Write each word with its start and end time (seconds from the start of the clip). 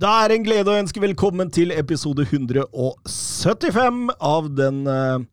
Da 0.00 0.10
er 0.22 0.30
det 0.32 0.36
en 0.38 0.44
glede 0.46 0.72
å 0.72 0.78
ønske 0.80 1.00
velkommen 1.02 1.50
til 1.52 1.74
episode 1.76 2.24
175 2.24 3.96
av 4.24 4.46
den 4.56 4.78
eh, 4.88 5.24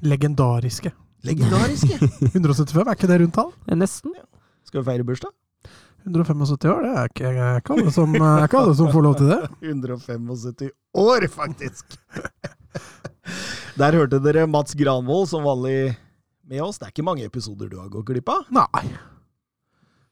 Legendariske. 0.00 0.88
legendariske 1.28 1.98
175, 2.30 2.80
er 2.80 2.94
ikke 2.94 3.10
det 3.10 3.18
rundt 3.20 3.34
tall? 3.36 3.50
Nesten. 3.76 4.14
Skal 4.64 4.80
vi 4.80 4.86
feire 4.88 5.04
bursdag? 5.04 5.34
175 6.06 6.72
år, 6.72 6.80
det 6.86 6.92
er 6.94 7.10
ikke, 7.12 7.32
er 7.34 7.60
ikke, 7.60 7.76
alle, 7.76 7.92
som, 7.92 8.16
er 8.16 8.46
ikke 8.46 8.62
alle 8.62 8.76
som 8.78 8.88
får 8.94 9.04
lov 9.04 9.18
til 9.20 9.28
det. 9.34 9.40
175 9.74 10.70
år, 11.02 11.26
faktisk! 11.34 11.98
Der 13.82 13.98
hørte 14.00 14.22
dere 14.24 14.46
Mats 14.48 14.72
Granvold 14.80 15.28
som 15.28 15.44
vanlig 15.44 15.92
med 16.48 16.64
oss. 16.64 16.80
Det 16.80 16.88
er 16.88 16.96
ikke 16.96 17.04
mange 17.04 17.28
episoder 17.28 17.68
du 17.68 17.76
har 17.82 17.92
gått 17.92 18.08
glipp 18.08 18.32
av. 18.32 18.48
Nei. 18.48 18.86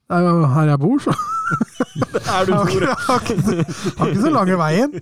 Det 0.04 0.16
er 0.18 0.26
jo 0.28 0.46
her 0.52 0.68
jeg 0.68 0.80
bor, 0.82 0.98
så 1.00 1.14
Er 2.34 2.46
du 2.48 2.52
jeg 2.52 2.96
har 3.06 3.20
ikke, 3.30 4.20
så 4.20 4.30
lange 4.32 4.56
veien. 4.58 4.94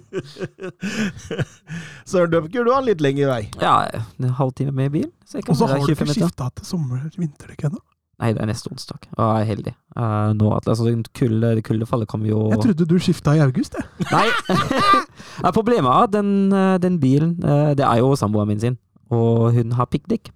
Søren 2.11 2.33
Dupker, 2.33 2.65
du 2.67 2.73
har 2.75 2.85
litt 2.87 3.01
lengre 3.05 3.29
vei. 3.31 3.41
Ja, 3.63 3.77
en 4.19 4.35
halvtime 4.39 4.75
med 4.75 4.91
bil. 4.95 5.09
Så 5.27 5.39
jeg 5.39 5.47
kan 5.47 5.55
Og 5.55 5.61
så 5.61 5.69
har 5.71 5.79
du 5.81 5.87
25 5.87 6.03
ikke 6.09 6.19
skifta 6.19 6.49
til 6.59 6.69
sommer-vinterdekk 6.69 7.69
ennå. 7.71 7.81
Nei, 8.23 8.33
det 8.37 8.43
er 8.45 8.51
neste 8.53 8.71
onsdag. 8.71 9.07
Og 9.17 9.23
jeg 9.25 9.41
er 9.43 9.49
heldig. 9.49 9.73
Uh, 9.97 10.31
nå, 10.39 10.51
at- 10.57 10.69
altså, 10.71 10.93
kulde, 11.19 11.55
det 11.59 11.65
kuldefallet 11.67 12.09
kommer 12.11 12.29
jo 12.31 12.43
Jeg 12.53 12.61
trodde 12.63 12.87
du 12.87 12.99
skifta 13.03 13.35
i 13.39 13.43
august, 13.43 13.75
jeg. 13.79 13.87
Nei! 14.15 15.51
Problemet 15.55 15.91
er 15.91 16.07
at 16.07 16.13
den, 16.15 16.53
eh, 16.53 16.77
den 16.83 17.01
bilen 17.01 17.33
eh, 17.43 17.73
Det 17.79 17.85
er 17.87 17.99
jo 17.99 18.15
samboeren 18.19 18.49
min 18.53 18.61
sin, 18.63 18.79
og 19.11 19.53
hun 19.57 19.73
har 19.79 19.87
piggdekk. 19.91 20.31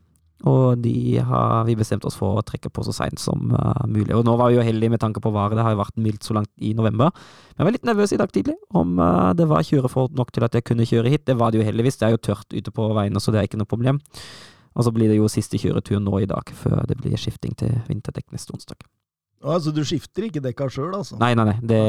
Og 0.45 0.77
de 0.85 1.17
har 1.25 1.65
vi 1.65 1.75
bestemt 1.79 2.05
oss 2.05 2.19
for 2.19 2.37
å 2.37 2.45
trekke 2.45 2.69
på 2.69 2.85
så 2.85 2.93
seint 2.93 3.21
som 3.21 3.55
uh, 3.57 3.87
mulig. 3.89 4.13
Og 4.13 4.27
nå 4.27 4.35
var 4.37 4.53
vi 4.53 4.59
jo 4.59 4.67
heldige 4.67 4.93
med 4.93 5.01
tanke 5.01 5.23
på 5.25 5.33
været. 5.33 5.57
Det 5.57 5.65
har 5.65 5.73
jo 5.73 5.81
vært 5.81 5.97
mildt 5.97 6.29
så 6.29 6.37
langt 6.37 6.51
i 6.61 6.75
november. 6.77 7.15
Men 7.55 7.63
jeg 7.63 7.69
var 7.69 7.77
litt 7.79 7.89
nervøs 7.89 8.13
i 8.13 8.19
dag 8.21 8.35
tidlig 8.35 8.59
om 8.77 9.01
uh, 9.01 9.33
det 9.37 9.49
var 9.49 9.65
kjøreforhold 9.65 10.19
nok 10.19 10.35
til 10.37 10.45
at 10.45 10.59
jeg 10.59 10.67
kunne 10.69 10.89
kjøre 10.89 11.15
hit. 11.15 11.25
Det 11.25 11.39
var 11.41 11.55
det 11.55 11.63
jo 11.63 11.67
heldigvis. 11.71 11.97
Det 12.03 12.11
er 12.11 12.15
jo 12.19 12.23
tørt 12.29 12.53
ute 12.53 12.75
på 12.75 12.91
veiene, 12.99 13.23
så 13.23 13.33
det 13.33 13.41
er 13.41 13.49
ikke 13.49 13.63
noe 13.63 13.71
problem. 13.71 14.03
Og 14.77 14.85
så 14.85 14.93
blir 14.93 15.09
det 15.09 15.17
jo 15.17 15.33
siste 15.33 15.57
kjøretur 15.57 16.03
nå 16.05 16.21
i 16.21 16.29
dag, 16.29 16.53
før 16.53 16.85
det 16.85 16.99
blir 17.01 17.17
skifting 17.17 17.57
til 17.57 17.73
vinterdekk 17.89 18.29
neste 18.37 18.53
onsdag. 18.53 18.85
Altså, 19.47 19.73
du 19.73 19.83
skifter 19.87 20.27
ikke 20.27 20.43
dekka 20.45 20.69
sjøl, 20.73 20.93
altså? 20.97 21.17
Nei, 21.21 21.33
nei, 21.39 21.47
nei. 21.49 21.57
Det, 21.65 21.83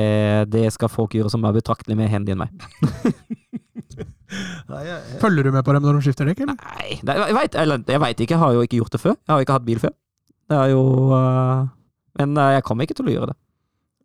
det 0.54 0.67
skal 0.76 0.92
folk 0.92 1.16
gjøre 1.16 1.32
som 1.34 1.44
er 1.48 1.56
betraktelig 1.56 1.98
mer 2.00 2.11
handy 2.11 2.36
enn 2.36 2.45
meg. 2.45 2.67
Nei, 4.28 4.81
jeg, 4.83 4.97
jeg, 4.97 5.20
Følger 5.22 5.47
du 5.47 5.53
med 5.56 5.64
på 5.64 5.73
dem 5.75 5.86
når 5.86 6.00
de 6.00 6.06
skifter 6.08 6.28
dekk, 6.28 6.44
eller? 6.45 6.58
Nei, 6.59 7.16
jeg 7.88 8.02
veit 8.03 8.23
ikke. 8.23 8.33
Jeg 8.36 8.42
har 8.44 8.56
jo 8.58 8.67
ikke 8.67 8.81
gjort 8.81 8.95
det 8.97 9.02
før. 9.03 9.16
Jeg 9.16 9.31
har 9.31 9.39
jo 9.39 9.47
ikke 9.47 9.58
hatt 9.58 9.67
bil 9.67 9.81
før. 9.83 9.94
Det 10.47 10.58
er 10.58 10.72
jo 10.73 10.83
uh... 11.11 11.67
Men 12.17 12.33
øh, 12.33 12.53
jeg 12.55 12.64
kommer 12.66 12.88
ikke 12.88 12.98
til 12.98 13.09
å 13.09 13.14
gjøre 13.14 13.30
det. 13.31 13.38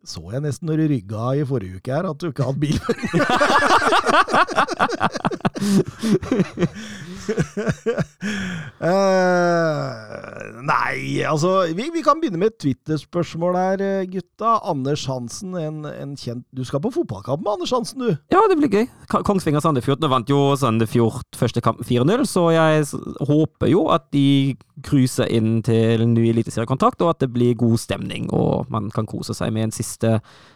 Så 0.03 0.19
jeg 0.33 0.43
nesten 0.43 0.67
når 0.67 0.81
du 0.81 0.85
rygga 0.91 1.29
i 1.39 1.45
forrige 1.47 1.79
uke 1.79 1.93
her, 1.95 2.03
at 2.09 2.19
du 2.19 2.27
ikke 2.27 2.43
hadde 2.43 2.59
bil. 2.59 2.75
uh, 8.83 10.59
nei, 10.73 11.23
altså 11.23 11.53
vi, 11.71 11.87
vi 11.93 12.03
kan 12.03 12.19
begynne 12.19 12.41
med 12.41 12.51
et 12.51 12.59
Twitter-spørsmål 12.65 13.55
her, 13.55 13.83
eh, 13.85 14.09
gutta. 14.11 14.57
Anders 14.67 15.05
Hansen, 15.07 15.55
en, 15.59 15.85
en 15.87 16.17
kjent 16.19 16.43
Du 16.51 16.65
skal 16.67 16.83
på 16.83 16.91
fotballkamp 16.91 17.45
med 17.45 17.53
Anders 17.55 17.71
Hansen, 17.71 18.03
du? 18.03 18.11
Ja, 18.33 18.43
det 18.51 18.59
blir 18.59 18.71
gøy. 18.73 18.85
Kongsvinger 19.07 19.63
Sandefjord 19.63 20.03
vant 20.11 20.29
jo 20.29 20.41
Sandefjord 20.59 21.23
første 21.39 21.63
kamp 21.63 21.79
4-0, 21.87 22.27
så 22.27 22.49
jeg 22.51 22.83
håper 23.23 23.71
jo 23.71 23.87
at 23.93 24.09
de 24.11 24.57
cruiser 24.83 25.31
inn 25.31 25.61
til 25.63 26.03
ny 26.11 26.27
eliteseriekontrakt, 26.33 27.01
og 27.05 27.13
at 27.13 27.23
det 27.23 27.31
blir 27.31 27.55
god 27.55 27.79
stemning, 27.79 28.27
og 28.35 28.67
man 28.73 28.91
kan 28.93 29.07
kose 29.07 29.35
seg 29.37 29.53
med 29.55 29.69
en 29.69 29.75
siste 29.75 29.92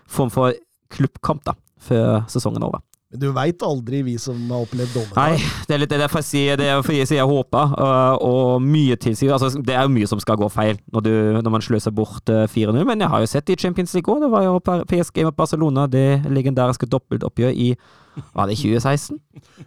form 0.08 0.30
for 0.34 0.54
klubbkamp 0.90 1.44
da, 1.46 1.54
før 1.80 2.24
sesongen 2.32 2.64
er 2.64 2.68
over. 2.72 2.84
Men 3.08 3.22
du 3.22 3.30
veit 3.32 3.62
aldri, 3.64 4.02
vi 4.04 4.18
som 4.20 4.36
har 4.52 4.66
opplevd 4.66 4.92
dommedag. 4.92 5.16
Nei, 5.16 5.64
det 5.70 5.76
er 5.76 5.80
litt 5.80 5.92
det 5.94 5.96
er 5.96 6.02
derfor 6.04 6.20
jeg 6.20 6.28
sier 6.28 6.58
det 6.60 6.66
er 6.68 6.82
jeg 6.92 7.08
sier 7.08 7.22
jeg 7.22 7.30
håper, 7.30 7.72
og 8.20 8.60
mye 8.60 8.98
tilsier 9.00 9.32
altså, 9.32 9.62
Det 9.64 9.78
er 9.78 9.86
jo 9.88 9.94
mye 9.94 10.10
som 10.12 10.20
skal 10.20 10.36
gå 10.42 10.50
feil 10.52 10.76
når, 10.92 11.06
du, 11.06 11.14
når 11.40 11.54
man 11.56 11.64
sløser 11.64 11.96
bort 11.96 12.28
øh, 12.28 12.44
4-0, 12.52 12.84
men 12.84 13.06
jeg 13.06 13.12
har 13.14 13.24
jo 13.24 13.30
sett 13.32 13.54
i 13.54 13.56
Champions 13.56 13.96
League 13.96 14.12
òg. 14.12 14.26
Det 14.26 14.32
var 14.34 14.44
jo 14.44 14.60
PSG 14.60 15.24
mot 15.24 15.40
Barcelona, 15.40 15.88
det 15.88 16.28
legendariske 16.28 16.90
dobbeltoppgjør 16.92 17.56
i 17.56 17.72
Var 18.36 18.52
det 18.52 18.60
2016? 18.60 19.22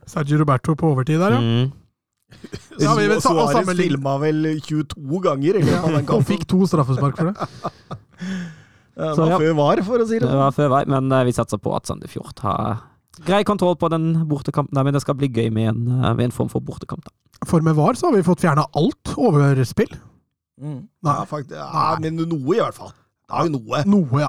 Sergio 0.04 0.42
Roberto 0.42 0.76
på 0.76 0.92
overtid 0.92 1.22
der, 1.24 1.38
ja. 1.38 1.40
Mm. 1.40 1.76
Ja, 2.84 2.92
vi 2.94 3.08
vet- 3.08 3.24
og 3.24 3.24
Suarez 3.24 3.72
filma 3.80 4.18
vel 4.20 4.52
22 4.62 5.24
ganger 5.24 5.62
Ja, 5.64 5.80
Og 6.14 6.28
fikk 6.28 6.44
to 6.50 6.66
straffespark 6.68 7.16
for 7.16 7.32
det. 7.32 7.48
Det 9.00 9.14
Så, 9.16 9.24
var 9.24 9.30
ja. 9.32 9.38
før 9.40 9.54
var, 9.56 9.82
for 9.86 10.02
å 10.04 10.06
si 10.06 10.18
det 10.18 10.26
Det 10.26 10.28
sånn. 10.30 10.40
var 10.44 10.52
før 10.56 10.68
var, 10.74 10.88
men 10.92 11.10
øh, 11.16 11.24
vi 11.28 11.32
satser 11.36 11.60
på 11.62 11.72
at 11.76 11.88
Sandefjord 11.88 12.42
har 12.44 12.82
grei 13.24 13.42
kontroll 13.48 13.76
på 13.80 13.88
den 13.92 14.10
bortekampen. 14.28 14.74
der, 14.76 14.84
Men 14.84 14.94
det 14.96 15.02
skal 15.04 15.14
bli 15.16 15.28
gøy 15.28 15.50
med 15.52 15.68
en, 15.72 15.80
øh, 16.04 16.14
med 16.16 16.24
en 16.28 16.36
form 16.36 16.48
for 16.52 16.60
bortekamp. 16.60 17.04
da. 17.04 17.46
For 17.48 17.60
med 17.64 17.74
VAR 17.76 17.94
så 17.96 18.10
har 18.10 18.16
vi 18.18 18.22
fått 18.26 18.40
fjerna 18.44 18.66
alt 18.76 19.14
overspill. 19.16 19.94
Mm. 20.60 20.82
Nei. 21.02 21.14
Ja, 21.16 21.24
faktisk, 21.24 21.56
ja, 21.56 21.96
men 22.00 22.16
noe, 22.20 22.54
i 22.56 22.60
hvert 22.60 22.76
fall. 22.76 22.92
Det 22.92 23.38
er 23.38 23.48
jo 23.48 23.54
noe. 23.58 23.82
Noe, 23.88 24.20
ja. 24.20 24.28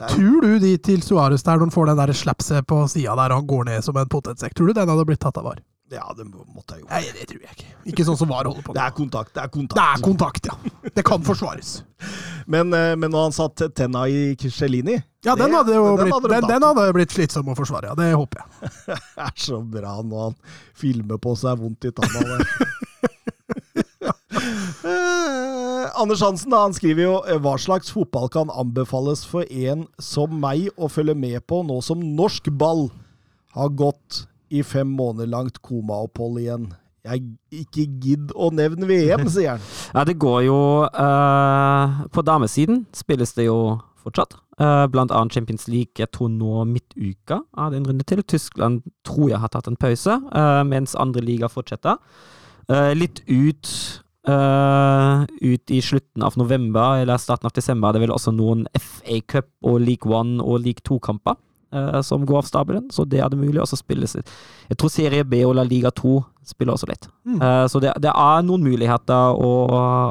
Er- 0.00 0.08
Tror 0.14 0.40
du 0.40 0.58
de 0.62 0.76
til 0.78 1.00
Suárez 1.02 1.42
der, 1.42 1.56
når 1.58 1.66
han 1.66 1.70
får 1.74 1.86
den 1.90 1.96
der 1.98 2.12
slapset 2.14 2.66
på 2.70 2.88
sida 2.88 3.16
der 3.18 3.32
og 3.34 3.40
han 3.42 3.46
går 3.50 3.64
ned 3.66 3.82
som 3.84 3.96
en 3.98 4.06
potetsekk, 4.08 4.54
tror 4.54 4.68
du 4.70 4.72
den 4.78 4.88
hadde 4.88 5.04
blitt 5.08 5.20
tatt 5.20 5.36
av 5.36 5.44
VAR? 5.44 5.58
Ja, 5.90 6.06
det 6.16 6.24
måtte 6.24 6.76
jeg 6.78 6.84
jo. 6.84 6.88
Nei, 6.88 7.02
det 7.12 7.26
tror 7.28 7.42
jeg 7.42 7.56
ikke. 7.56 7.70
Ikke 7.92 8.04
sånn 8.06 8.16
som 8.16 8.30
VAR 8.30 8.48
holder 8.48 8.64
på 8.64 8.72
med. 8.72 8.78
Det 8.78 8.84
er 8.86 8.94
kontakt. 8.96 9.32
Det 9.34 9.42
er 9.42 9.50
kontakt. 9.52 9.76
Det 9.76 9.84
er 9.84 10.04
kontakt, 10.06 10.48
ja. 10.48 10.90
Det 10.96 11.04
kan 11.04 11.24
forsvares. 11.26 11.72
Men, 12.46 12.72
eh, 12.72 12.94
men 12.96 13.12
når 13.12 13.26
han 13.28 13.34
satt 13.36 13.62
tenna 13.76 14.06
i 14.08 14.32
Cellini 14.40 14.96
Ja, 15.22 15.36
den 15.38 15.52
hadde 15.54 15.74
jo 15.76 15.84
den 15.96 16.08
blitt, 16.08 16.14
hadde 16.16 16.30
den, 16.32 16.48
den 16.48 16.64
hadde 16.66 16.86
blitt 16.96 17.12
slitsom 17.14 17.52
å 17.52 17.58
forsvare, 17.58 17.92
ja. 17.92 17.98
Det 17.98 18.08
håper 18.14 18.40
jeg. 18.40 18.72
Det 18.88 19.26
er 19.26 19.36
så 19.44 19.60
bra 19.60 19.98
når 20.00 20.24
han 20.30 20.38
filmer 20.80 21.20
på 21.22 21.36
seg 21.38 21.60
vondt 21.60 21.90
i 21.90 21.92
tanna. 21.92 22.40
Eh, 24.82 25.86
Anders 26.02 26.24
Hansen 26.24 26.50
da, 26.54 26.64
han 26.64 26.74
skriver 26.76 27.04
jo 27.04 27.14
eh, 27.26 27.38
hva 27.42 27.58
slags 27.60 27.92
fotball 27.92 28.32
kan 28.32 28.50
anbefales 28.50 29.26
for 29.28 29.44
en 29.44 29.86
som 30.00 30.40
meg 30.40 30.70
å 30.80 30.88
følge 30.90 31.14
med 31.18 31.44
på 31.46 31.60
nå 31.68 31.82
som 31.84 32.00
norsk 32.16 32.48
ball 32.56 32.88
har 33.52 33.68
gått 33.76 34.24
i 34.52 34.62
fem 34.66 34.90
måneder 34.98 35.30
langt 35.32 35.62
komaopphold 35.64 36.40
igjen. 36.42 36.68
Jeg 37.02 37.24
ikke 37.64 37.86
gidd 38.02 38.34
å 38.38 38.52
nevne 38.54 38.86
VM, 38.86 39.24
sier 39.32 39.56
han. 39.56 39.64
Ja, 39.96 40.04
det 40.06 40.14
går 40.22 40.44
jo 40.46 40.58
uh, 40.86 42.04
På 42.14 42.22
damesiden 42.22 42.84
spilles 42.94 43.34
det 43.34 43.48
jo 43.48 43.80
fortsatt. 44.04 44.36
Uh, 44.60 44.86
blant 44.92 45.10
annet 45.10 45.34
Champions 45.34 45.66
League. 45.66 45.98
Jeg 45.98 46.12
tror 46.14 46.30
nå 46.30 46.62
midtuka 46.68 47.40
er 47.58 47.72
det 47.72 47.80
en 47.80 47.88
runde 47.90 48.06
til. 48.06 48.22
Tyskland 48.22 48.84
tror 49.08 49.32
jeg 49.32 49.42
har 49.42 49.50
tatt 49.50 49.66
en 49.70 49.80
pause, 49.80 50.14
uh, 50.14 50.62
mens 50.68 50.94
andre 50.94 51.24
liga 51.24 51.50
fortsetter. 51.50 51.98
Litt 52.94 53.24
ut 53.26 53.68
Uh, 54.22 55.26
ut 55.42 55.70
i 55.74 55.80
slutten 55.82 56.22
av 56.22 56.36
november 56.38 57.00
eller 57.02 57.18
starten 57.18 57.48
av 57.48 57.54
desember 57.56 57.90
er 57.90 57.96
det 57.96 58.02
vel 58.04 58.12
også 58.14 58.30
noen 58.30 58.68
FA 58.78 59.16
Cup 59.26 59.48
og 59.66 59.80
League 59.82 60.06
One 60.06 60.38
og 60.38 60.60
League 60.62 60.84
Two-kamper 60.86 61.34
eh, 61.34 61.40
som 62.04 62.26
går 62.28 62.42
av 62.42 62.48
stabelen, 62.48 62.90
så 62.92 63.06
det 63.08 63.22
er 63.24 63.30
det 63.32 63.38
mulig. 63.40 63.60
Og 63.62 63.68
så 63.70 63.78
spilles 63.80 64.16
Jeg 64.16 64.76
tror 64.76 64.92
Serie 64.92 65.24
B 65.24 65.40
og 65.46 65.54
La 65.56 65.64
Liga 65.64 65.90
2 65.90 66.18
spiller 66.46 66.74
også 66.74 66.88
litt. 66.90 67.08
Mm. 67.24 67.38
Eh, 67.40 67.66
så 67.70 67.80
det, 67.82 67.94
det 68.02 68.12
er 68.12 68.44
noen 68.46 68.64
muligheter 68.66 69.38
å, 69.38 69.52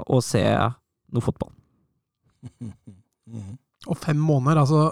å 0.07 0.21
se 0.25 0.43
noe 1.11 1.25
fotball. 1.25 1.51
Og 3.89 3.97
fem 3.97 4.19
måneder, 4.21 4.61
altså. 4.61 4.91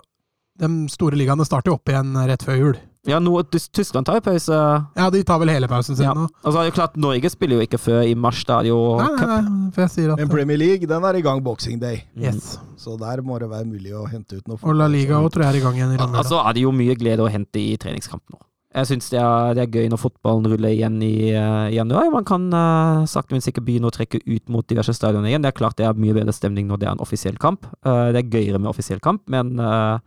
De 0.59 0.67
store 0.91 1.17
ligaene 1.19 1.45
starter 1.47 1.71
jo 1.71 1.77
opp 1.77 1.91
igjen 1.91 2.15
rett 2.27 2.43
før 2.43 2.57
jul. 2.57 2.79
Ja, 3.07 3.15
nå, 3.23 3.31
Tyskland 3.47 4.05
tar 4.05 4.17
jo 4.19 4.21
pause. 4.25 4.55
Ja, 4.99 5.05
de 5.09 5.21
tar 5.23 5.39
vel 5.39 5.47
hele 5.53 5.67
pausen 5.71 5.95
sin 5.95 6.03
Ja. 6.05 6.11
nå. 6.13 6.25
Og 6.43 6.51
så 6.51 6.57
er 6.59 6.65
det 6.67 6.73
jo 6.73 6.81
klart, 6.81 6.97
Norge 6.99 7.29
spiller 7.31 7.55
jo 7.55 7.63
ikke 7.65 7.79
før 7.79 8.01
i 8.05 8.13
mars. 8.13 8.43
Da 8.43 8.59
er 8.59 8.63
det 8.67 8.69
jo 8.73 8.97
Nei, 8.99 9.07
nei, 9.15 9.39
nei, 9.45 9.69
for 9.71 9.81
jeg 9.85 9.89
sier 9.93 10.11
at 10.11 10.17
Men 10.19 10.27
Premier 10.29 10.57
League 10.59 10.85
den 10.85 11.03
er 11.07 11.15
i 11.15 11.21
gang 11.21 11.41
boxing 11.41 11.79
day, 11.79 12.03
Yes. 12.19 12.57
så 12.77 12.97
der 12.99 13.21
må 13.23 13.39
det 13.39 13.47
være 13.49 13.65
mulig 13.65 13.93
å 13.95 14.03
hente 14.11 14.35
ut 14.37 14.47
noe. 14.47 14.59
Og 14.61 14.75
La 14.75 14.87
Liga 14.87 15.15
og 15.17 15.31
tror 15.31 15.43
jeg 15.47 15.55
er 15.55 15.57
i 15.61 15.63
gang 15.63 15.75
igjen 15.79 15.93
i 15.95 16.01
Al- 16.03 16.15
Altså 16.23 16.43
er 16.45 16.53
det 16.53 16.61
jo 16.63 16.71
mye 16.75 16.95
glede 16.99 17.19
å 17.23 17.29
hente 17.31 17.55
i 17.55 17.77
treningskamp 17.77 18.21
nå. 18.33 18.39
Jeg 18.75 18.85
syns 18.85 19.09
det, 19.09 19.21
det 19.55 19.63
er 19.63 19.71
gøy 19.81 19.89
når 19.89 19.97
fotballen 19.97 20.45
ruller 20.45 20.69
igjen 20.69 21.01
i 21.01 21.31
uh, 21.33 21.71
januar. 21.73 22.11
Man 22.11 22.23
kan 22.23 22.53
uh, 22.53 23.05
sakte, 23.09 23.31
men 23.31 23.41
sikkert 23.41 23.65
begynne 23.65 23.87
å 23.89 23.91
trekke 23.95 24.19
ut 24.27 24.47
mot 24.49 24.67
diverse 24.67 24.93
stadioner 24.93 25.25
igjen. 25.31 25.41
Det 25.41 25.49
er 25.55 25.57
klart 25.57 25.75
det 25.77 25.87
er 25.87 25.93
mye 25.97 26.13
bedre 26.13 26.31
stemning 26.35 26.67
når 26.67 26.77
det 26.77 26.87
er 26.87 26.91
en 26.91 27.01
offisiell 27.01 27.39
kamp. 27.41 27.65
Uh, 27.83 28.11
det 28.13 28.21
er 28.21 28.29
gøyere 28.29 28.59
med 28.61 28.69
offisiell 28.69 28.99
kamp, 28.99 29.23
men 29.27 29.57
uh, 29.57 29.97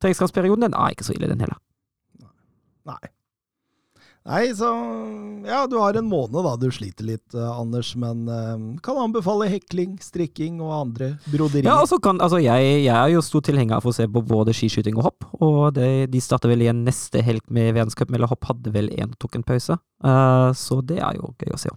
treningskampsperioden 0.00 0.60
den 0.68 0.74
er 0.78 0.94
ikke 0.94 1.08
så 1.08 1.16
ille, 1.16 1.26
den 1.26 1.40
heller. 1.42 1.56
Nei. 2.88 3.14
Nei, 4.28 4.50
så 4.52 4.68
Ja, 5.48 5.62
du 5.66 5.78
har 5.80 5.96
en 5.96 6.08
måned 6.10 6.42
da 6.44 6.52
du 6.60 6.66
sliter 6.74 7.06
litt, 7.06 7.32
eh, 7.32 7.48
Anders, 7.48 7.94
men 7.96 8.26
eh, 8.28 8.64
kan 8.84 8.98
anbefale 9.00 9.46
hekling, 9.48 9.94
strikking 10.04 10.58
og 10.60 10.74
andre 10.74 11.08
broderier. 11.30 11.70
Ja, 11.70 11.78
altså 11.80 11.96
kan, 12.02 12.20
altså 12.20 12.40
jeg, 12.42 12.82
jeg 12.84 12.92
er 12.92 13.14
jo 13.14 13.24
stor 13.24 13.46
tilhenger 13.46 13.78
av 13.78 13.88
å 13.88 13.94
se 13.94 14.04
på 14.04 14.22
både 14.28 14.52
skiskyting 14.56 14.98
og 15.00 15.08
hopp, 15.08 15.28
og 15.40 15.78
det, 15.78 16.10
de 16.12 16.20
starter 16.20 16.52
vel 16.52 16.66
igjen 16.66 16.84
neste 16.84 17.24
helg 17.24 17.46
med 17.48 17.72
verdenscup, 17.78 18.12
eller 18.12 18.28
hopp 18.28 18.50
hadde 18.50 18.74
vel 18.74 18.92
en 18.98 19.16
tok 19.22 19.38
en 19.38 19.46
pause, 19.48 19.78
uh, 20.04 20.50
så 20.52 20.82
det 20.84 21.00
er 21.00 21.16
jo 21.16 21.32
gøy 21.40 21.54
å 21.54 21.62
se. 21.64 21.72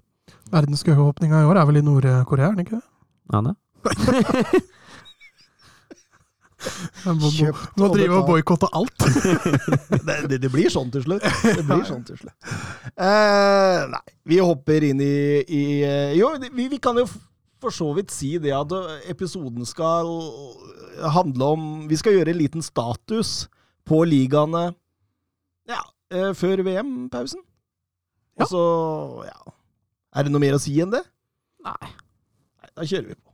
Verdenscupåpninga 0.52 1.46
i 1.46 1.48
år 1.48 1.62
er 1.62 1.70
vel 1.70 1.80
i 1.80 1.86
Nord-Korea, 1.88 2.52
er 2.52 2.58
den 2.58 2.66
ikke 2.66 2.82
det? 2.82 2.88
Anne? 3.32 3.56
Jeg 3.86 4.66
må, 7.06 7.14
må, 7.18 7.32
Kjøpt 7.34 7.80
må 7.80 7.88
og 7.88 7.96
drive 7.96 8.20
og 8.20 8.30
boikotte 8.30 8.70
alt. 8.78 9.06
det, 10.08 10.18
det, 10.30 10.40
det 10.44 10.52
blir 10.54 10.70
sånn 10.74 10.92
til 10.94 11.06
slutt. 11.06 11.26
Det 11.44 11.66
blir 11.66 11.84
sånn 11.88 12.04
til 12.08 12.20
slutt. 12.20 12.36
Uh, 12.96 13.88
nei, 13.92 14.04
vi 14.30 14.40
hopper 14.44 14.86
inn 14.92 15.02
i, 15.04 15.16
i 15.46 15.64
eh, 15.88 16.14
Jo, 16.20 16.34
vi, 16.52 16.68
vi 16.72 16.80
kan 16.82 17.00
jo 17.02 17.08
for 17.62 17.74
så 17.74 17.92
vidt 17.94 18.14
si 18.14 18.34
det 18.42 18.54
at 18.58 18.74
eh, 18.74 19.10
episoden 19.14 19.66
skal 19.70 20.10
handle 21.14 21.50
om 21.56 21.66
Vi 21.90 21.98
skal 22.00 22.18
gjøre 22.18 22.34
en 22.34 22.42
liten 22.42 22.66
status 22.66 23.46
på 23.88 24.04
ligaene 24.06 24.72
ja, 25.70 25.82
før 26.36 26.64
VM-pausen. 26.66 27.42
Ja. 28.36 28.44
Og 28.44 28.50
så, 28.50 28.64
ja 29.30 29.54
Er 30.18 30.26
det 30.26 30.34
noe 30.34 30.44
mer 30.44 30.58
å 30.58 30.62
si 30.62 30.74
enn 30.82 30.94
det? 30.94 31.04
Nei. 31.66 31.92
Nei, 31.92 32.72
da 32.74 32.88
kjører 32.88 33.12
vi 33.14 33.18
på. 33.20 33.31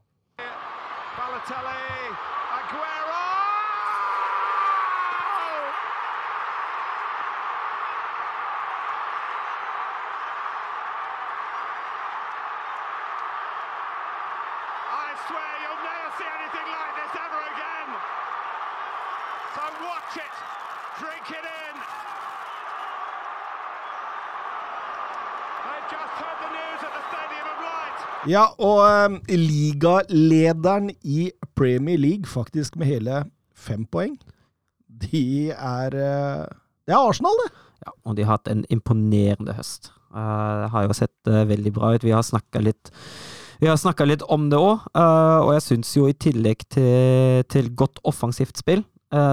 Ja, 28.27 28.50
og 28.59 28.81
um, 28.83 29.21
ligalederen 29.31 30.89
i 31.07 31.29
Premier 31.56 31.95
League, 32.00 32.27
faktisk 32.27 32.75
med 32.75 32.89
hele 32.89 33.21
fem 33.56 33.85
poeng, 33.88 34.18
de 34.88 35.53
er 35.53 35.95
eh, 35.95 36.44
Det 36.88 36.94
er 36.95 37.07
Arsenal, 37.07 37.38
det! 37.45 37.53
Ja, 37.85 37.94
og 38.03 38.18
de 38.18 38.25
har 38.25 38.39
hatt 38.39 38.50
en 38.51 38.65
imponerende 38.74 39.53
høst. 39.56 39.94
Uh, 40.12 40.63
det 40.63 40.69
har 40.74 40.88
jo 40.88 40.97
sett 40.97 41.31
uh, 41.31 41.45
veldig 41.47 41.74
bra 41.75 41.94
ut. 41.95 42.03
Vi 42.03 42.15
har 42.15 42.25
snakka 42.25 42.63
litt 42.65 42.91
vi 43.57 43.69
har 43.71 43.79
snakka 43.79 44.06
litt 44.06 44.21
om 44.30 44.51
det 44.51 44.57
òg, 44.62 44.83
og 44.94 45.47
jeg 45.56 45.63
syns 45.65 45.95
jo 45.95 46.03
i 46.06 46.13
tillegg 46.13 46.59
til, 46.69 47.41
til 47.50 47.71
godt 47.73 47.97
offensivt 48.06 48.59
spill, 48.62 48.83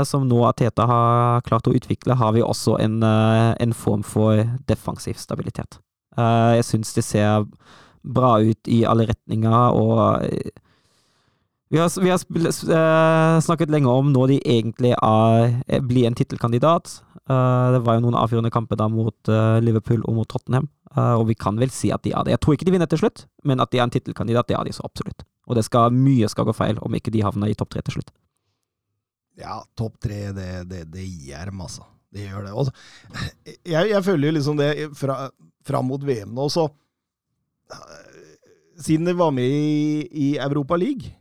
som 0.08 0.24
nå 0.24 0.38
Ateta 0.48 0.86
har 0.88 1.44
klart 1.44 1.68
å 1.68 1.74
utvikle, 1.76 2.16
har 2.16 2.32
vi 2.32 2.40
også 2.40 2.78
en, 2.80 3.02
en 3.04 3.74
form 3.76 4.00
for 4.00 4.40
defensiv 4.64 5.20
stabilitet. 5.20 5.76
Jeg 6.16 6.64
syns 6.64 6.94
det 6.96 7.04
ser 7.04 7.44
bra 8.04 8.36
ut 8.40 8.68
i 8.68 8.84
alle 8.86 9.08
retninger, 9.08 9.78
og 9.80 10.24
eh, 10.26 10.52
vi 11.72 11.80
har, 11.80 11.90
vi 12.00 12.12
har 12.12 12.20
eh, 12.20 13.40
snakket 13.42 13.72
lenge 13.72 13.90
om 13.90 14.12
når 14.14 14.34
de 14.34 14.38
egentlig 14.44 14.92
er, 14.94 15.54
eh, 15.66 15.82
blir 15.82 16.06
en 16.06 16.14
tittelkandidat. 16.14 17.00
Det 17.24 17.78
var 17.80 17.96
jo 17.96 18.02
noen 18.04 18.18
avgjørende 18.20 18.52
kamper 18.52 18.76
da 18.76 18.84
mot 18.92 19.30
Liverpool 19.64 20.02
og 20.04 20.12
mot 20.18 20.28
Tottenham, 20.28 20.66
og 20.92 21.22
vi 21.30 21.36
kan 21.40 21.56
vel 21.56 21.70
si 21.72 21.88
at 21.88 22.02
de 22.04 22.12
er 22.12 22.26
det. 22.26 22.34
Jeg 22.34 22.40
tror 22.44 22.52
ikke 22.58 22.66
de 22.68 22.74
vinner 22.74 22.90
til 22.90 23.00
slutt, 23.00 23.22
men 23.48 23.64
at 23.64 23.70
de 23.72 23.80
er 23.80 23.86
en 23.86 23.94
tittelkandidat, 23.94 24.50
det 24.50 24.58
er 24.58 24.68
de 24.68 24.74
så 24.76 24.84
absolutt. 24.84 25.24
Og 25.48 25.56
det 25.56 25.64
skal, 25.64 25.88
mye 25.96 26.28
skal 26.28 26.44
gå 26.44 26.52
feil 26.52 26.76
om 26.84 26.92
ikke 26.92 27.14
de 27.14 27.24
havner 27.24 27.48
i 27.48 27.56
topp 27.56 27.72
tre 27.72 27.80
til 27.86 27.96
slutt. 27.96 28.12
Ja, 29.40 29.56
topp 29.72 29.96
tre, 30.04 30.20
det, 30.36 30.50
det, 30.68 30.82
det 30.92 31.06
gir 31.08 31.48
dem, 31.48 31.64
altså. 31.64 31.88
Det 32.12 32.28
gjør 32.28 32.44
det. 32.44 32.52
Og 32.52 32.68
jeg, 33.72 33.88
jeg 33.90 34.04
føler 34.04 34.28
jo 34.28 34.36
liksom 34.36 34.60
det 34.60 34.70
fra, 35.00 35.16
fram 35.64 35.88
mot 35.88 36.04
VM 36.04 36.36
nå, 36.36 36.50
så 36.52 36.68
Siden 38.84 39.06
de 39.06 39.14
var 39.16 39.30
med 39.34 39.48
i, 39.48 40.06
i 40.10 40.28
Europa 40.42 40.76
League, 40.76 41.12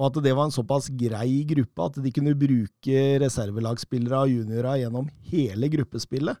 og 0.00 0.08
at 0.08 0.20
det 0.24 0.32
var 0.36 0.48
en 0.48 0.54
såpass 0.54 0.88
grei 0.96 1.42
gruppe 1.48 1.86
at 1.88 1.98
de 2.00 2.12
kunne 2.14 2.36
bruke 2.38 3.00
reservelagsspillere 3.20 4.22
og 4.24 4.32
juniorer 4.32 4.84
gjennom 4.84 5.10
hele 5.32 5.68
gruppespillet, 5.74 6.38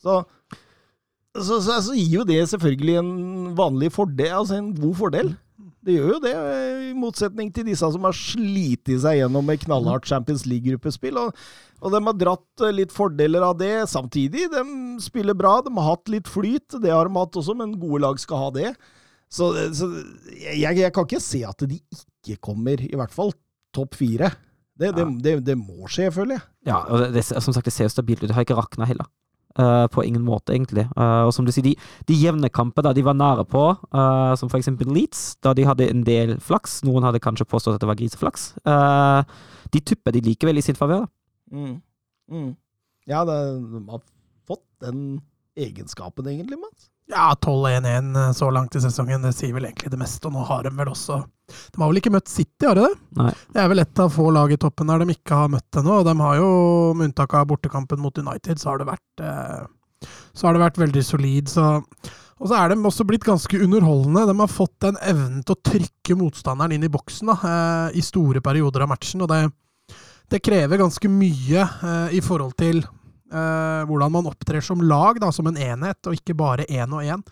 så, 0.00 0.22
så, 1.34 1.58
så, 1.64 1.80
så 1.88 1.96
gir 1.96 2.20
jo 2.20 2.28
det 2.28 2.42
selvfølgelig 2.50 2.96
en 3.00 3.12
vanlig 3.56 3.90
fordel, 3.92 4.32
altså 4.40 4.60
en 4.60 4.72
god 4.76 4.94
fordel. 5.00 5.34
Det 5.84 5.98
gjør 5.98 6.14
jo 6.14 6.20
det, 6.24 6.32
i 6.88 6.92
motsetning 6.96 7.50
til 7.52 7.66
disse 7.68 7.88
som 7.92 8.06
har 8.08 8.16
slitt 8.16 8.88
seg 8.88 9.18
gjennom 9.18 9.50
et 9.52 9.66
knallhardt 9.66 10.08
Champions 10.08 10.46
League-gruppespill. 10.48 11.18
Og, 11.20 11.36
og 11.84 11.92
de 11.92 12.00
har 12.08 12.18
dratt 12.20 12.64
eh, 12.64 12.72
litt 12.72 12.94
fordeler 12.94 13.44
av 13.44 13.58
det 13.60 13.72
samtidig. 13.92 14.46
De 14.52 14.64
spiller 15.04 15.36
bra, 15.36 15.58
de 15.64 15.74
har 15.76 15.90
hatt 15.90 16.12
litt 16.12 16.30
flyt, 16.30 16.78
det 16.80 16.94
har 16.94 17.10
de 17.10 17.18
hatt 17.20 17.36
også, 17.40 17.56
men 17.60 17.76
gode 17.80 18.00
lag 18.06 18.20
skal 18.22 18.46
ha 18.46 18.50
det. 18.56 18.72
Så, 19.34 19.50
så 19.74 19.90
jeg, 20.32 20.78
jeg 20.78 20.92
kan 20.94 21.08
ikke 21.08 21.22
se 21.22 21.42
at 21.44 21.66
de 21.68 21.80
ikke 21.80 22.40
kommer, 22.48 22.80
i 22.80 22.94
hvert 22.96 23.12
fall 23.12 23.34
topp 23.74 23.98
fire. 23.98 24.30
Det, 24.74 24.90
det, 24.94 25.04
det, 25.22 25.34
det 25.46 25.58
må 25.58 25.86
skje, 25.90 26.08
føler 26.14 26.38
jeg. 26.38 26.46
Ja, 26.70 26.80
og 26.90 27.20
som 27.22 27.54
sagt, 27.54 27.68
det 27.68 27.74
ser 27.74 27.86
jo 27.86 27.92
stabilt 27.94 28.24
ut. 28.24 28.30
Det 28.30 28.34
har 28.34 28.46
ikke 28.46 28.58
rakna 28.58 28.88
heller. 28.88 29.06
Eh, 29.54 29.86
på 29.86 30.02
ingen 30.02 30.24
måte, 30.26 30.50
egentlig. 30.50 30.82
Uh, 30.98 31.28
og 31.28 31.32
som 31.34 31.46
du 31.46 31.52
sier, 31.54 31.62
de, 31.62 31.76
de 32.08 32.14
jevne 32.18 32.48
kamper 32.50 32.82
da 32.82 32.90
de 32.94 33.04
var 33.06 33.14
nære 33.14 33.44
på, 33.46 33.62
uh, 33.94 34.32
som 34.34 34.50
for 34.50 34.58
eksempel 34.58 34.88
Leeds, 34.90 35.36
da 35.46 35.52
de 35.54 35.66
hadde 35.68 35.86
en 35.92 36.00
del 36.06 36.32
flaks, 36.42 36.80
noen 36.82 37.06
hadde 37.06 37.20
kanskje 37.22 37.46
påstått 37.46 37.76
at 37.76 37.84
det 37.84 37.86
var 37.86 37.98
griseflaks, 38.00 38.48
eh, 38.66 39.36
de 39.70 39.82
tupper 39.86 40.16
de 40.16 40.24
likevel 40.26 40.58
i 40.58 40.64
sin 40.66 40.78
favør. 40.78 41.06
Mm. 41.54 41.76
Mm. 42.34 42.50
Ja, 43.06 43.22
det, 43.28 43.38
de 43.70 43.84
har 43.92 44.02
fått 44.50 44.66
den 44.82 45.22
egenskapen, 45.54 46.26
egentlig, 46.34 46.58
Mats. 46.58 46.90
Ja, 47.12 47.34
12-1-1 47.36 48.32
så 48.32 48.48
langt 48.50 48.76
i 48.76 48.80
sesongen, 48.80 49.22
det 49.22 49.34
sier 49.36 49.52
vel 49.52 49.66
egentlig 49.68 49.92
det 49.92 50.00
meste. 50.00 50.30
Og 50.30 50.36
nå 50.36 50.44
har 50.48 50.64
de 50.64 50.72
vel 50.72 50.88
også 50.88 51.20
De 51.74 51.82
har 51.82 51.90
vel 51.90 52.00
ikke 52.00 52.14
møtt 52.14 52.32
City, 52.32 52.64
har 52.64 52.78
de 52.78 52.86
det? 52.86 52.94
Nei. 53.20 53.30
Det 53.52 53.60
er 53.60 53.70
vel 53.72 53.84
et 53.84 54.00
av 54.00 54.12
få 54.14 54.30
lag 54.32 54.52
i 54.54 54.60
toppen 54.60 54.88
der 54.88 55.04
de 55.04 55.16
ikke 55.16 55.42
har 55.42 55.52
møtt 55.52 55.80
ennå. 55.80 56.00
Og 56.00 56.08
de 56.08 56.16
har 56.22 56.40
jo, 56.40 56.50
med 56.96 57.10
unntak 57.10 57.36
av 57.36 57.48
bortekampen 57.52 58.00
mot 58.00 58.20
United, 58.24 58.60
så 58.60 58.72
har 58.72 58.80
det 58.80 58.88
vært 58.88 59.24
eh, 59.24 60.12
Så 60.32 60.48
har 60.48 60.56
det 60.56 60.64
vært 60.64 60.80
veldig 60.80 61.04
solid. 61.04 61.52
Så 61.52 61.68
og 62.42 62.50
så 62.50 62.56
er 62.58 62.72
de 62.72 62.80
også 62.82 63.06
blitt 63.06 63.24
ganske 63.24 63.58
underholdende. 63.62 64.26
De 64.28 64.34
har 64.40 64.50
fått 64.50 64.74
den 64.82 64.98
evnen 65.06 65.44
til 65.46 65.54
å 65.54 65.62
trykke 65.70 66.16
motstanderen 66.18 66.74
inn 66.74 66.86
i 66.86 66.90
boksen 66.92 67.30
da, 67.30 67.36
eh, 67.50 68.00
i 68.00 68.02
store 68.04 68.42
perioder 68.44 68.84
av 68.84 68.90
matchen. 68.90 69.22
Og 69.24 69.30
det, 69.30 69.46
det 70.32 70.42
krever 70.44 70.82
ganske 70.82 71.08
mye 71.08 71.62
eh, 71.62 72.16
i 72.18 72.20
forhold 72.24 72.56
til 72.60 72.82
eh, 73.32 73.82
hvordan 73.88 74.12
man 74.12 74.28
opptrer 74.30 74.64
som 74.64 74.82
lag, 74.84 75.20
da, 75.22 75.30
som 75.32 75.46
en 75.50 75.56
enhet, 75.60 76.00
og 76.06 76.16
ikke 76.18 76.36
bare 76.38 76.66
én 76.68 76.92
og 76.92 77.04
én. 77.04 77.22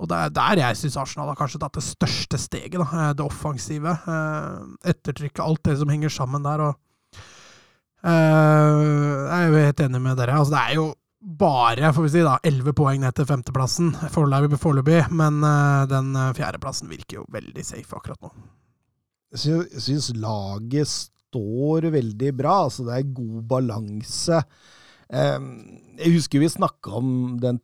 Og 0.00 0.08
det 0.08 0.16
er 0.16 0.30
der 0.32 0.60
jeg 0.62 0.78
syns 0.80 0.96
Arsenal 0.96 1.28
har 1.28 1.36
kanskje 1.36 1.60
tatt 1.60 1.76
det 1.76 1.84
største 1.84 2.38
steget. 2.40 2.78
Da, 2.80 2.86
eh, 2.88 3.10
det 3.18 3.26
offensive. 3.26 3.92
eh, 4.08 4.92
Ettertrykket, 4.94 5.42
alt 5.44 5.62
det 5.68 5.76
som 5.78 5.92
henger 5.92 6.08
sammen 6.14 6.46
der. 6.46 6.62
og 6.70 7.20
eh, 8.04 8.80
Jeg 9.28 9.36
er 9.36 9.50
jo 9.50 9.60
helt 9.66 9.84
enig 9.84 10.00
med 10.00 10.16
dere. 10.16 10.38
Altså, 10.40 10.54
det 10.56 10.62
er 10.64 10.74
jo 10.80 10.86
bare 11.20 11.92
får 11.92 12.06
vi 12.06 12.12
si 12.14 12.22
da, 12.24 12.38
11 12.48 12.72
poeng 12.72 13.02
ned 13.02 13.12
til 13.12 13.26
femteplassen 13.28 13.90
foreløpig, 14.08 15.02
men 15.12 15.42
den 15.90 16.14
fjerdeplassen 16.32 16.88
virker 16.88 17.18
jo 17.18 17.26
veldig 17.28 17.60
safe 17.60 17.92
akkurat 17.98 18.22
nå. 18.24 18.30
Jeg 19.36 19.68
syns 19.84 20.08
laget 20.16 20.88
står 20.88 21.90
veldig 21.92 22.32
bra. 22.40 22.54
Altså, 22.64 22.86
det 22.88 22.96
er 22.96 23.12
god 23.20 23.42
balanse. 23.52 24.40
Em, 25.10 25.50
Jeg 26.00 26.14
husker 26.14 26.40
vi 26.40 26.48
snakka 26.48 26.94
om 27.00 27.36
den 27.42 27.60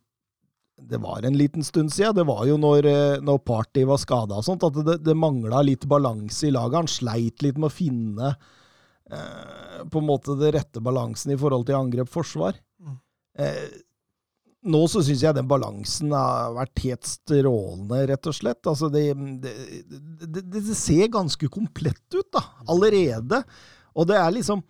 Det 0.77 0.99
var 1.01 1.25
en 1.25 1.39
liten 1.39 1.65
stund 1.65 1.93
siden. 1.95 2.15
Det 2.19 2.27
var 2.29 2.45
jo 2.45 2.59
når, 2.61 2.85
eh, 2.85 3.21
når 3.25 3.39
Party 3.49 3.87
var 3.89 3.97
skada 3.97 4.37
og 4.37 4.45
sånt, 4.45 4.63
at 4.67 4.77
det, 4.85 4.99
det 5.07 5.15
mangla 5.17 5.63
litt 5.65 5.87
balanse 5.89 6.51
i 6.51 6.53
laget. 6.53 6.77
Han 6.77 6.91
sleit 6.91 7.41
litt 7.43 7.57
med 7.57 7.71
å 7.71 7.73
finne 7.73 8.35
eh, 9.09 9.81
på 9.89 10.03
en 10.03 10.09
måte 10.11 10.37
det 10.37 10.53
rette 10.53 10.83
balansen 10.85 11.33
i 11.33 11.39
forhold 11.41 11.65
til 11.65 11.79
angrep-forsvar. 11.79 12.61
Mm. 12.77 12.99
Eh, 13.41 13.65
nå 14.69 14.83
så 14.93 15.01
syns 15.07 15.25
jeg 15.25 15.39
den 15.39 15.49
balansen 15.49 16.13
har 16.13 16.53
vært 16.59 16.85
helt 16.85 17.09
strålende, 17.09 18.03
rett 18.13 18.29
og 18.29 18.37
slett. 18.37 18.61
Altså 18.69 18.93
det, 18.93 19.07
det, 19.41 19.57
det, 20.27 20.45
det, 20.45 20.61
det 20.61 20.77
ser 20.77 21.09
ganske 21.15 21.49
komplett 21.57 22.05
ut, 22.13 22.29
da, 22.37 22.45
allerede. 22.69 23.41
Og 23.97 24.11
det 24.11 24.21
er 24.21 24.35
liksom 24.37 24.61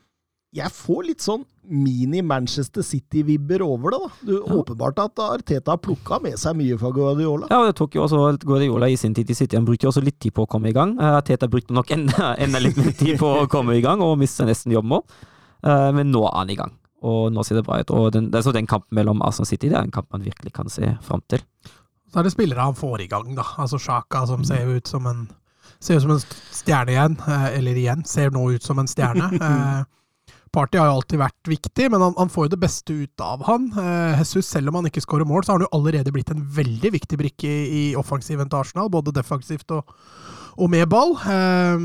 jeg 0.54 0.70
får 0.72 1.02
litt 1.08 1.20
sånn 1.24 1.42
mini-Manchester 1.66 2.82
City-vibber 2.86 3.62
over 3.66 3.90
det. 3.90 3.98
da. 3.98 4.10
Du, 4.28 4.34
Åpenbart 4.56 4.98
at 5.02 5.18
Arteta 5.18 5.74
har 5.74 5.80
plukka 5.82 6.20
med 6.22 6.38
seg 6.38 6.56
mye 6.56 6.76
fra 6.78 6.90
Guardiola. 6.94 7.48
Ja, 7.50 7.58
og 7.64 7.70
det 7.70 7.76
tok 7.80 7.96
jo 7.98 8.04
også 8.06 8.20
Guardiola 8.46 8.88
i 8.88 8.96
sin 8.96 9.14
tid 9.16 9.30
i 9.30 9.34
City. 9.36 9.56
Han 9.58 9.66
brukte 9.66 9.84
jo 9.88 9.90
også 9.92 10.04
litt 10.06 10.18
tid 10.22 10.32
på 10.36 10.46
å 10.46 10.50
komme 10.50 10.70
i 10.70 10.76
gang. 10.76 10.94
Arteta 11.02 11.48
brukte 11.50 11.74
nok 11.76 11.90
enda, 11.96 12.30
enda 12.42 12.60
litt 12.62 12.78
mer 12.80 12.92
tid 12.96 13.18
på 13.20 13.32
å 13.42 13.46
komme 13.50 13.76
i 13.76 13.82
gang, 13.84 14.02
og 14.04 14.18
mista 14.20 14.46
nesten 14.48 14.72
jobben 14.76 14.98
òg. 15.00 15.16
Uh, 15.66 15.90
men 15.96 16.12
nå 16.14 16.22
er 16.28 16.36
han 16.38 16.52
i 16.52 16.58
gang, 16.60 16.72
og 17.02 17.32
nå 17.34 17.42
ser 17.44 17.58
det 17.58 17.64
bra 17.66 17.80
ut. 17.82 17.90
Og 17.96 18.12
den, 18.14 18.30
det 18.30 18.38
er 18.40 18.46
så 18.46 18.54
den 18.54 18.68
kampen 18.70 18.94
mellom 18.96 19.24
Arsenal 19.26 19.48
City 19.50 19.72
det 19.72 19.76
er 19.80 19.88
en 19.88 19.94
kamp 19.94 20.06
man 20.14 20.22
virkelig 20.24 20.52
kan 20.54 20.70
se 20.70 20.92
fram 21.02 21.24
til. 21.32 21.42
Så 22.12 22.20
er 22.20 22.28
det 22.28 22.32
spillere 22.36 22.62
han 22.68 22.78
får 22.78 23.02
i 23.02 23.08
gang, 23.10 23.34
da. 23.34 23.44
Altså 23.58 23.80
Sjaka 23.82 24.22
som 24.30 24.44
ser 24.46 24.68
ut 24.70 24.86
som 24.86 25.08
en 25.10 25.26
Ser 25.82 25.98
ut 25.98 26.04
som 26.06 26.12
en 26.14 26.20
stjerne 26.56 26.92
igjen. 26.94 27.16
eh, 27.28 27.58
Eller 27.58 27.76
igjen, 27.76 28.00
ser 28.08 28.30
nå 28.32 28.46
ut 28.54 28.64
som 28.64 28.78
en 28.80 28.86
stjerne. 28.88 29.26
Party 30.56 30.80
har 30.80 30.88
jo 30.88 30.96
alltid 30.96 31.20
vært 31.20 31.50
viktig, 31.50 31.88
men 31.92 32.00
han, 32.00 32.14
han 32.16 32.30
får 32.32 32.46
jo 32.46 32.52
det 32.54 32.60
beste 32.62 32.94
ut 32.96 33.24
av 33.24 33.44
han. 33.44 33.68
Eh, 33.76 34.22
Jesus, 34.22 34.48
selv 34.48 34.70
om 34.70 34.78
han 34.80 34.88
ikke 34.88 35.02
skårer 35.04 35.28
mål, 35.28 35.44
så 35.44 35.52
har 35.52 35.60
han 35.60 35.66
jo 35.66 35.74
allerede 35.76 36.14
blitt 36.14 36.32
en 36.32 36.46
veldig 36.56 36.92
viktig 36.94 37.18
brikke 37.20 37.50
i, 37.50 37.66
i 37.76 37.82
offensiven 38.00 38.48
til 38.48 38.62
Arsenal. 38.62 38.88
Både 38.92 39.12
defensivt 39.16 39.74
og, 39.76 39.92
og 40.56 40.72
med 40.72 40.88
ball. 40.92 41.12
Eh, 41.20 41.84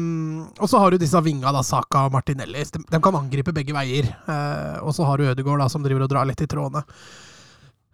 og 0.56 0.72
så 0.72 0.80
har 0.80 0.94
du 0.94 1.01
disse 1.01 1.20
vinga, 1.25 1.51
da, 1.51 1.66
Saka 1.68 2.06
og 2.08 2.16
Martinelli. 2.16 2.63
De, 2.72 2.86
de 2.94 3.01
kan 3.04 3.20
angripe 3.20 3.56
begge 3.56 3.75
veier. 3.75 4.08
Eh, 4.08 4.80
og 4.86 4.96
så 4.96 5.10
har 5.10 5.20
du 5.20 5.28
Ødegaard, 5.28 5.66
da, 5.66 5.68
som 5.74 5.84
driver 5.84 6.08
og 6.08 6.13
drar 6.16 6.32
litt 6.32 6.46
i 6.46 6.50
trådene. 6.51 6.86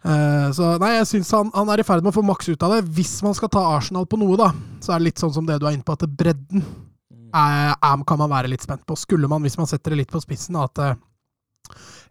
Eh, 0.05 0.49
så 0.53 0.75
nei, 0.81 0.93
jeg 0.99 1.07
syns 1.09 1.33
han, 1.35 1.49
han 1.55 1.71
er 1.73 1.81
i 1.81 1.87
ferd 1.87 2.05
med 2.05 2.13
å 2.13 2.19
få 2.19 2.25
maks 2.25 2.51
ut 2.51 2.63
av 2.63 2.75
det. 2.75 2.83
Hvis 2.95 3.17
man 3.25 3.35
skal 3.37 3.49
ta 3.53 3.65
Arsenal 3.73 4.05
på 4.09 4.19
noe, 4.21 4.37
da, 4.39 4.51
så 4.83 4.93
er 4.93 5.01
det 5.01 5.09
litt 5.09 5.23
sånn 5.23 5.33
som 5.35 5.49
det 5.49 5.57
du 5.57 5.65
er 5.67 5.75
inne 5.75 5.87
på, 5.87 5.97
at 5.97 6.05
bredden 6.19 6.63
er, 7.37 7.73
er, 7.77 8.03
kan 8.09 8.19
man 8.21 8.31
være 8.33 8.49
litt 8.51 8.65
spent 8.65 8.83
på. 8.89 8.97
Skulle 8.99 9.29
man, 9.31 9.43
hvis 9.45 9.57
man 9.59 9.69
setter 9.69 9.93
det 9.95 10.01
litt 10.03 10.13
på 10.13 10.21
spissen, 10.23 10.57
at 10.59 10.81
eh, 10.83 10.95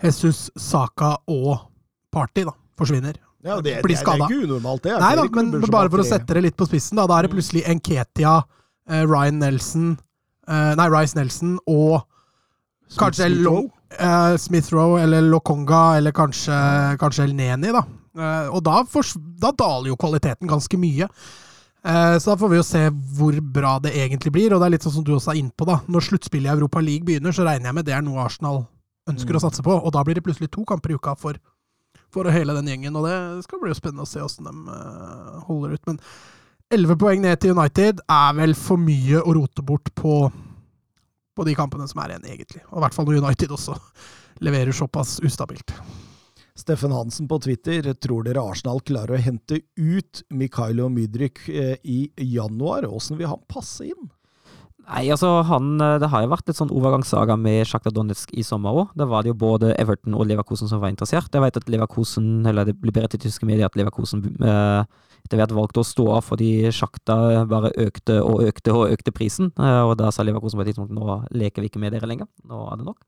Jesus, 0.04 0.46
Saka 0.60 1.14
og 1.32 1.58
Party 2.12 2.44
da, 2.48 2.54
forsvinner. 2.78 3.18
Ja, 3.46 3.60
det, 3.62 3.76
Blir 3.84 3.94
det, 3.94 4.02
det 4.02 4.12
er 4.16 4.24
ikke 4.26 4.44
unormalt, 4.48 4.82
det. 4.86 4.96
Nei 4.98 5.12
da, 5.18 5.24
men 5.36 5.52
bare 5.70 5.90
for 5.92 6.02
å 6.02 6.06
sette 6.08 6.34
det 6.34 6.42
litt 6.48 6.56
på 6.58 6.66
spissen, 6.66 6.98
da. 6.98 7.04
Da 7.06 7.18
er 7.20 7.26
det 7.28 7.34
plutselig 7.36 7.62
Enketia, 7.70 8.32
eh, 8.90 9.04
Ryan 9.06 9.38
Nelson 9.42 9.92
eh, 10.48 10.72
Nei, 10.80 10.88
Rice 10.90 11.14
Nelson 11.18 11.56
og 11.70 12.00
kanskje 12.98 13.28
Smith 13.28 13.42
Lo- 13.44 13.52
Rowe. 13.54 13.70
eh, 13.98 14.36
Smith 14.42 14.72
Rowe 14.74 14.98
eller 15.04 15.22
Lokonga 15.30 15.84
eller 16.00 16.14
kanskje, 16.16 16.58
kanskje 17.02 17.28
El 17.28 17.36
Neni, 17.38 17.70
da. 17.76 17.84
Eh, 18.16 18.48
og 18.50 18.64
da, 18.66 18.80
for, 18.90 19.06
da 19.42 19.52
daler 19.54 19.92
jo 19.92 19.98
kvaliteten 20.00 20.50
ganske 20.50 20.78
mye. 20.80 21.06
Eh, 21.86 22.18
så 22.18 22.32
da 22.32 22.36
får 22.36 22.50
vi 22.50 22.56
jo 22.58 22.66
se 22.66 22.80
hvor 23.14 23.36
bra 23.40 23.76
det 23.82 23.92
egentlig 23.94 24.32
blir, 24.34 24.54
og 24.54 24.62
det 24.62 24.66
er 24.66 24.74
litt 24.74 24.86
sånn 24.86 24.96
som 24.96 25.04
du 25.06 25.12
også 25.14 25.32
er 25.32 25.42
innpå, 25.42 25.66
da. 25.68 25.78
Når 25.86 26.08
sluttspillet 26.08 26.50
i 26.50 26.54
Europa 26.56 26.82
League 26.82 27.06
begynner, 27.06 27.34
så 27.34 27.46
regner 27.46 27.70
jeg 27.70 27.78
med 27.78 27.86
det 27.86 27.94
er 27.94 28.02
noe 28.02 28.24
Arsenal 28.24 28.64
ønsker 29.06 29.38
å 29.38 29.42
satse 29.44 29.62
på, 29.62 29.76
og 29.76 29.92
da 29.94 30.02
blir 30.02 30.18
det 30.18 30.24
plutselig 30.26 30.50
to 30.50 30.64
kamper 30.66 30.90
i 30.90 30.96
uka 30.98 31.14
for, 31.20 31.38
for 32.10 32.26
hele 32.34 32.56
den 32.56 32.72
gjengen, 32.72 32.98
og 32.98 33.06
det 33.06 33.44
skal 33.46 33.62
bli 33.62 33.70
jo 33.70 33.78
spennende 33.78 34.06
å 34.06 34.10
se 34.10 34.24
åssen 34.24 34.48
de 34.48 34.74
eh, 34.74 35.36
holder 35.46 35.76
ut. 35.76 35.84
Men 35.92 36.00
elleve 36.74 36.98
poeng 36.98 37.22
ned 37.22 37.38
til 37.42 37.54
United 37.54 38.02
er 38.02 38.34
vel 38.40 38.56
for 38.58 38.82
mye 38.82 39.22
å 39.22 39.36
rote 39.38 39.62
bort 39.62 39.92
på, 39.94 40.16
på 41.38 41.46
de 41.46 41.54
kampene 41.54 41.86
som 41.86 42.02
er 42.02 42.16
igjen, 42.16 42.26
egentlig. 42.34 42.64
Og 42.72 42.80
i 42.80 42.86
hvert 42.86 42.98
fall 42.98 43.06
når 43.06 43.22
United 43.22 43.54
også 43.54 43.78
leverer 44.42 44.74
såpass 44.74 45.20
ustabilt. 45.22 45.70
Steffen 46.56 46.92
Hansen 46.92 47.28
på 47.28 47.38
Twitter, 47.44 47.84
tror 48.00 48.24
dere 48.24 48.40
Arsenal 48.40 48.80
klarer 48.80 49.18
å 49.18 49.20
hente 49.20 49.60
ut 49.76 50.22
Mikhailo 50.32 50.88
Mydrik 50.88 51.42
eh, 51.52 51.74
i 51.84 52.06
januar? 52.16 52.86
Åssen 52.88 53.18
vil 53.20 53.28
han 53.28 53.42
passe 53.50 53.84
inn? 53.90 54.08
Nei, 54.86 55.02
altså 55.10 55.42
han, 55.44 55.74
eh, 55.82 55.98
Det 56.00 56.08
har 56.08 56.22
jo 56.24 56.30
vært 56.32 56.48
litt 56.48 56.56
sånn 56.56 56.72
overgangssaga 56.72 57.36
med 57.36 57.66
Sjakta 57.68 57.92
Donetsk 57.92 58.32
i 58.32 58.44
sommer 58.46 58.72
òg. 58.72 58.94
Da 58.96 59.04
var 59.04 59.22
det 59.22 59.34
jo 59.34 59.40
både 59.42 59.74
Everton 59.76 60.16
og 60.16 60.24
Leverkusen 60.30 60.70
som 60.70 60.80
var 60.80 60.94
interessert. 60.94 61.28
Jeg 61.28 61.44
vet 61.44 61.58
at 61.60 61.68
Leverkusen, 61.68 62.46
eller 62.46 62.64
det 62.64 62.78
blir 62.80 62.94
berettet 62.94 63.20
i 63.20 63.28
tyske 63.28 63.44
medier 63.44 63.68
at 63.68 63.76
Leverkusen 63.76 64.24
eh, 64.40 64.86
etter 65.26 65.42
hvert 65.42 65.52
valgte 65.52 65.82
å 65.82 65.84
stå 65.84 66.06
av 66.14 66.24
fordi 66.24 66.70
Sjakta 66.72 67.44
bare 67.50 67.74
økte 67.82 68.22
og 68.22 68.46
økte 68.46 68.72
og 68.72 68.94
økte 68.94 69.12
prisen. 69.12 69.50
Og 69.58 69.96
da 69.98 70.08
sa 70.14 70.24
Leverkusen 70.24 70.56
på 70.56 70.64
et 70.64 70.72
tidspunkt 70.72 70.94
nå 70.94 71.20
leker 71.34 71.60
vi 71.60 71.68
ikke 71.68 71.82
med 71.82 71.92
dere 71.92 72.08
lenger. 72.08 72.30
Nå 72.46 72.62
er 72.70 72.78
det 72.78 72.86
nok. 72.86 73.02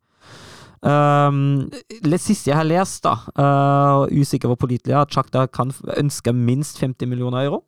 Um, 0.83 1.71
det 2.05 2.21
siste 2.23 2.53
jeg 2.53 2.59
har 2.59 2.67
lest, 2.69 3.03
da, 3.03 3.17
uh, 3.35 4.07
usikker 4.15 4.51
på 4.53 4.61
pålitelig, 4.67 4.95
at 4.95 5.15
Sjakta 5.15 5.47
kan 5.51 5.73
ønske 5.99 6.35
minst 6.35 6.79
50 6.79 7.11
millioner 7.11 7.49
euro 7.49 7.65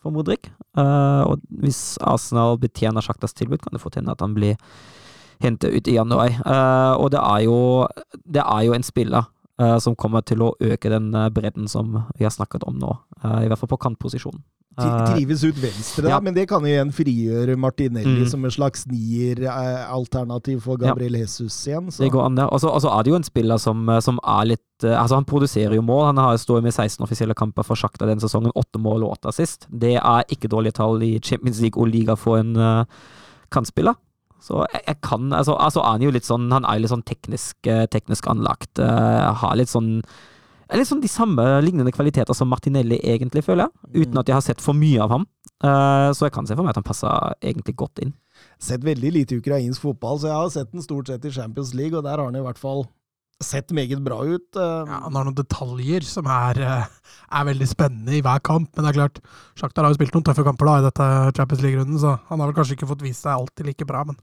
for 0.00 0.14
Modric. 0.14 0.48
Uh, 0.76 1.28
og 1.28 1.44
hvis 1.62 1.98
Arsenal 2.00 2.58
betjener 2.62 3.04
Sjaktas 3.04 3.36
tilbud, 3.36 3.60
kan 3.62 3.76
det 3.76 3.82
fort 3.82 3.98
hende 4.00 4.14
at 4.14 4.24
han 4.24 4.34
blir 4.36 4.56
hentet 5.42 5.74
ut 5.74 5.88
i 5.90 5.98
januar. 5.98 6.32
Uh, 6.46 6.96
og 7.02 7.12
det 7.12 7.20
er 7.20 7.44
jo, 7.44 7.58
det 8.24 8.42
er 8.46 8.66
jo 8.68 8.76
en 8.78 8.86
spiller 8.86 9.30
som 9.78 9.94
kommer 9.94 10.24
til 10.26 10.40
å 10.42 10.54
øke 10.64 10.90
den 10.90 11.12
bredden 11.30 11.68
som 11.70 11.92
vi 12.16 12.24
har 12.24 12.32
snakket 12.34 12.64
om 12.66 12.80
nå. 12.80 12.88
I 13.44 13.46
hvert 13.46 13.60
fall 13.60 13.70
på 13.70 13.78
kantposisjonen. 13.84 14.40
Uh, 14.80 15.12
Trives 15.12 15.42
ut 15.44 15.58
venstre, 15.60 16.02
da, 16.06 16.14
ja. 16.14 16.20
men 16.24 16.32
det 16.32 16.46
kan 16.48 16.64
jo 16.64 16.70
igjen 16.72 16.92
frigjøre 16.96 17.58
Martinelli 17.60 18.22
Mm. 18.22 18.28
som 18.30 18.44
en 18.44 18.50
slags 18.54 18.86
nier-alternativ 18.88 20.62
for 20.62 20.78
Ja. 20.80 20.88
Gabriel 20.88 21.14
Jesus 21.20 21.66
igjen. 21.66 21.90
Så. 21.92 22.04
Det 22.04 22.10
går 22.12 22.24
an, 22.24 22.34
det. 22.36 22.46
Og 22.50 22.60
så 22.60 22.70
er 22.98 23.02
det 23.02 23.10
jo 23.10 23.16
en 23.16 23.22
spiller 23.22 23.58
som, 23.58 23.88
eh, 23.88 24.00
som 24.00 24.18
er 24.24 24.44
litt 24.46 24.84
eh, 24.84 24.96
Altså, 25.02 25.14
han 25.14 25.24
produserer 25.24 25.74
jo 25.74 25.82
mål. 25.82 26.06
Han 26.06 26.16
har 26.16 26.36
står 26.36 26.62
med 26.62 26.72
16 26.72 27.02
offisielle 27.04 27.34
kamper 27.34 27.62
for 27.64 27.76
Sjakta 27.76 28.06
den 28.06 28.18
sesongen. 28.18 28.52
Åtte 28.56 28.78
mål 28.80 29.04
og 29.04 29.12
åtte 29.18 29.28
assist. 29.28 29.66
Det 29.70 29.96
er 29.96 30.24
ikke 30.28 30.48
dårlige 30.48 30.72
tall 30.72 31.02
i 31.02 31.18
Champions 31.20 31.60
League 31.60 31.80
og 31.80 31.88
liga 31.92 32.16
for 32.16 32.38
en 32.38 32.56
uh, 32.56 32.84
kantspiller. 33.50 33.94
Så 34.40 34.66
jeg, 34.72 34.82
jeg 34.88 35.00
kan 35.02 35.32
altså, 35.32 35.54
altså 35.54 35.80
er 35.80 35.92
han 35.92 36.02
jo 36.02 36.10
litt 36.10 36.24
sånn 36.26 36.50
Han 36.50 36.64
er 36.64 36.80
litt 36.80 36.90
sånn 36.90 37.04
teknisk, 37.06 37.56
eh, 37.66 37.86
teknisk 37.86 38.26
anlagt. 38.26 38.78
Uh, 38.78 39.32
har 39.34 39.54
litt 39.56 39.68
sånn 39.70 40.02
Litt 40.72 40.88
sånn 40.88 41.02
de 41.02 41.10
samme 41.10 41.44
lignende 41.64 41.92
kvaliteter 41.92 42.36
som 42.36 42.48
Martinelli, 42.48 42.96
egentlig, 43.04 43.44
føler 43.44 43.66
jeg. 43.68 44.04
Uten 44.06 44.20
at 44.22 44.30
jeg 44.30 44.36
har 44.38 44.44
sett 44.46 44.62
for 44.64 44.76
mye 44.78 45.02
av 45.04 45.12
ham. 45.12 45.26
Eh, 45.62 46.08
så 46.16 46.26
jeg 46.26 46.32
kan 46.34 46.48
se 46.48 46.56
for 46.56 46.64
meg 46.64 46.72
at 46.72 46.80
han 46.80 46.86
passer 46.86 47.36
egentlig 47.44 47.76
godt 47.76 48.00
inn. 48.02 48.14
Sett 48.62 48.82
veldig 48.82 49.12
lite 49.14 49.36
ukrainsk 49.38 49.84
fotball, 49.84 50.18
så 50.18 50.30
jeg 50.30 50.38
har 50.38 50.50
sett 50.54 50.72
den 50.72 50.82
stort 50.82 51.10
sett 51.12 51.28
i 51.28 51.34
Champions 51.34 51.74
League, 51.78 51.94
og 51.94 52.04
der 52.06 52.16
har 52.16 52.24
han 52.24 52.38
i 52.38 52.42
hvert 52.42 52.58
fall 52.58 52.86
sett 53.42 53.70
meget 53.74 54.00
bra 54.06 54.20
ut. 54.22 54.48
eh. 54.56 54.82
Ja, 54.88 55.02
han 55.04 55.14
har 55.18 55.28
noen 55.28 55.36
detaljer 55.38 56.04
som 56.06 56.26
er, 56.30 56.58
eh, 56.62 56.86
er 57.38 57.44
veldig 57.44 57.68
spennende 57.68 58.16
i 58.16 58.22
hver 58.22 58.40
kamp, 58.40 58.70
men 58.74 58.84
det 58.86 58.94
er 58.94 59.00
klart, 59.00 59.20
Sjaktar 59.58 59.84
har 59.84 59.92
jo 59.92 59.98
spilt 60.00 60.14
noen 60.14 60.24
tøffe 60.24 60.44
kamper 60.46 60.66
da 60.66 60.78
i 60.78 60.86
dette 60.88 61.36
Champions 61.36 61.62
League-runden, 61.62 61.98
så 61.98 62.16
han 62.28 62.40
har 62.40 62.50
vel 62.50 62.56
kanskje 62.56 62.78
ikke 62.78 62.90
fått 62.90 63.02
vist 63.02 63.22
seg 63.26 63.34
alltid 63.34 63.66
like 63.66 63.84
bra, 63.84 64.04
men 64.08 64.16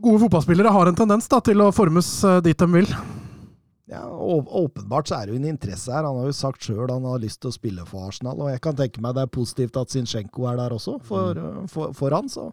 gode 0.00 0.22
fotballspillere 0.24 0.72
har 0.72 0.88
en 0.88 0.96
tendens 0.96 1.28
da, 1.28 1.40
til 1.44 1.60
å 1.60 1.72
formes 1.76 2.08
dit 2.42 2.56
de 2.56 2.66
vil. 2.72 2.88
Ja, 3.90 4.04
Åpenbart 4.06 5.08
så 5.10 5.16
er 5.18 5.26
det 5.26 5.34
jo 5.34 5.40
en 5.40 5.48
interesse 5.50 5.90
her. 5.90 6.06
Han 6.06 6.20
har 6.20 6.28
jo 6.30 6.36
sagt 6.36 6.62
sjøl 6.62 6.92
han 6.92 7.04
har 7.10 7.18
lyst 7.18 7.40
til 7.42 7.50
å 7.50 7.56
spille 7.56 7.82
for 7.88 8.06
Arsenal, 8.06 8.38
og 8.38 8.52
jeg 8.52 8.62
kan 8.62 8.76
tenke 8.78 9.02
meg 9.02 9.16
det 9.16 9.24
er 9.26 9.32
positivt 9.34 9.76
at 9.80 9.90
Zinchenko 9.90 10.46
er 10.46 10.60
der 10.62 10.70
også, 10.76 11.00
for, 11.02 11.34
Mm. 11.34 11.62
uh, 11.64 11.66
for, 11.66 11.92
for 11.92 12.14
han, 12.14 12.28
så 12.30 12.52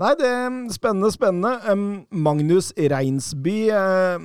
Nei, 0.00 0.08
det 0.18 0.26
er 0.26 0.50
spennende, 0.74 1.12
spennende. 1.14 1.52
Um, 1.70 2.06
Magnus 2.10 2.72
Reinsby 2.74 3.68
um, 3.70 4.24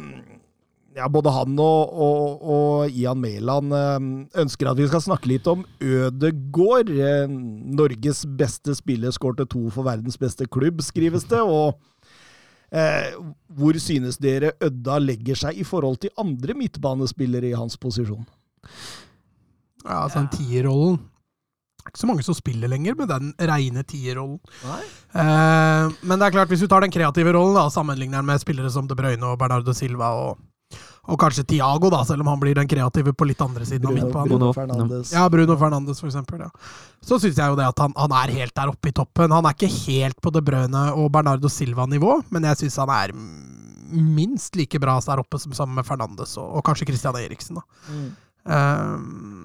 ja, 0.97 1.05
både 1.13 1.29
han 1.29 1.59
og, 1.61 1.91
og, 1.93 2.41
og 2.41 2.89
Ian 2.97 3.19
Mæland 3.21 3.75
um, 3.77 4.07
ønsker 4.33 4.71
at 4.71 4.79
vi 4.79 4.87
skal 4.89 5.03
snakke 5.05 5.29
litt 5.29 5.45
om 5.47 5.61
Ødegård. 5.79 6.89
Norges 7.29 8.23
beste 8.39 8.73
spiller 8.79 9.13
skårte 9.13 9.45
to 9.45 9.67
for 9.69 9.85
verdens 9.85 10.17
beste 10.17 10.47
klubb, 10.49 10.81
skrives 10.81 11.27
det. 11.29 11.39
og 11.43 11.77
Eh, 12.69 13.15
hvor 13.57 13.77
synes 13.81 14.19
dere 14.21 14.51
Ødda 14.61 14.99
legger 15.01 15.39
seg 15.41 15.57
i 15.57 15.65
forhold 15.65 15.97
til 16.03 16.13
andre 16.21 16.53
midtbanespillere 16.57 17.49
i 17.49 17.57
hans 17.57 17.77
posisjon? 17.81 18.27
Ja, 19.85 20.03
altså 20.03 20.19
den 20.21 20.29
tierrollen. 20.35 20.99
Det 21.79 21.87
er 21.87 21.93
ikke 21.93 22.01
så 22.03 22.09
mange 22.09 22.25
som 22.27 22.35
spiller 22.37 22.69
lenger 22.69 22.97
med 22.99 23.09
den 23.09 23.31
reine 23.49 23.81
tierrollen. 23.87 24.37
Eh, 24.61 25.95
men 26.03 26.19
det 26.19 26.27
er 26.27 26.35
klart, 26.35 26.51
hvis 26.51 26.61
du 26.61 26.67
tar 26.69 26.85
den 26.85 26.93
kreative 26.93 27.33
rollen, 27.33 27.57
da, 27.57 27.65
sammenligner 27.73 28.19
den 28.19 28.29
med 28.29 28.43
spillere 28.43 28.69
som 28.73 28.87
De 28.87 28.97
Bruyne 28.99 29.25
og 29.25 29.39
Bernardo 29.41 29.73
Silva, 29.73 30.11
og, 30.27 30.43
og 31.09 31.19
kanskje 31.21 31.45
Tiago, 31.53 31.89
da, 31.93 32.03
selv 32.05 32.25
om 32.25 32.29
han 32.31 32.41
blir 32.41 32.57
den 32.57 32.69
kreative 32.69 33.13
på 33.17 33.27
litt 33.29 33.41
andre 33.41 33.65
siden 33.65 33.87
av 33.87 33.95
Bruno, 33.95 34.09
midtbanen. 34.09 34.83
Bruno. 34.83 35.01
Ja, 35.13 35.25
Bruno 35.31 35.57
Fernandes, 35.57 36.01
for 36.03 36.11
eksempel. 36.11 36.43
Ja. 36.43 36.49
Så 37.01 37.19
syns 37.21 37.39
jeg 37.39 37.53
jo 37.53 37.57
det 37.57 37.67
at 37.69 37.81
han, 37.81 37.95
han 37.97 38.15
er 38.21 38.35
helt 38.35 38.55
der 38.55 38.73
oppe 38.73 38.91
i 38.91 38.95
toppen. 38.95 39.33
Han 39.33 39.47
er 39.47 39.57
ikke 39.57 39.71
helt 39.87 40.19
på 40.21 40.33
De 40.35 40.43
Bruyne 40.45 40.83
og 40.93 41.09
Bernardo 41.15 41.49
Silva-nivå, 41.51 42.19
men 42.35 42.49
jeg 42.51 42.63
syns 42.63 42.79
han 42.83 42.93
er 42.93 43.15
minst 43.89 44.57
like 44.59 44.77
bra 44.81 44.99
der 45.01 45.21
oppe 45.23 45.39
som 45.41 45.55
sammen 45.57 45.79
med 45.79 45.87
Fernandes 45.87 46.35
og, 46.37 46.59
og 46.59 46.65
kanskje 46.67 46.91
Christian 46.91 47.17
Eriksen. 47.17 47.57
Da. 47.57 47.89
Mm. 47.89 48.09
Eh, 48.49 48.97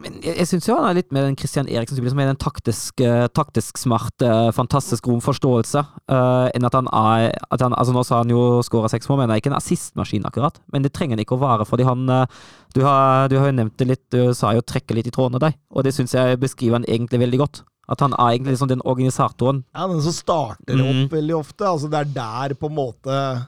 Men 0.04 0.18
jeg, 0.20 0.34
jeg 0.36 0.48
syns 0.50 0.66
jo 0.68 0.74
han 0.76 0.86
er 0.90 0.96
litt 0.98 1.12
mer 1.16 1.24
den 1.24 1.36
Christian 1.40 1.68
Eriksen, 1.68 1.96
som 2.10 2.18
er 2.20 2.26
den 2.28 2.36
taktisk, 2.40 3.00
eh, 3.04 3.26
taktisk 3.32 3.78
smarte, 3.80 4.28
fantastisk 4.56 5.06
rom 5.08 5.20
forståelse, 5.24 5.80
eh, 6.12 6.48
enn 6.56 6.66
at 6.68 6.76
han 6.76 6.88
er 6.92 7.30
at 7.50 7.60
han, 7.64 7.72
altså 7.72 7.94
Nå 7.96 8.02
sa 8.04 8.18
han 8.22 8.32
jo 8.32 8.60
skåra 8.66 8.90
seks 8.92 9.08
mål, 9.08 9.22
men 9.22 9.28
han 9.28 9.36
er 9.36 9.40
ikke 9.40 9.52
en 9.52 9.56
assistmaskin, 9.60 10.24
akkurat. 10.28 10.58
Men 10.72 10.82
det 10.84 10.92
trenger 10.92 11.16
han 11.16 11.24
ikke 11.24 11.38
å 11.38 11.42
være, 11.44 11.64
fordi 11.68 11.86
han 11.88 12.04
eh, 12.08 12.26
du 12.74 12.82
har, 12.84 13.28
du 13.32 13.38
har 13.38 13.48
jo 13.48 13.56
nevnt 13.60 13.76
det 13.80 13.86
litt, 13.88 14.04
du 14.12 14.34
sa 14.36 14.52
jo 14.56 14.60
trekke 14.66 14.96
litt 14.98 15.06
i 15.08 15.14
trådene 15.14 15.40
deg, 15.40 15.56
og 15.72 15.84
det 15.86 15.94
syns 15.96 16.12
jeg 16.16 16.40
beskriver 16.42 16.80
han 16.80 16.88
egentlig 16.90 17.20
veldig 17.24 17.38
godt. 17.44 17.62
At 17.88 18.00
han 18.00 18.12
er 18.16 18.30
egentlig 18.34 18.54
liksom 18.56 18.68
den 18.70 18.80
organisatoren. 18.88 19.62
Ja, 19.76 19.86
den 19.88 20.00
som 20.02 20.12
starter 20.16 20.74
Mm. 20.76 21.04
opp 21.04 21.12
veldig 21.12 21.34
ofte. 21.36 21.64
Altså, 21.68 21.88
det 21.92 21.98
er 22.00 22.12
der 22.14 22.54
på 22.56 22.66
en 22.70 22.74
måte 22.76 23.46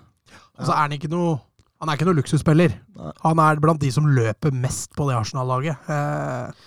Og 0.59 0.65
så 0.67 0.73
er 0.73 0.83
han 0.87 0.93
ikke 0.93 1.09
noe 1.11 1.39
han 1.87 1.93
er 1.93 2.01
ikke 2.01 2.07
noen 2.09 2.19
luksusspiller. 2.19 2.73
Han 3.23 3.39
er 3.39 3.61
blant 3.63 3.79
de 3.79 3.93
som 3.95 4.09
løper 4.11 4.51
mest 4.51 4.91
på 4.99 5.07
det 5.07 5.15
Arsenal-laget. 5.15 5.87
Eh, 5.87 6.65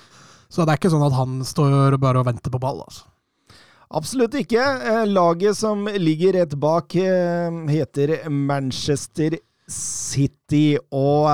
så 0.48 0.64
det 0.64 0.72
er 0.72 0.80
ikke 0.80 0.92
sånn 0.94 1.04
at 1.04 1.18
han 1.18 1.42
står 1.44 1.98
bare 2.00 2.22
og 2.22 2.30
venter 2.30 2.54
på 2.54 2.62
ball. 2.64 2.80
altså. 2.86 3.04
Absolutt 4.00 4.38
ikke. 4.40 4.64
Eh, 4.64 5.02
Laget 5.12 5.60
som 5.60 5.84
ligger 5.92 6.38
rett 6.40 6.56
bak, 6.56 6.96
eh, 6.96 7.52
heter 7.68 8.30
Manchester 8.32 9.36
City, 9.70 10.80
og 10.96 11.28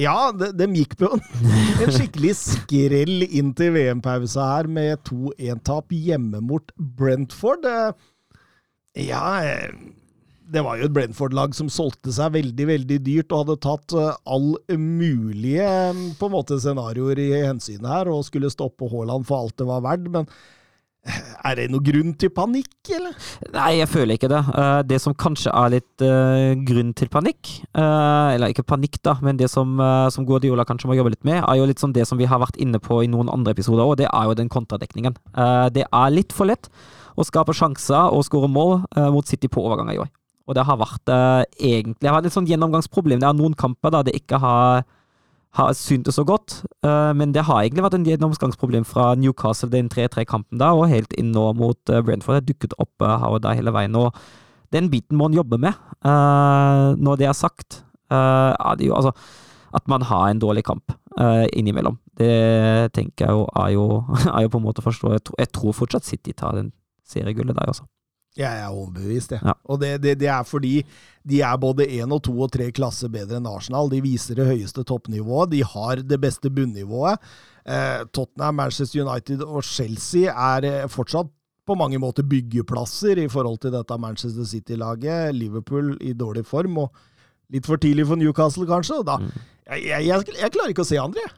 ja, 0.00 0.32
de, 0.34 0.48
de 0.58 0.66
gikk 0.80 0.96
på 0.98 1.12
en, 1.12 1.20
en 1.84 1.92
skikkelig 1.92 2.32
skrell 2.40 3.28
inn 3.28 3.52
til 3.58 3.76
VM-pausa 3.76 4.48
her 4.56 4.70
med 4.80 5.04
2-1-tap 5.06 5.92
hjemme 5.94 6.40
mot 6.42 6.72
Brentford. 6.80 7.68
Ja, 8.96 9.26
det 10.50 10.62
var 10.66 10.78
jo 10.78 10.88
et 10.88 10.94
Brentford-lag 10.94 11.54
som 11.56 11.70
solgte 11.72 12.12
seg 12.14 12.34
veldig, 12.36 12.68
veldig 12.74 13.00
dyrt 13.06 13.34
og 13.34 13.44
hadde 13.44 13.58
tatt 13.64 13.96
eh, 13.96 14.14
all 14.30 14.54
mulige 14.76 15.66
eh, 15.66 16.06
på 16.18 16.30
en 16.30 16.36
måte 16.36 16.58
scenarioer 16.60 17.20
i 17.22 17.32
hensyn 17.46 17.86
her, 17.86 18.10
og 18.10 18.26
skulle 18.26 18.50
stoppe 18.52 18.90
Haaland 18.90 19.28
for 19.28 19.44
alt 19.44 19.58
det 19.60 19.68
var 19.68 19.84
verdt, 19.84 20.10
men 20.10 20.26
eh, 21.06 21.30
er 21.46 21.58
det 21.58 21.68
noen 21.70 21.86
grunn 21.86 22.14
til 22.20 22.32
panikk, 22.34 22.74
eller? 22.96 23.14
Nei, 23.54 23.70
jeg 23.78 23.90
føler 23.92 24.18
ikke 24.18 24.30
det. 24.32 24.42
Det 24.90 25.00
som 25.02 25.16
kanskje 25.16 25.54
er 25.54 25.74
litt 25.76 26.06
grunn 26.68 26.92
til 26.98 27.10
panikk, 27.12 27.54
eller 27.72 28.52
ikke 28.52 28.66
panikk, 28.68 29.00
da, 29.06 29.16
men 29.24 29.40
det 29.40 29.48
som, 29.52 29.80
som 30.12 30.28
Guardiola 30.28 30.66
kanskje 30.68 30.90
må 30.90 30.98
jobbe 30.98 31.14
litt 31.14 31.26
med, 31.26 31.40
er 31.40 31.60
jo 31.60 31.70
litt 31.70 31.80
sånn 31.80 31.96
det 31.96 32.04
som 32.10 32.20
vi 32.20 32.28
har 32.28 32.42
vært 32.42 32.60
inne 32.60 32.82
på 32.82 33.00
i 33.04 33.10
noen 33.10 33.32
andre 33.32 33.56
episoder 33.56 33.86
òg, 33.86 33.96
det 34.02 34.10
er 34.10 34.28
jo 34.28 34.36
den 34.42 34.52
kontradekningen. 34.52 35.16
Det 35.72 35.88
er 35.88 36.12
litt 36.12 36.36
for 36.36 36.50
lett 36.50 36.68
å 37.16 37.24
skape 37.26 37.56
sjanser 37.56 38.12
og 38.12 38.26
skåre 38.28 38.52
mål 38.52 38.82
mot 39.14 39.28
City 39.28 39.48
på 39.48 39.64
overganger 39.64 39.96
i 39.96 40.02
år. 40.04 40.12
Og 40.50 40.56
det 40.58 40.64
har 40.66 40.80
vært 40.80 41.12
uh, 41.14 41.42
egentlig 41.62 42.10
har 42.10 42.24
litt 42.24 42.34
sånn 42.34 42.48
gjennomgangsproblem. 42.50 43.20
Det 43.22 43.28
er 43.28 43.36
noen 43.38 43.54
kamper 43.58 43.94
der 43.94 44.08
det 44.10 44.16
ikke 44.18 44.40
har 44.42 44.82
har 45.58 45.72
syntes 45.74 46.14
så 46.14 46.22
godt, 46.22 46.60
uh, 46.86 47.10
men 47.18 47.32
det 47.34 47.42
har 47.48 47.64
egentlig 47.64 47.82
vært 47.82 47.96
en 47.96 48.04
gjennomgangsproblem 48.06 48.84
fra 48.86 49.08
Newcastle, 49.18 49.66
den 49.72 49.88
3-3-kampen 49.90 50.60
da, 50.62 50.68
og 50.78 50.86
helt 50.92 51.10
inn 51.18 51.32
nå 51.34 51.48
mot 51.58 51.90
uh, 51.90 51.98
Brentford. 52.06 52.36
Det 52.36 52.38
har 52.38 52.48
dukket 52.52 52.76
opp 52.78 53.02
uh, 53.02 53.16
her 53.18 53.34
og 53.34 53.42
der 53.42 53.58
hele 53.58 53.72
veien, 53.74 53.96
og 53.98 54.14
den 54.70 54.86
biten 54.92 55.18
må 55.18 55.26
en 55.26 55.34
jobbe 55.34 55.58
med. 55.58 55.74
Når 56.06 57.16
det 57.18 57.26
er 57.26 57.34
sagt, 57.34 57.80
er 58.14 58.76
det 58.78 58.86
jo 58.86 58.94
altså 58.94 59.10
At 59.74 59.88
man 59.90 60.02
har 60.06 60.28
en 60.30 60.38
dårlig 60.38 60.62
kamp 60.64 60.94
innimellom, 61.52 61.98
det 62.18 62.92
tenker 62.94 63.26
jeg 63.26 63.34
jo 63.34 63.42
er 63.58 63.72
jo, 63.74 63.86
er 64.36 64.46
jo 64.46 64.52
på 64.54 64.60
en 64.60 64.64
måte 64.68 64.78
å 64.78 64.86
forstå. 64.86 65.10
Jeg, 65.16 65.24
tror- 65.26 65.40
jeg 65.42 65.50
tror 65.58 65.74
fortsatt 65.74 66.06
City 66.06 66.32
tar 66.32 66.54
den 66.54 66.70
seriegullet 67.02 67.58
der, 67.58 67.66
altså. 67.66 67.88
Jeg 68.38 68.60
er 68.62 68.68
overbevist, 68.70 69.32
jeg. 69.34 69.42
Ja. 69.42 69.52
Og 69.66 69.80
det, 69.82 69.88
det, 70.04 70.12
det 70.20 70.28
er 70.30 70.44
fordi 70.46 70.84
de 71.28 71.40
er 71.42 71.56
både 71.60 71.86
én 71.98 72.12
og 72.14 72.22
to 72.22 72.32
og 72.40 72.52
tre 72.54 72.68
klasser 72.72 73.10
bedre 73.12 73.40
enn 73.40 73.48
Arsenal. 73.50 73.90
De 73.90 73.98
viser 74.04 74.38
det 74.38 74.46
høyeste 74.46 74.84
toppnivået. 74.86 75.50
De 75.50 75.64
har 75.66 75.96
det 76.06 76.20
beste 76.22 76.50
bunnivået. 76.54 77.18
Eh, 77.66 78.04
Tottenham, 78.14 78.54
Manchester 78.62 79.02
United 79.02 79.42
og 79.42 79.64
Chelsea 79.66 80.30
er 80.30 80.64
eh, 80.68 80.86
fortsatt 80.88 81.28
på 81.66 81.76
mange 81.76 81.98
måter 82.02 82.24
byggeplasser 82.26 83.18
i 83.22 83.28
forhold 83.30 83.58
til 83.62 83.74
dette 83.74 83.98
Manchester 84.00 84.46
City-laget. 84.48 85.34
Liverpool 85.36 85.92
i 86.00 86.14
dårlig 86.18 86.46
form, 86.48 86.78
og 86.86 86.94
litt 87.52 87.66
for 87.68 87.78
tidlig 87.82 88.06
for 88.08 88.18
Newcastle, 88.18 88.66
kanskje. 88.70 89.02
Da, 89.06 89.18
Mm. 89.20 89.30
jeg, 89.70 89.84
jeg, 89.90 90.06
jeg, 90.06 90.34
jeg 90.40 90.50
klarer 90.54 90.72
ikke 90.72 90.86
å 90.86 90.88
se 90.88 90.98
andre, 91.02 91.26
jeg. 91.26 91.36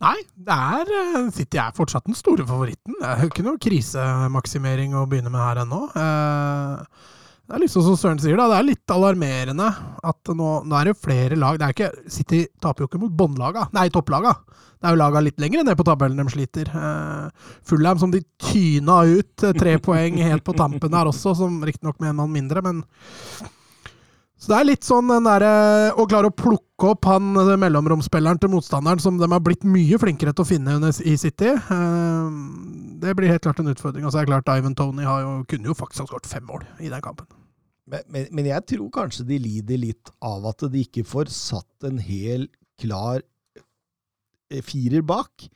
Nei, 0.00 0.16
der 0.34 0.88
sitter 1.34 1.58
jeg 1.58 1.64
er 1.66 1.76
fortsatt 1.76 2.06
den 2.08 2.16
store 2.16 2.46
favoritten. 2.48 2.94
Det 3.00 3.08
er 3.10 3.24
jo 3.26 3.28
ikke 3.32 3.44
noe 3.44 3.60
krisemaksimering 3.60 4.94
å 4.96 5.02
begynne 5.10 5.32
med 5.34 5.42
her 5.44 5.60
ennå. 5.66 5.80
Eh, 5.92 7.08
Det 7.50 7.56
er 7.58 7.62
liksom 7.64 7.82
som 7.82 7.96
Søren 7.98 8.20
sier, 8.22 8.36
da, 8.38 8.44
det 8.46 8.58
er 8.60 8.66
litt 8.70 8.92
alarmerende 8.94 9.66
at 10.06 10.30
nå, 10.38 10.50
nå 10.70 10.76
er 10.78 10.84
det 10.92 11.00
flere 11.02 11.34
lag 11.34 11.56
det 11.58 11.66
er 11.66 11.72
ikke, 11.74 11.88
City 12.14 12.44
taper 12.62 12.84
jo 12.84 12.88
ikke 12.88 13.00
mot 13.02 13.10
båndlaga, 13.18 13.64
nei, 13.74 13.88
topplaga. 13.90 14.36
Det 14.80 14.86
er 14.86 14.94
jo 14.94 15.00
laga 15.02 15.20
litt 15.26 15.42
lenger 15.42 15.66
ned 15.66 15.76
på 15.76 15.84
tabellen 15.84 16.22
de 16.22 16.30
sliter. 16.32 16.70
Eh, 16.70 17.48
Fulham 17.66 17.98
som 18.00 18.14
de 18.14 18.22
tyna 18.40 19.02
ut 19.10 19.44
eh, 19.44 19.52
tre 19.58 19.74
poeng 19.82 20.16
helt 20.22 20.46
på 20.46 20.54
tampen 20.56 20.94
der 20.94 21.10
også, 21.10 21.34
som 21.42 21.58
riktignok 21.66 21.98
med 22.00 22.14
en 22.14 22.20
mann 22.22 22.32
mindre, 22.32 22.62
men 22.64 22.84
så 24.40 24.48
det 24.54 24.56
er 24.56 24.68
litt 24.70 24.86
sånn 24.88 25.10
den 25.12 25.26
derre 25.28 25.50
Å 26.00 26.06
klare 26.08 26.30
å 26.30 26.34
plukke 26.34 26.88
opp 26.94 27.04
han 27.10 27.34
eh, 27.36 27.50
mellomromsspilleren 27.60 28.40
til 28.40 28.52
motstanderen 28.54 29.02
som 29.02 29.18
de 29.20 29.28
har 29.28 29.42
blitt 29.44 29.66
mye 29.68 29.98
flinkere 30.00 30.32
til 30.32 30.46
å 30.46 30.48
finne 30.48 30.78
i 31.04 31.16
City. 31.20 31.50
eh, 31.52 32.30
Det 33.04 33.12
blir 33.18 33.28
helt 33.34 33.44
klart 33.44 33.60
en 33.60 33.68
utfordring. 33.74 34.06
Og 34.08 34.14
så 34.14 34.22
er 34.22 34.24
det 34.24 34.32
klart 34.32 34.48
Ivan 34.56 34.76
Tony 34.78 35.04
jo, 35.04 35.34
kunne 35.50 35.68
jo 35.68 35.76
faktisk 35.76 36.06
ha 36.06 36.08
skåret 36.08 36.30
fem 36.30 36.46
mål 36.48 36.64
i 36.80 36.88
den 36.88 37.04
kampen. 37.04 37.28
Men, 37.90 38.06
men, 38.08 38.28
men 38.32 38.48
jeg 38.48 38.64
tror 38.70 38.88
kanskje 38.94 39.26
de 39.28 39.38
lider 39.42 39.80
litt 39.82 40.12
av 40.24 40.46
at 40.52 40.64
de 40.72 40.84
ikke 40.86 41.04
får 41.04 41.28
satt 41.34 41.88
en 41.88 41.98
hel 42.00 42.46
klar 42.80 43.20
eh, 44.48 44.62
firer 44.64 45.04
bak. 45.04 45.50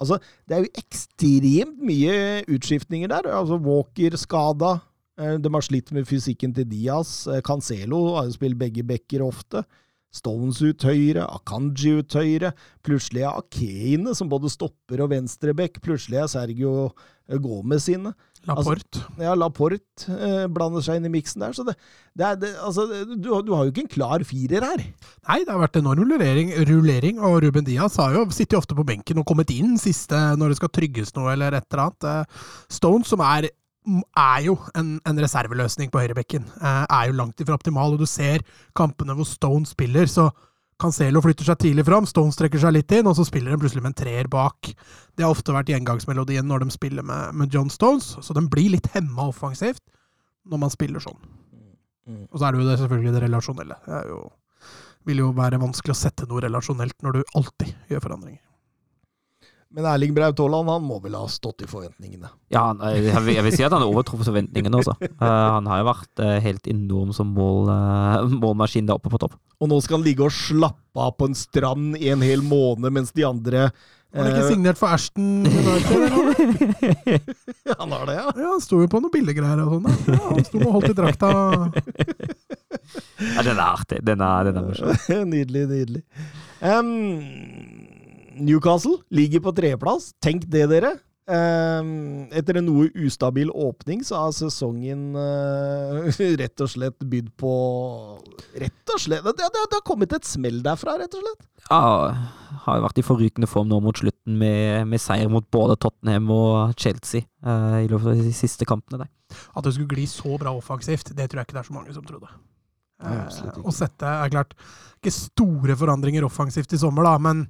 Altså, 0.00 0.16
det 0.48 0.56
er 0.56 0.64
jo 0.64 0.72
ekstremt 0.80 1.82
mye 1.84 2.14
utskiftninger 2.50 3.12
der. 3.12 3.28
Altså, 3.34 3.60
Walker 3.60 4.16
skada. 4.18 4.78
Eh, 5.20 5.36
De 5.42 5.52
har 5.52 5.64
slitt 5.64 5.92
med 5.92 6.08
fysikken 6.08 6.54
til 6.56 6.68
Diaz. 6.70 7.26
Eh, 7.28 7.42
Cancelo 7.44 8.14
har 8.16 8.28
jo 8.28 8.36
spilt 8.38 8.60
begge 8.60 8.84
bekker 8.86 9.24
ofte. 9.26 9.64
Stones 10.12 10.58
ut 10.60 10.84
høyre, 10.84 11.24
Akanji 11.24 11.94
ut 12.02 12.12
høyre. 12.18 12.50
Plutselig 12.84 13.22
er 13.24 13.38
Akeine 13.38 14.12
som 14.14 14.28
både 14.28 14.50
stopper 14.52 15.00
og 15.00 15.08
venstrebekk. 15.14 15.78
Plutselig 15.80 16.18
er 16.20 16.28
Sergio 16.28 16.72
eh, 16.90 17.38
Gomez 17.40 17.86
inne. 17.88 18.12
Laporte. 18.44 19.00
Ja, 19.22 19.32
Laporte 19.38 20.12
eh, 20.12 20.44
blander 20.52 20.84
seg 20.84 20.98
inn 20.98 21.08
i 21.08 21.12
miksen 21.14 21.44
der. 21.44 21.54
Så 21.56 21.64
det, 21.64 21.76
det 22.18 22.26
er, 22.28 22.36
det, 22.42 22.50
altså, 22.60 22.84
du, 23.14 23.30
du 23.46 23.54
har 23.54 23.64
jo 23.64 23.72
ikke 23.72 23.86
en 23.86 23.92
klar 23.94 24.24
firer 24.28 24.66
her. 24.66 24.84
Nei, 25.30 25.38
det 25.46 25.48
har 25.54 25.62
vært 25.62 25.80
enorm 25.80 26.04
rullering, 26.04 26.52
rullering 26.68 27.22
og 27.22 27.38
Ruben 27.46 27.64
Diaz 27.64 27.96
har 28.02 28.12
jo 28.18 28.26
sittet 28.34 28.58
ofte 28.58 28.76
på 28.76 28.84
benken 28.84 29.22
og 29.22 29.28
kommet 29.30 29.54
inn 29.54 29.78
siste 29.80 30.18
når 30.36 30.52
det 30.52 30.60
skal 30.60 30.74
trygges 30.76 31.14
noe 31.16 31.32
eller 31.32 31.56
et 31.56 31.68
eller 31.70 31.86
annet. 31.86 32.36
Stones, 32.68 33.08
som 33.08 33.24
er, 33.24 33.48
er 33.82 34.44
jo 34.46 34.56
en, 34.78 34.94
en 35.08 35.20
reserveløsning 35.24 35.90
på 35.90 36.02
høyrebekken, 36.02 36.46
eh, 36.60 36.84
er 36.86 37.10
jo 37.10 37.18
langt 37.18 37.42
ifra 37.42 37.56
optimal, 37.58 37.94
og 37.94 38.02
du 38.02 38.08
ser 38.08 38.44
kampene 38.78 39.16
hvor 39.18 39.28
Stones 39.28 39.74
spiller, 39.74 40.06
så 40.10 40.28
Cancelo 40.82 41.20
flytter 41.22 41.46
seg 41.46 41.60
tidlig 41.62 41.84
fram, 41.86 42.06
Stones 42.10 42.38
trekker 42.38 42.58
seg 42.62 42.74
litt 42.74 42.92
inn, 42.94 43.06
og 43.06 43.14
så 43.18 43.26
spiller 43.26 43.54
de 43.54 43.60
plutselig 43.62 43.84
med 43.84 43.92
en 43.92 43.98
treer 44.02 44.28
bak. 44.30 44.72
Det 45.14 45.22
har 45.22 45.30
ofte 45.30 45.54
vært 45.54 45.70
gjengangsmelodien 45.70 46.46
når 46.48 46.64
de 46.64 46.74
spiller 46.74 47.06
med, 47.06 47.36
med 47.38 47.54
John 47.54 47.70
Stones, 47.70 48.16
så 48.18 48.36
den 48.38 48.48
blir 48.50 48.72
litt 48.74 48.88
hemma 48.94 49.28
offensivt 49.30 49.82
når 50.50 50.62
man 50.64 50.74
spiller 50.74 51.02
sånn. 51.02 51.18
Mm. 52.06 52.24
Og 52.30 52.38
så 52.38 52.48
er 52.48 52.54
det 52.54 52.62
jo 52.62 52.70
det, 52.70 52.78
selvfølgelig 52.80 53.14
det 53.14 53.26
relasjonelle. 53.26 53.78
Det 53.86 54.00
jo, 54.10 54.22
vil 55.06 55.22
jo 55.22 55.28
være 55.36 55.60
vanskelig 55.62 55.94
å 55.94 56.00
sette 56.02 56.26
noe 56.30 56.42
relasjonelt 56.42 56.98
når 57.04 57.18
du 57.20 57.36
alltid 57.38 57.92
gjør 57.92 58.02
forandringer. 58.08 58.42
Men 59.72 59.86
Erling 59.88 60.12
Braut 60.16 60.40
Haaland 60.42 60.68
han 60.68 60.84
må 60.84 60.98
vel 61.00 61.14
ha 61.16 61.22
stått 61.32 61.64
i 61.64 61.68
forventningene. 61.70 62.28
Ja, 62.52 62.66
jeg 62.92 63.22
vil, 63.24 63.48
si 63.54 63.64
at 63.64 63.72
han 63.72 63.80
har 63.80 63.88
overtruffet 63.88 64.28
forventningene 64.28 64.82
også. 64.82 64.96
Eh, 65.00 65.22
han 65.22 65.70
har 65.70 65.80
jo 65.80 65.88
vært 65.88 66.22
eh, 66.24 66.36
helt 66.44 66.68
enorm 66.68 67.14
som 67.16 67.32
mål, 67.32 67.72
eh, 67.72 68.36
målmaskin 68.42 68.90
der 68.90 69.00
oppe 69.00 69.12
på 69.12 69.22
topp. 69.22 69.38
Og 69.62 69.70
nå 69.72 69.80
skal 69.80 70.00
han 70.00 70.06
ligge 70.06 70.26
og 70.26 70.34
slappe 70.34 71.00
av 71.00 71.16
på 71.16 71.30
en 71.30 71.38
strand 71.38 71.96
i 71.96 72.12
en 72.12 72.24
hel 72.24 72.44
måned, 72.44 72.92
mens 72.92 73.14
de 73.16 73.24
andre 73.28 73.70
han 74.12 74.26
er 74.26 74.34
ikke 74.34 74.42
eh, 74.44 74.50
signert 74.52 74.76
for 74.76 74.92
Ashton 74.92 75.46
United? 75.48 76.12
Han 77.80 77.94
har 77.96 78.02
det, 78.06 78.16
ja. 78.18 78.26
Ja, 78.36 78.48
han 78.52 78.60
sto 78.60 78.82
jo 78.82 78.88
på 78.92 79.00
noen 79.00 79.12
billiggreier 79.14 79.62
og 79.64 79.70
sånn. 79.72 79.86
Ja, 80.12 80.18
han 80.26 80.44
sto 80.44 80.60
og 80.60 80.74
holdt 80.74 80.90
i 80.92 80.96
drakta. 80.98 81.30
Ja, 83.22 83.44
den 83.46 83.56
er 83.56 83.64
artig. 83.64 84.02
Den 84.04 84.20
er, 84.20 84.50
den 84.50 84.58
er 84.60 84.66
morsom. 84.66 84.92
nydelig, 85.32 85.64
nydelig. 85.70 86.02
Em, 86.60 86.90
Newcastle 88.36 88.98
ligger 89.10 89.42
på 89.44 89.54
tredjeplass. 89.56 90.12
Tenk 90.22 90.46
det, 90.50 90.66
dere. 90.70 90.96
Etter 91.32 92.58
en 92.58 92.66
noe 92.66 92.88
ustabil 92.98 93.50
åpning, 93.54 94.02
så 94.04 94.18
har 94.18 94.32
sesongen 94.34 95.14
eh, 95.16 96.08
rett 96.40 96.64
og 96.64 96.70
slett 96.72 96.98
bydd 96.98 97.30
på 97.38 97.52
Rett 98.58 98.92
og 98.92 99.00
slett 99.00 99.22
Det, 99.24 99.34
det, 99.38 99.46
det 99.54 99.78
har 99.78 99.84
kommet 99.86 100.12
et 100.16 100.26
smell 100.26 100.58
derfra, 100.64 100.96
rett 101.00 101.14
og 101.14 101.22
slett. 101.22 101.46
Ja, 101.70 101.80
har 102.66 102.78
jo 102.78 102.84
vært 102.84 102.98
i 103.00 103.06
forrykende 103.06 103.48
form 103.48 103.70
nå 103.70 103.78
mot 103.84 104.02
slutten, 104.02 104.34
med, 104.40 104.88
med 104.90 105.00
seier 105.00 105.30
mot 105.32 105.46
både 105.54 105.78
Tottenham 105.80 106.28
og 106.34 106.74
Chelsea 106.76 107.22
eh, 107.22 107.78
i 107.84 107.90
løpet 107.90 108.12
av 108.12 108.26
de 108.26 108.34
siste 108.36 108.66
kampene. 108.68 109.04
Der. 109.06 109.38
At 109.54 109.64
det 109.64 109.76
skulle 109.76 109.94
gli 109.94 110.08
så 110.10 110.36
bra 110.42 110.52
offensivt, 110.58 111.14
det 111.14 111.30
tror 111.30 111.42
jeg 111.42 111.48
ikke 111.52 111.60
det 111.60 111.64
er 111.64 111.70
så 111.70 111.78
mange 111.78 111.94
som 111.96 112.06
trodde. 112.08 112.34
Eh, 113.02 113.42
Å 113.62 113.74
sette 113.74 114.10
er 114.26 114.34
klart 114.34 114.58
ikke 114.98 115.14
store 115.14 115.78
forandringer 115.78 116.26
offensivt 116.26 116.74
i 116.74 116.82
sommer, 116.82 117.06
da, 117.06 117.16
men 117.22 117.46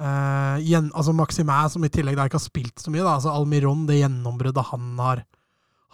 eh, 0.00 0.56
gjen, 0.66 0.90
altså 0.94 1.14
Maximæ, 1.16 1.58
som 1.72 1.84
i 1.84 1.90
tillegg 1.92 2.18
da 2.18 2.28
ikke 2.28 2.38
har 2.38 2.44
spilt 2.44 2.82
så 2.82 2.92
mye, 2.92 3.04
da, 3.04 3.16
altså 3.16 3.34
Almiron, 3.34 3.86
det 3.88 4.00
gjennombruddet 4.00 4.70
han 4.70 4.92
har, 5.02 5.24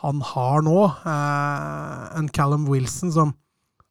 han 0.04 0.22
har 0.34 0.64
nå, 0.66 0.78
Uh, 1.04 2.18
en 2.18 2.28
Callum 2.34 2.68
Wilson 2.68 3.12
som 3.14 3.34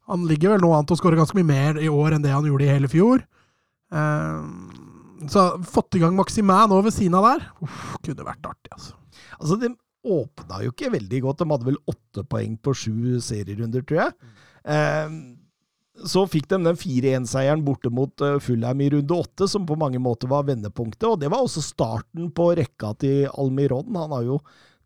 Han 0.09 0.25
ligger 0.27 0.51
vel 0.51 0.63
nå 0.65 0.69
an 0.75 0.83
til 0.83 0.97
å 0.97 0.99
skåre 0.99 1.15
ganske 1.15 1.37
mye 1.37 1.47
mer 1.47 1.77
i 1.79 1.87
år 1.87 2.11
enn 2.17 2.23
det 2.25 2.33
han 2.33 2.43
gjorde 2.43 2.65
i 2.65 2.73
hele 2.73 2.89
fjor. 2.91 3.21
Uh, 3.87 4.43
så 5.31 5.45
fått 5.63 5.95
i 5.95 6.01
gang 6.01 6.17
Maximæ 6.17 6.65
nå 6.67 6.81
ved 6.83 6.91
siden 6.91 7.15
av 7.15 7.29
der, 7.29 7.45
uff, 7.63 7.93
kunne 8.03 8.27
vært 8.27 8.49
artig, 8.49 8.73
altså. 8.75 8.97
Altså, 9.39 9.55
de 9.61 9.71
åpna 10.03 10.59
jo 10.63 10.73
ikke 10.73 10.91
veldig 10.93 11.21
godt. 11.23 11.39
De 11.39 11.49
hadde 11.53 11.69
vel 11.69 11.79
åtte 11.89 12.25
poeng 12.29 12.57
på 12.59 12.73
sju 12.75 13.21
serierunder, 13.23 13.85
tror 13.87 14.01
jeg. 14.03 14.33
Eh, 14.63 15.15
så 15.93 16.23
fikk 16.25 16.47
de 16.49 16.57
den 16.65 16.77
4-1-seieren 16.79 17.63
borte 17.65 17.91
mot 17.93 18.21
uh, 18.25 18.39
Fulham 18.41 18.81
i 18.81 18.89
runde 18.89 19.13
åtte, 19.13 19.47
som 19.49 19.67
på 19.69 19.77
mange 19.79 20.01
måter 20.01 20.31
var 20.31 20.47
vendepunktet. 20.47 21.05
Og 21.05 21.19
det 21.21 21.29
var 21.29 21.45
også 21.45 21.61
starten 21.61 22.31
på 22.33 22.49
rekka 22.57 22.95
til 23.03 23.27
Almiron. 23.29 23.93
Han 23.99 24.15
har 24.17 24.25
jo 24.25 24.39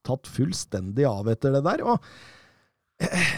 tatt 0.07 0.27
fullstendig 0.27 1.07
av 1.07 1.29
etter 1.31 1.55
det 1.55 1.63
der. 1.67 1.85
og 1.87 2.03
eh, 3.03 3.37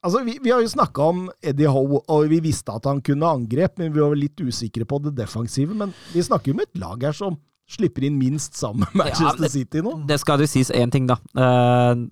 Altså, 0.00 0.22
vi, 0.24 0.38
vi, 0.40 0.48
har 0.48 0.62
jo 0.64 0.68
snakka 0.72 1.06
om 1.12 1.26
Eddie 1.44 1.68
Howe, 1.68 1.98
og 2.08 2.30
vi 2.30 2.38
visste 2.40 2.72
at 2.72 2.86
han 2.88 3.02
kunne 3.04 3.28
angrep, 3.28 3.74
men 3.76 3.92
vi 3.92 4.00
var 4.00 4.16
litt 4.16 4.40
usikre 4.40 4.86
på 4.88 4.96
det 5.04 5.12
defensive. 5.18 5.76
Men 5.76 5.92
vi 6.14 6.24
snakker 6.24 6.52
jo 6.52 6.56
om 6.56 6.62
et 6.64 6.80
lag 6.80 7.04
her 7.04 7.16
som 7.16 7.36
slipper 7.70 8.04
inn 8.06 8.18
minst 8.18 8.56
sammen 8.58 8.84
med 8.84 8.96
Manchester 9.04 9.46
ja, 9.46 9.50
City 9.52 9.82
nå. 9.84 9.94
Det 10.08 10.18
skal 10.22 10.42
jo 10.42 10.48
sies 10.50 10.72
én 10.74 10.92
ting, 10.92 11.06
da. 11.10 11.16
Uh, 11.36 12.06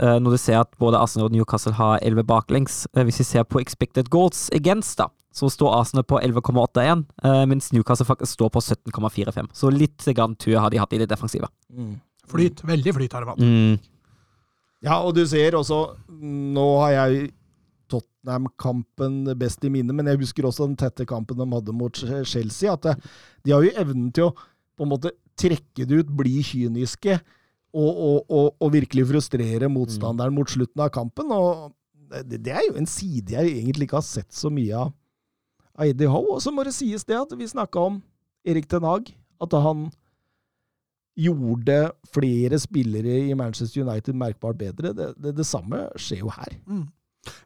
uh, 0.00 0.16
når 0.22 0.36
du 0.36 0.40
ser 0.40 0.60
at 0.62 0.72
både 0.80 0.98
Arsenal 0.98 1.28
og 1.28 1.36
Newcastle 1.36 1.74
har 1.78 2.00
11 2.02 2.26
baklengs. 2.28 2.84
Uh, 2.96 3.04
hvis 3.06 3.20
vi 3.22 3.28
ser 3.28 3.46
på 3.46 3.62
expected 3.62 4.10
goals 4.14 4.48
against, 4.56 4.98
da, 4.98 5.08
så 5.34 5.50
står 5.50 5.76
Arsenal 5.80 6.06
på 6.06 6.18
11,81, 6.22 7.06
mens 7.50 7.72
Newcastle 7.74 8.06
faktisk 8.06 8.36
står 8.36 8.52
på 8.54 8.60
17,45. 8.62 9.48
Så 9.54 9.70
litt 9.74 10.04
grann 10.14 10.36
tur 10.38 10.60
har 10.62 10.70
de 10.70 10.78
hatt 10.78 10.94
i 10.94 11.00
det 11.02 11.08
defensive. 11.10 11.50
Mm. 11.74 11.96
Flyt. 12.30 12.62
Veldig 12.64 12.94
flyt 12.94 13.16
har 13.16 13.24
de 13.24 13.32
hatt. 13.32 13.42
Mm. 13.42 13.80
Ja, 14.84 15.00
og 15.00 15.16
du 15.16 15.24
ser 15.26 15.56
også 15.56 15.80
Nå 16.20 16.66
har 16.84 16.92
jeg 16.92 17.32
Tottenham-kampen 17.90 19.26
best 19.38 19.64
i 19.66 19.70
minne, 19.72 19.94
men 19.96 20.08
jeg 20.08 20.22
husker 20.22 20.46
også 20.48 20.68
den 20.68 20.78
tette 20.80 21.06
kampen 21.08 21.40
de 21.40 21.46
hadde 21.50 21.74
mot 21.76 21.98
Chelsea. 22.24 22.72
At 22.72 22.86
de 23.44 23.52
har 23.52 23.64
jo 23.64 23.74
evnen 23.80 24.10
til 24.14 24.30
å 24.30 24.34
på 24.74 24.86
en 24.86 24.92
måte 24.92 25.14
trekke 25.38 25.86
det 25.86 26.02
ut, 26.02 26.12
bli 26.14 26.42
kyniske 26.46 27.16
og, 27.74 27.90
og, 27.90 28.18
og, 28.30 28.50
og 28.62 28.74
virkelig 28.74 29.06
frustrere 29.10 29.70
motstanderen 29.70 30.34
mot 30.34 30.50
slutten 30.50 30.84
av 30.84 30.92
kampen. 30.94 31.32
og 31.34 31.72
det, 32.24 32.44
det, 32.46 32.52
er 32.54 32.68
jo 32.68 32.76
en 32.78 32.86
side 32.86 33.34
jeg 33.34 33.56
egentlig 33.56 33.88
ikke 33.88 33.98
har 33.98 34.06
sett 34.06 34.30
så 34.34 34.52
mye 34.52 34.84
av 34.84 34.92
av 35.74 35.90
Eddie 35.90 36.10
Howe. 36.10 36.36
Og 36.36 36.42
så 36.42 36.52
må 36.54 36.64
det 36.66 36.74
sies 36.76 37.06
det 37.06 37.18
at 37.18 37.34
vi 37.38 37.50
snakka 37.50 37.86
om 37.90 38.00
Erik 38.46 38.68
Ten 38.70 38.86
Hag, 38.86 39.10
at 39.42 39.56
han 39.64 39.88
gjorde 41.18 41.78
flere 42.10 42.58
spillere 42.58 43.20
i 43.28 43.34
Manchester 43.38 43.84
United 43.86 44.18
merkbart 44.18 44.58
bedre. 44.58 44.92
Det, 44.96 45.12
det, 45.22 45.34
det 45.38 45.46
samme 45.46 45.86
skjer 46.00 46.24
jo 46.24 46.32
her. 46.34 46.56
Mm. 46.66 46.86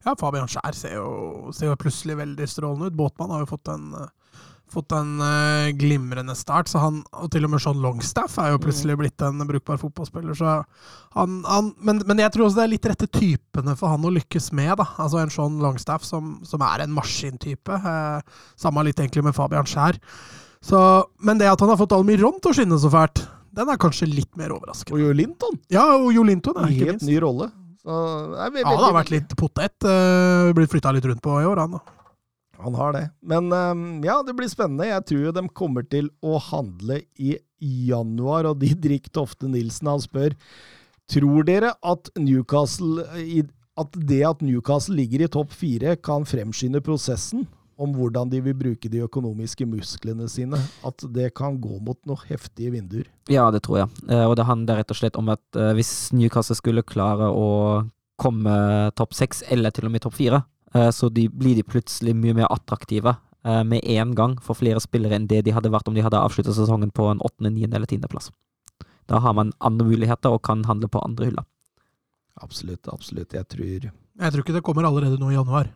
Ja, 0.04 0.14
Fabian 0.18 0.48
Skjær 0.50 0.74
ser 0.74 0.96
jo, 0.96 1.10
ser 1.54 1.70
jo 1.70 1.78
plutselig 1.78 2.16
veldig 2.18 2.48
strålende 2.50 2.88
ut. 2.88 2.96
Båtmann 2.98 3.30
har 3.34 3.44
jo 3.44 3.52
fått 3.52 3.68
en 3.70 3.92
fått 4.72 4.92
en 4.96 5.18
uh, 5.22 5.68
glimrende 5.78 6.34
start. 6.38 6.70
Så 6.70 6.80
han, 6.82 7.00
og 7.12 7.30
til 7.32 7.46
og 7.46 7.52
med 7.52 7.62
Sean 7.62 7.80
Longstaff 7.82 8.38
er 8.42 8.52
jo 8.52 8.60
plutselig 8.62 8.96
mm. 8.96 9.00
blitt 9.02 9.24
en 9.26 9.44
brukbar 9.48 9.80
fotballspiller. 9.80 10.36
Så 10.38 10.58
han, 11.16 11.38
han, 11.48 11.72
men, 11.78 12.02
men, 12.08 12.22
jeg 12.24 12.34
tror 12.34 12.48
også 12.48 12.60
det 12.60 12.66
er 12.66 12.74
litt 12.74 12.90
rette 12.90 13.08
typene 13.12 13.76
for 13.78 13.94
han 13.94 14.04
å 14.04 14.12
lykkes 14.18 14.50
med. 14.56 14.74
da. 14.80 14.88
Altså 14.98 15.22
En 15.22 15.32
Sean 15.34 15.58
Longstaff 15.62 16.06
som, 16.08 16.36
som 16.48 16.64
er 16.66 16.84
en 16.84 16.94
maskintype. 16.96 17.80
Uh, 17.84 18.44
samme 18.58 18.86
litt 18.88 19.00
egentlig 19.00 19.26
med 19.28 19.36
Fabian 19.36 19.68
Skjær. 19.68 20.00
Så, 20.64 20.78
men 21.22 21.38
det 21.38 21.50
at 21.50 21.60
han 21.62 21.70
har 21.70 21.78
fått 21.80 21.94
Almiron 21.94 22.40
til 22.42 22.50
å 22.50 22.56
skinne 22.56 22.78
så 22.82 22.90
fælt, 22.90 23.22
den 23.58 23.70
er 23.70 23.78
kanskje 23.80 24.10
litt 24.10 24.30
mer 24.38 24.52
overraskende. 24.54 24.98
Og 24.98 25.06
Jo 25.06 25.14
Linton. 25.16 25.58
Ja, 25.72 25.86
og 25.96 26.12
Jo 26.14 26.24
Linton 26.26 26.58
er 26.58 26.72
ikke 26.72 26.92
minst. 26.92 27.06
Helt 27.06 27.10
ny 27.10 27.20
rolle. 27.24 27.50
Så, 27.78 27.94
ja, 28.36 28.48
han 28.66 28.82
har 28.82 28.96
vært 28.96 29.12
litt 29.14 29.32
potet. 29.38 29.76
Uh, 29.86 30.50
blitt 30.56 30.72
flytta 30.72 30.92
litt 30.92 31.06
rundt 31.08 31.22
på 31.24 31.38
i 31.40 31.46
år, 31.48 31.62
han. 31.62 31.78
da. 31.78 31.97
Han 32.64 32.74
har 32.78 32.96
det. 32.96 33.04
Men 33.22 33.52
um, 33.52 33.84
ja, 34.04 34.18
det 34.26 34.34
blir 34.38 34.50
spennende. 34.50 34.88
Jeg 34.90 35.04
tror 35.10 35.36
de 35.36 35.44
kommer 35.54 35.86
til 35.86 36.10
å 36.24 36.40
handle 36.42 37.02
i 37.18 37.36
januar, 37.58 38.50
og 38.50 38.58
de 38.62 38.72
drikker 38.74 39.14
Tofte 39.14 39.50
Nilsen 39.50 39.90
han 39.90 40.02
spør 40.02 40.36
Tror 41.08 41.46
dere 41.48 41.72
at 41.88 42.10
Newcastle 42.20 43.06
at 43.78 43.94
det 44.10 44.24
at 44.26 44.42
Newcastle 44.44 44.96
ligger 44.98 45.24
i 45.24 45.30
topp 45.30 45.54
fire, 45.54 45.94
kan 46.02 46.26
fremskynde 46.28 46.82
prosessen 46.84 47.46
om 47.78 47.92
hvordan 47.94 48.30
de 48.32 48.40
vil 48.42 48.56
bruke 48.58 48.90
de 48.90 49.04
økonomiske 49.06 49.66
musklene 49.70 50.26
sine? 50.30 50.58
At 50.86 51.04
det 51.14 51.30
kan 51.38 51.60
gå 51.62 51.78
mot 51.78 51.98
noen 52.08 52.24
heftige 52.26 52.74
vinduer? 52.74 53.06
Ja, 53.30 53.46
det 53.54 53.62
tror 53.66 53.84
jeg. 53.84 53.92
Eh, 54.10 54.24
og 54.26 54.34
det 54.38 54.48
handler 54.48 54.80
rett 54.80 54.90
og 54.90 54.98
slett 54.98 55.18
om 55.20 55.30
at 55.30 55.58
eh, 55.58 55.74
hvis 55.78 56.10
Newcastle 56.16 56.58
skulle 56.58 56.86
klare 56.86 57.30
å 57.30 57.48
komme 58.18 58.58
topp 58.98 59.14
seks, 59.14 59.44
eller 59.46 59.70
til 59.70 59.86
og 59.86 59.94
med 59.94 60.02
topp 60.02 60.18
fire, 60.18 60.42
så 60.92 61.08
de, 61.08 61.28
blir 61.32 61.56
de 61.56 61.64
plutselig 61.64 62.12
mye 62.16 62.34
mer 62.36 62.50
attraktive 62.52 63.14
eh, 63.44 63.62
med 63.64 63.80
en 63.84 64.14
gang 64.14 64.36
for 64.44 64.58
flere 64.58 64.82
spillere 64.84 65.16
enn 65.16 65.28
det 65.30 65.42
de 65.46 65.54
hadde 65.56 65.72
vært 65.72 65.88
om 65.88 65.96
de 65.96 66.04
hadde 66.04 66.20
avslutta 66.20 66.52
sesongen 66.56 66.92
på 66.94 67.08
en 67.12 67.22
åttende, 67.24 67.54
niende 67.54 67.78
eller 67.78 67.88
tiendeplass. 67.90 68.30
Da 69.08 69.22
har 69.24 69.32
man 69.36 69.54
andre 69.64 69.86
muligheter 69.88 70.36
og 70.36 70.42
kan 70.44 70.66
handle 70.68 70.90
på 70.92 71.00
andre 71.00 71.30
hyller. 71.30 71.46
Absolutt, 72.44 72.88
absolutt. 72.92 73.32
Jeg 73.34 73.48
tror 73.48 73.64
Jeg 73.64 74.32
tror 74.32 74.44
ikke 74.44 74.56
det 74.58 74.64
kommer 74.66 74.84
allerede 74.84 75.18
nå 75.18 75.30
i 75.32 75.38
januar. 75.38 75.72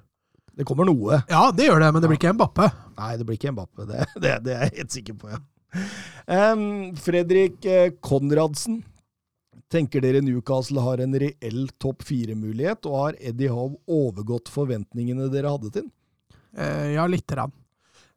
Det 0.52 0.66
kommer 0.68 0.84
noe. 0.84 1.22
Ja, 1.32 1.46
det 1.54 1.66
gjør 1.70 1.80
det, 1.80 1.88
men 1.94 2.04
det 2.04 2.10
blir 2.10 2.20
ikke 2.20 2.34
Mbappe. 2.36 2.68
Nei, 2.98 3.12
det 3.16 3.26
blir 3.26 3.38
ikke 3.38 3.54
Mbappe. 3.54 3.86
Det, 3.88 4.04
det, 4.20 4.34
det 4.44 4.54
er 4.54 4.66
jeg 4.66 4.76
helt 4.82 4.96
sikker 4.98 5.18
på, 5.18 5.32
ja. 5.32 5.40
Um, 6.28 6.92
Fredrik 7.00 7.64
eh, 7.64 7.94
Konradsen 8.04 8.82
Tenker 9.72 10.02
dere 10.04 10.20
Newcastle 10.24 10.82
har 10.84 11.00
en 11.00 11.16
reell 11.16 11.66
topp 11.80 12.04
fire-mulighet, 12.08 12.86
og 12.88 12.96
har 12.98 13.18
Eddie 13.20 13.52
Howe 13.52 13.78
overgått 13.88 14.50
forventningene 14.52 15.30
dere 15.32 15.52
hadde 15.54 15.72
til? 15.78 15.86
Uh, 16.52 16.92
ja, 16.92 17.06
lite 17.08 17.36
grann. 17.36 17.54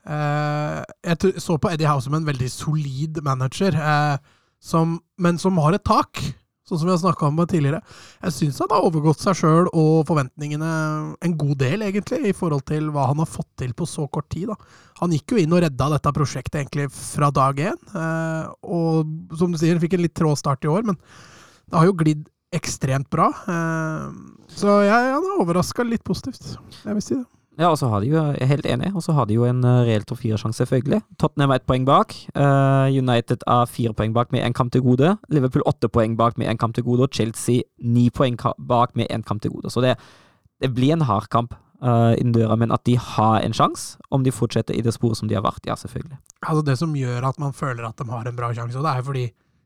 Uh, 0.05 0.83
jeg 1.01 1.41
så 1.41 1.57
på 1.57 1.71
Eddie 1.71 1.89
Howe 1.89 2.03
som 2.03 2.17
en 2.17 2.27
veldig 2.27 2.49
solid 2.51 3.21
manager, 3.25 3.77
uh, 3.79 4.17
som, 4.59 4.99
men 5.17 5.39
som 5.41 5.57
har 5.63 5.77
et 5.77 5.85
tak, 5.87 6.19
sånn 6.65 6.79
som 6.81 6.87
vi 6.87 6.93
har 6.93 7.01
snakka 7.01 7.27
om 7.29 7.41
tidligere. 7.45 7.81
Jeg 8.25 8.35
syns 8.35 8.61
han 8.63 8.73
har 8.73 8.87
overgått 8.87 9.21
seg 9.21 9.37
sjøl 9.39 9.69
og 9.71 10.05
forventningene 10.09 10.71
en 11.25 11.37
god 11.37 11.55
del, 11.61 11.85
egentlig, 11.85 12.21
i 12.29 12.35
forhold 12.35 12.65
til 12.69 12.89
hva 12.93 13.07
han 13.11 13.21
har 13.21 13.29
fått 13.29 13.51
til 13.61 13.75
på 13.77 13.87
så 13.89 14.07
kort 14.09 14.29
tid. 14.33 14.49
Da. 14.51 14.57
Han 15.03 15.13
gikk 15.13 15.35
jo 15.35 15.41
inn 15.41 15.53
og 15.53 15.63
redda 15.65 15.91
dette 15.93 16.15
prosjektet 16.15 16.61
egentlig 16.63 16.89
fra 16.93 17.29
dag 17.33 17.59
én, 17.71 17.79
og 18.65 19.37
som 19.37 19.53
du 19.53 19.61
sier, 19.61 19.79
fikk 19.81 19.97
en 19.97 20.05
litt 20.07 20.17
trå 20.17 20.33
start 20.39 20.65
i 20.65 20.71
år, 20.71 20.87
men 20.89 20.97
det 21.69 21.77
har 21.77 21.89
jo 21.89 21.97
glidd 21.97 22.25
ekstremt 22.55 23.09
bra. 23.13 23.29
Eh, 23.51 24.09
så 24.55 24.79
jeg, 24.85 25.13
han 25.15 25.25
har 25.25 25.41
overraska 25.43 25.85
litt 25.85 26.05
positivt. 26.07 26.55
Jeg 26.85 26.93
vil 26.97 27.03
si 27.03 27.17
det. 27.17 27.25
Ja, 27.55 27.69
og 27.71 27.77
så 27.79 27.87
har 27.87 28.03
de 28.03 28.09
jo, 28.11 28.19
jeg 28.19 28.41
er 28.43 28.49
helt 28.51 28.65
enig, 28.67 28.89
og 28.95 29.03
så 29.03 29.13
har 29.15 29.27
de 29.29 29.37
jo 29.37 29.45
en 29.47 29.63
uh, 29.63 29.85
reell 29.87 30.03
topp 30.03 30.19
fire-sjanse, 30.19 30.57
selvfølgelig. 30.59 30.99
Tottenham 31.21 31.53
er 31.53 31.61
ett 31.61 31.67
poeng 31.69 31.85
bak. 31.87 32.11
Uh, 32.35 32.91
United 32.91 33.45
er 33.47 33.69
fire 33.71 33.93
poeng 33.95 34.15
bak 34.15 34.33
med 34.35 34.43
én 34.43 34.55
kamp 34.55 34.73
til 34.75 34.83
gode. 34.83 35.13
Liverpool 35.31 35.63
åtte 35.69 35.87
poeng 35.87 36.17
bak 36.19 36.37
med 36.37 36.51
én 36.51 36.59
kamp 36.59 36.75
til 36.75 36.83
gode, 36.83 37.07
og 37.07 37.15
Chelsea 37.15 37.63
ni 37.79 38.09
poeng 38.09 38.35
bak 38.59 38.95
med 38.95 39.07
én 39.07 39.23
kamp 39.23 39.41
til 39.41 39.55
gode. 39.55 39.71
Så 39.71 39.81
det, 39.81 39.95
det 40.61 40.73
blir 40.75 40.97
en 40.97 41.07
hard 41.07 41.29
kamp 41.31 41.55
uh, 41.79 42.11
innen 42.19 42.35
døra, 42.35 42.59
men 42.59 42.75
at 42.75 42.83
de 42.85 42.97
har 42.99 43.39
en 43.39 43.55
sjanse, 43.55 43.97
om 44.11 44.23
de 44.23 44.35
fortsetter 44.35 44.75
i 44.75 44.83
det 44.83 44.93
sporet 44.93 45.21
som 45.21 45.31
de 45.31 45.39
har 45.39 45.45
vært, 45.45 45.63
ja, 45.67 45.79
selvfølgelig. 45.79 46.19
Altså 46.43 46.65
Det 46.65 46.77
som 46.77 46.95
gjør 46.95 47.29
at 47.31 47.39
man 47.39 47.53
føler 47.53 47.87
at 47.87 47.97
de 47.97 48.09
har 48.11 48.27
en 48.27 48.35
bra 48.35 48.51
sjanse, 48.53 48.83
det 48.83 48.91
er 48.91 49.01
fordi 49.01 49.25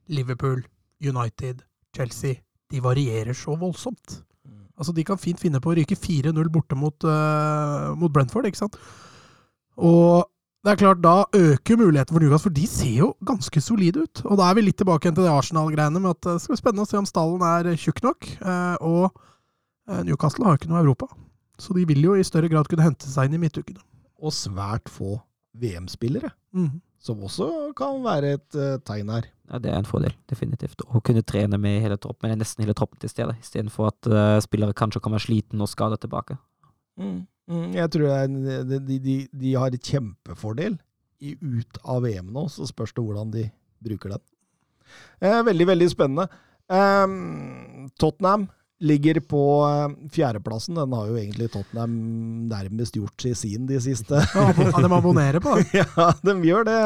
Liverpool, 0.09 0.63
United, 1.01 1.65
Chelsea, 1.95 2.41
de 2.69 2.83
varierer 2.83 3.33
så 3.33 3.55
voldsomt. 3.57 4.21
Altså, 4.79 4.95
De 4.95 5.05
kan 5.05 5.19
fint 5.19 5.39
finne 5.39 5.61
på 5.61 5.73
å 5.73 5.77
ryke 5.77 5.97
4-0 5.99 6.51
borte 6.53 6.77
mot, 6.79 6.95
uh, 7.03 7.91
mot, 7.99 8.11
Brentford, 8.15 8.47
ikke 8.47 8.63
sant? 8.63 8.77
Og 9.75 10.25
det 10.63 10.73
er 10.73 10.79
klart, 10.79 11.01
da 11.03 11.23
øker 11.35 11.79
muligheten 11.79 12.15
for 12.15 12.23
Newcastle, 12.23 12.49
for 12.49 12.55
de 12.55 12.67
ser 12.67 12.95
jo 12.97 13.13
ganske 13.27 13.61
solide 13.63 14.03
ut. 14.07 14.23
Og 14.25 14.39
da 14.39 14.49
er 14.49 14.57
vi 14.57 14.65
litt 14.65 14.79
tilbake 14.79 15.07
igjen 15.07 15.19
til 15.19 15.27
det 15.27 15.35
Arsenal-greiene 15.35 16.01
med 16.03 16.17
at 16.17 16.25
det 16.25 16.37
skal 16.43 16.55
bli 16.55 16.61
spennende 16.61 16.87
å 16.87 16.89
se 16.89 16.99
om 16.99 17.07
stallen 17.07 17.45
er 17.47 17.71
tjukk 17.79 18.03
nok. 18.07 18.27
Uh, 18.43 18.75
og 18.79 20.03
Newcastle 20.05 20.45
har 20.45 20.55
jo 20.55 20.61
ikke 20.61 20.71
noe 20.71 20.83
Europa, 20.83 21.07
så 21.59 21.73
de 21.75 21.87
vil 21.89 22.03
jo 22.05 22.15
i 22.15 22.27
større 22.27 22.51
grad 22.51 22.67
kunne 22.69 22.85
hente 22.85 23.07
seg 23.09 23.29
inn 23.29 23.39
i 23.39 23.41
midtukene. 23.41 23.81
Og 24.19 24.35
svært 24.35 24.91
få 24.91 25.17
VM-spillere. 25.59 26.31
Mm. 26.55 26.79
Som 26.99 27.23
også 27.23 27.71
kan 27.77 28.03
være 28.03 28.35
et 28.37 28.59
uh, 28.59 28.77
tegn 28.85 29.11
her. 29.15 29.29
Ja, 29.49 29.59
Det 29.59 29.71
er 29.71 29.79
en 29.79 29.87
fordel, 29.87 30.13
definitivt. 30.29 30.83
Å 30.85 31.01
kunne 31.01 31.25
trene 31.25 31.57
med 31.57 31.81
hele 31.81 31.97
troppen, 31.97 32.29
eller 32.29 32.43
nesten 32.43 32.63
hele 32.63 32.75
troppen 32.77 32.99
til 33.01 33.09
stede, 33.09 33.33
istedenfor 33.41 33.89
at 33.89 34.09
uh, 34.11 34.37
spillere 34.45 34.77
kanskje 34.77 35.01
kan 35.01 35.15
være 35.15 35.25
sliten 35.25 35.63
og 35.65 35.71
skada 35.71 35.97
tilbake. 35.97 36.37
Mm. 37.01 37.23
Mm, 37.49 37.71
jeg 37.73 37.89
tror 37.95 38.27
de, 38.29 38.99
de, 39.01 39.15
de, 39.25 39.53
har 39.57 39.73
et 39.73 39.89
kjempefordel 39.91 40.75
i, 41.17 41.33
ut 41.33 41.79
av 41.81 42.03
VM 42.05 42.29
nå, 42.35 42.45
så 42.53 42.67
spørs 42.69 42.93
det 42.93 43.01
hvordan 43.01 43.33
de 43.33 43.47
bruker 43.81 44.13
den. 44.13 44.23
Eh, 45.23 45.41
veldig, 45.47 45.67
veldig 45.71 45.89
spennende. 45.89 46.27
Um, 46.69 47.89
Tottenham 47.97 48.45
Ligger 48.79 49.19
på 49.19 49.43
eh, 49.67 50.09
fjerdeplassen. 50.11 50.75
Den 50.75 50.93
har 50.95 51.07
jo 51.09 51.17
egentlig 51.19 51.49
Tottenham 51.51 51.95
nærmest 52.47 52.95
gjort 52.95 53.15
til 53.19 53.33
sin 53.35 53.65
de 53.67 53.79
siste. 53.83 54.21
Ja, 54.39 54.79
de 54.79 54.87
abonnerer 54.93 55.41
på 55.43 55.57
det? 55.57 55.65
ja, 55.81 56.05
de 56.23 56.35
gjør 56.47 56.63
det. 56.63 56.77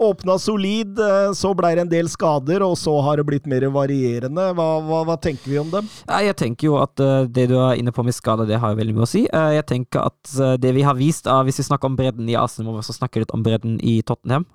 Åpna 0.00 0.38
solid, 0.40 0.96
eh, 0.96 1.32
så 1.36 1.52
blei 1.56 1.74
det 1.76 1.84
en 1.84 1.92
del 1.92 2.08
skader, 2.08 2.64
og 2.64 2.78
så 2.80 2.94
har 3.04 3.20
det 3.20 3.26
blitt 3.28 3.50
mer 3.50 3.66
varierende. 3.74 4.48
Hva, 4.56 4.68
hva, 4.86 5.02
hva 5.10 5.18
tenker 5.20 5.52
vi 5.52 5.60
om 5.60 5.68
dem? 5.74 5.92
Jeg 6.08 6.38
tenker 6.40 6.70
jo 6.70 6.80
at 6.80 7.04
eh, 7.04 7.28
det 7.28 7.50
du 7.52 7.58
er 7.60 7.76
inne 7.76 7.92
på 7.92 8.06
med 8.06 8.16
skader, 8.16 8.48
det 8.48 8.62
har 8.62 8.72
jo 8.72 8.80
veldig 8.80 8.96
mye 8.96 9.04
å 9.04 9.12
si. 9.12 9.26
Jeg 9.28 9.68
tenker 9.68 10.08
at 10.08 10.34
det 10.62 10.72
vi 10.72 10.86
har 10.86 10.96
vist, 10.96 11.28
hvis 11.28 11.60
vi 11.60 11.68
snakker 11.68 11.90
om 11.90 11.98
bredden 11.98 12.28
i 12.32 12.38
Arsenal, 12.38 12.70
må 12.70 12.78
vi 12.78 12.86
også 12.86 12.96
snakke 12.96 13.20
litt 13.20 13.36
om 13.36 13.44
bredden 13.44 13.76
i 13.84 13.98
Tottenham. 14.08 14.46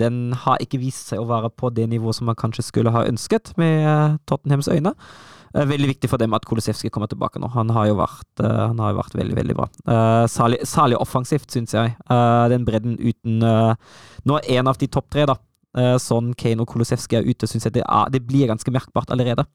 Den 0.00 0.30
har 0.46 0.62
ikke 0.64 0.80
vist 0.80 1.12
seg 1.12 1.20
å 1.20 1.28
være 1.28 1.52
på 1.52 1.72
det 1.76 1.88
nivået 1.92 2.16
som 2.16 2.30
man 2.30 2.38
kanskje 2.38 2.64
skulle 2.70 2.94
ha 2.94 3.04
ønsket, 3.08 3.52
med 3.60 4.22
Tottenhams 4.30 4.70
øyne. 4.72 4.94
Eh, 5.54 5.64
Veldig 5.64 5.88
viktig 5.94 6.08
for 6.10 6.18
dem 6.20 6.34
at 6.36 6.44
Kolosevskij 6.44 6.90
kommer 6.92 7.08
tilbake 7.08 7.40
nå. 7.40 7.48
Han 7.54 7.70
har 7.70 7.86
jo 7.88 7.96
vært, 7.96 8.28
eh, 8.44 8.66
han 8.68 8.78
har 8.78 8.92
jo 8.92 8.98
vært 9.00 9.14
veldig, 9.16 9.36
veldig 9.36 9.56
bra. 9.56 9.68
Eh, 9.86 10.26
Særlig, 10.28 10.60
særlig 10.68 10.98
offensivt, 11.00 11.48
syns 11.50 11.72
jeg. 11.72 11.96
Eh, 12.10 12.48
Den 12.48 12.64
bredden 12.64 12.98
uten 12.98 13.38
Nå 14.26 14.36
er 14.42 14.58
en 14.58 14.68
av 14.68 14.76
de 14.78 14.86
topp 14.86 15.08
tre, 15.10 15.26
da. 15.26 15.36
eh, 15.76 15.96
Sånn 15.98 16.34
Kane 16.36 16.60
og 16.60 16.68
Kolosevskij 16.68 17.18
er 17.22 17.28
ute, 17.28 17.46
syns 17.46 17.64
jeg 17.64 17.72
det, 17.72 17.84
er, 17.88 18.10
det 18.10 18.26
blir 18.26 18.48
ganske 18.48 18.70
merkbart 18.72 19.10
allerede. 19.10 19.46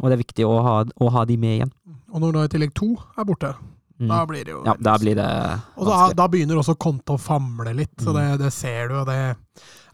Og 0.00 0.08
det 0.08 0.12
er 0.12 0.22
viktig 0.22 0.44
å 0.46 0.62
ha, 0.62 0.84
å 1.00 1.10
ha 1.10 1.24
de 1.24 1.36
med 1.36 1.58
igjen. 1.58 1.72
Og 2.12 2.20
når 2.22 2.32
da 2.32 2.42
i 2.44 2.48
tillegg 2.48 2.74
to 2.74 2.92
er 3.18 3.24
borte, 3.26 3.54
Mm. 3.94 4.08
da 4.10 4.24
blir 4.26 4.42
det 4.44 4.50
jo 4.50 4.62
Ja, 4.66 4.72
da 4.82 4.96
blir 4.98 5.14
det 5.14 5.24
Og 5.78 5.86
da, 5.86 5.98
da 6.18 6.24
begynner 6.26 6.58
også 6.58 6.74
Konto 6.82 7.14
å 7.14 7.20
famle 7.22 7.70
litt, 7.78 7.94
så 8.02 8.10
Mm. 8.10 8.16
det, 8.18 8.38
det 8.44 8.52
ser 8.52 8.88
du. 8.90 8.94
Og 9.00 9.06
det, 9.06 9.18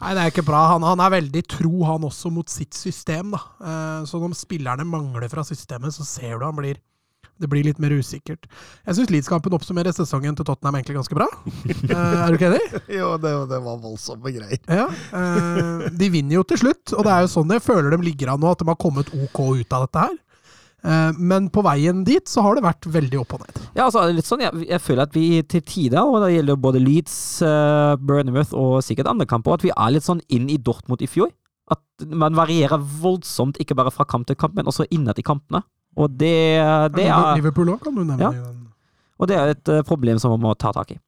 nei, 0.00 0.14
det 0.16 0.22
er 0.22 0.30
ikke 0.32 0.46
bra. 0.46 0.62
Han, 0.72 0.82
han 0.88 1.00
er 1.04 1.10
veldig 1.20 1.42
tro, 1.46 1.82
han 1.84 2.06
også, 2.08 2.30
mot 2.32 2.48
sitt 2.48 2.72
system. 2.74 3.32
da. 3.36 3.42
Eh, 3.60 4.04
så 4.08 4.16
når 4.22 4.32
spillerne 4.40 4.86
mangler 4.88 5.28
fra 5.28 5.44
systemet, 5.44 5.92
så 5.92 6.06
ser 6.08 6.38
du 6.38 6.46
han 6.46 6.56
blir 6.56 6.78
det 7.40 7.48
blir 7.48 7.64
litt 7.64 7.78
mer 7.80 7.88
usikkert. 7.96 8.44
Jeg 8.84 8.94
syns 8.98 9.08
Leeds-kampen 9.12 9.54
oppsummerer 9.56 9.94
sesongen 9.96 10.36
til 10.36 10.44
Tottenham 10.44 10.76
egentlig 10.76 10.96
ganske 10.98 11.16
bra. 11.16 11.28
Eh, 11.90 11.94
er 11.96 12.28
du 12.28 12.36
ikke 12.36 12.50
enig? 12.52 12.80
Jo, 12.92 13.14
det, 13.16 13.30
det 13.48 13.60
var 13.64 13.78
voldsomme 13.80 14.28
greier. 14.32 14.60
Ja. 14.68 14.88
eh, 15.12 15.86
de 15.96 16.08
vinner 16.12 16.36
jo 16.36 16.42
til 16.44 16.60
slutt, 16.60 16.92
og 16.96 17.04
det 17.04 17.12
er 17.14 17.24
jo 17.24 17.30
sånn 17.32 17.52
jeg 17.56 17.64
føler 17.64 17.90
de 17.96 18.00
ligger 18.04 18.32
an 18.34 18.40
nå, 18.44 18.50
at 18.52 18.60
de 18.60 18.68
har 18.68 18.76
kommet 18.80 19.08
OK 19.12 19.40
ut 19.60 19.72
av 19.76 19.86
dette 19.86 20.04
her. 20.04 20.18
Eh, 20.80 21.10
men 21.18 21.50
på 21.52 21.62
veien 21.64 22.04
dit 22.06 22.28
så 22.28 22.44
har 22.44 22.56
det 22.56 22.64
vært 22.64 22.88
veldig 22.88 23.18
opp 23.20 23.34
og 23.36 23.42
ned. 23.44 23.58
Ja, 23.74 23.86
altså, 23.86 24.06
litt 24.14 24.28
sånn, 24.28 24.44
jeg, 24.46 24.64
jeg 24.70 24.82
føler 24.82 25.04
at 25.04 25.16
vi 25.16 25.24
til 25.44 25.64
tider, 25.66 26.00
og 26.00 26.24
det 26.24 26.32
gjelder 26.34 26.60
både 26.60 26.80
Leeds, 26.80 27.16
uh, 27.44 27.98
Burnmouth 28.00 28.54
og 28.56 28.80
sikkert 28.84 29.10
andre 29.12 29.28
kamper, 29.28 29.58
at 29.58 29.66
vi 29.66 29.74
er 29.74 29.92
litt 29.92 30.06
sånn 30.06 30.22
inn 30.32 30.48
i 30.52 30.56
Dortmund 30.60 31.04
i 31.04 31.10
fjor. 31.10 31.32
At 31.70 32.08
man 32.08 32.34
varierer 32.38 32.80
voldsomt, 32.80 33.60
ikke 33.62 33.76
bare 33.78 33.92
fra 33.94 34.08
kamp 34.08 34.26
til 34.26 34.38
kamp, 34.40 34.56
men 34.56 34.70
også 34.70 34.88
innad 34.90 35.20
i 35.20 35.26
kampene. 35.26 35.62
Og 36.00 36.10
det, 36.16 36.32
det, 36.96 37.06
er, 37.10 37.36
Liverpool 37.36 37.74
òg, 37.74 37.84
kan 37.84 37.94
du 37.94 38.02
nevne. 38.02 38.30
Ja. 38.30 38.50
og 39.20 39.28
det 39.28 39.36
er 39.36 39.52
et 39.52 39.70
eh, 39.74 39.84
problem 39.86 40.20
som 40.22 40.32
man 40.32 40.42
må 40.44 40.52
ta 40.54 40.70
tak 40.74 40.94
i. 40.94 40.98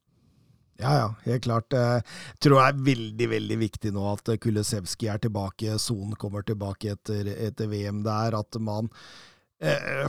Ja, 0.82 0.92
ja, 0.98 1.08
helt 1.22 1.44
klart. 1.44 1.70
Jeg 1.70 2.02
tror 2.42 2.58
det 2.58 2.64
er 2.64 2.80
veldig, 2.88 3.28
veldig 3.30 3.58
viktig 3.60 3.92
nå 3.94 4.06
at 4.10 4.32
Kulesevski 4.42 5.06
er 5.12 5.20
tilbake, 5.22 5.76
Son 5.78 6.16
kommer 6.18 6.42
tilbake 6.46 6.96
etter, 6.96 7.30
etter 7.30 7.70
VM 7.70 8.02
der, 8.02 8.34
at 8.34 8.58
man 8.58 8.90
eh, 8.90 9.31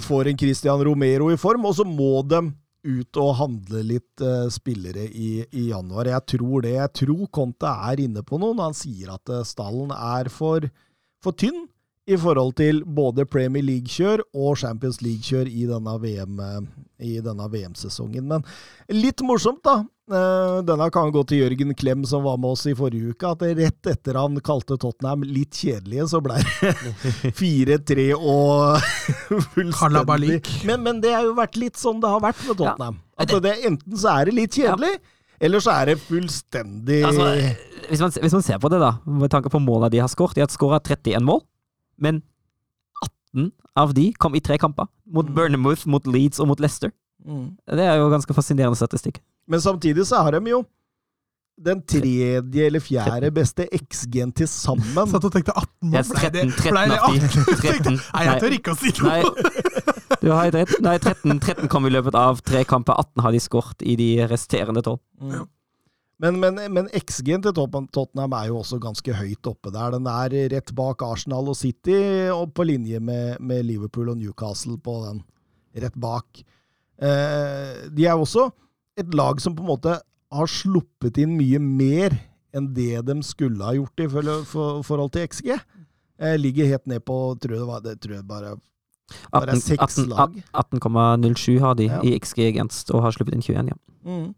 får 0.02 0.32
en 0.32 0.38
Christian 0.40 0.82
Romero 0.86 1.30
i 1.30 1.38
form, 1.38 1.68
og 1.70 1.76
så 1.78 1.86
må 1.86 2.24
de 2.26 2.42
ut 2.84 3.20
og 3.22 3.36
handle 3.40 3.82
litt 3.88 4.24
eh, 4.24 4.48
spillere 4.52 5.06
i, 5.08 5.44
i 5.56 5.70
januar. 5.70 6.10
Jeg 6.12 6.26
tror 6.36 6.66
det. 6.66 6.76
Jeg 6.76 6.92
tror 7.00 7.28
Conte 7.34 7.76
er 7.92 8.04
inne 8.04 8.24
på 8.28 8.40
noe 8.42 8.56
når 8.58 8.72
han 8.72 8.78
sier 8.78 9.14
at 9.16 9.32
eh, 9.32 9.46
stallen 9.48 9.94
er 9.96 10.30
for, 10.34 10.68
for 11.24 11.38
tynn 11.40 11.64
i 12.10 12.18
forhold 12.20 12.56
til 12.60 12.82
både 12.84 13.24
Premier 13.26 13.64
League-kjør 13.64 14.26
og 14.36 14.58
Champions 14.60 14.98
League-kjør 15.02 15.48
i 15.48 15.66
denne 15.70 15.94
VM, 16.04 16.40
eh, 16.44 16.62
i 17.00 17.14
denne 17.24 17.46
VM-sesongen. 17.54 18.26
Men 18.28 18.44
litt 18.92 19.24
morsomt, 19.24 19.62
da. 19.64 19.84
Eh, 20.12 20.58
Denne 20.68 20.90
kan 20.92 21.14
gå 21.16 21.22
til 21.30 21.40
Jørgen 21.46 21.72
Klem, 21.80 22.02
som 22.06 22.26
var 22.26 22.36
med 22.38 22.58
oss 22.58 22.66
i 22.68 22.74
forrige 22.76 23.14
uke. 23.16 23.30
At 23.32 23.46
rett 23.56 23.88
etter 23.88 24.20
han 24.20 24.36
kalte 24.44 24.76
Tottenham 24.76 25.24
litt 25.24 25.56
kjedelige, 25.56 26.10
så 26.12 26.20
ble 26.26 26.42
det 26.44 26.74
4-3 27.40 28.10
og 28.18 28.84
fullstendig 29.54 29.78
Kalabalik. 29.80 30.50
men, 30.68 30.84
men 30.84 31.00
det 31.04 31.14
har 31.16 31.24
jo 31.30 31.38
vært 31.40 31.56
litt 31.56 31.80
sånn 31.80 32.04
det 32.04 32.12
har 32.12 32.20
vært 32.24 32.44
med 32.50 32.60
Tottenham. 32.60 33.00
At 33.24 33.32
det, 33.46 33.56
enten 33.70 33.96
så 34.04 34.12
er 34.18 34.28
det 34.28 34.36
litt 34.42 34.60
kjedelig, 34.60 34.92
eller 35.44 35.64
så 35.64 35.72
er 35.78 35.94
det 35.94 35.98
fullstendig 36.04 37.00
Altså, 37.08 37.26
hvis, 37.90 38.00
man, 38.04 38.12
hvis 38.26 38.36
man 38.36 38.44
ser 38.46 38.60
på 38.64 38.70
det, 38.76 38.80
da, 38.84 38.92
med 39.08 39.32
tanke 39.32 39.52
på 39.54 39.60
målene 39.64 39.92
de 39.94 40.00
har 40.04 40.12
skåret 40.12 40.36
De 40.38 40.44
har 40.44 40.52
skåra 40.52 40.80
31 40.84 41.24
mål, 41.28 41.42
men 41.98 42.22
18 43.34 43.52
av 43.76 43.94
de 43.98 44.12
kom 44.14 44.36
i 44.36 44.42
tre 44.44 44.58
kamper. 44.62 44.88
Mot 45.14 45.26
Mm. 45.30 45.34
Burnmouth, 45.36 45.88
mot 45.88 46.06
Leeds 46.08 46.40
og 46.40 46.48
mot 46.48 46.60
Leicester. 46.60 46.92
Mm. 47.26 47.58
Det 47.68 47.80
er 47.86 47.96
jo 47.98 48.10
ganske 48.12 48.34
fascinerende 48.36 48.78
statistikk. 48.78 49.20
Men 49.48 49.60
samtidig 49.62 50.06
så 50.08 50.24
har 50.24 50.32
de 50.38 50.50
jo 50.52 50.64
den 51.64 51.82
tredje 51.86 52.66
eller 52.66 52.80
fjerde 52.82 53.30
beste 53.32 53.68
XG-en 53.78 54.32
til 54.34 54.48
sammen. 54.48 55.08
Satt 55.12 55.24
og 55.26 55.32
tenkte 55.36 55.54
18 55.56 55.90
mål. 55.90 55.98
Yes, 56.00 56.10
13, 56.10 56.52
13 56.52 56.72
ble 56.74 56.86
det 56.90 57.00
av 57.00 57.14
de. 57.14 57.20
18? 57.28 57.58
13. 57.62 58.00
Nei, 58.16 58.24
jeg 58.28 58.42
tør 58.44 58.56
ikke 58.58 58.74
å 58.74 58.80
si 58.80 58.94
Nei, 59.06 59.20
noe. 59.22 60.18
du 60.24 60.32
har 60.34 60.52
rett. 60.56 60.74
Nei, 60.82 60.96
13, 60.98 61.40
13 61.40 61.70
kom 61.72 61.86
i 61.86 61.94
løpet 61.94 62.16
av 62.18 62.42
tre 62.46 62.64
kamper. 62.66 62.98
18 62.98 63.22
har 63.26 63.32
de 63.38 63.42
skåret 63.44 63.86
i 63.86 63.96
de 64.00 64.10
resterende 64.32 64.82
tolv. 64.86 65.02
Mm. 65.22 65.46
Men, 66.24 66.38
men, 66.40 66.60
men 66.72 66.88
XG-en 66.96 67.44
til 67.44 67.52
Tottenham 67.58 68.34
er 68.38 68.48
jo 68.48 68.62
også 68.62 68.78
ganske 68.80 69.16
høyt 69.18 69.48
oppe 69.50 69.74
der. 69.76 69.92
Den 69.98 70.08
er 70.08 70.36
rett 70.54 70.72
bak 70.76 71.04
Arsenal 71.04 71.50
og 71.52 71.58
City, 71.60 71.98
og 72.32 72.54
på 72.56 72.64
linje 72.70 73.02
med, 73.04 73.42
med 73.44 73.66
Liverpool 73.68 74.14
og 74.14 74.22
Newcastle 74.22 74.78
på 74.80 75.02
den. 75.04 75.20
Rett 75.84 75.98
bak. 76.00 76.40
Eh, 77.04 77.90
de 77.92 78.08
er 78.08 78.16
også 78.16 78.48
et 79.00 79.10
lag 79.18 79.42
som 79.44 79.56
på 79.58 79.66
en 79.66 79.72
måte 79.74 79.98
har 80.34 80.50
sluppet 80.50 81.20
inn 81.22 81.36
mye 81.36 81.60
mer 81.60 82.16
enn 82.54 82.70
det 82.76 83.02
de 83.10 83.16
skulle 83.26 83.66
ha 83.66 83.74
gjort 83.76 84.04
i 84.06 84.08
forhold, 84.10 84.46
for, 84.48 84.84
forhold 84.86 85.12
til 85.16 85.26
XG. 85.28 85.50
Eh, 86.22 86.38
ligger 86.40 86.70
helt 86.70 86.88
ned 86.88 87.04
på 87.04 87.18
tror 87.42 87.58
jeg 87.58 87.64
det, 87.66 87.68
var, 87.68 87.84
det 87.84 87.98
tror 88.00 88.16
jeg 88.20 88.30
bare 88.30 88.54
Bare 89.34 89.58
18 89.58 89.62
seks 89.62 89.98
18 90.00 90.08
lag. 90.14 90.38
18,07 90.56 91.60
har 91.60 91.76
de 91.76 91.90
Ja. 91.90 92.00
i 92.02 92.14
XG-gevinst 92.16 92.94
og 92.96 93.04
har 93.04 93.12
sluppet 93.14 93.36
inn 93.36 93.44
21, 93.44 93.74
ja. 93.74 93.78
Mm. 94.08 94.32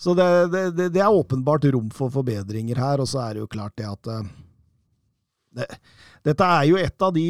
Så 0.00 0.14
det, 0.16 0.26
det, 0.48 0.88
det, 0.94 1.00
er 1.00 1.12
åpenbart 1.12 1.66
rom 1.74 1.90
for 1.92 2.12
forbedringer 2.12 2.78
her, 2.80 3.02
og 3.02 3.08
så 3.10 3.20
er 3.26 3.36
det 3.36 3.44
jo 3.44 3.50
klart 3.52 3.76
det 3.76 3.84
at 3.84 4.08
eh, 4.08 4.32
det, 5.58 5.66
Dette 6.24 6.46
er 6.46 6.66
jo 6.70 6.78
et 6.80 7.04
av 7.04 7.12
de 7.12 7.28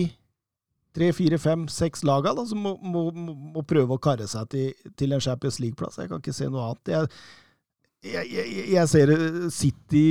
tre, 0.94 1.11
fire, 1.14 1.38
fem, 1.38 1.66
seks 1.70 2.04
laga 2.06 2.33
da, 2.35 2.44
som 2.46 2.62
må, 2.62 2.76
må, 2.83 3.04
må, 3.14 3.35
må 3.56 3.64
prøve 3.66 3.96
å 3.96 4.02
karre 4.02 4.26
seg 4.30 4.48
til, 4.52 4.90
til 4.98 5.14
en 5.14 5.22
Champions 5.22 5.61
League-plass. 5.62 5.98
Jeg 6.02 6.11
kan 6.11 6.22
ikke 6.22 6.35
se 6.35 6.50
noe 6.50 6.68
annet. 6.68 6.92
Jeg, 6.94 7.11
jeg, 8.11 8.33
jeg, 8.35 8.66
jeg 8.74 8.90
ser 8.90 9.14
eh, 9.14 9.40
City 9.54 10.04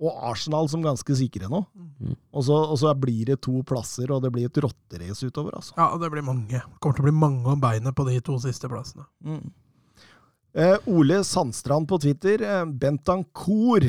og 0.00 0.20
Arsenal 0.30 0.68
som 0.72 0.84
ganske 0.84 1.16
sikre 1.16 1.48
nå. 1.52 1.62
Mm. 1.76 2.14
Og 2.32 2.44
så, 2.46 2.56
og 2.72 2.76
så 2.80 2.92
blir 2.96 3.32
det 3.32 3.40
to 3.44 3.60
plasser, 3.68 4.08
og 4.12 4.22
det 4.24 4.32
blir 4.32 4.48
et 4.48 4.60
rotterace 4.64 5.28
utover. 5.28 5.56
altså. 5.60 5.76
Ja, 5.76 5.90
det 6.00 6.08
blir 6.12 6.24
mange. 6.24 6.60
Det 6.60 6.80
kommer 6.80 6.96
til 6.96 7.04
å 7.04 7.08
bli 7.10 7.16
mange 7.20 7.52
om 7.52 7.60
beinet 7.60 7.96
på 7.96 8.08
de 8.08 8.16
to 8.24 8.38
siste 8.40 8.68
plassene. 8.72 9.04
Mm. 9.24 9.44
Eh, 10.54 10.76
Ole 10.90 11.24
Sandstrand 11.24 11.88
på 11.88 11.98
Twitter. 12.02 12.42
Eh, 12.42 12.64
Bentancour. 12.64 13.84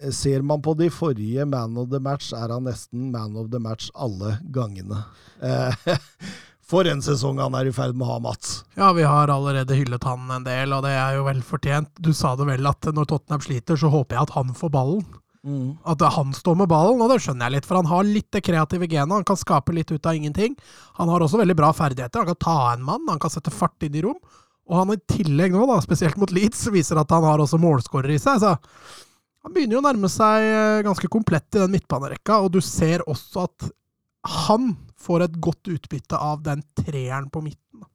Eh, 0.00 0.10
Ser 0.10 0.42
man 0.42 0.62
på 0.62 0.74
de 0.78 0.90
forrige 0.90 1.44
Man 1.46 1.76
of 1.76 1.90
the 1.90 1.98
Match, 1.98 2.32
er 2.32 2.52
han 2.54 2.64
nesten 2.68 3.10
Man 3.10 3.36
of 3.36 3.50
the 3.50 3.58
Match 3.58 3.90
alle 3.94 4.36
gangene. 4.54 5.00
Eh, 5.42 5.74
for 6.68 6.86
en 6.86 7.02
sesong 7.02 7.40
han 7.42 7.56
er 7.58 7.70
i 7.70 7.72
ferd 7.74 7.96
med 7.96 8.06
å 8.06 8.12
ha, 8.12 8.18
Mats. 8.22 8.60
Ja, 8.78 8.92
vi 8.94 9.02
har 9.02 9.32
allerede 9.32 9.74
hyllet 9.74 10.04
han 10.06 10.30
en 10.30 10.46
del, 10.46 10.72
og 10.76 10.84
det 10.86 10.94
er 10.94 11.16
jo 11.18 11.24
vel 11.26 11.42
fortjent. 11.42 11.90
Du 11.98 12.12
sa 12.14 12.36
det 12.38 12.46
vel 12.46 12.66
at 12.70 12.90
når 12.94 13.08
Tottenham 13.10 13.42
sliter, 13.42 13.80
så 13.80 13.90
håper 13.90 14.18
jeg 14.20 14.28
at 14.28 14.36
han 14.38 14.54
får 14.54 14.74
ballen. 14.74 15.02
At 15.88 16.02
han 16.12 16.34
står 16.36 16.58
med 16.60 16.68
ballen, 16.68 17.00
og 17.00 17.08
det 17.08 17.22
skjønner 17.24 17.46
jeg 17.48 17.54
litt, 17.56 17.66
for 17.66 17.78
han 17.80 17.88
har 17.88 18.04
litt 18.04 18.26
det 18.34 18.42
kreative 18.44 18.84
genet. 18.90 19.14
Han 19.16 19.24
kan 19.24 19.38
skape 19.40 19.72
litt 19.72 19.88
ut 19.94 20.04
av 20.06 20.18
ingenting. 20.18 20.58
Han 20.98 21.08
har 21.08 21.24
også 21.24 21.40
veldig 21.40 21.56
bra 21.56 21.70
ferdigheter. 21.72 22.20
Han 22.20 22.34
kan 22.34 22.42
ta 22.44 22.56
en 22.74 22.84
mann, 22.84 23.06
han 23.08 23.22
kan 23.22 23.32
sette 23.32 23.50
fart 23.54 23.86
inn 23.86 23.96
i 23.96 24.02
rom. 24.04 24.18
Og 24.68 24.76
han 24.76 24.92
i 24.92 24.98
tillegg 25.08 25.54
nå, 25.54 25.62
da, 25.70 25.78
spesielt 25.80 26.18
mot 26.20 26.30
Leeds, 26.34 26.66
viser 26.74 27.00
at 27.00 27.10
han 27.14 27.24
har 27.24 27.40
også 27.40 27.56
målskårer 27.60 28.12
i 28.12 28.18
seg. 28.20 28.42
Så 28.42 28.50
han 29.44 29.54
begynner 29.54 29.78
jo 29.78 29.80
å 29.80 29.86
nærme 29.86 30.10
seg 30.12 30.44
eh, 30.44 30.82
ganske 30.84 31.08
komplett 31.08 31.48
i 31.56 31.62
den 31.62 31.72
midtbanerekka, 31.72 32.40
og 32.44 32.52
du 32.52 32.60
ser 32.64 33.04
også 33.08 33.46
at 33.48 33.70
han 34.44 34.74
får 35.00 35.24
et 35.28 35.38
godt 35.40 35.70
utbytte 35.72 36.18
av 36.20 36.42
den 36.44 36.60
treeren 36.76 37.30
på 37.32 37.40
midten. 37.46 37.86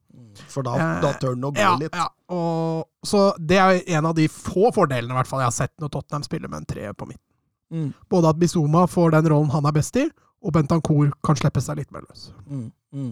For 0.49 0.65
da, 0.65 0.73
Eh, 0.81 1.01
da 1.03 1.11
tør 1.21 1.35
han 1.35 1.43
å 1.45 1.51
gå 1.53 1.61
Ja, 1.61 1.75
litt. 1.77 1.93
ja. 1.93 2.07
Og, 2.33 2.87
så 3.05 3.35
det 3.37 3.59
er 3.61 3.83
en 3.99 4.07
av 4.09 4.15
de 4.17 4.25
få 4.31 4.71
fordelene 4.73 5.13
i 5.13 5.17
hvert 5.19 5.29
fall 5.29 5.43
jeg 5.43 5.51
har 5.51 5.57
sett 5.59 5.73
når 5.83 5.91
Tottenham 5.93 6.23
spiller 6.25 6.49
med 6.49 6.63
en 6.63 6.65
treer 6.73 6.93
på 6.97 7.05
midten. 7.05 7.29
Mm, 7.73 7.91
Både 8.09 8.29
at 8.33 8.39
Bizuma 8.41 8.87
får 8.89 9.11
den 9.13 9.29
rollen 9.29 9.51
han 9.53 9.65
er 9.69 9.75
best 9.77 9.95
i, 10.01 10.07
og 10.41 10.53
Bentancour 10.55 11.11
kan 11.23 11.37
slippe 11.37 11.61
seg 11.61 11.77
litt 11.83 11.91
mer 11.93 12.01
løs. 12.07 12.31
mm, 12.49 12.65
mm. 12.97 13.11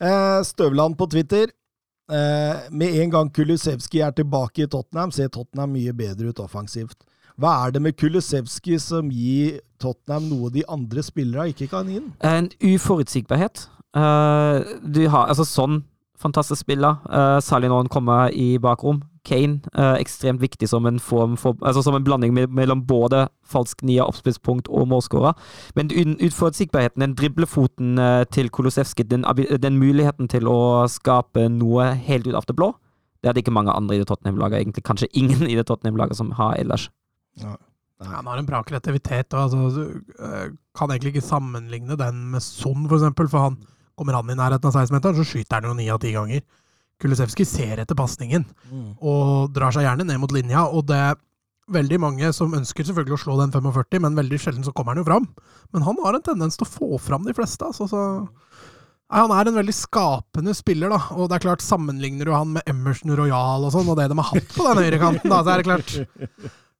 Eh, 0.00 0.42
Støvland 0.44 0.98
på 1.00 1.08
Twitter. 1.08 1.48
Eh, 2.06 2.66
med 2.70 2.94
en 3.02 3.10
gang 3.10 3.30
Kulusevski 3.34 4.00
er 4.04 4.14
tilbake 4.14 4.62
i 4.62 4.70
Tottenham, 4.70 5.10
ser 5.10 5.30
Tottenham 5.32 5.72
mye 5.74 5.94
bedre 5.96 6.30
ut 6.30 6.42
offensivt. 6.42 7.00
Hva 7.36 7.66
er 7.66 7.74
det 7.74 7.82
med 7.82 7.96
Kulusevski 7.98 8.78
som 8.80 9.10
gir 9.12 9.58
Tottenham 9.82 10.28
noe 10.30 10.52
de 10.54 10.62
andre 10.70 11.02
spillere 11.04 11.50
ikke 11.50 11.68
kan 11.72 11.90
gi? 11.90 12.00
En 12.24 12.48
uforutsigbarhet. 12.62 13.66
Uh, 13.96 14.62
du 14.84 15.06
har 15.08 15.28
altså 15.32 15.44
sånn 15.48 15.82
fantastisk 16.20 16.62
spiller, 16.64 17.02
Uh, 17.10 17.40
særlig 17.44 17.68
når 17.68 17.84
han 17.84 17.92
kommer 17.92 18.32
i 18.32 18.56
bakrom. 18.58 19.02
Kane, 19.26 19.60
eh, 19.74 19.96
ekstremt 20.00 20.40
viktig 20.40 20.68
som 20.70 20.86
en 20.86 21.00
form 21.02 21.34
for 21.40 21.56
Altså 21.66 21.82
som 21.82 21.96
en 21.98 22.04
blanding 22.06 22.32
me- 22.34 22.46
mellom 22.46 22.84
både 22.86 23.26
falsk 23.44 23.82
nia, 23.82 24.06
oppspillspunkt 24.06 24.70
og 24.70 24.88
målskårer. 24.88 25.34
Men 25.74 25.90
uforutsigbarheten, 26.22 27.02
den 27.02 27.14
driblefoten 27.18 27.98
eh, 27.98 28.24
til 28.30 28.50
Kolosevskij, 28.50 29.08
den, 29.10 29.26
den 29.62 29.78
muligheten 29.78 30.28
til 30.28 30.48
å 30.48 30.86
skape 30.88 31.48
noe 31.50 31.92
helt 32.06 32.26
ut 32.26 32.34
av 32.38 32.46
det 32.46 32.56
blå, 32.56 32.72
det 33.22 33.30
er 33.30 33.36
det 33.36 33.44
ikke 33.44 33.56
mange 33.56 33.74
andre 33.74 33.96
i 33.96 33.98
det 34.02 34.08
Tottenham-laget, 34.08 34.62
egentlig 34.62 34.84
kanskje 34.86 35.10
ingen 35.12 35.46
i 35.50 35.56
det 35.58 35.66
Tottenham-laget 35.66 36.16
som 36.16 36.30
har 36.38 36.54
ellers. 36.60 36.88
Han 37.42 38.26
har 38.28 38.38
en 38.38 38.46
bra 38.46 38.62
kreativitet, 38.62 39.32
og 39.34 39.46
altså, 39.46 39.70
du, 39.74 40.14
eh, 40.22 40.50
kan 40.76 40.90
egentlig 40.92 41.16
ikke 41.16 41.28
sammenligne 41.28 41.96
den 41.98 42.30
med 42.30 42.44
Son, 42.44 42.86
for 42.88 42.98
eksempel, 43.00 43.28
for 43.28 43.38
han 43.48 43.58
Kommer 43.96 44.12
han 44.12 44.28
i 44.28 44.34
nærheten 44.36 44.68
av 44.68 44.74
16-meteren, 44.76 45.16
så 45.16 45.24
skyter 45.24 45.56
han 45.56 45.70
jo 45.70 45.76
ni 45.78 45.86
av 45.88 45.98
ti 46.02 46.10
ganger. 46.12 46.42
Kulisevskij 47.02 47.46
ser 47.48 47.80
etter 47.82 47.98
pasningen 47.98 48.46
og 49.04 49.52
drar 49.54 49.74
seg 49.74 49.84
gjerne 49.84 50.06
ned 50.08 50.20
mot 50.22 50.32
linja. 50.32 50.64
Og 50.72 50.86
det 50.88 50.96
er 51.10 51.18
veldig 51.72 51.98
mange 52.00 52.30
som 52.34 52.54
ønsker 52.56 52.86
selvfølgelig 52.86 53.16
å 53.16 53.22
slå 53.24 53.36
den 53.40 53.52
45, 53.54 54.00
men 54.04 54.16
veldig 54.18 54.38
sjelden 54.40 54.64
så 54.66 54.72
kommer 54.72 54.94
han 54.94 55.02
jo 55.02 55.08
fram. 55.08 55.26
Men 55.74 55.84
han 55.86 55.98
har 56.04 56.16
en 56.16 56.24
tendens 56.24 56.56
til 56.56 56.66
å 56.66 56.72
få 56.72 57.00
fram 57.02 57.26
de 57.26 57.34
fleste. 57.36 57.68
Altså, 57.68 57.88
så 57.90 58.02
Nei, 59.06 59.20
Han 59.22 59.30
er 59.30 59.46
en 59.46 59.54
veldig 59.60 59.74
skapende 59.76 60.50
spiller, 60.56 60.90
da. 60.90 60.96
Og 61.14 61.28
det 61.30 61.36
er 61.36 61.44
klart, 61.44 61.62
sammenligner 61.62 62.26
du 62.26 62.32
han 62.34 62.56
med 62.56 62.66
Emerson 62.66 63.12
Royal 63.14 63.62
og 63.68 63.70
sånn, 63.70 63.86
og 63.92 64.00
det 64.00 64.08
de 64.10 64.16
har 64.18 64.32
hatt 64.32 64.54
på 64.56 64.66
den 64.66 64.80
høyrekanten, 64.82 65.30
da, 65.30 65.42
så 65.46 65.52
er 65.52 65.62
det 65.62 65.68
klart 65.68 65.92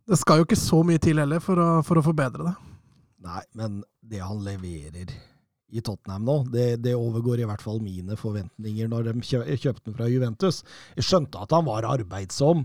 Det 0.06 0.18
skal 0.18 0.40
jo 0.40 0.46
ikke 0.48 0.58
så 0.58 0.80
mye 0.86 1.02
til 1.02 1.20
heller 1.22 1.42
for 1.42 1.58
å, 1.62 1.68
for 1.86 2.00
å 2.00 2.02
forbedre 2.02 2.48
det. 2.48 2.54
Nei, 3.26 3.42
men 3.58 3.78
det 4.02 4.22
han 4.22 4.42
leverer 4.42 5.14
i 5.74 5.82
Tottenham 5.82 6.26
nå, 6.26 6.36
det, 6.52 6.66
det 6.84 6.94
overgår 6.94 7.42
i 7.42 7.46
hvert 7.48 7.62
fall 7.64 7.80
mine 7.82 8.16
forventninger 8.18 8.88
når 8.90 9.08
de 9.08 9.14
kjøpte 9.26 9.88
den 9.88 9.96
fra 9.96 10.08
Juventus. 10.10 10.62
Jeg 10.94 11.08
skjønte 11.08 11.42
at 11.42 11.54
han 11.56 11.66
var 11.66 11.88
arbeidsom, 11.90 12.64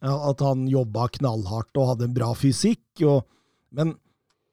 at 0.00 0.42
han 0.42 0.64
jobba 0.70 1.06
knallhardt 1.18 1.76
og 1.78 1.92
hadde 1.92 2.08
en 2.08 2.16
bra 2.16 2.30
fysikk, 2.38 3.04
og, 3.06 3.26
men 3.76 3.94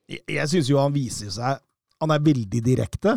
jeg, 0.08 0.22
jeg 0.36 0.52
syns 0.52 0.70
jo 0.70 0.80
han 0.80 0.94
viser 0.94 1.32
seg 1.34 1.64
Han 1.98 2.12
er 2.14 2.22
veldig 2.22 2.60
direkte. 2.62 3.16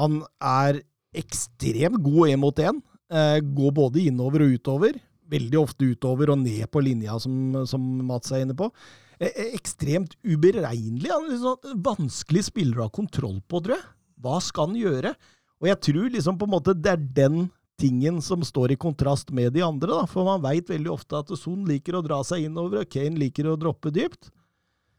Han 0.00 0.22
er 0.40 0.80
ekstremt 1.18 2.00
god 2.00 2.30
én 2.30 2.40
mot 2.40 2.62
én. 2.62 2.78
Eh, 3.12 3.40
går 3.42 3.74
både 3.76 4.06
innover 4.08 4.46
og 4.46 4.54
utover. 4.56 4.96
Veldig 5.28 5.58
ofte 5.60 5.90
utover 5.92 6.32
og 6.32 6.40
ned 6.40 6.64
på 6.72 6.80
linja, 6.80 7.18
som, 7.20 7.34
som 7.68 7.84
Mats 8.08 8.32
er 8.32 8.46
inne 8.46 8.56
på. 8.56 8.70
Eh, 9.18 9.28
eh, 9.28 9.52
ekstremt 9.58 10.16
uberegnelig. 10.24 11.10
Han 11.12 11.26
er 11.26 11.34
liksom 11.34 11.84
vanskelig 11.84 12.46
spiller 12.48 12.80
å 12.80 12.88
ha 12.88 12.94
kontroll 12.94 13.42
på, 13.44 13.60
tror 13.60 13.76
jeg. 13.76 13.86
Hva 14.22 14.38
skal 14.44 14.70
han 14.70 14.78
gjøre? 14.78 15.14
Og 15.58 15.70
jeg 15.70 15.80
tror 15.88 16.10
liksom 16.14 16.38
på 16.38 16.46
en 16.46 16.54
måte 16.54 16.76
det 16.76 16.92
er 16.94 17.06
den 17.18 17.48
tingen 17.78 18.18
som 18.24 18.42
står 18.42 18.74
i 18.74 18.80
kontrast 18.80 19.30
med 19.34 19.52
de 19.54 19.62
andre, 19.62 19.92
da. 19.94 20.06
For 20.10 20.26
man 20.26 20.42
veit 20.42 20.70
veldig 20.70 20.90
ofte 20.92 21.20
at 21.20 21.30
Son 21.38 21.62
liker 21.68 21.98
å 21.98 22.04
dra 22.04 22.20
seg 22.26 22.48
innover, 22.48 22.82
og 22.82 22.90
Kane 22.90 23.18
liker 23.20 23.50
å 23.50 23.58
droppe 23.58 23.92
dypt. 23.94 24.32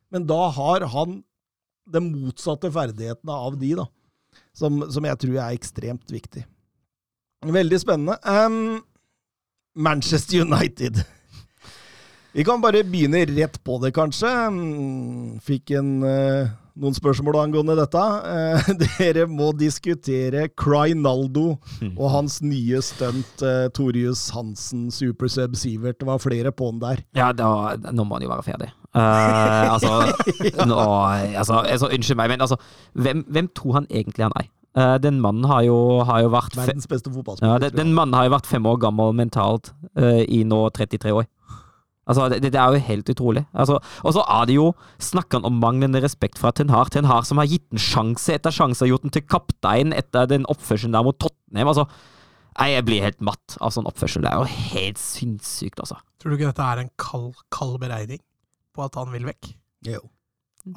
Men 0.09 0.25
da 0.29 0.47
har 0.55 0.87
han 0.93 1.19
den 1.89 2.11
motsatte 2.13 2.71
ferdighetene 2.71 3.35
av 3.35 3.59
de, 3.59 3.73
da. 3.81 3.89
Som, 4.55 4.81
som 4.93 5.05
jeg 5.05 5.19
tror 5.21 5.35
er 5.37 5.57
ekstremt 5.57 6.11
viktig. 6.13 6.45
Veldig 7.45 7.79
spennende. 7.81 8.17
Um, 8.23 8.81
Manchester 9.79 10.43
United. 10.43 11.01
Vi 12.35 12.45
kan 12.45 12.61
bare 12.61 12.83
begynne 12.85 13.23
rett 13.25 13.57
på 13.65 13.79
det, 13.81 13.93
kanskje. 13.95 14.29
Fikk 15.45 15.71
en, 15.79 16.03
eh, 16.03 16.51
noen 16.79 16.95
spørsmål 16.97 17.41
angående 17.43 17.77
dette. 17.79 18.03
Eh, 18.33 18.71
dere 18.99 19.27
må 19.29 19.51
diskutere 19.57 20.47
Crynaldo 20.59 21.47
og 21.89 22.05
hans 22.13 22.39
nye 22.45 22.81
stunt, 22.85 23.43
uh, 23.43 23.67
Torius 23.75 24.29
Hansen, 24.35 24.89
Supersub 24.93 25.57
Sivert. 25.59 25.99
Det 25.99 26.09
var 26.09 26.21
flere 26.23 26.53
på 26.55 26.71
den 26.73 26.83
der. 26.83 27.03
Ja, 27.17 27.31
da, 27.35 27.75
nå 27.91 28.05
må 28.05 28.17
han 28.17 28.27
jo 28.27 28.33
være 28.33 28.47
ferdig. 28.47 28.71
Eh, 28.95 29.71
altså, 29.75 29.99
nå, 30.65 30.77
altså, 31.37 31.59
altså 31.61 31.89
Unnskyld 31.93 32.17
meg, 32.17 32.31
men 32.33 32.41
altså, 32.41 32.57
hvem, 32.93 33.25
hvem 33.29 33.49
tror 33.55 33.81
han 33.81 33.89
egentlig 33.91 34.25
han 34.25 34.33
er? 34.39 34.47
Eh, 34.77 34.95
den 35.01 35.19
mannen 35.21 35.45
har 35.49 35.61
jo, 35.65 35.77
har 36.05 36.23
jo 36.25 36.31
vært 36.33 36.57
Verdens 36.57 36.87
beste 36.89 37.11
fotballspiller. 37.13 37.53
ja, 37.53 37.59
den, 37.59 37.77
den 37.77 37.93
mannen 37.93 38.13
har 38.17 38.27
jo 38.27 38.35
vært 38.35 38.49
fem 38.49 38.65
år 38.69 38.79
gammel 38.81 39.13
mentalt 39.17 39.73
eh, 39.97 40.23
i 40.29 40.43
nå 40.45 40.61
33 40.75 41.13
år. 41.13 41.29
Altså, 42.09 42.25
det, 42.33 42.41
det 42.49 42.57
er 42.57 42.73
jo 42.73 42.83
helt 42.87 43.09
utrolig. 43.13 43.43
Altså, 43.53 43.77
og 44.01 44.15
så 44.15 44.23
er 44.25 44.47
det 44.49 44.55
jo 44.57 44.69
Snakker 45.09 45.39
han 45.39 45.47
om 45.47 45.59
manglende 45.61 46.01
respekt 46.03 46.39
fra 46.41 46.51
Ten 46.55 46.71
Hag. 46.73 46.89
Ten 46.93 47.07
Hag 47.09 47.27
som 47.29 47.41
har 47.41 47.49
gitt 47.49 47.67
en 47.73 47.81
sjanse 47.81 48.33
etter 48.33 48.53
sjanse, 48.53 48.81
og 48.85 48.93
gjort 48.93 49.05
den 49.05 49.13
til 49.15 49.25
kaptein 49.29 49.93
etter 49.95 50.29
den 50.29 50.47
oppførselen 50.49 50.97
der 50.97 51.05
mot 51.05 51.19
Tottenham. 51.21 51.69
Altså, 51.71 51.85
nei, 52.57 52.71
jeg 52.73 52.87
blir 52.89 53.05
helt 53.05 53.21
matt 53.25 53.59
av 53.61 53.75
sånn 53.75 53.89
oppførsel. 53.89 54.25
Det 54.25 54.31
er 54.33 54.41
jo 54.41 54.63
helt 54.73 55.01
sinnssykt, 55.01 55.83
altså. 55.83 55.99
Tror 56.19 56.33
du 56.33 56.39
ikke 56.39 56.51
dette 56.51 56.69
er 56.73 56.83
en 56.83 56.93
kald, 56.99 57.33
kald 57.53 57.77
beregning 57.83 58.23
på 58.75 58.85
at 58.85 58.97
han 58.99 59.13
vil 59.13 59.29
vekk? 59.29 59.53
Jo. 59.87 60.01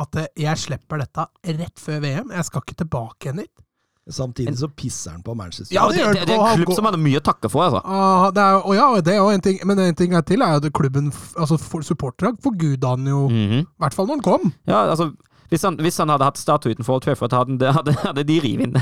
At 0.03 0.17
eh, 0.21 0.31
jeg 0.39 0.61
slipper 0.63 1.03
dette 1.03 1.27
rett 1.59 1.83
før 1.83 2.03
VM, 2.05 2.33
jeg 2.37 2.49
skal 2.49 2.65
ikke 2.65 2.81
tilbake 2.85 3.29
igjen 3.29 3.43
dit. 3.43 3.67
Samtidig 4.11 4.57
så 4.59 4.67
pisser 4.75 5.13
han 5.15 5.23
på 5.23 5.35
Manchester 5.39 5.75
Ja, 5.77 5.85
det 5.89 6.01
det, 6.03 6.27
det, 6.27 6.35
er 6.35 6.41
en 6.43 6.59
klubb 6.59 6.73
som 6.75 6.85
han 6.89 6.97
har 6.97 7.03
mye 7.05 7.21
å 7.21 7.23
takke 7.23 7.49
for, 7.53 7.63
altså. 7.69 7.83
Ah, 7.87 8.31
det 8.35 8.43
er, 8.43 8.57
og 8.67 8.75
ja, 8.75 8.87
det 9.01 9.15
er 9.15 9.29
en 9.31 9.41
ting, 9.45 9.61
men 9.65 9.79
en 9.79 9.95
ting 9.95 10.15
er 10.19 10.23
til 10.27 10.43
er 10.43 10.57
at 10.59 10.67
klubben, 10.75 11.13
altså 11.39 11.55
supporterne, 11.87 12.35
forguda 12.43 12.97
han 12.97 13.07
jo, 13.07 13.29
i 13.31 13.45
Mhm. 13.47 13.67
hvert 13.79 13.95
fall 13.95 14.07
når 14.11 14.19
han 14.19 14.25
kom. 14.27 14.53
Ja, 14.67 14.81
altså 14.91 15.13
hvis 15.53 15.63
han, 15.63 15.77
hvis 15.77 15.99
han 16.03 16.09
hadde 16.09 16.25
hatt 16.25 16.39
statue 16.41 16.73
utenfor 16.75 16.95
Old 16.97 17.03
Trafford, 17.05 17.33
hadde, 17.37 17.73
hadde, 17.77 17.93
hadde 18.03 18.25
de 18.27 18.41
revet 18.41 18.67
inn 18.67 18.75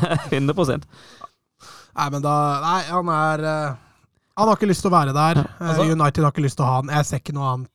100% 0.49 0.85
Nei, 1.99 2.09
men 2.15 2.23
da 2.23 2.35
Nei, 2.63 2.83
han 2.89 3.09
er 3.11 3.45
eh, 3.45 3.73
Han 4.39 4.49
har 4.49 4.57
ikke 4.57 4.69
lyst 4.71 4.85
til 4.87 4.93
å 4.93 4.95
være 4.95 5.13
der. 5.13 5.41
Eh, 5.43 5.69
altså- 5.69 5.89
United 5.91 6.23
har 6.25 6.31
ikke 6.33 6.45
lyst 6.47 6.57
til 6.57 6.65
å 6.65 6.69
ha 6.71 6.77
han. 6.81 6.89
Jeg 6.95 7.05
ser 7.09 7.19
ikke 7.21 7.35
noe 7.37 7.49
annet. 7.53 7.71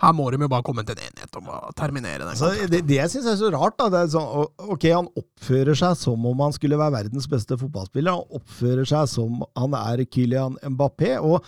Her 0.00 0.12
må 0.16 0.26
de 0.32 0.40
jo 0.40 0.48
bare 0.50 0.64
komme 0.66 0.84
til 0.86 0.96
en 0.98 1.06
enighet 1.08 1.38
om 1.40 1.48
å 1.52 1.58
terminere 1.78 2.22
den. 2.24 2.32
Altså, 2.32 2.50
det, 2.72 2.82
det 2.88 2.98
jeg 2.98 3.12
syns 3.12 3.28
er 3.32 3.38
så 3.40 3.50
rart, 3.54 3.76
da, 3.80 3.88
det 3.92 4.02
er 4.04 4.12
sånn 4.14 4.70
Ok, 4.74 4.86
han 4.92 5.08
oppfører 5.20 5.78
seg 5.78 5.96
som 6.00 6.26
om 6.30 6.44
han 6.44 6.54
skulle 6.56 6.78
være 6.80 6.96
verdens 6.98 7.28
beste 7.30 7.58
fotballspiller. 7.60 8.16
Han 8.16 8.40
oppfører 8.40 8.88
seg 8.88 9.10
som 9.12 9.42
han 9.58 9.76
er 9.78 10.04
Kylian 10.08 10.56
Mbappé, 10.74 11.16
og, 11.20 11.44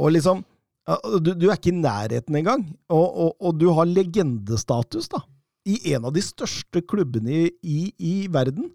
og 0.00 0.14
liksom 0.16 0.44
du, 1.22 1.34
du 1.38 1.44
er 1.46 1.54
ikke 1.54 1.70
i 1.70 1.76
nærheten 1.78 2.34
engang. 2.40 2.64
Og, 2.90 3.04
og, 3.06 3.34
og 3.38 3.58
du 3.60 3.68
har 3.76 3.86
legendestatus, 3.86 5.10
da. 5.12 5.20
I 5.68 5.76
en 5.94 6.06
av 6.08 6.14
de 6.16 6.22
største 6.24 6.80
klubbene 6.88 7.30
i, 7.30 7.42
i, 7.62 7.80
i 8.00 8.14
verden. 8.32 8.72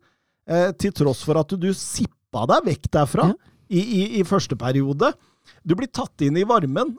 Eh, 0.47 0.69
til 0.79 0.93
tross 0.95 1.23
for 1.25 1.35
at 1.41 1.49
du, 1.51 1.57
du 1.65 1.73
sippa 1.75 2.45
deg 2.53 2.67
vekk 2.69 2.91
derfra 2.93 3.25
Ja. 3.31 3.35
i, 3.73 3.81
i, 3.81 4.01
i 4.19 4.23
første 4.27 4.55
periode. 4.61 5.09
Du 5.63 5.75
blir 5.77 5.91
tatt 5.93 6.21
inn 6.25 6.37
i 6.37 6.47
varmen. 6.47 6.95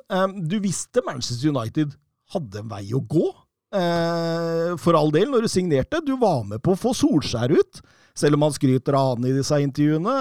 Du 0.46 0.58
visste 0.62 1.02
Manchester 1.06 1.50
United 1.52 1.94
hadde 2.34 2.62
en 2.62 2.70
vei 2.70 2.86
å 2.96 3.02
gå. 3.02 3.28
Eh, 3.74 4.76
for 4.80 4.96
all 4.98 5.10
del, 5.14 5.28
når 5.32 5.46
du 5.46 5.50
signerte. 5.52 6.02
Du 6.04 6.14
var 6.20 6.44
med 6.48 6.62
på 6.64 6.74
å 6.74 6.80
få 6.80 6.94
Solskjær 6.96 7.54
ut, 7.56 7.82
selv 8.16 8.38
om 8.38 8.46
han 8.46 8.54
skryter 8.54 8.96
av 8.96 9.14
han 9.14 9.28
i 9.28 9.34
disse 9.36 9.58
intervjuene. 9.62 10.16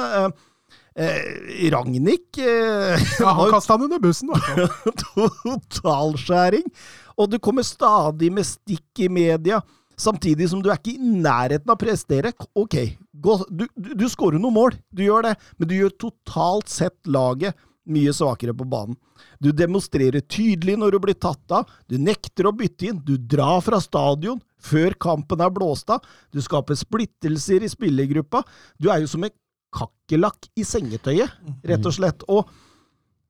Eh, 0.95 1.69
Ragnhild 1.73 2.39
eh, 2.39 3.01
Ja, 3.21 3.33
han 3.35 3.53
kasta 3.53 3.75
han 3.75 3.88
under 3.88 4.01
bussen, 4.03 4.31
da. 4.33 4.67
totalskjæring. 5.03 6.67
Og 7.15 7.31
du 7.31 7.39
kommer 7.39 7.65
stadig 7.67 8.31
med 8.33 8.47
stikk 8.47 9.05
i 9.05 9.11
media, 9.11 9.61
samtidig 9.95 10.49
som 10.51 10.63
du 10.63 10.71
er 10.71 10.79
ikke 10.79 10.97
i 10.97 11.13
nærheten 11.21 11.69
av 11.69 11.77
å 11.77 11.83
prestere. 11.85 12.33
Ok, 12.57 12.75
gå, 13.13 13.38
du, 13.47 13.67
du, 13.75 13.93
du 13.95 14.09
skårer 14.11 14.41
noen 14.41 14.57
mål, 14.57 14.75
du 14.91 15.05
gjør 15.05 15.29
det, 15.29 15.38
men 15.55 15.71
du 15.71 15.77
gjør 15.77 15.95
totalt 16.07 16.71
sett 16.71 16.97
laget 17.07 17.55
mye 17.86 18.13
svakere 18.15 18.56
på 18.58 18.67
banen. 18.69 18.98
Du 19.39 19.52
demonstrerer 19.56 20.24
tydelig 20.26 20.78
når 20.80 20.95
du 20.95 21.00
blir 21.06 21.17
tatt 21.17 21.56
av, 21.56 21.69
du 21.89 21.98
nekter 22.02 22.50
å 22.50 22.56
bytte 22.56 22.89
inn, 22.89 23.02
du 23.06 23.15
drar 23.17 23.62
fra 23.65 23.80
stadion 23.84 24.41
før 24.65 24.95
kampen 24.98 25.43
er 25.45 25.54
blåst 25.54 25.91
av, 25.93 26.06
du 26.34 26.41
skaper 26.41 26.78
splittelser 26.80 27.65
i 27.65 27.71
spillergruppa. 27.71 28.41
Du 28.82 28.89
er 28.89 29.04
jo 29.04 29.12
som 29.12 29.26
en 29.28 29.36
kakerlakk 29.76 30.50
i 30.58 30.65
sengetøyet, 30.65 31.36
rett 31.67 31.86
og 31.86 31.98
slett. 31.98 32.26
Og 32.32 32.50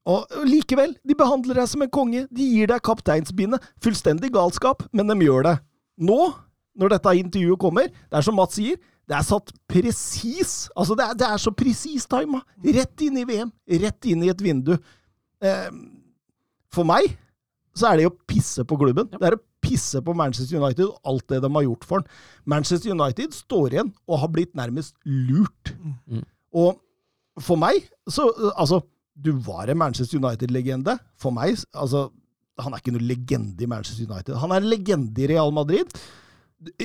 og 0.05 0.29
likevel, 0.45 0.91
de 1.01 1.15
behandler 1.17 1.57
deg 1.57 1.69
som 1.71 1.81
en 1.81 1.89
konge. 1.89 2.27
De 2.29 2.45
gir 2.45 2.69
deg 2.69 2.83
kapteinsbindet. 2.85 3.63
Fullstendig 3.81 4.29
galskap, 4.35 4.83
men 4.93 5.09
de 5.09 5.15
gjør 5.25 5.47
det. 5.47 5.53
Nå, 6.05 6.19
når 6.77 6.93
dette 6.93 7.13
intervjuet 7.23 7.61
kommer, 7.61 7.89
det 7.89 8.19
er 8.19 8.27
som 8.27 8.37
Mats 8.37 8.59
sier, 8.59 8.77
det 9.05 9.17
er 9.17 9.25
satt 9.25 9.51
presis. 9.69 10.53
Altså, 10.73 10.95
det 10.97 11.05
er, 11.05 11.17
det 11.19 11.27
er 11.27 11.41
så 11.41 11.53
presis 11.53 12.07
tima. 12.09 12.41
Rett 12.77 13.03
inn 13.05 13.19
i 13.21 13.25
VM. 13.27 13.51
Rett 13.83 14.07
inn 14.09 14.23
i 14.25 14.31
et 14.33 14.41
vindu. 14.41 14.73
Eh, 15.45 15.69
for 16.73 16.87
meg 16.87 17.13
så 17.75 17.89
er 17.89 17.99
det 17.99 18.07
å 18.09 18.15
pisse 18.27 18.63
på 18.67 18.77
klubben. 18.79 19.09
Det 19.11 19.27
er 19.27 19.37
å 19.37 19.43
pisse 19.65 19.99
på 20.05 20.15
Manchester 20.17 20.61
United 20.61 20.87
og 20.87 21.11
alt 21.11 21.27
det 21.31 21.41
de 21.43 21.51
har 21.57 21.65
gjort 21.65 21.85
for 21.87 22.01
den. 22.01 22.17
Manchester 22.55 22.93
United 22.95 23.35
står 23.35 23.75
igjen 23.75 23.93
og 24.07 24.21
har 24.23 24.31
blitt 24.31 24.53
nærmest 24.57 24.95
lurt. 25.05 25.73
Mm. 26.07 26.25
Og 26.55 27.41
for 27.43 27.59
meg, 27.59 27.89
så 28.07 28.29
Altså, 28.55 28.79
du 29.15 29.33
var 29.43 29.67
en 29.69 29.77
Manchester 29.77 30.21
United-legende. 30.21 30.97
For 31.19 31.35
meg, 31.35 31.57
altså 31.73 32.09
Han 32.59 32.71
er 32.71 32.79
ikke 32.79 32.93
noen 32.95 33.03
legende 33.03 33.65
i 33.65 33.67
Manchester 33.67 34.07
United. 34.07 34.37
Han 34.39 34.51
er 34.55 34.63
en 34.63 34.69
legende 34.71 35.19
i 35.19 35.27
Real 35.27 35.51
Madrid. 35.51 35.91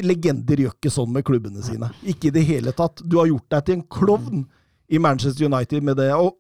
Legender 0.02 0.60
gjør 0.60 0.74
ikke 0.74 0.92
sånn 0.92 1.12
med 1.14 1.24
klubbene 1.26 1.62
sine. 1.64 1.88
Ikke 2.02 2.28
i 2.28 2.34
det 2.34 2.42
hele 2.48 2.72
tatt. 2.76 3.02
Du 3.06 3.18
har 3.20 3.30
gjort 3.30 3.48
deg 3.54 3.66
til 3.66 3.78
en 3.78 3.86
klovn 3.92 4.44
i 4.90 4.98
Manchester 4.98 5.46
United 5.46 5.86
med 5.86 6.00
det. 6.02 6.10
Og 6.16 6.34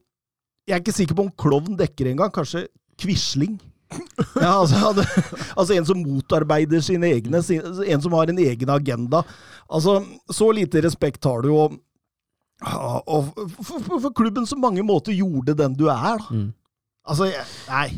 jeg 0.68 0.76
er 0.76 0.82
ikke 0.82 0.96
sikker 0.96 1.18
på 1.18 1.28
om 1.28 1.34
klovn 1.38 1.78
dekker 1.78 2.10
engang. 2.10 2.32
Kanskje 2.34 2.66
Quisling. 3.00 3.58
Ja, 4.38 4.60
altså, 4.60 5.02
altså 5.56 5.74
en 5.74 5.86
som 5.88 6.02
motarbeider 6.02 6.82
sine 6.84 7.08
egne, 7.10 7.40
en 7.42 8.02
som 8.04 8.12
har 8.14 8.30
en 8.30 8.38
egen 8.38 8.70
agenda. 8.70 9.24
Altså, 9.70 9.96
så 10.30 10.50
lite 10.54 10.82
respekt 10.84 11.26
har 11.26 11.42
du, 11.42 11.50
og, 11.54 11.80
og 12.60 13.32
for, 13.56 13.80
for, 13.80 13.96
for 13.96 14.14
klubben 14.14 14.46
som 14.46 14.62
mange 14.62 14.84
måter 14.86 15.16
gjorde 15.16 15.56
den 15.58 15.74
du 15.78 15.88
er, 15.90 16.22
da. 16.22 16.30
Mm. 16.30 16.48
Altså, 17.10 17.30
jeg, 17.32 17.46
nei. 17.70 17.88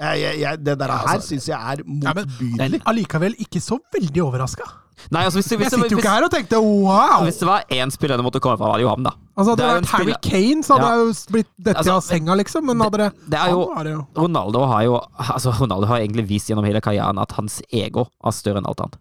Jeg, 0.00 0.20
jeg, 0.20 0.38
jeg, 0.42 0.58
det 0.66 0.74
der 0.78 0.90
her 0.90 1.06
altså- 1.06 1.28
syns 1.28 1.44
jeg 1.48 1.58
er 1.58 1.82
Ja, 2.02 2.12
motbydelig. 2.16 2.80
Allikevel 2.90 3.34
ikke 3.38 3.60
så 3.62 3.78
veldig 3.94 4.22
overraska. 4.24 4.64
Altså 5.10 5.38
Jeg 5.42 5.44
sitter 5.44 5.90
jo 5.90 5.98
ikke 5.98 6.08
her 6.10 6.24
og 6.24 6.30
tenkte 6.30 6.58
wow! 6.62 7.22
hvis 7.26 7.38
det 7.40 7.46
var 7.48 7.64
én 7.70 7.90
spiller 7.90 8.16
det 8.16 8.24
måtte 8.24 8.40
komme 8.40 8.56
fra, 8.56 8.68
var 8.70 8.78
det 8.78 8.84
jo 8.86 8.88
ham, 8.88 9.02
da. 9.04 9.10
Altså 9.36 9.50
Hadde 9.54 9.62
det 9.62 9.68
det 9.68 9.76
vært 9.76 9.90
Harry 9.92 10.04
spiller- 10.14 10.30
Kane, 10.30 10.62
så 10.62 10.74
hadde 10.74 10.86
Ja. 10.86 10.90
jeg 10.94 11.06
jo 11.06 11.32
blitt 11.34 11.50
dette 11.58 11.78
Altså, 11.78 11.92
av 11.94 12.02
senga, 12.02 12.34
liksom. 12.38 12.64
Men 12.66 12.80
hadde 12.80 12.98
det, 12.98 13.12
Det 13.30 13.38
er 13.38 13.50
jo 13.50 13.74
det 13.82 13.92
jo 13.92 14.06
Ronaldo 14.22 14.66
har 14.66 14.82
jo 14.84 15.00
Altså, 15.18 15.50
Ronaldo 15.60 15.86
har 15.86 15.98
egentlig 15.98 16.26
vist 16.28 16.48
gjennom 16.48 16.64
hele 16.64 16.80
karrieren 16.80 17.18
at 17.20 17.32
hans 17.32 17.60
ego 17.72 18.06
er 18.24 18.30
større 18.30 18.58
enn 18.62 18.66
alt 18.66 18.80
annet. 18.80 18.98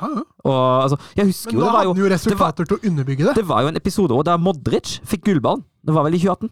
Ja, 0.00 0.08
ja. 0.10 0.22
Og 0.44 0.82
altså, 0.84 0.98
jeg 1.16 1.26
husker 1.26 1.52
Men 1.52 1.54
jo 1.54 1.60
da 1.60 1.66
det 1.66 1.72
var 1.72 1.78
hadde 1.84 1.94
han 1.94 2.02
jo 2.02 2.14
resultater 2.14 2.64
til 2.66 2.76
å 2.78 2.82
underbygge 2.90 3.24
det. 3.28 3.34
Det 3.34 3.46
var 3.46 3.62
jo 3.62 3.68
en 3.68 3.76
episode 3.76 4.10
også 4.10 4.24
der 4.24 4.38
Modric 4.38 4.98
fikk 5.06 5.24
gullballen. 5.24 5.62
Det 5.84 5.94
var 5.94 6.02
vel 6.04 6.14
i 6.14 6.18
2018. 6.18 6.50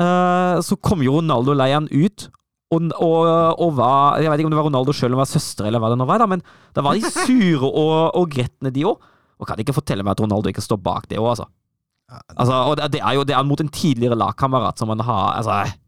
Uh, 0.00 0.60
så 0.62 0.76
kom 0.80 1.02
jo 1.02 1.18
Ronaldo-leiren 1.20 1.88
ut, 1.90 2.28
og, 2.68 2.90
og, 3.00 3.28
og 3.64 3.70
var 3.78 4.20
Jeg 4.20 4.28
vet 4.28 4.42
ikke 4.42 4.50
om 4.50 4.52
det 4.52 4.58
var 4.60 4.66
Ronaldo 4.68 4.92
sjøl 4.92 5.08
eller 5.08 5.22
var 5.22 5.30
søster, 5.30 5.68
eller 5.68 5.80
hva 5.80 5.92
det 5.92 6.00
nå 6.00 6.06
var, 6.08 6.20
da, 6.20 6.28
men 6.28 6.42
da 6.76 6.84
var 6.84 6.98
de 6.98 7.12
sure 7.24 7.68
og, 7.68 7.94
og 8.18 8.28
gretne, 8.34 8.72
de 8.74 8.84
òg. 8.88 9.06
Og 9.38 9.48
kan 9.48 9.60
ikke 9.62 9.76
fortelle 9.76 10.04
meg 10.04 10.16
at 10.16 10.22
Ronaldo 10.24 10.50
ikke 10.50 10.64
står 10.64 10.80
bak 10.82 11.06
det 11.08 11.20
òg, 11.20 11.30
altså. 11.32 11.46
altså. 12.34 12.58
Og 12.68 12.76
det 12.80 12.90
det 12.96 13.02
er 13.04 13.16
jo 13.16 13.24
det 13.28 13.36
er 13.38 13.46
mot 13.46 13.62
en 13.62 13.72
tidligere 13.72 14.18
lagkamerat 14.18 14.80
som 14.80 14.90
man 14.90 15.04
har 15.06 15.38
Altså, 15.38 15.78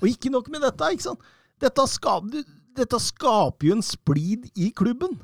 Og 0.00 0.08
ikke 0.12 0.30
nok 0.30 0.48
med 0.52 0.62
dette, 0.64 0.92
ikke 0.92 1.08
sant. 1.10 1.26
Dette 1.60 1.88
skaper, 1.92 2.46
dette 2.76 3.02
skaper 3.02 3.68
jo 3.68 3.80
en 3.80 3.84
splid 3.84 4.46
i 4.56 4.70
klubben. 4.76 5.18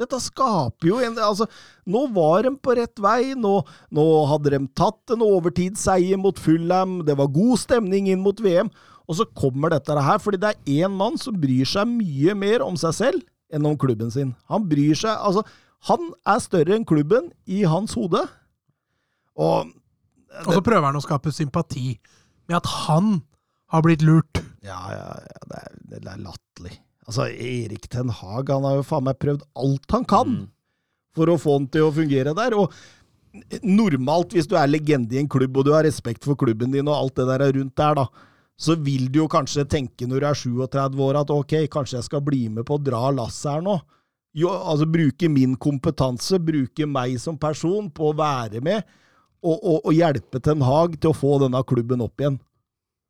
Dette 0.00 0.18
skaper 0.18 0.88
jo 0.88 0.96
en 1.02 1.18
Altså, 1.22 1.46
nå 1.86 2.06
var 2.14 2.46
de 2.46 2.54
på 2.58 2.74
rett 2.78 2.98
vei. 3.02 3.34
Nå, 3.38 3.60
nå 3.94 4.06
hadde 4.30 4.54
de 4.54 4.62
tatt 4.78 5.14
en 5.14 5.22
overtidsseier 5.26 6.18
mot 6.20 6.38
Fulham. 6.38 7.00
Det 7.06 7.16
var 7.18 7.30
god 7.34 7.60
stemning 7.62 8.10
inn 8.10 8.22
mot 8.24 8.40
VM. 8.42 8.70
Og 9.08 9.18
så 9.18 9.26
kommer 9.36 9.70
dette 9.74 9.92
her, 10.00 10.18
fordi 10.22 10.38
det 10.40 10.50
er 10.54 10.72
én 10.86 10.94
mann 10.96 11.18
som 11.20 11.36
bryr 11.40 11.66
seg 11.68 11.86
mye 11.90 12.34
mer 12.38 12.62
om 12.64 12.76
seg 12.80 12.94
selv 12.96 13.22
enn 13.52 13.66
om 13.68 13.76
klubben 13.78 14.10
sin. 14.10 14.32
Han 14.48 14.64
bryr 14.70 14.96
seg 14.96 15.12
Altså, 15.20 15.42
han 15.90 16.06
er 16.24 16.40
større 16.40 16.74
enn 16.78 16.86
klubben 16.88 17.28
i 17.46 17.62
hans 17.68 17.92
hode. 17.98 18.22
Og 19.36 19.68
Og 20.46 20.50
så 20.56 20.62
prøver 20.64 20.88
han 20.88 20.96
å 20.98 21.04
skape 21.04 21.30
sympati 21.30 21.98
med 22.48 22.56
at 22.56 22.66
han 22.88 23.20
har 23.70 23.82
blitt 23.84 24.02
lurt. 24.02 24.40
Ja, 24.64 24.80
ja, 24.90 25.04
ja 25.20 25.44
det, 25.50 25.60
er, 25.60 25.76
det 25.92 26.00
er 26.10 26.24
latterlig. 26.24 26.74
Altså, 27.06 27.28
Erik 27.28 27.86
Ten 27.92 28.08
Hag 28.08 28.48
han 28.50 28.64
har 28.64 28.80
jo 28.80 28.86
faen 28.88 29.04
meg 29.06 29.20
prøvd 29.22 29.44
alt 29.60 29.94
han 29.94 30.04
kan 30.08 30.28
Mm. 30.34 30.48
for 31.14 31.30
å 31.30 31.36
få 31.38 31.58
han 31.58 31.66
til 31.70 31.84
å 31.86 31.92
fungere 31.94 32.32
der. 32.34 32.56
Og 32.58 32.72
normalt, 33.62 34.32
hvis 34.34 34.48
du 34.50 34.56
er 34.58 34.66
legende 34.70 35.14
i 35.14 35.20
en 35.20 35.28
klubb 35.30 35.56
og 35.60 35.66
du 35.68 35.72
har 35.74 35.84
respekt 35.86 36.24
for 36.26 36.34
klubben 36.38 36.72
din 36.74 36.88
og 36.88 36.96
alt 36.96 37.14
det 37.20 37.26
der 37.30 37.52
rundt 37.52 37.74
der, 37.76 37.94
da, 38.00 38.06
så 38.54 38.76
vil 38.78 39.08
du 39.10 39.20
jo 39.22 39.30
kanskje 39.30 39.66
tenke 39.66 40.06
når 40.06 40.22
du 40.22 40.28
er 40.28 40.38
37 40.38 41.00
år 41.06 41.18
at 41.20 41.32
ok, 41.34 41.56
kanskje 41.72 41.98
jeg 41.98 42.08
skal 42.08 42.22
bli 42.24 42.46
med 42.52 42.66
på 42.68 42.78
å 42.78 42.82
dra 42.82 43.08
lasset 43.14 43.50
her 43.56 43.64
nå. 43.66 43.78
Jo, 44.34 44.50
altså 44.50 44.86
Bruke 44.90 45.28
min 45.30 45.54
kompetanse, 45.58 46.40
bruke 46.42 46.86
meg 46.90 47.18
som 47.22 47.38
person 47.38 47.90
på 47.94 48.10
å 48.10 48.16
være 48.18 48.62
med 48.64 48.82
og, 49.44 49.58
og, 49.58 49.78
og 49.84 49.92
hjelpe 49.94 50.40
Ten 50.42 50.64
Hag 50.64 50.98
til 50.98 51.12
å 51.12 51.16
få 51.16 51.36
denne 51.42 51.60
klubben 51.68 52.02
opp 52.02 52.22
igjen. 52.22 52.38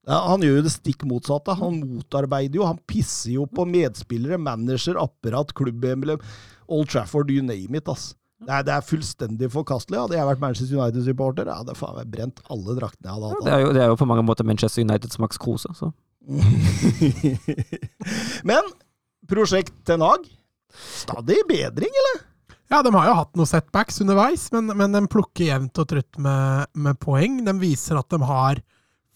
Ja, 0.05 0.19
han 0.29 0.43
gjør 0.45 0.59
jo 0.59 0.65
det 0.67 0.75
stikk 0.75 1.07
motsatte. 1.09 1.55
Han 1.57 1.79
motarbeider 1.81 2.59
jo. 2.59 2.67
Han 2.69 2.81
pisser 2.91 3.39
jo 3.39 3.47
på 3.49 3.65
medspillere, 3.69 4.37
manager, 4.37 4.99
apparat, 5.01 5.55
klubbemblem, 5.57 6.21
Old 6.69 6.91
Trafford, 6.93 7.33
you 7.33 7.45
name 7.45 7.79
it. 7.79 7.89
ass. 7.89 8.13
Det 8.45 8.53
er, 8.53 8.65
det 8.69 8.75
er 8.77 8.87
fullstendig 8.87 9.49
forkastelig. 9.53 10.01
Hadde 10.05 10.19
jeg 10.19 10.29
vært 10.29 10.43
Manchester 10.43 10.79
United-supporter, 10.79 11.51
jeg 11.51 11.63
hadde 11.63 11.77
faen 11.79 11.97
meg 11.99 12.11
brent 12.13 12.43
alle 12.53 12.77
draktene 12.79 13.09
jeg 13.09 13.17
hadde 13.17 13.31
hatt. 13.33 13.47
det, 13.47 13.55
er 13.55 13.65
jo, 13.65 13.73
det 13.77 13.83
er 13.85 13.93
jo 13.93 13.99
på 14.01 14.09
mange 14.11 14.27
måter 14.27 14.49
Manchester 14.49 14.85
Uniteds 14.85 15.21
Max 15.23 15.41
Kruse, 15.41 15.73
så 15.79 15.93
Men 18.49 18.71
prosjekt 19.29 19.75
Ten 19.85 20.05
Hag, 20.05 20.25
stadig 20.73 21.43
bedring, 21.49 21.99
eller? 22.03 22.23
Ja, 22.73 22.81
de 22.83 22.93
har 22.95 23.11
jo 23.11 23.17
hatt 23.19 23.35
noen 23.37 23.49
setbacks 23.49 24.01
underveis, 24.01 24.47
men, 24.55 24.73
men 24.73 24.97
de 24.97 25.05
plukker 25.11 25.51
jevnt 25.51 25.83
og 25.83 25.91
trutt 25.91 26.17
med, 26.23 26.71
med 26.73 26.97
poeng. 27.03 27.43
De 27.45 27.53
viser 27.61 27.99
at 28.01 28.09
de 28.11 28.19
har 28.25 28.63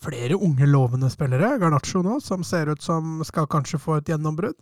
flere 0.04 0.36
unge, 0.36 0.68
lovende 0.68 1.08
spillere. 1.10 1.56
Garnaccio 1.58 2.04
nå, 2.04 2.18
som 2.22 2.44
ser 2.46 2.68
ut 2.70 2.84
som 2.84 3.22
skal 3.26 3.48
kanskje 3.50 3.80
få 3.82 3.96
et 3.98 4.12
gjennombrudd. 4.12 4.58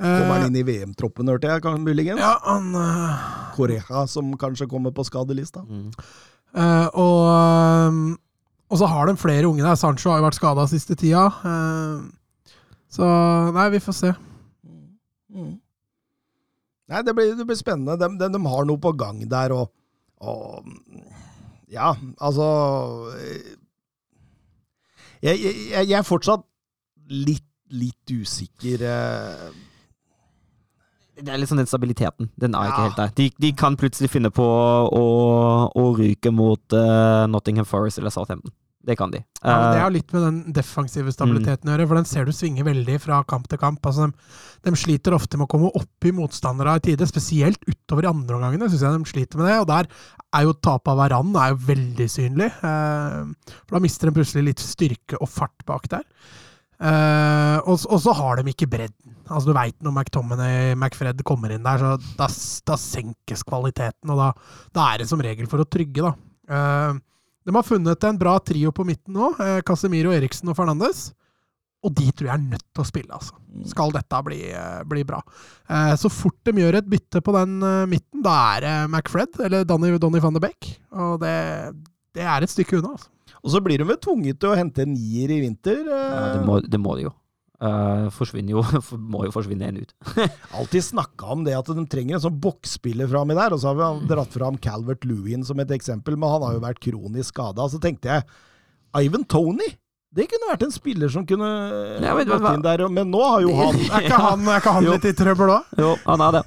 Kommer 0.00 0.32
han 0.38 0.42
Eh, 0.42 0.48
inn 0.48 0.56
i 0.56 0.62
VM-troppen, 0.64 1.28
hørte 1.28 1.48
jeg, 1.50 1.60
kan- 1.62 1.82
muligens? 1.84 2.20
ja, 2.22 2.32
han 2.46 2.70
Uh... 2.74 3.52
Correja, 3.56 4.06
som 4.08 4.30
kanskje 4.40 4.66
kommer 4.70 4.90
på 4.96 5.04
skadelista. 5.04 5.60
mm. 5.66 5.90
Uh, 6.50 6.88
og, 6.98 7.20
um, 7.92 8.18
og 8.72 8.78
så 8.80 8.86
har 8.90 9.06
de 9.06 9.12
flere 9.20 9.46
unge 9.46 9.62
der. 9.62 9.76
Sancho 9.78 10.10
har 10.10 10.18
jo 10.18 10.24
vært 10.24 10.38
skada 10.40 10.64
siste 10.66 10.96
tida. 10.98 11.28
Uh, 11.44 12.08
så 12.90 13.06
nei, 13.54 13.68
vi 13.70 13.78
får 13.84 13.94
se. 13.94 14.10
Mm. 15.30 15.52
Nei, 16.90 17.02
det 17.06 17.14
blir, 17.14 17.36
det 17.38 17.46
blir 17.46 17.60
spennende. 17.60 17.94
De, 18.00 18.08
de, 18.18 18.30
de 18.34 18.40
har 18.50 18.66
noe 18.66 18.80
på 18.82 18.90
gang 18.98 19.20
der, 19.30 19.52
og, 19.54 19.70
og 20.18 20.66
Ja, 21.70 21.92
altså 22.18 22.48
jeg, 25.22 25.36
jeg, 25.38 25.86
jeg 25.86 25.98
er 26.00 26.06
fortsatt 26.06 26.42
litt, 27.10 27.46
litt 27.70 28.10
usikker. 28.10 28.82
eh. 28.90 29.50
Det 31.20 31.32
er 31.32 31.40
litt 31.40 31.50
sånn 31.50 31.60
den 31.60 31.68
stabiliteten. 31.70 32.30
Den 32.40 32.56
er 32.56 32.70
ikke 32.70 32.86
helt 32.88 33.00
der. 33.00 33.12
De, 33.18 33.28
de 33.44 33.52
kan 33.56 33.76
plutselig 33.80 34.10
finne 34.12 34.32
på 34.34 34.44
å, 34.44 35.04
å 35.68 35.84
ryke 35.98 36.32
mot 36.34 36.76
uh, 36.76 37.26
Nottingham 37.30 37.68
Forest 37.68 38.00
eller 38.00 38.14
Southampton. 38.14 38.52
Det 38.80 38.94
kan 38.96 39.10
de. 39.12 39.18
Ja, 39.42 39.58
men 39.60 39.74
det 39.74 39.76
Eh, 39.76 39.82
har 39.82 39.92
litt 39.92 40.12
med 40.14 40.22
den 40.24 40.38
defensive 40.56 41.12
stabiliteten 41.12 41.68
å 41.68 41.74
gjøre, 41.74 41.86
for 41.90 41.98
den 42.00 42.08
ser 42.08 42.24
du 42.24 42.32
svinge 42.32 42.64
veldig 42.64 42.96
fra 43.02 43.18
kamp 43.28 43.44
til 43.50 43.60
kamp. 43.60 43.84
Altså, 43.84 44.06
de, 44.08 44.70
de 44.70 44.72
sliter 44.80 45.12
ofte 45.12 45.36
med 45.36 45.44
å 45.44 45.52
komme 45.52 45.68
opp 45.76 46.08
i 46.08 46.14
motstandere 46.16 46.78
i 46.78 46.84
tide, 46.88 47.08
spesielt 47.08 47.60
utover 47.68 48.08
i 48.08 48.10
andre 48.10 48.38
omgangene. 48.38 48.70
Synes 48.72 48.86
jeg 48.86 48.96
de 48.96 49.12
sliter 49.12 49.42
med 49.42 49.50
det, 49.50 49.58
og 49.60 49.68
der 49.68 49.90
er 50.32 50.46
jo 50.46 50.56
tapet 50.56 50.94
av 50.94 51.00
Varan 51.02 51.36
er 51.36 51.52
jo 51.52 51.60
veldig 51.68 52.08
synlig. 52.08 52.48
Eh, 52.48 53.52
for 53.66 53.76
da 53.76 53.84
mister 53.84 54.08
de 54.08 54.16
plutselig 54.16 54.46
litt 54.48 54.64
styrke 54.64 55.20
og 55.20 55.28
fart 55.28 55.66
bak 55.68 55.90
der. 55.92 56.06
Eh, 56.80 57.58
og, 57.60 57.84
og 57.84 58.00
så 58.00 58.16
har 58.16 58.40
de 58.40 58.48
ikke 58.54 58.70
bredden. 58.70 59.09
Altså 59.30 59.50
Du 59.52 59.54
veit 59.56 59.76
når 59.84 59.94
McTominay, 59.94 60.72
McFred 60.74 61.22
kommer 61.26 61.52
inn 61.54 61.62
der, 61.66 61.78
så 61.78 61.92
da, 62.18 62.26
da 62.66 62.76
senkes 62.80 63.44
kvaliteten, 63.46 64.10
og 64.10 64.18
da, 64.18 64.32
da 64.74 64.88
er 64.92 65.02
det 65.04 65.08
som 65.10 65.22
regel 65.22 65.46
for 65.50 65.62
å 65.62 65.68
trygge, 65.70 66.02
da. 66.02 66.12
Eh, 66.50 66.98
de 67.46 67.54
har 67.56 67.64
funnet 67.64 68.04
en 68.04 68.18
bra 68.20 68.34
trio 68.44 68.72
på 68.76 68.84
midten 68.84 69.14
nå. 69.16 69.30
Eh, 69.40 69.60
Casemiro, 69.66 70.12
Eriksen 70.12 70.50
og 70.52 70.58
Fernandes. 70.58 71.12
Og 71.80 71.94
de 71.96 72.10
tror 72.12 72.26
jeg 72.28 72.34
er 72.36 72.42
nødt 72.50 72.66
til 72.76 72.82
å 72.82 72.88
spille, 72.90 73.16
altså. 73.16 73.38
Skal 73.70 73.94
dette 73.94 74.18
bli, 74.26 74.40
eh, 74.52 74.82
bli 74.84 75.04
bra. 75.08 75.22
Eh, 75.70 75.94
så 75.96 76.10
fort 76.12 76.36
de 76.44 76.52
gjør 76.60 76.76
et 76.82 76.90
bytte 76.92 77.22
på 77.24 77.32
den 77.38 77.54
midten, 77.88 78.20
da 78.26 78.34
er 78.58 78.66
det 78.66 78.74
McFred 78.90 79.40
eller 79.46 79.64
Donny, 79.64 79.94
Donny 80.02 80.20
van 80.20 80.36
de 80.36 80.42
Beek. 80.44 80.74
Og 80.92 81.16
det, 81.22 81.32
det 82.18 82.26
er 82.28 82.44
et 82.44 82.52
stykke 82.52 82.82
unna, 82.82 82.92
altså. 82.98 83.08
Og 83.40 83.54
så 83.54 83.62
blir 83.64 83.80
de 83.80 83.86
vel 83.88 83.96
tvunget 83.96 84.36
til 84.42 84.50
å 84.52 84.58
hente 84.58 84.82
en 84.84 84.92
nier 84.92 85.30
i 85.32 85.40
vinter. 85.46 85.80
eh. 85.86 86.12
ja, 86.12 86.24
det, 86.34 86.44
må, 86.44 86.58
det 86.60 86.80
må 86.82 86.98
de 86.98 87.06
jo. 87.08 87.14
Eh, 87.60 88.06
forsvinner 88.16 88.54
jo 88.54 88.62
Må 89.12 89.26
jo 89.26 89.32
forsvinne 89.34 89.66
en 89.68 89.80
ut. 89.82 89.90
alltid 90.56 90.84
snakka 90.86 91.26
om 91.34 91.42
det 91.44 91.52
at 91.58 91.66
de 91.76 91.82
trenger 91.92 92.16
en 92.16 92.22
sånn 92.24 92.38
boksspiller 92.40 93.10
frami 93.10 93.36
der, 93.36 93.52
og 93.52 93.60
så 93.60 93.74
har 93.74 93.76
vi 94.00 94.08
dratt 94.08 94.32
fram 94.32 94.56
Calvert 94.64 95.04
Lewin 95.04 95.44
som 95.44 95.60
et 95.60 95.74
eksempel, 95.76 96.16
men 96.16 96.32
han 96.32 96.46
har 96.46 96.56
jo 96.56 96.62
vært 96.64 96.80
kronisk 96.80 97.34
skada. 97.34 97.68
Så 97.68 97.80
tenkte 97.82 98.08
jeg 98.14 98.24
Ivan 99.06 99.26
Tony! 99.28 99.68
Det 100.10 100.24
kunne 100.26 100.48
vært 100.50 100.64
en 100.66 100.72
spiller 100.74 101.12
som 101.12 101.22
kunne 101.28 101.46
Ja, 102.02 102.16
men 102.18 102.26
gått 102.26 102.46
inn 102.50 102.64
der, 102.64 102.82
men 102.90 103.12
nå 103.12 103.20
har 103.22 103.44
jo 103.44 103.52
han 103.54 103.76
Er 103.78 104.08
ikke 104.08 104.16
han, 104.30 104.40
er 104.50 104.58
ikke 104.58 104.72
han 104.74 104.88
litt 104.88 105.04
i 105.06 105.12
trøbbel 105.20 105.52
òg? 105.54 105.68
Jo, 105.78 105.92
han 106.08 106.24
er 106.26 106.38
det. 106.40 106.46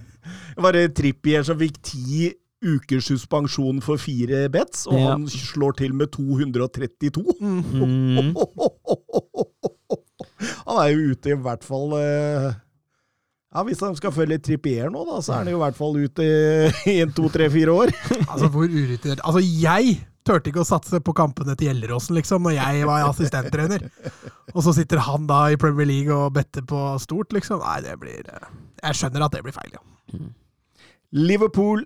Var 0.66 0.76
det 0.76 0.82
Trippier 0.97 1.45
som 1.47 1.61
fikk 1.61 1.78
ti 1.88 2.26
ukers 2.64 3.07
suspensjon 3.11 3.80
for 3.84 3.99
fire 3.99 4.45
bets, 4.51 4.84
og 4.89 4.97
Ja. 4.99 5.14
han 5.14 5.24
slår 5.32 5.78
til 5.80 5.93
med 5.95 6.11
232? 6.16 7.24
Mm. 7.39 8.36
Han 10.68 10.80
er 10.84 10.91
jo 10.94 11.14
ute 11.14 11.34
i 11.34 11.38
hvert 11.46 11.66
fall 11.68 11.94
eh, 12.00 12.48
Ja, 13.54 13.64
Hvis 13.68 13.84
han 13.86 13.96
skal 14.00 14.14
følge 14.16 14.39
Trippier 14.44 14.89
nå, 14.94 15.04
da, 15.10 15.20
så 15.24 15.36
er 15.36 15.44
han 15.44 15.52
jo 15.54 15.60
i 15.60 15.64
hvert 15.64 15.78
fall 15.78 16.00
ute 16.00 16.26
i 16.89 16.98
en 17.04 17.14
to, 17.16 17.30
tre, 17.34 17.50
fire 17.54 17.76
år. 17.84 17.94
Altså, 18.32 18.50
hvor 18.54 18.66
urutinert 18.66 19.22
Altså, 19.24 19.44
jeg 19.44 19.98
turte 20.24 20.50
ikke 20.54 20.64
å 20.64 20.68
satse 20.68 21.02
på 21.04 21.14
kampene 21.18 21.56
til 21.60 21.68
Gjelleråsen, 21.68 22.16
liksom, 22.16 22.46
når 22.48 22.56
jeg 22.56 22.86
var 22.88 23.10
assistenttrener. 23.10 23.89
Og 24.54 24.62
så 24.64 24.72
sitter 24.78 25.02
han 25.04 25.28
da 25.28 25.41
i 25.52 25.58
Premier 25.60 25.89
League 25.89 26.16
og 26.16 26.32
better 26.38 26.64
på 26.68 26.80
stort, 27.04 27.36
liksom. 27.36 27.60
Nei, 27.60 27.82
det 27.84 27.98
blir 28.00 28.22
eh, 28.32 28.48
Jeg 28.86 29.02
skjønner 29.02 29.28
at 29.28 29.36
det 29.36 29.44
blir 29.44 29.56
feil, 29.56 29.76
ja. 29.76 29.84
Liverpool 31.14 31.84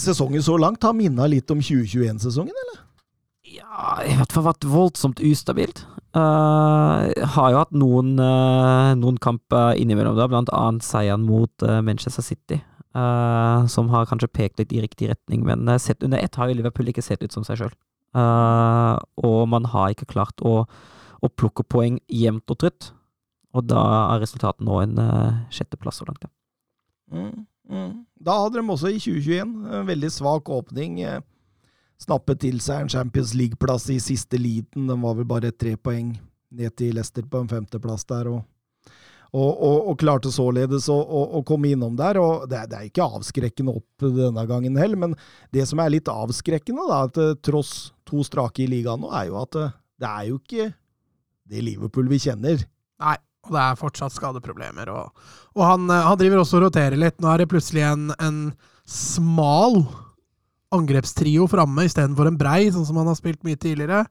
Sesongen 0.00 0.42
så 0.42 0.54
langt 0.56 0.84
har 0.86 0.94
minna 0.96 1.26
litt 1.28 1.50
om 1.52 1.60
2021-sesongen, 1.60 2.54
eller? 2.64 2.78
Ja, 3.50 3.96
i 4.06 4.14
hvert 4.18 4.32
fall 4.34 4.44
vært 4.46 4.66
voldsomt 4.68 5.20
ustabilt. 5.24 5.84
Uh, 6.14 7.06
har 7.34 7.52
jo 7.52 7.60
hatt 7.60 7.72
noen, 7.74 8.16
uh, 8.18 8.92
noen 8.98 9.18
kamper 9.22 9.76
innimellom, 9.78 10.16
da, 10.18 10.26
blant 10.30 10.50
annet 10.54 10.86
seieren 10.86 11.22
mot 11.26 11.50
uh, 11.66 11.78
Manchester 11.86 12.22
City. 12.26 12.60
eh, 12.94 13.66
som 13.70 13.88
har 13.92 14.06
kanskje 14.10 14.26
pekt 14.34 14.58
litt 14.58 14.72
i 14.74 14.80
riktig 14.82 15.06
retning, 15.12 15.44
men 15.46 15.68
eh, 15.70 15.78
sett 15.78 16.02
under 16.02 16.18
ett 16.18 16.34
har 16.34 16.48
jo 16.50 16.56
Liverpool 16.58 16.88
ikke 16.90 17.04
sett 17.06 17.22
ut 17.22 17.30
som 17.30 17.44
seg 17.46 17.60
sjøl. 17.60 17.74
og 19.22 19.42
man 19.48 19.64
har 19.70 19.92
ikke 19.92 20.08
klart 20.10 20.42
å, 20.42 20.64
å 21.22 21.28
plukke 21.30 21.62
poeng 21.62 22.00
jevnt 22.10 22.50
og 22.50 22.58
trutt. 22.58 22.88
Og 23.54 23.66
da 23.70 23.82
er 24.14 24.22
resultatet 24.24 24.66
nå 24.66 24.80
en 24.82 24.98
eh, 24.98 25.38
sjetteplass 25.54 26.00
så 26.02 26.08
langt. 26.08 26.26
Ja. 26.26 26.30
Mm. 27.14 27.46
Mm. 27.70 27.92
Da 28.18 28.34
hadde 28.42 28.58
de 28.58 28.66
også 28.74 28.90
i 28.90 28.98
2021 28.98 29.54
en 29.70 29.86
veldig 29.86 30.10
svak 30.10 30.50
åpning. 30.50 31.00
eh, 31.06 31.20
Snappet 32.00 32.40
til 32.46 32.62
seg 32.64 32.84
en 32.84 32.92
Champions 32.92 33.34
League-plass 33.36 33.90
i 33.92 33.98
siste 34.00 34.38
liten. 34.40 34.88
Den 34.88 35.02
var 35.04 35.18
vel 35.18 35.28
bare 35.28 35.52
tre 35.52 35.74
poeng 35.76 36.14
ned 36.50 36.74
til 36.78 36.96
Leicester 36.96 37.26
på 37.28 37.42
en 37.42 37.50
femteplass 37.50 38.06
der. 38.08 38.30
og 38.32 38.42
og, 39.30 39.50
og, 39.62 39.76
og 39.92 39.98
klarte 40.00 40.30
således 40.34 40.88
å, 40.90 40.96
å, 40.98 41.20
å, 41.38 41.42
komme 41.46 41.70
innom 41.70 41.94
der. 41.98 42.18
og 42.18 42.48
det 42.50 42.64
det 42.70 42.78
er, 42.78 42.88
ikke 42.88 43.06
avskrekkende 43.06 43.76
opp 43.78 44.06
denne 44.16 44.42
gangen 44.48 44.78
heller, 44.80 44.98
men 44.98 45.14
det 45.54 45.68
som 45.70 45.78
er 45.82 45.92
litt 45.94 46.10
avskrekkende, 46.10 46.86
da, 46.90 47.04
at 47.06 47.20
eh, 47.20 47.36
tross 47.38 47.92
to 48.08 48.24
strake 48.26 48.64
i 48.64 48.66
ligaen 48.70 49.04
nå, 49.04 49.12
er 49.14 49.28
jo 49.30 49.38
at 49.38 49.60
eh, 49.60 49.76
det 50.02 50.10
er 50.10 50.28
jo 50.32 50.40
ikke 50.40 50.68
det 51.50 51.62
Liverpool 51.62 52.10
vi 52.10 52.18
kjenner. 52.26 52.66
Nei, 53.02 53.16
og 53.46 53.54
det 53.54 53.62
er 53.62 53.78
fortsatt 53.78 54.16
skadeproblemer. 54.16 54.90
Og, 54.90 55.24
og 55.54 55.66
han, 55.66 55.86
eh, 55.86 56.06
han, 56.10 56.18
driver 56.18 56.42
også 56.42 56.58
og 56.58 56.66
roterer 56.66 56.98
litt. 56.98 57.20
Nå 57.22 57.30
er 57.30 57.44
det 57.44 57.50
plutselig 57.54 57.86
en, 57.86 58.10
en 58.18 58.44
smal 58.90 59.84
angrepstrio 60.74 61.48
framme 61.50 61.84
istedenfor 61.88 62.30
en 62.30 62.38
brei, 62.40 62.62
sånn 62.72 62.86
som 62.88 63.00
han 63.00 63.10
har 63.10 63.18
spilt 63.18 63.42
mye 63.46 63.58
tidligere. 63.60 64.04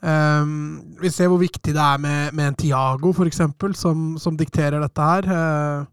Um, 0.00 0.96
vi 1.00 1.10
ser 1.12 1.28
hvor 1.28 1.40
viktig 1.42 1.74
det 1.76 1.84
er 1.84 2.00
med, 2.00 2.34
med 2.36 2.52
en 2.52 2.60
Tiago, 2.62 3.12
for 3.16 3.28
eksempel, 3.28 3.74
som, 3.76 4.14
som 4.20 4.38
dikterer 4.38 4.80
dette 4.80 5.08
her. 5.12 5.28
Uh, 5.28 5.88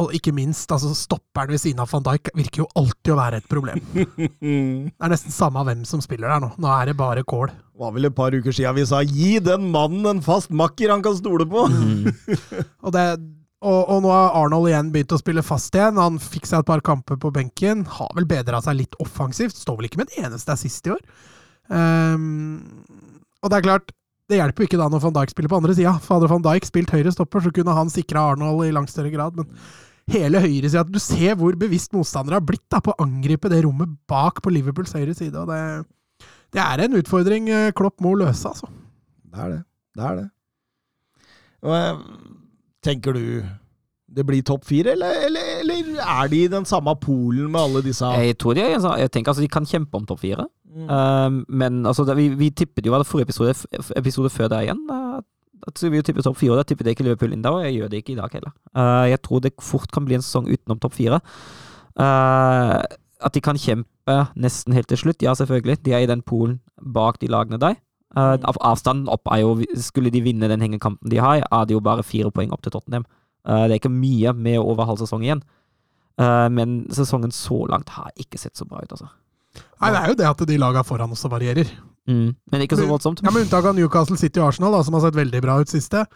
og 0.00 0.14
ikke 0.16 0.32
minst, 0.34 0.70
altså 0.72 0.92
stopperen 0.96 1.52
ved 1.52 1.60
siden 1.60 1.82
av 1.82 1.90
van 1.92 2.04
Dijk 2.06 2.30
virker 2.36 2.62
jo 2.64 2.68
alltid 2.80 3.12
å 3.12 3.18
være 3.18 3.40
et 3.42 3.48
problem. 3.50 3.80
det 3.94 4.94
er 4.96 5.12
nesten 5.12 5.34
samme 5.34 5.62
hvem 5.68 5.84
som 5.88 6.02
spiller 6.04 6.32
der 6.32 6.42
nå. 6.42 6.50
Nå 6.62 6.70
er 6.72 6.90
det 6.90 6.96
bare 6.98 7.24
kål. 7.28 7.52
Det 7.52 7.84
var 7.84 7.92
vel 7.92 8.08
et 8.08 8.16
par 8.16 8.34
uker 8.34 8.56
siden 8.56 8.78
vi 8.78 8.86
sa 8.88 9.02
'gi 9.04 9.36
den 9.44 9.68
mannen 9.74 10.06
en 10.08 10.22
fast 10.24 10.48
makker 10.50 10.94
han 10.94 11.04
kan 11.04 11.16
stole 11.18 11.44
på'! 11.44 11.66
Mm. 11.68 12.08
og, 12.84 12.92
det, 12.96 13.04
og, 13.66 13.80
og, 13.90 14.00
nå 14.04 14.12
har 14.12 14.36
Arnold 14.38 14.68
igjen 14.70 14.92
begynt 14.94 15.14
å 15.16 15.18
spille 15.20 15.42
fast 15.44 15.74
igjen. 15.74 15.98
Han 15.98 16.20
fikk 16.22 16.46
seg 16.46 16.62
et 16.62 16.68
par 16.68 16.82
kamper 16.86 17.18
på 17.20 17.32
benken. 17.34 17.82
Har 17.98 18.12
vel 18.14 18.28
bedra 18.30 18.60
seg 18.62 18.78
litt 18.78 18.94
offensivt. 19.02 19.58
Står 19.58 19.80
vel 19.80 19.88
ikke 19.88 20.00
med 20.00 20.12
en 20.14 20.28
eneste 20.28 20.54
assist 20.54 20.86
i 20.86 20.94
år. 20.94 21.02
Um, 21.66 22.60
og 23.42 23.50
det 23.50 23.58
er 23.58 23.66
klart, 23.66 23.90
det 24.30 24.38
hjelper 24.40 24.62
jo 24.62 24.70
ikke 24.70 24.78
da 24.80 24.86
når 24.90 25.02
van 25.04 25.16
Dijk 25.18 25.34
spiller 25.34 25.52
på 25.52 25.58
andre 25.60 25.74
sida. 25.78 25.96
Hadde 26.06 26.30
van 26.30 26.46
Dijk 26.46 26.68
spilt 26.68 26.94
høyre 26.94 27.12
stopper, 27.14 27.42
så 27.42 27.52
kunne 27.54 27.74
han 27.76 27.90
sikra 27.92 28.28
Arnold 28.32 28.64
i 28.66 28.72
langt 28.74 28.90
større 28.90 29.12
grad. 29.12 29.38
Men 29.38 29.50
hele 30.10 30.40
høyresida 30.42 30.86
Du 30.86 30.98
ser 31.02 31.34
hvor 31.38 31.58
bevisst 31.58 31.94
motstandere 31.94 32.38
har 32.38 32.46
blitt 32.46 32.64
da 32.70 32.80
på 32.82 32.94
å 32.94 33.02
angripe 33.02 33.50
det 33.52 33.64
rommet 33.66 33.92
bak 34.10 34.42
på 34.42 34.52
Liverpools 34.54 34.94
høyre 34.98 35.14
side. 35.14 35.34
og 35.34 35.50
det, 35.50 36.28
det 36.54 36.62
er 36.62 36.84
en 36.84 36.98
utfordring 36.98 37.50
eh, 37.50 37.72
Klopp 37.76 38.02
må 38.04 38.14
løse, 38.18 38.50
altså. 38.50 38.70
Det 39.26 39.42
er 39.42 39.52
det. 39.54 39.62
Det 39.96 40.06
er 40.10 40.18
det. 40.20 40.26
Og, 41.66 42.02
tenker 42.86 43.16
du 43.16 43.44
det 44.16 44.22
blir 44.22 44.42
topp 44.46 44.64
fire, 44.64 44.92
eller, 44.94 45.16
eller, 45.26 45.46
eller, 45.60 45.96
er 45.98 46.28
de 46.30 46.42
i 46.44 46.50
den 46.50 46.64
samme 46.64 46.92
polen 47.02 47.50
med 47.50 47.60
alle 47.60 47.82
disse 47.82 48.06
Jeg 48.06 48.36
tror 48.38 48.54
de, 48.54 48.62
jeg 48.62 49.10
tenker 49.10 49.32
altså 49.32 49.42
de 49.42 49.50
kan 49.50 49.66
kjempe 49.66 49.98
om 49.98 50.06
topp 50.06 50.20
fire. 50.22 50.46
Mm. 50.76 50.90
Um, 50.90 51.40
men 51.48 51.86
altså, 51.86 52.04
det, 52.06 52.16
vi, 52.16 52.28
vi 52.38 52.50
tippet 52.50 52.86
jo 52.86 52.94
det 52.94 53.06
forrige 53.06 53.26
episode, 53.26 53.54
episode 53.96 54.30
før 54.30 54.48
der 54.52 54.68
igjen. 54.68 54.84
at 55.66 55.80
da 55.80 55.88
vi 55.90 56.02
tippet 56.02 56.24
topp 56.24 56.36
fire, 56.38 56.52
og 56.54 56.60
da 56.60 56.62
tippet 56.68 56.86
jeg 56.86 56.96
ikke 56.96 57.08
Liverpool 57.08 57.32
inn 57.34 57.42
da, 57.42 57.50
og 57.50 57.64
jeg 57.64 57.74
gjør 57.74 57.90
det 57.90 58.02
ikke 58.02 58.12
i 58.12 58.20
dag 58.20 58.36
heller. 58.38 58.54
Uh, 58.76 59.08
jeg 59.10 59.22
tror 59.22 59.42
det 59.42 59.52
fort 59.60 59.90
kan 59.92 60.06
bli 60.06 60.18
en 60.18 60.22
sesong 60.22 60.46
utenom 60.52 60.78
topp 60.78 60.94
fire. 60.94 61.20
Uh, 61.98 62.78
at 63.24 63.34
de 63.34 63.42
kan 63.42 63.58
kjempe 63.58 64.16
nesten 64.36 64.76
helt 64.76 64.88
til 64.92 65.00
slutt, 65.00 65.24
ja, 65.24 65.34
selvfølgelig. 65.34 65.80
De 65.82 65.96
er 65.96 66.04
i 66.04 66.10
den 66.10 66.22
polen 66.22 66.60
bak 66.94 67.18
de 67.20 67.32
lagene 67.32 67.58
der. 67.58 67.80
Uh, 68.16 68.36
avstanden 68.64 69.10
opp 69.12 69.28
er 69.28 69.42
jo 69.42 69.50
Skulle 69.76 70.08
de 70.08 70.22
vinne 70.24 70.48
den 70.48 70.62
hengekampen 70.64 71.10
de 71.12 71.18
har, 71.20 71.42
er 71.44 71.66
det 71.68 71.76
jo 71.76 71.82
bare 71.84 72.06
fire 72.06 72.30
poeng 72.32 72.54
opp 72.54 72.62
til 72.64 72.72
Tottenham. 72.72 73.04
Uh, 73.44 73.66
det 73.66 73.76
er 73.76 73.80
ikke 73.82 73.92
mye 73.92 74.32
med 74.32 74.56
over 74.62 74.88
halv 74.88 75.02
sesong 75.02 75.26
igjen. 75.26 75.44
Uh, 76.16 76.48
men 76.48 76.86
sesongen 76.96 77.34
så 77.34 77.66
langt 77.68 77.92
har 77.92 78.08
ikke 78.16 78.40
sett 78.40 78.56
så 78.56 78.64
bra 78.64 78.80
ut, 78.80 78.94
altså. 78.96 79.10
Nei, 79.80 79.92
det 79.92 80.00
er 80.00 80.08
jo 80.08 80.16
det 80.16 80.28
at 80.30 80.42
de 80.48 80.56
laga 80.60 80.82
foran 80.86 81.12
også 81.12 81.28
varierer. 81.32 81.68
Mm, 82.08 82.32
men 82.52 82.64
ikke 82.64 82.78
så 82.78 82.86
voldsomt. 82.88 83.20
Ja, 83.24 83.32
Med 83.34 83.44
unntak 83.44 83.66
av 83.68 83.76
Newcastle 83.76 84.16
City 84.20 84.40
og 84.40 84.50
Arsenal, 84.50 84.72
da, 84.72 84.82
som 84.86 84.96
har 84.96 85.04
sett 85.04 85.18
veldig 85.18 85.42
bra 85.44 85.58
ut 85.60 85.72
siste, 85.72 86.06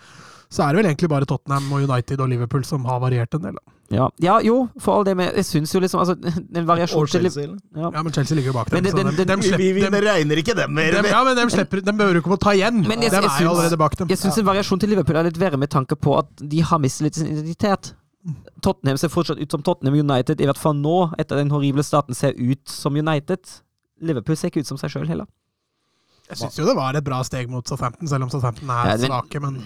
så 0.51 0.65
er 0.65 0.73
det 0.75 0.81
vel 0.81 0.89
egentlig 0.91 1.09
bare 1.13 1.27
Tottenham 1.31 1.69
og 1.71 1.85
United 1.87 2.21
og 2.21 2.29
Liverpool 2.33 2.65
som 2.67 2.83
har 2.91 2.99
variert 3.03 3.35
en 3.37 3.45
del. 3.45 3.55
Da. 3.55 3.75
Ja, 3.91 4.07
ja 4.23 4.37
jo, 4.43 4.57
for 4.83 4.99
all 4.99 5.05
det, 5.07 5.17
men 5.19 5.29
jeg 5.35 5.47
syns 5.47 5.75
jo 5.75 5.81
liksom 5.83 6.03
altså, 6.03 6.17
en 6.59 6.67
variasjon 6.67 7.05
Og 7.05 7.13
Chelsea. 7.13 7.47
Ja. 7.77 7.91
ja. 7.95 8.03
men 8.03 8.13
Chelsea 8.13 8.39
ligger 8.39 8.51
jo 8.51 8.57
bak 8.59 8.71
dem. 8.71 8.83
Den, 8.85 8.99
den, 8.99 9.15
den, 9.19 9.45
slipper, 9.47 9.63
vi, 9.63 9.87
vi 9.95 10.03
regner 10.07 10.43
ikke 10.43 10.57
dem 10.59 10.75
mer. 10.75 10.99
ja, 11.07 11.23
men 11.27 11.39
de, 11.39 11.47
slipper, 11.55 11.85
de 11.87 11.95
behøver 12.03 12.19
ikke 12.19 12.35
å 12.35 12.41
ta 12.43 12.55
igjen. 12.59 12.83
Men 12.83 13.07
jeg, 13.07 13.15
de 13.15 13.23
er 13.23 13.47
jo 13.47 13.53
allerede 13.55 13.79
bak 13.79 13.95
dem. 14.01 14.11
Jeg 14.11 14.23
syns 14.23 14.39
en 14.43 14.49
variasjon 14.51 14.83
til 14.83 14.91
Liverpool 14.95 15.21
er 15.23 15.31
litt 15.31 15.39
verre 15.39 15.61
med 15.61 15.71
tanke 15.71 15.99
på 15.99 16.19
at 16.19 16.31
de 16.43 16.63
har 16.67 16.83
mistet 16.83 17.07
litt 17.07 17.21
sin 17.21 17.31
identitet. 17.31 17.93
Tottenham 18.61 18.99
ser 19.01 19.15
fortsatt 19.15 19.39
ut 19.39 19.55
som 19.55 19.63
Tottenham 19.65 19.97
United, 20.03 20.43
i 20.43 20.51
hvert 20.51 20.59
fall 20.61 20.75
nå, 20.77 21.13
etter 21.19 21.39
den 21.39 21.55
horrible 21.55 21.87
starten, 21.87 22.19
ser 22.19 22.35
ut 22.37 22.67
som 22.69 22.99
United. 22.99 23.55
Liverpool 24.03 24.37
ser 24.37 24.51
ikke 24.51 24.67
ut 24.67 24.71
som 24.71 24.81
seg 24.81 24.93
sjøl 24.93 25.09
heller. 25.09 25.31
Jeg 26.31 26.43
syns 26.45 26.59
jo 26.61 26.67
det 26.69 26.77
var 26.79 26.95
et 26.95 27.07
bra 27.07 27.23
steg 27.27 27.51
mot 27.51 27.67
Southampton, 27.67 28.07
selv 28.11 28.27
om 28.27 28.31
Southampton 28.31 28.71
er 28.71 28.93
ja, 28.93 28.99
men, 29.01 29.09
svake, 29.11 29.41
men 29.43 29.63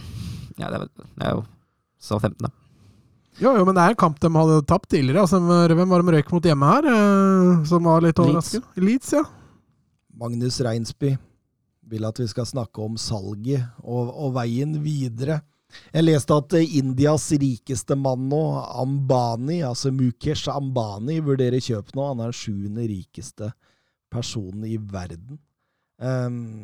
Ja, 0.60 0.70
det 0.70 0.84
er, 0.84 1.32
jo 1.34 1.44
så 2.00 2.18
15, 2.20 2.36
da. 2.46 2.50
Jo, 3.40 3.50
jo, 3.58 3.64
men 3.66 3.74
det 3.74 3.82
er 3.82 3.94
en 3.94 3.98
kamp 3.98 4.20
de 4.22 4.30
hadde 4.30 4.60
tapt 4.70 4.92
tidligere. 4.94 5.24
Altså, 5.24 5.40
hvem 5.42 5.90
var 5.90 6.04
de 6.04 6.14
røyk 6.14 6.28
mot 6.30 6.44
hjemme 6.46 6.68
her, 6.70 6.90
eh, 6.92 7.64
som 7.66 7.88
var 7.88 8.04
litt 8.04 8.20
overraskende? 8.22 8.84
Leeds, 8.84 9.14
ja. 9.16 9.24
Magnus 10.14 10.60
Reinsby 10.62 11.16
vil 11.90 12.06
at 12.06 12.20
vi 12.20 12.28
skal 12.30 12.46
snakke 12.46 12.84
om 12.84 12.94
salget 13.00 13.66
og, 13.82 14.12
og 14.14 14.36
veien 14.38 14.76
videre. 14.84 15.40
Jeg 15.90 16.06
leste 16.06 16.36
at 16.38 16.54
Indias 16.62 17.26
rikeste 17.40 17.96
mann 17.98 18.28
nå, 18.30 18.42
Ambani, 18.78 19.60
altså 19.66 19.90
Mukesh 19.94 20.52
Ambani, 20.52 21.18
vurderer 21.24 21.62
kjøp 21.62 21.90
nå. 21.96 22.08
Han 22.12 22.22
er 22.22 22.30
den 22.30 22.38
sjuende 22.38 22.86
rikeste 22.86 23.50
personen 24.12 24.66
i 24.68 24.76
verden. 24.78 25.40
Um, 25.98 26.62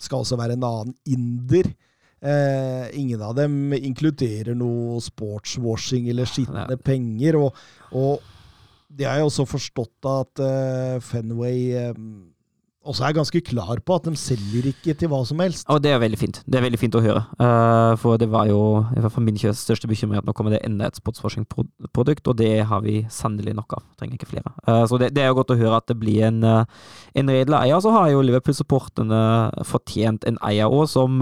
skal 0.00 0.22
også 0.22 0.38
være 0.38 0.56
en 0.58 0.66
annen 0.66 0.94
inder. 1.08 1.72
Uh, 2.20 2.90
ingen 2.92 3.22
av 3.24 3.32
dem 3.38 3.72
inkluderer 3.72 4.52
noe 4.58 4.98
sportswashing 5.00 6.10
eller 6.12 6.28
skitne 6.28 6.76
penger. 6.84 7.38
Og, 7.40 7.62
og 7.96 8.20
det 8.90 9.06
har 9.06 9.20
jeg 9.20 9.30
også 9.30 9.46
forstått 9.48 10.10
at 10.10 10.42
eh, 10.42 10.98
Fenway 11.04 11.90
um, 11.94 12.30
også 12.80 13.04
er 13.04 13.14
ganske 13.14 13.40
klar 13.44 13.80
på 13.84 13.96
at 13.98 14.06
de 14.08 14.16
selger 14.16 14.70
ikke 14.70 14.94
til 14.96 15.10
hva 15.12 15.20
som 15.28 15.40
helst. 15.42 15.66
Og 15.70 15.82
det 15.84 15.92
er 15.92 16.00
veldig 16.00 16.18
fint. 16.18 16.40
Det 16.46 16.58
er 16.58 16.64
veldig 16.64 16.80
fint 16.80 16.96
å 16.96 17.02
høre. 17.04 17.22
Uh, 17.36 17.92
for 18.00 18.16
det 18.20 18.30
var 18.32 18.48
jo 18.48 18.60
i 18.96 19.02
hvert 19.02 19.12
fall 19.12 19.26
min 19.26 19.36
største 19.38 19.90
bekymring 19.90 20.18
at 20.18 20.26
nå 20.26 20.34
kommer 20.36 20.56
det 20.56 20.62
enda 20.66 20.88
et 20.88 20.98
sportsforskningsprodukt, 20.98 22.30
og 22.32 22.38
det 22.40 22.64
har 22.70 22.80
vi 22.86 23.02
sannelig 23.12 23.54
nok 23.58 23.76
av. 23.76 23.84
Trenger 24.00 24.16
ikke 24.16 24.30
flere. 24.32 24.54
Uh, 24.64 24.86
så 24.88 24.98
det, 25.02 25.12
det, 25.16 25.22
er 25.22 25.30
jo 25.30 25.38
godt 25.42 25.52
å 25.54 25.60
høre 25.60 25.82
at 25.82 25.90
det 25.92 25.98
blir 26.00 26.24
en, 26.30 26.40
uh, 26.42 26.88
en 27.20 27.34
redelig 27.36 27.60
eier. 27.60 27.84
Så 27.84 27.92
har 27.94 28.08
jo 28.14 28.24
Liverpool-supporterne 28.24 29.22
fortjent 29.68 30.24
en 30.26 30.40
eier 30.48 30.72
òg, 30.72 30.88
som 30.90 31.20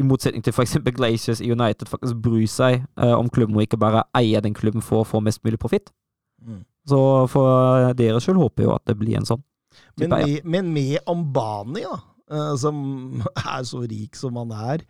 i 0.00 0.06
motsetning 0.06 0.44
til 0.46 0.54
f.eks. 0.56 0.78
Glaciers 0.96 1.42
i 1.44 1.50
United 1.52 1.90
faktisk 1.90 2.16
bry 2.24 2.46
seg 2.48 2.86
om 2.96 3.28
klubben, 3.28 3.58
og 3.58 3.66
ikke 3.66 3.80
bare 3.80 4.06
eier 4.16 4.40
den 4.44 4.56
klubben 4.56 4.84
for 4.84 5.02
å 5.02 5.08
få 5.08 5.20
mest 5.24 5.42
mulig 5.44 5.60
profitt. 5.60 5.92
Mm. 6.40 6.62
Så 6.88 7.00
for 7.30 7.92
dere 7.98 8.20
skyld 8.22 8.40
håper 8.40 8.64
jeg 8.64 8.70
jo 8.70 8.76
at 8.76 8.86
det 8.88 8.96
blir 9.00 9.18
en 9.20 9.28
sånn. 9.28 9.42
Men 10.00 10.14
med, 10.14 10.46
men 10.48 10.70
med 10.74 11.10
Ambani, 11.10 11.84
da, 11.84 11.98
uh, 12.32 12.54
som 12.58 12.78
er 13.54 13.66
så 13.68 13.82
rik 13.84 14.18
som 14.18 14.38
han 14.40 14.54
er, 14.54 14.86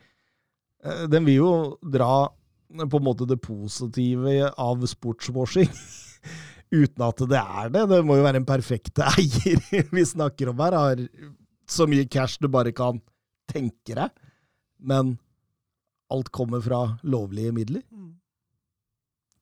uh, 0.87 1.07
den 1.11 1.27
vil 1.29 1.41
jo 1.41 1.53
dra 1.83 2.29
på 2.71 3.01
en 3.01 3.07
måte 3.07 3.27
det 3.27 3.41
positive 3.43 4.53
av 4.55 4.87
sportswashing. 4.87 5.71
Uten 6.71 7.03
at 7.03 7.23
det 7.27 7.41
er 7.41 7.71
det. 7.75 7.87
Det 7.91 8.01
må 8.07 8.21
jo 8.21 8.27
være 8.29 8.39
en 8.45 8.49
perfekte 8.49 9.09
eier 9.17 9.89
vi 9.91 10.07
snakker 10.07 10.53
om 10.53 10.63
her. 10.63 10.79
Har 10.79 11.07
så 11.71 11.87
mye 11.91 12.07
cash 12.11 12.39
du 12.43 12.47
bare 12.51 12.73
kan 12.75 13.01
tenke 13.51 13.97
deg. 13.99 14.13
Men 14.81 15.17
alt 16.11 16.31
kommer 16.35 16.63
fra 16.65 16.83
lovlige 17.03 17.53
midler. 17.55 17.83
Mm. 17.91 18.15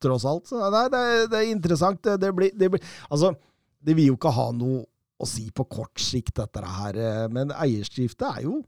Tross 0.02 0.26
alt. 0.28 0.46
Så 0.46 0.60
det, 0.70 0.84
det, 0.94 1.04
det 1.32 1.40
er 1.40 1.52
interessant. 1.52 2.02
Det, 2.04 2.16
det, 2.22 2.32
blir, 2.36 2.52
det 2.54 2.70
blir 2.74 2.82
Altså, 3.08 3.32
det 3.80 3.96
vil 3.96 4.12
jo 4.12 4.18
ikke 4.18 4.34
ha 4.36 4.50
noe 4.54 4.84
å 5.18 5.26
si 5.26 5.48
på 5.50 5.66
kort 5.66 5.98
sikt, 6.02 6.36
dette 6.38 6.62
her. 6.62 6.98
Eh, 6.98 7.24
men 7.34 7.54
eierskifte 7.54 8.28
er 8.36 8.44
jo 8.46 8.60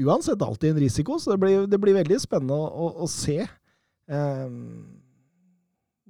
uansett 0.00 0.42
alltid 0.42 0.70
en 0.70 0.80
risiko, 0.80 1.18
så 1.20 1.34
det 1.34 1.42
blir, 1.42 1.66
det 1.68 1.80
blir 1.80 1.96
veldig 1.98 2.18
spennende 2.22 2.56
å, 2.56 2.68
å, 2.70 2.86
å 3.04 3.08
se. 3.10 3.42
Um, 4.08 5.02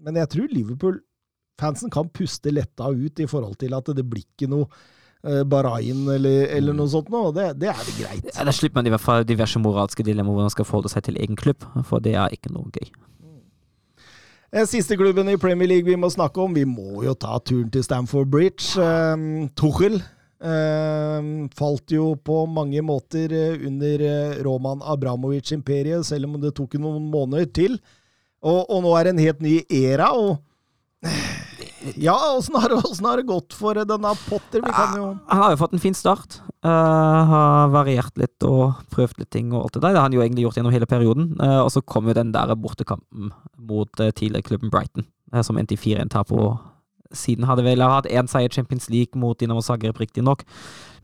men 0.03 0.18
jeg 0.20 0.30
tror 0.32 0.55
Liverpool-fansen 0.55 1.90
kan 1.92 2.11
puste 2.14 2.53
letta 2.55 2.90
ut 2.90 3.22
i 3.22 3.26
forhold 3.30 3.59
til 3.61 3.74
at 3.74 3.90
det 3.96 4.05
blir 4.07 4.22
ikke 4.22 4.50
noe 4.50 4.70
Bahrain 5.23 6.03
eller, 6.11 6.49
eller, 6.51 6.75
noe 6.75 6.91
sånt 6.91 7.11
noe. 7.12 7.31
Det, 7.35 7.53
det 7.62 7.70
er 7.70 7.83
det 7.87 7.95
greit. 7.95 8.29
Ja, 8.33 8.47
Da 8.49 8.55
slipper 8.55 8.81
man 8.81 8.91
i 8.91 8.93
hvert 8.95 9.05
fall 9.05 9.27
diverse 9.29 9.61
moralske 9.62 10.03
dilemmaer 10.07 10.35
hvor 10.35 10.49
man 10.49 10.55
skal 10.55 10.66
forholde 10.66 10.91
seg 10.91 11.07
til 11.07 11.20
egen 11.23 11.39
klubb, 11.39 11.62
for 11.87 12.03
det 12.03 12.16
er 12.18 12.35
ikke 12.35 12.51
noe 12.55 12.73
gøy. 12.75 12.91
Eh, 14.53 14.66
siste 14.68 14.99
klubben 15.01 15.31
i 15.33 15.39
Premier 15.41 15.70
League 15.70 15.89
vi 15.89 15.97
må 15.97 16.11
snakke 16.12 16.43
om, 16.43 16.53
vi 16.53 16.66
må 16.68 17.05
jo 17.07 17.14
ta 17.14 17.39
turen 17.41 17.70
til 17.73 17.87
Stamford 17.87 18.29
Bridge. 18.35 18.75
Um, 18.77 19.47
Tuchel 19.57 19.97
um, 20.43 21.31
falt 21.57 21.95
jo 21.95 22.11
på 22.20 22.43
mange 22.51 22.83
måter 22.85 23.33
under 23.62 24.05
Roman 24.45 24.83
Abramovic-imperiet, 24.85 26.05
selv 26.05 26.29
om 26.29 26.41
det 26.43 26.53
tok 26.59 26.77
noen 26.83 27.07
måneder 27.14 27.49
til. 27.49 27.79
Og, 28.43 28.66
og 28.66 28.83
nå 28.83 28.93
er 28.99 29.07
det 29.07 29.14
en 29.14 29.23
helt 29.23 29.41
ny 29.47 29.55
era, 29.70 30.11
og 30.18 30.43
Ja, 31.99 32.14
åssen 32.39 32.55
har, 32.61 32.70
har 32.70 33.16
det 33.20 33.26
gått 33.26 33.55
for 33.59 33.74
denne 33.74 34.12
Potter? 34.28 34.62
Vi 34.62 34.70
kan 34.72 34.97
jo 34.99 35.07
Han 35.28 35.41
har 35.43 35.55
jo 35.55 35.59
fått 35.61 35.72
en 35.76 35.83
fin 35.83 35.95
start. 35.97 36.41
Uh, 36.62 36.70
har 37.26 37.72
variert 37.74 38.16
litt 38.20 38.45
og 38.47 38.76
prøvd 38.95 39.18
litt 39.24 39.30
ting 39.35 39.51
og 39.53 39.64
alt 39.64 39.74
det 39.78 39.83
der. 39.83 39.95
Det 39.97 40.01
har 40.01 40.07
han 40.09 40.14
jo 40.16 40.22
egentlig 40.22 40.45
gjort 40.47 40.61
gjennom 40.61 40.74
hele 40.74 40.87
perioden. 40.91 41.33
Uh, 41.41 41.61
og 41.64 41.72
så 41.74 41.83
kom 41.83 42.07
jo 42.11 42.14
den 42.16 42.30
der 42.35 42.55
bortekampen 42.55 43.33
mot 43.59 43.91
uh, 44.01 44.11
tidligere 44.14 44.47
klubben 44.47 44.70
Brighton, 44.70 45.09
uh, 45.35 45.43
som 45.43 45.59
endte 45.59 45.74
i 45.74 45.80
4-1-tap. 45.80 46.30
på 46.30 46.53
siden 47.12 47.45
hadde 47.45 47.64
vel 47.66 47.83
hatt 47.85 48.07
én 48.09 48.24
seier 48.30 48.49
i 48.49 48.55
Champions 48.55 48.87
League 48.89 49.18
mot 49.20 49.37
Dinamo 49.37 49.61
Zagreb, 49.61 49.99
riktignok. 50.01 50.47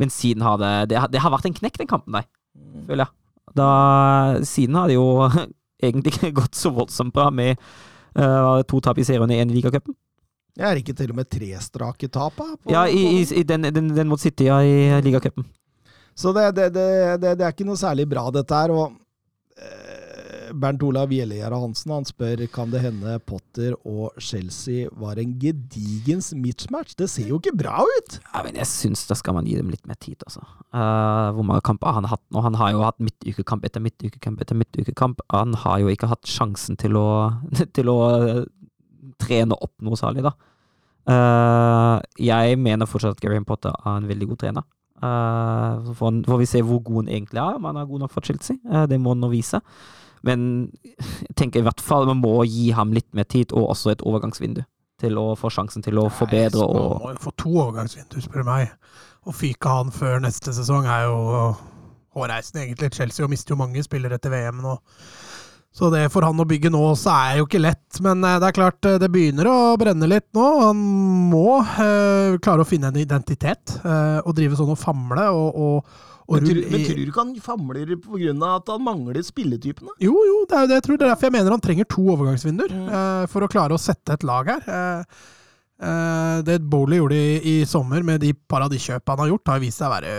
Men 0.00 0.08
siden 0.14 0.40
har 0.46 0.56
det, 0.56 0.88
det 0.88 0.98
har- 1.02 1.08
Det 1.12 1.20
har 1.20 1.30
vært 1.34 1.44
en 1.50 1.54
knekk, 1.58 1.76
den 1.82 1.86
kampen 1.90 2.12
der, 2.16 2.24
føler 2.86 3.04
jeg. 3.04 3.14
Da, 3.58 4.38
siden 4.46 4.74
har 4.78 4.86
det 4.88 4.94
jo 4.96 5.28
egentlig 5.82 6.14
ikke 6.16 6.32
gått 6.40 6.54
så 6.56 6.70
voldsomt 6.72 7.12
bra 7.12 7.28
med 7.30 7.58
uh, 8.16 8.62
to 8.62 8.80
tap 8.80 8.96
i 8.98 9.04
serien 9.04 9.30
i 9.30 9.40
én 9.42 9.52
ligacupen. 9.52 9.94
Jeg 10.58 10.66
er 10.66 10.80
ikke 10.80 10.96
til 10.98 11.12
og 11.14 11.20
med 11.20 11.28
tre 11.30 11.52
strake 11.62 12.08
tap, 12.10 12.40
Ja, 12.66 12.86
i, 12.90 13.20
i, 13.20 13.22
i 13.22 13.44
den, 13.46 13.68
den, 13.70 13.92
den 13.94 14.10
mot 14.10 14.20
City 14.20 14.48
ja, 14.48 14.58
i 14.58 14.98
ligacupen. 15.04 15.46
Så 16.18 16.32
det, 16.34 16.50
det, 16.56 16.72
det, 16.74 16.88
det, 17.22 17.36
det 17.38 17.46
er 17.46 17.54
ikke 17.54 17.68
noe 17.68 17.78
særlig 17.78 18.08
bra, 18.10 18.24
dette 18.34 18.56
her. 18.58 18.72
Og 18.74 18.96
eh, 19.54 20.48
Bernt 20.58 20.82
Olav 20.82 21.12
Gjellegjerde 21.14 21.60
Hansen 21.62 21.92
han 21.94 22.08
spør 22.08 22.42
kan 22.50 22.72
det 22.72 22.80
hende 22.82 23.14
Potter 23.22 23.76
og 23.86 24.16
Chelsea 24.18 24.88
var 24.98 25.20
en 25.22 25.36
gedigens 25.38 26.32
mismatch. 26.34 26.96
Det 26.98 27.06
ser 27.12 27.30
jo 27.30 27.38
ikke 27.38 27.54
bra 27.60 27.84
ut! 27.86 28.18
Ja, 28.32 28.42
men 28.42 28.58
jeg 28.58 28.66
syns 28.70 29.06
da 29.06 29.14
skal 29.18 29.38
man 29.38 29.46
gi 29.46 29.54
dem 29.60 29.70
litt 29.70 29.86
mer 29.86 30.00
tid, 30.02 30.18
altså. 30.26 30.42
Uh, 30.74 31.30
hvor 31.36 31.46
mange 31.46 31.62
kamper 31.68 31.92
har 31.92 32.00
han 32.00 32.10
hatt 32.10 32.24
nå? 32.34 32.42
Han 32.42 32.58
har 32.58 32.74
jo 32.74 32.82
hatt 32.82 32.98
midtukekamp 32.98 33.70
etter 33.70 33.84
midtukekamp 33.86 34.42
etter 34.42 34.58
midtukekamp. 34.58 35.22
Han 35.30 35.54
har 35.62 35.84
jo 35.84 35.94
ikke 35.94 36.10
hatt 36.10 36.26
sjansen 36.26 36.82
til 36.82 36.98
å, 36.98 37.08
til 37.78 37.94
å 37.94 37.98
eh, 38.18 38.44
trene 39.22 39.54
opp 39.54 39.76
noe 39.86 39.98
særlig, 40.00 40.26
da. 40.26 40.34
Eh, 41.08 42.00
jeg 42.28 42.58
mener 42.60 42.88
fortsatt 42.88 43.16
at 43.16 43.22
Gary 43.24 43.40
Potter 43.48 43.72
er 43.72 43.96
en 43.96 44.08
veldig 44.08 44.28
god 44.32 44.38
trener. 44.42 44.66
Eh, 44.98 45.84
så 45.86 45.94
får, 45.94 46.04
han- 46.10 46.24
får 46.26 46.38
vi 46.42 46.46
se 46.50 46.62
hvor 46.62 46.82
god 46.84 47.04
han 47.04 47.08
egentlig 47.14 47.38
er, 47.40 47.54
om 47.56 47.64
han 47.64 47.76
er 47.76 47.86
god 47.86 48.00
nok 48.00 48.12
for 48.12 48.20
Chelsea. 48.20 48.56
Uh, 48.68 48.84
det 48.86 49.00
må 49.00 49.14
han 49.14 49.20
nå 49.20 49.30
vise. 49.32 49.60
Men 50.26 50.72
jeg 50.98 51.36
tenker 51.36 51.60
i 51.60 51.62
hvert 51.62 51.80
fall 51.80 52.06
man 52.06 52.20
må 52.20 52.42
gi 52.44 52.70
ham 52.74 52.92
litt 52.92 53.06
mer 53.14 53.24
tid, 53.24 53.52
og 53.52 53.70
også 53.70 53.92
et 53.92 54.02
overgangsvindu. 54.02 54.64
Til 54.98 55.14
å 55.14 55.36
få 55.38 55.46
sjansen 55.54 55.80
til 55.82 55.94
å 56.02 56.08
forbedre 56.10 56.58
Nei, 56.58 56.66
og 56.66 56.88
Man 56.98 57.02
må 57.04 57.10
jo 57.14 57.20
få 57.22 57.32
to 57.38 57.52
overgangsvinduer, 57.54 58.24
spør 58.24 58.42
du 58.42 58.48
meg. 58.50 58.72
Å 59.28 59.32
fyke 59.32 59.68
han 59.70 59.92
før 59.94 60.18
neste 60.24 60.50
sesong 60.52 60.88
er 60.90 61.04
jo 61.06 61.54
hårreisende, 62.18 62.64
egentlig. 62.66 62.90
Chelsea 62.96 63.22
jo 63.22 63.28
mister 63.30 63.54
jo 63.54 63.60
mange 63.60 63.82
spillere 63.86 64.18
etter 64.18 64.32
VM 64.34 64.58
nå. 64.64 64.74
Så 65.78 65.92
det 65.94 66.08
for 66.10 66.26
han 66.26 66.40
å 66.42 66.46
bygge 66.48 66.72
nå 66.74 66.80
også 66.90 67.12
er 67.14 67.36
jo 67.38 67.46
ikke 67.46 67.60
lett. 67.62 68.00
Men 68.02 68.24
eh, 68.26 68.38
det 68.42 68.48
er 68.50 68.56
klart, 68.56 68.82
eh, 68.88 68.96
det 68.98 69.10
begynner 69.14 69.46
å 69.46 69.56
brenne 69.78 70.08
litt 70.10 70.26
nå. 70.34 70.46
Han 70.64 70.80
må 71.30 71.60
eh, 71.62 72.34
klare 72.42 72.64
å 72.64 72.66
finne 72.66 72.90
en 72.90 72.98
identitet 72.98 73.76
eh, 73.84 74.18
og 74.24 74.34
drive 74.34 74.58
sånn 74.58 74.72
og 74.74 74.80
famle 74.80 75.28
og, 75.30 75.54
og, 75.54 75.92
Men, 76.34 76.44
tror, 76.48 76.58
men 76.72 76.82
tror 76.84 76.98
du 76.98 77.04
ikke 77.06 77.22
han 77.22 77.30
famler 77.40 77.92
pga. 78.02 78.32
at 78.56 78.72
han 78.74 78.82
mangler 78.84 79.22
spilletypene? 79.24 79.94
Jo, 80.02 80.16
jo, 80.26 80.40
det 80.50 80.58
er 80.58 80.66
jo 80.66 80.70
det 80.72 80.80
jeg 80.80 80.86
tror. 80.88 80.98
Det 80.98 81.06
er 81.06 81.12
derfor 81.14 81.28
jeg 81.30 81.36
mener 81.38 81.54
han 81.54 81.62
trenger 81.68 81.88
to 81.94 82.02
overgangsvinduer 82.16 82.74
Mm. 82.74 82.88
eh, 82.98 83.22
for 83.30 83.46
å 83.46 83.50
klare 83.54 83.78
å 83.78 83.80
sette 83.80 84.18
et 84.18 84.26
lag 84.26 84.50
her. 84.50 84.66
Eh, 84.66 85.22
eh, 85.88 86.42
det 86.50 86.58
Bowley 86.68 86.98
gjorde 86.98 87.16
i, 87.22 87.38
i 87.54 87.54
sommer 87.70 88.02
med 88.02 88.20
de 88.26 88.32
par 88.34 88.66
av 88.66 88.74
de 88.74 88.82
kjøpene 88.82 89.14
han 89.14 89.24
har 89.24 89.30
gjort, 89.32 89.54
har 89.54 89.62
vist 89.62 89.78
seg 89.80 89.88
å 89.88 89.94
være 89.94 90.18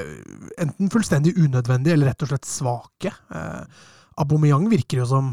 enten 0.65 0.89
fullstendig 0.95 1.35
unødvendige 1.35 1.99
eller 1.99 2.13
rett 2.13 2.25
og 2.25 2.31
slett 2.31 2.47
svake. 2.47 3.11
Eh, 3.35 3.85
Aubameyang 4.23 4.65
virker 4.71 5.03
jo 5.03 5.05
som 5.11 5.29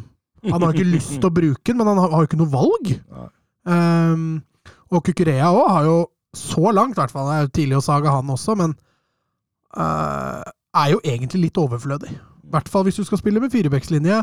Han 0.53 0.63
har 0.63 0.77
ikke 0.77 0.89
lyst 0.89 1.17
til 1.17 1.29
å 1.29 1.35
bruke 1.35 1.65
den, 1.71 1.79
men 1.81 1.91
han 1.91 2.01
har, 2.03 2.13
jo 2.21 2.29
ikke 2.29 2.41
noe 2.41 2.53
valg. 2.53 2.93
Um, 3.67 4.27
og 4.95 5.03
Kukurea 5.07 5.51
òg 5.51 5.71
har 5.75 5.89
jo 5.89 5.97
så 6.37 6.73
langt, 6.75 6.97
i 6.97 7.01
hvert 7.01 7.15
fall, 7.15 7.31
det 7.31 7.37
er 7.37 7.47
jo 7.47 7.55
tidlig 7.59 7.79
å 7.79 7.85
sage 7.87 8.13
han 8.13 8.33
også, 8.33 8.57
men 8.61 8.75
uh, 9.79 10.45
er 10.77 10.93
jo 10.93 11.01
egentlig 11.03 11.47
litt 11.47 11.61
overflødig. 11.61 12.13
I 12.13 12.53
hvert 12.55 12.71
fall 12.71 12.87
hvis 12.87 13.01
du 13.01 13.07
skal 13.09 13.21
spille 13.23 13.43
med 13.43 13.55
firebeckslinje, 13.55 14.21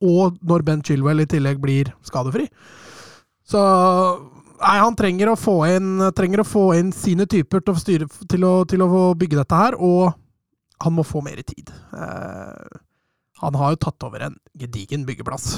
og 0.00 0.38
når 0.40 0.64
Ben 0.66 0.84
Chilwell 0.84 1.22
i 1.22 1.28
tillegg 1.28 1.60
blir 1.60 1.92
skadefri. 2.06 2.46
Så 3.44 3.60
nei, 4.60 4.76
han 4.80 4.96
trenger 4.96 5.32
å 5.32 5.38
få 5.38 5.58
inn, 5.68 5.98
å 6.00 6.46
få 6.46 6.64
inn 6.78 6.92
sine 6.96 7.26
typer 7.28 7.64
til 7.64 7.74
å, 7.74 7.80
styre, 7.80 8.08
til, 8.30 8.46
å, 8.48 8.54
til 8.68 8.84
å 8.86 9.10
bygge 9.18 9.42
dette 9.42 9.60
her, 9.60 9.76
og 9.76 10.14
han 10.80 10.96
må 10.96 11.04
få 11.04 11.20
mer 11.24 11.42
tid. 11.44 11.68
Eh, 11.92 12.80
han 13.40 13.56
har 13.56 13.74
jo 13.74 13.80
tatt 13.86 14.04
over 14.06 14.26
en 14.26 14.36
gedigen 14.58 15.06
byggeplass. 15.08 15.54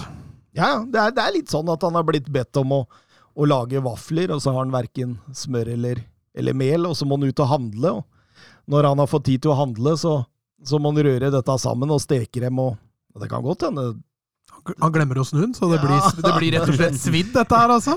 Ja. 0.57 0.85
Det 0.87 1.01
er, 1.01 1.15
det 1.15 1.25
er 1.25 1.35
litt 1.35 1.53
sånn 1.53 1.71
at 1.73 1.83
han 1.83 1.97
har 1.99 2.07
blitt 2.07 2.29
bedt 2.33 2.59
om 2.61 2.77
å, 2.79 2.81
å 3.35 3.49
lage 3.49 3.83
vafler, 3.83 4.31
og 4.35 4.43
så 4.45 4.55
har 4.55 4.65
han 4.65 4.75
verken 4.75 5.17
smør 5.35 5.73
eller, 5.75 6.03
eller 6.39 6.57
mel, 6.57 6.87
og 6.91 6.97
så 6.99 7.09
må 7.09 7.19
han 7.19 7.31
ut 7.31 7.43
og 7.43 7.51
handle. 7.51 7.95
Og 7.99 8.71
når 8.73 8.93
han 8.93 9.03
har 9.03 9.11
fått 9.11 9.27
tid 9.31 9.43
til 9.43 9.55
å 9.55 9.59
handle, 9.59 9.97
så, 9.99 10.21
så 10.65 10.79
må 10.79 10.93
han 10.93 11.05
røre 11.09 11.33
dette 11.35 11.59
sammen 11.59 11.91
og 11.91 12.03
steke 12.05 12.45
dem. 12.45 12.61
og 12.63 12.79
og 13.13 13.21
Det 13.21 13.29
kan 13.29 13.45
godt 13.45 13.67
hende 13.67 13.87
Han 14.63 14.93
glemmer 14.95 15.19
å 15.19 15.25
snu 15.27 15.41
den, 15.41 15.55
så 15.57 15.67
det 15.71 15.81
blir, 15.83 15.97
det 16.23 16.33
blir 16.37 16.55
rett 16.55 16.69
og 16.71 16.77
slett 16.77 16.99
svidd, 17.01 17.33
dette 17.35 17.59
her, 17.59 17.73
altså. 17.75 17.97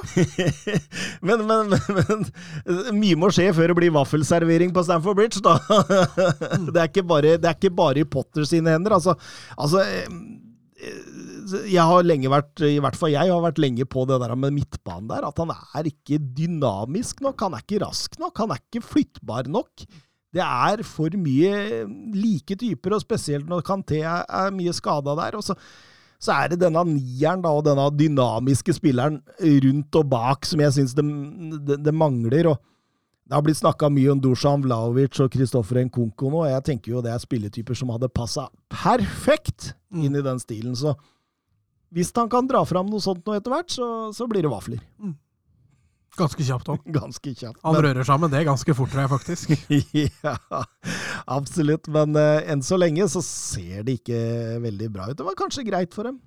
men, 1.28 1.44
men, 1.46 1.70
men, 1.70 2.00
men 2.00 2.98
mye 2.98 3.20
må 3.22 3.30
skje 3.34 3.52
før 3.54 3.72
det 3.72 3.78
blir 3.78 3.94
vaffelservering 3.94 4.74
på 4.74 4.86
Stamford 4.88 5.20
Bridge, 5.20 5.44
da. 5.46 5.60
det, 6.72 6.80
er 6.80 6.90
ikke 6.90 7.06
bare, 7.06 7.36
det 7.42 7.52
er 7.52 7.60
ikke 7.60 7.74
bare 7.78 8.02
i 8.02 8.08
Potter 8.10 8.50
sine 8.50 8.74
hender. 8.74 8.98
Altså, 8.98 9.14
altså 9.62 9.86
eh, 9.86 11.62
Jeg 11.70 11.86
har 11.86 12.10
lenge 12.10 12.34
vært, 12.34 12.66
i 12.66 12.82
hvert 12.82 12.98
fall 12.98 13.14
jeg 13.14 13.30
har 13.30 13.46
vært 13.46 13.62
lenge 13.62 13.86
på 13.86 14.08
det 14.10 14.18
der 14.26 14.34
med 14.34 14.58
midtbanen 14.58 15.12
der, 15.14 15.30
at 15.30 15.42
han 15.44 15.54
er 15.54 15.92
ikke 15.94 16.18
dynamisk 16.18 17.22
nok. 17.26 17.46
Han 17.46 17.60
er 17.60 17.66
ikke 17.66 17.84
rask 17.86 18.18
nok. 18.22 18.34
Han 18.42 18.56
er 18.56 18.66
ikke 18.66 18.86
flyttbar 18.90 19.52
nok. 19.54 19.86
Det 20.36 20.44
er 20.44 20.82
for 20.84 21.14
mye 21.22 21.86
like 22.18 22.58
typer, 22.60 22.98
og 22.98 23.06
spesielt 23.06 23.46
når 23.48 23.64
Kanté 23.70 24.02
er 24.04 24.56
mye 24.56 24.74
skada 24.76 25.14
der. 25.22 25.38
og 25.38 25.46
så 25.46 25.56
så 26.22 26.36
er 26.36 26.54
det 26.54 26.62
denne 26.62 26.84
nieren 26.90 27.44
da, 27.44 27.52
og 27.52 27.66
denne 27.68 27.88
dynamiske 27.94 28.76
spilleren 28.78 29.20
rundt 29.66 30.00
og 30.00 30.08
bak 30.12 30.48
som 30.48 30.64
jeg 30.64 30.76
syns 30.78 30.96
det, 30.98 31.06
det, 31.68 31.80
det 31.86 31.94
mangler. 31.96 32.52
og 32.54 32.62
Det 33.26 33.38
har 33.38 33.44
blitt 33.46 33.60
snakka 33.62 33.90
mye 33.94 34.14
om 34.14 34.22
Dusan 34.24 34.64
Vlaovic 34.66 35.20
og 35.24 35.34
Kristoffer 35.34 35.82
Nkunko 35.86 36.32
nå, 36.32 36.46
og 36.46 36.54
jeg 36.54 36.66
tenker 36.72 36.96
jo 36.96 37.04
det 37.06 37.14
er 37.14 37.22
spilletyper 37.24 37.78
som 37.78 37.92
hadde 37.94 38.12
passa 38.14 38.48
perfekt 38.72 39.74
inn 39.96 40.16
i 40.16 40.24
den 40.26 40.42
stilen. 40.42 40.76
Så 40.78 40.96
hvis 41.96 42.12
han 42.16 42.32
kan 42.32 42.48
dra 42.50 42.64
fram 42.68 42.90
noe 42.92 43.04
sånt 43.04 43.26
nå 43.28 43.38
etter 43.38 43.54
hvert, 43.54 43.72
så, 43.72 43.88
så 44.16 44.28
blir 44.28 44.46
det 44.46 44.52
vafler. 44.54 44.82
Ganske 46.16 46.46
kjapt 46.48 46.70
òg. 46.72 46.86
Ganske 47.00 47.34
kjapt. 47.36 47.60
Han 47.64 47.76
Men- 47.76 47.86
rører 47.90 48.08
sammen 48.08 48.32
det 48.32 48.46
ganske 48.48 48.76
fort, 48.78 48.92
tror 48.94 49.04
jeg 49.06 49.12
faktisk. 49.12 49.56
ja, 50.24 50.36
absolutt. 51.28 51.90
Men 51.92 52.16
uh, 52.16 52.40
enn 52.52 52.64
så 52.64 52.80
lenge 52.80 53.08
så 53.12 53.22
ser 53.26 53.84
det 53.88 54.00
ikke 54.00 54.22
veldig 54.64 54.90
bra 54.94 55.10
ut. 55.12 55.18
Det 55.20 55.28
var 55.28 55.36
kanskje 55.40 55.66
greit 55.68 55.94
for 55.98 56.08
dem 56.08 56.22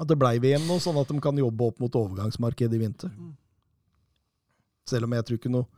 at 0.00 0.08
det 0.08 0.16
blei 0.16 0.38
VM 0.40 0.64
nå, 0.64 0.78
sånn 0.80 0.96
at 1.00 1.10
de 1.12 1.20
kan 1.20 1.36
jobbe 1.36 1.66
opp 1.66 1.80
mot 1.82 1.96
overgangsmarkedet 2.00 2.78
i 2.78 2.80
vinter. 2.80 3.10
Selv 4.88 5.04
om 5.06 5.12
jeg 5.18 5.26
tror 5.28 5.40
ikke 5.40 5.52
noe 5.52 5.68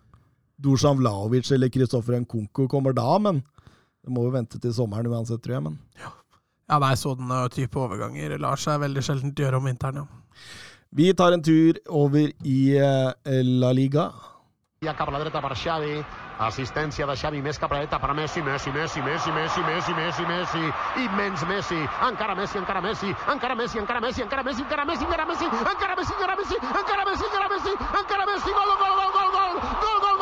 Dusan 0.62 1.00
Vlaovic 1.00 1.48
eller 1.56 1.72
Kristoffer 1.74 2.20
Nkunko 2.22 2.68
kommer 2.70 2.94
da, 2.94 3.16
men 3.18 3.40
det 3.42 4.12
må 4.14 4.22
jo 4.28 4.34
vente 4.34 4.60
til 4.62 4.74
sommeren 4.76 5.10
uansett, 5.10 5.42
tror 5.42 5.56
jeg. 5.56 5.64
Men 5.66 5.80
Ja, 5.98 6.78
nei, 6.78 6.92
sånne 6.96 7.40
type 7.52 7.80
overganger 7.82 8.36
lar 8.40 8.60
seg 8.60 8.78
veldig 8.84 9.02
sjelden 9.04 9.34
gjøre 9.36 9.58
om 9.58 9.66
vinteren, 9.66 10.04
ja. 10.04 10.06
Vi 10.92 11.14
tar 11.14 11.32
en 11.32 11.42
tur 11.42 11.80
over 11.88 12.32
i 12.44 12.76
eh, 12.76 13.42
La 13.42 13.72
Liga. 13.72 14.10
Ja 14.82 14.94
cap 14.98 15.08
a 15.08 15.12
la 15.12 15.20
dreta 15.22 15.40
per 15.40 15.54
Xavi. 15.54 16.02
Assistència 16.42 17.06
de 17.06 17.14
Xavi 17.14 17.40
més 17.42 17.58
cap 17.58 17.72
a 17.72 17.78
dreta 17.78 18.00
per 18.02 18.12
Messi, 18.18 18.42
Messi, 18.42 18.72
Messi, 18.74 19.00
Messi, 19.00 19.30
Messi, 19.30 19.62
Messi, 19.62 19.92
Messi, 19.94 20.24
Messi. 20.26 20.64
Immens 21.04 21.44
Messi. 21.48 21.78
Encara 22.08 22.34
Messi, 22.34 22.58
encara 22.58 22.82
Messi. 22.82 23.14
Encara 23.34 23.54
Messi, 23.54 23.78
encara 23.78 24.00
Messi, 24.00 24.22
encara 24.22 24.44
Messi, 24.44 24.62
encara 24.62 24.84
Messi, 24.84 25.04
encara 25.04 25.26
Messi. 25.26 25.46
Encara 25.46 25.96
Messi, 25.96 26.12
encara 26.12 26.36
Messi. 26.36 26.56
Encara 26.82 27.04
Messi, 27.06 27.24
encara 27.30 27.48
Messi. 27.54 27.72
Encara 28.02 28.26
Messi. 28.26 28.50
Gol, 28.58 28.74
gol. 28.82 28.92
Gol, 29.02 29.10
gol, 29.16 29.30
gol, 29.32 29.52
gol, 29.82 29.98
gol, 30.02 30.21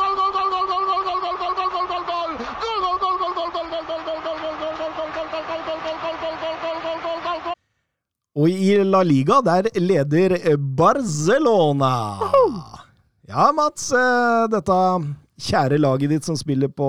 Og 8.39 8.47
i 8.47 8.77
La 8.87 9.01
Liga, 9.03 9.41
der 9.43 9.67
leder 9.75 10.37
Barcelona. 10.55 11.89
Ja, 13.27 13.49
Mats. 13.55 13.89
eh, 13.91 14.45
Dette 14.51 14.77
kjære 15.41 15.79
laget 15.81 16.11
ditt 16.13 16.23
som 16.27 16.37
spiller 16.37 16.69
på 16.71 16.87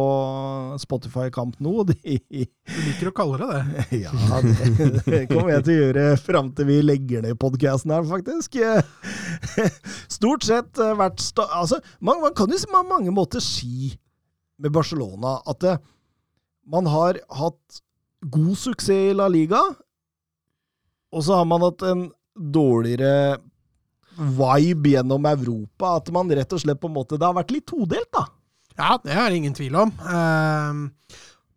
Spotify 0.78 1.30
Camp 1.34 1.56
nå, 1.64 1.82
de 1.88 1.96
Du 2.20 2.78
liker 2.86 3.10
å 3.10 3.14
kalle 3.16 3.40
det 3.40 3.48
det. 3.90 4.02
Ja, 4.04 4.12
det, 4.44 5.00
det 5.06 5.22
kommer 5.32 5.54
jeg 5.56 5.64
til 5.66 5.74
å 5.74 5.80
gjøre 5.86 6.06
fram 6.22 6.52
til 6.54 6.68
vi 6.68 6.78
legger 6.84 7.24
ned 7.26 7.38
podkasten 7.42 7.94
her, 7.96 8.06
faktisk. 8.06 8.58
Stort 10.18 10.46
sett 10.46 10.78
eh, 10.78 10.94
vært 10.98 11.22
sta 11.24 11.48
altså, 11.58 11.80
man, 12.00 12.22
man 12.22 12.36
kan 12.38 12.52
jo 12.54 12.60
på 12.70 12.84
mange 12.86 13.14
måter 13.14 13.42
si 13.42 13.96
med 14.62 14.70
Barcelona 14.74 15.40
at 15.50 15.72
man 16.70 16.86
har 16.86 17.18
hatt 17.34 17.82
god 18.30 18.54
suksess 18.54 19.10
i 19.10 19.16
La 19.18 19.26
Liga, 19.32 19.58
og 21.12 21.24
så 21.24 21.38
har 21.38 21.48
man 21.48 21.64
hatt 21.66 21.84
en 21.86 22.06
dårligere 22.32 23.38
vibe 24.16 24.94
gjennom 24.94 25.26
Europa. 25.28 25.96
At 25.98 26.10
man 26.14 26.30
rett 26.32 26.52
og 26.52 26.62
slett 26.62 26.80
på 26.80 26.90
en 26.90 26.96
måte 26.96 27.18
Det 27.18 27.26
har 27.26 27.36
vært 27.36 27.52
litt 27.54 27.68
todelt, 27.68 28.10
da. 28.12 28.26
Ja, 28.78 28.96
det 29.04 29.12
er 29.12 29.28
det 29.28 29.40
ingen 29.40 29.56
tvil 29.56 29.76
om. 29.76 29.92
Ehm, 30.08 30.84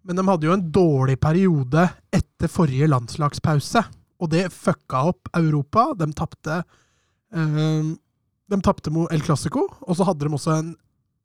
men 0.06 0.20
de 0.20 0.26
hadde 0.28 0.48
jo 0.50 0.56
en 0.56 0.66
dårlig 0.72 1.18
periode 1.24 1.88
etter 2.14 2.52
forrige 2.52 2.90
landslagspause. 2.92 3.86
Og 4.20 4.32
det 4.32 4.50
fucka 4.54 5.06
opp 5.12 5.32
Europa. 5.36 5.90
De 6.00 6.10
tapte 6.16 6.62
ehm, 7.34 7.96
De 8.46 8.60
tapte 8.62 8.92
mot 8.94 9.12
El 9.12 9.24
Clásico, 9.26 9.64
og 9.82 9.96
så 9.98 10.06
hadde 10.06 10.28
de 10.28 10.36
også 10.36 10.60
en 10.60 10.76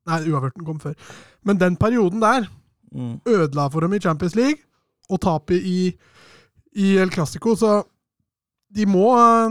Nei, 0.09 0.23
uavgjorten 0.31 0.65
kom 0.65 0.79
før. 0.81 0.95
Men 1.45 1.59
den 1.61 1.75
perioden 1.77 2.23
der 2.23 2.47
ødela 3.29 3.67
for 3.71 3.85
dem 3.85 3.93
i 3.93 4.01
Champions 4.01 4.35
League, 4.35 4.65
og 5.13 5.21
tapet 5.21 5.61
i, 5.61 5.93
i 6.73 6.97
El 6.97 7.13
Clásico, 7.13 7.53
så 7.55 7.83
de 8.71 8.85
må, 8.87 9.05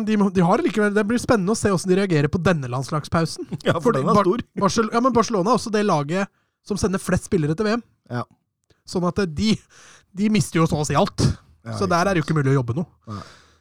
de 0.07 0.15
må 0.17 0.29
de 0.31 0.43
har 0.47 0.61
likevel, 0.63 0.93
Det 0.95 1.03
blir 1.09 1.19
spennende 1.19 1.51
å 1.51 1.57
se 1.59 1.67
hvordan 1.71 1.91
de 1.91 1.97
reagerer 1.99 2.31
på 2.31 2.39
denne 2.43 2.69
landslagspausen. 2.71 3.49
Ja, 3.67 3.75
for 3.83 3.91
den 3.95 4.07
er 4.07 4.15
Bar- 4.15 4.23
stor. 4.27 4.43
Barcel 4.63 4.87
ja, 4.93 5.01
men 5.03 5.15
Barcelona 5.15 5.51
er 5.51 5.59
også 5.59 5.73
det 5.75 5.83
laget 5.87 6.31
som 6.67 6.77
sender 6.79 7.01
flest 7.03 7.27
spillere 7.27 7.55
til 7.57 7.67
VM. 7.67 7.83
Ja. 8.11 8.23
Sånn 8.87 9.05
at 9.09 9.19
de, 9.35 9.51
de 10.15 10.29
mister 10.33 10.61
jo 10.61 10.67
så 10.69 10.79
å 10.81 10.87
si 10.87 10.95
alt. 10.97 11.19
Ja, 11.67 11.75
så 11.77 11.85
der 11.91 12.07
er 12.07 12.15
det 12.15 12.21
jo 12.23 12.27
ikke 12.27 12.37
mulig 12.39 12.53
å 12.53 12.59
jobbe 12.61 12.75
noe. 12.79 12.87
Ja. 13.11 13.19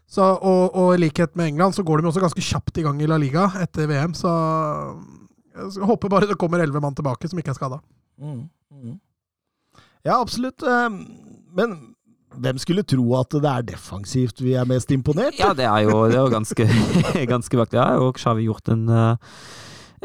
Så, 0.09 0.25
og, 0.25 0.73
og 0.79 0.95
i 0.95 1.01
likhet 1.03 1.35
med 1.37 1.51
England 1.51 1.75
så 1.77 1.83
går 1.85 2.01
de 2.01 2.09
også 2.09 2.23
ganske 2.23 2.41
kjapt 2.45 2.79
i 2.81 2.85
gang 2.87 3.01
i 3.05 3.09
La 3.11 3.19
Liga 3.21 3.49
etter 3.61 3.91
VM, 3.91 4.15
så 4.17 4.31
jeg 5.59 5.85
håper 5.91 6.09
bare 6.13 6.29
det 6.31 6.39
kommer 6.41 6.63
elleve 6.63 6.81
mann 6.81 6.95
tilbake 6.97 7.29
som 7.29 7.41
ikke 7.43 7.51
er 7.53 7.59
skada. 7.59 7.81
Mm, 8.23 8.47
mm. 8.73 8.95
Ja, 10.07 10.21
absolutt. 10.23 10.63
eh, 10.63 10.89
Men 11.59 11.75
hvem 12.37 12.59
skulle 12.61 12.85
tro 12.87 13.07
at 13.19 13.33
det 13.33 13.51
er 13.51 13.67
defensivt 13.73 14.43
vi 14.45 14.55
er 14.59 14.69
mest 14.69 14.91
imponert? 14.95 15.39
Ja, 15.41 15.55
det 15.57 15.65
er 15.65 15.87
jo, 15.89 16.05
det 16.11 16.19
er 16.19 16.27
jo 16.27 16.35
ganske, 16.35 16.69
ganske 17.33 17.61
vakkert. 17.61 17.79
Ja, 17.81 17.89
og 18.03 18.21
Xavi 18.21 18.47
gjort 18.47 18.69
en, 18.73 18.89
eh, 18.89 19.17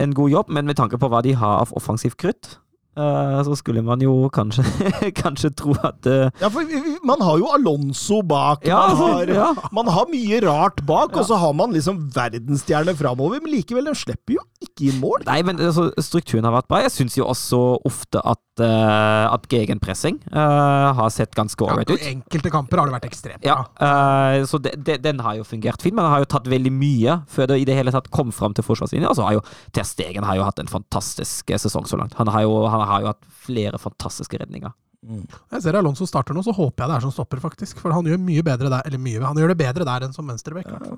en 0.04 0.16
god 0.16 0.30
jobb, 0.30 0.54
men 0.56 0.70
med 0.70 0.80
tanke 0.80 1.00
på 1.00 1.10
hva 1.12 1.24
de 1.26 1.36
har 1.38 1.64
av 1.66 1.74
offensivt 1.78 2.18
krutt, 2.22 2.58
så 2.96 3.56
skulle 3.58 3.82
man 3.86 4.02
jo 4.04 4.30
kanskje, 4.34 4.64
kanskje 5.22 5.50
tro 5.58 5.74
at 5.84 6.06
eh, 6.10 6.30
Ja, 6.42 6.50
for 6.54 6.68
man 7.06 7.24
har 7.26 7.40
jo 7.42 7.50
Alonso 7.54 8.22
bak. 8.22 8.68
Ja, 8.68 8.78
man, 8.80 8.92
altså, 8.92 9.08
har, 9.14 9.34
ja. 9.34 9.70
man 9.74 9.90
har 9.92 10.10
mye 10.12 10.42
rart 10.46 10.84
bak, 10.86 11.16
og 11.18 11.26
så 11.28 11.40
har 11.42 11.54
man 11.58 11.74
liksom 11.74 12.04
verdensstjerne 12.14 12.96
framover. 13.00 13.42
Men 13.44 13.56
likevel, 13.56 13.90
de 13.90 13.96
slipper 13.98 14.38
jo 14.38 14.46
ikke 14.64 14.90
inn 14.92 15.02
mål. 15.02 15.26
Nei, 15.28 15.40
men 15.46 15.60
altså, 15.60 15.90
strukturen 16.04 16.46
har 16.48 16.56
vært 16.56 16.70
bra. 16.72 16.84
Jeg 16.86 16.94
syns 16.96 17.18
jo 17.18 17.28
også 17.28 17.62
ofte 17.88 18.22
at, 18.24 18.42
uh, 18.62 19.34
at 19.34 19.48
gegenpressing 19.52 20.20
uh, 20.32 20.94
har 20.96 21.10
sett 21.14 21.34
ganske 21.36 21.66
Ja, 21.66 21.80
ut. 21.82 21.90
I 21.90 21.98
ut. 21.98 22.06
enkelte 22.14 22.52
kamper 22.54 22.80
har 22.82 22.90
det 22.90 22.96
vært 22.98 23.08
ekstremt 23.10 23.46
Ja, 23.48 23.60
eh, 23.80 24.44
så 24.50 24.60
de, 24.62 24.74
de, 24.78 24.98
den 25.02 25.22
har 25.24 25.38
jo 25.40 25.46
fungert 25.48 25.82
fint, 25.84 25.96
men 25.96 26.06
den 26.06 26.14
har 26.14 26.24
jo 26.24 26.30
tatt 26.34 26.48
veldig 26.52 26.72
mye 26.74 27.18
før 27.32 27.50
det 27.52 27.60
i 27.64 27.68
det 27.68 27.76
hele 27.78 27.94
tatt 27.94 28.10
kom 28.14 28.32
fram 28.36 28.56
til 28.56 28.66
forsvarslinja. 28.66 29.10
Og 29.12 29.18
så 29.20 29.26
har 29.28 29.38
jo 29.38 29.44
Ter 29.76 29.88
Stegen 29.88 30.26
har 30.28 30.38
jo 30.40 30.46
hatt 30.48 30.62
en 30.62 30.72
fantastisk 30.72 31.52
eh, 31.54 31.62
sesong 31.62 31.88
så 31.90 32.00
langt. 32.00 32.16
Han 32.20 32.32
har 32.32 32.46
jo, 32.46 32.56
han 32.72 32.83
har 32.90 33.02
jo 33.06 33.12
hatt 33.12 33.26
flere 33.46 33.80
fantastiske 33.82 34.40
redninger. 34.42 34.74
Jeg 35.04 35.62
ser 35.66 35.76
Alonso 35.76 36.06
starter 36.08 36.34
nå, 36.38 36.44
så 36.46 36.54
håper 36.56 36.86
jeg 36.86 36.90
det 36.94 36.96
er 36.98 37.04
som 37.08 37.12
stopper, 37.12 37.42
faktisk. 37.44 37.80
For 37.84 37.92
han 37.92 38.06
gjør 38.08 38.22
mye 38.24 38.44
bedre 38.48 38.70
der, 38.72 38.86
eller 38.88 39.02
mye, 39.04 39.20
han 39.26 39.36
gjør 39.42 39.52
det 39.52 39.58
bedre 39.60 39.88
der 39.90 40.06
enn 40.08 40.14
som 40.16 40.30
venstrebekk. 40.32 40.70
Ja. 40.72 40.96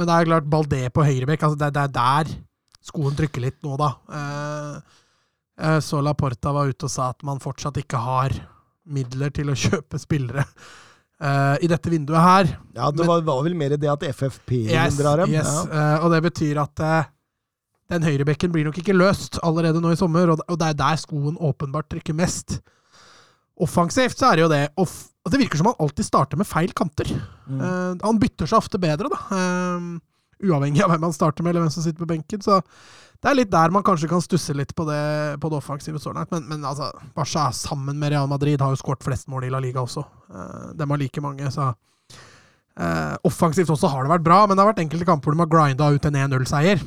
Men 0.00 0.08
det 0.08 0.14
er 0.14 0.28
klart, 0.30 0.46
Baldé 0.48 0.78
på 0.94 1.04
høyrebekk, 1.04 1.42
altså 1.44 1.58
det, 1.60 1.68
det 1.76 1.82
er 1.82 1.92
der 1.98 2.32
skoen 2.88 3.16
trykker 3.18 3.42
litt 3.44 3.58
nå, 3.66 3.74
da. 3.76 3.90
Eh, 4.16 4.78
så 5.58 5.98
så 5.98 6.00
Laporta 6.06 6.52
var 6.54 6.70
ute 6.70 6.86
og 6.86 6.92
sa 6.92 7.08
at 7.12 7.24
man 7.26 7.40
fortsatt 7.42 7.76
ikke 7.82 7.98
har 8.00 8.32
midler 8.88 9.32
til 9.34 9.50
å 9.50 9.56
kjøpe 9.66 9.98
spillere 10.00 10.44
eh, 11.20 11.56
i 11.66 11.68
dette 11.68 11.90
vinduet 11.92 12.22
her. 12.22 12.50
Ja, 12.78 12.90
Det 12.94 13.02
Men- 13.02 13.10
var, 13.10 13.24
var 13.26 13.42
vel 13.44 13.56
mer 13.58 13.74
det 13.76 13.90
at 13.90 14.06
FFP 14.14 14.62
Yes, 14.70 14.96
drar 15.02 15.18
dem. 15.24 15.34
yes. 15.34 15.50
Ja. 15.50 15.66
eh, 15.98 16.04
og 16.06 16.14
det 16.14 16.22
betyr 16.30 16.62
at 16.62 16.80
eh, 16.80 17.10
den 17.88 18.04
høyrebekken 18.04 18.52
blir 18.52 18.66
nok 18.68 18.80
ikke 18.82 18.96
løst 18.96 19.38
allerede 19.46 19.80
nå 19.80 19.94
i 19.94 19.98
sommer, 19.98 20.34
og, 20.34 20.42
det 20.60 20.66
er 20.66 20.76
der 20.76 20.98
skoen 21.00 21.38
åpenbart 21.40 21.88
trykker 21.92 22.16
mest. 22.16 22.58
Offensivt 23.58 24.20
så 24.20 24.28
er 24.28 24.38
det 24.38 24.44
jo 24.44 24.50
det 24.52 24.64
off 24.78 25.08
Det 25.28 25.40
virker 25.40 25.58
som 25.58 25.66
han 25.66 25.80
alltid 25.82 26.06
starter 26.06 26.38
med 26.40 26.48
feil 26.48 26.70
kanter. 26.72 27.08
Mm. 27.50 27.58
Uh, 27.60 27.96
han 28.00 28.20
bytter 28.20 28.48
seg 28.48 28.62
ofte 28.62 28.78
bedre, 28.80 29.10
da. 29.12 29.18
Uh, 29.28 29.98
uavhengig 30.40 30.80
av 30.84 30.92
hvem 30.92 31.04
han 31.04 31.12
starter 31.12 31.44
med, 31.44 31.52
eller 31.52 31.66
hvem 31.66 31.74
som 31.74 31.84
sitter 31.84 32.00
på 32.00 32.08
benken. 32.08 32.40
Så 32.40 32.62
det 33.18 33.28
er 33.28 33.36
litt 33.36 33.50
der 33.52 33.74
man 33.74 33.84
kanskje 33.84 34.08
kan 34.08 34.22
stusse 34.24 34.56
litt 34.56 34.72
på 34.78 34.86
det, 34.88 35.02
på 35.42 35.50
det 35.52 35.58
offensive 35.58 36.00
så 36.00 36.14
langt. 36.16 36.32
Men, 36.32 36.46
men 36.48 36.64
altså, 36.64 36.88
Barca 37.18 37.50
sammen 37.52 37.98
med 38.00 38.14
Real 38.14 38.30
Madrid 38.30 38.62
har 38.64 38.72
jo 38.72 38.80
skåret 38.80 39.04
flest 39.04 39.28
mål 39.28 39.50
i 39.50 39.52
La 39.52 39.60
Liga 39.60 39.84
også. 39.84 40.06
Uh, 40.32 40.70
de 40.78 40.88
har 40.88 41.04
like 41.04 41.24
mange, 41.24 41.52
så 41.52 41.72
Offensivt 43.26 43.72
også 43.74 43.88
har 43.90 44.06
det 44.06 44.12
vært 44.12 44.22
bra, 44.22 44.36
men 44.46 44.54
det 44.54 44.62
har 44.62 44.68
vært 44.68 44.84
enkelte 44.84 45.06
kamper 45.08 45.32
hvor 45.32 45.34
de 45.34 45.42
har 45.42 45.50
grinda 45.50 45.88
ut 45.90 46.04
en 46.06 46.18
1-0-seier. 46.20 46.84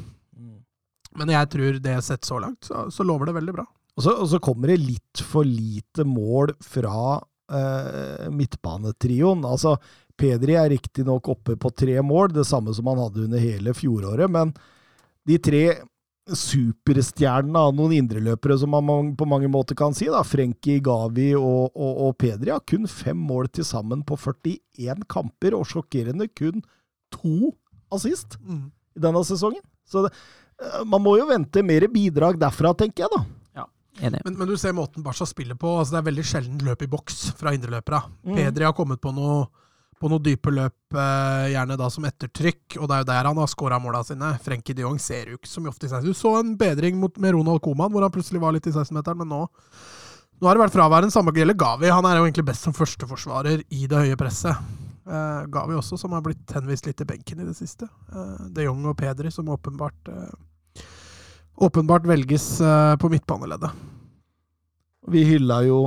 Men 1.20 1.34
jeg 1.34 1.50
tror 1.52 1.80
det 1.84 1.98
sett 2.06 2.28
så 2.28 2.40
langt, 2.40 2.64
så, 2.68 2.86
så 2.94 3.06
lover 3.08 3.30
det 3.30 3.38
veldig 3.40 3.56
bra. 3.58 3.66
Og, 3.98 4.04
så, 4.06 4.16
og 4.16 4.30
så 4.32 4.40
kommer 4.44 4.72
det 4.72 4.80
litt 4.82 5.24
for 5.28 5.48
lite 5.48 6.06
mål 6.08 6.54
fra 6.64 7.20
eh, 7.52 8.28
midtbanetrioen. 8.32 9.44
Altså, 9.48 9.76
Pedri 10.18 10.56
er 10.60 10.72
riktignok 10.72 11.32
oppe 11.34 11.58
på 11.60 11.72
tre 11.76 11.98
mål, 12.06 12.32
det 12.36 12.48
samme 12.48 12.74
som 12.76 12.88
han 12.92 13.02
hadde 13.02 13.26
under 13.28 13.42
hele 13.42 13.74
fjoråret, 13.76 14.32
men 14.32 14.54
de 15.28 15.38
tre 15.44 15.66
superstjernene 16.32 17.60
av 17.60 17.74
noen 17.76 17.96
indreløpere, 17.98 18.56
som 18.62 18.72
man 18.72 19.12
på 19.18 19.28
mange 19.28 19.50
måter 19.52 19.76
kan 19.78 19.96
si, 19.98 20.08
da, 20.12 20.22
Frenkie, 20.24 20.82
Gavi 20.84 21.32
og, 21.36 21.74
og, 21.74 22.04
og 22.06 22.14
Pedri, 22.22 22.54
har 22.54 22.64
kun 22.70 22.86
fem 22.90 23.18
mål 23.18 23.50
til 23.58 23.68
sammen 23.68 24.06
på 24.08 24.18
41 24.20 25.08
kamper, 25.12 25.58
og 25.58 25.68
sjokkerende 25.68 26.30
kun 26.38 26.64
to 27.12 27.52
assist 27.92 28.38
i 28.46 29.02
denne 29.04 29.24
sesongen. 29.28 29.64
Så 29.90 30.06
det, 30.06 30.14
man 30.86 31.02
må 31.02 31.16
jo 31.18 31.28
vente 31.30 31.64
mer 31.66 31.88
bidrag 31.92 32.40
derfra, 32.42 32.74
tenker 32.78 33.08
jeg, 33.08 33.14
da. 33.16 33.24
Enig. 34.00 34.22
Men, 34.26 34.38
men 34.40 34.48
du 34.48 34.58
ser 34.58 34.74
måten 34.74 35.04
Barca 35.04 35.26
spiller 35.28 35.58
på. 35.60 35.70
altså 35.78 35.96
Det 35.96 36.00
er 36.00 36.08
veldig 36.10 36.24
sjelden 36.26 36.62
løp 36.66 36.86
i 36.86 36.90
boks 36.90 37.20
fra 37.38 37.54
indreløpere. 37.56 38.00
Mm. 38.26 38.38
Pedri 38.38 38.66
har 38.66 38.76
kommet 38.78 39.02
på 39.04 39.12
noe, 39.14 39.44
på 40.02 40.10
noe 40.10 40.24
dype 40.24 40.54
løp, 40.54 40.78
eh, 40.96 41.52
gjerne 41.54 41.78
da 41.78 41.90
som 41.94 42.08
ettertrykk, 42.08 42.80
og 42.80 42.88
det 42.88 42.96
er 42.96 43.04
jo 43.04 43.10
der 43.12 43.30
han 43.30 43.42
har 43.42 43.52
skåra 43.52 43.82
måla 43.84 44.04
sine. 44.08 44.34
Frenkie 44.42 44.78
de 44.78 44.86
Jong 44.86 45.00
ser 45.02 45.34
jo 45.34 45.40
ikke 45.40 45.52
så 45.52 45.64
mye 45.64 45.74
ofte 45.74 45.90
i 45.90 45.92
16. 45.92 46.08
Du 46.08 46.18
så 46.18 46.36
en 46.40 46.56
bedring 46.60 46.98
mot, 47.02 47.18
med 47.22 47.36
Ronald 47.36 47.62
Coman, 47.66 47.92
hvor 47.94 48.06
han 48.06 48.14
plutselig 48.14 48.42
var 48.42 48.56
litt 48.56 48.70
i 48.70 48.74
16-meteren, 48.74 49.22
men 49.22 49.36
nå 49.36 49.44
nå 50.42 50.50
har 50.50 50.58
det 50.58 50.64
vært 50.64 50.74
fraværende. 50.74 51.14
Samme 51.14 51.30
gjelder 51.36 51.54
Gavi. 51.54 51.86
Han 51.94 52.06
er 52.10 52.16
jo 52.18 52.24
egentlig 52.26 52.48
best 52.48 52.66
som 52.66 52.74
førsteforsvarer 52.74 53.60
i 53.78 53.84
det 53.86 54.00
høye 54.00 54.18
presset. 54.18 54.58
Eh, 55.06 55.42
Gavi 55.54 55.76
også, 55.78 56.00
som 56.02 56.16
har 56.18 56.24
blitt 56.26 56.50
henvist 56.58 56.88
litt 56.88 56.98
til 56.98 57.06
benken 57.12 57.44
i 57.44 57.46
det 57.46 57.54
siste. 57.60 57.86
Eh, 58.10 58.48
de 58.50 58.66
Jong 58.66 58.88
og 58.90 58.96
Pedri, 58.98 59.30
som 59.30 59.52
åpenbart 59.54 60.10
eh, 60.10 60.32
åpenbart 61.62 62.06
velges 62.10 62.46
eh, 62.62 62.96
på 63.02 63.10
midtbaneleddet. 63.14 63.72
Vi 65.12 65.24
hylla 65.26 65.62
jo 65.66 65.82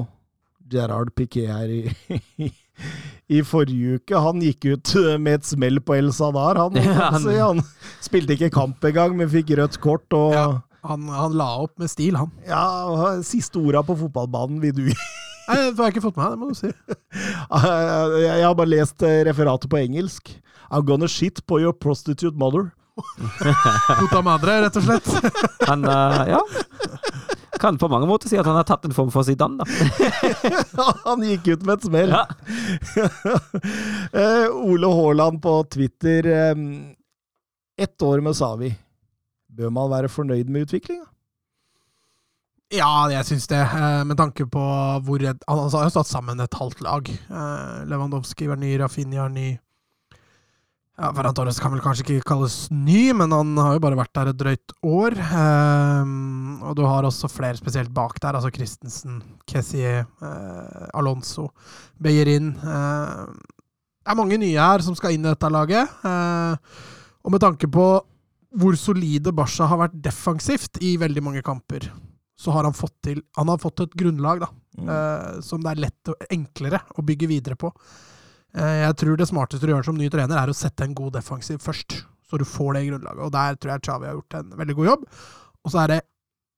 Gerard 0.71 1.13
Piquet 1.15 1.51
her 1.51 1.71
i, 1.71 2.51
i 3.37 3.43
forrige 3.47 3.99
uke. 4.01 4.19
Han 4.19 4.41
gikk 4.43 4.65
ut 4.73 4.95
med 5.23 5.41
et 5.41 5.47
smell 5.49 5.79
på 5.85 5.97
El 5.99 6.11
Sadar. 6.17 6.59
Han, 6.63 6.79
Ja, 6.81 6.93
han- 6.99 7.19
altså, 7.21 7.35
han 7.39 7.63
spilte 8.03 8.35
ikke 8.39 8.51
kamp 8.55 8.85
engang, 8.89 9.17
men 9.19 9.31
fikk 9.31 9.55
rødt 9.59 9.79
kort. 9.85 10.07
Og 10.19 10.33
Ja. 10.39 10.47
Han, 10.85 11.07
han 11.09 11.33
la 11.33 11.47
opp 11.65 11.79
med 11.81 11.89
stil, 11.89 12.13
han. 12.21 12.29
Ja, 12.45 12.61
siste 13.25 13.57
orda 13.57 13.81
på 13.89 13.95
fotballbanen 13.97 14.59
vil 14.61 14.75
du 14.77 14.83
gi. 14.91 14.97
Nei, 15.49 15.55
det 15.71 15.79
har 15.79 15.87
jeg 15.89 15.95
ikke 15.95 16.03
fått 16.11 16.19
med 16.19 16.25
meg, 16.25 16.35
det 16.35 16.41
må 16.43 16.49
du 16.51 16.59
si. 16.59 16.73
Jeg 18.25 18.45
har 18.45 18.55
bare 18.59 18.69
lest 18.73 19.03
eh, 19.07 19.23
referatet 19.29 19.71
på 19.73 19.79
engelsk. 19.81 20.29
I'm 20.71 20.85
gonna 20.85 21.09
shit 21.09 21.41
på 21.49 21.61
your 21.63 21.73
prostitute 21.73 22.37
mother. 22.37 22.67
Puta 22.95 24.23
madre, 24.23 24.61
rett 24.63 24.77
og 24.79 24.85
slett. 24.87 25.09
Han 25.69 25.85
uh, 25.85 26.23
ja. 26.31 26.41
Kan 27.61 27.79
på 27.79 27.89
mange 27.89 28.07
måter 28.07 28.29
si 28.29 28.37
at 28.39 28.47
han 28.47 28.59
har 28.59 28.67
tatt 28.69 28.85
en 28.85 28.95
form 28.95 29.11
for 29.15 29.25
Zidane, 29.27 29.63
da. 29.63 30.87
Han 31.07 31.23
gikk 31.25 31.49
ut 31.55 31.63
med 31.67 31.79
et 31.79 31.89
smell. 31.89 32.15
Ja. 32.15 32.27
Eh, 34.15 34.47
Ole 34.53 34.87
Haaland 34.87 35.41
på 35.43 35.53
Twitter. 35.73 36.27
eh, 36.27 36.55
Ett 37.83 38.03
år 38.03 38.21
med 38.23 38.37
Savi. 38.37 38.69
Bør 39.51 39.73
man 39.75 39.91
være 39.91 40.11
fornøyd 40.13 40.51
med 40.53 40.69
utviklinga? 40.69 41.07
Ja, 42.75 43.09
jeg 43.11 43.27
syns 43.27 43.47
det, 43.51 43.61
med 44.07 44.17
tanke 44.19 44.47
på 44.51 44.63
hvor 45.07 45.19
redd 45.23 45.43
Han 45.47 45.65
altså, 45.65 45.79
har 45.81 45.89
jo 45.89 45.95
stått 45.97 46.11
sammen 46.11 46.41
et 46.43 46.55
halvt 46.59 46.81
lag. 46.87 47.11
Lewandowski 47.91 48.49
var 48.51 48.59
ny, 48.59 48.77
Rafinha 48.81 49.27
er 49.27 49.35
ny. 49.35 49.49
Ja, 50.95 51.09
Ferran 51.11 51.35
Torres 51.35 51.59
kan 51.59 51.73
vel 51.75 51.83
kanskje 51.83 52.05
ikke 52.05 52.29
kalles 52.29 52.69
ny, 52.71 53.09
men 53.19 53.33
han 53.35 53.57
har 53.59 53.75
jo 53.75 53.83
bare 53.83 53.99
vært 53.99 54.13
der 54.15 54.31
et 54.31 54.39
drøyt 54.39 54.75
år. 54.87 55.17
Um, 55.35 56.61
og 56.63 56.77
du 56.79 56.85
har 56.87 57.09
også 57.09 57.31
flere 57.33 57.59
spesielt 57.59 57.91
bak 57.95 58.21
der, 58.23 58.39
altså 58.39 58.53
Christensen, 58.55 59.19
Kessier, 59.51 60.05
uh, 60.23 60.87
Alonso, 60.95 61.49
Beyerin. 61.99 62.53
Uh, 62.63 63.27
det 64.05 64.13
er 64.13 64.21
mange 64.21 64.39
nye 64.39 64.55
her 64.55 64.85
som 64.87 64.95
skal 64.95 65.17
inn 65.17 65.27
i 65.27 65.33
dette 65.33 65.51
laget. 65.51 65.91
Uh, 66.07 66.55
og 67.27 67.35
med 67.35 67.43
tanke 67.43 67.67
på 67.75 67.89
hvor 68.55 68.79
solide 68.79 69.35
Barca 69.35 69.67
har 69.67 69.81
vært 69.81 69.99
defensivt 70.05 70.79
i 70.85 70.95
veldig 71.01 71.23
mange 71.27 71.43
kamper, 71.43 71.89
så 72.39 72.55
har 72.55 72.67
han 72.67 72.77
fått 72.77 72.95
til 73.07 73.23
Han 73.39 73.51
har 73.51 73.59
fått 73.63 73.83
et 73.85 73.95
grunnlag 73.99 74.43
da, 74.43 74.49
eh, 74.79 75.41
som 75.43 75.63
det 75.63 75.73
er 75.73 75.83
lett 75.87 76.11
og 76.13 76.27
enklere 76.35 76.81
å 76.95 77.05
bygge 77.07 77.31
videre 77.31 77.59
på. 77.59 77.71
Eh, 78.55 78.81
jeg 78.85 78.97
tror 79.01 79.19
det 79.19 79.29
smarteste 79.31 79.67
du 79.67 79.73
gjør 79.75 79.87
som 79.89 79.99
ny 79.99 80.09
trener, 80.13 80.39
er 80.39 80.51
å 80.51 80.57
sette 80.57 80.87
en 80.87 80.97
god 80.97 81.17
defensiv 81.19 81.63
først. 81.63 82.05
så 82.25 82.39
du 82.41 82.45
får 82.49 82.75
det 82.75 82.87
grunnlaget. 82.89 83.21
Og 83.21 83.33
der 83.35 83.57
tror 83.61 83.71
jeg 83.75 83.83
Xavi 83.85 84.07
har 84.09 84.15
gjort 84.17 84.35
en 84.39 84.55
veldig 84.59 84.75
god 84.75 84.87
jobb. 84.89 85.03
Og 85.65 85.71
så 85.71 85.81
er 85.83 85.91
det 85.93 86.01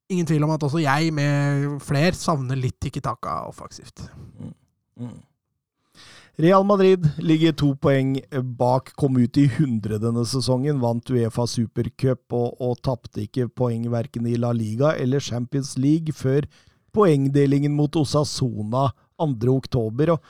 ingen 0.09 0.26
tvil 0.28 0.44
om 0.47 0.53
at 0.55 0.62
også 0.62 0.82
jeg, 0.84 1.12
med 1.12 1.80
fler, 1.82 2.14
savner 2.14 2.57
litt 2.57 2.78
Tikki 2.80 3.03
Taka 3.03 3.40
offensivt. 3.51 4.05
Mm. 4.97 5.18
Real 6.38 6.64
Madrid 6.68 7.07
ligger 7.18 7.55
to 7.57 7.70
poeng 7.80 8.18
bak, 8.59 8.92
kom 9.01 9.16
ut 9.16 9.38
i 9.40 9.47
hundre 9.57 9.99
denne 10.01 10.24
sesongen, 10.28 10.82
vant 10.82 11.11
Uefa 11.11 11.47
supercup 11.49 12.36
og, 12.36 12.61
og 12.61 12.76
tapte 12.84 13.24
ikke 13.24 13.49
poeng 13.49 13.88
verken 13.92 14.28
i 14.28 14.36
La 14.36 14.53
Liga 14.53 14.92
eller 15.01 15.24
Champions 15.24 15.74
League 15.80 16.12
før 16.12 16.44
poengdelingen 16.97 17.72
mot 17.76 17.97
Osasona 17.97 18.90
2. 19.18 19.56
oktober. 19.56 20.12
Og 20.16 20.20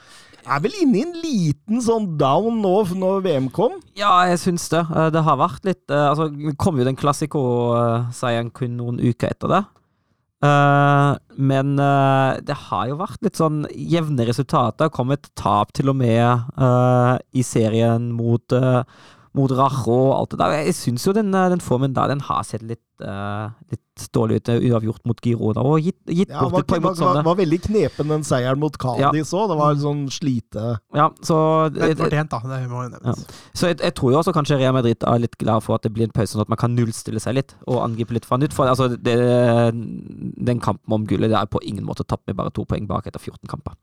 er 0.47 0.61
vel 0.63 0.75
inne 0.81 0.97
i 0.99 1.05
en 1.05 1.15
liten 1.21 1.81
sånn 1.83 2.05
down 2.19 2.61
nå 2.63 2.75
når 2.95 3.23
VM 3.25 3.49
kom? 3.51 3.79
Ja, 3.99 4.13
jeg 4.29 4.39
syns 4.39 4.69
det. 4.71 4.83
Eh, 4.95 5.09
Det 5.11 5.23
har 5.27 5.37
vært 5.41 5.65
litt 5.67 5.91
eh, 5.91 6.05
Altså, 6.11 6.29
det 6.31 6.55
kom 6.61 6.77
jo 6.79 6.85
den 6.87 6.95
klassiko-seieren 6.99 8.51
kun 8.55 8.77
noen 8.79 8.99
uker 9.01 9.33
etter 9.33 9.51
det. 9.51 9.63
Eh, 10.47 11.11
men 11.41 11.75
eh, 11.81 12.39
det 12.45 12.55
har 12.67 12.87
jo 12.91 12.99
vært 13.01 13.23
litt 13.25 13.39
sånn 13.39 13.63
jevne 13.73 14.27
resultater. 14.29 14.91
Kom 14.93 15.11
et 15.15 15.27
tap 15.39 15.73
til 15.75 15.89
og 15.91 15.97
med 15.99 16.23
eh, 16.23 17.13
i 17.33 17.43
serien 17.43 18.11
mot, 18.15 18.55
mot 19.37 19.51
Rajo 19.57 19.97
og 19.97 20.13
alt 20.21 20.35
det 20.35 20.41
der. 20.43 20.57
Jeg 20.69 20.77
syns 20.79 21.07
jo 21.09 21.15
den, 21.17 21.33
eh, 21.35 21.49
den 21.53 21.63
formen 21.63 21.95
der, 21.97 22.07
den 22.13 22.23
har 22.29 22.45
sett 22.47 22.63
litt, 22.63 22.83
eh, 23.01 23.49
litt 23.73 23.83
dårlig 24.13 24.35
ut. 24.41 24.49
eh, 24.53 24.65
Uavgjort 24.69 25.01
mot 25.09 25.19
Girona 25.25 25.63
og 25.65 25.79
gitt, 25.81 25.97
gitt 26.05 26.29
Ja, 26.29 26.43
bort 26.45 26.53
var, 26.53 26.59
et 26.61 26.67
poeng 26.69 26.83
var, 26.83 26.91
mot 26.93 26.99
var, 27.01 27.19
var 27.25 27.35
veldig 27.39 27.59
knepen 27.65 28.07
den 28.13 28.23
seieren 28.27 28.59
mot 28.61 28.77
Cádiz 28.77 29.31
òg. 29.33 29.47
Det 29.51 29.57
var 29.57 29.75
sånn 29.81 30.03
slite 30.13 30.65
Ja, 30.95 31.07
så 31.25 31.37
Men 31.73 31.95
fortjent, 31.97 32.29
da. 32.29 32.39
Det 32.45 32.59
må 32.69 32.83
jo 32.85 32.91
nevnes. 32.93 33.25
Så 33.57 33.71
jeg, 33.71 33.79
jeg 33.81 33.95
tror 33.97 34.13
jo 34.13 34.19
også 34.21 34.33
kanskje 34.37 34.59
Real 34.61 34.73
Madrid 34.77 35.01
er 35.01 35.23
litt 35.23 35.37
glad 35.41 35.65
for 35.65 35.75
at 35.77 35.83
det 35.87 35.93
blir 35.95 36.05
en 36.09 36.13
pause, 36.13 36.33
sånn 36.35 36.45
at 36.45 36.49
man 36.53 36.61
kan 36.61 36.75
nullstille 36.77 37.19
seg 37.23 37.37
litt 37.39 37.55
og 37.65 37.81
angripe 37.83 38.13
litt 38.13 38.25
fra 38.29 38.37
nytt. 38.37 38.53
For 38.53 38.69
altså, 38.69 38.89
det, 38.97 39.17
den 40.47 40.61
kampen 40.63 40.93
om 40.93 41.05
gullet 41.09 41.31
det 41.33 41.37
er 41.39 41.49
på 41.51 41.61
ingen 41.65 41.85
måte 41.87 42.05
tapt 42.07 42.25
med 42.29 42.37
bare 42.37 42.53
to 42.53 42.65
poeng 42.69 42.87
bak 42.89 43.07
etter 43.09 43.19
14 43.21 43.49
kamper. 43.49 43.73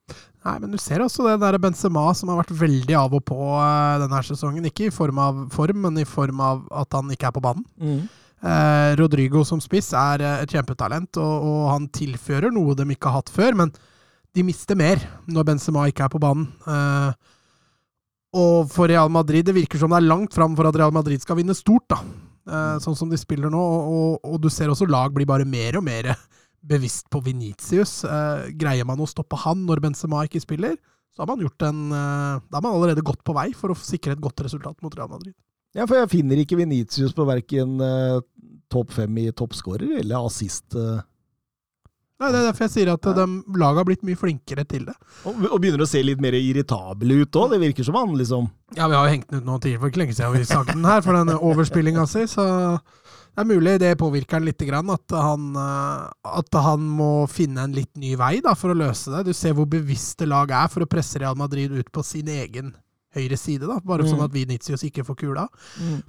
Nei, 0.44 0.58
men 0.62 0.70
du 0.74 0.78
ser 0.78 1.02
også 1.04 1.26
det 1.28 1.38
der 1.42 1.58
Benzema 1.62 2.06
som 2.16 2.30
har 2.32 2.42
vært 2.42 2.54
veldig 2.60 2.96
av 3.00 3.14
og 3.16 3.24
på 3.28 3.38
eh, 3.58 3.98
denne 4.04 4.20
sesongen. 4.26 4.66
Ikke 4.70 4.88
i 4.88 4.94
form 4.94 5.18
av 5.22 5.44
form, 5.54 5.82
men 5.86 5.98
i 6.00 6.06
form 6.08 6.40
av 6.44 6.64
at 6.84 6.94
han 6.96 7.10
ikke 7.14 7.30
er 7.30 7.36
på 7.38 7.42
banen. 7.44 7.64
Eh, 8.45 8.90
Rodrigo 9.01 9.45
som 9.49 9.62
spiss 9.62 9.92
er 9.97 10.24
eh, 10.24 10.42
et 10.45 10.53
kjempetalent, 10.53 11.16
og, 11.22 11.49
og 11.49 11.62
han 11.72 11.88
tilfører 11.95 12.53
noe 12.53 12.76
de 12.76 12.86
ikke 12.92 13.09
har 13.09 13.22
hatt 13.22 13.32
før, 13.32 13.57
men 13.62 13.72
de 14.34 14.45
mister 14.45 14.76
mer 14.76 15.01
når 15.30 15.47
Benzema 15.49 15.86
ikke 15.88 16.05
er 16.05 16.12
på 16.12 16.20
banen. 16.22 16.51
Eh, 16.68 17.32
og 18.34 18.70
for 18.72 18.90
Real 18.90 19.11
Madrid, 19.14 19.47
det 19.47 19.55
virker 19.55 19.78
som 19.80 19.92
det 19.95 20.01
er 20.03 20.11
langt 20.11 20.34
fram 20.34 20.57
for 20.59 20.66
at 20.68 20.76
Real 20.76 20.92
Madrid 20.95 21.22
skal 21.22 21.38
vinne 21.38 21.55
stort, 21.57 21.86
da. 21.92 22.01
Eh, 22.45 22.78
sånn 22.84 22.97
som 22.99 23.12
de 23.12 23.18
spiller 23.20 23.53
nå, 23.53 23.61
og, 23.61 23.92
og, 23.95 24.32
og 24.34 24.42
du 24.42 24.51
ser 24.53 24.72
også 24.72 24.88
lag 24.90 25.14
blir 25.14 25.28
bare 25.28 25.47
mer 25.49 25.78
og 25.78 25.86
mer 25.86 26.11
bevisst 26.64 27.09
på 27.12 27.22
Venitius. 27.24 28.03
Eh, 28.09 28.51
greier 28.59 28.88
man 28.88 29.01
å 29.01 29.09
stoppe 29.09 29.38
han 29.45 29.64
når 29.68 29.84
Benzema 29.84 30.24
ikke 30.26 30.42
spiller, 30.42 30.76
så 31.14 31.22
har 31.22 31.30
man 31.30 31.45
gjort 31.45 31.62
en 31.62 31.82
eh, 31.95 32.42
Da 32.51 32.59
har 32.59 32.64
man 32.64 32.74
allerede 32.74 33.05
gått 33.07 33.22
på 33.24 33.36
vei 33.36 33.53
for 33.57 33.70
å 33.70 33.78
sikre 33.78 34.16
et 34.16 34.22
godt 34.22 34.42
resultat 34.45 34.80
mot 34.82 34.95
Real 34.99 35.12
Madrid. 35.12 35.36
Ja, 35.74 35.86
for 35.86 35.99
jeg 35.99 36.11
finner 36.12 36.38
ikke 36.38 36.59
Venitius 36.59 37.14
på 37.14 37.26
verken 37.26 37.80
topp 38.72 38.92
fem 38.96 39.18
i 39.24 39.28
toppskårer 39.32 39.98
eller 40.00 40.26
assist. 40.28 40.74
eh. 40.74 41.02
Nei, 42.20 42.28
Det 42.30 42.38
er 42.38 42.44
derfor 42.46 42.64
jeg 42.68 42.70
sier 42.70 42.92
at 42.92 43.06
de 43.16 43.24
laget 43.58 43.80
har 43.80 43.86
blitt 43.88 44.04
mye 44.06 44.16
flinkere 44.16 44.64
til 44.70 44.84
det. 44.86 44.94
Og, 45.26 45.40
og 45.50 45.56
begynner 45.60 45.82
å 45.82 45.88
se 45.90 46.00
litt 46.04 46.20
mer 46.22 46.36
irritabel 46.38 47.10
ut 47.20 47.38
òg. 47.40 47.50
Det 47.50 47.58
virker 47.60 47.84
som 47.88 47.98
han 47.98 48.14
liksom 48.16 48.46
Ja, 48.78 48.86
vi 48.86 48.94
har 48.94 49.08
jo 49.08 49.14
hengt 49.16 49.32
den 49.32 49.42
ut 49.42 49.48
nå 49.48 49.56
tidligere 49.58 49.82
for 49.82 49.90
ikke 49.92 50.02
lenge 50.04 50.14
siden 50.14 50.36
vi 50.38 50.44
sang 50.48 50.68
den 50.70 50.86
her, 50.86 51.02
for 51.02 51.18
den 51.18 51.34
overspillinga 51.34 52.06
si, 52.08 52.22
så 52.30 52.46
det 53.34 53.42
er 53.42 53.48
mulig 53.50 53.74
det 53.82 53.90
påvirker 53.98 54.38
han 54.38 54.46
litt, 54.46 54.62
grann, 54.62 54.92
at 54.94 55.10
han, 55.10 55.48
eh, 55.58 56.38
at 56.38 56.60
han 56.62 56.86
må 56.86 57.10
finne 57.28 57.66
en 57.66 57.74
litt 57.74 57.90
ny 57.98 58.14
vei 58.20 58.36
da, 58.46 58.54
for 58.54 58.70
å 58.70 58.78
løse 58.78 59.10
det. 59.10 59.24
Du 59.26 59.34
ser 59.34 59.56
hvor 59.58 59.66
bevisste 59.66 60.28
lag 60.30 60.54
er 60.54 60.70
for 60.70 60.86
å 60.86 60.90
presse 60.90 61.18
Real 61.18 61.34
Madrid 61.34 61.74
ut 61.74 61.90
på 61.90 62.06
sin 62.06 62.30
egen 62.30 62.70
høyre 63.14 63.38
side, 63.38 63.66
da, 63.70 63.78
bare 63.84 64.04
Mm. 64.04 64.10
sånn 64.12 64.24
at 64.24 64.32
Vinicius 64.34 64.82
ikke 64.84 65.04
får 65.06 65.16
kula. 65.22 65.46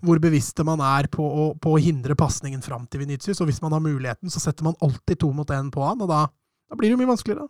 Hvor 0.02 0.20
bevisste 0.20 0.66
man 0.66 0.80
er 0.82 1.08
på 1.08 1.24
å, 1.24 1.46
på 1.60 1.76
å 1.76 1.82
hindre 1.82 2.16
pasningen 2.16 2.62
fram 2.66 2.88
til 2.88 3.02
Vinicius, 3.06 3.40
og 3.42 3.48
hvis 3.48 3.62
man 3.62 3.72
har 3.72 3.80
muligheten, 3.86 4.30
så 4.30 4.40
setter 4.42 4.64
man 4.64 4.76
alltid 4.82 5.20
to 5.20 5.32
mot 5.34 5.48
én 5.48 5.72
på 5.72 5.86
han, 5.86 6.02
og 6.02 6.10
da, 6.10 6.26
da 6.70 6.76
blir 6.76 6.90
det 6.90 6.98
jo 6.98 7.02
mye 7.06 7.14
vanskeligere. 7.14 7.48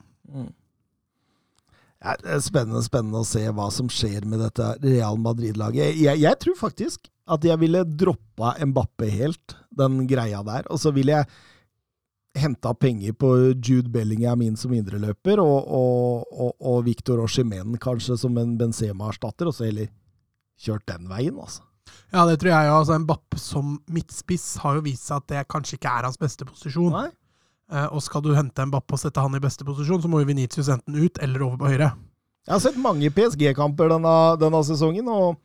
Ja, 2.05 2.13
det 2.21 2.29
er 2.35 2.41
spennende, 2.43 2.83
spennende 2.85 3.21
å 3.23 3.25
se 3.27 3.41
hva 3.55 3.69
som 3.73 3.87
skjer 3.89 4.25
med 4.29 4.39
dette 4.43 4.75
Real 4.83 5.17
Madrid-laget. 5.17 5.95
Jeg, 5.97 6.19
jeg 6.21 6.39
tror 6.43 6.57
faktisk 6.59 7.07
at 7.33 7.41
jeg 7.47 7.57
ville 7.63 7.81
droppa 7.97 8.51
Mbappe 8.61 9.07
helt, 9.09 9.55
den 9.73 10.03
greia 10.09 10.43
der. 10.45 10.67
Og 10.69 10.77
så 10.83 10.91
ville 10.93 11.15
jeg 11.15 11.29
henta 12.35 12.73
penger 12.77 13.15
på 13.17 13.29
Jude 13.53 13.89
Bellingham 13.91 14.43
inn 14.45 14.57
som 14.59 14.73
indreløper, 14.75 15.39
og, 15.41 15.67
og, 15.67 16.25
og, 16.33 16.51
og 16.59 16.81
Victor 16.87 17.21
Oshimen 17.23 17.77
kanskje 17.81 18.17
som 18.19 18.37
en 18.41 18.57
Benzema-erstatter, 18.59 19.49
og 19.49 19.55
så 19.55 19.69
heller 19.69 19.91
kjørt 20.61 20.85
den 20.91 21.09
veien, 21.11 21.39
altså. 21.39 21.63
Ja, 22.13 22.23
det 22.27 22.39
tror 22.41 22.51
jeg 22.51 22.67
jo. 22.67 22.79
Altså, 22.79 22.97
Mbappe 23.01 23.39
som 23.41 23.77
midtspiss 23.91 24.55
har 24.63 24.77
jo 24.77 24.85
vist 24.85 25.07
seg 25.09 25.21
at 25.21 25.31
det 25.31 25.45
kanskje 25.51 25.77
ikke 25.79 25.91
er 25.91 26.07
hans 26.07 26.19
beste 26.21 26.47
posisjon. 26.47 26.93
Nei? 26.93 27.09
Eh, 27.73 27.87
og 27.89 28.03
skal 28.05 28.23
du 28.23 28.33
hente 28.37 28.65
Mbappe 28.69 28.95
og 28.95 29.01
sette 29.01 29.23
han 29.23 29.37
i 29.37 29.43
beste 29.43 29.65
posisjon, 29.67 30.03
så 30.03 30.11
må 30.11 30.21
jo 30.21 30.29
Venitius 30.29 30.69
enten 30.73 30.97
ut 30.99 31.21
eller 31.23 31.45
over 31.47 31.61
på 31.61 31.73
høyre. 31.73 31.91
Jeg 32.45 32.53
har 32.53 32.61
sett 32.61 32.77
mange 32.77 33.09
PSG-kamper 33.09 33.89
denne, 33.95 34.15
denne 34.41 34.61
sesongen, 34.67 35.09
og 35.09 35.39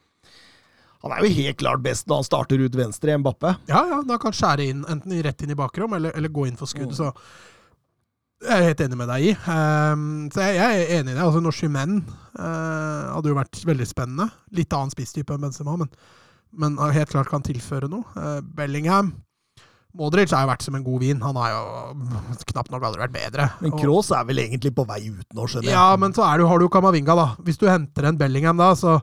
han 1.00 1.14
er 1.14 1.24
jo 1.24 1.30
helt 1.38 1.60
klart 1.60 1.84
best 1.84 2.08
når 2.10 2.20
han 2.20 2.26
starter 2.28 2.60
ut 2.60 2.76
venstre, 2.76 3.14
i 3.14 3.20
Mbappe. 3.20 3.54
Ja, 3.70 3.84
ja, 3.88 4.00
da 4.06 4.18
kan 4.20 4.36
skjære 4.36 4.66
inn, 4.68 4.82
enten 4.90 5.16
rett 5.24 5.44
inn 5.44 5.54
i 5.54 5.58
bakrom, 5.58 5.94
eller, 5.96 6.12
eller 6.16 6.32
gå 6.32 6.44
inn 6.48 6.58
for 6.60 6.68
skudd. 6.70 6.92
Så 6.96 7.08
jeg 8.40 8.56
er 8.56 8.68
helt 8.70 8.82
enig 8.84 8.98
med 9.00 9.08
deg 9.12 9.30
i. 9.30 9.32
Um, 9.48 10.04
så 10.32 10.44
jeg, 10.44 10.58
jeg 10.60 10.82
er 10.84 10.92
enig 10.98 11.14
i 11.14 11.16
det. 11.16 11.24
Altså, 11.24 11.40
Norskimen 11.44 12.02
uh, 12.36 13.16
hadde 13.16 13.32
jo 13.32 13.38
vært 13.38 13.64
veldig 13.68 13.88
spennende. 13.88 14.28
Litt 14.56 14.76
annen 14.76 14.92
spisstype 14.92 15.36
enn 15.36 15.44
Benzema, 15.44 15.78
men, 15.80 15.90
men 16.56 16.78
helt 16.96 17.12
klart 17.12 17.32
kan 17.32 17.44
tilføre 17.44 17.88
noe. 17.92 18.04
Uh, 18.16 18.38
Bellingham 18.56 19.14
Modric 19.96 20.30
har 20.30 20.44
jo 20.44 20.50
vært 20.52 20.62
som 20.62 20.76
en 20.78 20.84
god 20.86 21.02
vin. 21.02 21.22
Han 21.24 21.38
har 21.40 21.50
jo 21.50 21.62
knapt 22.52 22.70
nok 22.70 22.84
aldri 22.86 23.02
vært 23.02 23.14
bedre. 23.14 23.48
Men 23.58 23.72
Kroos 23.74 24.12
er 24.14 24.26
vel 24.28 24.38
egentlig 24.44 24.70
på 24.76 24.84
vei 24.86 25.00
ut 25.08 25.26
nå, 25.34 25.46
skjønner 25.50 25.66
jeg. 25.66 25.74
Ja, 25.74 25.96
men 25.98 26.14
så 26.14 26.28
du, 26.38 26.44
har 26.46 26.60
du 26.60 26.68
jo 26.68 26.72
Kamavinga, 26.72 27.16
da. 27.18 27.26
Hvis 27.46 27.58
du 27.58 27.66
henter 27.66 28.06
en 28.06 28.20
Bellingham 28.20 28.60
da, 28.60 28.70
så 28.78 29.00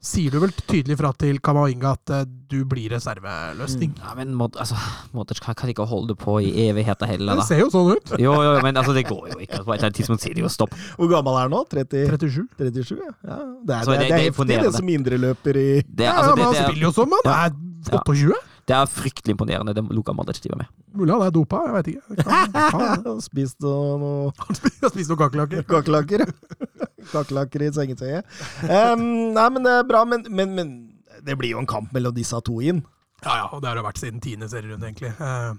sier 0.00 0.32
du 0.32 0.38
vel 0.40 0.52
tydelig 0.64 0.96
fra 0.96 1.10
til 1.20 1.38
Kamavinga 1.44 1.90
at 1.92 2.10
eh, 2.16 2.22
du 2.50 2.64
blir 2.64 2.88
reserveløsning. 2.94 3.92
Ja, 4.00 4.14
men 4.16 4.32
Mod 4.34 4.56
altså, 4.58 4.74
Modric 5.12 5.40
kan, 5.44 5.54
kan 5.54 5.68
ikke 5.72 5.84
holde 5.86 6.16
på 6.18 6.38
i 6.40 6.48
evigheter 6.68 7.06
heller, 7.10 7.36
Det 7.36 7.44
ser 7.50 7.60
jo 7.60 7.68
sånn 7.70 7.92
ut. 7.96 8.14
Jo, 8.18 8.32
jo, 8.42 8.54
men 8.64 8.76
altså, 8.80 8.94
det 8.96 9.04
går 9.10 9.28
jo 9.34 9.38
ikke. 9.44 9.60
På 9.64 9.74
et 9.74 9.78
eller 9.78 9.90
annet 9.90 9.98
tidspunkt 10.00 10.24
sier 10.24 10.34
de 10.34 10.44
jo 10.46 10.50
stopp. 10.52 10.72
Hvor 10.96 11.10
gammel 11.12 11.36
er 11.36 11.46
han 11.48 11.54
nå? 11.54 11.62
30, 11.70 12.06
37. 12.16 12.48
37? 12.58 12.96
Ja. 12.96 13.12
ja. 13.28 13.38
Det 13.68 13.76
er, 13.76 13.84
Så 13.84 13.90
det, 13.92 13.98
det- 14.00 14.00
det 14.00 14.06
er 14.06 14.08
det 14.08 14.10
er 14.10 14.10
heftig, 14.10 14.20
det 14.20 14.30
imponerende. 14.34 14.72
som 14.80 14.88
indreløper 14.96 15.60
i 15.60 15.68
Det, 15.84 16.06
Ja, 16.08 16.14
ja, 16.16 16.26
men 16.30 16.36
det, 16.36 16.44
han 16.44 16.54
det, 16.54 16.64
spiller 16.68 16.86
jo 16.88 16.92
som 16.96 17.18
han 17.18 17.30
er 17.34 17.58
Ja. 17.90 18.02
28. 18.70 18.72
det 18.72 18.76
er 18.78 18.90
fryktelig 18.94 19.34
imponerende, 19.34 19.74
det 19.74 19.82
Luka 19.90 20.14
Modric 20.14 20.40
driver 20.44 20.62
med. 20.62 20.70
Mulig 20.94 21.14
han 21.14 21.24
er 21.26 21.34
dopa, 21.34 21.60
jeg 21.66 21.74
vet 21.76 21.90
ikke. 21.92 22.16
Kan, 22.22 22.54
kan. 22.74 23.20
Spist 23.28 23.58
noe, 23.64 24.30
Han 24.38 24.58
spiste 24.58 25.10
noen 25.10 25.20
kakerlakker. 25.24 25.66
kakerlakker. 25.68 26.24
kakerlakker 27.14 27.66
i 27.66 27.72
sengetøyet. 27.74 28.38
Um, 28.66 29.34
nei, 29.34 29.48
men 29.56 29.66
det 29.66 29.74
er 29.80 29.88
bra, 29.88 30.04
men, 30.08 30.26
men, 30.30 30.54
men 30.56 30.72
det 31.26 31.36
blir 31.40 31.54
jo 31.54 31.62
en 31.62 31.70
kamp 31.70 31.92
mellom 31.94 32.14
disse 32.16 32.38
to 32.46 32.60
inn. 32.62 32.84
Ja, 33.24 33.42
ja, 33.42 33.48
og 33.52 33.60
det 33.60 33.68
har 33.70 33.76
det 33.76 33.84
vært 33.84 34.00
siden 34.00 34.22
tiende 34.24 34.48
serierunde, 34.48 34.88
egentlig. 34.88 35.12
Uh, 35.20 35.58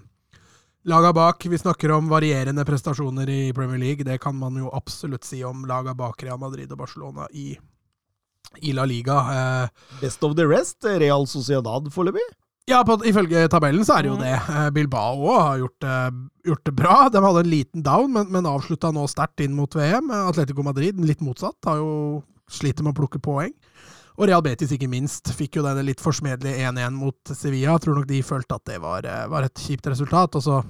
laga 0.88 1.12
bak, 1.14 1.44
vi 1.46 1.58
snakker 1.60 1.92
om 1.94 2.08
varierende 2.10 2.64
prestasjoner 2.66 3.30
i 3.30 3.52
Premier 3.54 3.78
League. 3.78 4.04
Det 4.08 4.18
kan 4.22 4.34
man 4.38 4.56
jo 4.58 4.72
absolutt 4.74 5.24
si 5.28 5.44
om 5.46 5.64
laga 5.68 5.94
bak 5.94 6.22
Real 6.26 6.40
Madrid 6.42 6.72
og 6.74 6.80
Barcelona 6.82 7.28
i, 7.30 7.52
i 8.66 8.72
La 8.74 8.84
Liga. 8.88 9.18
Eh, 9.32 9.68
Best 10.00 10.24
of 10.26 10.34
the 10.36 10.46
rest, 10.50 10.82
Real 10.84 11.26
Sociedad 11.30 11.86
foreløpig. 11.94 12.26
Ja, 12.70 12.84
på, 12.86 12.94
ifølge 13.10 13.48
tabellen 13.50 13.82
så 13.84 13.96
er 13.98 14.02
det 14.04 14.10
jo 14.12 14.16
Mm. 14.16 14.22
det. 14.22 14.34
Eh, 14.54 14.70
Bilbao 14.70 15.32
har 15.34 15.58
gjort, 15.58 15.78
det- 15.80 16.28
gjort 16.46 16.64
det 16.64 16.74
bra. 16.78 17.08
De 17.08 17.18
hadde 17.18 17.40
en 17.40 17.50
liten 17.50 17.82
down, 17.82 18.12
men, 18.12 18.30
men 18.30 18.44
avslutta 18.46 18.92
nå 18.94 19.06
sterkt 19.10 19.40
inn 19.42 19.54
mot 19.54 19.70
VM. 19.74 20.10
Eh, 20.10 20.28
Atletico 20.28 20.62
Madrid, 20.62 21.00
litt 21.00 21.20
motsatt, 21.20 21.58
har 21.66 21.76
jo 21.82 22.22
sliter 22.48 22.84
med 22.84 22.94
å 22.94 23.00
plukke 23.00 23.18
poeng. 23.20 23.52
Og 24.18 24.28
Real 24.28 24.42
Betis, 24.42 24.70
ikke 24.70 24.88
minst, 24.88 25.24
fikk 25.34 25.56
jo 25.56 25.62
denne 25.64 25.82
litt 25.84 25.98
forsmedelige 26.00 26.60
1-1 26.68 26.92
mot 26.94 27.16
Sevilla. 27.34 27.78
Tror 27.80 27.96
nok 27.96 28.06
de 28.06 28.20
følte 28.22 28.54
at 28.54 28.64
det 28.64 28.80
var, 28.80 29.02
eh, 29.06 29.26
var 29.26 29.42
et 29.42 29.54
kjipt 29.54 29.88
resultat. 29.90 30.36
Og 30.36 30.42
så 30.42 30.62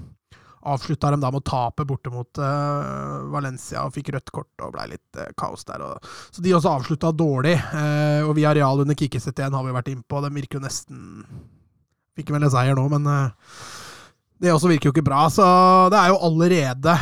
avslutta 0.64 1.10
de 1.10 1.20
da 1.20 1.30
med 1.30 1.42
å 1.42 1.44
tape 1.44 1.84
borte 1.84 2.08
mot 2.14 2.38
uh, 2.38 3.26
Valencia 3.34 3.82
og 3.84 3.92
fikk 3.96 4.12
rødt 4.14 4.30
kort 4.30 4.62
og 4.62 4.72
blei 4.76 4.84
litt 4.92 5.18
uh, 5.18 5.26
kaos 5.36 5.64
der. 5.66 5.82
Og, 5.82 5.98
så 6.30 6.40
de 6.40 6.52
også 6.54 6.70
avslutta 6.78 7.10
dårlig. 7.12 7.56
Uh, 7.74 8.22
og 8.28 8.36
via 8.38 8.54
Real 8.54 8.78
under 8.80 8.94
Kikkiset 8.94 9.34
igjen 9.42 9.52
har 9.58 9.64
vi 9.66 9.74
vært 9.74 9.90
innpå. 9.90 10.22
De 10.22 10.30
virker 10.30 10.60
jo 10.60 10.64
nesten 10.64 11.24
Fikk 12.18 12.32
vel 12.34 12.44
en 12.44 12.52
seier 12.52 12.76
nå, 12.76 12.86
men 12.92 13.06
eh, 13.08 13.60
det 14.42 14.52
også 14.52 14.70
virker 14.72 14.90
jo 14.90 14.94
ikke 14.96 15.06
bra. 15.06 15.24
Så 15.32 15.44
det 15.92 16.00
er 16.00 16.12
jo 16.12 16.20
allerede 16.28 16.96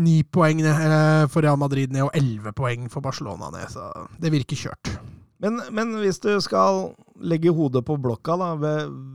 ni 0.00 0.20
poeng 0.24 0.62
eh, 0.64 1.26
for 1.32 1.44
Real 1.44 1.60
Madrid 1.60 1.92
ned 1.94 2.08
og 2.08 2.16
elleve 2.16 2.54
poeng 2.56 2.88
for 2.92 3.04
Barcelona 3.04 3.52
ned. 3.54 3.68
Så 3.72 3.86
det 4.22 4.32
virker 4.34 4.66
kjørt. 4.66 4.96
Men, 5.44 5.60
men 5.76 5.90
hvis 6.00 6.16
du 6.24 6.30
skal 6.40 6.94
legge 7.20 7.52
hodet 7.52 7.82
på 7.84 7.98
blokka, 8.00 8.38
da, 8.40 8.46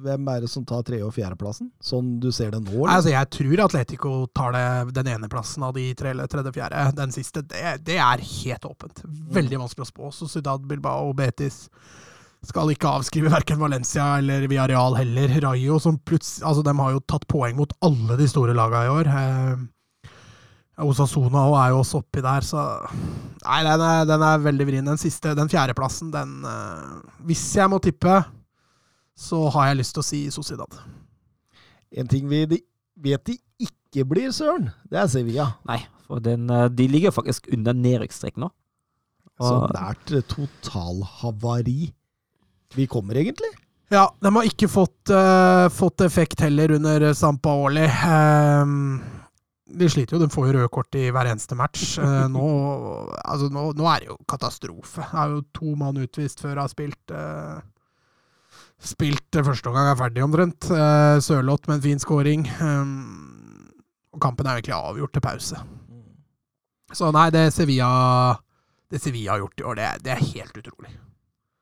hvem 0.06 0.28
er 0.30 0.44
det 0.44 0.52
som 0.54 0.66
tar 0.70 0.84
tre- 0.86 1.00
og 1.02 1.16
fjerdeplassen? 1.16 1.72
Sånn 1.82 2.20
du 2.22 2.30
ser 2.34 2.54
det 2.54 2.60
nå? 2.62 2.76
Eller? 2.76 2.92
Altså, 2.94 3.10
jeg 3.10 3.30
tror 3.34 3.64
Atletico 3.66 4.12
tar 4.38 4.54
det, 4.54 4.94
den 5.00 5.10
ene 5.16 5.30
plassen 5.32 5.66
av 5.66 5.74
de 5.78 5.88
tre 5.98 6.14
eller 6.14 6.30
tredje-fjerde. 6.30 6.86
Den 7.00 7.14
siste, 7.16 7.42
det, 7.50 7.80
det 7.90 7.98
er 7.98 8.22
helt 8.22 8.70
åpent. 8.70 9.02
Veldig 9.34 9.64
vanskelig 9.64 9.88
å 9.88 9.90
spå. 9.90 10.14
Så 10.14 10.30
Ciudad 10.30 10.66
Bilbao 10.70 11.10
og 11.10 11.18
Betis 11.18 11.64
skal 12.48 12.72
ikke 12.74 12.90
avskrive 12.90 13.30
verken 13.30 13.60
Valencia 13.62 14.16
eller 14.18 14.48
Villarreal 14.50 14.96
heller. 14.98 15.36
Rayo, 15.44 15.78
som 15.80 16.00
plutselig 16.00 16.48
Altså, 16.48 16.64
de 16.66 16.74
har 16.80 16.96
jo 16.96 17.04
tatt 17.06 17.28
poeng 17.30 17.56
mot 17.60 17.74
alle 17.86 18.18
de 18.18 18.28
store 18.30 18.56
lagene 18.58 18.88
i 18.88 18.94
år. 18.96 19.10
Eh, 19.12 19.68
Osasona 20.82 21.44
òg 21.52 21.58
er 21.62 21.70
jo 21.76 21.82
også 21.84 22.00
oppi 22.02 22.24
der, 22.26 22.42
så 22.48 22.62
Nei, 23.46 23.60
den 23.68 23.82
er, 23.86 24.06
den 24.10 24.24
er 24.26 24.42
veldig 24.42 24.66
vrien. 24.70 24.88
Den 24.90 24.98
siste, 25.02 25.36
den 25.38 25.50
fjerdeplassen, 25.52 26.10
den 26.14 26.40
eh, 26.48 26.96
Hvis 27.30 27.44
jeg 27.60 27.70
må 27.70 27.78
tippe, 27.84 28.16
så 29.18 29.44
har 29.54 29.70
jeg 29.70 29.82
lyst 29.84 29.94
til 29.98 30.02
å 30.02 30.08
si 30.08 30.22
Sociedad. 30.34 30.80
En 31.92 32.08
ting 32.10 32.26
vi 32.32 32.46
vet 32.48 33.26
de 33.28 33.36
ikke 33.62 34.06
blir, 34.08 34.32
søren, 34.34 34.70
det 34.90 34.98
er 35.04 35.10
Sevilla. 35.12 35.50
Nei, 35.68 35.82
for 36.08 36.24
den, 36.24 36.50
eh, 36.50 36.70
de 36.74 36.88
ligger 36.90 37.14
faktisk 37.14 37.52
under 37.54 37.78
nedrykksstrek 37.78 38.40
nå. 38.42 38.50
Så 39.42 39.54
Og- 39.60 39.74
nært 39.76 40.12
eh, 40.18 40.26
totalhavari 40.30 41.92
vi 42.76 42.88
kommer, 42.88 43.20
egentlig. 43.20 43.52
Ja, 43.92 44.06
de 44.24 44.32
har 44.36 44.48
ikke 44.48 44.70
fått, 44.72 45.12
uh, 45.12 45.68
fått 45.74 46.02
effekt 46.06 46.42
heller 46.46 46.72
under 46.78 47.10
Sampaoli. 47.18 47.84
Uh, 47.84 48.68
de 49.72 49.90
sliter 49.90 50.16
jo, 50.16 50.22
de 50.22 50.32
får 50.32 50.48
jo 50.48 50.54
røde 50.58 50.72
kort 50.72 50.96
i 51.00 51.10
hver 51.14 51.30
eneste 51.32 51.58
match. 51.60 51.98
Uh, 52.00 52.28
nå, 52.36 52.48
altså, 53.24 53.52
nå, 53.54 53.68
nå 53.78 53.90
er 53.92 54.04
det 54.04 54.12
jo 54.12 54.18
katastrofe. 54.30 55.04
Det 55.04 55.20
er 55.24 55.36
jo 55.36 55.44
to 55.56 55.76
mann 55.80 56.00
utvist 56.02 56.44
før 56.44 56.56
de 56.56 56.64
har 56.64 56.72
spilt 56.72 57.16
uh, 57.16 57.60
Spilt 58.82 59.38
første 59.46 59.70
omgang 59.70 59.92
er 59.92 59.98
ferdig, 60.00 60.24
omtrent. 60.26 60.66
Uh, 60.66 61.20
Sørloth 61.22 61.70
med 61.70 61.78
en 61.78 61.84
fin 61.84 62.00
scoring. 62.02 62.48
Um, 62.58 63.70
og 64.10 64.24
kampen 64.24 64.48
er 64.50 64.58
egentlig 64.58 64.74
avgjort 64.74 65.14
til 65.14 65.22
pause. 65.22 65.62
Så 66.92 67.12
nei, 67.14 67.28
det 67.32 67.52
Sevilla 67.56 67.92
Det 68.90 69.00
Sevilla 69.00 69.36
har 69.36 69.44
gjort 69.44 69.62
i 69.62 69.68
år, 69.70 69.78
det, 69.78 69.92
det 70.08 70.16
er 70.16 70.26
helt 70.34 70.58
utrolig. 70.64 70.96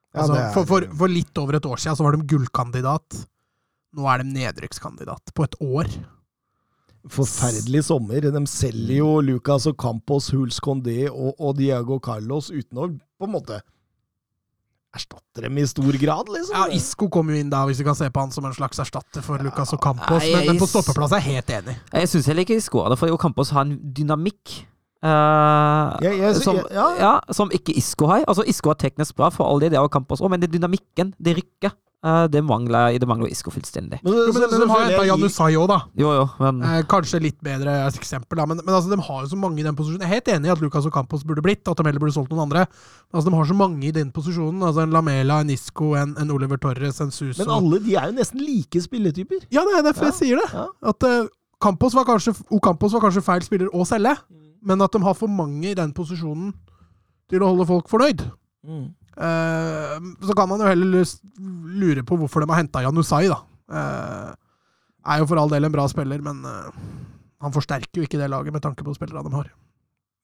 Ja, 0.10 0.22
Altså, 0.24 0.36
ja, 0.36 0.46
er- 0.48 0.54
for, 0.56 0.66
for, 0.66 0.88
for 1.04 1.12
litt 1.14 1.38
over 1.38 1.60
et 1.60 1.66
år 1.70 1.78
siden 1.82 1.98
så 2.00 2.06
var 2.08 2.16
de 2.18 2.26
gullkandidat. 2.32 3.20
Nå 3.98 4.06
er 4.10 4.24
de 4.24 4.32
nedrykkskandidat. 4.34 5.34
På 5.38 5.46
et 5.46 5.56
år. 5.62 5.90
Forferdelig 7.10 7.86
sommer. 7.88 8.26
De 8.34 8.42
selger 8.50 9.00
jo 9.00 9.12
Lucas 9.24 9.68
og 9.70 9.78
Campos, 9.80 10.30
Huls 10.36 10.60
Condé 10.62 11.08
og, 11.10 11.34
og 11.40 11.56
Diago 11.58 12.00
Carlos 12.04 12.50
uten 12.52 12.78
å 12.82 12.90
på 13.20 13.28
en 13.30 13.34
måte 13.38 13.62
erstatte 14.96 15.44
dem 15.46 15.58
i 15.62 15.66
stor 15.70 15.94
grad, 16.02 16.30
liksom. 16.34 16.56
Ja, 16.58 16.66
Isco 16.74 17.08
kom 17.14 17.30
jo 17.30 17.38
inn 17.38 17.52
da, 17.52 17.62
hvis 17.70 17.78
du 17.78 17.86
kan 17.86 17.96
se 17.98 18.08
på 18.10 18.24
han 18.24 18.32
som 18.34 18.48
en 18.50 18.56
slags 18.58 18.80
erstatter 18.82 19.22
for 19.26 19.38
Lucas 19.46 19.72
og 19.78 19.82
Campos. 19.84 20.24
Nei, 20.26 20.32
Men, 20.34 20.48
men 20.50 20.62
på 20.64 20.68
stoppeplass 20.72 21.14
er 21.14 21.22
jeg 21.22 21.36
helt 21.38 21.54
enig. 21.60 21.76
Jeg 21.94 22.10
syns 22.10 22.30
heller 22.32 22.46
ikke 22.48 22.58
Isco 22.58 22.80
skårer 22.80 22.96
det, 22.96 23.00
for 23.04 23.14
Ocampos 23.14 23.52
har 23.54 23.68
en 23.68 23.76
dynamikk. 23.96 24.56
Eh, 25.04 26.00
yeah, 26.04 26.16
yeah, 26.16 26.34
som, 26.36 26.62
ja. 26.72 26.88
ja, 27.00 27.14
som 27.36 27.52
ikke 27.56 27.76
Isco 27.78 28.10
har. 28.12 28.26
Altså 28.28 28.44
Isco 28.48 28.74
er 28.74 28.80
teknisk 28.82 29.16
bra, 29.20 29.30
for 29.34 29.48
all 29.50 29.62
det, 29.64 29.72
det 29.74 29.80
har 29.80 29.92
kamp 29.94 30.12
også, 30.12 30.30
men 30.32 30.42
det 30.42 30.52
dynamikken, 30.54 31.14
det 31.20 31.38
rykket, 31.40 31.76
uh, 32.06 32.26
det 32.32 32.42
mangler, 32.44 32.98
det 33.00 33.08
mangler 33.08 33.32
Isco 33.32 33.52
fullstendig. 33.52 34.00
Men, 34.04 34.14
Jo, 34.14 34.26
men, 34.36 34.46
men 34.52 34.64
de 34.64 34.68
har 34.72 34.84
henta 34.88 35.06
Janusai 35.08 35.50
òg, 35.60 35.68
da. 35.72 35.80
Jo, 36.00 36.12
jo, 36.20 36.26
men 36.44 36.62
Eh, 36.70 36.82
kanskje 36.92 37.22
litt 37.24 37.40
bedre 37.44 37.78
eksempel, 37.90 38.40
da. 38.40 38.46
Men, 38.52 38.62
men 38.66 38.76
altså, 38.76 38.92
de 38.92 39.00
har 39.08 39.24
jo 39.26 39.32
så 39.34 39.40
mange 39.40 39.64
i 39.64 39.66
den 39.68 39.76
posisjonen. 39.80 40.04
Jeg 40.04 40.10
er 40.10 40.16
helt 40.20 40.32
enig 40.36 40.52
i 40.52 40.54
at 40.56 40.62
Lucas 40.64 40.88
og 40.88 40.94
Campos 40.96 41.24
burde 41.28 41.44
blitt, 41.46 41.64
at 41.68 41.80
de 41.80 41.88
heller 41.88 42.04
burde 42.04 42.16
solgt 42.16 42.32
noen 42.36 42.46
andre. 42.48 42.68
Men 43.10 43.20
altså, 43.20 43.30
de 43.32 43.36
har 43.40 43.50
så 43.52 43.58
mange 43.64 43.88
i 43.88 43.96
den 43.96 44.12
posisjonen. 44.16 44.64
Altså, 44.64 44.86
en 44.86 44.96
Lamela, 44.96 45.42
en 45.44 45.52
Isco, 45.56 45.94
en, 46.00 46.16
en 46.20 46.32
Oliver 46.36 46.60
Torres, 46.62 47.00
en 47.04 47.12
Suso 47.12 47.44
Men 47.44 47.56
alle 47.58 47.82
de 47.88 47.96
er 48.00 48.12
jo 48.12 48.20
nesten 48.20 48.44
like 48.44 48.84
spilletyper. 48.84 49.44
Ja, 49.52 49.64
det 49.68 49.80
er 49.80 49.86
derfor 49.92 50.10
Ja, 50.10 50.14
jeg 50.14 50.20
sier 50.22 50.44
det. 50.44 50.50
ja. 50.54 50.68
At 50.92 51.08
uh, 51.08 51.28
Campos 51.60 51.96
var 51.96 52.06
kanskje, 52.08 52.32
Ocampos 52.56 52.94
var 52.96 53.02
kanskje 53.04 53.24
feil 53.26 53.44
spiller 53.44 53.68
å 53.76 53.84
selge, 53.88 54.14
men 54.62 54.82
at 54.86 54.94
de 54.96 55.02
har 55.04 55.16
for 55.18 55.32
mange 55.32 55.72
i 55.72 55.78
den 55.78 55.94
posisjonen 55.96 56.54
til 57.30 57.44
å 57.44 57.52
holde 57.52 57.68
folk 57.70 57.90
fornøyd. 57.92 58.26
Eh, 59.20 59.96
så 60.26 60.36
kan 60.38 60.50
man 60.50 60.62
jo 60.64 60.70
heller 60.70 61.06
lure 61.84 62.04
på 62.08 62.18
hvorfor 62.20 62.44
de 62.44 62.52
har 62.52 62.62
henta 62.62 62.84
Janusai, 62.86 63.28
da. 63.32 63.42
Eh, 63.70 64.30
er 65.10 65.22
jo 65.22 65.30
for 65.30 65.42
all 65.42 65.52
del 65.52 65.68
en 65.68 65.74
bra 65.74 65.86
spiller, 65.92 66.22
men 66.26 66.44
eh, 66.48 66.84
han 67.44 67.56
forsterker 67.56 68.02
jo 68.02 68.08
ikke 68.08 68.20
det 68.20 68.30
laget 68.32 68.56
med 68.56 68.64
tanke 68.64 68.86
på 68.86 68.96
spillerne 68.98 69.28
de 69.28 69.36
har. 69.36 69.52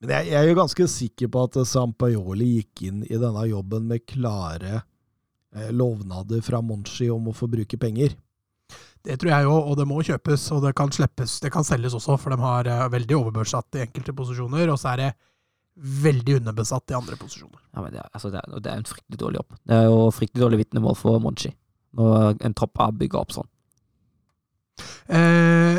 Men 0.02 0.12
jeg, 0.18 0.28
jeg 0.32 0.42
er 0.42 0.50
jo 0.50 0.58
ganske 0.58 0.88
sikker 0.92 1.30
på 1.32 1.46
at 1.48 1.56
Sampajoli 1.68 2.50
gikk 2.58 2.84
inn 2.90 3.02
i 3.06 3.16
denne 3.16 3.46
jobben 3.48 3.86
med 3.88 4.04
klare 4.08 4.82
eh, 4.82 5.70
lovnader 5.72 6.44
fra 6.44 6.60
Monchi 6.60 7.08
om 7.12 7.30
å 7.30 7.36
få 7.36 7.48
bruke 7.52 7.80
penger. 7.80 8.16
Det 9.06 9.16
tror 9.22 9.30
jeg 9.30 9.46
jo, 9.46 9.54
og 9.54 9.76
det 9.78 9.86
må 9.86 10.00
kjøpes, 10.02 10.48
og 10.56 10.64
det 10.64 10.74
kan 10.78 10.90
slippes, 10.94 11.38
det 11.44 11.52
kan 11.54 11.66
selges 11.66 11.94
også, 11.94 12.16
for 12.18 12.34
de 12.34 12.40
har 12.42 12.70
eh, 12.70 12.86
veldig 12.90 13.18
overbørsatt 13.20 13.78
i 13.78 13.84
enkelte 13.84 14.14
posisjoner, 14.18 14.72
og 14.72 14.80
så 14.82 14.92
er 14.94 15.02
det 15.02 15.10
veldig 16.02 16.40
underbesatt 16.40 16.90
i 16.90 16.96
andre 16.98 17.18
posisjoner. 17.20 17.60
Ja, 17.70 17.84
men 17.84 17.94
det, 17.94 18.02
er, 18.02 18.10
altså, 18.10 18.32
det, 18.34 18.42
er, 18.42 18.60
det 18.64 18.72
er 18.72 18.80
en 18.80 18.88
fryktelig 18.88 19.20
dårlig 19.22 19.42
jobb. 19.42 19.58
Det 19.62 19.78
er 19.78 19.86
jo 19.86 19.98
fryktelig 20.16 20.42
dårlig 20.42 20.62
vitnemål 20.64 20.98
for 20.98 21.22
Monchi. 21.22 21.52
Når 21.96 22.40
en 22.44 22.56
tropp 22.56 22.82
er 22.82 22.96
bygga 23.04 23.20
opp 23.22 23.36
sånn. 23.36 23.52
Eh, 25.06 25.78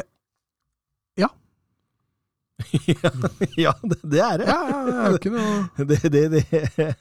ja, 3.56 3.74
det, 3.84 3.98
det 4.04 4.20
er 4.20 4.38
det. 4.38 4.46
ja, 4.48 4.60
ja, 4.70 4.78
det 4.86 4.96
er 4.98 5.18
ikke 5.18 5.32
noe 5.34 5.86
Det, 5.90 6.00
det, 6.12 6.24
det, 6.34 6.94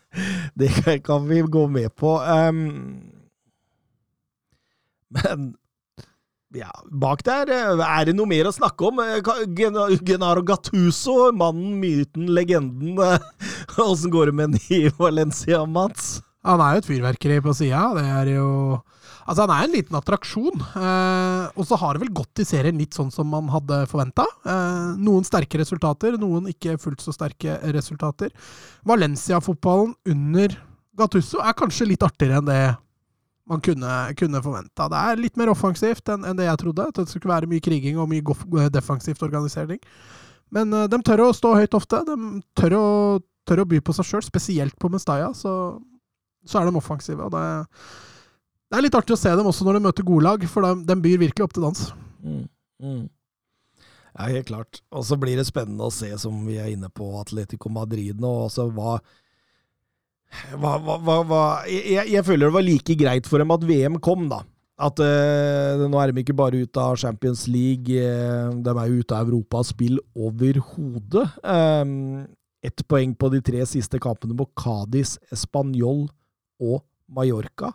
det 0.60 0.98
kan 1.06 1.28
vi 1.28 1.40
gå 1.40 1.66
med 1.66 1.94
på. 1.96 2.16
Um, 2.20 3.12
men 5.16 5.54
ja, 6.56 6.70
bak 6.90 7.22
der 7.26 7.50
eh, 7.52 7.82
er 7.84 8.08
det 8.08 8.16
noe 8.16 8.28
mer 8.30 8.48
å 8.48 8.54
snakke 8.54 8.88
om. 8.88 9.00
Eh, 9.04 9.20
Genaro 10.06 10.44
Gattuso, 10.46 11.30
mannen, 11.36 11.76
myten, 11.82 12.28
legenden. 12.32 12.96
eh, 13.02 13.30
Åssen 13.86 14.12
går 14.14 14.30
det 14.32 14.36
med 14.40 14.56
den 14.56 14.72
i 14.72 14.86
Valencia, 14.98 15.64
Mats? 15.68 16.16
Han 16.46 16.62
er 16.62 16.76
jo 16.76 16.82
et 16.84 16.90
fyrverkeri 16.92 17.40
på 17.42 17.54
sida. 17.58 17.88
Det 17.98 18.06
er 18.06 18.36
jo 18.36 18.50
Altså, 19.26 19.42
han 19.42 19.50
er 19.56 19.64
en 19.66 19.72
liten 19.74 19.96
attraksjon. 19.98 20.60
Eh, 20.78 21.46
og 21.58 21.66
så 21.66 21.74
har 21.80 21.96
det 21.96 22.04
vel 22.04 22.12
gått 22.14 22.38
i 22.38 22.46
serien 22.46 22.78
litt 22.78 22.94
sånn 22.94 23.10
som 23.10 23.26
man 23.26 23.48
hadde 23.50 23.80
forventa. 23.90 24.22
Eh, 24.46 24.92
noen 25.02 25.26
sterke 25.26 25.58
resultater, 25.58 26.14
noen 26.22 26.46
ikke 26.52 26.76
fullt 26.78 27.02
så 27.02 27.10
sterke 27.14 27.56
resultater. 27.74 28.30
Valencia-fotballen 28.86 29.96
under 30.14 30.54
Gattusso 30.96 31.42
er 31.42 31.56
kanskje 31.58 31.88
litt 31.90 32.06
artigere 32.06 32.38
enn 32.38 32.46
det 32.46 32.60
man 33.46 33.62
kunne, 33.62 33.92
kunne 34.18 34.42
forventa. 34.42 34.88
Det 34.90 35.00
er 35.00 35.20
litt 35.20 35.38
mer 35.38 35.52
offensivt 35.52 36.08
enn, 36.12 36.24
enn 36.26 36.38
det 36.38 36.48
jeg 36.48 36.60
trodde. 36.62 36.88
Det 36.96 37.06
skulle 37.10 37.30
være 37.30 37.50
mye 37.50 37.62
kriging 37.62 38.00
og 38.02 38.10
mye 38.10 38.70
defensivt 38.74 39.22
organisering. 39.22 39.80
Men 40.54 40.74
uh, 40.74 40.86
de 40.90 40.98
tør 41.06 41.26
å 41.26 41.34
stå 41.34 41.54
høyt 41.58 41.76
ofte. 41.78 42.02
De 42.08 42.16
tør 42.58 42.78
å, 42.78 42.86
tør 43.46 43.62
å 43.62 43.68
by 43.70 43.80
på 43.82 43.94
seg 43.94 44.08
sjøl, 44.08 44.26
spesielt 44.26 44.76
på 44.82 44.90
Mestaya. 44.90 45.30
Så, 45.34 45.52
så 46.46 46.60
er 46.60 46.68
de 46.68 46.82
offensive. 46.82 47.22
og 47.22 47.34
det 47.34 47.46
det 48.66 48.80
er 48.80 48.82
litt 48.82 48.96
artig 48.98 49.14
å 49.14 49.18
se 49.20 49.30
dem 49.38 49.46
også 49.46 49.66
når 49.66 49.78
de 49.78 49.84
møter 49.84 50.06
gode 50.06 50.26
lag, 50.26 50.46
for 50.50 50.66
de, 50.66 50.86
de 50.88 50.94
byr 50.98 51.20
virkelig 51.22 51.44
opp 51.46 51.52
til 51.54 51.66
dans. 51.68 51.82
Ja, 54.16 54.26
helt 54.32 54.48
klart. 54.48 54.80
Og 54.90 55.04
så 55.06 55.18
blir 55.20 55.38
det 55.38 55.46
spennende 55.46 55.86
å 55.86 55.94
se, 55.94 56.08
som 56.18 56.40
vi 56.48 56.56
er 56.58 56.72
inne 56.72 56.90
på, 56.90 57.06
Atletico 57.20 57.70
Madrid 57.70 58.18
nå. 58.22 58.32
Altså, 58.48 58.66
hva, 58.74 58.96
hva, 60.56 60.76
hva, 60.82 61.16
hva, 61.24 61.40
jeg, 61.70 62.06
jeg 62.12 62.24
føler 62.26 62.48
det 62.48 62.56
var 62.56 62.66
like 62.66 62.96
greit 62.98 63.28
for 63.30 63.42
dem 63.42 63.54
at 63.54 63.64
VM 63.66 63.98
kom, 64.04 64.26
da. 64.30 64.42
At 64.76 65.00
eh, 65.00 65.84
Nå 65.88 65.96
er 66.02 66.12
de 66.12 66.20
ikke 66.20 66.36
bare 66.36 66.58
ute 66.66 66.82
av 66.82 66.98
Champions 67.00 67.46
League, 67.48 67.96
eh, 67.96 68.50
de 68.52 68.74
er 68.74 68.90
jo 68.90 69.00
ute 69.00 69.16
av 69.16 69.30
Europas 69.30 69.72
spill 69.72 70.00
overhodet. 70.12 71.24
Eh, 71.40 72.26
Ett 72.66 72.82
poeng 72.90 73.12
på 73.14 73.28
de 73.30 73.38
tre 73.46 73.62
siste 73.68 74.00
kampene 74.02 74.34
på 74.36 74.48
Cádiz, 74.58 75.16
Español 75.32 76.08
og 76.58 76.80
Mallorca. 77.06 77.70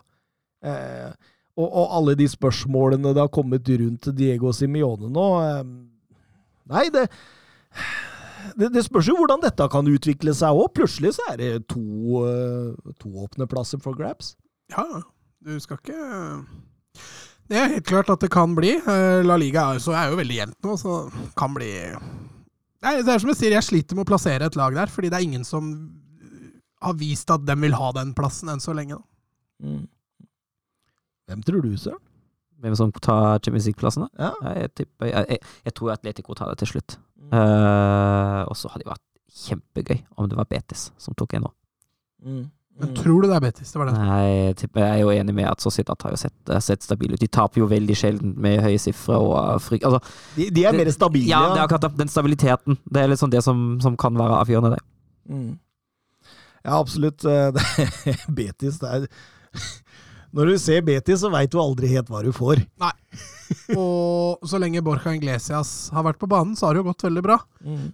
Eh, 0.62 1.10
og, 1.56 1.66
og 1.66 1.94
alle 1.98 2.14
de 2.18 2.28
spørsmålene 2.28 3.14
det 3.14 3.22
har 3.24 3.32
kommet 3.32 3.66
rundt 3.80 4.08
Diego 4.16 4.52
Simione 4.56 5.10
nå 5.12 5.24
eh, 5.42 5.64
Nei, 6.72 6.84
det, 6.94 7.08
det 8.58 8.72
Det 8.74 8.84
spørs 8.86 9.08
jo 9.10 9.16
hvordan 9.18 9.42
dette 9.42 9.68
kan 9.72 9.88
utvikle 9.88 10.34
seg 10.36 10.58
òg. 10.58 10.72
Plutselig 10.76 11.14
så 11.18 11.26
er 11.32 11.40
det 11.40 11.50
to, 11.72 11.82
eh, 12.28 12.92
to 13.02 13.12
åpne 13.24 13.48
plasser 13.50 13.80
for 13.82 13.96
grabs. 13.98 14.34
Ja, 14.72 14.86
du 15.44 15.58
skal 15.60 15.78
ikke 15.78 16.46
Det 17.48 17.58
er 17.58 17.72
helt 17.74 17.86
klart 17.88 18.10
at 18.10 18.20
det 18.20 18.30
kan 18.32 18.54
bli. 18.56 18.76
Eh, 18.78 19.22
La 19.26 19.36
Liga 19.36 19.72
er, 19.74 19.80
så 19.82 19.94
er 19.96 20.10
jo 20.10 20.20
veldig 20.20 20.38
jevnt 20.38 20.60
nå, 20.64 20.76
så 20.80 20.98
kan 21.36 21.54
bli 21.54 21.70
Nei, 22.82 22.96
Det 23.02 23.08
er 23.14 23.18
som 23.22 23.30
jeg 23.30 23.38
sier, 23.38 23.52
jeg 23.54 23.62
sliter 23.66 23.94
med 23.94 24.06
å 24.06 24.10
plassere 24.10 24.46
et 24.48 24.56
lag 24.58 24.74
der, 24.74 24.90
fordi 24.90 25.10
det 25.10 25.18
er 25.20 25.26
ingen 25.26 25.44
som 25.46 25.68
har 26.82 26.94
vist 26.98 27.30
at 27.30 27.44
de 27.46 27.54
vil 27.62 27.76
ha 27.78 27.92
den 27.94 28.10
plassen 28.12 28.48
enn 28.50 28.58
så 28.62 28.74
lenge. 28.74 28.96
Da. 28.98 29.76
Hvem 31.30 31.44
tror 31.46 31.62
du, 31.62 31.76
Søren? 31.78 32.02
Hvem 32.62 32.74
som 32.78 32.92
tar 32.94 33.40
Champions 33.42 33.66
League-plassene? 33.66 34.08
Ja. 34.22 34.32
Jeg, 34.62 34.70
tipper, 34.78 35.08
jeg, 35.10 35.26
jeg, 35.34 35.38
jeg 35.66 35.74
tror 35.78 35.92
Atletico 35.96 36.34
tar 36.38 36.52
det 36.52 36.60
til 36.62 36.70
slutt. 36.76 36.96
Eh, 37.32 38.40
og 38.46 38.54
så 38.58 38.70
hadde 38.72 38.84
det 38.86 38.92
vært 38.92 39.06
kjempegøy 39.42 40.02
om 40.20 40.28
det 40.30 40.36
var 40.38 40.46
Betis 40.50 40.90
som 41.00 41.16
tok 41.18 41.34
en 41.38 41.46
nå. 41.48 41.50
Mm. 42.22 42.42
Men 42.82 42.92
tror 42.96 43.20
du 43.22 43.26
det 43.28 43.34
er 43.36 43.42
Betis? 43.44 43.68
Det 43.72 43.80
var 43.80 43.90
det. 43.90 43.94
Nei, 43.98 44.28
jeg 44.46 44.54
tipper- 44.62 44.80
jeg 44.86 44.94
er 44.94 45.02
jo 45.02 45.10
enig 45.12 45.34
med 45.36 45.44
at 45.50 45.60
Sociedad 45.60 46.02
har 46.06 46.14
jo 46.14 46.20
sett, 46.22 46.52
sett 46.64 46.82
stabile 46.86 47.14
ut. 47.18 47.20
De 47.20 47.28
taper 47.28 47.60
jo 47.60 47.66
veldig 47.68 47.96
sjelden 47.98 48.32
med 48.40 48.62
høye 48.64 48.78
sifre 48.80 49.18
og 49.20 49.34
uh, 49.36 49.58
frykt 49.60 49.84
Altså, 49.84 50.00
De, 50.38 50.46
de 50.56 50.64
er 50.64 50.72
mer 50.78 50.90
stabile. 50.94 51.28
ja, 51.28 51.42
det 51.52 51.60
er 51.60 51.66
akkurat 51.66 51.98
den 51.98 52.08
stabiliteten. 52.08 52.78
Det 52.88 53.02
er 53.02 53.10
liksom 53.12 53.30
det 53.34 53.42
som, 53.44 53.60
som 53.84 53.96
kan 54.00 54.16
være 54.18 54.38
avgjørende. 54.40 54.78
Det. 54.78 55.34
Mm. 55.34 55.52
Ja, 56.64 56.78
absolutt. 56.78 57.24
Eh, 57.28 57.52
Betis, 58.40 58.78
det 58.80 58.88
er 58.88 59.06
Når 60.32 60.48
du 60.48 60.58
ser 60.60 60.84
Betis, 60.86 61.20
så 61.20 61.28
veit 61.32 61.52
du 61.52 61.58
aldri 61.60 61.90
helt 61.92 62.08
hva 62.08 62.22
du 62.24 62.30
får. 62.34 62.62
Nei. 62.80 62.92
Og 63.76 64.46
så 64.48 64.56
lenge 64.60 64.80
Borcha 64.84 65.12
Inglesias 65.12 65.90
har 65.92 66.06
vært 66.06 66.20
på 66.22 66.28
banen, 66.30 66.54
så 66.56 66.66
har 66.66 66.74
det 66.74 66.80
jo 66.80 66.86
gått 66.88 67.04
veldig 67.04 67.22
bra. 67.24 67.36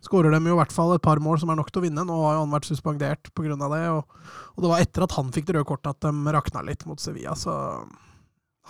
Skårer 0.07 0.35
dem 0.35 0.47
jo 0.47 0.55
i 0.55 0.59
hvert 0.61 0.75
fall 0.75 0.95
et 0.95 1.03
par 1.03 1.19
mål 1.23 1.41
som 1.43 1.51
er 1.51 1.59
nok 1.59 1.73
til 1.73 1.83
å 1.83 1.87
vinne. 1.89 2.05
Nå 2.07 2.19
har 2.23 2.37
jo 2.37 2.45
han 2.45 2.55
vært 2.55 2.69
suspendert 2.71 3.33
pga. 3.35 3.57
det. 3.59 3.83
Og, 3.91 4.31
og 4.55 4.65
det 4.65 4.71
var 4.71 4.85
etter 4.85 5.07
at 5.09 5.17
han 5.19 5.33
fikk 5.35 5.49
det 5.49 5.59
røde 5.59 5.69
kortet 5.69 5.97
at 5.97 6.07
de 6.07 6.35
rakna 6.39 6.63
litt 6.67 6.87
mot 6.87 7.03
Sevilla. 7.03 7.35
Så 7.39 7.53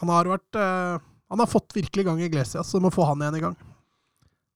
han 0.00 0.12
har 0.14 0.30
vært 0.30 0.56
uh, 0.56 1.02
Han 1.28 1.42
har 1.42 1.50
fått 1.50 1.76
virkelig 1.76 2.06
gang 2.06 2.22
i 2.22 2.24
Inglesias, 2.24 2.54
Iglesias, 2.54 2.70
så 2.70 2.78
du 2.78 2.86
må 2.86 2.94
få 2.94 3.04
han 3.04 3.20
igjen 3.20 3.36
i 3.36 3.44
gang. 3.44 3.58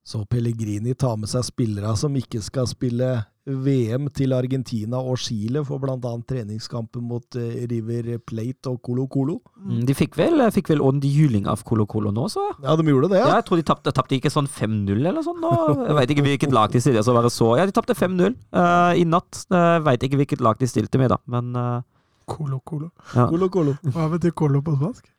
Så 0.08 0.24
Pellegrini 0.26 0.96
tar 0.98 1.18
med 1.20 1.30
seg 1.30 1.44
spillere 1.46 1.92
som 2.00 2.16
ikke 2.16 2.40
skal 2.42 2.66
spille 2.70 3.10
VM 3.46 4.04
til 4.14 4.30
Argentina 4.36 5.00
og 5.02 5.16
Chile 5.18 5.64
for 5.66 5.80
bl.a. 5.82 5.96
treningskampen 6.28 7.02
mot 7.02 7.34
eh, 7.40 7.64
River 7.70 8.18
Plate 8.22 8.70
og 8.70 8.78
Colo 8.86 9.08
Colo. 9.10 9.40
Mm, 9.58 9.80
De 9.88 9.94
fikk 9.98 10.14
vel, 10.20 10.38
fikk 10.54 10.68
vel 10.70 10.84
juling 11.02 11.48
av 11.50 11.64
Colo 11.66 11.86
Colo 11.90 12.12
nå, 12.14 12.28
så. 12.30 12.44
Ja, 12.62 12.76
de 12.78 12.86
gjorde 12.86 13.08
det, 13.10 13.18
Ja, 13.18 13.26
ja. 13.28 13.34
jeg 13.40 13.46
tror 13.48 13.56
de 13.58 13.66
tapte, 13.66 13.90
tapte 13.96 14.14
ikke 14.14 14.30
sånn 14.30 14.46
5-0 14.46 14.94
eller 15.02 15.22
sånn 15.26 15.40
nå. 15.42 15.50
Jeg 15.88 15.96
veit 15.98 16.10
ikke 16.14 16.26
hvilket 16.28 16.52
lag 16.54 16.70
de 16.70 16.80
stilte, 16.84 17.02
så 17.02 17.16
være 17.16 17.30
så 17.34 17.56
Ja, 17.58 17.66
de 17.66 17.74
tapte 17.74 17.94
5-0 17.98 18.36
uh, 18.54 18.92
i 18.94 19.02
natt. 19.08 19.42
Jeg 19.50 19.82
veit 19.88 20.02
ikke 20.06 20.20
hvilket 20.22 20.40
lag 20.44 20.56
de 20.62 20.66
stilte 20.70 20.98
med, 21.02 21.10
da, 21.10 21.18
men 21.26 21.50
uh, 21.58 21.82
Colo 22.30 22.60
Colo. 22.62 22.92
ja. 23.16 23.26
Colo 23.26 23.48
Colo. 23.50 23.74
Hva 23.90 24.06
betyr 24.14 24.30
Colo 24.38 24.62
på 24.62 24.76
spansk? 24.78 25.10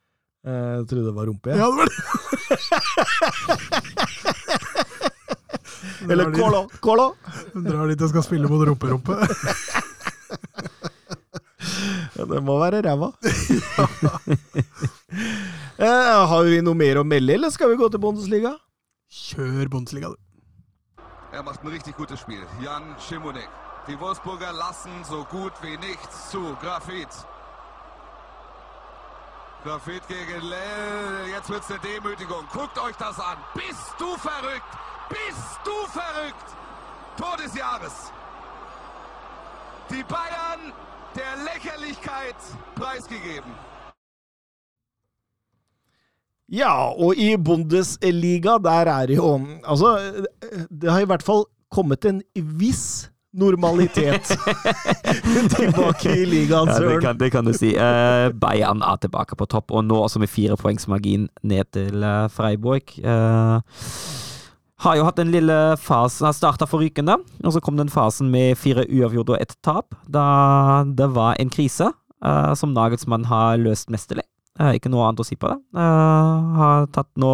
Eh, 0.44 0.52
Jeg 0.80 0.88
trodde 0.90 1.06
det 1.08 1.14
var 1.16 1.26
rumpe, 1.30 1.50
jeg. 1.52 1.58
Ja, 1.60 1.68
det 1.72 1.76
var 1.80 1.88
det. 1.88 1.96
Eller 6.10 6.32
Colo. 6.82 7.16
Hun 7.54 7.64
drar 7.66 7.88
dit 7.92 8.02
og 8.02 8.10
skal 8.12 8.24
spille 8.26 8.52
mot 8.52 8.68
rumperumpe. 8.68 9.20
Ja, 12.14 12.26
det 12.30 12.44
må 12.46 12.60
være 12.62 12.82
ræva. 12.86 13.10
eh, 15.82 16.28
har 16.30 16.44
vi 16.46 16.60
noe 16.62 16.78
mer 16.78 17.00
å 17.02 17.04
melde, 17.08 17.34
eller 17.34 17.50
skal 17.54 17.72
vi 17.72 17.80
gå 17.80 17.90
til 17.90 18.02
Bundesliga? 18.04 18.54
Kjør 19.10 19.72
Bundesliga, 19.74 20.12
du. 20.14 20.20
Er 21.34 21.42
macht 21.42 21.64
ein 21.64 21.74
richtig 21.74 21.96
gutes 21.98 22.20
Spiel. 22.22 22.44
Jan 22.62 22.94
Schimonek. 23.02 23.50
Die 23.88 24.00
Wolfsburger 24.00 24.54
lassen 24.54 25.04
so 25.10 25.26
gut 25.32 25.54
wie 25.64 25.78
nichts 25.78 26.30
zu. 26.30 26.56
Grafit. 26.62 27.10
Grafit 29.64 30.08
gegen 30.08 30.42
Lell. 30.46 31.28
Jetzt 31.34 31.50
wird's 31.50 31.72
eine 31.72 31.80
Demütigung. 31.80 32.46
Guckt 32.54 32.78
euch 32.78 32.96
das 32.98 33.20
an. 33.20 33.38
Bist 33.56 33.96
du 33.98 34.16
verrückt? 34.18 34.72
Bist 35.14 35.60
du 35.68 35.78
verrückt? 36.00 36.48
Tor 37.18 37.38
des 37.38 37.54
Jahres. 37.56 38.12
Die 39.92 40.04
Bayern 40.10 40.74
der 41.16 41.34
Lächerlichkeit 41.46 42.40
preisgegeben. 42.76 43.52
Ja, 46.50 46.90
og 46.98 47.16
i 47.16 47.38
Bundesliga, 47.38 48.58
der 48.58 48.86
er 48.86 49.08
det 49.08 49.16
jo 49.18 49.40
Altså, 49.64 49.98
det 50.70 50.92
har 50.92 51.00
i 51.00 51.10
hvert 51.10 51.24
fall 51.24 51.46
kommet 51.72 52.06
en 52.06 52.22
viss 52.34 53.10
normalitet 53.34 54.24
tilbake 55.56 56.12
i 56.22 56.26
ligaen, 56.26 56.70
Ja, 56.70 56.80
det, 56.80 57.00
kan, 57.02 57.18
det 57.18 57.32
kan 57.32 57.46
du 57.46 57.54
si. 57.54 57.74
Uh, 57.74 58.30
Bayern 58.38 58.84
er 58.86 59.00
tilbake 59.02 59.36
på 59.36 59.46
topp, 59.50 59.72
og 59.72 59.86
nå 59.86 59.98
også 60.04 60.22
med 60.22 60.30
fire 60.30 60.58
poengs 60.58 60.88
margin 60.88 61.30
ned 61.42 61.66
til 61.74 62.04
uh, 62.04 62.30
Freiburg. 62.30 62.94
Eh, 63.00 63.60
har 64.84 64.98
jo 65.00 65.06
hatt 65.08 65.20
den 65.20 65.32
lille 65.32 65.56
fasen 65.80 66.28
har 66.28 66.36
starta 66.36 66.68
forrykende, 66.68 67.16
og 67.44 67.56
så 67.56 67.62
kom 67.64 67.78
den 67.80 67.92
fasen 67.92 68.32
med 68.34 68.58
fire 68.60 68.86
uavgjorte 68.90 69.36
og 69.36 69.42
ett 69.42 69.56
tap. 69.64 69.96
Da 70.12 70.84
det 70.84 71.10
var 71.16 71.40
en 71.40 71.52
krise 71.54 71.90
uh, 71.90 72.54
som 72.60 72.76
Nagelsmann 72.76 73.30
har 73.32 73.62
løst 73.62 73.94
mesterlig. 73.94 74.26
Uh, 74.60 74.74
ikke 74.78 74.92
noe 74.92 75.08
annet 75.08 75.24
å 75.24 75.28
si 75.28 75.40
på 75.40 75.50
det. 75.50 75.60
Uh, 75.78 76.56
har 76.60 76.90
tatt 76.94 77.12
nå 77.20 77.34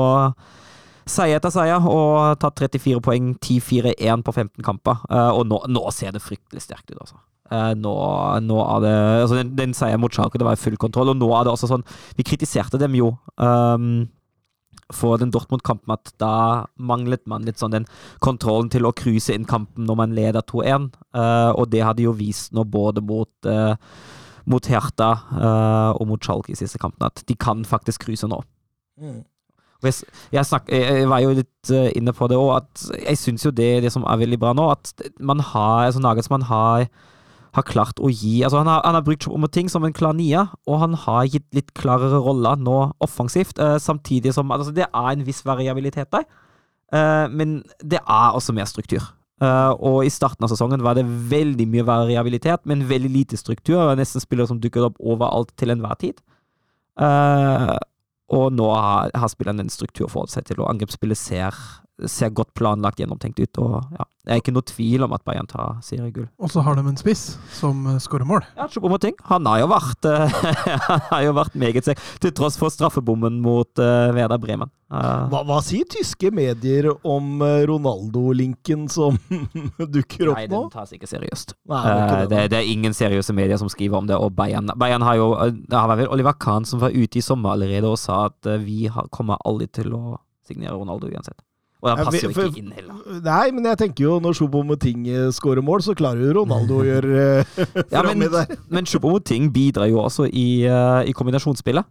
seier 1.10 1.40
etter 1.40 1.54
seier 1.54 1.90
og 1.90 2.38
tatt 2.42 2.62
34 2.62 3.02
poeng, 3.02 3.34
10-4-1 3.42 4.22
på 4.26 4.36
15 4.36 4.66
kamper. 4.66 5.02
Eh, 5.10 5.32
og 5.34 5.48
nå, 5.50 5.58
nå 5.74 5.82
ser 5.96 6.14
det 6.14 6.22
fryktelig 6.22 6.62
sterkt 6.62 6.92
ut, 6.94 7.00
altså. 7.02 7.18
Nå, 7.50 7.92
nå 8.46 8.58
er 8.62 8.82
det 8.84 8.90
altså 9.24 9.40
Den, 9.40 9.56
den 9.58 9.72
seieren 9.74 10.04
mot 10.04 10.14
Schalke, 10.14 10.38
det 10.38 10.46
var 10.46 10.60
full 10.62 10.76
kontroll, 10.78 11.10
og 11.10 11.18
nå 11.18 11.32
er 11.34 11.48
det 11.48 11.54
også 11.56 11.66
sånn 11.72 11.82
Vi 12.14 12.22
kritiserte 12.22 12.78
dem 12.78 12.94
jo 12.94 13.08
um, 13.42 14.04
for 14.96 15.20
den 15.22 15.32
Dortmund-kampen 15.34 15.94
at 15.94 16.14
da 16.22 16.66
manglet 16.76 17.26
man 17.30 17.46
litt 17.46 17.62
sånn 17.62 17.76
den 17.76 17.90
kontrollen 18.24 18.72
til 18.74 18.88
å 18.90 18.94
cruise 18.96 19.34
inn 19.34 19.48
kampen 19.50 19.86
når 19.86 20.00
man 20.00 20.16
leder 20.18 20.46
2-1, 20.50 20.90
uh, 21.18 21.52
og 21.54 21.70
det 21.74 21.84
hadde 21.86 22.08
jo 22.08 22.16
vist 22.18 22.56
nå 22.58 22.66
både 22.66 23.04
mot 23.06 23.50
uh, 23.50 23.76
mot 24.50 24.66
Hertha 24.66 25.10
uh, 25.30 25.92
og 25.94 26.08
mot 26.10 26.24
Schalke 26.24 26.54
i 26.54 26.58
siste 26.58 26.82
kampen, 26.82 27.06
at 27.06 27.22
de 27.28 27.36
kan 27.38 27.62
faktisk 27.68 28.08
cruise 28.08 28.28
nå. 28.28 28.42
Mm. 29.00 29.22
Jeg, 29.84 29.96
jeg, 30.34 30.44
snak, 30.44 30.68
jeg, 30.74 31.06
var 31.08 31.22
jo 31.24 31.36
litt 31.38 31.70
eh, 31.72 31.88
inne 31.96 32.12
på 32.12 32.28
det 32.28 32.36
òg, 32.36 32.50
at 32.58 32.82
jeg 33.00 33.20
syns 33.22 33.46
jo 33.46 33.52
det, 33.56 33.70
det 33.86 33.92
som 33.94 34.04
er 34.04 34.20
veldig 34.20 34.40
bra 34.42 34.52
nå, 34.58 34.66
at 34.74 34.92
man 35.24 35.40
har 35.40 35.86
altså 35.86 36.02
Nagelsmann 36.04 36.44
har, 36.50 36.90
har 37.58 37.66
klart 37.66 38.00
å 38.00 38.12
gi 38.12 38.44
altså 38.46 38.62
Han 38.62 38.70
har, 38.70 38.82
han 38.86 38.98
har 38.98 39.06
brukt 39.06 39.26
ting 39.54 39.70
som 39.72 39.84
en 39.84 39.96
klar 39.96 40.14
nier, 40.14 40.50
og 40.70 40.82
han 40.84 40.94
har 40.94 41.26
gitt 41.26 41.48
litt 41.56 41.74
klarere 41.74 42.22
roller 42.22 42.60
nå 42.60 42.92
offensivt, 43.02 43.60
eh, 43.60 43.78
samtidig 43.78 44.34
som 44.34 44.52
altså 44.52 44.74
Det 44.74 44.86
er 44.88 45.12
en 45.12 45.26
viss 45.26 45.42
variabilitet 45.46 46.12
der, 46.12 46.28
eh, 46.94 47.28
men 47.30 47.64
det 47.82 48.00
er 48.02 48.36
også 48.36 48.54
mer 48.54 48.66
struktur. 48.70 49.02
Eh, 49.40 49.74
og 49.80 50.04
i 50.04 50.12
starten 50.12 50.44
av 50.44 50.52
sesongen 50.52 50.84
var 50.84 50.98
det 50.98 51.06
veldig 51.08 51.68
mye 51.72 51.86
variabilitet, 51.88 52.66
men 52.68 52.88
veldig 52.90 53.12
lite 53.14 53.40
struktur. 53.40 53.80
og 53.80 53.98
Nesten 53.98 54.22
spillere 54.22 54.48
som 54.52 54.60
dukket 54.60 54.90
opp 54.90 55.00
overalt 55.00 55.56
til 55.58 55.72
enhver 55.72 55.96
tid. 56.00 56.20
Eh, 57.00 57.78
og 58.36 58.52
nå 58.54 58.68
har, 58.74 59.14
har 59.16 59.32
spilleren 59.32 59.64
en 59.64 59.72
struktur 59.72 60.10
forholde 60.10 60.36
seg 60.36 60.50
til, 60.50 60.60
og 60.60 60.70
angrepsspillet 60.74 61.18
ser, 61.18 61.56
ser 62.08 62.30
godt 62.32 62.54
planlagt 62.56 63.02
gjennomtenkt 63.02 63.40
ut. 63.42 63.58
og 63.58 63.82
ja, 63.98 64.06
Det 64.26 64.34
er 64.36 64.42
ikke 64.44 64.54
noe 64.54 64.68
tvil 64.70 65.04
om 65.08 65.16
at 65.18 65.24
Bayern 65.26 65.50
tar 65.50 65.80
seriegull. 65.84 66.28
Og 66.40 66.52
så 66.54 66.62
har 66.64 66.78
de 66.78 66.86
en 66.86 67.00
spiss 67.00 67.38
som 67.58 67.88
eh, 67.90 67.98
skårer 68.04 68.28
mål. 68.30 68.46
Ja, 68.56 68.68
Choupo-Moting, 68.70 69.18
han 69.32 69.50
har 69.50 69.64
jo 69.64 69.72
vært 69.74 70.06
eh, 70.06 70.38
har 71.12 71.24
jo 71.26 71.34
vært 71.40 71.58
meget 71.60 71.90
sekk, 71.90 72.04
til 72.22 72.36
tross 72.38 72.60
for 72.60 72.70
straffebommen 72.74 73.42
mot 73.44 73.82
uh, 73.82 74.12
Werder 74.16 74.40
Bremen. 74.40 74.70
Uh, 74.90 75.28
Hva, 75.30 75.44
hva 75.46 75.60
sier 75.62 75.86
tyske 75.86 76.32
medier 76.34 76.88
om 77.06 77.44
eh, 77.46 77.62
Ronaldo-linken 77.70 78.88
som 78.90 79.18
dukker 79.96 80.32
opp 80.34 80.40
nå? 80.46 80.48
den 80.50 80.72
tas 80.74 80.94
ikke 80.96 81.10
seriøst. 81.10 81.54
Nei, 81.70 81.84
det 81.84 81.92
er 81.92 82.06
ikke 82.06 82.20
Eh, 82.20 82.28
det, 82.30 82.36
det, 82.36 82.48
det 82.52 82.58
er 82.60 82.72
ingen 82.72 82.96
seriøse 82.96 83.34
medier 83.38 83.60
som 83.62 83.70
skriver 83.72 83.98
om 84.00 84.08
det, 84.10 84.18
og 84.18 84.34
Bayern, 84.38 84.72
Bayern 84.80 85.06
har 85.06 85.16
jo 85.20 85.30
eh, 85.38 85.54
Det 85.54 85.78
har 85.78 85.92
vel 86.00 86.10
Oliver 86.12 86.36
Kahn 86.42 86.66
som 86.66 86.82
var 86.82 86.96
ute 86.96 87.20
i 87.20 87.24
sommer 87.24 87.54
allerede 87.56 87.90
og 87.90 88.00
sa 88.02 88.26
at 88.30 88.50
eh, 88.50 88.60
vi 88.64 88.88
har, 88.92 89.08
kommer 89.14 89.40
aldri 89.46 89.68
til 89.80 89.94
å 89.96 90.18
signere 90.50 90.74
Ronaldo 90.76 91.10
uansett. 91.12 91.38
Og 91.80 91.88
han 91.90 92.02
Ja, 92.02 92.06
passer 92.10 92.28
jo 92.28 92.48
ikke 92.50 92.60
inn 92.60 92.74
heller. 92.76 92.98
Nei, 93.24 93.52
men 93.56 93.68
jeg 93.70 93.80
tenker 93.80 94.04
jo 94.04 94.18
når 94.20 94.36
Choupo-Moting 94.36 95.06
skårer 95.36 95.64
mål, 95.64 95.84
så 95.86 95.96
klarer 95.96 96.26
jo 96.26 96.34
Ronaldo 96.42 96.82
å 96.82 96.88
gjøre 96.88 97.22
uh, 97.40 97.62
Ja, 97.94 98.02
men, 98.04 98.20
framme 98.20 98.28
der. 98.34 98.60
men 98.68 98.90
Choupo-Moting 98.90 99.48
bidrar 99.56 99.88
jo 99.88 100.02
også 100.04 100.28
i, 100.28 100.50
uh, 100.68 101.00
i 101.08 101.16
kombinasjonsspillet. 101.16 101.88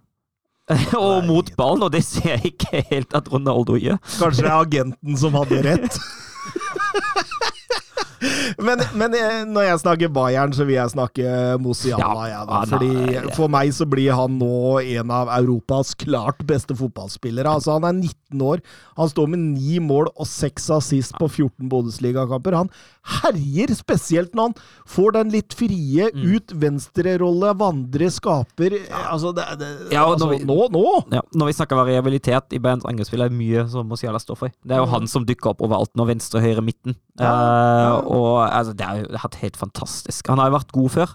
og 1.01 1.24
mot 1.24 1.48
ballen, 1.56 1.86
og 1.86 1.93
det 1.94 2.02
ser 2.05 2.35
jeg 2.36 2.52
ikke 2.52 2.82
helt 2.90 3.15
at 3.16 3.31
Ronaldo 3.32 3.78
gjør. 3.81 3.97
Kanskje 4.19 4.44
det 4.44 4.51
er 4.51 4.59
agenten 4.59 5.16
som 5.16 5.36
hadde 5.40 5.62
rett. 5.65 5.97
Men, 8.59 8.82
men 8.99 9.15
eh, 9.15 9.43
når 9.47 9.69
jeg 9.69 9.81
snakker 9.85 10.12
Bayern, 10.12 10.53
så 10.57 10.65
vil 10.66 10.78
jeg 10.78 10.93
snakke 10.95 11.35
Mosiala. 11.62 12.27
Ja, 12.31 12.40
Ja, 12.49 12.62
fordi 12.70 13.35
For 13.36 13.51
meg 13.53 13.70
så 13.77 13.86
blir 13.89 14.15
han 14.16 14.39
nå 14.40 14.81
en 14.82 15.12
av 15.15 15.31
Europas 15.39 15.95
klart 15.99 16.43
beste 16.49 16.77
fotballspillere. 16.78 17.51
Altså 17.59 17.77
Han 17.77 17.86
er 17.89 17.99
19 18.01 18.43
år. 18.43 18.62
Han 18.99 19.12
står 19.12 19.31
med 19.35 19.45
ni 19.55 19.78
mål 19.82 20.11
og 20.15 20.27
seks 20.28 20.69
assist 20.74 21.15
på 21.19 21.28
14 21.31 21.69
Bundesligakamper. 21.70 22.57
Han 22.59 22.73
herjer, 23.09 23.72
spesielt 23.76 24.35
når 24.36 24.51
han 24.51 24.55
får 24.86 25.12
den 25.16 25.30
litt 25.32 25.55
frie 25.56 26.09
Mm. 26.14 26.24
ut 26.36 26.52
venstrerolle, 26.60 27.55
vandrer, 27.59 28.10
skaper 28.12 28.76
Altså, 28.90 29.32
det, 29.35 29.44
det, 29.59 29.68
Ja, 29.93 30.05
altså 30.06 30.28
vi- 30.30 30.44
nå, 30.44 30.68
nå! 30.72 30.85
Ja, 31.12 31.20
når 31.35 31.47
vi 31.51 31.52
snakker 31.56 31.76
variabilitet 31.80 32.52
i 32.52 32.59
Bayerns 32.59 32.85
angrepsspill, 32.85 33.22
er 33.24 33.28
det 33.32 33.39
mye 33.39 33.68
som 33.70 33.89
Musiala 33.89 34.18
står 34.20 34.36
for. 34.36 34.48
Det 34.64 34.72
er 34.76 34.82
jo 34.82 34.86
han 34.93 35.06
som 35.06 35.24
dukker 35.24 35.51
opp 35.51 35.60
overalt 35.64 35.90
når 35.97 36.06
venstre, 36.14 36.40
høyre, 36.40 36.62
midten. 36.64 36.97
Uh, 37.20 37.98
og 38.06 38.48
altså, 38.51 38.74
det 38.76 38.86
har 38.86 38.97
jo 39.02 39.09
vært 39.16 39.35
helt 39.43 39.56
fantastisk. 39.56 40.28
Han 40.28 40.39
har 40.39 40.51
jo 40.51 40.59
vært 40.59 40.72
god 40.72 40.90
før, 40.90 41.14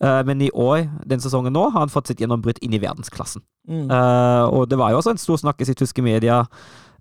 eh, 0.00 0.22
men 0.24 0.40
i 0.42 0.50
år, 0.50 0.88
den 1.06 1.20
sesongen 1.20 1.52
nå, 1.52 1.70
har 1.72 1.80
han 1.80 1.88
fått 1.92 2.08
sitt 2.08 2.18
gjennombrudd 2.18 2.58
inn 2.62 2.74
i 2.74 2.78
verdensklassen. 2.82 3.42
Mm. 3.68 3.90
Uh, 3.90 4.46
og 4.52 4.68
det 4.68 4.78
var 4.78 4.90
jo 4.92 4.98
også 5.00 5.10
en 5.14 5.18
stor 5.22 5.36
snakkes 5.40 5.70
i 5.70 5.74
tyske 5.74 6.02
medier 6.04 6.46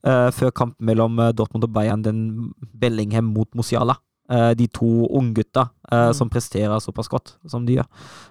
eh, 0.05 0.30
før 0.31 0.51
kampen 0.51 0.85
mellom 0.85 1.19
eh, 1.19 1.31
Dortmund 1.31 1.64
og 1.64 1.73
Bayern, 1.73 2.01
den 2.03 2.53
Bellingham 2.80 3.26
mot 3.34 3.49
Musiala. 3.55 3.95
Eh, 4.29 4.53
de 4.59 4.67
to 4.67 5.07
unggutta 5.09 5.69
uh, 5.91 6.07
Mm. 6.09 6.13
som 6.17 6.29
presterer 6.29 6.79
såpass 6.81 7.07
godt 7.11 7.35
som 7.47 7.65
de 7.67 7.75
gjør. 7.77 7.85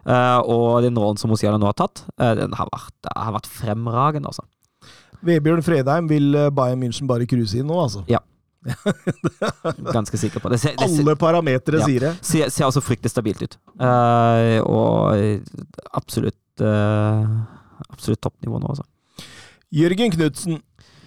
Eh, 0.07 0.39
og 0.51 0.83
den 0.83 0.97
rollen 0.99 1.19
som 1.21 1.31
Musiala 1.31 1.59
nå 1.61 1.67
har 1.69 1.77
tatt, 1.79 2.03
den 2.19 2.53
har 2.59 2.67
vært, 2.73 3.11
har 3.15 3.33
vært 3.37 3.47
fremragende, 3.47 4.27
altså. 4.33 4.43
Vebjørn 5.23 5.63
Fredheim 5.63 6.09
vil 6.11 6.33
Bayern 6.51 6.81
München 6.83 7.07
bare 7.07 7.27
cruise 7.31 7.55
inn 7.55 7.69
nå, 7.71 7.77
altså. 7.85 8.03
Ganske 9.93 10.19
sikker 10.19 10.41
på 10.43 10.49
det. 10.51 10.57
Det, 10.59 10.61
ser- 10.65 10.77
det, 10.79 10.89
ser- 10.91 11.03
Alle 11.05 11.17
parametere 11.19 11.79
Ja. 11.81 11.87
sier 11.87 12.01
det. 12.01 12.13
ser, 12.23 12.49
ser 12.51 12.65
altså 12.67 12.81
fryktelig 12.83 13.11
stabilt 13.11 13.43
ut. 13.43 13.57
Uh, 13.81 14.59
og 14.67 15.15
absolutt 15.95 16.63
uh, 16.63 17.27
Absolutt 17.93 18.21
toppnivå 18.23 18.59
nå, 18.63 18.69
altså. 18.71 18.85
Jørgen 19.75 20.13
Knutsen 20.15 20.61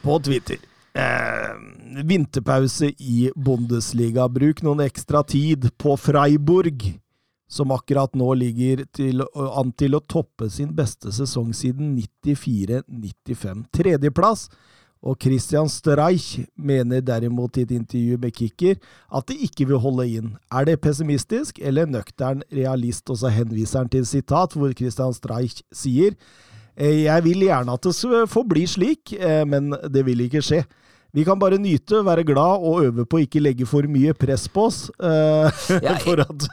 på 0.04 0.18
Twitter. 0.24 0.58
Eh, 0.96 1.56
vinterpause 2.04 2.94
i 2.98 3.32
Bundesliga. 3.36 4.30
Bruk 4.32 4.62
noen 4.64 4.86
ekstra 4.86 5.24
tid 5.28 5.68
på 5.78 5.98
Freiburg, 6.00 6.86
som 7.52 7.74
akkurat 7.76 8.16
nå 8.16 8.30
ligger 8.40 8.86
til, 8.96 9.26
an 9.36 9.74
til 9.76 9.98
å 9.98 10.04
toppe 10.08 10.48
sin 10.50 10.72
beste 10.76 11.12
sesong 11.12 11.52
siden 11.56 11.98
94-95. 11.98 13.66
Tredjeplass. 13.76 14.48
Og 15.06 15.20
Christian 15.22 15.68
Streich 15.70 16.48
mener 16.58 17.04
derimot 17.06 17.60
i 17.60 17.66
et 17.68 17.76
intervju 17.76 18.16
med 18.18 18.34
Kicker 18.34 18.80
at 19.14 19.28
de 19.30 19.36
ikke 19.46 19.68
vil 19.70 19.84
holde 19.84 20.08
inn. 20.10 20.32
Er 20.50 20.66
det 20.66 20.80
pessimistisk 20.82 21.60
eller 21.62 21.86
nøktern 21.92 22.42
realist? 22.50 23.12
Og 23.12 23.20
så 23.20 23.30
henviser 23.36 23.84
han 23.84 23.92
til 23.92 24.08
sitat 24.08 24.56
hvor 24.58 24.74
Christian 24.74 25.14
Streich 25.14 25.60
sier 25.76 26.16
Eh, 26.76 27.06
Jeg 27.06 27.24
vil 27.24 27.46
gjerne 27.48 27.72
at 27.72 27.84
det 27.88 28.30
forblir 28.30 28.68
slik, 28.68 29.14
eh, 29.14 29.46
men 29.48 29.72
det 29.92 30.06
vil 30.06 30.26
ikke 30.28 30.44
skje. 30.44 30.66
Vi 31.16 31.24
kan 31.24 31.40
bare 31.40 31.58
nyte, 31.62 32.02
være 32.04 32.26
glad 32.28 32.64
og 32.68 32.82
øve 32.84 33.06
på 33.08 33.20
å 33.20 33.24
ikke 33.24 33.40
legge 33.40 33.68
for 33.70 33.88
mye 33.88 34.16
press 34.18 34.50
på 34.52 34.68
oss, 34.68 34.82
Uh, 35.00 35.48
Ja, 35.84 35.96
for 36.06 36.20
at 36.22 36.48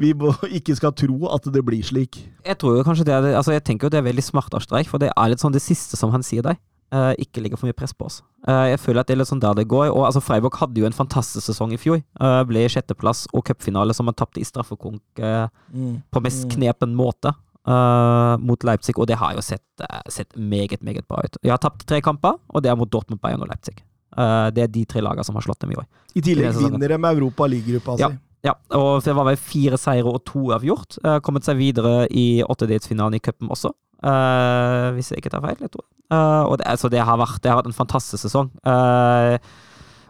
vi 0.00 0.12
må, 0.16 0.32
ikke 0.48 0.76
skal 0.76 0.94
tro 0.96 1.28
at 1.32 1.44
det 1.52 1.62
blir 1.64 1.84
slik. 1.84 2.18
Jeg 2.44 2.58
tror 2.60 2.78
jo 2.78 2.86
kanskje 2.86 3.06
det 3.08 3.14
er, 3.14 3.28
altså 3.36 3.52
jeg 3.52 3.64
tenker 3.66 3.86
jo 3.86 3.92
det 3.92 4.00
er 4.00 4.08
veldig 4.08 4.24
smart 4.24 4.54
av 4.56 4.64
Streik, 4.64 4.88
for 4.88 5.02
det 5.02 5.10
er 5.12 5.30
litt 5.32 5.42
sånn 5.42 5.54
det 5.54 5.64
siste 5.64 5.98
som 5.98 6.12
han 6.14 6.24
sier 6.26 6.44
der. 6.46 6.58
Uh, 6.94 7.12
ikke 7.18 7.42
legge 7.42 7.58
for 7.58 7.66
mye 7.66 7.76
press 7.76 7.92
på 7.92 8.06
oss. 8.06 8.20
Uh, 8.46 8.70
jeg 8.70 8.80
føler 8.80 9.02
at 9.02 9.08
det 9.08 9.16
er 9.16 9.20
litt 9.20 9.30
sånn 9.30 9.42
der 9.42 9.56
det 9.58 9.66
går. 9.68 9.88
Og 9.90 10.04
altså 10.06 10.22
Freiburg 10.22 10.56
hadde 10.60 10.80
jo 10.80 10.86
en 10.88 10.96
fantastisk 10.96 11.48
sesong 11.50 11.74
i 11.74 11.80
fjor. 11.80 11.98
Uh, 12.20 12.40
ble 12.46 12.62
i 12.62 12.70
sjetteplass 12.72 13.24
og 13.32 13.44
cupfinale 13.48 13.96
som 13.96 14.06
man 14.06 14.16
tapte 14.16 14.40
i 14.40 14.46
straffekonk 14.46 15.20
mm. 15.20 15.96
på 16.14 16.22
mest 16.24 16.46
knepen 16.54 16.94
måte 16.96 17.34
Uh, 17.66 18.38
mot 18.38 18.62
Leipzig, 18.62 18.94
og 18.94 19.08
det 19.10 19.16
har 19.18 19.32
jo 19.34 19.42
sett, 19.42 19.64
uh, 19.82 19.98
sett 20.06 20.36
meget, 20.38 20.84
meget 20.86 21.02
bra 21.10 21.24
ut. 21.26 21.38
Jeg 21.42 21.50
har 21.50 21.58
tapt 21.58 21.82
tre 21.82 21.98
kamper, 21.98 22.36
og 22.46 22.62
det 22.62 22.70
er 22.70 22.78
mot 22.78 22.86
Dortmund, 22.86 23.18
Bayern 23.18 23.42
og 23.42 23.50
Leipzig. 23.50 23.80
Eh, 24.16 24.48
det 24.54 24.62
er 24.64 24.70
de 24.72 24.84
tre 24.88 25.02
lagene 25.04 25.24
som 25.26 25.36
har 25.38 25.44
slått 25.46 25.64
dem 25.64 25.74
i 25.74 25.80
år. 25.80 25.88
I 26.16 26.22
tillegg 26.24 26.56
vinner 26.56 26.94
de 26.94 27.00
Europa 27.10 27.48
League-gruppa 27.50 27.98
Ja. 28.00 28.10
si. 28.10 28.22
Ja, 28.46 28.52
og 28.78 29.02
det 29.02 29.14
var 29.16 29.26
vel 29.26 29.36
fire 29.36 29.78
seire 29.80 30.06
og 30.06 30.22
to 30.24 30.52
avgjort. 30.54 31.00
Uh, 31.02 31.18
kommet 31.24 31.42
seg 31.42 31.56
videre 31.58 32.06
i 32.14 32.44
åttedelsfinalen 32.46 33.16
i 33.18 33.18
cupen 33.18 33.50
også, 33.50 33.72
uh, 34.06 34.92
hvis 34.94 35.10
jeg 35.10 35.18
ikke 35.18 35.32
tar 35.32 35.42
feil. 35.42 35.56
Jeg 35.58 35.72
tror. 35.72 35.82
Uh, 36.12 36.44
og 36.46 36.58
det, 36.60 36.66
altså, 36.70 36.88
det, 36.92 37.00
har 37.02 37.18
vært, 37.18 37.40
det 37.42 37.50
har 37.50 37.58
vært 37.58 37.72
en 37.72 37.80
fantastisk 37.80 38.22
sesong. 38.22 38.52
Eh, 38.62 39.38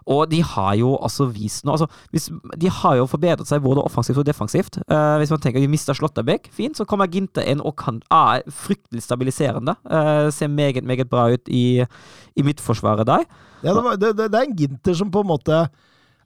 og 0.06 0.28
de 0.30 0.38
har 0.46 0.74
jo 0.78 0.92
altså 1.02 1.26
vist 1.34 1.64
noe 1.66 1.74
altså, 1.74 1.88
hvis, 2.14 2.28
De 2.62 2.70
har 2.70 2.98
jo 3.00 3.08
forbedret 3.10 3.48
seg 3.48 3.64
både 3.64 3.82
offensivt 3.82 4.20
og 4.22 4.26
defensivt. 4.28 4.78
Uh, 4.86 5.16
hvis 5.20 5.32
man 5.34 5.42
tenker 5.42 5.62
de 5.62 5.70
mista 5.70 5.96
Slåtterbekk, 5.96 6.46
fint, 6.54 6.78
så 6.78 6.86
kommer 6.88 7.10
Ginte 7.10 7.42
inn 7.42 7.62
og 7.62 7.74
kan, 7.80 7.98
er 8.14 8.44
fryktelig 8.46 9.02
stabiliserende. 9.02 9.74
Uh, 9.82 10.28
ser 10.34 10.52
meget, 10.52 10.84
meget 10.86 11.10
bra 11.10 11.28
ut 11.34 11.50
i, 11.50 11.82
i 11.82 12.46
midtforsvaret 12.46 13.08
der. 13.08 13.26
Ja, 13.64 13.72
det, 13.72 13.82
var, 13.82 13.98
det, 13.98 14.14
det, 14.18 14.30
det 14.32 14.40
er 14.40 14.46
en 14.46 14.58
Ginter 14.58 14.98
som 14.98 15.10
på 15.10 15.24
en 15.24 15.32
måte 15.32 15.64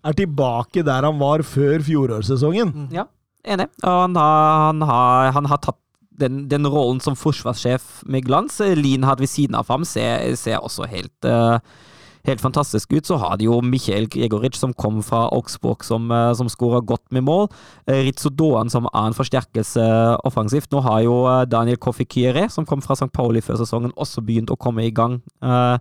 er 0.01 0.17
tilbake 0.17 0.85
der 0.85 1.07
han 1.07 1.21
var 1.21 1.45
før 1.47 1.83
fjorårssesongen. 1.85 2.91
Ja, 2.95 3.07
enig. 3.45 3.69
Og 3.83 4.03
han 4.07 4.17
har, 4.17 4.67
han 4.67 4.83
har, 4.89 5.33
han 5.37 5.49
har 5.51 5.63
tatt 5.65 5.81
den, 6.21 6.45
den 6.49 6.69
rollen 6.69 7.01
som 7.01 7.17
forsvarssjef 7.19 8.03
med 8.11 8.27
glans. 8.27 8.61
Lien 8.77 9.07
hadde 9.09 9.25
ved 9.25 9.33
siden 9.33 9.57
av 9.59 9.71
ham 9.73 9.87
ser, 9.89 10.35
ser 10.41 10.61
også 10.61 10.89
helt, 10.91 11.17
eh, 11.25 11.59
helt 12.27 12.43
fantastisk 12.43 12.93
ut. 12.93 13.07
Så 13.07 13.19
har 13.21 13.37
de 13.41 13.47
jo 13.49 13.61
Michael 13.65 14.09
Gregoric 14.11 14.59
som 14.59 14.73
kom 14.75 15.03
fra 15.07 15.27
Augsburg, 15.35 15.85
som, 15.87 16.11
uh, 16.11 16.33
som 16.37 16.51
skåra 16.51 16.81
godt 16.85 17.05
med 17.15 17.25
mål. 17.29 17.49
Uh, 17.91 18.11
Doan 18.31 18.71
som 18.71 18.89
annen 18.93 19.11
en 19.11 19.17
forsterkelse 19.17 19.83
offensivt. 20.29 20.71
Nå 20.73 20.81
har 20.85 21.01
jo 21.03 21.15
eh, 21.27 21.45
Daniel 21.51 21.79
Kofi 21.81 22.05
Kyrie, 22.07 22.49
som 22.53 22.67
kom 22.69 22.83
fra 22.85 22.95
St. 22.95 23.11
Pauli 23.13 23.41
før 23.43 23.59
sesongen, 23.59 23.93
også 23.97 24.23
begynt 24.23 24.53
å 24.53 24.59
komme 24.61 24.85
i 24.87 24.93
gang 24.95 25.19
uh, 25.43 25.77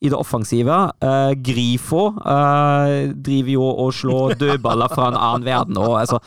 i 0.00 0.08
det 0.08 0.16
offensive. 0.16 0.76
Uh, 1.02 1.32
Grifo 1.36 2.06
uh, 2.16 3.10
driver 3.12 3.52
jo 3.52 3.66
og 3.68 3.92
slår 3.94 4.34
dødballer 4.42 4.92
fra 4.94 5.10
en 5.10 5.18
annen 5.18 5.46
verden. 5.46 5.76
Og, 5.80 5.98
altså, 6.00 6.20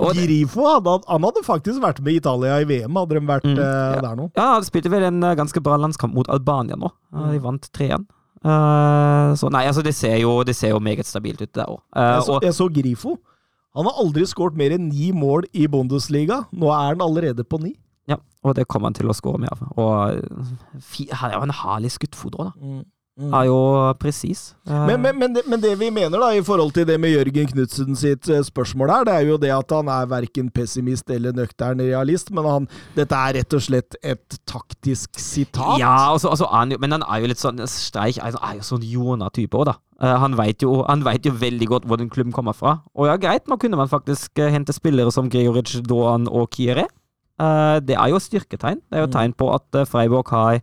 Og 0.00 0.14
Grifo 0.16 0.66
hadde, 0.70 0.96
han 1.10 1.28
hadde 1.28 1.44
faktisk 1.46 1.82
vært 1.84 2.00
med 2.04 2.20
Italia 2.22 2.62
i 2.62 2.68
VM, 2.68 3.02
hadde 3.02 3.18
de 3.20 3.26
vært 3.28 3.44
Mm, 3.44 3.58
eh, 3.60 3.94
ja. 3.94 4.00
der 4.00 4.16
nå. 4.18 4.28
Ja, 4.36 4.46
han 4.56 4.66
spilte 4.66 4.90
vel 4.92 5.06
en 5.08 5.22
eh, 5.22 5.36
ganske 5.38 5.60
bra 5.64 5.76
landskamp 5.80 6.14
mot 6.16 6.28
Albania 6.32 6.78
nå. 6.80 6.90
Eh, 7.14 7.32
De 7.34 7.42
vant 7.44 7.68
3-1. 7.76 8.06
Eh, 8.44 9.34
så 9.40 9.48
nei, 9.52 9.64
altså 9.70 9.82
det 9.84 9.94
ser 9.96 10.18
jo, 10.20 10.42
det 10.44 10.54
ser 10.56 10.74
jo 10.74 10.80
meget 10.84 11.08
stabilt 11.08 11.40
ut 11.40 11.52
der 11.56 11.70
òg. 11.70 11.80
Jeg 11.96 12.26
så, 12.26 12.38
jeg 12.44 12.54
så 12.58 12.68
Grifo. 12.68 13.16
Han 13.74 13.88
har 13.88 13.96
aldri 14.04 14.26
skåret 14.30 14.54
mer 14.58 14.74
enn 14.76 14.90
ni 14.90 15.08
mål 15.16 15.48
i 15.56 15.64
Bundesliga. 15.66 16.44
Nå 16.54 16.68
er 16.70 16.92
han 16.92 17.02
allerede 17.02 17.42
på 17.44 17.58
ni. 17.62 17.72
ja, 18.06 18.18
og 18.44 18.54
det 18.54 18.66
kommer 18.68 18.90
han 18.92 18.94
til 18.94 19.08
å 19.08 19.16
skåre 19.16 19.40
mer 19.40 19.54
av. 19.56 19.62
Og 19.80 20.18
eh, 20.20 21.08
han 21.16 21.30
er 21.32 21.38
jo 21.38 21.46
en 21.48 21.56
herlig 21.64 21.90
skuddfot 21.96 22.36
òg, 22.36 22.52
da. 22.52 22.82
Er 23.14 23.44
jo 23.46 23.58
presis. 24.02 24.56
Men, 24.66 24.98
men, 24.98 25.14
men, 25.20 25.34
det, 25.36 25.44
men 25.46 25.60
det 25.62 25.76
vi 25.78 25.86
mener 25.94 26.18
da, 26.18 26.32
i 26.34 26.42
forhold 26.42 26.72
til 26.74 26.86
det 26.88 26.96
med 26.98 27.12
Jørgen 27.12 27.46
Knutsen 27.52 27.94
sitt 27.94 28.26
eh, 28.26 28.42
spørsmål 28.42 28.90
her, 28.90 29.04
det 29.06 29.14
er 29.14 29.28
jo 29.28 29.36
det 29.38 29.52
at 29.54 29.74
han 29.76 29.90
er 29.92 30.08
verken 30.10 30.48
pessimist 30.50 31.12
eller 31.14 31.36
nøktern 31.36 31.78
realist, 31.78 32.32
men 32.34 32.48
han, 32.48 32.66
dette 32.96 33.14
er 33.14 33.36
rett 33.38 33.54
og 33.54 33.62
slett 33.62 33.94
et 34.02 34.38
taktisk 34.50 35.14
sitat. 35.22 35.78
Ja, 35.78 36.10
altså, 36.10 36.32
altså, 36.34 36.48
han 36.50 36.74
men 36.82 36.96
han 36.96 37.06
er 37.06 37.22
jo 37.22 37.30
litt 37.30 37.42
sånn 37.42 37.62
streik, 37.70 38.18
er, 38.18 38.34
er 38.34 38.58
jo 38.58 38.66
sånn 38.66 38.86
Jona-type 38.88 39.62
òg, 39.62 39.68
da. 39.70 39.76
Eh, 40.02 40.16
han 40.24 40.34
vet 40.38 40.64
jo, 40.64 40.80
jo 40.82 41.34
veldig 41.38 41.68
godt 41.70 41.86
hvor 41.86 42.00
den 42.00 42.10
klubben 42.10 42.34
kommer 42.34 42.56
fra. 42.56 42.80
Og 42.98 43.06
ja, 43.06 43.14
greit, 43.20 43.46
nå 43.46 43.60
kunne 43.62 43.78
man 43.78 43.90
faktisk 43.90 44.42
eh, 44.42 44.50
hente 44.50 44.74
spillere 44.74 45.12
som 45.14 45.30
Greoric, 45.30 45.76
Doan 45.86 46.26
og 46.26 46.50
Kiere. 46.50 46.88
Eh, 47.38 47.78
det 47.78 47.94
er 47.94 48.10
jo 48.10 48.18
styrketegn. 48.18 48.82
Det 48.90 48.98
er 48.98 49.06
jo 49.06 49.12
tegn 49.14 49.36
på 49.38 49.52
at 49.54 49.84
Freiburg 49.86 50.34
har 50.34 50.58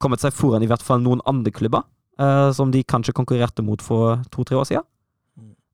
kommet 0.00 0.22
seg 0.22 0.34
foran 0.36 0.64
i 0.64 0.68
hvert 0.70 0.84
fall 0.84 1.02
noen 1.04 1.22
andre 1.28 1.52
klubber, 1.54 1.84
eh, 2.20 2.48
som 2.56 2.72
de 2.72 2.82
kanskje 2.84 3.16
konkurrerte 3.16 3.64
mot 3.64 3.82
for 3.84 4.22
to-tre 4.32 4.58
år 4.58 4.68
siden. 4.68 4.86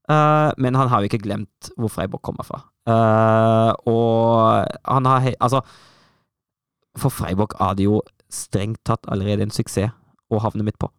Eh, 0.07 0.51
men 0.63 0.79
han 0.79 0.91
har 0.91 1.03
jo 1.03 1.11
ikke 1.11 1.25
glemt 1.25 1.71
hvor 1.75 1.91
Freiburg 1.91 2.23
kommer 2.27 2.47
fra. 2.47 2.63
Eh, 2.87 3.73
og 3.91 4.67
han 4.87 5.09
har 5.11 5.33
Altså, 5.41 5.63
for 6.97 7.11
Freiburg 7.11 7.57
er 7.61 7.75
det 7.75 7.89
jo 7.89 8.01
strengt 8.31 8.85
tatt 8.85 9.07
allerede 9.11 9.43
en 9.43 9.55
suksess 9.55 9.91
å 10.31 10.41
havne 10.43 10.65
midt 10.67 10.79
på. 10.79 10.91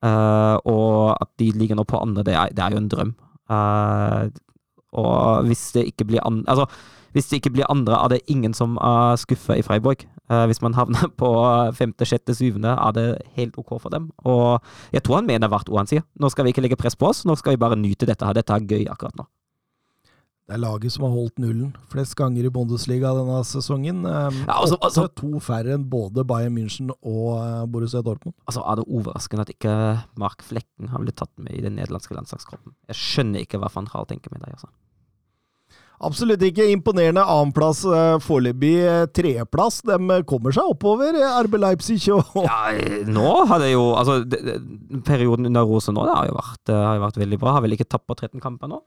Eh, 0.00 0.56
og 0.64 1.16
at 1.20 1.30
de 1.38 1.50
ligger 1.52 1.76
nå 1.76 1.84
på 1.84 2.00
andre, 2.00 2.24
det 2.24 2.34
er, 2.34 2.54
det 2.56 2.64
er 2.64 2.74
jo 2.74 2.80
en 2.80 2.90
drøm. 2.90 3.12
Eh, 3.50 4.30
og 4.98 5.46
hvis 5.46 5.70
det 5.76 5.86
ikke 5.92 6.08
blir 6.08 6.24
an 6.26 6.42
altså, 6.50 6.66
hvis 7.12 7.28
det 7.30 7.40
ikke 7.40 7.52
blir 7.56 7.70
andre, 7.70 7.96
er 8.04 8.08
det 8.14 8.20
ingen 8.30 8.54
som 8.54 8.76
er 8.78 9.16
skuffa 9.16 9.56
i 9.58 9.62
Freiburg. 9.66 10.06
Eh, 10.30 10.44
hvis 10.46 10.62
man 10.62 10.74
havner 10.78 11.08
på 11.20 11.30
femte, 11.74 12.06
sjette, 12.06 12.34
syvende, 12.38 12.76
er 12.78 12.92
det 12.96 13.08
helt 13.36 13.58
ok 13.58 13.76
for 13.80 13.90
dem. 13.90 14.10
Og 14.24 14.60
jeg 14.92 15.02
tror 15.02 15.20
han 15.20 15.26
mener 15.26 15.48
hvert 15.50 15.68
ord 15.68 15.82
han 15.84 15.90
sier. 15.90 16.04
Nå 16.20 16.30
skal 16.30 16.44
vi 16.46 16.52
ikke 16.54 16.62
legge 16.62 16.78
press 16.78 16.94
på 16.96 17.08
oss, 17.10 17.24
nå 17.26 17.36
skal 17.40 17.56
vi 17.56 17.62
bare 17.64 17.76
nyte 17.78 18.06
dette 18.06 18.24
her. 18.26 18.34
Dette 18.38 18.54
er 18.54 18.66
gøy 18.70 18.86
akkurat 18.90 19.16
nå. 19.18 19.26
Det 20.50 20.56
er 20.56 20.62
laget 20.64 20.90
som 20.90 21.04
har 21.06 21.12
holdt 21.14 21.36
nullen 21.38 21.68
flest 21.92 22.16
ganger 22.18 22.42
i 22.42 22.50
Bundesliga 22.50 23.12
denne 23.14 23.36
sesongen. 23.46 24.00
Eh, 24.02 24.38
Ja, 24.48 24.56
altså- 24.58 24.78
altså- 24.82 25.06
to 25.14 25.38
færre 25.38 25.74
enn 25.76 25.84
både 25.88 26.24
Bayern 26.26 26.56
München 26.56 26.90
og 26.90 27.38
eh, 27.38 27.66
Borussia 27.70 28.02
Dortmund. 28.02 28.34
Altså, 28.48 28.62
er 28.66 28.74
det 28.80 28.84
overraskende 28.90 29.42
at 29.46 29.52
ikke 29.54 30.02
Mark 30.18 30.42
Flekken 30.42 30.88
har 30.90 30.98
blitt 30.98 31.16
tatt 31.22 31.30
med 31.38 31.54
i 31.54 31.60
den 31.62 31.76
nederlandske 31.76 32.14
landslagstroppen? 32.18 32.74
Jeg 32.88 32.96
skjønner 32.98 33.46
ikke 33.46 33.60
hva 33.62 33.70
van 33.72 33.86
Gaal 33.86 34.06
tenker 34.10 34.32
med 34.32 34.42
deg, 34.42 34.54
altså. 34.58 34.66
Absolutt 36.00 36.40
ikke 36.46 36.64
imponerende 36.72 37.22
annenplass, 37.28 37.82
eh, 37.84 38.14
foreløpig 38.24 38.72
eh, 38.80 39.02
tredjeplass. 39.12 39.82
De 39.88 39.98
eh, 39.98 40.22
kommer 40.28 40.54
seg 40.56 40.70
oppover, 40.72 41.18
RB 41.44 41.58
Leipzig 41.60 42.00
og 42.14 42.38
Ja, 42.46 42.70
nå 43.04 43.34
har 43.50 43.60
det 43.60 43.74
jo 43.74 43.90
Altså, 43.98 44.22
perioden 45.04 45.50
under 45.50 45.68
Rose 45.68 45.92
nå, 45.92 46.06
det 46.08 46.16
har 46.16 46.30
jo 46.30 46.38
vært, 46.38 46.72
har 46.72 46.96
jo 46.96 47.04
vært 47.04 47.20
veldig 47.20 47.40
bra. 47.42 47.58
Har 47.58 47.66
vel 47.66 47.76
ikke 47.76 47.90
tapt 47.90 48.08
på 48.08 48.16
13 48.16 48.40
kamper 48.40 48.72
nå? 48.72 48.80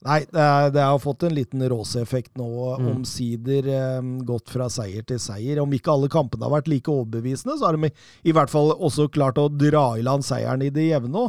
Nei, 0.00 0.22
det, 0.32 0.40
er, 0.40 0.70
det 0.72 0.80
har 0.80 1.00
fått 1.00 1.26
en 1.28 1.34
liten 1.36 1.62
råseeffekt 1.68 2.38
nå. 2.40 2.48
Mm. 2.80 2.86
Omsider 2.94 3.66
eh, 3.68 4.12
gått 4.28 4.52
fra 4.52 4.70
seier 4.72 5.04
til 5.06 5.20
seier. 5.20 5.60
Om 5.60 5.74
ikke 5.76 5.92
alle 5.92 6.08
kampene 6.12 6.46
har 6.46 6.54
vært 6.54 6.70
like 6.72 6.92
overbevisende, 6.92 7.58
så 7.60 7.68
har 7.68 7.76
de 7.76 7.90
i 7.90 8.34
hvert 8.36 8.52
fall 8.52 8.72
også 8.72 9.10
klart 9.12 9.40
å 9.40 9.50
dra 9.52 9.90
i 9.98 10.06
land 10.06 10.24
seieren 10.24 10.64
i 10.64 10.72
det 10.72 10.88
jevne. 10.88 11.26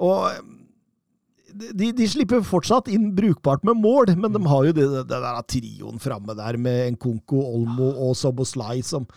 Og 0.00 0.54
de, 1.56 1.92
de 1.96 2.08
slipper 2.10 2.44
fortsatt 2.46 2.90
inn 2.92 3.10
brukbart 3.16 3.64
med 3.66 3.80
mål, 3.80 4.12
men 4.20 4.34
de 4.34 4.42
har 4.46 4.68
jo 4.68 4.74
det, 4.76 4.86
det 5.08 5.22
der 5.24 5.40
trioen 5.48 6.02
framme 6.02 6.36
der 6.38 6.58
med 6.60 6.96
Nkonko, 6.96 7.40
Olmo 7.56 7.90
og 8.08 8.16
Soboslai 8.18 8.82
som 8.86 9.08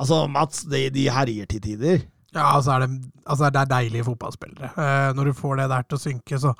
Altså, 0.00 0.22
Mats, 0.30 0.62
de, 0.70 0.84
de 0.94 1.08
herjer 1.12 1.48
til 1.50 1.60
tider. 1.60 2.04
Ja, 2.30 2.54
altså 2.54 2.76
er 2.76 2.84
det, 2.84 3.10
altså 3.26 3.50
det 3.50 3.60
er 3.60 3.70
deilige 3.72 4.06
fotballspillere. 4.06 4.70
Eh, 4.70 5.14
når 5.16 5.24
du 5.30 5.32
får 5.36 5.58
det 5.58 5.70
der 5.72 5.86
til 5.88 5.98
å 5.98 6.00
synke, 6.00 6.38
så, 6.38 6.52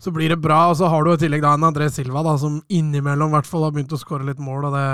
så 0.00 0.12
blir 0.14 0.32
det 0.32 0.40
bra. 0.42 0.64
Og 0.70 0.78
så 0.80 0.88
har 0.88 1.04
du 1.04 1.12
i 1.12 1.18
tillegg 1.20 1.44
da 1.44 1.52
en 1.54 1.68
André 1.68 1.90
Silva 1.92 2.24
da, 2.26 2.32
som 2.40 2.62
innimellom 2.72 3.30
i 3.30 3.36
hvert 3.36 3.50
fall 3.50 3.66
har 3.66 3.74
begynt 3.76 3.92
å 3.92 4.00
skåre 4.00 4.26
litt 4.28 4.40
mål, 4.42 4.70
og 4.70 4.78
det 4.78 4.86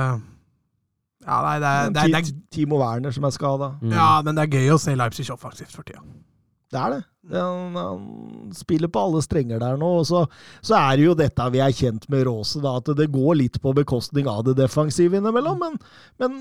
Ja, 1.29 1.39
nei, 1.45 1.55
det 1.63 1.71
er, 1.71 1.93
det 1.93 2.03
er, 2.03 2.13
det 2.15 2.21
er, 2.21 2.43
Timo 2.55 2.81
Werner 2.83 3.15
som 3.15 3.27
er 3.29 3.35
skada. 3.35 3.71
Mm. 3.83 3.95
ja, 3.95 4.11
men 4.27 4.39
det 4.39 4.47
er 4.47 4.59
gøy 4.59 4.75
å 4.75 4.81
se 4.83 4.97
Leipzig 4.99 5.31
offensivt 5.35 5.77
for 5.77 5.87
tida. 5.87 6.03
Det 6.69 6.77
er 6.77 6.93
det. 6.93 7.03
han, 7.33 7.77
han 7.77 8.03
spiller 8.57 8.91
på 8.93 9.01
alle 9.01 9.23
strenger 9.25 9.61
der 9.63 9.79
nå. 9.81 9.89
Og 10.03 10.07
så, 10.09 10.25
så 10.61 10.77
er 10.77 10.99
det 11.01 11.07
jo 11.07 11.15
dette 11.17 11.49
vi 11.55 11.63
er 11.65 11.73
kjent 11.77 12.05
med 12.13 12.27
Råse, 12.29 12.61
da, 12.65 12.75
at 12.83 12.91
det 12.99 13.09
går 13.15 13.39
litt 13.41 13.57
på 13.65 13.73
bekostning 13.77 14.29
av 14.29 14.45
det 14.49 14.59
defensive 14.61 15.17
innimellom. 15.17 15.63
Men, 15.65 15.79
men 16.21 16.39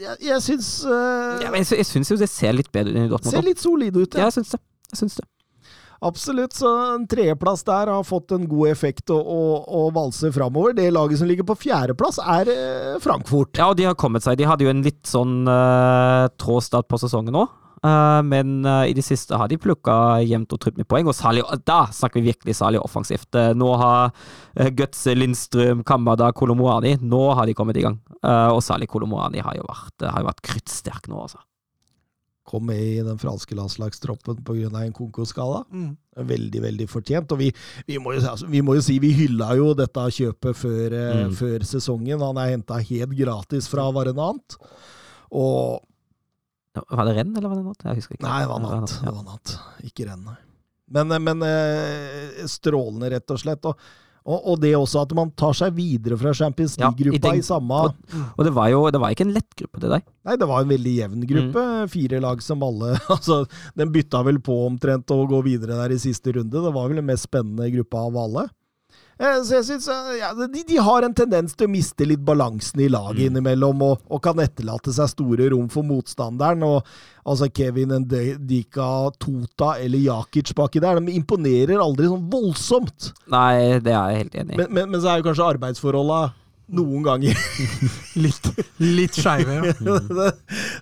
jeg, 0.00 0.16
jeg 0.30 0.42
syns 0.44 0.70
uh, 0.88 1.42
Ja, 1.44 1.52
men 1.52 1.62
jeg, 1.62 1.76
jeg 1.82 1.88
syns 1.88 2.12
jo 2.12 2.18
det 2.20 2.28
ser 2.32 2.56
litt 2.56 2.72
bedre 2.72 3.06
ut. 3.10 3.28
Ser 3.28 3.44
litt 3.44 3.60
solid 3.62 3.96
ut. 3.96 4.12
Ja, 4.16 4.26
Ja. 4.26 4.30
jeg 4.30 4.38
syns 4.40 4.56
det. 4.56 4.62
Jeg 4.92 5.02
syns 5.04 5.18
det. 5.20 5.28
Absolutt. 6.04 6.52
Så 6.56 6.68
en 6.94 7.06
tredjeplass 7.08 7.64
der 7.64 7.88
har 7.92 8.04
fått 8.04 8.32
en 8.36 8.44
god 8.48 8.68
effekt 8.68 9.12
å, 9.12 9.16
å, 9.16 9.40
å 9.64 9.84
valse 9.96 10.28
framover. 10.32 10.74
Det 10.76 10.90
laget 10.92 11.20
som 11.20 11.28
ligger 11.28 11.46
på 11.48 11.56
fjerdeplass, 11.66 12.20
er 12.20 12.50
eh, 12.52 12.96
Frankfurt. 13.04 13.56
Ja, 13.56 13.70
og 13.72 13.78
de 13.80 13.88
har 13.88 13.96
kommet 13.98 14.24
seg. 14.24 14.36
De 14.40 14.48
hadde 14.48 14.66
jo 14.66 14.72
en 14.72 14.84
litt 14.84 15.04
sånn 15.08 15.38
uh, 15.48 16.28
trå 16.40 16.60
start 16.64 16.88
på 16.92 17.00
sesongen 17.00 17.32
nå. 17.36 17.46
Eh, 17.86 18.20
men 18.26 18.52
eh, 18.66 18.90
i 18.90 18.94
det 18.96 19.04
siste 19.06 19.38
har 19.38 19.50
de 19.52 19.58
plukka 19.62 19.96
jevnt 20.26 20.52
og 20.56 20.60
trutt 20.64 20.78
med 20.80 20.88
poeng, 20.90 21.06
og 21.10 21.14
særlig, 21.16 21.44
da 21.68 21.84
snakker 21.94 22.20
vi 22.22 22.32
virkelig 22.32 22.56
særlig 22.58 22.80
offensivt. 22.82 23.30
Eh, 23.38 23.52
nå 23.54 23.72
har 23.80 24.10
Götze, 24.56 25.14
Lindstrøm, 25.14 25.84
Kamada, 25.86 26.30
Kolomoani 26.32 26.96
Nå 27.04 27.20
har 27.38 27.46
de 27.46 27.54
kommet 27.54 27.76
i 27.78 27.84
gang. 27.84 28.00
Eh, 28.22 28.48
og 28.50 28.62
særlig 28.64 28.88
Kolomoani 28.90 29.44
har 29.44 29.58
jo 29.58 29.66
vært, 29.68 30.08
har 30.08 30.24
jo 30.24 30.30
vært 30.32 30.42
kruttsterk 30.50 31.10
nå, 31.12 31.20
altså. 31.28 31.42
Kom 32.46 32.62
med 32.68 32.78
i 32.78 33.02
den 33.02 33.18
franske 33.18 33.56
landslagstroppen 33.58 34.36
pga. 34.46 34.68
en 34.84 34.92
konkurskala. 34.94 35.64
Mm. 35.66 35.96
Veldig, 36.28 36.60
veldig 36.62 36.86
fortjent. 36.88 37.32
Og 37.34 37.40
vi, 37.40 37.48
vi, 37.88 37.98
må 37.98 38.12
jo, 38.14 38.20
altså, 38.22 38.46
vi 38.46 38.60
må 38.62 38.76
jo 38.78 38.84
si 38.86 39.00
vi 39.02 39.10
hylla 39.18 39.48
jo 39.58 39.72
dette 39.74 40.04
kjøpet 40.14 40.54
før, 40.54 40.94
Mm. 41.26 41.34
før 41.34 41.64
sesongen. 41.66 42.22
Han 42.22 42.38
er 42.38 42.52
henta 42.54 42.78
helt 42.78 43.16
gratis 43.18 43.66
fra 43.66 43.88
Varenant. 43.90 44.56
Og 45.34 45.82
Var 46.84 47.08
det 47.08 47.14
renn, 47.20 47.36
eller 47.36 47.52
var 47.52 47.60
det 47.60 47.66
noe? 47.66 47.78
Jeg 47.84 48.00
husker 48.02 48.18
ikke. 48.18 48.26
Nei, 48.26 48.40
det 48.44 48.50
var 48.50 48.64
natt. 48.64 48.96
Det 49.02 49.12
var 49.14 49.24
natt. 49.26 49.54
Ikke 49.86 50.08
renn, 50.10 50.26
nei. 50.26 50.36
Men, 50.96 51.12
eh, 51.12 51.22
men 51.22 51.46
eh, 51.46 52.42
strålende, 52.50 53.10
rett 53.16 53.32
og 53.34 53.40
slett. 53.42 53.66
Og, 53.66 53.88
og, 54.26 54.38
og 54.52 54.60
det 54.62 54.72
også 54.78 55.04
at 55.04 55.14
man 55.18 55.30
tar 55.38 55.54
seg 55.54 55.74
videre 55.76 56.18
fra 56.18 56.32
Champions 56.34 56.76
League-gruppa 56.80 57.32
ja, 57.34 57.38
i 57.38 57.46
samme 57.46 57.78
Og 58.34 58.42
det 58.42 58.52
var 58.56 58.70
jo 58.72 58.80
det 58.90 58.98
var 59.02 59.14
ikke 59.14 59.26
en 59.28 59.34
lett 59.36 59.52
gruppe 59.58 59.82
til 59.82 59.94
deg. 59.94 60.06
Nei, 60.26 60.36
det 60.40 60.48
var 60.50 60.62
en 60.62 60.72
veldig 60.72 60.94
jevn 60.96 61.26
gruppe. 61.30 61.64
Fire 61.92 62.20
lag 62.22 62.42
som 62.42 62.64
alle 62.66 62.96
Altså, 63.16 63.44
den 63.78 63.92
bytta 63.94 64.22
vel 64.26 64.40
på 64.42 64.60
omtrent 64.66 65.14
å 65.14 65.20
gå 65.30 65.42
videre 65.46 65.78
der 65.78 65.94
i 65.94 66.00
siste 66.02 66.34
runde. 66.38 66.54
Det 66.54 66.74
var 66.74 66.90
vel 66.90 67.02
den 67.02 67.08
mest 67.10 67.28
spennende 67.30 67.70
gruppa 67.74 68.06
av 68.10 68.22
alle. 68.26 68.48
Eh, 69.18 69.38
Så 69.42 69.54
jeg 69.56 69.64
synes, 69.64 69.88
eh, 69.88 70.18
ja, 70.20 70.34
de, 70.36 70.62
de 70.68 70.76
har 70.76 71.02
en 71.06 71.14
tendens 71.16 71.54
til 71.56 71.66
å 71.66 71.72
miste 71.72 72.04
litt 72.06 72.20
balansen 72.24 72.80
i 72.84 72.88
laget 72.92 73.16
Mm. 73.22 73.26
innimellom, 73.30 73.82
og, 73.82 74.00
og 74.10 74.20
kan 74.22 74.36
etterlate 74.44 74.92
seg 74.92 75.08
store 75.08 75.48
rom 75.54 75.68
for 75.72 75.82
motstanderen. 75.82 76.62
og 76.62 76.84
altså 77.26 77.48
Kevin 77.52 77.88
Ndika, 78.04 79.10
Tota 79.18 79.78
eller 79.80 79.98
Jakic 79.98 80.52
baki 80.54 80.80
der, 80.80 81.00
de 81.00 81.12
imponerer 81.16 81.80
aldri 81.80 82.06
sånn 82.10 82.28
voldsomt. 82.30 83.12
Nei, 83.32 83.78
det 83.80 83.92
er 83.94 84.10
jeg 84.12 84.20
helt 84.24 84.34
enig 84.42 84.54
i. 84.54 84.56
Men, 84.60 84.68
men, 84.70 84.90
men 84.90 85.00
så 85.00 85.14
er 85.14 85.22
jo 85.22 85.30
kanskje 85.30 85.48
arbeidsforholda 85.56 86.20
noen 86.66 87.04
ganger 87.06 87.36
Litt, 88.24 88.48
litt 88.80 89.16
skeive, 89.18 89.58
ja. 89.58 89.72
det, 90.18 90.30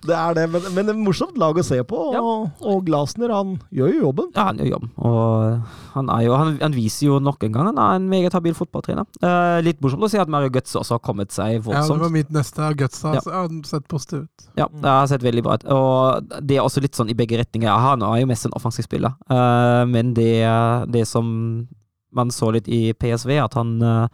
det 0.07 0.15
er 0.15 0.37
det, 0.37 0.45
men, 0.53 0.67
men 0.73 0.87
det 0.87 0.93
er 0.93 0.99
morsomt 0.99 1.35
lag 1.39 1.57
å 1.59 1.65
se 1.65 1.77
på. 1.87 1.99
Ja. 2.15 2.21
Og, 2.23 2.63
og 2.63 2.85
Glasner, 2.87 3.33
han 3.35 3.57
gjør 3.75 3.91
jo 3.91 3.99
jobben. 4.07 4.29
Ja, 4.35 4.47
han 4.49 4.61
gjør 4.61 4.71
jobben. 4.77 4.91
og 4.95 5.75
han, 5.95 6.11
er 6.15 6.25
jo, 6.25 6.35
han, 6.39 6.55
han 6.61 6.75
viser 6.75 7.09
jo 7.09 7.19
nok 7.23 7.43
en 7.45 7.55
gang 7.55 7.69
han 7.71 7.81
er 7.81 7.99
en 7.99 8.07
meget 8.11 8.35
habil 8.35 8.55
fotballtrener. 8.57 9.07
Eh, 9.19 9.59
litt 9.67 9.83
morsomt 9.83 10.07
å 10.07 10.11
si 10.11 10.19
at 10.21 10.31
Mario 10.31 10.53
Götze 10.55 10.79
også 10.79 10.97
har 10.97 11.03
kommet 11.05 11.35
seg 11.35 11.59
ja. 11.59 11.83
Det 11.85 11.99
var 12.01 12.13
mitt 12.13 12.31
neste. 12.33 12.71
Gutsa 12.79 13.13
har 13.13 13.21
ja. 13.27 13.45
sett 13.67 13.87
positiv 13.91 14.25
ut. 14.25 14.47
Ja, 14.59 14.67
det 14.71 14.95
har 14.97 15.09
sett 15.11 15.25
veldig 15.25 15.43
bra 15.45 15.59
ut. 15.59 15.67
Og 15.75 16.35
det 16.45 16.57
er 16.57 16.65
også 16.65 16.83
litt 16.83 16.97
sånn 16.97 17.11
i 17.11 17.17
begge 17.17 17.39
retninger. 17.41 17.71
Han 17.71 18.03
er 18.05 18.21
jo 18.21 18.29
mest 18.31 18.47
en 18.47 18.55
offensiv 18.57 18.87
spiller, 18.87 19.15
Eh, 19.25 19.83
men 19.89 20.13
det, 20.15 20.45
det 20.91 21.03
som 21.09 21.27
man 22.15 22.31
så 22.31 22.51
litt 22.55 22.67
i 22.71 22.93
PSV, 22.93 23.37
at 23.43 23.55
han, 23.57 23.75
eh, 23.81 24.07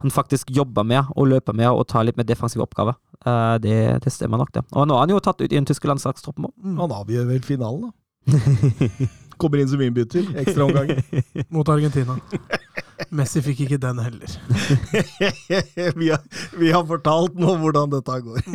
han 0.00 0.12
faktisk 0.14 0.50
jobber 0.50 0.86
med 0.86 1.12
og 1.14 1.28
løper 1.28 1.56
med 1.56 1.70
og 1.70 1.86
tar 1.90 2.06
litt 2.08 2.16
mer 2.16 2.28
defensive 2.28 2.64
oppgaver. 2.64 2.96
Uh, 3.26 3.56
det, 3.60 3.78
det 4.04 4.12
stemmer 4.12 4.40
nok, 4.40 4.52
det. 4.54 4.64
Og 4.72 4.88
nå 4.88 4.96
er 4.96 5.04
han 5.04 5.12
jo 5.12 5.24
tatt 5.24 5.42
ut 5.42 5.52
i 5.52 5.58
en 5.60 5.68
tyske 5.68 5.90
landslagstroppen 5.90 6.48
òg. 6.48 6.54
Mm. 6.56 6.78
Han 6.80 6.94
avgjør 7.02 7.26
vel 7.34 7.42
finalen, 7.44 7.90
da. 7.90 7.96
Kommer 9.40 9.62
inn 9.62 9.68
som 9.68 9.80
innbytter. 9.80 10.26
Ekstraomganger. 10.42 11.00
Mot 11.54 11.68
Argentina. 11.72 12.16
Messi 13.16 13.40
fikk 13.44 13.62
ikke 13.64 13.78
den 13.80 14.00
heller. 14.04 14.34
vi, 16.00 16.10
har, 16.10 16.20
vi 16.60 16.72
har 16.74 16.84
fortalt 16.88 17.38
nå 17.40 17.54
hvordan 17.62 17.94
dette 17.94 18.18
går. 18.26 18.50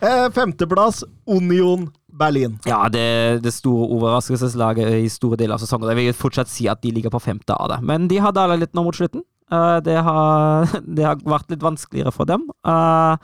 Eh, 0.00 0.24
femteplass, 0.32 1.02
Union 1.28 1.90
Berlin. 2.16 2.56
Ja, 2.64 2.86
det, 2.88 3.44
det 3.44 3.52
store 3.52 3.90
overraskelseslaget 3.98 5.02
i 5.04 5.12
store 5.12 5.36
deler 5.40 5.58
av 5.58 5.64
sesongen. 5.64 5.92
Jeg 5.92 6.00
vil 6.00 6.16
fortsatt 6.16 6.52
si 6.52 6.64
at 6.72 6.80
de 6.80 6.94
ligger 6.96 7.12
på 7.12 7.20
femte 7.20 7.52
av 7.52 7.74
det. 7.74 7.82
Men 7.84 8.08
de 8.08 8.20
har 8.24 8.36
alle 8.40 8.62
litt 8.64 8.72
nå 8.76 8.86
mot 8.86 8.96
slutten. 8.96 9.24
Eh, 9.52 9.76
det, 9.86 9.98
har, 10.06 10.70
det 10.96 11.06
har 11.06 11.20
vært 11.24 11.52
litt 11.54 11.64
vanskeligere 11.64 12.14
for 12.14 12.28
dem. 12.28 12.48
Uh, 12.66 13.16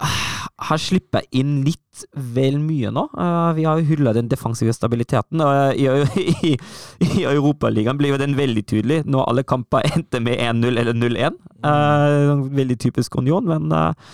har 0.70 0.80
sluppet 0.80 1.28
inn 1.36 1.60
litt 1.64 2.04
vel 2.34 2.58
mye 2.62 2.92
nå. 2.94 3.06
Eh, 3.12 3.50
vi 3.58 3.66
har 3.68 3.80
jo 3.80 3.88
hylla 3.90 4.14
den 4.16 4.28
defensive 4.30 4.72
stabiliteten. 4.76 5.42
I, 5.76 5.86
i, 6.50 6.54
i 7.04 7.24
Europaligaen 7.28 8.00
blir 8.00 8.14
jo 8.14 8.20
den 8.20 8.36
veldig 8.38 8.64
tydelig 8.68 9.02
når 9.08 9.28
alle 9.28 9.46
kamper 9.48 9.86
endte 9.94 10.22
med 10.24 10.40
1-0 10.40 10.68
eller 10.70 10.96
0-1. 10.96 11.40
Eh, 11.70 12.44
veldig 12.60 12.78
typisk 12.80 13.18
Union, 13.20 13.48
men 13.48 13.72
eh, 13.76 14.12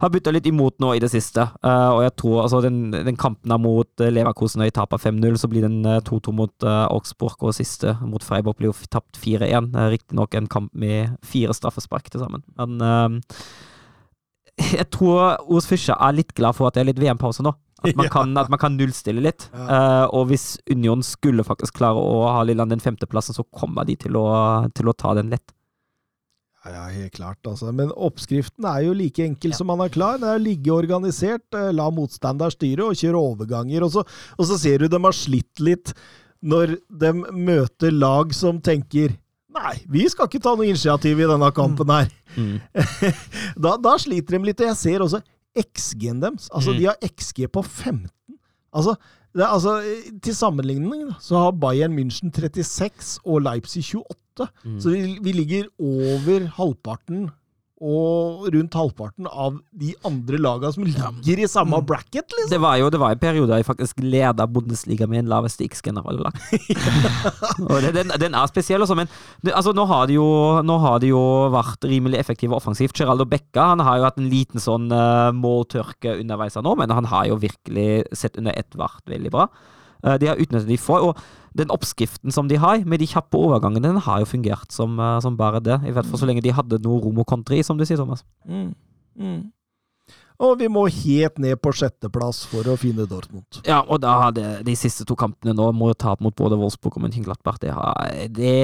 har 0.00 0.12
bytta 0.12 0.32
litt 0.32 0.48
imot 0.48 0.78
nå 0.82 0.94
i 0.96 1.00
det 1.02 1.10
siste. 1.12 1.44
Eh, 1.62 1.88
og 1.92 2.02
jeg 2.06 2.14
tror 2.22 2.42
altså 2.44 2.62
den, 2.64 2.82
den 2.92 3.18
kampen 3.20 3.52
er 3.52 3.60
mot 3.60 4.02
uh, 4.02 4.10
Leverkosen 4.12 4.64
i 4.64 4.72
tap 4.74 4.94
av 4.96 5.02
5-0, 5.04 5.36
så 5.40 5.50
blir 5.52 5.66
den 5.66 5.80
eh, 5.84 6.00
2-2 6.06 6.34
mot 6.36 6.66
uh, 6.66 6.86
Augsburg, 6.88 7.36
og 7.44 7.56
siste 7.56 7.96
mot 8.00 8.24
Freiburg 8.24 8.58
blir 8.58 8.70
jo 8.70 8.76
tapt 8.92 9.20
4-1. 9.20 9.72
Uh, 9.76 9.88
Riktignok 9.92 10.38
en 10.38 10.48
kamp 10.50 10.72
med 10.72 11.16
fire 11.26 11.56
straffespark 11.56 12.10
til 12.10 12.24
sammen. 12.24 12.44
Men 12.58 12.86
eh, 12.86 13.34
jeg 14.78 14.88
tror 14.94 15.40
Os 15.50 15.68
Fischer 15.68 15.98
er 15.98 16.16
litt 16.16 16.34
glad 16.36 16.56
for 16.58 16.68
at 16.68 16.76
det 16.76 16.84
er 16.84 16.92
litt 16.92 17.02
VM-pause 17.02 17.44
nå. 17.46 17.54
At 17.80 17.96
man, 17.96 18.10
kan, 18.12 18.34
at 18.36 18.50
man 18.52 18.60
kan 18.60 18.74
nullstille 18.76 19.22
litt. 19.24 19.46
Eh, 19.56 20.06
og 20.12 20.26
hvis 20.28 20.58
Union 20.68 21.00
skulle 21.00 21.46
faktisk 21.48 21.78
klare 21.78 21.96
å 21.96 22.26
ha 22.28 22.42
Lilleland 22.44 22.74
den 22.74 22.82
femteplassen, 22.84 23.32
så 23.32 23.46
kommer 23.56 23.88
de 23.88 23.94
til 24.02 24.18
å, 24.20 24.26
til 24.76 24.90
å 24.90 24.92
ta 24.92 25.14
den 25.16 25.32
lett. 25.32 25.54
Ja, 26.64 26.70
ja, 26.74 26.82
helt 26.92 27.14
klart, 27.16 27.38
altså. 27.48 27.70
Men 27.72 27.88
oppskriften 27.96 28.66
er 28.68 28.82
jo 28.84 28.92
like 28.92 29.22
enkel 29.24 29.54
som 29.56 29.70
man 29.72 29.80
er 29.80 29.88
klar. 29.92 30.18
Det 30.20 30.28
er 30.28 30.36
å 30.36 30.42
ligge 30.44 30.74
organisert, 30.74 31.46
eh, 31.56 31.70
la 31.72 31.86
motstander 31.90 32.52
styre 32.52 32.90
og 32.90 32.98
kjøre 33.00 33.16
overganger. 33.16 33.86
Og 33.86 33.94
så, 33.94 34.04
og 34.36 34.44
så 34.50 34.58
ser 34.60 34.78
du 34.84 34.88
dem 34.92 35.08
har 35.08 35.16
slitt 35.16 35.62
litt 35.64 35.94
når 36.44 36.74
de 37.00 37.12
møter 37.36 37.92
lag 37.92 38.32
som 38.36 38.60
tenker 38.60 39.16
Nei, 39.50 39.72
vi 39.90 40.04
skal 40.06 40.28
ikke 40.28 40.38
ta 40.44 40.52
noe 40.54 40.68
initiativ 40.68 41.18
i 41.18 41.26
denne 41.26 41.48
kampen 41.52 41.88
her. 41.90 42.06
da, 43.58 43.72
da 43.82 43.96
sliter 43.98 44.36
de 44.38 44.46
litt. 44.46 44.60
Og 44.62 44.68
jeg 44.70 44.78
ser 44.78 45.02
også 45.02 45.18
XG-en 45.58 46.20
deres. 46.22 46.46
Altså, 46.54 46.70
Mm. 46.70 46.78
de 46.78 46.86
har 46.86 47.00
XG 47.02 47.48
på 47.50 47.64
15. 47.64 48.06
Altså, 48.70 48.94
det 49.34 49.42
er, 49.42 49.52
altså, 49.54 49.76
til 50.22 50.34
sammenligning 50.34 51.12
så 51.22 51.38
har 51.38 51.50
Bayern 51.62 51.94
München 51.98 52.32
36 52.34 53.20
og 53.24 53.44
Leipzig 53.46 53.84
28. 53.94 54.48
Så 54.80 54.90
vi, 54.90 55.18
vi 55.22 55.32
ligger 55.32 55.64
over 55.78 56.48
halvparten 56.56 57.28
og 57.80 58.44
rundt 58.52 58.74
halvparten 58.76 59.24
av 59.24 59.56
de 59.72 59.94
andre 60.04 60.40
lagene 60.40 60.72
som 60.74 60.84
ligger 60.84 61.40
i 61.40 61.48
samme 61.48 61.78
bracket, 61.88 62.28
liksom. 62.28 62.50
Det 62.52 62.60
var 62.60 62.76
jo 62.76 62.90
det 62.92 63.00
var 63.00 63.14
en 63.14 63.22
periode 63.22 63.56
jeg 63.56 63.66
faktisk 63.68 64.02
leda 64.04 64.44
Bundesliga 64.44 65.08
med 65.08 65.22
en 65.22 65.30
laveste 65.32 65.64
X-general 65.64 66.20
lag. 66.20 66.36
og 67.70 67.80
det, 67.80 67.94
den, 67.96 68.12
den 68.20 68.36
er 68.36 68.52
spesiell, 68.52 68.84
også, 68.84 68.98
men 69.00 69.08
det, 69.40 69.54
altså, 69.56 69.72
nå, 69.76 69.88
har 69.88 70.10
det 70.10 70.18
jo, 70.18 70.28
nå 70.66 70.76
har 70.84 71.00
det 71.00 71.14
jo 71.14 71.24
vært 71.54 71.88
rimelig 71.88 72.20
effektive 72.20 72.58
offensivt. 72.58 72.96
Geraldo 73.00 73.24
Becca 73.28 73.70
han 73.72 73.84
har 73.86 73.98
jo 73.98 74.08
hatt 74.10 74.20
en 74.20 74.28
liten 74.28 74.60
sånn 74.60 74.90
uh, 74.92 75.32
måltørke 75.32 76.18
underveis 76.20 76.60
nå, 76.60 76.76
men 76.76 76.92
han 76.92 77.08
har 77.08 77.30
jo 77.30 77.40
virkelig 77.40 78.04
sett 78.12 78.36
under 78.36 78.52
ett 78.60 78.76
vært 78.76 79.08
veldig 79.08 79.32
bra. 79.32 79.48
Eh, 80.04 80.16
de 80.20 80.30
har 80.30 80.40
utnyttet 80.40 80.68
de 80.68 80.80
får, 80.80 81.10
og 81.10 81.56
den 81.56 81.72
oppskriften 81.74 82.32
som 82.34 82.48
de 82.48 82.58
har, 82.62 82.84
med 82.86 83.02
de 83.02 83.08
kjappe 83.10 83.38
overgangene, 83.38 83.88
den 83.88 84.04
har 84.04 84.20
jo 84.22 84.28
fungert 84.32 84.72
som, 84.74 84.98
eh, 84.98 85.20
som 85.20 85.36
bare 85.36 85.62
det. 85.62 85.80
I 85.86 85.94
hvert 85.94 86.06
fall 86.06 86.22
så 86.22 86.28
lenge 86.28 86.44
de 86.44 86.54
hadde 86.54 86.82
noe 86.82 87.00
rom 87.02 87.22
og 87.22 87.26
kontre 87.26 87.58
i, 87.58 87.64
som 87.66 87.78
du 87.78 87.84
sier, 87.84 87.98
Thomas. 88.00 88.24
Mm. 88.48 88.74
Mm. 89.18 89.40
Og 90.40 90.56
vi 90.56 90.70
må 90.72 90.86
helt 90.88 91.38
ned 91.42 91.58
på 91.60 91.72
sjetteplass 91.76 92.46
for 92.48 92.64
å 92.72 92.78
finne 92.80 93.04
Dortmund. 93.08 93.60
Ja, 93.66 93.82
og 93.82 94.00
da 94.00 94.14
har 94.22 94.32
det, 94.32 94.62
de 94.64 94.76
siste 94.78 95.04
to 95.04 95.16
kampene 95.18 95.52
nå 95.52 95.66
må 95.76 95.92
ta 95.92 96.14
opp 96.14 96.22
mot 96.24 96.36
både 96.36 96.56
Wolfsburg 96.56 96.96
og 96.96 97.04
Mönchenglattberg. 97.04 97.60
Det 97.60 97.74
har, 97.76 98.14
det 98.32 98.54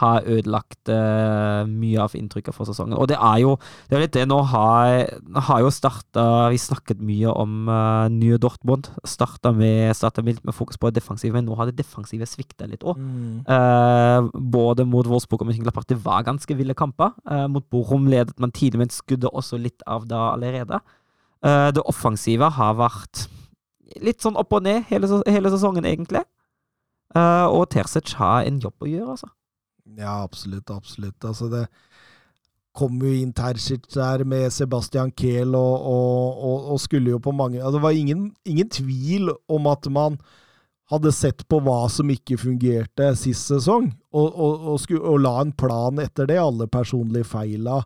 har 0.00 0.26
ødelagt 0.26 0.90
uh, 0.90 1.62
mye 1.70 2.00
av 2.02 2.16
inntrykket 2.18 2.56
for 2.56 2.66
sesongen. 2.66 2.96
Og 2.98 3.06
det 3.10 3.18
er 3.18 3.42
jo 3.44 3.54
det 3.90 3.96
er 3.96 4.04
litt 4.04 4.16
det 4.16 4.26
nå 4.26 4.40
har, 4.50 5.04
har 5.48 5.60
jo 5.62 5.70
starta 5.70 6.24
Vi 6.50 6.58
snakket 6.58 7.02
mye 7.04 7.30
om 7.30 7.68
uh, 7.70 8.10
nye 8.10 8.38
Dortmund. 8.42 8.90
Starta 9.06 9.52
med, 9.54 9.94
med, 10.24 10.40
med 10.42 10.56
fokus 10.56 10.80
på 10.80 10.90
det 10.90 10.98
defensive, 11.02 11.34
men 11.36 11.46
nå 11.46 11.56
har 11.58 11.70
det 11.70 11.78
defensive 11.78 12.26
svikta 12.28 12.68
litt 12.70 12.84
òg. 12.86 12.98
Eh, 13.44 14.28
både 14.34 14.86
mot 14.88 15.06
Wolfsburg 15.08 15.44
og 15.44 15.50
Mönchengladbach. 15.50 15.86
Det 15.88 16.00
var 16.04 16.24
ganske 16.26 16.56
ville 16.56 16.74
kamper. 16.74 17.14
Eh, 17.30 17.46
mot 17.50 17.66
Borum 17.70 18.08
ledet 18.10 18.38
man 18.40 18.52
tidlig, 18.54 18.78
men 18.82 18.92
skudde 18.92 19.30
også 19.30 19.60
litt 19.60 19.84
av 19.86 20.08
da 20.10 20.30
allerede. 20.32 20.80
Eh, 21.44 21.70
det 21.76 21.84
offensive 21.84 22.50
har 22.56 22.78
vært 22.80 23.26
litt 24.02 24.24
sånn 24.24 24.38
opp 24.40 24.54
og 24.56 24.64
ned 24.64 24.84
hele, 24.90 25.08
hele 25.28 25.52
sesongen, 25.52 25.86
egentlig. 25.88 26.24
Eh, 27.14 27.46
og 27.46 27.68
Terzic 27.74 28.16
har 28.18 28.44
en 28.48 28.60
jobb 28.62 28.86
å 28.86 28.90
gjøre, 28.90 29.16
altså. 29.16 29.30
Ja, 29.84 30.22
absolutt, 30.22 30.70
absolutt. 30.70 31.24
Altså, 31.24 31.48
det 31.52 31.66
kom 32.74 32.96
jo 33.04 33.12
inn 33.14 33.34
Terzic 33.36 33.86
der 33.94 34.24
med 34.26 34.50
Sebastian 34.52 35.12
Kehl 35.14 35.54
og, 35.54 35.74
og, 35.86 36.40
og, 36.48 36.70
og 36.74 36.80
skulle 36.82 37.12
jo 37.12 37.20
på 37.22 37.34
mange 37.36 37.60
altså, 37.60 37.78
Det 37.78 37.84
var 37.84 37.98
ingen, 37.98 38.24
ingen 38.44 38.68
tvil 38.68 39.30
om 39.48 39.68
at 39.70 39.86
man 39.92 40.18
hadde 40.92 41.12
sett 41.16 41.44
på 41.48 41.60
hva 41.64 41.84
som 41.88 42.10
ikke 42.12 42.36
fungerte 42.40 43.06
sist 43.16 43.48
sesong, 43.48 43.86
og, 44.12 44.74
skulle, 44.82 45.14
la 45.22 45.38
en 45.40 45.52
plan 45.56 46.00
etter 46.02 46.28
det. 46.28 46.36
Alle 46.40 46.66
personlige 46.68 47.24
feila, 47.30 47.78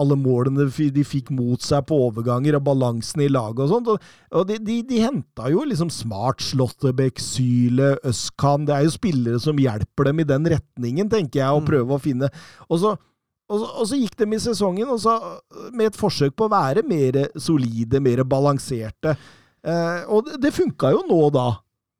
alle 0.00 0.16
målene 0.18 0.66
de 0.94 1.04
fikk 1.06 1.30
mot 1.34 1.60
seg 1.62 1.84
på 1.88 1.98
overganger, 2.08 2.56
og 2.58 2.64
balansen 2.66 3.24
i 3.24 3.28
laget 3.30 3.66
og 3.66 3.70
sånt. 3.74 3.90
Og, 3.92 4.48
de, 4.48 4.56
de, 4.64 4.80
de 4.86 5.02
henta 5.02 5.50
jo 5.52 5.66
liksom 5.68 5.92
Smart, 5.92 6.42
Slåttebekk, 6.44 7.20
Syle, 7.22 7.92
Øskan. 8.06 8.66
Det 8.68 8.76
er 8.76 8.86
jo 8.86 8.96
spillere 8.96 9.42
som 9.42 9.60
hjelper 9.60 10.10
dem 10.10 10.24
i 10.24 10.28
den 10.28 10.50
retningen, 10.54 11.12
tenker 11.12 11.42
jeg, 11.42 11.52
å 11.52 11.64
prøve 11.66 11.96
å 11.96 12.02
finne. 12.02 12.30
Og 12.68 12.82
så, 12.82 12.94
og, 13.50 13.56
så, 13.56 13.66
og 13.68 13.90
så 13.90 13.98
gikk 14.00 14.16
de 14.20 14.30
i 14.36 14.42
sesongen 14.42 14.90
og 14.90 15.00
så, 15.02 15.16
med 15.74 15.90
et 15.90 16.00
forsøk 16.00 16.36
på 16.38 16.48
å 16.48 16.54
være 16.54 16.86
mer 16.86 17.24
solide, 17.40 18.02
mer 18.02 18.24
balanserte. 18.28 19.16
Eh, 19.60 20.04
og 20.08 20.30
det, 20.40 20.54
funka 20.56 20.94
jo 20.94 21.04
nå, 21.08 21.24
da. 21.34 21.50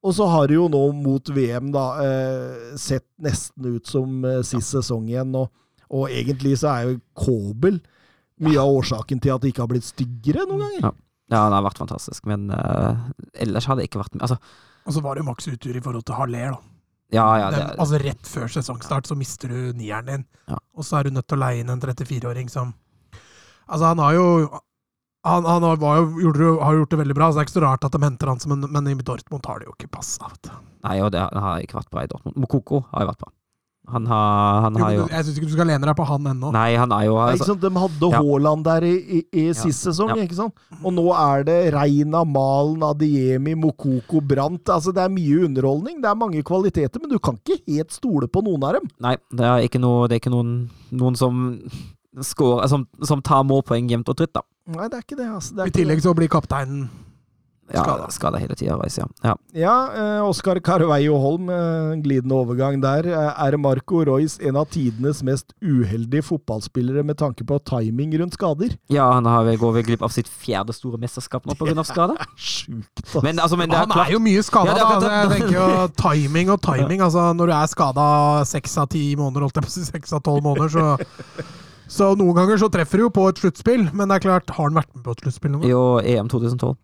Og 0.01 0.15
så 0.17 0.25
har 0.33 0.49
det 0.49 0.57
jo 0.57 0.69
nå 0.73 0.81
mot 0.97 1.29
VM 1.29 1.69
da 1.75 1.87
eh, 2.01 2.77
sett 2.81 3.05
nesten 3.21 3.75
ut 3.75 3.89
som 3.89 4.23
eh, 4.25 4.41
sist 4.47 4.73
sesong 4.73 5.11
igjen. 5.11 5.35
Og, 5.37 5.51
og 5.91 6.09
egentlig 6.11 6.57
så 6.61 6.71
er 6.73 6.89
jo 6.91 6.99
Kobel 7.19 7.81
mye 8.41 8.57
av 8.63 8.73
årsaken 8.81 9.21
til 9.21 9.35
at 9.35 9.43
det 9.43 9.51
ikke 9.53 9.65
har 9.67 9.71
blitt 9.73 9.85
styggere 9.89 10.47
noen 10.49 10.63
ganger. 10.65 10.85
Ja. 10.89 10.93
Ja, 11.31 11.45
han 11.45 11.55
har 11.55 11.63
vært 11.63 11.79
fantastisk, 11.79 12.25
men 12.27 12.49
uh, 12.51 12.97
ellers 13.39 13.69
hadde 13.71 13.85
det 13.85 13.91
ikke 13.91 14.01
vært 14.01 14.17
med. 14.17 14.25
Altså, 14.27 14.39
Og 14.83 14.97
så 14.97 15.03
var 15.05 15.15
det 15.15 15.23
jo 15.23 15.29
maks 15.29 15.47
uttur 15.53 15.77
i 15.79 15.83
forhold 15.85 16.03
til 16.09 16.17
Haller, 16.19 16.57
da. 16.57 16.59
ja, 17.15 17.27
ja, 17.39 17.51
det, 17.55 17.61
Den, 17.61 17.77
altså 17.85 18.01
Rett 18.03 18.27
før 18.27 18.51
sesongstart 18.51 19.07
så 19.07 19.15
mister 19.19 19.53
du 19.53 19.77
nieren 19.79 20.09
din, 20.09 20.25
Ja. 20.51 20.59
og 20.75 20.87
så 20.89 20.99
er 20.99 21.07
du 21.07 21.15
nødt 21.15 21.29
til 21.31 21.39
å 21.39 21.45
leie 21.45 21.61
inn 21.63 21.71
en 21.71 21.81
34-åring 21.85 22.51
som 22.51 22.75
Altså, 23.71 23.85
han 23.87 24.03
har 24.03 24.17
jo 24.17 24.27
han, 25.23 25.45
han 25.45 25.63
har, 25.63 25.77
var 25.79 26.01
jo, 26.01 26.07
gjorde, 26.25 26.49
har 26.65 26.75
gjort 26.81 26.91
det 26.91 26.99
veldig 27.05 27.15
bra, 27.15 27.29
så 27.31 27.37
det 27.39 27.43
er 27.45 27.47
ikke 27.51 27.59
så 27.61 27.63
rart 27.63 27.85
at 27.87 27.93
de 27.95 28.01
henter 28.03 28.31
han 28.33 28.41
som 28.43 28.53
en 28.57 28.67
Men 28.73 28.89
i 28.89 28.95
Dortmund 28.99 29.47
har 29.47 29.61
det 29.61 29.69
jo 29.69 29.75
ikke 29.77 29.91
passa. 30.01 30.31
Nei, 30.83 30.97
og 31.05 31.13
det 31.15 31.21
har 31.23 31.61
ikke 31.63 31.77
vært 31.79 31.91
bra 31.93 32.03
i 32.07 32.11
Dortmund. 32.11 32.41
Mokoko 32.41 32.81
har 32.91 33.05
jo 33.05 33.11
vært 33.13 33.23
bra. 33.23 33.31
Han 33.93 34.07
har, 34.07 34.61
han 34.67 34.77
har 34.81 34.93
jo 34.95 35.05
Jeg 35.11 35.27
syns 35.27 35.39
ikke 35.41 35.49
du 35.51 35.55
skal 35.57 35.69
lene 35.71 35.87
deg 35.89 35.97
på 35.99 36.07
han 36.09 36.29
ennå. 36.33 36.51
Nei, 36.55 36.69
han 36.79 36.93
er 36.95 37.05
jo 37.09 37.17
altså, 37.19 37.37
ikke 37.41 37.49
sant? 37.51 37.63
De 37.65 37.71
hadde 37.83 38.11
Ja. 38.13 38.21
Haaland 38.23 38.65
der 38.67 38.87
i, 38.89 38.95
i, 39.19 39.21
i 39.43 39.45
sist 39.57 39.87
sesong, 39.89 40.13
Ja. 40.15 40.25
ikke 40.25 40.39
sant? 40.39 40.55
Og 40.81 40.95
nå 40.97 41.07
er 41.17 41.45
det 41.49 41.59
Reina, 41.75 42.25
Malen, 42.25 42.83
Adiemi, 42.87 43.55
Mokoko, 43.59 44.21
Brant. 44.23 44.69
Altså, 44.71 44.95
det 44.95 45.03
er 45.05 45.13
mye 45.13 45.45
underholdning. 45.51 46.01
Det 46.03 46.11
er 46.11 46.19
mange 46.23 46.43
kvaliteter, 46.47 47.01
men 47.03 47.11
du 47.11 47.19
kan 47.19 47.39
ikke 47.43 47.61
helt 47.67 47.93
stole 47.93 48.29
på 48.31 48.43
noen 48.47 48.65
av 48.69 48.79
dem. 48.79 48.89
Nei, 49.01 49.17
det 49.35 49.47
er 49.47 49.67
ikke, 49.69 49.83
noe, 49.83 50.07
det 50.09 50.19
er 50.19 50.23
ikke 50.25 50.35
noen, 50.35 50.55
noen 50.91 51.19
som 51.19 51.61
scorer 52.27 52.67
som, 52.71 52.87
som 53.07 53.21
tar 53.23 53.45
målpoeng 53.47 53.91
jevnt 53.91 54.09
og 54.11 54.19
trutt, 54.19 54.33
da. 54.35 54.43
Nei, 54.71 54.89
det 54.91 54.99
er 54.99 55.05
ikke 55.07 55.19
det. 55.19 55.29
Altså. 55.31 55.55
det 55.57 55.63
er 55.65 55.71
I 55.73 55.79
tillegg 55.83 56.03
så 56.05 56.15
blir 56.15 56.31
kapteinen 56.31 56.89
Ja, 57.73 57.85
Skada. 57.85 58.07
skada 58.11 58.39
hele 58.43 58.55
tida, 58.59 58.75
Royce. 58.79 58.99
Ja. 58.99 59.07
ja. 59.23 59.35
Ja, 59.55 59.75
eh, 59.95 60.23
Oskar 60.27 60.59
Carveio 60.65 61.19
Holm, 61.23 61.49
eh, 61.55 61.93
glidende 62.03 62.35
overgang 62.35 62.81
der. 62.83 63.07
Eh, 63.07 63.45
er 63.47 63.57
Marco 63.63 64.01
Royce 64.05 64.41
en 64.43 64.57
av 64.59 64.67
tidenes 64.73 65.23
mest 65.23 65.53
uheldige 65.63 66.25
fotballspillere 66.27 67.05
med 67.07 67.19
tanke 67.21 67.47
på 67.47 67.59
timing 67.65 68.17
rundt 68.19 68.35
skader? 68.35 68.75
ja, 68.91 69.07
han 69.13 69.25
har 69.27 69.47
går 69.61 69.73
vel 69.79 69.87
glipp 69.87 70.03
av 70.03 70.11
sitt 70.15 70.27
fjerde 70.29 70.75
store 70.75 70.99
mesterskap 70.99 71.47
nå 71.47 71.55
pga. 71.55 71.85
skade. 71.87 72.17
Sjukt, 72.37 73.05
altså. 73.05 73.23
Men, 73.23 73.39
altså, 73.39 73.57
men 73.57 73.71
det 73.71 73.77
er 73.79 73.87
Han 73.87 73.95
klart 73.95 74.09
er 74.09 74.13
jo 74.19 74.23
mye 74.27 74.43
skada, 74.43 74.75
Ja, 74.77 74.99
da. 74.99 75.15
jeg 75.23 75.33
tenker 75.37 75.57
jo 75.61 75.89
timing 76.01 76.51
og 76.51 76.61
timing. 76.67 77.01
Altså, 77.07 77.31
når 77.37 77.47
du 77.47 77.57
er 77.61 77.67
skada 77.71 78.11
seks 78.51 78.77
av 78.83 78.89
ti 78.91 79.15
måneder, 79.17 79.47
holdt 79.47 79.61
jeg 79.61 79.69
på 79.69 79.71
å 79.73 79.79
si 79.79 79.87
seks 79.87 80.13
av 80.19 80.23
tolv 80.27 80.43
måneder, 80.47 80.69
så 80.69 81.47
Så 81.91 82.13
noen 82.15 82.37
ganger 82.37 82.59
så 82.63 82.69
treffer 82.71 83.01
du 83.01 83.09
jo 83.09 83.11
på 83.11 83.25
et 83.29 83.41
sluttspill, 83.43 83.89
men 83.93 84.07
det 84.07 84.21
er 84.21 84.23
klart, 84.29 84.51
har 84.55 84.69
han 84.69 84.77
vært 84.79 84.93
med 84.95 85.03
på 85.03 85.11
et 85.11 85.25
sluttspill 85.25 85.51
noen 85.51 85.65
gang? 85.65 85.71
Jo, 85.73 85.81
EM 85.99 86.29
2012. 86.31 86.77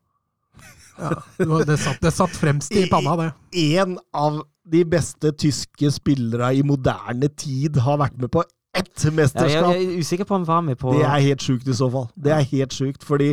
Ja, 0.99 1.63
det, 1.69 1.77
satt, 1.83 2.01
det 2.03 2.13
satt 2.17 2.37
fremst 2.37 2.73
i 2.77 2.87
panna, 2.91 3.17
det. 3.21 3.31
En 3.77 3.99
av 4.17 4.43
de 4.67 4.83
beste 4.85 5.31
tyske 5.39 5.91
spillere 5.95 6.49
i 6.59 6.63
moderne 6.67 7.29
tid 7.39 7.77
har 7.85 8.01
vært 8.03 8.17
med 8.19 8.33
på 8.35 8.43
ett 8.77 8.91
Ja, 8.97 9.09
jeg, 9.09 9.15
mesterskap. 9.17 9.71
jeg 9.73 9.85
er 9.87 10.01
usikker 10.03 10.27
på 10.29 10.35
om 10.37 10.43
han 10.43 10.49
var 10.49 10.65
med 10.67 10.79
på 10.81 10.93
Det 10.97 11.05
er 11.07 11.23
helt 11.31 11.45
sjukt 11.45 11.69
i 11.69 11.77
så 11.77 11.87
fall. 11.93 12.09
Det 12.17 12.33
er 12.35 12.49
helt 12.51 12.75
sjukt, 12.77 13.05
fordi 13.07 13.31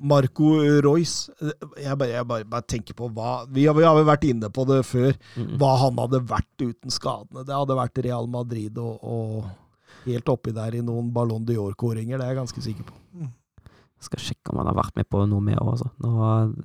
Marco 0.00 0.52
Royce 0.80 1.28
Jeg 1.76 1.96
bare, 2.00 2.08
jeg 2.08 2.24
bare, 2.28 2.44
bare 2.48 2.64
tenker 2.70 2.96
på 2.96 3.08
hva 3.12 3.32
vi 3.52 3.66
har, 3.68 3.74
vi 3.76 3.84
har 3.84 3.96
vel 3.98 4.06
vært 4.08 4.24
inne 4.30 4.48
på 4.52 4.64
det 4.68 4.78
før. 4.88 5.10
Mm. 5.36 5.50
Hva 5.60 5.72
han 5.82 5.98
hadde 6.00 6.22
vært 6.30 6.64
uten 6.64 6.94
skadene. 6.94 7.44
Det 7.44 7.56
hadde 7.56 7.76
vært 7.80 8.00
Real 8.06 8.30
Madrid 8.30 8.78
og, 8.80 9.02
og 9.02 10.06
helt 10.06 10.32
oppi 10.32 10.54
der 10.56 10.78
i 10.78 10.80
noen 10.84 11.10
Ballon 11.12 11.44
d'Or-kåringer. 11.44 12.16
Det 12.16 12.24
er 12.24 12.32
jeg 12.34 12.40
ganske 12.44 12.64
sikker 12.64 12.88
på. 12.88 12.94
Jeg 13.20 13.28
skal 14.04 14.22
sjekke 14.22 14.52
om 14.52 14.60
han 14.62 14.70
har 14.70 14.78
vært 14.78 14.96
med 14.96 15.08
på 15.12 15.22
noe 15.28 15.44
mer 15.44 15.60
òg, 15.60 15.74
altså. 15.74 15.88
Nå, 16.00 16.12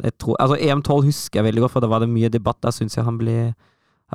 jeg 0.05 0.17
tror, 0.21 0.37
altså 0.43 0.59
EM12 0.59 1.07
husker 1.09 1.41
jeg 1.41 1.47
veldig 1.49 1.65
godt, 1.65 1.73
for 1.75 1.85
da 1.85 1.89
var 1.91 2.03
det 2.03 2.11
mye 2.11 2.31
debatt. 2.31 2.61
Der 2.63 2.75
syns 2.75 2.97
jeg 2.97 3.07
han 3.07 3.21
ble 3.21 3.39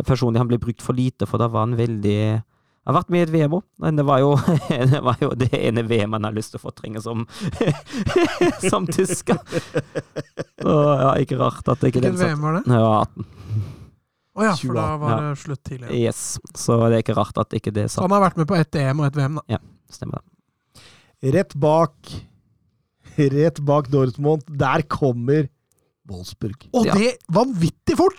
Personlig 0.07 0.39
han 0.39 0.47
ble 0.47 0.57
brukt 0.63 0.85
for 0.85 0.95
lite, 0.97 1.27
for 1.27 1.43
da 1.43 1.49
var 1.51 1.65
han 1.67 1.75
veldig 1.77 2.21
Han 2.39 2.95
har 2.95 2.95
vært 3.01 3.11
med 3.11 3.19
i 3.19 3.25
et 3.27 3.33
VM 3.35 3.57
òg, 3.59 3.65
men 3.83 3.99
det 3.99 4.05
var, 4.07 4.23
jo, 4.23 4.31
det 4.93 5.01
var 5.05 5.19
jo 5.21 5.33
det 5.37 5.51
ene 5.59 5.83
VM 5.85 6.15
han 6.17 6.29
har 6.29 6.37
lyst 6.37 6.55
til 6.55 6.61
å 6.61 6.63
fortrenge 6.63 7.03
som 7.05 7.27
Som 8.71 8.87
tysker. 8.89 9.43
Ja, 10.63 11.13
ikke 11.21 11.41
rart 11.43 11.69
at 11.69 11.83
det 11.83 11.91
ikke 11.91 12.07
satt. 12.07 12.23
VM 12.23 12.47
var 12.47 12.61
det? 12.61 12.65
Ja, 12.71 13.03
18. 13.03 13.29
Å 14.41 14.47
ja, 14.47 14.55
for 14.55 14.79
da 14.79 14.87
var 15.03 15.21
det 15.21 15.31
slutt 15.43 15.63
tidligere. 15.67 15.99
Yes. 15.99 16.39
Så 16.55 16.79
det 16.87 17.01
er 17.01 17.05
ikke 17.05 17.19
rart 17.19 17.39
at 17.43 17.53
ikke 17.59 17.75
det 17.75 17.89
Så 17.93 18.07
han 18.07 18.15
har 18.15 18.23
vært 18.23 18.39
med 18.41 18.49
på 18.49 18.57
ett 18.57 18.79
EM 18.79 19.03
og 19.03 19.11
ett 19.11 19.19
VM, 19.19 19.41
da. 19.43 19.59
Stemmer 19.91 20.23
det. 20.23 20.87
Rett 21.35 21.53
bak 21.61 22.15
Rett 23.29 23.61
bak 23.67 23.91
Dortmund, 23.93 24.43
der 24.49 24.83
kommer 24.89 25.49
Wolfsburg. 26.11 26.65
Og 26.75 26.87
Ja. 26.87 26.95
det 26.95 27.19
vanvittig 27.31 27.97
fort! 27.97 28.19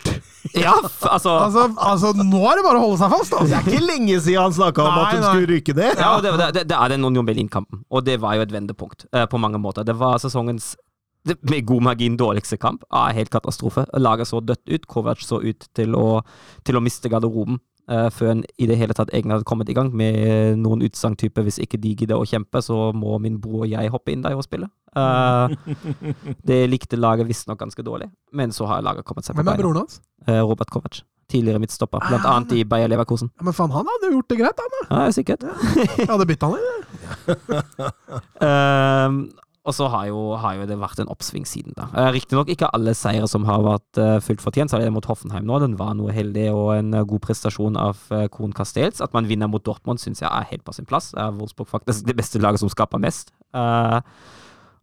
Ja, 0.56 0.74
altså 0.82 1.30
Altså, 1.42 1.66
altså, 1.78 2.14
nå 2.16 2.40
er 2.50 2.56
det 2.60 2.64
bare 2.66 2.80
å 2.80 2.86
holde 2.86 3.00
seg 3.02 3.12
fast, 3.12 3.32
Det 3.32 3.40
altså! 3.42 3.58
er 3.58 3.68
ikke 3.68 3.86
lenge 3.86 4.20
siden 4.22 4.42
han 4.42 4.54
snakka 4.56 4.86
om 4.86 4.94
Nei, 4.96 5.02
at 5.02 5.16
hun 5.18 5.26
skulle 5.28 5.50
rykke 5.56 5.76
ned. 5.76 5.98
Ja, 6.00 6.12
og 6.16 6.24
det, 6.24 6.32
det, 6.56 6.64
det 6.70 6.78
er 6.78 6.94
den 6.94 7.06
Union 7.10 7.26
Berlin-kampen, 7.28 7.84
og 7.90 8.06
det 8.06 8.20
var 8.22 8.38
jo 8.38 8.46
et 8.46 8.54
vendepunkt 8.54 9.06
uh, 9.16 9.26
på 9.26 9.42
mange 9.42 9.60
måter. 9.60 9.84
Det 9.88 9.98
var 10.00 10.22
sesongens 10.24 10.76
det, 11.28 11.36
med 11.46 11.66
god 11.70 11.84
margin 11.90 12.16
dårligste 12.18 12.58
kamp. 12.58 12.84
Ah, 12.90 13.12
helt 13.14 13.30
katastrofe. 13.30 13.84
Laget 13.94 14.28
så 14.32 14.40
dødt 14.42 14.64
ut. 14.72 14.88
Kovac 14.90 15.22
så 15.22 15.38
ut 15.44 15.68
til 15.78 15.94
å, 15.94 16.22
til 16.66 16.80
å 16.80 16.82
miste 16.82 17.12
garderoben 17.12 17.60
før 17.88 18.30
en 18.32 18.44
i 18.62 18.68
det 18.70 18.78
hele 18.78 18.94
tatt 18.94 19.10
egentlig 19.12 19.34
hadde 19.40 19.48
kommet 19.50 19.70
i 19.70 19.74
gang 19.76 19.90
med 19.94 20.58
noen 20.62 20.82
utsagn 20.86 21.16
type 21.18 21.42
'hvis 21.42 21.60
ikke 21.60 21.80
de 21.82 21.96
gidder 21.96 22.16
å 22.16 22.26
kjempe, 22.28 22.62
så 22.62 22.94
må 22.94 23.20
min 23.20 23.40
bror 23.42 23.66
og 23.66 23.70
jeg 23.70 23.90
hoppe 23.92 24.12
inn 24.14 24.22
der 24.22 24.36
og 24.36 24.44
spille'. 24.46 24.70
Uh, 24.96 25.48
det 26.48 26.70
likte 26.70 26.96
laget 27.00 27.28
visstnok 27.28 27.60
ganske 27.60 27.84
dårlig, 27.84 28.10
men 28.32 28.52
så 28.52 28.68
har 28.68 28.82
laget 28.82 29.06
kommet 29.06 29.26
seg 29.26 29.36
på 29.36 29.44
Hvem 29.44 29.54
er 29.54 29.58
broren 29.64 29.78
hans? 29.84 30.02
Uh, 30.28 30.42
Robert 30.44 30.70
Kovac. 30.70 31.02
Tidligere 31.32 31.60
midtstopper, 31.64 32.00
blant 32.10 32.26
Ah, 32.26 32.36
annet 32.36 32.52
i 32.60 32.64
Bayer 32.68 32.90
Leverkosen. 32.92 33.30
Ja, 33.40 33.44
men 33.48 33.54
faen, 33.56 33.72
han 33.72 33.88
hadde 33.88 34.10
jo 34.10 34.18
gjort 34.20 34.28
det 34.34 34.38
greit, 34.42 34.60
han. 34.60 34.74
da. 34.90 35.06
Ja, 35.06 35.12
sikkert. 35.12 35.46
Jeg 35.98 36.08
hadde 36.10 36.26
bytta 36.28 36.50
han 36.52 36.60
inn. 36.60 36.82
Ehm, 38.48 39.32
og 39.62 39.76
så 39.78 39.88
har 39.94 40.10
har 40.42 40.56
jo 40.58 40.66
det 40.66 40.78
vært 40.82 41.00
en 41.04 41.12
oppsving 41.14 41.46
siden 41.46 41.76
da. 41.78 41.86
Uh, 41.94 42.10
Riktignok 42.16 42.50
ikke 42.50 42.72
alle 42.74 42.96
seire 42.98 43.28
som 43.30 43.46
har 43.46 43.62
vært 43.62 44.00
uh, 44.02 44.18
fullt 44.24 44.42
fortjent. 44.42 44.72
Så 44.72 44.80
er 44.80 44.88
det 44.88 44.94
mot 44.96 45.06
Hoffenheim 45.06 45.46
nå. 45.46 45.60
Den 45.62 45.78
var 45.78 45.94
noe 45.98 46.14
heldig 46.16 46.48
og 46.50 46.72
en 46.80 46.94
eh, 46.98 47.06
god 47.06 47.22
prestasjon 47.28 47.78
av 47.78 48.02
Kohn 48.34 48.56
Castells. 48.58 49.04
At 49.06 49.14
man 49.14 49.30
vinner 49.30 49.52
mot 49.52 49.64
Dortmund 49.64 50.02
syns 50.02 50.24
jeg 50.24 50.30
er 50.32 50.50
helt 50.50 50.66
på 50.66 50.74
sin 50.74 50.90
plass. 50.90 51.12
Er 51.14 51.36
Wolfsburg 51.38 51.70
faktisk 51.70 52.08
det 52.10 52.18
beste 52.18 52.42
laget 52.42 52.64
som 52.64 52.72
skaper 52.74 53.02
mest. 53.02 53.30
Eh, 53.54 54.00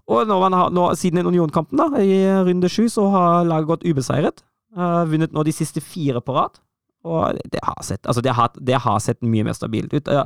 og 0.09 0.29
når 0.29 0.41
man 0.47 0.57
har, 0.57 0.71
nå, 0.73 0.87
siden 0.97 1.21
den 1.21 1.29
Union-kampen 1.29 1.81
da, 1.81 1.91
i 2.01 2.23
runde 2.47 2.71
sju, 2.73 2.87
så 2.89 3.09
har 3.13 3.49
laget 3.49 3.69
gått 3.73 3.85
ubeseiret. 3.89 4.45
Eh, 4.77 5.03
vunnet 5.11 5.35
nå 5.35 5.45
de 5.45 5.55
siste 5.55 5.83
fire 5.85 6.23
på 6.25 6.37
rad. 6.37 6.61
Og 7.07 7.39
det 7.53 7.61
har 7.63 7.79
sett, 7.87 8.03
altså 8.11 8.21
det 8.27 8.33
har, 8.35 8.51
det 8.59 8.75
har 8.83 8.99
sett 9.01 9.21
mye 9.23 9.45
mer 9.47 9.55
stabilt 9.55 9.93
ut. 9.95 10.09
Ja, 10.11 10.25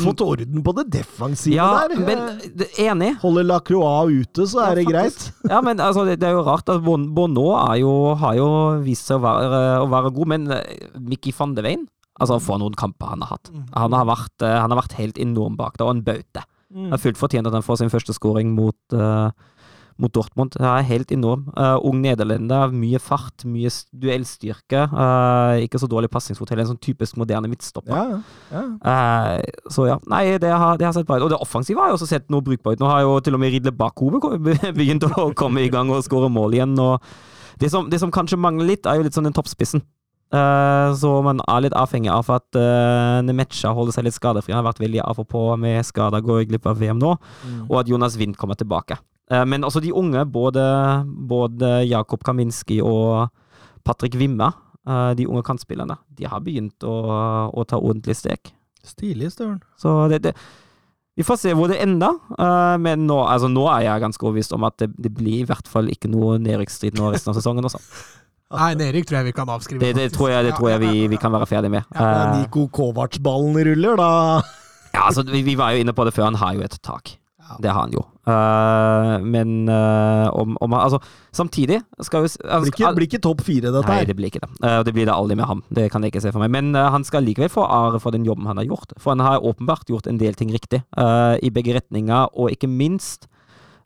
Fått 0.00 0.22
orden 0.24 0.62
på 0.64 0.72
det 0.78 0.86
defensive 0.94 1.54
ja, 1.58 1.66
der. 1.84 2.00
men 2.00 2.22
det, 2.56 2.70
enig. 2.80 3.10
Holder 3.20 3.44
Lacroix 3.44 4.10
ute, 4.24 4.46
så 4.48 4.62
Ja, 4.62 4.70
er 4.72 4.80
det 4.80 4.86
greit. 4.88 5.26
Ja, 5.52 5.60
men 5.60 5.82
altså, 5.84 6.06
det, 6.08 6.16
det 6.22 6.30
er 6.30 6.38
jo 6.38 6.46
rart 6.46 6.68
at 6.72 6.80
Bon- 6.82 7.10
Bono 7.14 7.50
jo, 7.78 7.92
har 8.22 8.38
jo 8.40 8.48
vist 8.86 9.10
seg 9.12 9.20
å 9.20 9.24
være, 9.26 9.60
å 9.84 9.90
være 9.92 10.14
god, 10.16 10.32
men 10.32 10.48
eh, 10.56 10.88
Mickey 10.98 11.34
van 11.36 11.54
de 11.54 11.66
Veien 11.66 11.84
Altså 12.22 12.36
for 12.38 12.60
noen 12.62 12.76
kamper 12.78 13.08
han 13.10 13.22
har 13.26 13.32
hatt. 13.34 13.48
Han 13.74 13.92
har 13.92 14.04
vært, 14.06 14.34
eh, 14.46 14.56
han 14.62 14.70
har 14.70 14.78
vært 14.80 14.92
helt 15.00 15.16
enorm 15.18 15.56
bak 15.58 15.76
der, 15.80 15.88
og 15.88 15.96
en 15.96 16.04
baute. 16.06 16.44
Mm. 16.70 16.88
Det 16.88 16.94
er 16.96 17.02
fullt 17.02 17.18
fortjent 17.18 17.46
at 17.50 17.54
han 17.58 17.64
får 17.66 17.80
sin 17.82 17.90
første 17.90 18.14
scoring 18.14 18.52
mot, 18.54 18.76
eh, 18.94 19.30
mot 20.00 20.12
Dortmund. 20.14 20.54
Det 20.56 20.66
er 20.66 20.86
helt 20.88 21.12
enorm. 21.14 21.46
Uh, 21.54 21.78
ung 21.86 22.00
nederlender, 22.02 22.72
mye 22.74 22.98
fart, 23.02 23.44
mye 23.46 23.70
duellstyrke. 23.92 24.86
Uh, 24.90 25.62
ikke 25.64 25.78
så 25.80 25.88
dårlig 25.90 26.10
pasningsfotell. 26.12 26.62
En 26.62 26.72
sånn 26.72 26.82
typisk 26.82 27.18
moderne 27.20 27.50
midtstopper. 27.50 27.94
Ja, 27.94 28.18
ja. 28.50 28.64
Uh, 28.82 29.70
så 29.72 29.88
ja, 29.92 29.98
nei, 30.10 30.26
det 30.42 30.50
har, 30.50 30.78
det 30.80 30.88
har 30.88 30.96
sett 30.96 31.08
bra 31.08 31.20
ut. 31.20 31.28
Og 31.28 31.34
det 31.34 31.40
offensive 31.42 31.82
har 31.82 31.92
jo 31.92 31.98
også 32.00 32.10
sett 32.10 32.30
noe 32.34 32.44
brukbart. 32.44 32.82
Nå 32.82 32.90
har 32.90 33.04
jo 33.06 33.18
til 33.24 33.38
og 33.38 33.44
med 33.44 33.54
Ridle 33.54 33.74
Bakhove 33.74 34.22
begynt 34.78 35.06
å 35.06 35.30
komme 35.38 35.64
i 35.64 35.72
gang 35.72 35.92
og 35.94 36.02
skåre 36.06 36.32
mål 36.32 36.58
igjen. 36.58 36.74
Og 36.82 36.98
det 37.62 37.70
som, 37.70 37.90
det 37.90 38.02
som 38.02 38.14
kanskje 38.14 38.40
mangler 38.40 38.74
litt, 38.74 38.90
er 38.90 38.98
jo 38.98 39.06
litt 39.06 39.16
sånn 39.16 39.30
den 39.30 39.36
toppspissen. 39.36 39.84
Så 40.34 41.10
man 41.22 41.38
er 41.46 41.60
litt 41.62 41.76
avhengig 41.78 42.08
av 42.10 42.26
at 42.34 42.56
uh, 42.58 43.20
Nemecha 43.22 43.70
holder 43.76 43.94
seg 43.94 44.08
litt 44.08 44.16
skadefri. 44.16 44.50
Han 44.50 44.64
har 44.64 44.72
vært 44.72 44.80
veldig 44.82 45.04
av 45.04 45.20
og 45.22 45.28
på 45.30 45.42
med 45.62 45.78
skader, 45.86 46.24
går 46.26 46.48
glipp 46.50 46.66
av 46.66 46.80
VM 46.80 46.98
nå. 46.98 47.12
Mm. 47.44 47.60
Og 47.68 47.76
at 47.84 47.92
Jonas 47.92 48.16
Wind 48.18 48.34
kommer 48.40 48.58
tilbake. 48.58 48.98
Eh, 49.32 49.44
men 49.48 49.64
altså, 49.64 49.80
de 49.80 49.92
unge, 49.94 50.24
både, 50.28 50.64
både 51.28 51.70
Jakob 51.88 52.24
Kaminski 52.24 52.80
og 52.84 53.30
Patrick 53.84 54.16
Wimme, 54.20 54.50
eh, 54.88 55.12
de 55.18 55.28
unge 55.28 55.44
kantspillerne, 55.46 55.96
de 56.18 56.28
har 56.28 56.44
begynt 56.44 56.84
å, 56.84 56.96
å 57.48 57.64
ta 57.68 57.80
ordentlig 57.80 58.18
stek. 58.20 58.52
Stilig, 58.84 59.32
Støren. 59.32 59.62
Så 59.80 59.96
det, 60.12 60.20
det 60.26 60.34
Vi 61.16 61.22
får 61.24 61.38
se 61.40 61.54
hvor 61.54 61.70
det 61.70 61.78
ender, 61.80 62.18
eh, 62.36 62.74
men 62.82 63.06
nå, 63.08 63.20
altså, 63.22 63.48
nå 63.48 63.64
er 63.72 63.86
jeg 63.86 64.02
ganske 64.02 64.26
overbevist 64.26 64.52
om 64.56 64.66
at 64.68 64.76
det, 64.82 64.90
det 64.98 65.14
blir 65.14 65.44
i 65.44 65.48
hvert 65.48 65.70
fall 65.70 65.88
ikke 65.88 66.10
noe 66.12 66.36
nedrykksstrid 66.42 66.98
nå 66.98 67.12
resten 67.14 67.32
av 67.32 67.38
sesongen. 67.38 67.64
Også. 67.64 67.80
Nei, 68.54 68.74
Erik 68.86 69.08
tror 69.08 69.22
jeg 69.22 69.30
vi 69.30 69.34
kan 69.34 69.48
avskrive. 69.50 69.80
Det, 69.80 69.94
det 69.96 70.10
tror 70.14 70.34
jeg, 70.34 70.44
det 70.50 70.54
tror 70.58 70.74
jeg 70.74 70.82
vi, 70.84 71.06
vi 71.10 71.18
kan 71.18 71.32
være 71.34 71.48
ferdig 71.48 71.72
med. 71.72 71.88
Ja, 71.96 72.34
Nico 72.36 72.68
Kovac-ballen 72.68 73.56
ruller, 73.70 73.96
da. 73.98 74.10
ja, 74.92 75.06
altså, 75.08 75.24
vi, 75.30 75.40
vi 75.46 75.56
var 75.58 75.74
jo 75.74 75.82
inne 75.86 75.96
på 75.96 76.04
det 76.06 76.12
før, 76.14 76.28
han 76.28 76.42
har 76.42 76.58
jo 76.58 76.66
et 76.66 76.76
tak. 76.84 77.16
Det 77.60 77.70
har 77.70 77.84
han 77.84 77.92
jo. 77.92 78.02
Uh, 78.24 79.20
men 79.20 79.68
uh, 79.68 80.30
om, 80.32 80.56
om 80.64 80.74
Altså, 80.78 80.98
samtidig 81.34 81.82
skal 82.00 82.24
jo 82.24 82.30
Blir 82.30 82.52
altså, 82.56 82.70
ikke, 82.72 82.92
blir 82.96 83.08
ikke 83.10 83.20
topp 83.26 83.42
fire, 83.44 83.68
dette 83.68 83.84
her. 83.84 84.00
Nei, 84.00 84.08
det 84.08 84.16
blir 84.16 84.32
ikke 84.32 84.42
det. 84.44 84.50
Uh, 84.64 84.80
det 84.86 84.94
blir 84.96 85.08
det 85.08 85.14
aldri 85.14 85.36
med 85.38 85.48
ham. 85.50 85.60
Det 85.68 85.90
kan 85.92 86.04
jeg 86.04 86.14
ikke 86.14 86.24
se 86.24 86.32
for 86.32 86.44
meg. 86.44 86.52
Men 86.54 86.72
han 86.74 87.04
skal 87.06 87.26
likevel 87.26 87.52
få 87.52 87.66
ære 87.68 88.00
for 88.02 88.16
den 88.16 88.26
jobben 88.26 88.48
han 88.48 88.60
har 88.60 88.68
gjort. 88.68 88.96
For 88.98 89.14
han 89.14 89.24
har 89.24 89.44
åpenbart 89.44 89.92
gjort 89.92 90.08
en 90.10 90.20
del 90.20 90.38
ting 90.38 90.52
riktig. 90.54 90.82
I 90.96 91.50
begge 91.52 91.76
retninger, 91.76 92.32
og 92.32 92.52
ikke 92.54 92.70
minst 92.70 93.28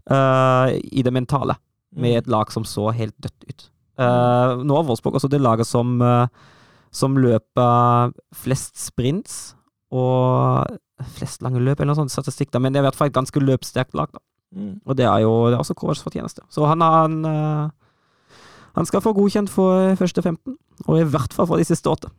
i 0.09 1.03
det 1.05 1.13
mentale. 1.13 1.59
Med 1.99 2.23
et 2.23 2.31
lag 2.31 2.53
som 2.53 2.67
så 2.69 2.91
helt 2.95 3.17
dødt 3.19 3.49
ut. 3.49 3.69
Nå 3.99 4.79
er 4.79 4.87
Wolfsburg 4.87 5.19
også 5.19 5.31
det 5.33 5.41
laget 5.43 5.67
som, 5.67 5.99
som 6.95 7.19
løper 7.19 8.13
flest 8.37 8.79
sprints 8.81 9.57
og 9.91 10.79
flest 11.19 11.43
lange 11.45 11.61
løp, 11.62 11.81
eller 11.81 11.93
noe 11.93 12.03
sånt 12.03 12.15
statistikk, 12.15 12.53
da. 12.55 12.62
men 12.62 12.73
det 12.73 12.81
er 12.81 12.87
i 12.87 12.89
hvert 12.89 12.99
fall 12.99 13.11
et 13.11 13.19
ganske 13.19 13.43
løpssterkt 13.43 13.97
lag. 13.99 14.11
da. 14.12 14.23
Mm. 14.57 14.79
Og 14.85 14.97
det 14.97 15.05
er 15.05 15.25
jo 15.25 15.33
det 15.49 15.59
er 15.59 15.62
også 15.62 15.77
Kovacs 15.77 16.03
fortjeneste. 16.03 16.45
Så 16.51 16.65
han, 16.66 16.81
har 16.81 17.09
en, 17.09 17.25
eh, 17.25 18.39
han 18.79 18.89
skal 18.89 19.05
få 19.05 19.12
godkjent 19.16 19.53
for 19.53 19.95
første 20.01 20.23
15, 20.23 20.57
og 20.87 21.01
i 21.01 21.07
hvert 21.07 21.37
fall 21.37 21.49
for 21.51 21.61
de 21.61 21.69
siste 21.69 21.91
åtte. 21.91 22.11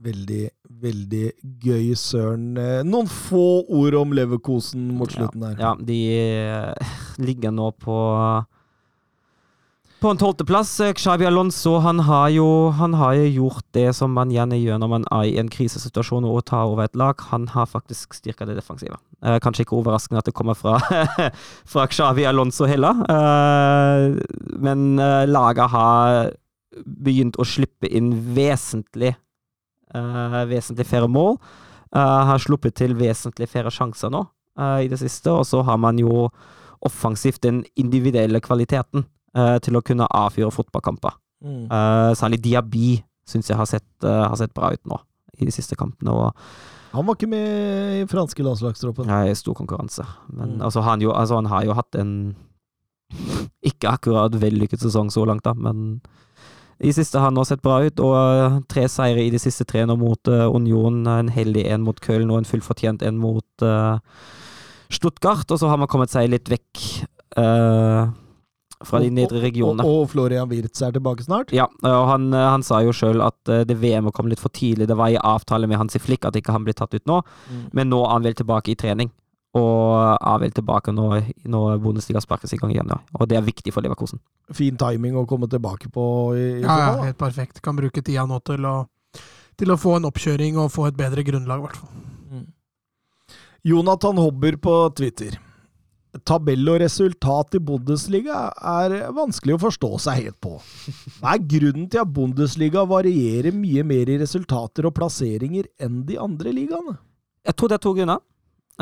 Veldig, 0.00 0.46
veldig 0.80 1.26
gøy, 1.60 1.90
Søren. 1.98 2.54
Eh, 2.56 2.80
Noen 2.88 3.10
få 3.10 3.66
ord 3.68 3.98
om 3.98 4.14
Leverkosen 4.16 4.86
mot 4.96 5.12
slutten 5.12 5.44
her. 5.44 5.58
Ja, 5.60 5.74
de 5.76 5.98
eh, 6.16 6.94
ligger 7.28 7.52
nå 7.52 7.68
på 7.76 7.98
på 10.00 10.10
en 10.10 10.18
tolvteplass. 10.20 10.72
Xavi 10.80 10.94
Xabi 10.98 11.26
Alonso 11.28 11.76
han 11.84 12.00
har, 12.06 12.28
jo, 12.32 12.70
han 12.76 12.94
har 12.96 13.14
jo 13.18 13.28
gjort 13.44 13.66
det 13.76 13.90
som 13.96 14.12
man 14.16 14.32
gjerne 14.32 14.58
gjør 14.58 14.80
når 14.80 14.90
man 14.90 15.06
er 15.12 15.28
i 15.28 15.36
en 15.40 15.50
krisesituasjon 15.52 16.26
og 16.28 16.44
tar 16.48 16.70
over 16.70 16.88
et 16.88 16.96
lag. 16.96 17.20
Han 17.30 17.48
har 17.52 17.68
faktisk 17.68 18.16
styrka 18.16 18.48
det 18.48 18.56
defensive. 18.58 18.96
Eh, 19.22 19.38
kanskje 19.44 19.66
ikke 19.66 19.76
overraskende 19.78 20.22
at 20.22 20.30
det 20.30 20.36
kommer 20.36 20.56
fra, 20.56 20.78
fra 21.72 21.86
Xavi 21.90 22.24
Alonso 22.28 22.68
heller, 22.70 23.02
eh, 23.12 24.20
men 24.56 24.98
eh, 24.98 25.26
laget 25.28 25.74
har 25.74 26.30
begynt 26.80 27.36
å 27.36 27.44
slippe 27.44 27.90
inn 27.90 28.14
vesentlig 28.36 29.14
eh, 29.94 30.40
vesentlig 30.48 30.86
færre 30.88 31.10
mål. 31.10 31.36
Eh, 31.90 32.24
har 32.30 32.38
sluppet 32.38 32.78
til 32.78 32.94
vesentlig 32.98 33.48
færre 33.50 33.72
sjanser 33.74 34.12
nå 34.14 34.24
eh, 34.58 34.86
i 34.86 34.90
det 34.90 35.00
siste, 35.02 35.32
og 35.32 35.46
så 35.48 35.64
har 35.66 35.80
man 35.82 35.98
jo 35.98 36.28
offensivt 36.86 37.42
den 37.44 37.64
individuelle 37.76 38.40
kvaliteten 38.40 39.04
eh, 39.04 39.08
til 39.34 39.76
å 39.78 39.82
kunne 39.86 40.08
avfyre 40.10 40.50
fotballkamper. 40.50 41.14
Mm. 41.44 41.64
Eh, 41.70 42.10
særlig 42.18 42.40
Diaby 42.44 42.88
syns 43.28 43.48
jeg 43.48 43.56
har 43.56 43.68
sett, 43.68 43.88
eh, 44.04 44.26
har 44.28 44.36
sett 44.36 44.54
bra 44.54 44.72
ut 44.72 44.84
nå 44.90 44.98
i 45.40 45.46
de 45.46 45.54
siste 45.54 45.76
kampene. 45.78 46.10
og 46.10 46.34
Han 46.92 47.06
var 47.06 47.14
ikke 47.14 47.28
med 47.30 48.02
i 48.02 48.06
franske 48.10 48.42
landslagstroppen. 48.42 49.06
Nei, 49.06 49.32
stor 49.34 49.54
konkurranse. 49.54 50.04
Men 50.32 50.58
Mm. 50.58 50.62
altså, 50.62 50.82
han, 50.82 51.00
jo, 51.00 51.12
altså, 51.12 51.36
han 51.36 51.46
har 51.46 51.64
jo 51.64 51.72
hatt 51.74 51.94
en 51.94 52.36
ikke 53.70 53.88
akkurat 53.90 54.32
vellykket 54.32 54.80
sesong 54.80 55.10
så 55.10 55.24
langt, 55.26 55.42
da, 55.44 55.52
men 55.54 56.00
i 56.80 56.92
siste 56.92 57.18
har 57.18 57.26
han 57.28 57.34
nå 57.34 57.44
sett 57.44 57.60
bra 57.62 57.82
ut, 57.84 58.00
og 58.00 58.14
eh, 58.16 58.60
tre 58.68 58.88
seire 58.88 59.20
i 59.20 59.30
de 59.30 59.38
siste 59.38 59.66
tre 59.68 59.84
nå 59.84 59.96
mot 59.98 60.28
eh, 60.28 60.46
Union. 60.48 61.06
En 61.06 61.28
heldig 61.28 61.66
en 61.68 61.82
mot 61.82 61.98
Köln 62.00 62.30
og 62.30 62.38
en 62.38 62.48
fullfortjent 62.48 63.02
en 63.02 63.18
mot 63.20 63.44
uh, 63.62 63.98
Stuttgart. 64.90 65.44
Og 65.50 65.58
så 65.60 65.68
har 65.68 65.76
man 65.76 65.88
kommet 65.88 66.10
seg 66.10 66.30
litt 66.30 66.48
vekk 66.48 66.80
eh, 67.36 68.08
fra 68.84 68.98
de 69.02 69.10
nedre 69.12 69.40
regionene. 69.42 69.84
Og, 69.84 70.02
og 70.06 70.10
Florian 70.14 70.48
Wirtz 70.48 70.80
er 70.82 70.92
tilbake 70.94 71.24
snart. 71.26 71.50
Ja, 71.52 71.66
og 71.84 72.04
han, 72.08 72.28
eh, 72.32 72.46
han 72.54 72.62
sa 72.64 72.78
jo 72.84 72.94
sjøl 72.96 73.20
at 73.26 73.50
eh, 73.52 73.64
det 73.68 73.76
VM-et 73.82 74.14
kom 74.16 74.28
litt 74.30 74.40
for 74.40 74.48
tidlig. 74.56 74.86
Det 74.88 74.96
var 74.96 75.12
i 75.12 75.18
avtale 75.20 75.68
med 75.68 75.76
Hansi 75.80 76.00
Flick 76.00 76.24
at 76.24 76.36
ikke 76.40 76.54
han 76.56 76.64
ble 76.64 76.72
tatt 76.78 76.94
ut 76.96 77.04
nå, 77.10 77.20
Mm. 77.50 77.64
men 77.76 77.90
nå 77.92 77.98
er 78.06 78.14
han 78.14 78.22
vel 78.24 78.34
tilbake 78.38 78.72
i 78.72 78.78
trening. 78.80 79.10
Og 79.58 79.96
er 80.22 80.38
vel 80.38 80.52
tilbake 80.54 80.92
når, 80.94 81.24
når 81.50 81.80
Bundesliga 81.82 82.20
sparkes 82.22 82.52
i 82.54 82.56
gang 82.60 82.70
igjen. 82.70 82.88
Ja. 82.92 83.00
Og 83.18 83.26
det 83.28 83.36
er 83.36 83.42
viktig 83.42 83.72
for 83.74 83.82
Leverkosen. 83.82 84.20
Fin 84.54 84.76
timing 84.78 85.16
å 85.18 85.26
komme 85.26 85.48
tilbake 85.50 85.90
på 85.90 86.04
i, 86.38 86.44
i 86.60 86.62
Ja, 86.62 86.76
ja, 86.84 86.92
helt 87.08 87.18
perfekt. 87.18 87.58
Kan 87.60 87.74
bruke 87.76 88.00
tida 88.06 88.22
nå 88.30 88.38
til 88.46 88.62
å, 88.64 88.76
til 89.58 89.74
å 89.74 89.76
få 89.76 89.96
en 89.98 90.06
oppkjøring 90.06 90.56
og 90.62 90.70
få 90.70 90.86
et 90.92 90.96
bedre 90.96 91.26
grunnlag, 91.26 91.58
i 91.58 91.66
hvert 91.66 91.80
fall. 91.82 92.46
Jonathan 93.62 94.16
Hobber 94.22 94.56
på 94.56 94.74
Twitter. 94.96 95.34
Tabell 96.26 96.66
og 96.72 96.80
resultat 96.82 97.54
i 97.54 97.60
Bundesliga 97.62 98.48
er 98.50 98.94
vanskelig 99.14 99.54
å 99.54 99.62
forstå 99.62 99.90
seg 100.02 100.24
helt 100.24 100.38
på. 100.42 100.56
Hva 101.20 101.36
er 101.36 101.44
grunnen 101.52 101.86
til 101.90 102.02
at 102.02 102.10
Bundesliga 102.14 102.82
varierer 102.88 103.54
mye 103.54 103.84
mer 103.86 104.10
i 104.10 104.18
resultater 104.18 104.88
og 104.88 104.96
plasseringer 104.96 105.68
enn 105.78 106.02
de 106.08 106.18
andre 106.18 106.54
ligaene? 106.56 106.96
Jeg 107.46 107.56
tror 107.56 107.70
det 107.70 107.78
er 107.78 107.84
to 107.84 107.92
grunner. 107.94 108.22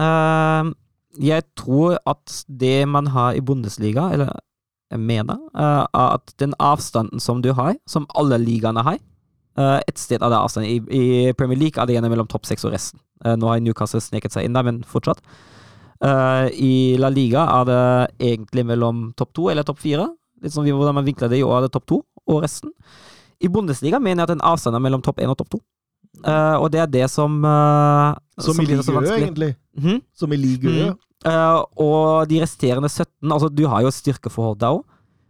Eh, 0.01 0.71
jeg 1.29 1.45
tror 1.59 1.99
at 2.09 2.39
det 2.49 2.89
man 2.89 3.13
har 3.13 3.37
i 3.37 3.45
Bundesliga, 3.45 4.09
eller 4.15 4.33
jeg 4.89 5.05
mener, 5.05 5.37
eh, 5.53 5.85
er 5.85 6.17
at 6.17 6.33
den 6.41 6.57
avstanden 6.59 7.21
som 7.21 7.45
du 7.45 7.53
har, 7.53 7.77
som 7.87 8.09
alle 8.17 8.41
ligaene 8.41 8.83
har 8.87 8.97
eh, 9.59 9.81
Et 9.85 9.99
sted 9.99 10.23
er 10.23 10.33
det 10.33 10.41
avstand. 10.41 10.65
I, 10.65 10.81
I 10.89 11.33
Premier 11.37 11.59
League 11.59 11.77
er 11.77 11.85
det 11.87 11.99
gjerne 11.99 12.09
mellom 12.09 12.27
topp 12.31 12.49
seks 12.49 12.65
og 12.65 12.73
resten. 12.73 13.01
Nå 13.21 13.51
har 13.51 13.61
Newcastle 13.61 14.01
sneket 14.01 14.33
seg 14.33 14.47
inn 14.47 14.55
der, 14.55 14.63
men 14.63 14.85
fortsatt. 14.87 15.21
Eh, 16.05 16.49
I 16.55 16.75
La 17.01 17.11
Liga 17.11 17.45
er 17.59 17.69
det 17.69 17.83
egentlig 18.31 18.65
mellom 18.67 19.09
topp 19.19 19.33
to 19.35 19.49
eller 19.51 19.67
topp 19.67 19.81
fire. 19.83 20.07
Litt 20.43 20.55
sånn 20.55 20.69
hvordan 20.69 20.97
man 21.01 21.07
vinkler 21.07 21.31
det 21.33 21.41
i 21.41 21.47
år, 21.47 21.59
er 21.59 21.67
det 21.67 21.75
topp 21.75 21.89
to 21.91 22.03
og 22.29 22.45
resten. 22.45 22.71
I 23.43 23.51
Bundesliga 23.51 24.01
mener 24.03 24.23
jeg 24.23 24.29
at 24.29 24.35
den 24.37 24.47
avstand 24.47 24.77
er 24.77 24.83
mellom 24.83 25.03
topp 25.05 25.21
én 25.23 25.33
og 25.33 25.39
topp 25.41 25.57
to. 25.57 25.61
Uh, 26.25 26.57
og 26.59 26.71
det 26.75 26.81
er 26.83 26.89
det 26.91 27.05
som 27.13 27.37
uh, 27.45 28.17
Som, 28.41 28.59
i 28.63 28.67
det 28.67 28.81
så 28.83 28.95
Ligue 28.97 29.19
egentlig. 29.19 29.53
Mhm. 29.77 30.01
Som 30.15 30.33
i 30.33 30.41
Ligue 30.41 30.73
Mm. 30.79 30.97
Uh, 31.27 31.65
og 31.83 32.29
de 32.31 32.37
resterende 32.39 32.87
17 32.87 33.33
Altså, 33.33 33.49
du 33.51 33.65
har 33.67 33.83
jo 33.83 33.91
styrkeforhold 33.91 34.61
der 34.61 34.77
òg, 34.77 34.85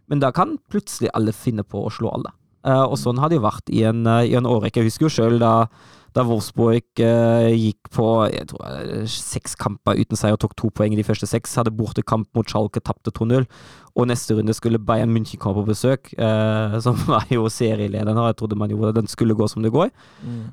men 0.07 0.19
da 0.21 0.29
kan 0.29 0.59
plutselig 0.69 1.09
alle 1.17 1.33
finne 1.33 1.63
på 1.65 1.81
å 1.81 1.89
slå 1.89 2.11
alle. 2.13 2.29
Eh, 2.67 2.83
og 2.83 2.97
sånn 2.99 3.19
har 3.21 3.31
det 3.31 3.39
jo 3.39 3.45
vært 3.47 3.71
i 3.71 3.85
en, 3.87 4.03
eh, 4.07 4.27
i 4.31 4.35
en 4.35 4.47
årrekke. 4.49 4.81
Jeg 4.81 4.91
husker 4.91 5.07
jo 5.07 5.13
sjøl 5.13 5.39
da, 5.39 5.69
da 6.15 6.25
Wolfsburg 6.27 7.01
eh, 7.05 7.51
gikk 7.55 7.91
på 7.95 8.07
jeg 8.33 8.49
tror, 8.51 9.05
seks 9.07 9.55
kamper 9.59 9.99
uten 9.99 10.19
seier 10.19 10.35
og 10.35 10.41
tok 10.43 10.57
to 10.59 10.71
poeng 10.75 10.93
i 10.93 10.99
de 10.99 11.05
første 11.07 11.29
seks. 11.29 11.55
Hadde 11.55 11.75
bortekamp 11.75 12.27
mot 12.35 12.49
Schalke, 12.49 12.83
tapte 12.83 13.13
2-0. 13.15 13.47
Og 13.95 14.09
neste 14.11 14.35
runde 14.35 14.55
skulle 14.55 14.81
Bayern 14.81 15.13
München 15.15 15.39
komme 15.39 15.61
på 15.61 15.71
besøk, 15.71 16.11
som 16.85 16.99
var 17.07 17.31
jo 17.31 17.47
serielederen. 17.51 18.19
Og 18.19 18.29
jeg 18.29 18.39
trodde 18.41 18.59
man 18.59 18.71
jo 18.71 18.91
den 18.95 19.07
skulle 19.11 19.35
gå 19.35 19.47
som 19.51 19.63
det 19.63 19.73
går. 19.75 19.89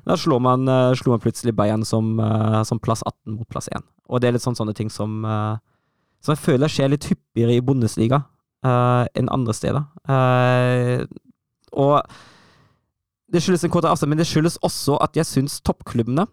Da 0.07 0.17
slår 0.19 0.41
man, 0.43 0.65
man 0.67 1.23
plutselig 1.23 1.55
Bayern 1.55 1.85
som, 1.87 2.17
som 2.67 2.81
plass 2.83 3.03
18 3.05 3.37
mot 3.37 3.47
plass 3.47 3.69
1. 3.71 3.85
Og 4.09 4.19
det 4.19 4.29
er 4.29 4.35
litt 4.35 4.43
sånn 4.43 4.57
sånne 4.57 4.75
ting 4.75 4.91
som, 4.91 5.21
som 6.19 6.33
jeg 6.35 6.43
føler 6.43 6.71
skjer 6.71 6.91
litt 6.91 7.07
hyppigere 7.07 7.55
i 7.55 7.63
Bundesliga 7.63 8.23
enn 8.67 9.31
andre 9.31 9.55
steder. 9.55 9.87
Og 11.77 12.01
det 13.31 13.43
skyldes 13.43 13.65
en 13.67 13.73
kortere 13.73 13.93
avstand, 13.93 14.13
men 14.13 14.21
det 14.21 14.27
skyldes 14.29 14.59
også 14.65 14.97
at 15.03 15.17
jeg 15.19 15.27
syns 15.27 15.59
toppklubbene 15.65 16.27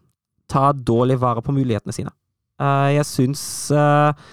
tar 0.51 0.77
dårlig 0.87 1.19
vare 1.23 1.43
på 1.43 1.55
mulighetene 1.57 1.95
sine. 1.97 2.13
Eh, 2.63 2.91
jeg 2.95 3.07
syns 3.09 3.45
eh, 3.75 4.27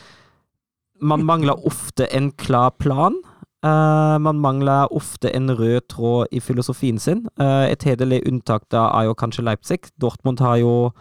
man 1.01 1.25
mangler 1.25 1.65
ofte 1.65 2.07
en 2.13 2.31
klar 2.31 2.73
plan. 2.79 3.17
Uh, 3.61 4.17
man 4.17 4.39
mangler 4.41 4.89
ofte 4.89 5.29
en 5.37 5.51
rød 5.53 5.81
tråd 5.89 6.31
i 6.33 6.39
filosofien 6.41 6.97
sin. 6.99 7.27
Uh, 7.37 7.69
et 7.69 7.83
hederlig 7.85 8.23
unntak 8.25 8.63
da 8.73 8.87
er 8.97 9.05
jo 9.05 9.17
kanskje 9.17 9.45
Leipzig. 9.45 9.85
Dortmund 10.01 10.41
har 10.41 10.57
jo 10.57 10.91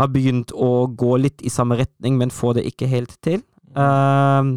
har 0.00 0.08
begynt 0.08 0.52
å 0.56 0.86
gå 0.96 1.18
litt 1.20 1.42
i 1.44 1.52
samme 1.52 1.76
retning, 1.76 2.16
men 2.16 2.32
får 2.32 2.56
det 2.56 2.64
ikke 2.70 2.88
helt 2.88 3.12
til. 3.20 3.42
Uh, 3.76 4.56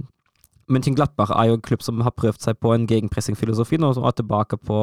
München-Glattbach 0.74 1.32
er 1.36 1.50
jo 1.50 1.58
en 1.58 1.64
klubb 1.66 1.84
som 1.86 2.02
har 2.06 2.16
prøvd 2.18 2.42
seg 2.44 2.58
på 2.62 2.74
en 2.74 2.88
gegenpressing-filosofi, 2.90 3.80
nå 3.82 3.94
som 3.96 4.08
er 4.08 4.16
tilbake 4.18 4.58
på, 4.58 4.80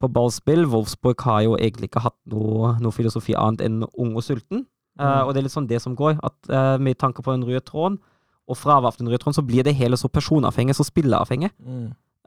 på 0.00 0.10
ballspill. 0.14 0.64
Wolfsburg 0.70 1.24
har 1.26 1.42
jo 1.46 1.58
egentlig 1.58 1.90
ikke 1.90 2.04
hatt 2.06 2.16
noe, 2.30 2.74
noe 2.82 2.94
filosofi 2.94 3.36
annet 3.38 3.64
enn 3.66 3.82
ung 3.84 4.14
og 4.14 4.24
sulten. 4.26 4.64
Uh, 4.94 5.24
og 5.26 5.32
det 5.34 5.40
er 5.40 5.48
litt 5.48 5.54
sånn 5.56 5.66
det 5.70 5.80
som 5.82 5.96
går, 5.98 6.20
at 6.22 6.36
uh, 6.52 6.76
med 6.78 7.00
tanke 7.00 7.22
på 7.24 7.34
den 7.34 7.42
røde 7.48 7.64
tråden, 7.66 7.98
og 8.46 8.58
fravær 8.60 8.92
av 8.92 8.98
den 9.00 9.08
røde 9.10 9.18
tråden, 9.22 9.36
så 9.40 9.42
blir 9.46 9.66
det 9.66 9.74
hele 9.74 9.98
så 9.98 10.10
personavhengig, 10.12 10.76
så 10.78 10.86
spilleravhengig. 10.86 11.50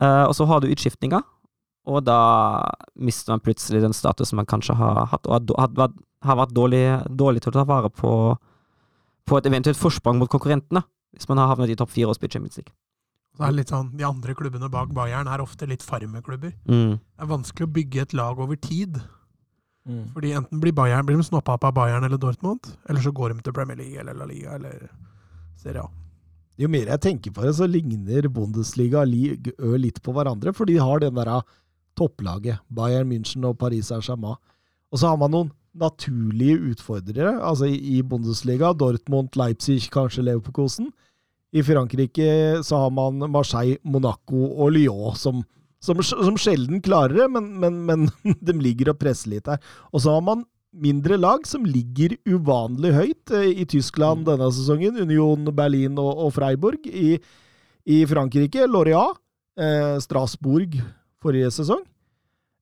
Uh, 0.04 0.26
og 0.28 0.36
så 0.36 0.48
har 0.50 0.60
du 0.62 0.68
utskiftninger, 0.74 1.24
og 1.88 2.04
da 2.04 2.20
mister 3.00 3.32
man 3.32 3.44
plutselig 3.46 3.80
den 3.86 3.96
statusen 3.96 4.36
man 4.36 4.50
kanskje 4.50 4.76
har 4.76 5.06
hatt, 5.14 5.30
og 5.30 5.54
har 5.56 6.40
vært 6.42 6.52
dårlig, 6.52 6.84
dårlig 7.08 7.46
til 7.46 7.54
å 7.54 7.58
ta 7.62 7.64
vare 7.70 7.94
på, 7.94 8.12
på 9.24 9.40
et 9.40 9.48
eventuelt 9.48 9.80
forsprang 9.80 10.20
mot 10.20 10.32
konkurrentene, 10.32 10.84
hvis 11.18 11.30
man 11.30 11.42
har 11.42 11.52
havnet 11.52 11.74
i 11.74 11.78
topp 11.80 11.92
fire 11.94 12.14
og 12.14 12.18
spilt 12.18 12.38
Champions 12.38 12.60
League. 12.62 12.74
Så 13.38 13.46
er 13.46 13.54
det 13.54 13.60
litt 13.60 13.74
sånn, 13.74 13.92
De 13.94 14.06
andre 14.08 14.34
klubbene 14.38 14.70
bak 14.74 14.90
Bayern 14.98 15.30
er 15.30 15.44
ofte 15.44 15.68
litt 15.70 15.86
farmeklubber. 15.86 16.56
Mm. 16.66 16.98
Det 16.98 17.26
er 17.26 17.30
vanskelig 17.30 17.68
å 17.68 17.74
bygge 17.76 18.08
et 18.08 18.18
lag 18.18 18.40
over 18.42 18.58
tid. 18.58 18.98
Mm. 19.88 20.08
Fordi 20.16 20.34
enten 20.40 20.64
blir, 20.64 20.74
Bayern, 20.76 21.06
blir 21.08 21.20
de 21.20 21.28
snoppa 21.28 21.56
opp 21.56 21.68
av 21.70 21.76
Bayern 21.78 22.08
eller 22.08 22.20
Dortmund, 22.20 22.66
eller 22.90 23.04
så 23.04 23.14
går 23.16 23.36
de 23.36 23.46
til 23.46 23.56
Premier 23.56 23.78
League 23.80 24.02
eller 24.02 24.18
La 24.18 24.28
Liga 24.28 24.58
eller 24.58 24.90
Serie 25.62 25.86
A. 25.86 25.92
Jo 26.58 26.70
mer 26.74 26.90
jeg 26.90 27.04
tenker 27.06 27.34
på 27.36 27.46
det, 27.46 27.54
så 27.60 27.68
ligner 27.70 28.26
Bundesliga 28.34 29.04
og 29.06 29.52
Ø 29.62 29.78
litt 29.78 30.02
på 30.02 30.14
hverandre, 30.16 30.54
for 30.58 30.66
de 30.66 30.80
har 30.82 31.04
den 31.04 31.16
der 31.16 31.30
ah, 31.30 31.46
topplaget, 31.98 32.64
Bayern 32.74 33.12
München 33.12 33.46
og 33.46 33.60
Paris 33.62 33.92
Saint-Germain. 33.92 34.40
Og 34.90 34.98
så 34.98 35.12
har 35.12 35.20
man 35.22 35.34
noen 35.36 35.52
naturlige 35.78 36.58
utfordrere, 36.72 37.36
altså 37.46 37.70
i 37.70 38.02
Bundesliga, 38.02 38.74
Dortmund, 38.74 39.38
Leipzig, 39.38 39.84
kanskje 39.94 40.26
Leverkusen. 40.26 40.90
I 41.56 41.64
Frankrike 41.64 42.60
så 42.66 42.82
har 42.84 42.92
man 42.92 43.24
Marseille, 43.32 43.80
Monaco 43.88 44.50
og 44.50 44.74
Lyon, 44.76 45.16
som, 45.16 45.42
som, 45.84 46.02
som 46.04 46.36
sjelden 46.40 46.82
klarer 46.84 47.24
det, 47.24 47.28
men, 47.32 47.54
men, 47.62 47.80
men 47.88 48.08
de 48.48 48.56
ligger 48.60 48.92
og 48.94 49.00
presser 49.02 49.36
litt 49.36 49.48
her. 49.48 49.62
Og 49.94 50.04
så 50.04 50.18
har 50.18 50.26
man 50.26 50.44
mindre 50.78 51.18
lag 51.18 51.46
som 51.48 51.66
ligger 51.66 52.18
uvanlig 52.28 52.92
høyt 52.94 53.34
eh, 53.34 53.52
i 53.64 53.66
Tyskland 53.70 54.28
denne 54.28 54.50
sesongen. 54.54 55.00
Union 55.00 55.48
Berlin 55.56 55.98
og, 56.02 56.12
og 56.28 56.36
Freiburg. 56.36 56.86
I, 56.86 57.18
I 57.88 58.04
Frankrike, 58.10 58.68
Lorient. 58.70 59.18
Eh, 59.58 59.96
Strasbourg 60.04 60.76
forrige 61.24 61.50
sesong. 61.56 61.82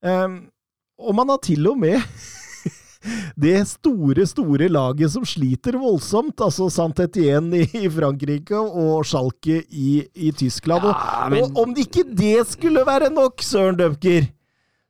Eh, 0.06 0.28
og 0.96 1.16
man 1.18 1.34
har 1.34 1.42
til 1.44 1.68
og 1.68 1.80
med 1.82 2.00
det 3.40 3.68
store, 3.68 4.26
store 4.30 4.68
laget 4.72 5.12
som 5.12 5.26
sliter 5.28 5.78
voldsomt, 5.82 6.40
altså 6.42 6.68
Saint-Étienne 6.74 7.64
i, 7.64 7.86
i 7.86 7.90
Frankrike 7.90 8.58
og 8.58 9.06
Schalke 9.06 9.62
i, 9.72 10.04
i 10.16 10.32
Tyskland. 10.32 10.86
Ja, 10.86 11.30
men- 11.30 11.44
Og 11.44 11.64
om 11.66 11.76
ikke 11.78 12.04
det 12.18 12.48
skulle 12.48 12.86
være 12.88 13.10
nok, 13.14 13.42
Søren 13.42 13.78
Døpker, 13.78 14.28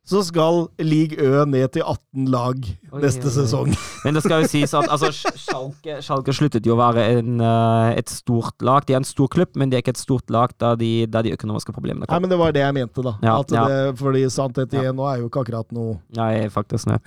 så 0.06 0.22
skal 0.22 0.68
League 0.78 1.18
Ø 1.18 1.46
ned 1.50 1.72
til 1.74 1.82
18 1.82 2.28
lag 2.30 2.60
Oi, 2.94 3.00
neste 3.02 3.26
oi, 3.26 3.32
oi. 3.32 3.34
sesong. 3.40 3.72
Men 4.06 4.14
det 4.18 4.22
skal 4.22 4.44
jo 4.44 4.50
sies 4.52 4.74
at 4.78 4.86
altså, 4.94 5.10
Schalke, 5.12 5.96
Schalke 6.06 6.36
sluttet 6.38 6.68
jo 6.70 6.76
å 6.76 6.80
være 6.80 7.06
en, 7.18 7.40
eh, 7.42 7.96
et 7.98 8.12
stort 8.14 8.62
lag. 8.66 8.86
De 8.86 8.94
er 8.94 9.02
en 9.02 9.08
stor 9.08 9.28
klubb, 9.34 9.56
men 9.58 9.72
de 9.72 9.80
er 9.80 9.82
ikke 9.84 9.96
et 9.96 10.02
stort 10.02 10.30
lag 10.34 10.54
da 10.62 10.76
de, 10.78 10.92
da 11.10 11.24
de 11.26 11.34
økonomiske 11.34 11.74
problemene 11.74 12.06
Nei, 12.06 12.20
men 12.22 12.30
det 12.32 12.38
var 12.38 12.54
det 12.56 12.62
jeg 12.62 12.78
mente, 12.78 13.02
da. 13.06 13.16
Ja, 13.26 13.40
at 13.42 13.52
ja. 13.56 13.66
det, 13.72 13.98
fordi 14.00 14.24
Saint-Étienne 14.30 14.94
nå 14.96 15.10
er 15.10 15.24
jo 15.24 15.30
ikke 15.32 15.42
akkurat 15.46 15.74
noe 15.76 15.98
Nei, 16.16 16.46
faktisk 16.54 16.90
nei. 16.92 17.00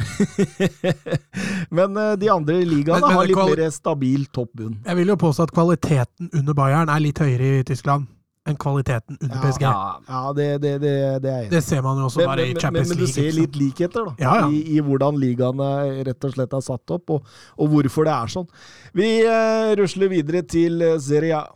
Men 1.78 1.96
eh, 1.96 2.14
de 2.18 2.30
andre 2.34 2.60
ligaene 2.66 3.00
Men- 3.00 3.08
men 3.08 3.16
har 3.16 3.26
litt 3.30 3.58
mer 3.62 3.70
stabil 3.72 4.26
topp 4.34 4.50
bunn. 4.58 4.76
Jeg 4.84 4.96
vil 4.98 5.12
jo 5.14 5.16
påstå 5.20 5.46
at 5.48 5.54
kvaliteten 5.54 6.30
under 6.34 6.54
Bayern 6.58 6.90
er 6.92 7.00
litt 7.04 7.18
høyere 7.22 7.60
i 7.60 7.66
Tyskland 7.68 8.08
enn 8.48 8.56
kvaliteten 8.60 9.18
under 9.20 9.42
PSG. 9.44 9.62
Ja, 9.66 9.98
Ja, 10.08 10.22
det, 10.36 10.48
det, 10.64 10.72
det, 10.82 10.94
det 11.22 11.30
er 11.32 11.38
enig. 11.44 11.50
Det 11.52 11.62
ser 11.64 11.82
man 11.84 11.98
jo 12.00 12.08
også 12.08 12.22
Men, 12.22 12.30
bare 12.32 12.42
men, 12.42 12.50
i 12.50 12.54
men, 12.54 12.60
Champions 12.62 12.88
men 12.88 12.98
du 12.98 13.04
League. 13.04 13.14
ser 13.14 13.36
litt 13.38 13.56
likheter, 13.60 14.08
da. 14.08 14.14
Ja, 14.24 14.34
ja. 14.42 14.48
I, 14.48 14.62
I 14.76 14.80
hvordan 14.84 15.18
ligaene 15.20 15.70
rett 16.08 16.24
og 16.28 16.34
slett 16.36 16.52
er 16.58 16.64
satt 16.64 16.94
opp, 16.96 17.10
og, 17.18 17.36
og 17.58 17.68
hvorfor 17.74 18.08
det 18.08 18.14
er 18.16 18.34
sånn. 18.38 18.48
Vi 18.96 19.10
uh, 19.28 19.72
rusler 19.78 20.08
videre 20.12 20.42
til 20.48 20.80
eh, 20.82 20.96
Serie 21.02 21.36
A. 21.38 21.46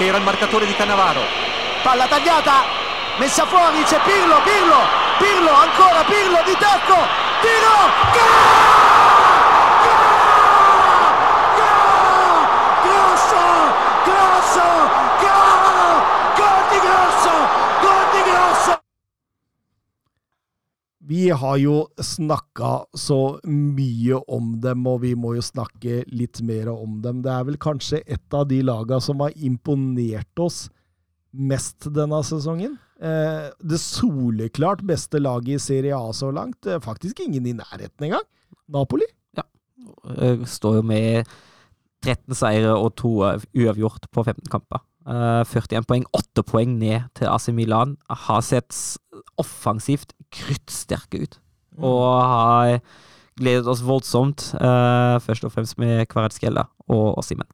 era 0.00 0.16
il 0.18 0.24
marcatore 0.24 0.66
di 0.66 0.72
Cannavaro. 0.74 1.20
Palla 1.82 2.06
tagliata, 2.08 2.64
messa 3.18 3.44
fuori, 3.46 3.82
c'è 3.84 4.00
Pirlo, 4.04 4.36
Pirlo, 4.48 4.80
Pirlo, 5.20 5.52
ancora 5.52 6.02
Pirlo 6.08 6.40
di 6.48 6.56
tacco, 6.58 6.98
tiro! 7.44 7.76
Gol! 8.16 9.90
Gol! 11.60 12.36
Grosso, 12.86 13.44
grosso, 14.08 14.66
gol! 15.20 16.02
Gol 16.40 16.62
di 16.72 16.78
Grosso, 16.86 17.34
gol 17.84 18.04
di 18.12 18.20
Grosso! 18.30 18.72
Vi 21.10 21.30
har 21.34 21.56
jo 21.58 21.88
snakka 21.98 22.84
så 22.94 23.40
mye 23.50 24.20
om 24.30 24.52
dem, 24.62 24.84
og 24.86 25.00
vi 25.02 25.16
må 25.18 25.32
jo 25.34 25.42
snakke 25.42 26.04
litt 26.06 26.38
mer 26.46 26.70
om 26.70 27.00
dem. 27.02 27.24
Det 27.24 27.32
er 27.34 27.48
vel 27.48 27.58
kanskje 27.58 27.98
et 28.06 28.36
av 28.36 28.46
de 28.50 28.60
laga 28.62 29.00
som 29.02 29.24
har 29.24 29.34
imponert 29.34 30.42
oss 30.42 30.68
mest 31.34 31.88
denne 31.96 32.20
sesongen. 32.26 32.76
Eh, 33.02 33.48
det 33.58 33.80
soleklart 33.82 34.84
beste 34.86 35.18
laget 35.18 35.56
i 35.56 35.64
Serie 35.64 35.98
A 35.98 36.12
så 36.14 36.30
langt. 36.34 36.62
Eh, 36.66 36.78
faktisk 36.84 37.24
ingen 37.24 37.48
i 37.48 37.56
nærheten 37.58 38.06
engang. 38.06 38.26
Napoli. 38.70 39.08
Ja. 39.34 39.46
Står 40.46 40.78
jo 40.78 40.86
med 40.86 41.26
13 42.04 42.38
seire 42.38 42.76
og 42.76 42.94
to 43.00 43.16
eh, 43.26 43.42
uavgjort 43.64 44.06
på 44.14 44.28
15 44.28 44.46
kamper. 44.52 44.84
Eh, 45.10 45.42
41 45.42 45.90
poeng, 45.90 46.06
8 46.14 46.46
poeng 46.46 46.78
ned 46.78 47.10
til 47.18 47.32
AC 47.34 47.50
Milan. 47.56 47.96
Har 48.28 48.46
sett 48.46 48.70
offensivt 49.40 50.14
kruttsterke 50.34 51.22
ut. 51.24 51.38
Og 51.80 52.04
har 52.20 52.80
gledet 53.40 53.70
oss 53.70 53.84
voldsomt, 53.84 54.50
uh, 54.60 55.16
først 55.24 55.46
og 55.46 55.54
fremst 55.54 55.78
med 55.80 56.04
Kvaratskhelia 56.10 56.66
og, 56.90 57.06
og 57.16 57.24
Simen. 57.24 57.48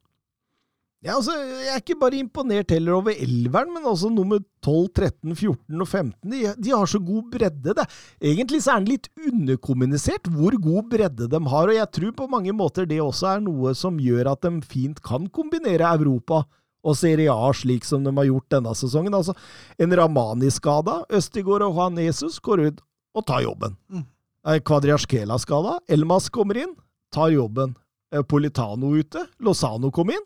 Ja, 1.05 1.15
altså, 1.15 1.37
jeg 1.39 1.71
er 1.71 1.83
ikke 1.83 1.99
bare 2.01 2.19
imponert 2.19 2.73
heller 2.75 2.97
over 2.97 3.15
elveren, 3.15 3.69
men 3.71 3.85
også 3.87 4.09
nummer 4.11 4.41
12, 4.65 4.89
13, 4.97 5.37
14 5.37 5.85
og 5.85 5.87
15. 5.87 6.33
De, 6.33 6.41
de 6.57 6.73
har 6.73 6.89
så 6.91 6.99
god 6.99 7.29
bredde. 7.31 7.75
Det. 7.79 7.85
Egentlig 8.33 8.63
så 8.65 8.73
er 8.75 8.83
den 8.83 8.91
litt 8.91 9.07
underkommunisert 9.29 10.27
hvor 10.35 10.57
god 10.59 10.89
bredde 10.91 11.29
de 11.31 11.41
har, 11.53 11.71
og 11.71 11.79
jeg 11.79 11.91
tror 11.99 12.17
på 12.17 12.31
mange 12.33 12.55
måter 12.57 12.89
det 12.91 12.99
også 13.05 13.29
er 13.37 13.45
noe 13.45 13.77
som 13.79 14.01
gjør 14.03 14.33
at 14.33 14.49
de 14.49 14.65
fint 14.67 14.99
kan 15.05 15.29
kombinere 15.31 15.93
Europa 15.95 16.43
og 16.87 16.95
Serie 16.99 17.33
A 17.33 17.49
slik 17.57 17.85
som 17.85 18.05
de 18.07 18.13
har 18.15 18.29
gjort 18.29 18.47
denne 18.55 18.75
sesongen. 18.79 19.15
Altså, 19.19 19.35
en 19.83 19.95
Ramani-skada, 19.99 21.01
Østigård 21.19 21.65
og 21.67 21.75
Juan 21.75 21.99
Jesus 21.99 22.39
går 22.39 22.63
ut 22.69 22.85
og 23.17 23.27
tar 23.27 23.43
jobben. 23.43 23.75
Mm. 23.91 24.05
Eh, 24.47 24.61
Kvadriasjkela-skada, 24.63 25.81
Elmas 25.91 26.29
kommer 26.31 26.61
inn, 26.63 26.77
tar 27.15 27.33
jobben. 27.35 27.75
Eh, 28.15 28.23
Politano 28.23 28.93
ute, 28.95 29.27
Lozano 29.43 29.91
kom 29.91 30.11
inn. 30.15 30.23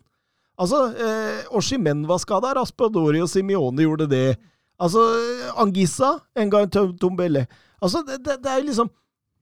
Altså, 0.61 0.83
eh, 0.93 1.41
Oshimen 1.57 2.05
var 2.05 2.19
skada, 2.21 2.53
Raspadori 2.59 3.21
og 3.23 3.29
Simione 3.31 3.81
gjorde 3.87 4.05
det. 4.11 4.37
Altså, 4.81 5.01
eh, 5.17 5.51
Angissa, 5.61 6.19
en 6.37 6.49
gang 6.53 6.69
Tom- 6.69 6.93
Tombele. 7.01 7.47
Altså, 7.81 8.03
det, 8.05 8.19
det, 8.23 8.41
det 8.43 8.51
er 8.51 8.61
liksom 8.67 8.91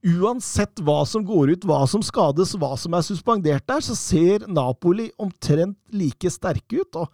Uansett 0.00 0.80
hva 0.80 1.02
som 1.04 1.24
går 1.28 1.52
ut, 1.54 1.64
hva 1.68 1.82
som 1.90 2.00
skades, 2.04 2.54
hva 2.56 2.72
som 2.80 2.94
er 2.96 3.04
suspendert 3.04 3.66
der, 3.68 3.84
så 3.84 3.96
ser 3.98 4.46
Napoli 4.48 5.10
omtrent 5.20 5.76
like 5.92 6.30
sterke 6.32 6.80
ut. 6.80 7.02
Og 7.02 7.10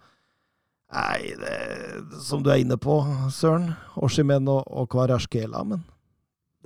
Nei, 0.95 1.33
det, 1.35 2.21
som 2.23 2.43
du 2.43 2.47
er 2.53 2.61
inne 2.63 2.77
på, 2.79 3.01
Søren. 3.35 3.73
Oshimen 3.99 4.47
og, 4.47 4.63
og 4.71 4.87
Kvarasjkela, 4.93 5.65
men 5.67 5.83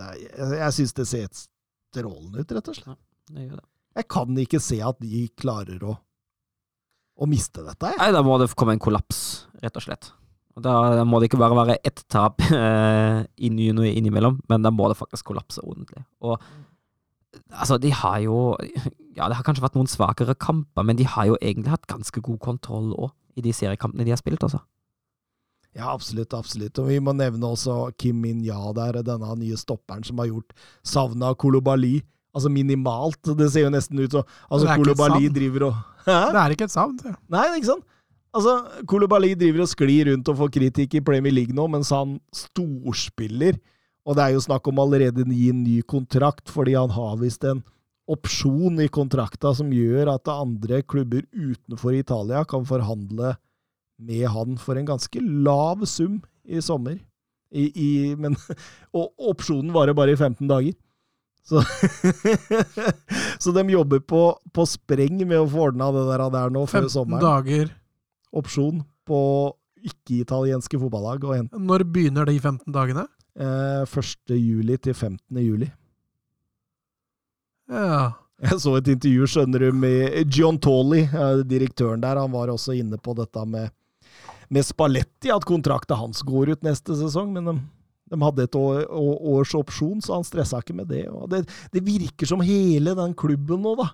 er, 0.02 0.19
jeg, 0.22 0.60
jeg 0.60 0.77
syns 0.77 0.95
det 0.98 1.07
ser 1.10 1.27
strålende 1.34 2.43
ut, 2.43 2.53
rett 2.53 2.69
og 2.69 2.77
slett. 2.77 3.02
Det. 3.31 3.49
Jeg 3.98 4.07
kan 4.11 4.38
ikke 4.43 4.61
se 4.61 4.77
at 4.85 5.02
de 5.02 5.26
klarer 5.39 5.81
å, 5.88 5.95
å 7.18 7.30
miste 7.30 7.65
dette. 7.65 7.95
Jeg. 7.95 8.02
Nei, 8.02 8.11
da 8.14 8.22
må 8.26 8.38
det 8.41 8.52
komme 8.57 8.77
en 8.77 8.84
kollaps, 8.84 9.48
rett 9.64 9.77
og 9.77 9.89
slett. 9.89 10.14
Og 10.56 10.64
Da 10.65 11.03
må 11.07 11.19
det 11.19 11.30
ikke 11.30 11.40
bare 11.41 11.57
være 11.57 11.78
ett 11.88 12.03
tap 12.11 12.41
eh, 12.52 13.22
i 13.38 13.52
ny 13.53 13.69
og 13.72 13.86
innimellom, 13.88 14.41
men 14.52 14.65
da 14.65 14.72
må 14.73 14.90
det 14.91 14.99
faktisk 14.99 15.32
kollapse 15.32 15.64
ordentlig. 15.64 16.03
Og 16.22 16.38
altså, 17.52 17.80
de 17.82 17.94
har 17.95 18.19
jo 18.26 18.57
Ja, 19.15 19.28
det 19.28 19.36
har 19.36 19.44
kanskje 19.44 19.64
vært 19.64 19.76
noen 19.76 19.91
svakere 19.91 20.36
kamper, 20.36 20.86
men 20.88 20.99
de 20.99 21.07
har 21.07 21.28
jo 21.28 21.40
egentlig 21.41 21.73
hatt 21.73 21.88
ganske 21.88 22.22
god 22.23 22.40
kontroll 22.44 22.94
òg, 22.95 23.11
i 23.36 23.44
de 23.44 23.52
seriekampene 23.56 24.06
de 24.07 24.14
har 24.14 24.19
spilt, 24.19 24.44
altså. 24.44 24.61
Ja, 25.76 25.94
absolutt, 25.94 26.34
absolutt. 26.36 26.80
Og 26.84 26.90
vi 26.91 26.98
må 26.99 27.14
nevne 27.15 27.48
også 27.48 27.94
Kim 27.99 28.19
Min-ya 28.23 28.73
der, 28.76 28.99
denne 29.07 29.36
nye 29.40 29.60
stopperen 29.60 30.03
som 30.03 30.19
har 30.19 30.28
gjort 30.28 30.52
savna 30.84 31.32
Kolobali. 31.40 32.02
Altså 32.36 32.52
minimalt. 32.52 33.19
Det 33.36 33.49
ser 33.52 33.65
jo 33.65 33.72
nesten 33.72 33.99
ut 33.99 34.11
som 34.15 34.23
Altså, 34.48 34.68
Kolobali 34.80 35.28
driver 35.32 35.69
og 35.69 35.80
Hæ? 36.06 36.19
Det 36.34 36.41
er 36.41 36.53
ikke 36.56 36.65
et 36.65 36.73
savn. 36.73 36.95
det. 36.98 37.11
Nei, 37.30 37.44
ikke 37.56 37.68
sant? 37.68 37.84
Altså, 38.32 38.84
Kolobali 38.88 39.34
driver 39.36 39.66
og 39.66 39.72
sklir 39.72 40.08
rundt 40.12 40.30
og 40.32 40.40
får 40.40 40.53
kritikk 40.56 40.95
i 40.95 41.03
Premier 41.03 41.34
League 41.36 41.56
nå, 41.56 41.66
mens 41.72 41.91
han 41.91 42.16
storspiller. 42.36 43.60
Og 44.08 44.18
det 44.18 44.24
er 44.24 44.36
jo 44.36 44.45
snakk 44.48 44.66
om 44.72 44.80
allerede 44.82 45.26
å 45.26 45.36
gi 45.36 45.52
en 45.52 45.62
ny 45.66 45.82
kontrakt, 45.84 46.48
fordi 46.49 46.78
han 46.78 46.94
har 46.95 47.20
visst 47.22 47.44
en 47.45 47.62
opsjon 48.12 48.82
i 48.82 48.90
kontrakta 48.91 49.53
som 49.56 49.70
gjør 49.72 50.14
at 50.16 50.32
andre 50.32 50.82
klubber 50.82 51.24
utenfor 51.32 51.95
Italia 51.95 52.41
kan 52.49 52.66
forhandle 52.68 53.36
med 54.02 54.26
han 54.34 54.58
for 54.60 54.80
en 54.80 54.88
ganske 54.90 55.22
lav 55.22 55.86
sum 55.86 56.22
i 56.44 56.64
sommer. 56.64 56.98
I, 57.52 57.68
i, 57.68 57.90
men, 58.16 58.38
og 58.98 59.12
opsjonen 59.32 59.74
varer 59.76 59.95
bare 59.98 60.16
i 60.16 60.20
15 60.20 60.48
dager. 60.49 60.74
Så, 61.45 61.62
så 63.44 63.53
de 63.53 63.64
jobber 63.74 64.02
på, 64.08 64.24
på 64.53 64.66
spreng 64.70 65.20
med 65.26 65.40
å 65.40 65.48
få 65.49 65.68
ordna 65.70 65.90
det 65.94 66.08
der, 66.10 66.26
der 66.32 66.53
nå 66.53 66.66
før 66.70 66.88
15 66.88 66.94
sommeren. 66.95 67.24
dager. 67.26 67.72
Opsjon 68.32 68.84
på 69.08 69.22
ikke-italienske 69.82 70.80
fotballag. 70.80 71.26
Når 71.52 71.86
begynner 71.90 72.30
de 72.30 72.38
15 72.40 72.72
dagene? 72.74 73.08
Eh, 73.40 73.84
1. 73.88 74.36
juli 74.36 74.78
til 74.78 74.94
15. 74.94 75.41
juli. 75.41 75.72
Ja. 77.72 78.12
Jeg 78.41 78.58
så 78.58 78.74
et 78.80 78.88
intervju, 78.90 79.28
skjønner 79.30 79.68
du, 79.68 79.76
med 79.78 80.34
John 80.34 80.58
Tawley, 80.58 81.06
eh, 81.06 81.44
direktøren 81.45 82.02
der. 82.02 82.18
Han 82.18 82.34
var 82.34 82.49
også 82.49 82.74
inne 82.74 82.98
på 82.98 83.14
dette 83.18 83.44
med, 83.45 83.70
med 84.49 84.66
Spalletti, 84.66 85.30
at 85.30 85.45
kontrakten 85.45 85.99
hans 85.99 86.24
går 86.26 86.56
ut 86.56 86.66
neste 86.66 86.98
sesong. 86.98 87.30
Men 87.36 87.45
de, 87.45 87.56
de 88.12 88.22
hadde 88.26 88.48
et 88.48 88.58
år, 88.58 88.88
års 88.90 89.53
opsjon, 89.58 90.02
så 90.02 90.18
han 90.18 90.26
stressa 90.26 90.62
ikke 90.64 90.78
med 90.80 90.90
det. 90.90 91.06
Det. 91.30 91.44
Det 91.72 91.86
virker 91.86 92.30
som 92.30 92.41
hele 92.41 92.95
den 92.98 93.14
klubben 93.14 93.62
nå, 93.62 93.76
da. 93.80 93.91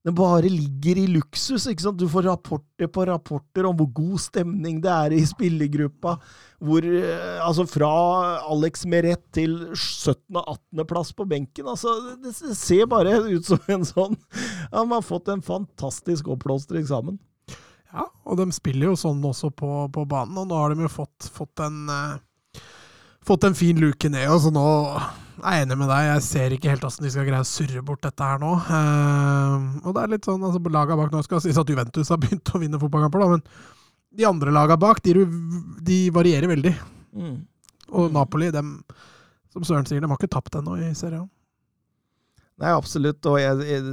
Den 0.00 0.14
bare 0.16 0.48
ligger 0.48 0.96
i 0.96 1.06
luksus. 1.12 1.66
ikke 1.68 1.84
sant? 1.84 1.98
Du 2.00 2.08
får 2.08 2.24
rapporter 2.24 2.88
på 2.88 3.04
rapporter 3.04 3.66
om 3.68 3.76
hvor 3.76 3.90
god 3.98 4.22
stemning 4.22 4.78
det 4.80 4.92
er 4.92 5.12
i 5.12 5.20
spillergruppa. 5.28 6.14
Hvor, 6.60 6.84
eh, 6.84 7.40
altså 7.44 7.66
Fra 7.68 7.90
Alex 8.48 8.86
Meret 8.88 9.26
til 9.36 9.58
17. 9.74 10.40
og 10.40 10.56
18. 10.56 10.86
plass 10.88 11.12
på 11.12 11.28
benken. 11.28 11.68
altså 11.68 12.16
Det 12.22 12.32
ser 12.56 12.88
bare 12.88 13.18
ut 13.28 13.44
som 13.44 13.60
en 13.68 13.84
sånn 13.84 14.16
Han 14.72 14.88
har 14.94 15.04
fått 15.04 15.28
en 15.28 15.44
fantastisk 15.44 16.32
oppblomstring 16.32 16.88
sammen. 16.88 17.20
ja, 17.92 18.06
og 18.24 18.38
de 18.40 18.48
spiller 18.54 18.92
jo 18.92 18.96
sånn 18.96 19.20
også 19.26 19.50
på, 19.52 19.90
på 19.92 20.04
banen, 20.08 20.38
og 20.38 20.48
nå 20.48 20.54
har 20.56 20.72
de 20.72 20.84
jo 20.86 20.88
fått, 20.88 21.28
fått 21.34 21.60
en 21.60 21.88
eh, 21.90 22.18
Fått 23.26 23.44
en 23.44 23.56
fin 23.56 23.80
luke 23.80 24.08
ned, 24.08 24.28
og 24.32 24.40
så 24.44 24.52
nå 24.54 24.66
er 25.40 25.56
jeg 25.56 25.66
enig 25.66 25.76
med 25.80 25.90
deg. 25.92 26.06
Jeg 26.08 26.24
ser 26.26 26.54
ikke 26.56 26.72
helt 26.72 26.86
åssen 26.88 27.04
de 27.04 27.12
skal 27.12 27.28
greie 27.28 27.44
å 27.44 27.48
surre 27.48 27.82
bort 27.84 28.02
dette 28.04 28.26
her 28.26 28.40
nå. 28.40 28.54
Uh, 28.68 29.84
og 29.84 29.96
det 29.96 30.02
er 30.02 30.14
litt 30.14 30.28
sånn, 30.28 30.42
altså 30.46 30.72
Laga 30.72 30.96
bak 30.98 31.12
nå 31.12 31.22
skal 31.26 31.42
sies 31.44 31.60
at 31.60 31.68
Juventus 31.70 32.12
har 32.12 32.20
begynt 32.22 32.54
å 32.54 32.60
vinne 32.62 32.80
fotballkamper, 32.80 33.24
da, 33.24 33.36
men 33.36 33.44
de 34.16 34.26
andre 34.26 34.50
laga 34.50 34.74
bak, 34.80 35.02
de, 35.04 35.22
de 35.86 35.98
varierer 36.14 36.50
veldig. 36.50 36.72
Og 37.94 38.10
Napoli, 38.14 38.50
dem, 38.54 38.78
som 39.54 39.66
Søren 39.66 39.86
sier, 39.86 40.02
de 40.02 40.10
har 40.10 40.18
ikke 40.18 40.32
tapt 40.34 40.56
ennå 40.58 40.76
i 40.80 40.90
serien. 40.98 41.28
Nei, 42.60 42.72
absolutt. 42.76 43.24
Og 43.30 43.38
jeg, 43.40 43.56
jeg- 43.70 43.84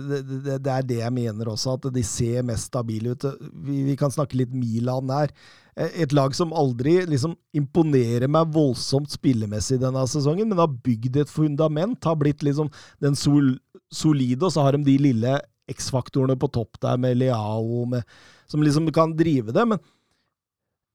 det, 0.44 0.58
det, 0.66 0.72
er 0.74 0.84
det 0.90 0.98
jeg 1.00 1.14
mener 1.16 1.48
også, 1.54 1.78
at 1.78 1.88
de 1.96 2.04
ser 2.04 2.44
mest 2.44 2.68
stabile 2.68 3.14
ut. 3.16 3.24
Vi, 3.64 3.78
vi 3.88 3.96
kan 4.00 4.12
snakke 4.12 4.36
litt 4.42 4.52
Milan 4.56 5.08
her. 5.14 5.32
Et 5.78 6.12
lag 6.16 6.34
som 6.36 6.52
aldri 6.58 6.98
liksom 7.06 7.36
imponerer 7.56 8.28
meg 8.34 8.50
voldsomt 8.52 9.12
spillemessig 9.14 9.78
denne 9.80 10.04
sesongen, 10.10 10.50
men 10.50 10.60
har 10.60 10.72
bygd 10.74 11.20
et 11.22 11.32
fundament. 11.32 12.00
Har 12.04 12.18
blitt 12.20 12.44
liksom 12.44 12.72
den 13.04 13.16
sol, 13.16 13.54
solide, 13.94 14.42
og 14.48 14.52
så 14.56 14.66
har 14.66 14.76
de 14.76 14.84
de 14.90 14.98
lille 15.06 15.38
X-faktorene 15.72 16.36
på 16.40 16.50
topp 16.56 16.80
der 16.84 16.98
med 17.00 17.20
Leao, 17.20 17.86
med, 17.92 18.04
som 18.50 18.64
liksom 18.64 18.90
kan 18.96 19.14
drive 19.20 19.54
det. 19.56 19.64
Men 19.70 19.80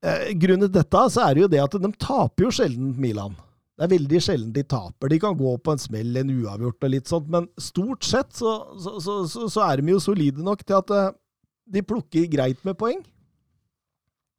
eh, 0.05 0.33
grunnet 0.43 0.73
dette 0.75 1.07
så 1.15 1.25
er 1.29 1.35
det 1.39 1.45
jo 1.47 1.51
det 1.55 1.63
at 1.63 1.79
de 1.81 1.93
taper 2.01 2.47
jo 2.49 2.53
sjelden 2.53 2.93
Milan. 3.01 3.39
Det 3.73 3.87
er 3.87 3.93
veldig 3.95 4.19
sjelden 4.21 4.53
de 4.53 4.63
taper. 4.69 5.09
De 5.09 5.19
kan 5.23 5.37
gå 5.39 5.53
på 5.65 5.73
en 5.73 5.81
smell, 5.81 6.17
en 6.21 6.33
uavgjort 6.35 6.85
og 6.87 6.93
litt 6.93 7.09
sånt, 7.09 7.31
men 7.33 7.49
stort 7.61 8.05
sett 8.05 8.35
så, 8.37 8.53
så, 8.77 8.99
så, 9.01 9.15
så, 9.31 9.47
så 9.51 9.65
er 9.65 9.81
de 9.81 9.95
jo 9.95 10.03
solide 10.03 10.45
nok 10.45 10.65
til 10.67 10.77
at 10.77 10.93
eh, 10.93 11.15
de 11.73 11.83
plukker 11.87 12.29
greit 12.31 12.61
med 12.69 12.77
poeng. 12.79 13.01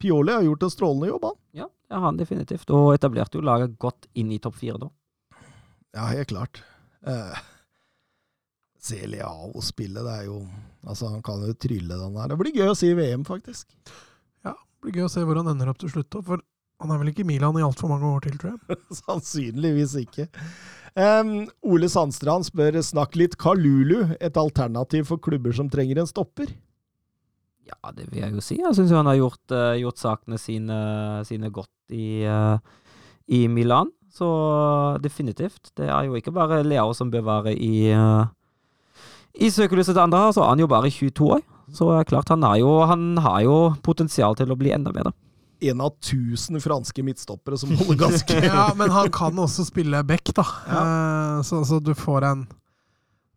Pioli 0.00 0.34
har 0.36 0.46
gjort 0.46 0.66
en 0.66 0.72
strålende 0.74 1.10
jobb, 1.10 1.26
han. 1.26 1.40
Ja, 1.64 1.66
det 1.66 1.98
har 1.98 2.06
han 2.06 2.20
definitivt. 2.20 2.70
Og 2.76 2.92
etablerte 2.94 3.40
jo 3.40 3.46
laget 3.46 3.74
godt 3.82 4.06
inn 4.20 4.30
i 4.34 4.40
topp 4.42 4.58
fire 4.60 4.78
da. 4.86 4.90
Ja, 5.94 6.06
helt 6.10 6.30
klart. 6.30 6.62
Eh, 7.06 7.42
se 8.84 9.02
Leao 9.08 9.62
spille, 9.64 10.02
det 10.04 10.14
er 10.20 10.30
jo 10.30 10.44
Altså, 10.84 11.08
han 11.08 11.22
kan 11.24 11.40
jo 11.40 11.54
trylle 11.56 11.96
den 11.96 12.12
der. 12.18 12.28
Det 12.28 12.36
blir 12.36 12.52
gøy 12.52 12.68
å 12.68 12.76
se 12.76 12.90
i 12.92 12.96
VM, 12.98 13.22
faktisk. 13.24 13.70
Ja, 14.44 14.52
det 14.52 14.84
blir 14.84 14.98
gøy 14.98 15.06
å 15.06 15.12
se 15.14 15.22
hvor 15.24 15.38
han 15.40 15.48
ender 15.48 15.70
opp 15.72 15.78
til 15.80 15.88
slutt. 15.88 16.10
da, 16.12 16.20
For 16.20 16.42
han 16.82 16.92
er 16.92 17.00
vel 17.00 17.12
ikke 17.12 17.24
i 17.24 17.28
Milan 17.28 17.56
i 17.58 17.64
altfor 17.64 17.90
mange 17.92 18.08
år 18.10 18.26
til, 18.26 18.36
tror 18.40 18.54
jeg. 18.54 18.78
Sannsynligvis 19.02 19.96
ikke. 20.02 20.28
Um, 20.94 21.48
Ole 21.66 21.88
Sandstrand 21.90 22.46
spør 22.46 22.78
snakk 22.84 23.16
litt 23.18 23.38
Kalulu, 23.40 24.14
et 24.20 24.38
alternativ 24.38 25.08
for 25.10 25.22
klubber 25.22 25.54
som 25.56 25.70
trenger 25.72 26.02
en 26.02 26.10
stopper. 26.10 26.52
Ja, 27.64 27.78
det 27.96 28.10
vil 28.10 28.20
jeg 28.20 28.34
jo 28.36 28.44
si. 28.44 28.60
Jeg 28.60 28.76
syns 28.76 28.92
han 28.94 29.08
har 29.08 29.18
gjort, 29.18 29.44
uh, 29.54 29.74
gjort 29.80 30.02
sakene 30.02 30.38
sine, 30.38 30.78
sine 31.26 31.50
godt 31.54 31.94
i, 31.94 32.26
uh, 32.28 32.58
i 33.26 33.46
Milan. 33.48 33.90
Så 34.14 34.28
definitivt. 35.02 35.72
Det 35.74 35.88
er 35.90 36.06
jo 36.06 36.14
ikke 36.14 36.34
bare 36.34 36.62
Leao 36.62 36.92
som 36.94 37.10
bør 37.10 37.24
være 37.26 37.56
i, 37.58 37.90
eh, 37.90 38.26
i 39.42 39.50
søkelyset 39.50 39.96
til 39.96 40.04
andre 40.04 40.20
her, 40.26 40.32
så 40.32 40.44
er 40.44 40.52
han 40.52 40.62
jo 40.62 40.70
bare 40.70 40.90
22 40.90 41.32
år. 41.34 41.42
Så 41.74 41.88
er 41.90 42.06
klart, 42.06 42.28
han, 42.28 42.44
er 42.44 42.60
jo, 42.62 42.84
han 42.86 43.16
har 43.18 43.40
jo 43.42 43.74
potensial 43.82 44.36
til 44.38 44.52
å 44.52 44.56
bli 44.56 44.70
enda 44.70 44.92
bedre. 44.94 45.10
En 45.70 45.80
av 45.84 45.94
tusen 46.04 46.60
franske 46.60 47.02
midtstoppere 47.06 47.58
som 47.60 47.72
holder 47.78 47.98
ganske 48.04 48.36
Ja, 48.50 48.66
men 48.76 48.90
han 48.94 49.10
kan 49.14 49.38
også 49.38 49.64
spille 49.68 50.02
back, 50.06 50.32
da. 50.36 50.44
Eh, 50.68 51.42
Så, 51.46 51.62
så 51.68 51.80
du 51.80 51.94
får 51.98 52.28
en 52.32 52.46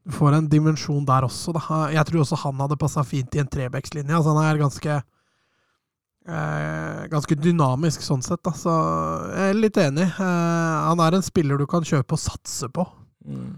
du 0.07 0.13
får 0.15 0.37
en 0.37 0.45
dimensjon 0.47 1.03
der 1.03 1.25
også, 1.27 1.51
da. 1.51 1.61
Jeg 1.91 2.07
tror 2.07 2.21
også 2.21 2.37
han 2.45 2.61
hadde 2.63 2.77
passa 2.79 3.01
fint 3.03 3.33
i 3.35 3.41
en 3.41 3.49
trebackslinje. 3.51 4.15
Altså, 4.15 4.31
han 4.37 4.45
er 4.47 4.61
ganske 4.61 4.93
eh, 6.27 7.01
ganske 7.11 7.35
dynamisk 7.35 8.03
sånn 8.05 8.23
sett, 8.23 8.39
da. 8.45 8.53
Så 8.55 8.71
jeg 9.33 9.51
er 9.51 9.59
litt 9.59 9.79
enig. 9.81 10.07
Eh, 10.07 10.77
han 10.87 11.03
er 11.03 11.17
en 11.17 11.25
spiller 11.27 11.59
du 11.59 11.67
kan 11.67 11.83
kjøpe 11.87 12.15
og 12.15 12.23
satse 12.23 12.69
på. 12.71 12.87
Mm. 13.27 13.57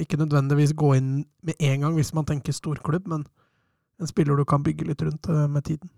Ikke 0.00 0.16
nødvendigvis 0.20 0.72
gå 0.78 0.94
inn 0.96 1.12
med 1.44 1.54
en 1.58 1.84
gang 1.84 1.96
hvis 1.98 2.14
man 2.16 2.24
tenker 2.28 2.54
storklubb, 2.56 3.08
men 3.10 3.26
en 4.00 4.08
spiller 4.08 4.38
du 4.40 4.46
kan 4.48 4.64
bygge 4.64 4.86
litt 4.88 5.02
rundt 5.04 5.28
eh, 5.28 5.46
med 5.52 5.66
tiden. 5.68 5.90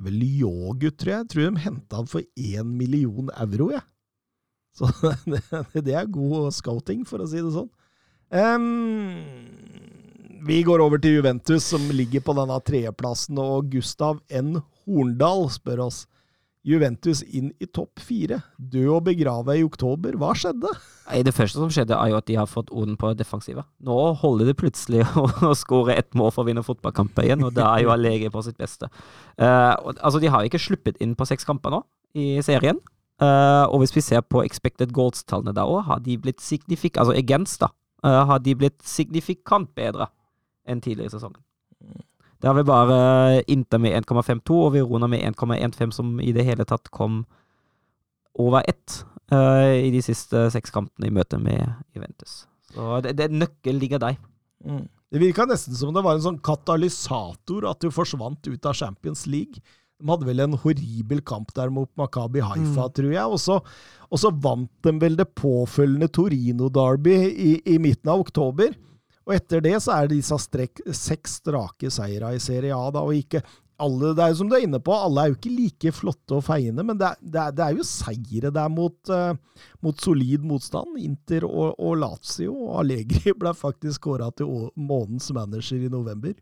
Vel 0.00 0.16
Lyon-gutt, 0.16 0.98
tror 1.00 1.12
jeg. 1.12 1.24
Jeg 1.24 1.32
tror 1.32 1.46
de 1.46 1.64
henta 1.66 2.00
han 2.00 2.08
for 2.10 2.24
én 2.38 2.76
million 2.78 3.30
euro, 3.36 3.70
jeg. 3.74 3.84
Så 4.76 4.88
det, 5.32 5.42
det 5.84 5.96
er 5.98 6.10
god 6.12 6.50
scouting, 6.56 7.04
for 7.08 7.22
å 7.22 7.28
si 7.28 7.42
det 7.42 7.52
sånn. 7.54 7.70
Um, 8.30 9.18
vi 10.46 10.60
går 10.64 10.80
over 10.80 11.00
til 11.02 11.18
Juventus, 11.18 11.66
som 11.66 11.82
ligger 11.92 12.22
på 12.24 12.36
denne 12.38 12.56
tredjeplassen, 12.64 13.40
og 13.42 13.72
Gustav 13.74 14.22
N. 14.30 14.60
Horndal 14.86 15.48
spør 15.52 15.86
oss. 15.88 16.04
Juventus 16.66 17.22
inn 17.24 17.50
i 17.62 17.66
topp 17.72 18.02
fire. 18.04 18.42
Død 18.58 18.88
og 18.98 19.04
begrave 19.08 19.56
i 19.56 19.64
oktober. 19.64 20.16
Hva 20.20 20.34
skjedde? 20.36 20.72
Det 21.24 21.34
første 21.34 21.62
som 21.62 21.72
skjedde, 21.72 21.96
er 21.96 22.12
jo 22.12 22.18
at 22.20 22.28
de 22.28 22.36
har 22.36 22.50
fått 22.50 22.70
orden 22.70 22.98
på 23.00 23.14
defensivet. 23.16 23.64
Nå 23.86 23.96
holder 24.20 24.50
det 24.50 24.58
plutselig 24.60 25.06
å, 25.48 25.54
skåre 25.56 25.96
ett 25.96 26.12
mål 26.18 26.34
for 26.34 26.44
å 26.44 26.50
vinne 26.50 26.64
fotballkamper 26.66 27.26
igjen, 27.26 27.46
og 27.46 27.56
da 27.56 27.72
er 27.72 27.86
jo 27.86 27.94
Allegri 27.94 28.30
på 28.32 28.44
sitt 28.44 28.60
beste. 28.60 28.90
Uh, 29.40 29.72
altså, 29.96 30.20
De 30.20 30.30
har 30.30 30.46
ikke 30.46 30.60
sluppet 30.60 31.00
inn 31.00 31.16
på 31.16 31.28
seks 31.28 31.48
kamper 31.48 31.72
nå 31.74 31.84
i 32.18 32.38
serien. 32.44 32.78
Uh, 33.20 33.68
og 33.68 33.82
hvis 33.82 33.92
vi 33.96 34.04
ser 34.04 34.22
på 34.24 34.44
expected 34.44 34.92
goals-tallene 34.96 35.56
da 35.56 35.66
òg, 35.68 35.82
har 35.88 36.00
de 36.04 36.16
blitt 36.20 36.40
signifik 36.44 37.00
altså 37.00 37.16
against, 37.16 37.60
da, 37.64 37.72
Uh, 38.00 38.22
har 38.24 38.38
de 38.40 38.54
blitt 38.56 38.78
signifikant 38.80 39.74
bedre 39.76 40.06
enn 40.64 40.80
tidligere 40.80 41.10
i 41.10 41.12
sesongen. 41.12 41.42
Det 42.40 42.48
har 42.48 42.56
vi 42.56 42.64
bare 42.64 43.42
Inter 43.52 43.80
med 43.82 43.98
1,52 44.00 44.56
og 44.56 44.72
Verona 44.74 45.08
med 45.10 45.24
1,15, 45.34 45.90
som 45.92 46.14
i 46.24 46.32
det 46.32 46.46
hele 46.46 46.64
tatt 46.64 46.88
kom 46.94 47.24
over 48.40 48.64
ett 48.68 49.02
uh, 49.32 49.76
i 49.76 49.90
de 49.92 50.00
siste 50.04 50.46
seks 50.54 50.72
kampene 50.72 51.10
i 51.10 51.12
møte 51.14 51.40
med 51.40 51.60
Juventus. 51.92 52.44
Så 52.72 53.02
det, 53.04 53.18
det 53.18 53.28
nøkkelen 53.34 53.82
ligger 53.82 54.00
der. 54.00 54.16
Det 55.10 55.20
virka 55.20 55.44
nesten 55.48 55.74
som 55.74 55.92
det 55.92 56.04
var 56.06 56.16
en 56.16 56.24
sånn 56.24 56.40
katalysator 56.44 57.66
at 57.68 57.82
du 57.82 57.90
forsvant 57.92 58.46
ut 58.46 58.66
av 58.68 58.76
Champions 58.78 59.26
League. 59.26 59.60
De 60.00 60.08
hadde 60.08 60.28
vel 60.28 60.40
en 60.40 60.56
horribel 60.62 61.20
kamp 61.26 61.50
der 61.56 61.72
mot 61.74 61.90
Makabi 62.00 62.40
Haifa, 62.44 62.86
tror 62.96 63.10
jeg. 63.12 63.26
Og 63.26 63.40
så, 63.42 63.58
og 64.08 64.22
så 64.22 64.30
vant 64.32 64.70
de 64.86 64.94
vel 65.02 65.18
det 65.18 65.28
påfølgende 65.36 66.08
Torino-derby 66.14 67.16
i, 67.28 67.50
i 67.74 67.76
midten 67.82 68.14
av 68.14 68.22
oktober. 68.22 68.72
Og 69.30 69.36
etter 69.36 69.62
det 69.62 69.76
så 69.78 69.94
er 69.94 70.08
det 70.08 70.18
disse 70.18 70.36
strekk, 70.42 70.80
seks 70.90 71.38
strake 71.38 71.90
seire 71.94 72.32
i 72.34 72.40
Serie 72.42 72.74
A, 72.74 72.88
da, 72.90 73.04
og 73.06 73.14
ikke 73.14 73.44
alle, 73.80 74.10
det 74.16 74.24
er 74.24 74.32
jo 74.32 74.38
som 74.40 74.50
du 74.50 74.56
er 74.58 74.64
inne 74.66 74.80
på, 74.82 74.92
alle 74.92 75.22
er 75.22 75.30
jo 75.30 75.36
ikke 75.38 75.52
like 75.54 75.92
flotte 75.96 76.36
og 76.36 76.42
feiende, 76.44 76.82
men 76.84 76.98
det 77.00 77.06
er, 77.08 77.20
det 77.22 77.40
er, 77.40 77.54
det 77.56 77.64
er 77.64 77.78
jo 77.78 77.86
seire 77.86 78.50
der 78.52 78.72
mot, 78.72 78.98
uh, 79.08 79.62
mot 79.86 80.02
solid 80.02 80.44
motstand. 80.44 80.98
Inter 81.00 81.46
og, 81.48 81.78
og 81.78 81.94
Lazio, 82.02 82.52
og 82.66 82.80
Allegri 82.82 83.32
ble 83.40 83.54
faktisk 83.56 84.08
kåra 84.08 84.28
til 84.36 84.68
månedens 84.74 85.30
manager 85.36 85.86
i 85.86 85.92
november. 85.92 86.34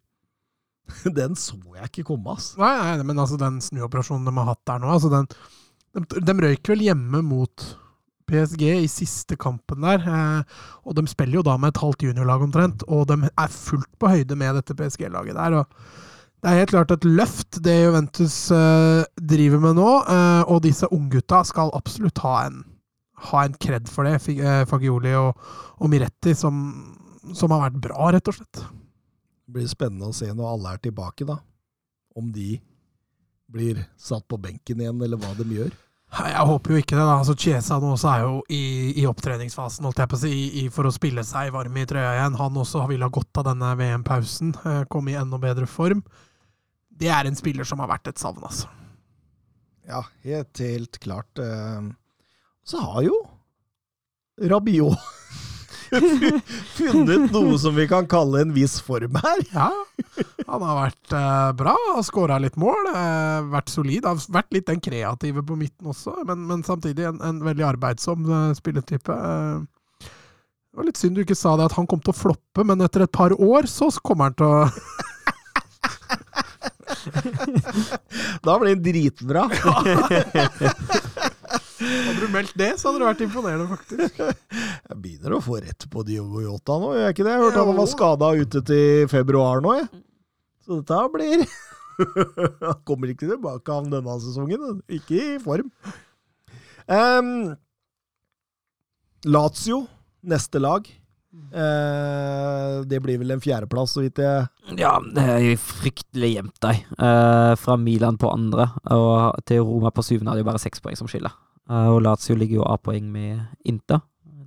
Den 1.20 1.36
så 1.39 1.60
jeg 1.77 1.93
ikke 1.93 2.09
komme, 2.15 2.32
ass. 2.35 2.55
Nei, 2.59 2.73
nei, 2.81 3.05
men 3.05 3.20
altså 3.20 3.36
den 3.36 3.60
snuoperasjonen 3.60 4.24
de 4.24 4.32
har 4.40 4.55
hatt 4.55 4.65
der 4.70 4.81
nå, 4.81 4.94
altså 4.97 5.12
den 5.12 5.28
De, 5.93 6.02
de 6.24 6.35
røyk 6.36 6.69
vel 6.73 6.82
hjemme 6.85 7.20
mot 7.24 7.65
PSG 8.29 8.65
i 8.75 8.91
siste 8.91 9.39
kampen 9.41 9.85
der, 9.85 10.05
eh, 10.05 10.59
og 10.85 10.99
de 10.99 11.07
spiller 11.11 11.41
jo 11.41 11.47
da 11.47 11.57
med 11.61 11.75
et 11.75 11.81
halvt 11.83 12.05
juniorlag 12.09 12.45
omtrent, 12.45 12.85
og 12.89 13.09
de 13.11 13.19
er 13.29 13.55
fullt 13.55 13.91
på 14.01 14.13
høyde 14.13 14.39
med 14.39 14.61
dette 14.61 14.77
PSG-laget 14.77 15.39
der. 15.39 15.59
og 15.63 15.67
det 16.39 16.51
er 16.53 16.61
helt 16.61 16.71
klart 16.71 16.93
et 16.95 17.05
løft, 17.05 17.59
det 17.65 17.75
Juventus 17.81 18.37
eh, 18.55 19.03
driver 19.19 19.59
med 19.65 19.75
nå, 19.81 19.89
eh, 20.07 20.43
og 20.47 20.63
disse 20.63 20.87
unggutta 20.95 21.43
skal 21.49 21.75
absolutt 21.75 22.23
ha 22.23 22.35
en, 22.47 22.61
ha 23.33 23.49
kred 23.59 23.91
for 23.91 24.07
det. 24.07 24.21
Fagioli 24.71 25.17
og, 25.19 25.35
og 25.83 25.91
Miretti, 25.91 26.37
som, 26.39 26.61
som 27.35 27.51
har 27.51 27.65
vært 27.67 27.81
bra, 27.89 28.13
rett 28.15 28.31
og 28.31 28.39
slett. 28.39 28.63
Det 28.63 29.57
blir 29.57 29.67
spennende 29.67 30.13
å 30.13 30.15
se 30.15 30.31
når 30.31 30.53
alle 30.53 30.77
er 30.77 30.85
tilbake, 30.87 31.27
da. 31.27 31.41
Om 32.15 32.31
de 32.31 32.61
blir 33.51 33.83
satt 33.99 34.27
på 34.29 34.39
benken 34.39 34.79
igjen, 34.79 35.03
eller 35.03 35.19
hva 35.19 35.35
de 35.35 35.47
gjør. 35.57 35.75
Jeg 36.09 36.45
håper 36.49 36.73
jo 36.73 36.79
ikke 36.81 36.97
det. 36.97 37.05
da. 37.05 37.19
Altså, 37.21 37.35
Chiesa 37.37 37.77
nå 37.83 37.91
også 37.93 38.09
er 38.15 38.23
jo 38.25 38.39
i, 38.55 38.61
i 39.03 39.05
opptreningsfasen 39.07 39.85
holdt 39.85 40.01
jeg 40.01 40.09
på 40.09 40.17
å 40.17 40.21
si, 40.23 40.31
i, 40.33 40.47
i, 40.63 40.63
for 40.73 40.89
å 40.89 40.93
spille 40.95 41.21
seg 41.27 41.53
varm 41.53 41.77
i 41.77 41.85
trøya 41.89 42.15
igjen. 42.17 42.39
Han 42.41 42.57
også 42.63 42.87
ville 42.89 43.05
ha 43.05 43.13
godt 43.13 43.43
av 43.43 43.51
denne 43.51 43.75
VM-pausen. 43.79 44.55
Eh, 44.65 44.81
komme 44.91 45.13
i 45.13 45.19
enda 45.21 45.39
bedre 45.43 45.69
form. 45.69 46.01
Det 46.99 47.11
er 47.13 47.29
en 47.29 47.37
spiller 47.39 47.69
som 47.69 47.83
har 47.85 47.91
vært 47.93 48.09
et 48.11 48.19
savn, 48.23 48.41
altså. 48.43 48.71
Ja, 49.89 50.01
helt, 50.25 50.59
helt 50.65 50.99
klart. 51.05 51.39
eh. 51.39 51.93
Så 52.69 52.81
har 52.83 53.05
jo 53.07 53.21
Rabiot 54.49 54.97
funnet 56.78 57.32
noe 57.32 57.59
som 57.60 57.74
vi 57.77 57.86
kan 57.90 58.06
kalle 58.10 58.43
en 58.44 58.52
viss 58.55 58.78
form 58.85 59.16
her. 59.23 59.40
Ja, 59.52 59.70
han 60.48 60.65
har 60.65 60.77
vært 60.82 61.16
eh, 61.16 61.52
bra. 61.59 61.74
Har 61.94 62.05
skåra 62.06 62.39
litt 62.43 62.59
mål. 62.60 62.90
Eh, 62.93 63.48
vært 63.55 63.73
solid. 63.73 64.06
Har 64.09 64.20
vært 64.35 64.52
litt 64.56 64.69
den 64.69 64.81
kreative 64.85 65.43
på 65.47 65.56
midten 65.59 65.90
også, 65.93 66.12
men, 66.28 66.47
men 66.51 66.65
samtidig 66.66 67.05
en, 67.09 67.20
en 67.24 67.43
veldig 67.44 67.66
arbeidsom 67.73 68.28
eh, 68.28 68.52
spilletype. 68.59 69.12
Eh, 69.12 69.59
det 70.69 70.77
var 70.78 70.86
litt 70.86 71.01
synd 71.01 71.16
du 71.16 71.24
ikke 71.24 71.39
sa 71.39 71.56
det 71.59 71.66
at 71.70 71.77
han 71.78 71.89
kom 71.90 72.01
til 72.05 72.12
å 72.12 72.20
floppe, 72.20 72.62
men 72.66 72.85
etter 72.85 73.02
et 73.06 73.15
par 73.15 73.32
år 73.35 73.66
så 73.70 73.89
kommer 74.05 74.31
han 74.31 74.36
til 74.39 74.47
å 74.47 74.69
Da 78.44 78.59
blir 78.60 78.74
han 78.74 78.82
dritbra. 78.85 79.48
Hadde 81.79 82.19
du 82.19 82.33
meldt 82.33 82.57
det, 82.59 82.73
så 82.81 82.89
hadde 82.89 83.03
det 83.03 83.09
vært 83.09 83.25
imponerende, 83.27 83.69
faktisk. 83.71 84.19
Jeg 84.89 84.99
begynner 84.99 85.37
å 85.37 85.41
få 85.45 85.61
rett 85.63 85.87
på 85.93 86.03
Diogo 86.07 86.43
Jota 86.43 86.79
nå, 86.83 86.93
gjør 86.97 87.07
jeg 87.07 87.17
ikke 87.17 87.27
det? 87.27 87.35
Jeg 87.35 87.45
hørte 87.45 87.65
han 87.69 87.79
var 87.79 87.91
skada 87.93 88.31
ute 88.41 88.63
til 88.67 89.09
februar 89.13 89.63
nå, 89.65 89.75
jeg. 89.79 89.89
Så 90.67 90.81
dette 90.81 91.01
blir 91.15 91.45
Han 92.69 92.83
kommer 92.87 93.13
ikke 93.13 93.27
tilbake 93.27 93.75
av 93.75 93.89
denne 93.91 94.19
sesongen. 94.23 94.83
Ikke 94.99 95.19
i 95.19 95.39
form. 95.43 95.71
Um, 96.87 97.33
Lazio, 99.27 99.83
neste 100.23 100.63
lag. 100.63 100.87
Uh, 101.53 102.85
det 102.89 103.03
blir 103.05 103.19
vel 103.21 103.35
en 103.35 103.43
fjerdeplass, 103.43 103.93
så 103.95 104.03
vidt 104.03 104.19
jeg 104.23 104.79
Ja, 104.81 104.95
det 105.15 105.25
er 105.29 105.61
fryktelig 105.61 106.33
gjemt, 106.35 106.57
de. 106.65 106.73
Uh, 106.97 107.53
fra 107.61 107.77
Milan 107.81 108.19
på 108.21 108.31
andre 108.33 108.71
og 108.95 109.37
til 109.49 109.63
Roma 109.67 109.93
på 109.95 110.07
syvende 110.07 110.33
er 110.33 110.39
det 110.39 110.47
jo 110.47 110.51
bare 110.51 110.63
seks 110.63 110.83
poeng 110.85 110.99
som 110.99 111.11
skiller. 111.11 111.35
Eh, 111.69 111.89
og 111.93 112.03
Lazio 112.05 112.36
ligger 112.39 112.61
jo 112.61 112.69
A-poeng 112.69 113.09
med 113.12 113.45
Inta. 113.69 114.01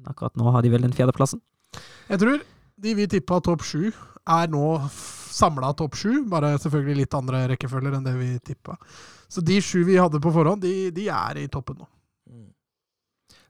Akkurat 0.09 0.35
nå 0.39 0.51
har 0.51 0.65
de 0.65 0.73
vel 0.73 0.87
den 0.87 0.95
fjerdeplassen. 0.97 1.41
Jeg 2.09 2.19
tror 2.21 2.41
de 2.81 2.95
vi 2.97 3.07
tippa 3.07 3.37
topp 3.45 3.63
sju, 3.63 3.91
er 4.25 4.49
nå 4.51 4.65
samla 4.89 5.71
topp 5.77 5.95
sju. 5.99 6.23
Bare 6.31 6.55
selvfølgelig 6.59 7.03
litt 7.03 7.17
andre 7.17 7.45
rekkefølger 7.53 7.97
enn 7.97 8.05
det 8.07 8.17
vi 8.17 8.33
tippa. 8.51 8.77
Så 9.31 9.43
de 9.45 9.61
sju 9.63 9.83
vi 9.87 9.99
hadde 10.01 10.21
på 10.21 10.33
forhånd, 10.33 10.65
de, 10.65 10.89
de 10.95 11.07
er 11.13 11.43
i 11.43 11.49
toppen 11.51 11.79
nå. 11.83 11.89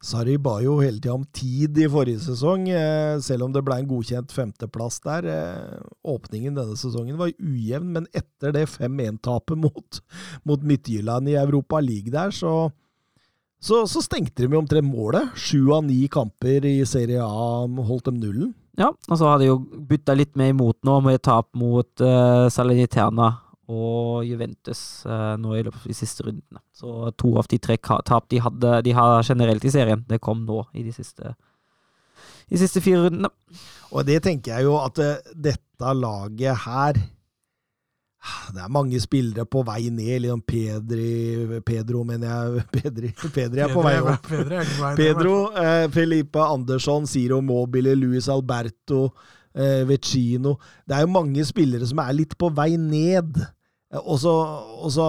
Sarri 0.01 0.33
ba 0.41 0.55
jo 0.63 0.79
hele 0.81 0.97
tida 0.97 1.13
om 1.13 1.23
tid 1.29 1.75
i 1.77 1.85
forrige 1.93 2.23
sesong, 2.23 2.63
eh, 2.73 3.19
selv 3.21 3.45
om 3.45 3.51
det 3.53 3.61
ble 3.61 3.75
en 3.77 3.89
godkjent 3.89 4.33
femteplass 4.33 4.97
der. 5.05 5.27
Eh, 5.29 5.83
åpningen 6.09 6.57
denne 6.57 6.73
sesongen 6.73 7.19
var 7.19 7.29
ujevn, 7.37 7.91
men 7.93 8.07
etter 8.09 8.55
det 8.55 8.65
5-1-tapet 8.65 9.61
mot, 9.61 10.01
mot 10.43 10.63
Midtjylland 10.65 11.29
i 11.29 11.37
Europa 11.37 11.79
League 11.85 12.09
der, 12.09 12.33
så, 12.33 12.71
så, 13.61 13.83
så 13.87 14.01
stengte 14.01 14.41
de 14.41 14.49
jo 14.55 14.61
omtrent 14.63 14.89
målet. 14.89 15.35
Sju 15.37 15.69
av 15.75 15.85
ni 15.85 16.07
kamper 16.11 16.65
i 16.65 16.79
Serie 16.89 17.21
A 17.21 17.61
holdt 17.85 18.09
dem 18.09 18.17
nullen. 18.21 18.55
Ja, 18.79 18.89
og 18.89 19.19
så 19.19 19.27
har 19.27 19.41
de 19.41 19.51
jo 19.51 19.59
bytta 19.61 20.15
litt 20.15 20.33
mer 20.39 20.53
imot 20.53 20.79
nå, 20.87 20.97
med 21.05 21.21
tap 21.21 21.51
mot 21.59 22.01
uh, 22.01 22.47
Salernitana 22.49 23.29
og 23.71 24.25
Juventus 24.25 25.03
uh, 25.05 25.35
nå 25.39 25.53
i 25.57 25.63
løpet 25.67 25.83
av 25.83 25.91
de 25.91 25.97
siste 25.97 26.25
rundene. 26.25 26.63
Så 26.73 27.11
to 27.19 27.35
av 27.37 27.49
de 27.51 27.59
tre 27.61 27.77
tap 27.77 28.29
de 28.31 28.41
hadde 28.41 28.79
de 28.87 28.95
har 28.97 29.21
generelt 29.27 29.67
i 29.67 29.73
serien, 29.73 30.01
det 30.09 30.21
kom 30.23 30.45
nå 30.47 30.63
i 30.73 30.87
de 30.87 30.95
siste, 30.95 31.35
de 32.49 32.61
siste 32.63 32.81
fire 32.81 33.05
rundene. 33.05 33.29
Og 33.91 34.07
det 34.07 34.21
tenker 34.25 34.55
jeg 34.55 34.69
jo 34.71 34.79
at 34.81 35.03
uh, 35.03 35.33
dette 35.35 35.97
laget 35.99 36.65
her 36.65 37.03
Det 38.53 38.61
er 38.61 38.69
mange 38.69 38.99
spillere 39.01 39.47
på 39.49 39.63
vei 39.65 39.89
ned. 39.89 40.21
Liksom 40.25 40.41
Pedri 40.45 41.59
Pedro, 41.65 42.03
mener 42.07 42.29
jeg. 42.29 42.65
Pedri, 42.77 43.11
Pedri 43.33 43.63
er 43.65 43.73
på 43.73 43.83
vei 43.85 43.95
opp. 44.01 44.29
Pedro 44.99 45.35
eh, 45.57 45.87
Felipe 45.93 46.43
Andersson, 46.43 47.07
Ciro 47.09 47.41
Mobile, 47.41 47.95
Luis 47.97 48.29
Alberto, 48.29 49.07
eh, 49.55 49.81
Vecino 49.89 50.57
Det 50.85 50.95
er 50.95 51.05
jo 51.05 51.15
mange 51.15 51.45
spillere 51.47 51.87
som 51.89 52.03
er 52.03 52.13
litt 52.19 52.37
på 52.37 52.51
vei 52.53 52.75
ned. 52.77 53.41
Eh, 53.91 54.01
og 54.01 54.21
så, 54.21 55.01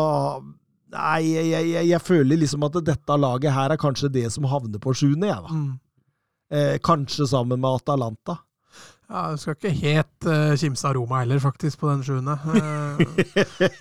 Nei, 0.93 1.21
jeg, 1.33 1.47
jeg, 1.73 1.87
jeg 1.89 2.05
føler 2.05 2.41
liksom 2.41 2.65
at 2.69 2.75
dette 2.85 3.17
laget 3.17 3.55
her 3.57 3.73
er 3.73 3.81
kanskje 3.81 4.11
det 4.13 4.27
som 4.33 4.45
havner 4.49 4.81
på 4.83 4.93
sjuende, 4.97 5.31
jeg, 5.31 5.41
da. 5.41 5.57
Mm. 5.57 5.71
Eh, 6.53 6.75
kanskje 6.85 7.29
sammen 7.31 7.61
med 7.63 7.81
Atalanta. 7.81 8.43
Ja, 9.13 9.31
Du 9.31 9.37
skal 9.37 9.57
ikke 9.59 9.71
helt 9.77 10.25
uh, 10.25 10.55
kimse 10.57 10.89
av 10.89 10.95
Roma 10.97 11.19
heller, 11.21 11.39
faktisk, 11.43 11.79
på 11.83 11.91
den 11.91 12.01
sjuende. 12.07 12.33
Uh, 12.33 13.01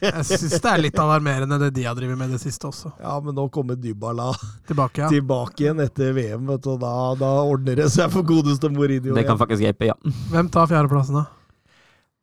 jeg 0.03 0.25
syns 0.27 0.57
det 0.57 0.71
er 0.73 0.81
litt 0.83 0.99
alarmerende 0.99 1.59
det 1.61 1.69
de 1.77 1.85
har 1.87 1.95
drevet 1.95 2.19
med 2.19 2.33
det 2.35 2.41
siste 2.43 2.67
også. 2.67 2.91
Ja, 2.99 3.15
men 3.23 3.37
nå 3.37 3.47
kommer 3.53 3.79
Dybala 3.79 4.33
Tilbake, 4.67 5.05
ja. 5.05 5.11
tilbake 5.11 5.63
igjen 5.63 5.79
etter 5.83 6.11
VM, 6.17 6.49
vet 6.51 6.65
du, 6.65 6.73
og 6.75 6.81
da, 6.83 6.93
da 7.19 7.31
ordner 7.47 7.79
det 7.79 7.87
seg 7.95 8.11
for 8.11 8.27
godeste 8.27 8.71
Mourinho. 8.73 9.15
Det 9.15 9.23
kan 9.23 9.31
igjen. 9.31 9.43
faktisk 9.45 9.63
hjelpe, 9.69 9.87
ja. 9.93 9.95
Hvem 10.33 10.51
tar 10.51 10.67
fjerdeplassen, 10.73 11.21
da? 11.21 11.29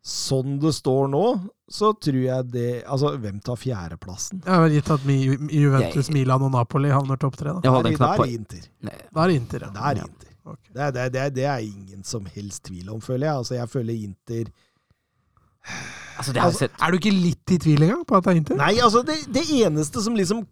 Sånn 0.08 0.60
det 0.62 0.70
står 0.76 1.08
nå, 1.12 1.24
så 1.68 1.90
tror 2.00 2.20
jeg 2.22 2.44
det 2.52 2.68
Altså, 2.88 3.10
hvem 3.20 3.40
tar 3.44 3.58
fjerdeplassen? 3.60 4.44
Jeg 4.44 4.52
har 4.52 4.62
vel 4.64 4.76
gitt 4.78 4.92
at 4.94 5.04
Juventus, 5.08 6.08
Milan 6.14 6.44
og 6.46 6.54
Napoli 6.54 6.92
havner 6.94 7.20
topp 7.20 7.36
tre. 7.40 7.56
Da, 7.56 7.64
Jeg 7.64 7.74
holder 7.74 7.92
en 7.92 7.98
knapp 7.98 8.22
er 8.22 8.24
det 8.24 8.38
Inter. 8.38 8.68
da 8.84 9.24
er 9.24 9.32
det 9.32 9.38
Inter, 9.42 9.66
ja. 9.66 9.72
Det 9.74 9.86
er 9.90 10.02
Inter. 10.06 10.27
Ok. 10.48 10.70
Det, 10.72 10.80
er, 10.80 10.94
det, 10.94 11.04
det, 11.12 11.20
er, 11.20 11.34
det 11.34 11.44
er 11.50 11.66
ingen 11.66 12.04
som 12.06 12.26
helst 12.34 12.64
tvil 12.68 12.88
om, 12.92 13.02
føler 13.04 13.28
jeg. 13.28 13.42
Altså, 13.42 13.54
jeg 13.58 13.72
føler 13.72 14.06
Inter 14.08 14.48
Altså, 16.18 16.32
det 16.32 16.40
har 16.40 16.48
Altså, 16.48 16.64
sett 16.64 16.80
Er 16.80 16.90
du 16.90 16.98
ikke 16.98 17.12
litt 17.12 17.52
i 17.52 17.58
tvil 17.60 17.84
engang 17.84 18.06
på 18.08 18.16
at 18.16 18.24
det 18.26 18.32
er 18.32 18.40
Inter? 18.40 18.58
Nei, 18.60 18.72
altså, 18.84 19.02
det, 19.06 19.18
det 19.34 19.44
eneste 19.60 20.02
som 20.04 20.16
liksom 20.18 20.46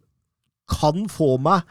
kan 0.67 1.07
få 1.13 1.37
meg 1.41 1.67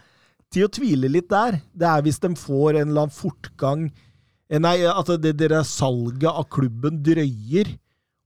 til 0.54 0.68
å 0.68 0.72
tvile 0.72 1.10
litt 1.12 1.28
der, 1.32 1.60
det 1.76 1.88
er 1.90 2.04
hvis 2.06 2.22
de 2.24 2.32
får 2.40 2.78
en 2.78 2.90
eller 2.90 3.08
annen 3.08 3.16
fortgang 3.16 3.90
eh, 3.90 4.62
Nei, 4.62 4.78
at 4.88 5.10
det, 5.20 5.34
det 5.36 5.50
der 5.52 5.66
salget 5.68 6.30
av 6.32 6.48
klubben 6.54 7.02
drøyer, 7.04 7.74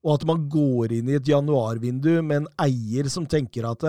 og 0.05 0.13
at 0.15 0.27
man 0.29 0.45
går 0.51 0.93
inn 0.99 1.09
i 1.09 1.17
et 1.17 1.27
januarvindu 1.27 2.19
med 2.21 2.43
en 2.43 2.49
eier 2.63 3.09
som 3.11 3.25
tenker 3.27 3.65
at 3.67 3.87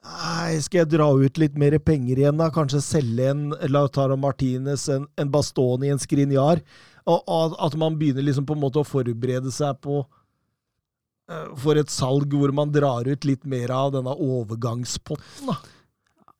Nei, 0.00 0.56
skal 0.64 0.82
jeg 0.82 0.92
dra 0.94 1.10
ut 1.12 1.38
litt 1.40 1.58
mer 1.60 1.76
penger 1.84 2.22
igjen, 2.22 2.38
da? 2.40 2.48
Kanskje 2.52 2.80
selge 2.80 3.26
en 3.34 3.50
Lautaro 3.68 4.16
Martinez, 4.16 4.86
en, 4.92 5.04
en 5.20 5.32
Bastoni, 5.32 5.90
en 5.92 6.00
Skriniar? 6.00 6.62
Og, 7.04 7.20
og 7.20 7.58
at 7.60 7.76
man 7.80 7.98
begynner 8.00 8.24
liksom 8.24 8.46
på 8.48 8.56
en 8.56 8.62
måte 8.62 8.80
å 8.80 8.86
forberede 8.86 9.52
seg 9.52 9.76
på 9.84 10.00
uh, 10.00 11.50
for 11.60 11.80
et 11.80 11.92
salg 11.92 12.32
hvor 12.32 12.52
man 12.56 12.72
drar 12.72 13.08
ut 13.08 13.28
litt 13.28 13.44
mer 13.48 13.72
av 13.76 13.92
denne 13.98 14.16
overgangspotten, 14.16 15.52
da. 15.52 15.60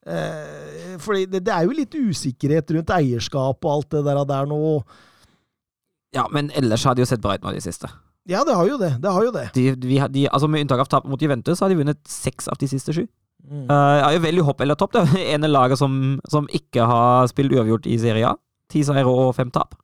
Uh, 0.00 0.96
fordi 0.98 1.26
det, 1.28 1.42
det 1.44 1.52
er 1.52 1.66
jo 1.68 1.76
litt 1.76 1.92
usikkerhet 1.92 2.72
rundt 2.72 2.92
eierskap 2.96 3.66
og 3.68 3.72
alt 3.74 3.90
det 3.92 4.00
der, 4.06 4.22
der 4.24 4.48
nå. 4.48 4.60
Ja, 6.16 6.24
men 6.32 6.48
ellers 6.56 6.86
har 6.88 6.96
de 6.96 7.04
jo 7.04 7.10
sett 7.10 7.20
bra 7.22 7.36
ut 7.36 7.44
nå 7.44 7.52
i 7.52 7.60
det 7.60 7.66
siste. 7.68 7.92
Ja, 8.28 8.40
det 8.48 8.56
har 8.56 8.68
jo 8.68 8.80
det. 8.80 8.94
Det 9.02 9.12
har 9.12 9.24
jo 9.26 9.32
det. 9.34 9.46
De, 9.52 9.70
de, 9.76 9.96
de, 10.16 10.28
altså 10.28 10.48
Med 10.48 10.64
unntak 10.64 10.82
av 10.82 10.88
tap 10.90 11.06
mot 11.08 11.20
Juventus, 11.20 11.60
har 11.60 11.68
de 11.72 11.78
vunnet 11.78 12.00
seks 12.08 12.48
av 12.48 12.56
de 12.60 12.68
siste 12.70 12.96
sju. 12.96 13.04
Mm. 13.44 13.66
Uh, 13.70 13.96
jeg 13.96 14.06
er 14.06 14.16
jo 14.16 14.24
veldig 14.26 14.46
hopp 14.48 14.64
eller 14.64 14.78
topp. 14.78 14.96
Det 14.96 15.04
er 15.04 15.32
ene 15.36 15.50
laget 15.50 15.80
som, 15.80 15.94
som 16.30 16.48
ikke 16.54 16.86
har 16.90 17.30
spilt 17.30 17.54
uavgjort 17.56 17.88
i 17.90 17.98
Serie 18.02 18.32
A. 18.32 18.36
Ti 18.70 18.84
seire 18.86 19.08
og 19.10 19.32
fem 19.38 19.50
tap. 19.54 19.74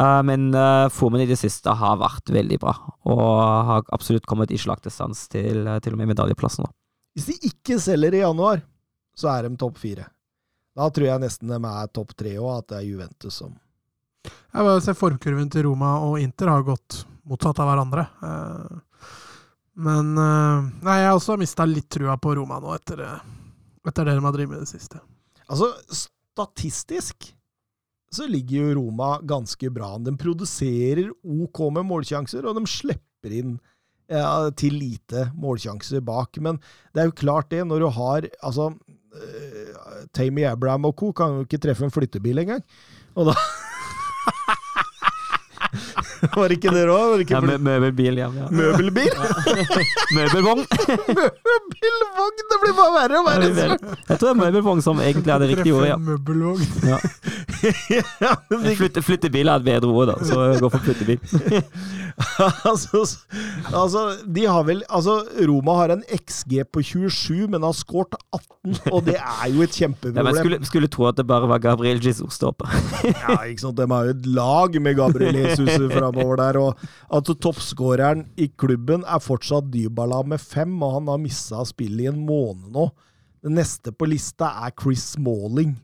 Uh, 0.00 0.20
men 0.24 0.50
uh, 0.54 0.88
formen 0.92 1.24
i 1.24 1.28
det 1.28 1.38
siste 1.40 1.72
har 1.76 1.98
vært 2.00 2.30
veldig 2.32 2.60
bra, 2.62 2.74
og 3.10 3.24
har 3.68 3.88
absolutt 3.92 4.28
kommet 4.28 4.52
i 4.54 4.60
slagdistans 4.60 5.26
til 5.32 5.66
uh, 5.68 5.78
til 5.82 5.96
og 5.96 6.00
med 6.00 6.14
medaljeplassen. 6.14 6.64
nå. 6.64 6.72
Hvis 7.16 7.26
de 7.26 7.50
ikke 7.50 7.80
selger 7.82 8.14
i 8.16 8.22
januar, 8.22 8.62
så 9.18 9.32
er 9.34 9.48
de 9.48 9.58
topp 9.60 9.80
fire. 9.82 10.06
Da 10.76 10.86
tror 10.88 11.08
jeg 11.08 11.22
nesten 11.24 11.50
de 11.50 11.58
er 11.58 11.90
topp 11.92 12.14
tre 12.16 12.36
òg, 12.38 12.60
at 12.60 12.70
det 12.70 12.78
er 12.78 12.86
Juventus 12.86 13.40
som 13.42 13.56
Jeg 14.24 14.62
bare 14.66 14.80
ser 14.84 14.96
Formkurven 14.98 15.50
til 15.50 15.66
Roma 15.66 15.96
og 16.06 16.20
Inter 16.22 16.52
har 16.52 16.64
gått 16.66 17.02
motsatt 17.28 17.60
av 17.62 17.68
hverandre. 17.70 18.06
Eh, 18.26 18.78
Men 19.80 20.12
eh, 20.18 20.70
Nei, 20.84 20.96
jeg 21.00 21.10
har 21.10 21.16
også 21.16 21.38
mista 21.40 21.66
litt 21.68 21.88
trua 21.92 22.16
på 22.20 22.34
Roma 22.38 22.60
nå, 22.62 22.72
etter, 22.76 23.02
eh, 23.06 23.26
etter 23.88 24.08
det 24.08 24.16
de 24.18 24.24
har 24.26 24.36
drevet 24.36 24.52
med 24.52 24.62
i 24.62 24.66
det 24.66 24.72
siste. 24.72 25.00
Altså, 25.50 25.72
statistisk 25.90 27.30
så 28.10 28.26
ligger 28.26 28.64
jo 28.64 28.76
Roma 28.80 29.12
ganske 29.22 29.70
bra 29.70 29.94
an. 29.94 30.06
De 30.06 30.14
produserer 30.18 31.12
OK 31.22 31.62
med 31.76 31.86
målsjanser, 31.86 32.46
og 32.46 32.58
de 32.58 32.64
slipper 32.70 33.34
inn 33.38 33.58
ja, 34.10 34.50
til 34.58 34.74
lite 34.80 35.28
målsjanser 35.38 36.02
bak. 36.02 36.40
Men 36.42 36.58
det 36.90 37.02
er 37.02 37.10
jo 37.10 37.18
klart 37.22 37.52
det, 37.54 37.62
når 37.70 37.84
du 37.84 37.88
har 37.94 38.26
altså 38.42 38.72
uh, 38.74 40.00
Tammy 40.16 40.42
Abraham 40.48 40.90
og 40.90 40.96
co. 40.98 41.12
kan 41.14 41.38
jo 41.38 41.46
ikke 41.46 41.62
treffe 41.62 41.86
en 41.86 41.94
flyttebil 41.94 42.42
engang. 42.42 42.64
Og 43.14 43.30
da 43.30 43.36
Var 46.36 46.48
det 46.52 46.56
ikke 46.58 46.72
dere 46.74 46.92
òg? 46.94 47.22
Ja, 47.30 47.40
mø- 47.40 47.58
møbelbil, 47.64 48.18
ja. 48.20 48.28
ja. 48.36 48.46
Møbelbil? 48.52 49.12
Møbelvogn. 50.16 50.64
Møbelvogn! 51.20 52.40
Det 52.50 52.58
blir 52.64 52.74
bare 52.76 52.92
verre 52.96 53.20
og 53.20 53.28
verre! 53.28 53.78
Jeg 54.10 54.18
tror 54.18 54.26
det 54.26 54.32
er 54.34 54.40
møbelvogn 54.42 54.82
som 54.84 55.00
egentlig 55.02 55.32
er 55.34 55.42
det 55.44 55.48
riktige 55.54 55.76
ordet. 55.78 55.90
ja. 55.92 55.96
møbelvogn. 55.96 56.62
ja, 56.90 56.98
Flytte, 58.80 59.02
flyttebil 59.04 59.48
er 59.50 59.60
et 59.60 59.66
bedre 59.66 59.90
ord, 59.92 60.10
da, 60.12 60.16
så 60.26 60.46
gå 60.60 60.70
for 60.72 60.84
flyttebil. 60.84 61.20
altså, 62.68 63.02
altså, 63.72 64.04
de 64.26 64.44
har 64.48 64.64
vel 64.68 64.82
Altså, 64.90 65.18
Roma 65.48 65.74
har 65.80 65.92
en 65.94 66.02
XG 66.16 66.62
på 66.72 66.82
27, 66.84 67.46
men 67.52 67.62
har 67.64 67.74
skåret 67.76 68.16
18, 68.34 68.80
og 68.92 69.04
det 69.06 69.16
er 69.18 69.46
jo 69.54 69.62
et 69.64 69.76
Ja, 69.80 69.88
men 69.88 69.96
kjempeproblem. 69.96 70.38
skulle, 70.40 70.58
skulle 70.68 70.88
tro 70.92 71.06
at 71.10 71.16
det 71.20 71.26
bare 71.28 71.48
var 71.48 71.60
Gabriel 71.62 72.00
Jesus 72.04 72.34
stopper. 72.40 72.68
Ja, 73.06 73.38
ikke 73.48 73.62
sant? 73.62 73.78
De 73.78 73.86
har 73.90 74.08
jo 74.10 74.14
et 74.16 74.26
lag 74.36 74.76
med 74.82 74.96
Gabriel 74.98 75.36
Jesus 75.44 75.70
framover 76.10 76.40
der. 76.40 76.58
Og 76.60 77.18
at 77.18 77.30
toppskåreren 77.40 78.26
i 78.36 78.50
klubben 78.58 79.04
er 79.06 79.22
fortsatt 79.22 79.70
Dybala 79.72 80.22
med 80.26 80.40
fem, 80.40 80.74
og 80.82 80.98
han 80.98 81.12
har 81.12 81.22
missa 81.22 81.64
spillet 81.68 82.06
i 82.06 82.10
en 82.12 82.26
måned 82.26 82.72
nå. 82.74 82.90
Det 83.40 83.54
neste 83.54 83.92
på 83.96 84.08
lista 84.10 84.52
er 84.66 84.74
Chris 84.76 85.14
Smalling. 85.14 85.78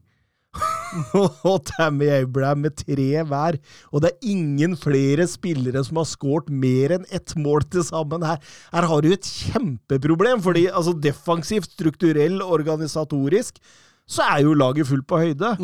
og 1.51 1.65
Tammy 1.69 2.09
Abraham 2.09 2.63
med 2.65 2.77
tre 2.79 3.23
hver. 3.29 3.59
Og 3.93 4.03
det 4.03 4.11
er 4.11 4.29
ingen 4.33 4.77
flere 4.77 5.27
spillere 5.29 5.83
som 5.85 6.01
har 6.01 6.09
skåret 6.09 6.49
mer 6.53 6.97
enn 6.97 7.09
ett 7.15 7.35
mål 7.37 7.67
til 7.73 7.85
sammen. 7.87 8.25
Her, 8.25 8.41
her 8.73 8.89
har 8.91 9.03
du 9.05 9.11
et 9.13 9.27
kjempeproblem, 9.27 10.41
fordi 10.45 10.67
altså, 10.71 10.95
defensivt, 10.97 11.71
strukturell, 11.73 12.41
organisatorisk, 12.43 13.61
så 14.07 14.23
er 14.37 14.45
jo 14.47 14.55
laget 14.55 14.87
fullt 14.87 15.07
på 15.09 15.19
høyde. 15.19 15.57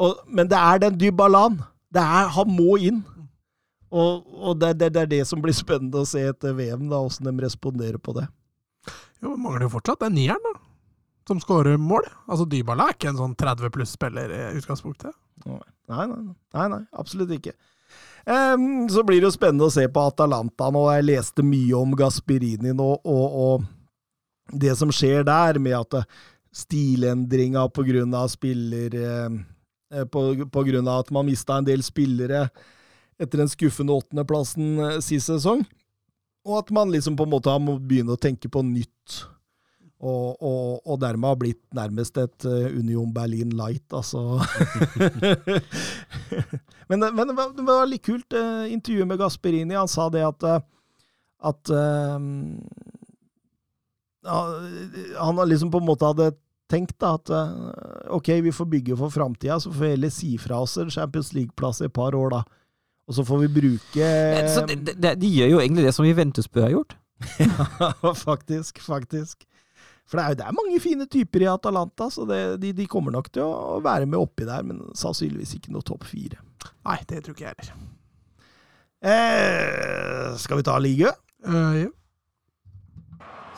Og, 0.00 0.22
men 0.26 0.48
det 0.48 0.58
er 0.58 0.86
den 0.86 0.98
Dybalan. 1.00 1.60
Det 1.92 2.02
er, 2.02 2.30
han 2.32 2.54
må 2.56 2.78
inn. 2.80 3.02
Og, 3.90 4.26
og 4.38 4.58
det, 4.60 4.74
det, 4.78 4.92
det 4.94 5.02
er 5.02 5.10
det 5.10 5.24
som 5.26 5.40
blir 5.42 5.54
spennende 5.56 6.02
å 6.02 6.08
se 6.08 6.22
etter 6.30 6.54
VM, 6.54 6.86
da, 6.90 7.00
åssen 7.02 7.26
de 7.26 7.34
responderer 7.42 7.98
på 7.98 8.14
det. 8.18 8.26
Jo, 9.20 9.34
mangler 9.34 9.66
jo 9.66 9.74
fortsatt 9.74 10.04
den 10.06 10.16
nieren, 10.20 10.44
da. 10.44 10.54
Som 11.28 11.40
skårer 11.42 11.78
mål. 11.78 12.06
Altså, 12.26 12.46
Dybala 12.48 12.88
er 12.88 12.96
ikke 12.96 13.10
en 13.10 13.18
sånn 13.18 13.34
30 13.38 13.74
pluss-spiller 13.74 14.32
i 14.34 14.40
utgangspunktet. 14.58 15.12
Nei, 15.44 15.60
nei, 15.90 16.06
nei, 16.06 16.22
nei, 16.56 16.68
nei 16.72 16.80
absolutt 16.98 17.34
ikke. 17.36 17.54
Um, 18.30 18.88
så 18.92 19.02
blir 19.06 19.20
det 19.20 19.30
jo 19.30 19.34
spennende 19.34 19.66
å 19.66 19.72
se 19.72 19.86
på 19.90 20.02
Atalanta 20.06 20.68
nå. 20.72 20.84
Jeg 20.94 21.06
leste 21.08 21.44
mye 21.46 21.78
om 21.78 21.94
Gasperini 21.98 22.74
nå, 22.76 22.88
og, 22.98 23.38
og 23.44 24.58
det 24.64 24.74
som 24.78 24.92
skjer 24.94 25.24
der, 25.26 25.60
med 25.62 25.78
at 25.78 26.00
eh, 26.00 26.10
stilendringa 26.50 27.68
på 27.70 27.84
grunn 27.86 28.14
av 28.18 28.28
spiller 28.32 28.96
eh, 28.98 30.04
på, 30.10 30.22
på 30.50 30.64
grunn 30.66 30.88
av 30.90 31.04
at 31.04 31.12
man 31.14 31.28
mista 31.28 31.58
en 31.58 31.66
del 31.66 31.84
spillere 31.86 32.48
etter 33.20 33.42
den 33.42 33.50
skuffende 33.52 33.96
åttendeplassen 33.98 34.78
eh, 34.78 34.96
sist 35.04 35.28
sesong, 35.30 35.66
og 36.48 36.56
at 36.62 36.72
man 36.72 36.92
liksom 36.92 37.18
på 37.18 37.26
en 37.26 37.34
måte 37.34 37.58
må 37.60 37.76
begynne 37.78 38.16
å 38.16 38.20
tenke 38.20 38.48
på 38.52 38.64
nytt. 38.64 39.20
Og, 40.00 40.38
og, 40.40 40.80
og 40.88 41.00
dermed 41.02 41.28
har 41.28 41.36
blitt 41.36 41.60
nærmest 41.76 42.16
et 42.16 42.44
eh, 42.48 42.72
Union 42.72 43.10
Berlin 43.12 43.50
light, 43.52 43.84
altså. 43.92 44.40
men, 46.88 47.04
men 47.04 47.28
det, 47.28 47.34
var, 47.36 47.52
det 47.52 47.74
litt 47.90 48.06
kult, 48.06 48.32
eh, 48.32 48.70
intervjuet 48.72 49.10
med 49.10 49.20
Gasperini. 49.20 49.76
Han 49.76 49.90
sa 49.92 50.08
det 50.12 50.22
at, 50.24 50.46
eh, 50.48 50.62
at 51.50 51.72
eh, 51.76 52.16
Han 55.20 55.42
liksom 55.48 55.72
på 55.74 55.82
en 55.82 55.90
måte 55.90 56.08
hadde 56.08 56.30
tenkt 56.70 56.96
da, 57.02 57.18
at 57.18 57.32
ok, 58.14 58.28
vi 58.46 58.52
får 58.54 58.66
bygge 58.72 58.96
for 58.96 59.12
framtida, 59.12 59.58
så 59.60 59.72
får 59.72 59.84
vi 59.84 59.92
heller 59.96 60.12
si 60.14 60.32
fra 60.38 60.62
oss 60.64 60.78
en 60.78 60.92
Champions 60.92 61.32
League-plass 61.34 61.80
i 61.82 61.88
et 61.90 61.96
par 61.96 62.14
år, 62.14 62.38
da. 62.38 62.59
Og 63.10 63.16
så 63.18 63.26
får 63.26 63.40
vi 63.42 63.52
bruke 63.58 64.08
Så 64.54 64.62
de, 64.70 64.76
de, 64.86 65.14
de 65.18 65.30
gjør 65.34 65.56
jo 65.56 65.60
egentlig 65.60 65.86
det 65.88 65.94
som 65.96 66.06
Juventus 66.06 66.46
bør 66.46 66.68
ha 66.68 66.72
gjort. 66.76 66.96
ja, 67.42 68.12
faktisk, 68.14 68.78
faktisk. 68.84 69.42
For 70.06 70.18
det 70.18 70.24
er, 70.24 70.38
det 70.38 70.46
er 70.46 70.54
mange 70.54 70.78
fine 70.82 71.06
typer 71.10 71.42
i 71.44 71.50
Atalanta, 71.50 72.08
så 72.10 72.24
det, 72.26 72.40
de, 72.62 72.72
de 72.74 72.86
kommer 72.90 73.14
nok 73.14 73.28
til 73.34 73.46
å 73.46 73.78
være 73.82 74.08
med 74.10 74.18
oppi 74.18 74.46
der, 74.46 74.62
men 74.66 74.80
sannsynligvis 74.98 75.56
ikke 75.58 75.74
noe 75.74 75.86
topp 75.86 76.06
fire. 76.06 76.38
Nei, 76.86 76.98
det 77.10 77.22
tror 77.26 77.36
ikke 77.36 77.46
jeg 77.48 77.58
heller. 77.60 77.86
Eh, 79.10 80.26
skal 80.38 80.60
vi 80.60 80.66
ta 80.66 80.74
ligue? 80.82 81.12
Uh, 81.46 81.74
ja. 81.78 81.90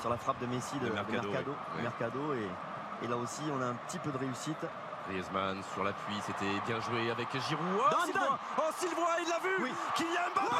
sur 0.02 0.10
la 0.10 0.16
frappe 0.16 0.40
de 0.40 0.46
Messi 0.46 0.74
de, 0.80 0.86
De 0.86 0.90
de 0.90 0.94
Mercado, 0.94 1.28
Mercado, 1.30 1.54
oui. 1.76 1.82
Mercado, 1.82 2.34
et, 2.34 3.04
et 3.04 3.08
là 3.08 3.16
aussi 3.16 3.42
on 3.56 3.62
a 3.62 3.66
un 3.66 3.76
petit 3.86 3.98
peu 3.98 4.10
de 4.10 4.18
réussite. 4.18 4.66
Griezmann 5.08 5.62
sur 5.74 5.84
l'appui, 5.84 6.14
c'était 6.26 6.60
bien 6.66 6.80
joué 6.80 7.10
avec 7.10 7.28
Giroud. 7.48 7.66
Oh, 7.78 8.04
Sylvain 8.04 8.38
Oh, 8.58 8.70
Sylvain, 8.76 9.16
il 9.22 9.28
l'a 9.28 9.38
vu 9.38 9.62
Oui. 9.64 9.72
Kylian 9.96 10.30
Mbappé 10.34 10.56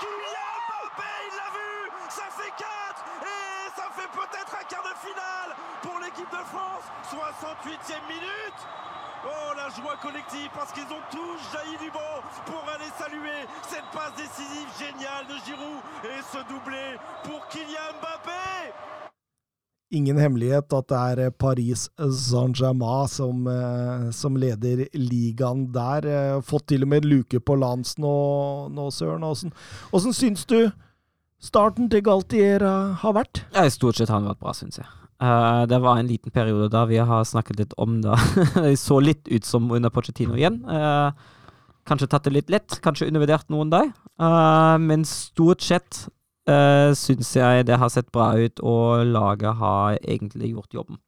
Kylian 0.00 0.54
Mbappé, 0.68 1.10
il 1.30 1.36
l'a 1.36 1.50
vu 1.54 1.90
Ça 2.08 2.24
fait 2.30 2.52
4 2.56 2.64
Et 3.22 3.70
ça 3.76 3.84
fait 3.94 4.08
peut-être 4.08 4.54
un 4.60 4.64
quart 4.64 4.82
de 4.82 4.94
finale 5.06 5.56
pour 5.82 5.98
l'équipe 6.00 6.30
de 6.30 6.44
France 6.44 6.84
68e 7.10 8.08
minute 8.08 8.60
Oh, 9.26 9.54
la 9.56 9.70
joie 9.70 9.96
collective 10.02 10.50
parce 10.54 10.70
qu'ils 10.72 10.84
ont 10.92 11.00
tous 11.10 11.38
jailli 11.52 11.78
du 11.78 11.90
banc 11.90 12.20
pour 12.44 12.62
aller 12.74 12.90
saluer 12.98 13.46
cette 13.62 13.86
passe 13.86 14.12
décisive 14.16 14.68
géniale 14.78 15.26
de 15.26 15.34
Giroud 15.46 15.80
et 16.04 16.20
ce 16.30 16.38
doublé 16.52 16.98
pour 17.24 17.46
Kylian 17.48 17.94
Mbappé 18.02 18.72
Ingen 19.94 20.18
hemmelighet 20.18 20.74
at 20.74 20.88
det 20.90 21.00
er 21.00 21.22
eh, 21.26 21.34
Paris 21.34 21.86
Saint-Germain 21.98 23.10
som, 23.10 23.44
eh, 23.50 24.08
som 24.14 24.38
leder 24.40 24.86
ligaen 24.98 25.68
der. 25.74 26.08
Eh, 26.08 26.40
Fått 26.46 26.68
til 26.72 26.86
og 26.86 26.90
med 26.90 27.06
luke 27.06 27.40
på 27.40 27.58
lands 27.60 27.94
nå, 28.02 28.16
nå 28.74 28.88
Søren. 28.94 29.24
Åssen 29.24 30.16
syns 30.16 30.44
du 30.50 30.58
starten 31.44 31.90
til 31.92 32.02
Galtier 32.04 32.64
har 33.00 33.16
vært? 33.16 33.44
Ja, 33.54 33.68
Stort 33.70 34.00
sett 34.00 34.10
har 34.10 34.20
han 34.20 34.30
vært 34.32 34.42
bra, 34.42 34.54
syns 34.56 34.80
jeg. 34.82 34.90
Uh, 35.22 35.62
det 35.70 35.78
var 35.78 36.00
en 36.00 36.08
liten 36.10 36.32
periode 36.34 36.66
da 36.72 36.82
vi 36.90 36.98
har 36.98 37.22
snakket 37.24 37.60
litt 37.62 37.74
om 37.80 38.00
det. 38.02 38.16
det 38.56 38.74
så 38.80 38.98
litt 39.00 39.28
ut 39.30 39.46
som 39.46 39.70
under 39.70 39.92
Pochettino 39.94 40.34
igjen. 40.36 40.58
Uh, 40.66 41.14
kanskje 41.88 42.08
tatt 42.10 42.26
det 42.26 42.34
litt 42.34 42.50
lett, 42.52 42.80
kanskje 42.84 43.08
undervurdert 43.08 43.52
noen 43.52 43.70
der. 43.72 43.92
Uh, 44.20 44.76
men 44.82 45.06
stort 45.08 45.62
sett 45.64 46.06
uh, 46.50 46.90
syns 46.98 47.32
jeg 47.36 47.66
det 47.68 47.78
har 47.80 47.92
sett 47.92 48.10
bra 48.14 48.32
ut, 48.38 48.60
og 48.60 49.06
laget 49.08 49.60
har 49.60 49.98
egentlig 50.02 50.54
gjort 50.54 50.80
jobben. 50.80 51.00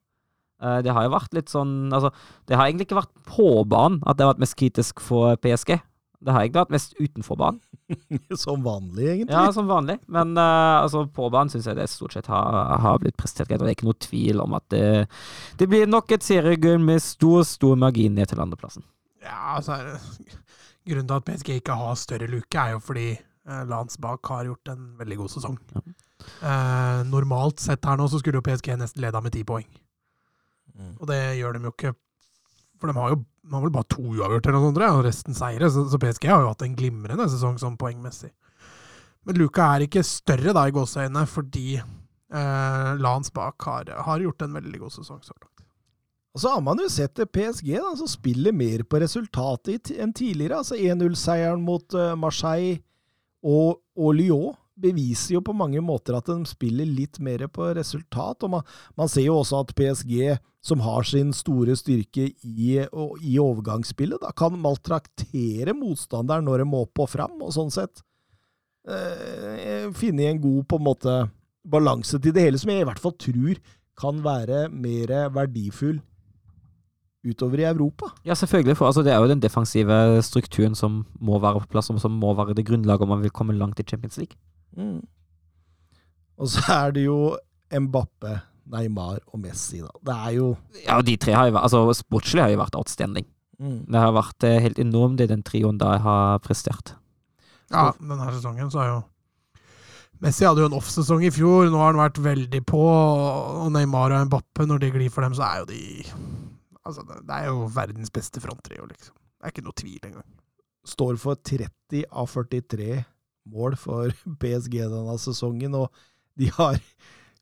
Uh, 0.63 0.81
det 0.85 0.95
har 0.97 1.05
jo 1.05 1.13
vært 1.13 1.35
litt 1.37 1.51
sånn 1.53 1.93
Altså, 1.93 2.09
det 2.49 2.57
har 2.57 2.65
egentlig 2.65 2.87
ikke 2.87 2.97
vært 2.97 3.13
på 3.29 3.51
banen 3.69 3.99
at 4.09 4.17
det 4.17 4.25
har 4.25 4.31
vært 4.33 4.47
mest 4.47 4.57
kritisk 4.57 5.03
for 5.05 5.37
PSG. 5.43 5.75
Det 6.25 6.33
har 6.33 6.43
egentlig 6.43 6.63
vært 6.63 6.73
mest 6.73 6.95
utenfor 6.97 7.39
banen. 7.39 7.61
Som 8.43 8.65
vanlig, 8.65 9.05
egentlig. 9.05 9.37
Ja, 9.37 9.53
som 9.53 9.69
vanlig. 9.69 9.99
Men 10.11 10.33
uh, 10.35 10.81
altså, 10.81 11.05
på 11.13 11.29
banen 11.31 11.53
syns 11.53 11.69
jeg 11.69 11.79
det 11.79 11.87
stort 11.93 12.17
sett 12.17 12.31
har, 12.33 12.73
har 12.83 12.99
blitt 13.03 13.19
prestert 13.21 13.51
greit. 13.51 13.61
Og 13.61 13.69
det 13.69 13.75
er 13.75 13.77
ikke 13.77 13.91
noe 13.91 14.01
tvil 14.03 14.43
om 14.43 14.57
at 14.57 14.65
det, 14.73 14.89
det 15.61 15.69
blir 15.71 15.87
nok 15.87 16.17
et 16.17 16.27
seriegull 16.27 16.81
med 16.83 17.05
stor, 17.05 17.45
stor 17.47 17.77
margin 17.79 18.17
ned 18.17 18.33
til 18.33 18.43
andreplassen. 18.43 18.83
Ja, 19.23 19.59
altså 19.59 19.79
Grunnen 20.87 21.07
til 21.07 21.17
at 21.17 21.25
PSG 21.27 21.55
ikke 21.61 21.77
har 21.79 21.97
større 21.99 22.29
luke, 22.31 22.59
er 22.59 22.77
jo 22.77 22.83
fordi 22.83 23.09
Lance 23.47 24.01
bak 24.03 24.27
har 24.33 24.49
gjort 24.49 24.73
en 24.73 24.89
veldig 24.99 25.21
god 25.21 25.33
sesong. 25.37 25.59
Ja. 25.75 25.83
Eh, 26.43 27.05
normalt 27.07 27.61
sett 27.63 27.85
her 27.87 27.99
nå 28.01 28.09
så 28.11 28.19
skulle 28.19 28.41
jo 28.41 28.47
PSG 28.47 28.73
nesten 28.81 29.05
leda 29.05 29.21
med 29.23 29.35
ti 29.37 29.45
poeng. 29.47 29.67
Mm. 30.75 30.97
Og 30.99 31.07
det 31.11 31.21
gjør 31.39 31.57
de 31.57 31.69
jo 31.69 31.75
ikke. 31.75 31.95
For 32.81 32.91
de 32.91 32.99
har 32.99 33.15
jo 33.15 33.23
de 33.47 33.55
har 33.55 33.63
vel 33.63 33.71
bare 33.71 33.87
to 33.87 34.03
uavgjort 34.03 34.49
eller 34.49 34.59
noe 34.59 34.71
sånt, 34.73 34.81
og 34.83 35.05
resten 35.07 35.37
seire. 35.39 35.69
Så, 35.71 35.87
så 35.93 36.01
PSG 36.03 36.27
har 36.33 36.43
jo 36.43 36.51
hatt 36.51 36.65
en 36.67 36.75
glimrende 36.79 37.29
sesong 37.31 37.61
sånn 37.63 37.79
poengmessig. 37.79 38.33
Men 39.27 39.39
luka 39.39 39.69
er 39.75 39.87
ikke 39.87 40.03
større 40.07 40.55
da 40.55 40.65
i 40.67 40.75
gåseøynene 40.75 41.23
fordi 41.31 41.77
eh, 41.79 42.91
Lance 43.03 43.35
bak 43.35 43.63
har, 43.67 43.93
har 44.07 44.23
gjort 44.23 44.43
en 44.43 44.59
veldig 44.59 44.83
god 44.83 44.97
sesong 44.99 45.23
så 45.23 45.35
langt. 45.35 45.53
Og 46.37 46.43
så 46.43 46.53
har 46.53 46.61
man 46.61 46.83
jo 46.83 46.89
sett 46.93 47.15
det 47.17 47.31
PSG 47.33 47.71
da, 47.79 47.95
som 47.97 48.11
spiller 48.11 48.53
mer 48.53 48.83
på 48.85 48.99
resultatet 49.01 49.95
enn 49.95 50.13
tidligere. 50.15 50.59
Altså 50.61 50.77
1-0-seieren 50.77 51.63
mot 51.65 51.97
uh, 51.97 52.13
Marseille 52.19 52.83
og, 53.47 53.83
og 53.95 54.17
Lyon 54.19 54.57
beviser 54.77 55.39
jo 55.39 55.43
på 55.45 55.55
mange 55.57 55.81
måter 55.85 56.19
at 56.19 56.27
de 56.29 56.37
spiller 56.49 56.89
litt 56.89 57.21
mer 57.25 57.47
på 57.49 57.71
resultat. 57.79 58.45
og 58.45 58.53
Man, 58.53 58.67
man 58.99 59.09
ser 59.09 59.29
jo 59.29 59.39
også 59.41 59.63
at 59.63 59.73
PSG, 59.79 60.37
som 60.67 60.83
har 60.85 61.07
sin 61.09 61.33
store 61.37 61.77
styrke 61.79 62.27
i, 62.45 62.69
i 62.77 63.39
overgangsspillet, 63.41 64.21
da, 64.21 64.35
kan 64.37 64.59
maltraktere 64.61 65.77
motstanderen 65.77 66.45
når 66.49 66.63
de 66.63 66.69
må 66.69 66.83
opp 66.85 67.07
og 67.07 67.11
fram, 67.15 67.39
og 67.41 67.55
sånn 67.57 67.73
sett. 67.73 68.03
eh, 68.93 69.89
finne 69.97 70.29
en 70.29 70.43
god 70.43 70.67
på 70.69 70.79
en 70.79 70.87
måte 70.87 71.17
balanse 71.67 72.21
til 72.23 72.35
det 72.35 72.45
hele, 72.45 72.61
som 72.61 72.71
jeg 72.71 72.85
i 72.85 72.87
hvert 72.87 73.03
fall 73.03 73.17
tror 73.19 73.63
kan 73.97 74.21
være 74.23 74.67
mer 74.69 75.15
verdifull 75.33 76.03
utover 77.27 77.61
i 77.63 77.67
Europa. 77.69 78.11
Ja, 78.25 78.35
selvfølgelig. 78.39 78.77
For 78.79 78.87
altså, 78.89 79.03
det 79.07 79.13
er 79.13 79.21
jo 79.23 79.29
den 79.31 79.43
defensive 79.43 80.23
strukturen 80.27 80.75
som 80.79 81.03
må 81.21 81.39
være 81.43 81.61
på 81.65 81.73
plass, 81.77 81.91
og 81.91 82.01
som 82.03 82.13
må 82.23 82.35
være 82.39 82.55
det 82.59 82.67
grunnlaget 82.69 83.03
om 83.07 83.15
man 83.17 83.23
vil 83.25 83.35
komme 83.35 83.57
langt 83.59 83.81
i 83.83 83.87
Champions 83.87 84.19
League. 84.21 84.37
Mm. 84.77 85.01
Og 86.39 86.49
så 86.53 86.61
er 86.73 86.91
det 86.97 87.07
jo 87.07 87.37
Mbappe, 87.73 88.37
Neymar 88.71 89.19
og 89.33 89.41
Messi, 89.41 89.81
da. 89.81 89.91
Det 90.05 90.15
er 90.17 90.37
jo 90.37 90.47
Ja, 90.85 91.01
de 91.03 91.17
tre 91.17 91.33
har 91.35 91.47
jo 91.49 91.55
vært 91.57 91.69
Altså, 91.69 91.81
sportslig 92.03 92.43
har 92.43 92.51
jo 92.53 92.61
vært 92.61 92.77
outstanding. 92.79 93.27
mm. 93.59 93.87
Det 93.91 94.01
har 94.03 94.13
vært 94.13 94.45
eh, 94.45 94.61
helt 94.63 94.79
enormt, 94.83 95.19
det 95.19 95.29
den 95.31 95.43
trioen 95.47 95.79
jeg 95.81 96.01
har 96.05 96.39
prestert. 96.45 96.95
Ja, 97.73 97.93
denne 97.99 98.29
sesongen 98.35 98.71
så 98.71 98.83
er 98.85 98.91
jo 98.93 99.03
Messi 100.25 100.47
hadde 100.47 100.63
jo 100.63 100.69
en 100.71 100.77
off-sesong 100.79 101.27
i 101.29 101.31
fjor, 101.35 101.67
nå 101.69 101.77
har 101.77 101.91
han 101.93 102.01
vært 102.01 102.19
veldig 102.25 102.63
på. 102.65 102.79
Og 102.81 103.67
Neymar 103.75 104.15
og 104.17 104.31
Mbappe, 104.31 104.65
når 104.65 104.79
de 104.81 104.89
glir 104.95 105.11
for 105.13 105.27
dem, 105.27 105.35
så 105.37 105.45
er 105.45 105.59
jo 105.61 105.67
de 105.69 105.83
Altså, 106.87 107.03
det 107.07 107.35
er 107.37 107.49
jo 107.51 107.67
verdens 107.75 108.13
beste 108.15 108.43
fronttrio, 108.45 108.87
liksom. 108.91 109.15
Det 109.37 109.49
er 109.49 109.53
ikke 109.55 109.67
noe 109.67 109.77
tvil 109.83 110.09
engang. 110.11 110.27
står 110.87 111.17
for 111.19 111.35
30 111.43 112.05
av 112.15 112.31
43 112.31 113.05
mål 113.53 113.77
for 113.79 114.11
PSG 114.43 114.81
denne 114.87 115.19
sesongen, 115.23 115.75
og 115.75 115.91
de 116.39 116.51
har 116.57 116.79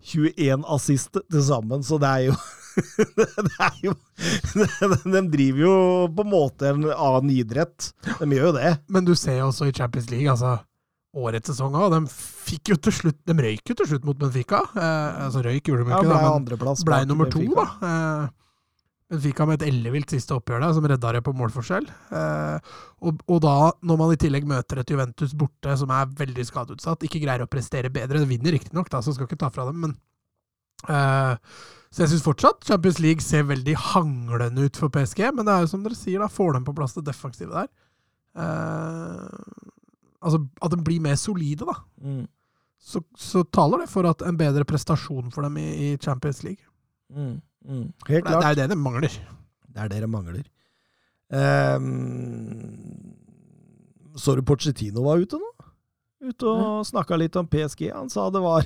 21 0.04 0.64
assist 0.74 1.16
til 1.16 1.42
sammen, 1.44 1.82
så 1.84 1.98
det 2.02 2.10
er 2.10 2.26
jo 2.30 2.36
Det 3.14 3.52
er 3.62 3.76
jo 3.86 3.92
De 5.14 5.20
driver 5.30 5.60
jo 5.62 5.74
på 6.10 6.24
en 6.24 6.30
måte 6.32 6.72
en 6.72 6.88
annen 6.90 7.30
idrett. 7.30 7.92
De 8.18 8.26
gjør 8.34 8.48
jo 8.48 8.54
det. 8.56 8.72
Men 8.90 9.06
du 9.06 9.12
ser 9.14 9.38
jo 9.38 9.50
også 9.52 9.68
i 9.70 9.74
Champions 9.76 10.08
League, 10.10 10.26
altså 10.32 10.56
Årets 11.14 11.52
sesong 11.52 11.76
òg. 11.78 11.92
De 11.94 12.00
fikk 12.10 12.72
jo 12.72 12.76
til 12.82 12.96
slutt 12.96 13.20
De 13.30 13.36
røyk 13.38 13.70
jo 13.70 13.76
til 13.78 13.86
slutt 13.92 14.08
mot 14.08 14.18
Benfica. 14.18 14.64
Eh, 14.74 15.20
altså 15.28 15.44
røyk 15.46 15.70
gjorde 15.70 15.84
de 15.86 15.92
ikke, 15.92 16.00
Ja, 16.02 16.10
ble 16.10 16.56
da, 16.58 16.64
men 16.66 16.82
ble 16.88 16.98
nummer 17.12 17.30
to, 17.30 17.44
da. 17.54 17.66
Eh, 17.90 18.24
Benfica 19.12 19.44
med 19.46 19.60
et 19.60 19.68
ellevilt 19.68 20.10
siste 20.14 20.32
oppgjør 20.34 20.62
der, 20.64 20.72
som 20.76 20.86
redda 20.88 21.10
det 21.12 21.20
på 21.26 21.34
målforskjell. 21.36 21.84
Eh, 22.16 22.72
og, 23.04 23.20
og 23.28 23.42
da, 23.44 23.54
når 23.84 24.00
man 24.00 24.14
i 24.14 24.18
tillegg 24.20 24.46
møter 24.48 24.80
et 24.80 24.90
Juventus 24.90 25.34
borte 25.38 25.76
som 25.80 25.92
er 25.92 26.08
veldig 26.18 26.46
skadeutsatt, 26.48 27.04
ikke 27.04 27.20
greier 27.22 27.44
å 27.44 27.50
prestere 27.50 27.92
bedre, 27.92 28.22
det 28.22 28.30
vinner 28.30 28.56
riktignok, 28.56 28.88
så 28.94 29.12
skal 29.12 29.28
ikke 29.28 29.40
ta 29.44 29.52
fra 29.52 29.68
dem, 29.68 29.84
men 29.84 29.94
eh, 30.88 31.36
Så 31.94 32.02
jeg 32.02 32.14
syns 32.14 32.24
fortsatt 32.26 32.64
Champions 32.66 32.98
League 33.04 33.22
ser 33.22 33.44
veldig 33.46 33.76
hanglende 33.92 34.64
ut 34.66 34.80
for 34.80 34.90
PSG, 34.90 35.28
men 35.36 35.46
det 35.46 35.52
er 35.54 35.66
jo 35.66 35.72
som 35.76 35.84
dere 35.84 35.98
sier, 36.00 36.24
da 36.24 36.32
får 36.32 36.56
de 36.56 36.64
på 36.66 36.74
plass 36.80 36.96
det 36.96 37.04
defensive 37.06 37.52
der. 37.54 37.68
Eh, 38.34 39.64
altså 40.24 40.40
at 40.64 40.72
de 40.72 40.80
blir 40.82 41.04
mer 41.04 41.20
solide, 41.20 41.68
da. 41.68 41.76
Mm, 42.02 42.24
Så, 42.84 43.00
så 43.16 43.44
taler 43.48 43.84
det 43.84 43.92
for 43.92 44.08
at 44.08 44.24
en 44.26 44.36
bedre 44.40 44.64
prestasjon 44.68 45.30
for 45.32 45.46
dem 45.46 45.60
i, 45.60 45.68
i 45.92 45.96
Champions 46.00 46.42
League. 46.44 46.64
mm, 47.14 47.36
mm. 47.64 47.86
Helt 48.08 48.24
Det, 48.24 48.32
det 48.32 48.44
er 48.44 48.54
jo 48.54 48.60
det 48.62 48.68
de 48.72 48.78
mangler. 48.80 49.18
Det 49.74 49.82
er 49.82 49.88
det 49.90 50.00
det 50.04 50.10
mangler. 50.10 50.44
Um, 51.34 53.14
så 54.16 54.36
du 54.36 54.44
Pochettino 54.46 55.02
var 55.08 55.22
ute 55.22 55.40
nå? 55.40 55.50
Ute 56.24 56.48
og 56.48 56.86
snakka 56.88 57.18
litt 57.20 57.36
om 57.36 57.48
PSG. 57.50 57.88
Han 57.92 58.08
sa 58.12 58.28
det 58.32 58.42
var 58.44 58.64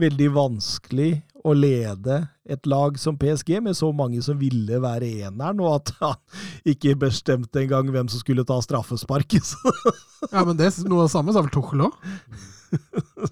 veldig 0.00 0.28
vanskelig 0.36 1.10
å 1.44 1.52
lede 1.52 2.22
et 2.48 2.66
lag 2.68 2.96
som 3.00 3.16
PSG, 3.20 3.58
med 3.64 3.76
så 3.76 3.90
mange 3.96 4.22
som 4.24 4.38
ville 4.40 4.78
være 4.80 5.10
eneren, 5.26 5.60
og 5.60 5.76
at 5.76 5.92
han 6.00 6.72
ikke 6.74 6.96
bestemte 7.04 7.60
engang 7.60 7.90
hvem 7.92 8.08
som 8.12 8.22
skulle 8.22 8.46
ta 8.48 8.60
straffesparket. 8.64 9.54
Ja, 10.32 10.40
men 10.40 10.56
det, 10.56 10.70
noe 10.88 11.02
av 11.02 11.08
det 11.10 11.12
samme 11.12 11.34
sa 11.34 11.42
vel 11.44 11.52
Tuchel 11.52 11.82
òg. 11.84 11.96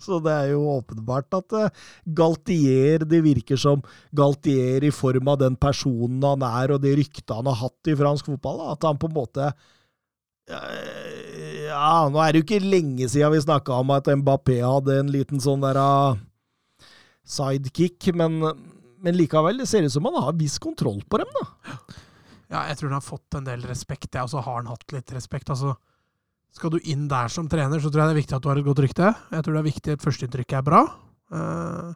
så 0.05 0.19
det 0.21 0.33
er 0.33 0.51
jo 0.53 0.67
åpenbart 0.75 1.33
at 1.39 1.55
eh, 1.57 1.87
Galtier 2.15 3.03
Det 3.09 3.23
virker 3.25 3.59
som 3.59 3.81
Galtier 4.15 4.85
i 4.85 4.93
form 4.95 5.31
av 5.33 5.39
den 5.41 5.57
personen 5.57 6.21
han 6.21 6.45
er, 6.47 6.75
og 6.75 6.83
det 6.85 6.93
ryktet 7.01 7.33
han 7.33 7.49
har 7.49 7.57
hatt 7.63 7.91
i 7.91 7.97
fransk 7.97 8.29
fotball, 8.29 8.61
at 8.75 8.85
han 8.85 9.01
på 9.01 9.09
en 9.09 9.17
måte 9.17 9.49
eh, 10.53 11.65
Ja, 11.71 12.05
nå 12.13 12.21
er 12.21 12.29
det 12.37 12.43
jo 12.43 12.47
ikke 12.51 12.61
lenge 12.61 13.09
siden 13.09 13.33
vi 13.33 13.41
snakka 13.47 13.81
om 13.81 13.97
at 13.97 14.13
Mbappé 14.13 14.61
hadde 14.61 15.01
en 15.01 15.11
liten 15.17 15.41
sånn 15.41 15.65
der 15.65 15.81
ah, 15.81 16.21
sidekick, 17.25 18.11
men, 18.19 18.41
men 19.03 19.17
likevel, 19.17 19.63
det 19.63 19.69
ser 19.71 19.87
ut 19.87 19.95
som 19.95 20.09
han 20.09 20.19
har 20.25 20.37
viss 20.39 20.59
kontroll 20.63 21.03
på 21.09 21.23
dem, 21.23 21.31
da. 21.39 21.79
Ja, 22.53 22.67
jeg 22.69 22.77
tror 22.79 22.91
han 22.91 22.99
har 22.99 23.07
fått 23.07 23.39
en 23.39 23.47
del 23.49 23.65
respekt, 23.65 24.13
og 24.21 24.29
så 24.29 24.43
har 24.45 24.61
han 24.61 24.69
hatt 24.69 24.93
litt 24.93 25.15
respekt. 25.15 25.51
altså 25.51 25.77
skal 26.53 26.75
du 26.75 26.83
inn 26.93 27.07
der 27.09 27.33
som 27.33 27.49
trener, 27.49 27.81
så 27.81 27.89
tror 27.89 28.03
jeg 28.03 28.11
det 28.11 28.15
er 28.15 28.23
viktig 28.23 28.37
at 28.37 28.45
du 28.45 28.51
har 28.51 28.59
et 28.61 28.67
godt 28.67 28.83
rykte. 28.85 29.13
Jeg 29.33 29.45
tror 29.45 29.55
det 29.57 29.61
er 29.63 29.71
viktig 29.71 29.95
at 29.95 30.03
førsteinntrykket 30.05 30.59
er 30.59 30.67
bra. 30.67 30.83
Uh, 31.33 31.95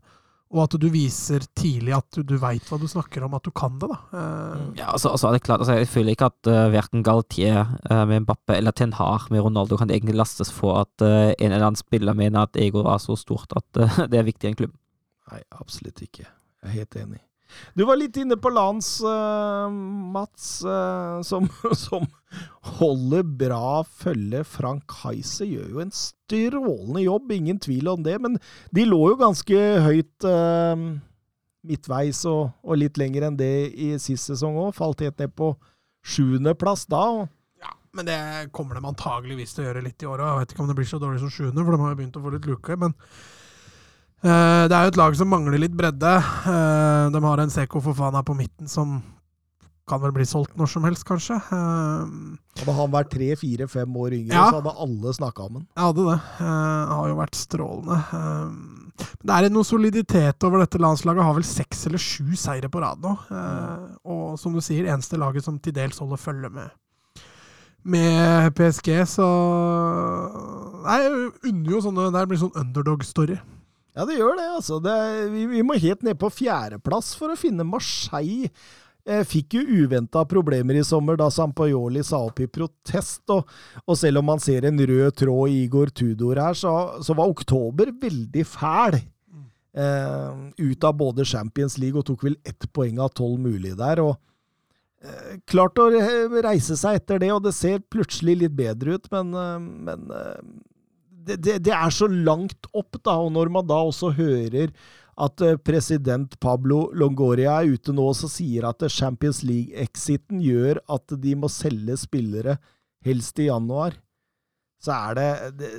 og 0.54 0.62
at 0.62 0.76
du 0.78 0.86
viser 0.88 1.42
tidlig 1.58 1.92
at 1.96 2.06
du, 2.14 2.22
du 2.24 2.36
veit 2.40 2.64
hva 2.70 2.78
du 2.78 2.86
snakker 2.88 3.24
om, 3.26 3.34
at 3.36 3.44
du 3.44 3.50
kan 3.56 3.76
det. 3.82 3.90
da. 3.90 3.98
Uh. 4.14 4.62
Ja, 4.78 4.92
altså, 4.94 5.10
altså 5.12 5.28
er 5.28 5.36
det 5.36 5.42
klart, 5.44 5.64
altså, 5.64 5.76
Jeg 5.76 5.90
føler 5.90 6.14
ikke 6.14 6.30
at 6.30 6.50
uh, 6.50 6.62
verken 6.72 7.04
Galtier 7.04 7.66
uh, 7.90 8.04
med 8.08 8.24
Mbappe 8.24 8.56
eller 8.56 8.72
Ten 8.72 8.94
Hag 8.96 9.28
med 9.34 9.42
Ronaldo 9.44 9.76
kan 9.80 9.90
egentlig 9.90 10.16
lastes 10.16 10.52
for 10.54 10.80
at 10.84 11.04
eh, 11.04 11.34
en 11.34 11.50
eller 11.52 11.66
annen 11.66 11.80
spiller 11.80 12.16
mener 12.16 12.46
at 12.46 12.56
ego 12.56 12.86
er 12.86 13.02
så 13.02 13.18
stort 13.18 13.52
at 13.58 13.82
eh, 13.82 13.98
det 14.12 14.22
er 14.22 14.28
viktig 14.28 14.48
i 14.48 14.54
en 14.54 14.60
klubb. 14.62 14.76
Nei, 15.32 15.42
absolutt 15.58 16.02
ikke. 16.04 16.26
Jeg 16.26 16.68
er 16.70 16.76
helt 16.80 16.98
enig. 17.00 17.22
Du 17.78 17.84
var 17.86 17.98
litt 17.98 18.16
inne 18.18 18.36
på 18.40 18.50
Lans, 18.50 18.88
uh, 19.04 19.70
Mats, 19.70 20.64
uh, 20.66 21.22
som, 21.26 21.46
som 21.86 22.06
holder 22.78 23.22
bra 23.22 23.82
følge. 23.86 24.42
Frank 24.48 24.96
Heise 25.04 25.46
gjør 25.48 25.76
jo 25.76 25.82
en 25.84 25.94
strålende 25.94 27.04
jobb, 27.04 27.32
ingen 27.36 27.60
tvil 27.62 27.92
om 27.92 28.02
det. 28.06 28.16
Men 28.22 28.38
de 28.74 28.86
lå 28.88 29.02
jo 29.12 29.20
ganske 29.20 29.62
høyt 29.86 30.26
uh, 30.26 30.74
midtveis 31.66 32.24
og, 32.30 32.50
og 32.62 32.82
litt 32.82 32.98
lenger 33.00 33.28
enn 33.28 33.38
det 33.38 33.54
i 33.72 33.94
sist 34.02 34.32
sesong 34.32 34.58
òg. 34.66 34.74
Falt 34.76 35.04
helt 35.04 35.22
ned 35.22 35.34
på 35.38 35.54
sjuendeplass 36.06 36.86
da. 36.90 37.02
og 37.22 37.62
ja, 37.62 37.72
men 37.96 38.06
det 38.06 38.20
kommer 38.54 38.78
de 38.78 38.86
antageligvis 38.86 39.56
til 39.56 39.64
å 39.64 39.70
gjøre 39.70 39.86
litt 39.86 40.02
i 40.02 40.10
år 40.10 40.22
òg. 40.22 40.42
Vet 40.42 40.54
ikke 40.54 40.66
om 40.66 40.70
det 40.70 40.78
blir 40.78 40.88
så 40.88 41.02
dårlig 41.02 41.22
som 41.22 41.32
sjuende, 41.32 41.62
for 41.62 41.74
de 41.74 41.82
har 41.82 41.94
jo 41.94 41.98
begynt 42.02 42.20
å 42.20 42.26
få 42.26 42.34
litt 42.36 42.46
luke. 42.50 42.78
Men 42.78 42.94
eh, 42.94 43.26
det 44.22 44.72
er 44.74 44.86
jo 44.86 44.92
et 44.94 44.96
lag 44.98 45.16
som 45.18 45.28
mangler 45.30 45.60
litt 45.60 45.74
bredde. 45.76 46.14
Eh, 46.48 47.10
de 47.12 47.20
har 47.24 47.42
en 47.42 47.50
Seko 47.52 47.80
Fofana 47.84 48.22
på 48.26 48.34
midten 48.38 48.68
som 48.68 49.02
kan 49.86 50.00
vel 50.02 50.10
bli 50.10 50.24
solgt 50.26 50.56
når 50.58 50.66
som 50.72 50.82
helst, 50.88 51.04
kanskje. 51.06 51.36
Eh, 51.36 52.06
Hadde 52.58 52.74
han 52.74 52.90
vært 52.90 53.10
tre, 53.12 53.28
fire, 53.38 53.68
fem 53.70 53.92
år 54.02 54.16
yngre, 54.16 54.34
Ja. 54.34 54.48
så 54.50 54.58
hadde 54.60 54.72
alle 54.82 55.12
snakka 55.14 55.44
om 55.46 55.54
han. 55.60 55.66
Jeg 55.76 55.84
hadde 55.84 56.06
det. 56.10 56.20
Eh, 56.40 56.94
har 56.96 57.08
jo 57.12 57.16
vært 57.20 57.36
strålende. 57.38 57.98
Eh, 58.12 58.48
men 58.96 59.26
det 59.28 59.36
er 59.36 59.48
noe 59.52 59.62
soliditet 59.68 60.42
over 60.48 60.58
dette 60.64 60.78
landslaget. 60.80 61.22
Har 61.22 61.34
vel 61.34 61.44
seks 61.44 61.86
eller 61.86 61.98
sju 62.02 62.34
seire 62.34 62.68
på 62.72 62.80
rad 62.82 62.98
nå. 63.04 63.12
Eh, 63.30 63.86
og 64.10 64.38
som 64.40 64.52
du 64.56 64.60
sier, 64.60 64.86
eneste 64.90 65.16
laget 65.20 65.44
som 65.44 65.58
til 65.60 65.72
dels 65.76 65.98
holder 65.98 66.16
følge 66.16 66.50
med 66.50 66.70
med 67.86 68.50
PSG, 68.58 68.88
så 69.06 69.26
jeg 70.90 71.12
unner 71.46 71.70
jo 71.70 71.78
sånne 71.84 72.08
Der 72.12 72.26
blir 72.26 72.40
sånn 72.40 72.56
underdog-story. 72.58 73.36
Ja, 73.96 74.04
det 74.04 74.18
gjør 74.18 74.34
det, 74.36 74.48
altså. 74.58 74.78
Det, 74.84 74.96
vi, 75.32 75.46
vi 75.54 75.62
må 75.64 75.78
helt 75.80 76.02
ned 76.04 76.18
på 76.20 76.28
fjerdeplass 76.28 77.14
for 77.16 77.32
å 77.32 77.38
finne 77.40 77.64
Marseille. 77.64 78.50
Eh, 79.06 79.22
fikk 79.24 79.54
jo 79.56 79.84
uventa 79.84 80.24
problemer 80.28 80.76
i 80.76 80.84
sommer 80.84 81.16
da 81.16 81.30
Sampajoli 81.32 82.02
sa 82.04 82.20
opp 82.26 82.42
i 82.44 82.48
protest. 82.50 83.22
Og, 83.32 83.48
og 83.86 83.96
selv 83.96 84.20
om 84.20 84.28
man 84.34 84.42
ser 84.42 84.66
en 84.68 84.82
rød 84.90 85.16
tråd 85.22 85.52
i 85.52 85.62
Igor 85.64 85.92
Tudor 85.94 86.42
her, 86.42 86.58
så, 86.58 86.74
så 87.00 87.16
var 87.16 87.32
oktober 87.32 87.94
veldig 88.02 88.44
fæl. 88.50 88.98
Eh, 89.76 90.36
ut 90.56 90.84
av 90.88 90.96
både 90.96 91.24
Champions 91.28 91.76
League 91.78 92.00
og 92.00 92.06
tok 92.08 92.22
vel 92.24 92.38
ett 92.48 92.64
poeng 92.72 93.00
av 93.00 93.12
tolv 93.16 93.40
mulig 93.44 93.74
der. 93.80 94.00
og 94.04 94.16
eh, 95.04 95.36
Klart 95.48 95.80
å 95.80 95.90
reise 96.44 96.76
seg 96.80 97.00
etter 97.00 97.20
det, 97.22 97.32
og 97.32 97.44
det 97.44 97.52
ser 97.56 97.84
plutselig 97.92 98.38
litt 98.42 98.56
bedre 98.56 98.96
ut, 98.96 99.10
men, 99.12 99.32
eh, 99.36 99.58
men 99.88 100.08
eh, 100.16 100.40
det, 101.26 101.40
det, 101.42 101.58
det 101.66 101.74
er 101.74 101.90
så 101.94 102.06
langt 102.08 102.68
opp, 102.72 102.96
da. 103.02 103.18
Og 103.18 103.32
når 103.34 103.50
man 103.52 103.66
da 103.68 103.80
også 103.88 104.12
hører 104.16 104.70
at 105.16 105.40
eh, 105.40 105.56
president 105.56 106.36
Pablo 106.40 106.86
Longoria 106.94 107.60
er 107.62 107.76
ute 107.76 107.94
nå 107.96 108.10
og 108.10 108.18
sier 108.30 108.68
at 108.68 108.84
eh, 108.84 108.92
Champions 108.92 109.42
League-exiten 109.46 110.42
gjør 110.44 110.82
at 110.92 111.16
de 111.22 111.36
må 111.38 111.50
selge 111.52 111.96
spillere 112.00 112.58
helst 113.06 113.40
i 113.40 113.48
januar, 113.48 113.96
så 114.82 114.92
er 114.92 115.16
det 115.16 115.28
Det, 115.56 115.70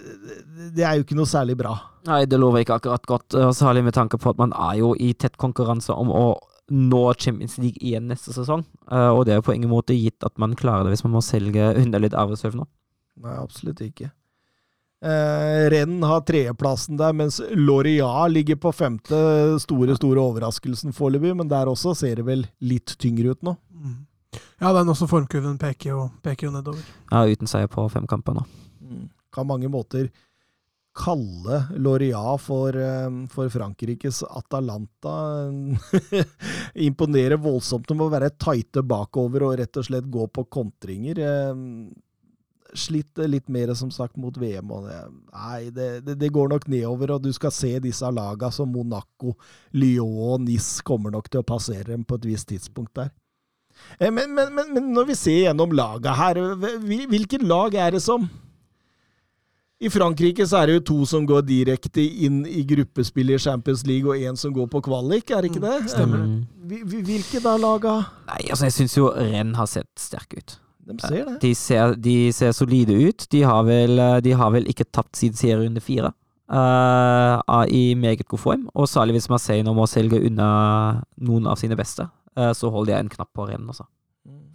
det, 0.73 0.83
er 0.83 0.97
jo 0.97 1.05
ikke 1.05 1.17
noe 1.19 1.29
særlig 1.29 1.57
bra. 1.59 1.75
Nei, 2.09 2.23
det 2.25 2.39
lover 2.41 2.63
ikke 2.63 2.79
akkurat 2.79 3.05
godt, 3.05 3.37
eh, 3.37 3.53
særlig 3.53 3.85
med 3.85 3.97
tanke 3.97 4.17
på 4.17 4.33
at 4.33 4.41
man 4.41 4.55
er 4.57 4.79
jo 4.81 4.95
i 4.97 5.13
tett 5.13 5.37
konkurranse 5.37 5.93
om 5.93 6.09
å 6.11 6.27
nå 6.73 7.03
Champions 7.15 7.59
League 7.61 7.79
igjen 7.79 8.09
neste 8.09 8.33
sesong. 8.35 8.65
Og 8.91 9.21
det 9.23 9.31
er 9.31 9.37
jo 9.37 9.45
på 9.47 9.53
ingen 9.55 9.71
måte 9.71 9.95
gitt 9.95 10.25
at 10.27 10.33
man 10.35 10.51
klarer 10.59 10.83
det 10.83 10.91
hvis 10.91 11.05
man 11.05 11.13
må 11.13 11.21
selge 11.23 11.69
litt 11.79 12.17
arvesølv 12.17 12.57
nå. 12.59 12.65
Nei, 13.23 13.37
absolutt 13.39 13.79
ikke. 13.85 14.09
Eh, 15.05 15.69
Renn 15.69 16.03
har 16.03 16.23
tredjeplassen 16.25 16.97
der, 16.97 17.13
mens 17.13 17.41
Loria 17.53 18.27
ligger 18.27 18.55
på 18.55 18.71
femte. 18.73 19.17
Store, 19.61 19.95
store 19.97 20.23
overraskelsen 20.23 20.95
foreløpig, 20.95 21.35
men 21.37 21.49
der 21.51 21.69
også 21.69 21.93
ser 21.97 22.21
det 22.21 22.27
vel 22.27 22.47
litt 22.65 22.97
tyngre 22.97 23.35
ut 23.35 23.45
nå. 23.45 23.57
Mm. 23.69 23.97
Ja, 24.57 24.71
den 24.73 24.89
også 24.89 25.07
formkurven 25.09 25.59
peker 25.61 25.93
jo, 25.93 26.07
peker 26.25 26.49
jo 26.49 26.55
nedover. 26.55 26.81
Ja, 27.11 27.25
uten 27.29 27.49
seier 27.49 27.69
på 27.71 27.85
fem 27.93 28.07
kamper 28.09 28.39
nå. 28.39 28.47
Mm. 28.81 29.05
Kan 29.33 29.49
mange 29.49 29.69
måter 29.69 30.09
kalle 30.97 31.59
Loria 31.77 32.33
for, 32.41 32.73
eh, 32.73 33.27
for 33.29 33.53
Frankrikes 33.53 34.23
Atalanta. 34.25 35.45
Imponerer 36.89 37.37
voldsomt 37.37 37.93
med 37.93 38.07
å 38.07 38.11
være 38.15 38.33
tighte 38.33 38.81
bakover 38.81 39.45
og 39.45 39.59
rett 39.61 39.77
og 39.77 39.85
slett 39.85 40.09
gå 40.09 40.25
på 40.33 40.47
kontringer. 40.49 41.21
Eh, 42.67 42.75
Slitt 42.77 43.17
litt 43.31 43.47
mer, 43.49 43.73
som 43.75 43.89
sagt, 43.91 44.17
mot 44.17 44.35
VM. 44.37 44.71
Og 44.71 44.87
det, 44.89 44.97
nei, 45.33 45.69
det, 45.71 45.87
det, 46.05 46.17
det 46.19 46.31
går 46.35 46.49
nok 46.51 46.67
nedover, 46.67 47.13
og 47.15 47.21
du 47.23 47.31
skal 47.33 47.51
se 47.55 47.73
disse 47.79 48.09
laga 48.11 48.49
som 48.51 48.69
Monaco, 48.71 49.35
Lyon 49.73 50.17
og 50.33 50.41
Nis 50.45 50.81
kommer 50.81 51.11
nok 51.15 51.29
til 51.31 51.39
å 51.41 51.47
passere 51.47 51.83
dem 51.93 52.03
på 52.03 52.15
et 52.19 52.25
visst 52.27 52.47
tidspunkt 52.51 52.93
der. 52.99 53.09
Eh, 53.99 54.11
Men, 54.11 54.33
men, 54.35 54.53
men, 54.53 54.73
men 54.73 54.91
når 54.93 55.05
vi 55.11 55.15
ser 55.15 55.39
gjennom 55.47 55.71
laga 55.77 56.13
her, 56.17 56.39
hvilket 56.81 57.43
lag 57.45 57.75
er 57.77 57.91
det 57.97 58.01
som 58.01 58.27
I 59.79 59.89
Frankrike 59.93 60.41
så 60.49 60.57
er 60.63 60.67
det 60.71 60.75
jo 60.79 60.85
to 60.89 60.95
som 61.05 61.25
går 61.29 61.43
direkte 61.45 62.01
inn 62.01 62.39
i 62.49 62.63
gruppespill 62.65 63.29
i 63.35 63.37
Champions 63.37 63.83
League, 63.85 64.09
og 64.09 64.17
én 64.17 64.35
som 64.35 64.51
går 64.55 64.65
på 64.73 64.81
kvalik, 64.87 65.29
er 65.29 65.45
det 65.45 65.51
ikke 65.51 65.61
det? 65.61 65.75
stemmer 65.93 66.23
Mm. 66.25 66.39
Hvil- 66.67 67.03
Hvilke 67.05 67.39
da 67.43 67.53
laga? 67.61 67.91
Nei, 68.27 68.41
altså, 68.49 68.65
jeg 68.65 68.73
syns 68.73 68.97
jo 68.97 69.11
Renn 69.13 69.53
har 69.55 69.67
sett 69.69 69.87
sterke 70.01 70.41
ut. 70.41 70.57
De 70.87 70.97
ser 71.03 71.25
det. 71.27 71.35
De 71.43 71.51
ser, 71.55 71.97
de 71.99 72.15
ser 72.35 72.55
solide 72.55 72.95
ut. 72.95 73.27
De 73.33 73.43
har 73.43 73.67
vel, 73.67 73.99
de 74.23 74.31
har 74.39 74.53
vel 74.55 74.69
ikke 74.71 74.87
tapt 74.89 75.19
siden 75.19 75.37
serierunde 75.39 75.83
fire. 75.83 76.13
eh, 76.47 77.41
er 77.59 77.73
i 77.75 77.93
meget 77.95 78.27
god 78.27 78.39
form, 78.39 78.69
og 78.73 78.87
særlig 78.87 79.17
hvis 79.17 79.29
Marseille 79.29 79.65
nå 79.67 79.73
må 79.75 79.87
selge 79.89 80.21
unna 80.23 80.47
noen 81.17 81.47
av 81.47 81.59
sine 81.59 81.75
beste, 81.75 82.07
uh, 82.39 82.53
så 82.55 82.71
holder 82.71 82.93
jeg 82.93 83.05
en 83.05 83.13
knapp 83.17 83.33
på 83.35 83.49
rennen, 83.49 83.67
Altså. 83.67 83.87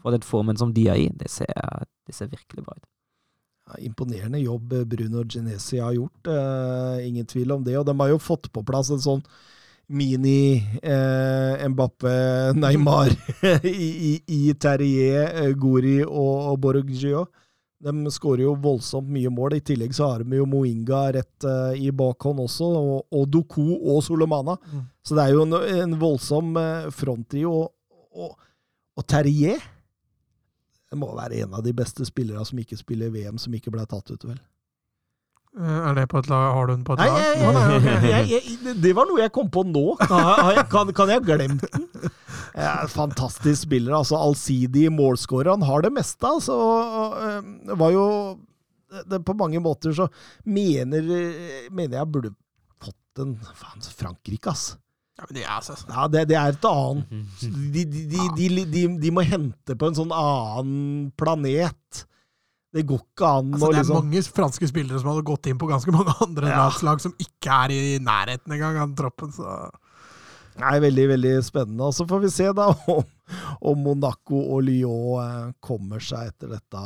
For 0.02 0.10
den 0.10 0.24
formen 0.26 0.56
som 0.58 0.72
de 0.74 0.88
er 0.90 0.98
i, 0.98 1.10
det 1.14 1.30
ser, 1.30 1.52
det 2.06 2.14
ser 2.16 2.26
virkelig 2.26 2.64
bra 2.64 2.74
ut. 2.74 2.88
Ja, 3.70 3.76
imponerende 3.86 4.40
jobb 4.42 4.72
eh, 4.74 4.84
Bruno 4.84 5.22
Genesi 5.24 5.78
har 5.78 5.94
gjort, 5.94 6.26
Uh, 6.26 6.98
ingen 7.06 7.26
tvil 7.26 7.52
om 7.52 7.62
det. 7.64 7.76
Og 7.78 7.86
de 7.86 7.94
har 8.00 8.08
jo 8.10 8.18
fått 8.18 8.50
på 8.52 8.64
plass 8.66 8.90
en 8.90 9.00
sånn 9.02 9.22
mini 9.92 10.56
eh, 10.82 11.68
Neymar 12.62 13.12
i, 13.62 13.88
i, 14.10 14.12
i 14.26 14.54
Terrier, 14.54 15.44
eh, 15.44 15.52
Gori 15.54 16.00
og, 16.04 16.52
og 16.52 16.58
Borgio. 16.60 17.26
De 17.82 18.10
skårer 18.14 18.44
jo 18.44 18.54
voldsomt 18.62 19.10
mye 19.10 19.30
mål. 19.32 19.56
I 19.58 19.64
tillegg 19.66 19.94
så 19.94 20.12
har 20.12 20.22
de 20.22 20.38
jo 20.38 20.46
Moinga 20.46 21.04
rett 21.16 21.46
eh, 21.48 21.82
i 21.88 21.90
bakhånd 21.90 22.44
også, 22.44 22.68
og, 22.78 23.04
og 23.10 23.28
Doku 23.30 23.74
og 23.76 24.02
Solomana. 24.06 24.56
Mm. 24.70 24.86
Så 25.02 25.18
det 25.18 25.26
er 25.26 25.36
jo 25.36 25.46
en, 25.46 25.58
en 25.82 25.98
voldsom 25.98 26.56
eh, 26.60 26.90
fronttrio. 26.94 27.52
Og, 27.64 27.70
og, 28.14 28.50
og 28.96 29.06
Terrier 29.08 29.60
det 30.92 30.98
må 31.00 31.08
være 31.16 31.40
en 31.40 31.54
av 31.56 31.62
de 31.64 31.72
beste 31.72 32.04
spillerne 32.04 32.44
som 32.44 32.58
ikke 32.60 32.76
spiller 32.76 33.08
VM, 33.14 33.38
som 33.40 33.54
ikke 33.56 33.72
ble 33.72 33.84
tatt 33.88 34.10
ut, 34.12 34.26
vel? 34.28 34.36
Eh, 35.52 35.78
Er 35.90 35.94
det 35.98 36.06
på 36.08 36.18
et 36.22 36.28
lag? 36.32 36.52
Har 36.56 36.66
du 36.66 36.72
den 36.74 36.84
på 36.86 36.94
et 36.96 37.02
lag? 37.02 37.12
nei, 37.12 37.80
jeg, 37.84 38.04
jeg, 38.08 38.42
jeg, 38.64 38.76
det- 38.84 38.94
var 38.96 39.08
noe 39.10 39.20
jeg 39.20 39.32
kom 39.36 39.50
på 39.52 39.64
nå. 39.68 39.84
Kan, 40.72 40.92
kan 40.96 41.12
jeg 41.12 41.20
ha 41.20 41.24
glemt 41.26 41.64
den? 41.66 41.88
Fantastisk 42.92 43.66
spiller. 43.66 43.94
altså 43.98 44.16
Allsidig 44.20 44.88
målskårer. 44.92 45.52
Han 45.56 45.62
har 45.68 45.84
det 45.84 45.92
meste. 45.92 46.24
altså. 46.26 46.56
og, 46.56 47.76
var 47.80 47.92
jo 47.94 48.06
det, 49.08 49.22
På 49.24 49.34
mange 49.36 49.60
måter 49.64 49.92
så 49.96 50.08
mener, 50.44 51.04
mener 51.72 51.98
jeg 52.00 52.10
burde 52.12 52.32
fått 52.82 53.22
en 53.24 53.36
faen, 53.56 53.80
Frankrike, 53.96 54.52
ass. 54.52 54.76
Ja, 55.20 55.26
men 55.28 55.36
det 55.36 55.42
er 55.44 55.52
altså 55.54 55.74
Ja, 55.88 56.06
det, 56.08 56.22
det 56.30 56.36
er 56.40 56.54
et 56.54 56.64
annet 56.64 57.10
de, 57.42 57.82
de, 57.84 58.04
de, 58.08 58.46
de, 58.48 58.64
de, 58.72 58.84
de 59.04 59.10
må 59.12 59.24
hente 59.28 59.76
på 59.78 59.90
en 59.90 59.96
sånn 59.98 60.12
annen 60.16 61.10
planet. 61.20 62.04
Det 62.72 62.86
går 62.88 63.00
ikke 63.02 63.28
an 63.28 63.50
Altså, 63.52 63.68
det 63.68 63.76
er 63.76 63.82
liksom 63.82 63.98
mange 64.00 64.22
franske 64.32 64.68
spillere 64.70 65.00
som 65.02 65.10
hadde 65.12 65.26
gått 65.28 65.48
inn 65.50 65.58
på 65.60 65.68
ganske 65.68 65.92
mange 65.92 66.14
andre 66.24 66.48
Ja. 66.48 66.62
landslag 66.64 67.02
som 67.04 67.12
ikke 67.20 67.58
er 67.66 67.74
i 67.76 67.80
nærheten 68.00 68.54
engang 68.56 68.78
av 68.80 68.94
troppen. 68.96 69.32
Så. 69.36 69.56
Nei, 70.60 70.78
veldig, 70.84 71.04
veldig 71.14 71.34
spennende. 71.44 71.84
Og 71.90 71.92
så 71.96 72.06
får 72.08 72.22
vi 72.24 72.30
se 72.32 72.48
da 72.56 72.70
om, 72.92 73.04
om 73.72 73.84
Monaco 73.84 74.40
og 74.56 74.64
Lyon 74.64 75.20
eh, 75.20 75.52
kommer 75.64 76.00
seg 76.00 76.32
etter 76.32 76.54
dette. 76.56 76.82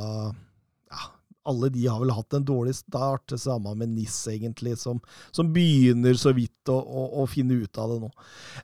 Ja, 0.90 1.06
alle 1.46 1.70
de 1.74 1.86
har 1.86 2.02
vel 2.02 2.14
hatt 2.14 2.34
en 2.34 2.46
dårlig 2.46 2.74
start, 2.78 3.24
det 3.30 3.40
samme 3.42 3.74
med 3.78 3.90
NIS, 3.94 4.18
egentlig, 4.34 4.76
som, 4.82 4.98
som 5.34 5.50
begynner 5.54 6.14
så 6.18 6.34
vidt 6.34 6.66
å, 6.70 6.78
å, 6.82 7.08
å 7.22 7.26
finne 7.30 7.62
ut 7.62 7.78
av 7.78 7.94
det 7.94 8.00
nå. 8.06 8.10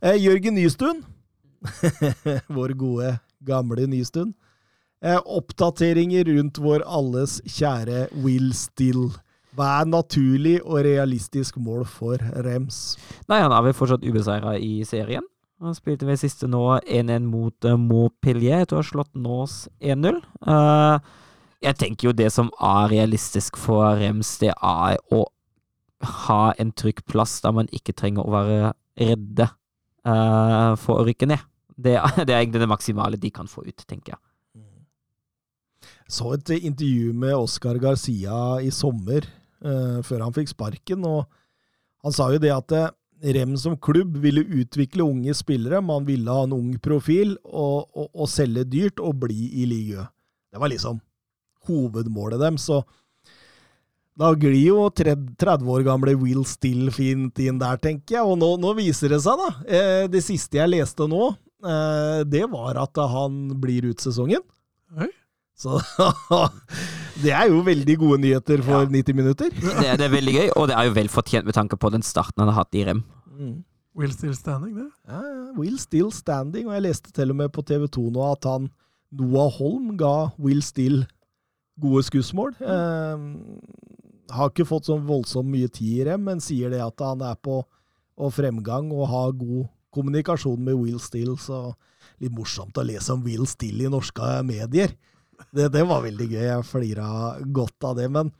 Eh, 0.02 0.18
Jørgen 0.22 0.58
Nystuen, 0.58 1.02
vår 2.58 2.74
gode, 2.78 3.14
gamle 3.46 3.86
Nystuen. 3.90 4.34
Eh, 5.02 5.18
oppdateringer 5.18 6.24
rundt 6.24 6.60
vår 6.62 6.84
alles 6.86 7.40
kjære 7.50 8.06
Will 8.22 8.52
Still. 8.54 9.08
Hva 9.58 9.80
er 9.80 9.88
naturlig 9.90 10.60
og 10.62 10.84
realistisk 10.86 11.58
mål 11.58 11.82
for 11.90 12.22
Rems? 12.46 12.94
Nei, 13.26 13.40
han 13.42 13.52
er 13.52 13.66
vel 13.66 13.74
fortsatt 13.76 14.06
ubeseira 14.06 14.54
i 14.62 14.84
serien. 14.86 15.26
Han 15.62 15.74
spilte 15.74 16.06
ved 16.06 16.22
siste 16.22 16.46
nå 16.50 16.62
1-1 16.80 17.26
mot 17.26 17.66
uh, 17.66 17.74
Montpellier 17.78 18.62
etter 18.62 18.78
å 18.78 18.80
ha 18.80 18.86
slått 18.86 19.12
Nås 19.18 19.66
1-0. 19.82 20.22
Uh, 20.46 21.02
jeg 21.62 21.78
tenker 21.82 22.08
jo 22.08 22.16
det 22.16 22.30
som 22.34 22.54
er 22.62 22.90
realistisk 22.94 23.58
for 23.58 23.98
Rems, 23.98 24.36
det 24.42 24.54
er 24.54 24.98
å 25.14 25.24
ha 26.26 26.42
en 26.62 26.72
trygg 26.78 27.04
plass 27.10 27.40
der 27.42 27.54
man 27.54 27.70
ikke 27.74 27.94
trenger 27.94 28.26
å 28.26 28.34
være 28.34 28.74
redde 29.02 29.50
uh, 30.06 30.74
for 30.78 31.02
å 31.02 31.06
rykke 31.10 31.34
ned. 31.34 31.42
Det 31.74 31.98
det 32.26 32.30
er 32.30 32.40
egentlig 32.40 32.62
det 32.62 32.70
maksimale 32.70 33.18
de 33.18 33.34
kan 33.34 33.50
få 33.50 33.66
ut, 33.66 33.82
tenker 33.82 34.14
jeg. 34.14 34.22
Så 36.12 36.34
et 36.36 36.50
intervju 36.58 37.12
med 37.16 37.36
Oscar 37.36 37.78
Garcia 37.80 38.58
i 38.60 38.70
sommer, 38.74 39.24
uh, 39.64 40.00
før 40.04 40.26
han 40.26 40.34
fikk 40.36 40.52
sparken, 40.52 41.06
og 41.08 41.24
han 42.04 42.14
sa 42.14 42.28
jo 42.34 42.40
det 42.42 42.52
at 42.52 42.74
eh, 42.76 42.90
Rem 43.22 43.52
som 43.54 43.76
klubb 43.78 44.16
ville 44.18 44.42
utvikle 44.42 45.04
unge 45.06 45.30
spillere, 45.38 45.78
man 45.78 46.02
ville 46.02 46.26
ha 46.26 46.42
en 46.42 46.56
ung 46.56 46.72
profil, 46.82 47.36
og, 47.46 47.86
og, 47.94 48.08
og 48.18 48.26
selge 48.26 48.64
dyrt 48.66 48.98
og 48.98 49.20
bli 49.22 49.44
i 49.62 49.66
ligaen. 49.70 50.08
Det 50.50 50.58
var 50.58 50.72
liksom 50.72 50.98
hovedmålet 51.68 52.42
dem, 52.42 52.58
så 52.58 52.80
da 54.18 54.32
glir 54.34 54.58
jo 54.58 54.88
30 54.90 55.70
år 55.70 55.86
gamle 55.86 56.16
Will 56.18 56.42
Still 56.50 56.90
fint 56.92 57.38
inn 57.40 57.62
der, 57.62 57.78
tenker 57.78 58.18
jeg, 58.18 58.26
og 58.26 58.42
nå, 58.42 58.50
nå 58.58 58.74
viser 58.82 59.14
det 59.14 59.22
seg, 59.22 59.38
da. 59.38 59.70
Eh, 59.70 60.10
det 60.10 60.26
siste 60.26 60.58
jeg 60.58 60.74
leste 60.74 61.06
nå, 61.06 61.30
det 62.26 62.42
var 62.50 62.80
at 62.82 62.98
han 63.06 63.44
blir 63.62 63.92
ut 63.92 64.02
sesongen. 64.02 64.42
Oi. 64.98 65.12
Så 65.62 65.78
det 67.24 67.34
er 67.34 67.50
jo 67.52 67.62
veldig 67.66 67.96
gode 68.00 68.20
nyheter 68.24 68.62
for 68.66 68.88
90 68.90 69.18
minutter. 69.18 69.52
Det, 69.54 69.74
det 70.00 70.06
er 70.08 70.12
veldig 70.12 70.34
gøy, 70.38 70.48
og 70.58 70.70
det 70.70 70.78
er 70.78 70.88
jo 70.88 70.96
vel 70.98 71.12
fortjent 71.12 71.48
med 71.48 71.56
tanke 71.58 71.78
på 71.78 71.92
den 71.94 72.04
starten 72.06 72.42
han 72.42 72.50
har 72.50 72.64
hatt 72.64 72.78
i 72.78 72.84
Rem. 72.88 73.04
Will 73.94 74.12
still 74.14 74.34
standing, 74.34 74.76
det. 74.76 74.88
Ja, 75.08 75.20
ja, 75.20 75.42
Will 75.58 75.78
Still 75.78 76.12
standing, 76.12 76.68
og 76.68 76.76
jeg 76.78 76.86
leste 76.86 77.12
til 77.12 77.30
og 77.30 77.36
med 77.36 77.52
på 77.52 77.64
TV 77.68 77.86
2 77.92 78.06
nå 78.14 78.24
at 78.30 78.48
han 78.48 78.70
Noah 79.12 79.52
Holm 79.52 79.92
ga 80.00 80.32
Will 80.40 80.62
Still 80.64 81.02
gode 81.80 82.02
skussmål. 82.06 82.56
Eh, 82.60 83.26
har 84.32 84.48
ikke 84.48 84.68
fått 84.68 84.88
sånn 84.88 85.04
voldsomt 85.08 85.50
mye 85.52 85.68
tid 85.68 86.00
i 86.00 86.08
Rem, 86.08 86.24
men 86.24 86.40
sier 86.40 86.72
det 86.72 86.80
at 86.84 87.04
han 87.04 87.24
er 87.26 87.36
på 87.36 87.60
og 88.22 88.32
fremgang 88.36 88.90
og 88.92 89.08
har 89.08 89.32
god 89.36 89.68
kommunikasjon 89.92 90.60
med 90.64 90.76
Will 90.78 91.00
Still, 91.02 91.36
så 91.40 91.72
litt 92.22 92.32
morsomt 92.32 92.76
å 92.78 92.84
lese 92.86 93.12
om 93.12 93.24
Will 93.26 93.44
Still 93.50 93.84
i 93.84 93.90
norske 93.92 94.34
medier. 94.46 94.94
Det, 95.50 95.68
det 95.74 95.82
var 95.88 96.04
veldig 96.04 96.28
gøy, 96.30 96.44
jeg 96.46 96.68
flira 96.68 97.08
godt 97.42 97.88
av 97.88 97.98
det, 97.98 98.08
men 98.12 98.30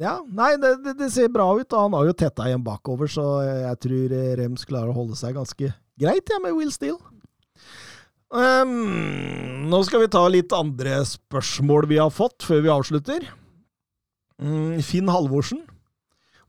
ja, 0.00 0.16
nei, 0.24 0.54
det, 0.56 0.78
det, 0.84 0.94
det 1.02 1.10
ser 1.12 1.32
bra 1.32 1.50
ut, 1.52 1.68
og 1.68 1.80
han 1.84 1.96
har 1.98 2.06
jo 2.08 2.14
tetta 2.16 2.46
igjen 2.48 2.64
bakover, 2.64 3.10
så 3.12 3.26
jeg 3.44 3.80
tror 3.84 4.14
Rems 4.40 4.64
klarer 4.68 4.92
å 4.92 4.96
holde 4.96 5.18
seg 5.20 5.36
ganske 5.36 5.68
greit 6.00 6.32
ja, 6.32 6.38
med 6.40 6.56
Will 6.56 6.72
Steele. 6.72 7.00
Um, 8.32 9.68
nå 9.68 9.82
skal 9.84 10.06
vi 10.06 10.12
ta 10.14 10.22
litt 10.32 10.54
andre 10.56 11.02
spørsmål 11.04 11.84
vi 11.90 12.00
har 12.00 12.12
fått, 12.12 12.40
før 12.48 12.64
vi 12.64 12.72
avslutter. 12.72 13.26
Um, 14.40 14.80
Finn 14.80 15.12
Halvorsen. 15.12 15.60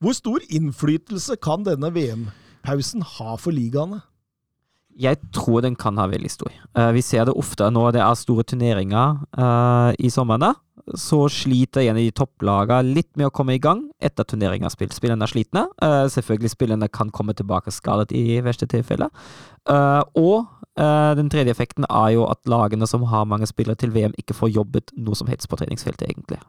Hvor 0.03 0.15
stor 0.15 0.43
innflytelse 0.47 1.35
kan 1.43 1.67
denne 1.67 1.91
VM-pausen 1.95 3.03
ha 3.17 3.35
for 3.39 3.55
ligaene? 3.55 3.99
Jeg 4.99 5.17
tror 5.33 5.63
den 5.65 5.75
kan 5.79 5.97
ha 5.97 6.05
veldig 6.09 6.29
stor. 6.29 6.53
Eh, 6.77 6.91
vi 6.93 7.01
ser 7.01 7.25
det 7.25 7.33
ofte 7.37 7.69
når 7.73 7.95
det 7.95 8.03
er 8.03 8.19
store 8.19 8.45
turneringer 8.45 9.23
eh, 9.37 9.95
i 9.99 10.09
sommeren, 10.09 10.53
Så 10.95 11.29
sliter 11.29 11.81
en 11.81 11.95
av 11.95 12.01
de 12.01 12.11
topplagene 12.11 12.93
litt 12.93 13.15
med 13.15 13.27
å 13.27 13.31
komme 13.31 13.53
i 13.55 13.59
gang 13.59 13.85
etter 14.01 14.23
turneringa 14.23 14.67
er. 14.67 14.91
Spillerne 14.91 15.23
er 15.23 15.31
slitne. 15.31 15.67
Eh, 15.81 16.07
selvfølgelig 16.11 16.51
spillerne 16.51 16.89
kan 16.91 17.09
komme 17.09 17.33
tilbake 17.33 17.71
skadet 17.71 18.11
i 18.11 18.41
verste 18.41 18.67
tilfelle. 18.67 19.09
Og 20.15 20.45
den 20.75 21.29
tredje 21.29 21.53
effekten 21.53 21.85
er 21.85 22.09
jo 22.15 22.25
at 22.25 22.41
lagene 22.49 22.87
som 22.87 23.03
har 23.03 23.25
mange 23.25 23.45
spillere 23.45 23.75
til 23.75 23.91
VM, 23.93 24.13
ikke 24.17 24.33
får 24.33 24.49
jobbet 24.49 24.91
noe 24.97 25.15
som 25.15 25.27
helst 25.27 25.47
på 25.47 25.55
treningsfeltet, 25.55 26.09
egentlig. 26.09 26.39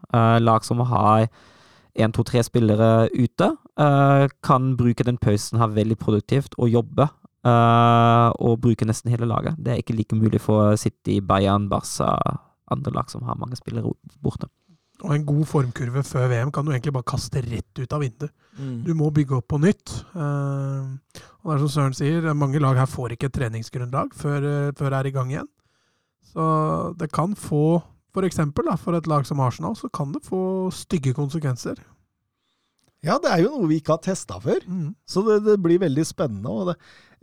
Lag 0.41 0.65
som 0.65 0.79
har 0.79 1.27
én, 1.95 2.11
to, 2.11 2.23
tre 2.23 2.41
spillere 2.43 3.07
ute, 3.13 3.51
kan 4.43 4.75
bruke 4.75 5.05
den 5.05 5.21
pausen 5.21 5.61
her 5.61 5.67
veldig 5.77 5.97
produktivt 6.01 6.57
og 6.57 6.73
jobbe 6.73 7.07
Uh, 7.45 8.31
og 8.41 8.57
bruke 8.63 8.87
nesten 8.89 9.11
hele 9.13 9.27
laget. 9.29 9.57
Det 9.61 9.73
er 9.73 9.81
ikke 9.81 9.93
like 9.93 10.17
mulig 10.17 10.41
for 10.41 10.73
City, 10.81 11.19
Bayern, 11.21 11.67
Barca, 11.69 12.15
andre 12.73 12.93
lag 12.95 13.11
som 13.11 13.21
har 13.27 13.37
mange 13.37 13.59
spillere 13.59 13.91
borte. 14.23 14.49
Og 15.03 15.11
en 15.13 15.25
god 15.27 15.43
formkurve 15.45 16.01
før 16.07 16.29
VM 16.31 16.51
kan 16.55 16.65
du 16.65 16.71
egentlig 16.71 16.93
bare 16.95 17.05
kaste 17.05 17.43
rett 17.45 17.81
ut 17.81 17.93
av 17.93 18.01
vinduet. 18.01 18.33
Mm. 18.57 18.77
Du 18.87 18.93
må 18.97 19.11
bygge 19.13 19.37
opp 19.37 19.49
på 19.51 19.59
nytt. 19.61 19.93
Uh, 20.15 20.95
og 21.43 21.51
det 21.51 21.55
er 21.57 21.63
som 21.65 21.73
Søren 21.75 21.97
sier, 21.97 22.29
mange 22.33 22.61
lag 22.63 22.79
her 22.79 22.89
får 22.89 23.13
ikke 23.13 23.29
et 23.29 23.35
treningsgrunnlag 23.37 24.15
før, 24.17 24.47
eh, 24.49 24.71
før 24.73 24.89
det 24.89 24.97
er 24.97 25.09
i 25.11 25.13
gang 25.13 25.33
igjen. 25.33 25.49
Så 26.25 26.45
det 26.97 27.11
kan 27.13 27.35
få, 27.37 27.83
for 28.15 28.25
eksempel 28.25 28.65
da, 28.65 28.73
for 28.81 28.97
et 28.97 29.05
lag 29.05 29.27
som 29.29 29.43
Arsenal, 29.45 29.75
så 29.77 29.91
kan 29.93 30.15
det 30.15 30.23
få 30.25 30.71
stygge 30.73 31.13
konsekvenser. 31.13 31.77
Ja, 33.05 33.19
det 33.21 33.29
er 33.31 33.43
jo 33.43 33.53
noe 33.53 33.69
vi 33.69 33.79
ikke 33.81 33.95
har 33.95 34.03
testa 34.03 34.39
før. 34.41 34.63
Mm. 34.65 34.93
Så 35.05 35.21
det, 35.27 35.39
det 35.45 35.59
blir 35.61 35.81
veldig 35.83 36.05
spennende. 36.07 36.49
Og 36.49 36.71
det, 36.71 36.75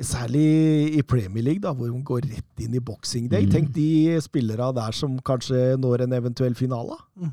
særlig 0.06 0.46
i 0.94 1.02
Premier 1.02 1.44
League, 1.48 1.62
da, 1.62 1.74
hvor 1.74 1.90
de 1.90 2.02
går 2.06 2.26
rett 2.30 2.64
inn 2.64 2.76
i 2.78 2.82
boxing 2.82 3.28
day. 3.32 3.48
Mm. 3.48 3.54
Tenk 3.54 3.72
de 3.74 4.18
spillere 4.22 4.70
der 4.76 4.94
som 4.96 5.18
kanskje 5.26 5.74
når 5.82 6.06
en 6.06 6.18
eventuell 6.20 6.54
finale. 6.58 6.98
Mm. 7.18 7.32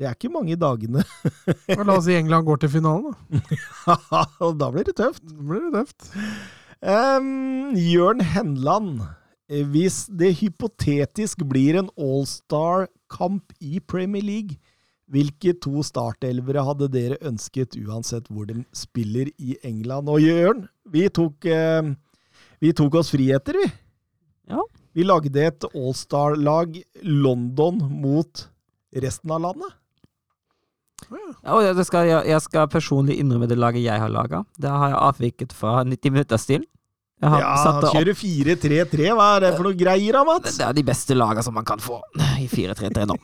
Det 0.00 0.08
er 0.08 0.16
ikke 0.16 0.32
mange 0.32 0.56
dagene. 0.58 1.04
Og 1.76 1.84
La 1.86 1.98
oss 1.98 2.08
si 2.08 2.16
England 2.16 2.48
går 2.48 2.64
til 2.64 2.72
finalen, 2.72 3.12
da. 3.12 3.96
og 4.44 4.56
da 4.58 4.70
blir 4.72 4.88
det 4.88 4.96
tøft. 4.98 5.22
Da 5.22 5.44
blir 5.46 5.68
det 5.68 5.72
tøft. 5.76 6.08
Um, 6.82 7.76
Jørn 7.78 8.24
Henland. 8.32 9.04
Hvis 9.70 10.06
det 10.08 10.32
hypotetisk 10.40 11.44
blir 11.46 11.76
en 11.78 11.92
all-star-kamp 12.00 13.52
i 13.60 13.82
Premier 13.84 14.24
League, 14.24 14.56
hvilke 15.10 15.54
to 15.60 15.82
startelvere 15.84 16.62
hadde 16.64 16.88
dere 16.92 17.18
ønsket 17.26 17.76
uansett 17.80 18.28
hvor 18.30 18.46
de 18.48 18.62
spiller 18.76 19.30
i 19.38 19.56
England? 19.66 20.08
Og 20.08 20.22
Jørn, 20.22 20.66
vi 20.92 21.08
tok, 21.08 21.44
eh, 21.44 21.92
vi 22.62 22.72
tok 22.76 23.00
oss 23.00 23.12
friheter, 23.12 23.58
vi. 23.58 23.68
Ja. 24.52 24.62
Vi 24.92 25.04
lagde 25.06 25.40
et 25.40 25.64
all-star-lag 25.72 26.76
London 27.02 27.78
mot 28.02 28.48
resten 28.92 29.32
av 29.32 29.40
landet. 29.40 29.78
Ja, 31.42 31.72
det 31.74 31.84
skal, 31.88 32.06
jeg, 32.06 32.28
jeg 32.30 32.44
skal 32.44 32.68
personlig 32.70 33.18
innrømme 33.20 33.48
det 33.50 33.58
laget 33.58 33.84
jeg 33.84 34.00
har 34.00 34.12
laga. 34.12 34.44
Det 34.60 34.70
har 34.70 34.92
jeg 34.92 35.00
avviket 35.00 35.56
fra 35.56 35.80
90 35.84 36.14
minutters 36.14 36.46
stil. 36.46 36.64
Har 37.22 37.38
Ja, 37.38 37.52
kjører 37.92 38.16
4-3-3. 38.18 39.12
Hva 39.14 39.26
er 39.36 39.44
det 39.44 39.50
for 39.56 39.68
noe 39.68 39.76
greier 39.78 40.16
da, 40.18 40.24
Mats? 40.26 40.56
det 40.58 40.66
er 40.66 40.72
de 40.74 40.82
beste 40.82 41.14
lagene 41.14 41.44
som 41.46 41.54
man 41.54 41.64
kan 41.68 41.78
få 41.82 42.00
i 42.42 42.48
4-3-3 42.50 43.06
nå. 43.06 43.16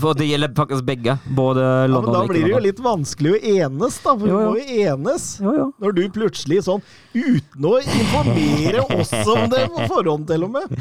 For 0.00 0.16
det 0.16 0.28
gjelder 0.30 0.54
faktisk 0.56 0.86
begge. 0.88 1.18
Både 1.36 1.60
Ja, 1.60 2.00
men 2.00 2.12
da 2.16 2.24
blir 2.30 2.46
det 2.46 2.54
jo 2.54 2.62
litt 2.64 2.80
vanskelig 2.82 3.34
å 3.36 3.40
enes, 3.66 3.98
da. 4.02 4.16
For 4.16 4.26
Jo, 4.30 4.38
vi 4.38 4.46
må 4.48 4.56
jo 4.56 4.88
enes. 4.94 5.26
Jo, 5.42 5.52
jo. 5.58 5.66
Når 5.84 5.96
du 5.98 6.02
plutselig 6.16 6.62
sånn, 6.64 6.80
uten 7.12 7.68
å 7.68 7.76
informere 7.82 8.86
oss 8.98 9.12
om 9.28 9.48
det 9.52 9.66
på 9.68 9.88
forhånd 9.92 10.26
til 10.32 10.48
og 10.48 10.54
med 10.56 10.78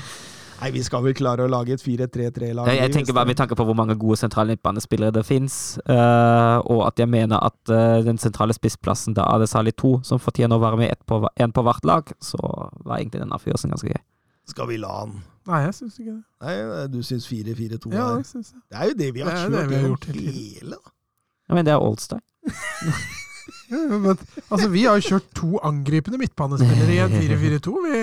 Nei, 0.61 0.69
vi 0.75 0.83
skal 0.85 1.01
vel 1.01 1.15
klare 1.17 1.47
å 1.47 1.49
lage 1.49 1.73
et 1.73 1.81
4-3-3-lag. 1.81 2.69
Jeg, 2.69 2.83
jeg 2.83 2.93
tenker 2.93 3.15
bare 3.17 3.29
med 3.31 3.39
tanke 3.39 3.57
på 3.57 3.65
hvor 3.65 3.77
mange 3.77 3.95
gode 3.97 4.19
sentrale 4.21 4.53
midtbanespillere 4.53 5.15
det 5.15 5.23
fins, 5.25 5.55
og 5.89 6.83
at 6.85 7.01
jeg 7.01 7.09
mener 7.09 7.41
at 7.41 7.73
uh, 7.73 7.97
den 8.05 8.21
sentrale 8.21 8.53
spissplassen, 8.53 9.17
da 9.17 9.25
er 9.33 9.41
det 9.41 9.49
særlig 9.49 9.73
to 9.81 9.95
som 10.05 10.21
fortjener 10.21 10.59
å 10.59 10.61
være 10.61 10.83
med, 10.83 10.93
ett 10.93 11.01
på, 11.09 11.23
en 11.25 11.55
på 11.55 11.65
hvert 11.65 11.87
lag, 11.89 12.13
så 12.21 12.37
var 12.85 12.99
egentlig 12.99 13.23
den 13.23 13.33
avgjørelsen 13.33 13.73
ganske 13.73 13.89
gøy. 13.89 14.01
Skal 14.51 14.69
vi 14.69 14.77
la 14.81 14.93
han 15.03 15.19
Nei, 15.49 15.63
jeg 15.63 15.73
syns 15.73 15.95
ikke 15.97 16.11
det. 16.11 16.21
Nei, 16.45 16.55
du 16.93 16.99
syns 17.05 17.25
4-4-2 17.25 17.91
Ja, 17.95 18.11
er 18.11 18.21
det 18.21 18.27
synes 18.29 18.51
jeg. 18.53 18.61
Det 18.69 18.77
er 18.77 18.91
jo 18.91 18.97
det 18.99 19.07
vi 19.15 19.23
har 19.25 19.31
Det 19.31 19.39
kjørt 19.41 19.55
det 19.55 19.63
vi 19.71 19.79
har 19.79 19.87
gjort 19.87 20.05
hele 20.13 20.77
da. 20.77 20.93
Ja, 21.49 21.55
men 21.57 21.65
det 21.65 21.73
er 21.73 21.87
Oldstyle. 21.87 22.21
Ja, 23.71 23.77
men, 23.87 24.17
altså, 24.51 24.67
vi 24.69 24.83
har 24.83 24.99
jo 24.99 25.13
kjørt 25.13 25.27
to 25.35 25.59
angripende 25.63 26.19
midtbanespillere 26.19 26.91
i 26.91 26.99
en 26.99 27.13
4-4-2. 27.15 27.75
Vi 27.85 28.01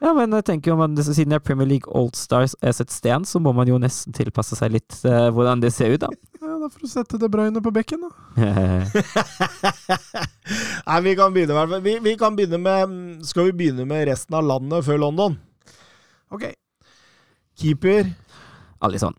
Ja, 0.00 0.14
men 0.16 0.32
jeg 0.32 0.46
tenker 0.48 0.72
jo 0.72 0.78
man, 0.80 0.94
siden 0.96 1.34
det 1.34 1.36
er 1.36 1.42
Premier 1.44 1.68
League 1.68 1.92
Oldstars 1.92 2.54
er 2.64 2.72
sett 2.72 2.88
sten, 2.92 3.26
så 3.28 3.36
må 3.42 3.52
man 3.56 3.68
jo 3.68 3.76
nesten 3.80 4.14
tilpasse 4.16 4.56
seg 4.56 4.72
litt 4.72 4.96
uh, 5.04 5.28
hvordan 5.28 5.60
det 5.60 5.74
ser 5.76 5.92
ut, 5.92 6.00
da. 6.00 6.08
ja, 6.40 6.54
Da 6.62 6.70
får 6.72 6.86
du 6.86 6.88
sette 6.88 7.20
De 7.20 7.28
Bruyne 7.28 7.60
på 7.60 7.72
bekken, 7.74 8.06
da. 8.06 8.40
Nei, 10.88 10.98
vi 11.04 11.12
kan 11.20 11.36
begynne 11.36 11.66
med. 11.68 11.84
Vi, 11.84 11.98
vi 12.00 12.16
kan 12.16 12.32
begynne 12.38 12.62
med 12.64 12.96
Skal 13.28 13.50
vi 13.50 13.56
begynne 13.60 13.84
med 13.88 14.08
resten 14.08 14.38
av 14.40 14.48
landet 14.48 14.88
før 14.88 15.04
London? 15.04 15.36
Ok. 16.32 16.48
Keeper. 17.60 18.08
Alison. 18.80 19.14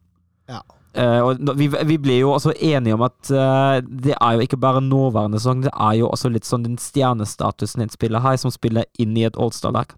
Ja. 0.50 0.64
Uh, 0.98 1.30
og 1.30 1.56
vi, 1.56 1.70
vi 1.88 1.98
ble 2.02 2.18
jo 2.24 2.34
også 2.34 2.58
enige 2.58 2.98
om 2.98 3.06
at 3.06 3.30
uh, 3.30 3.78
det 3.86 4.18
er 4.18 4.32
jo 4.34 4.50
ikke 4.50 4.60
bare 4.60 4.82
nåværende 4.84 5.40
sesong, 5.40 5.62
det 5.64 5.72
er 5.72 6.02
jo 6.02 6.10
også 6.10 6.28
litt 6.34 6.50
sånn 6.50 6.66
den 6.66 6.82
stjernestatusen 6.82 7.86
en 7.86 7.94
spiller 7.94 8.20
har, 8.26 8.36
som 8.42 8.52
spiller 8.52 8.90
inn 9.00 9.14
i 9.16 9.30
et 9.30 9.38
All-Star-lag. 9.38 9.94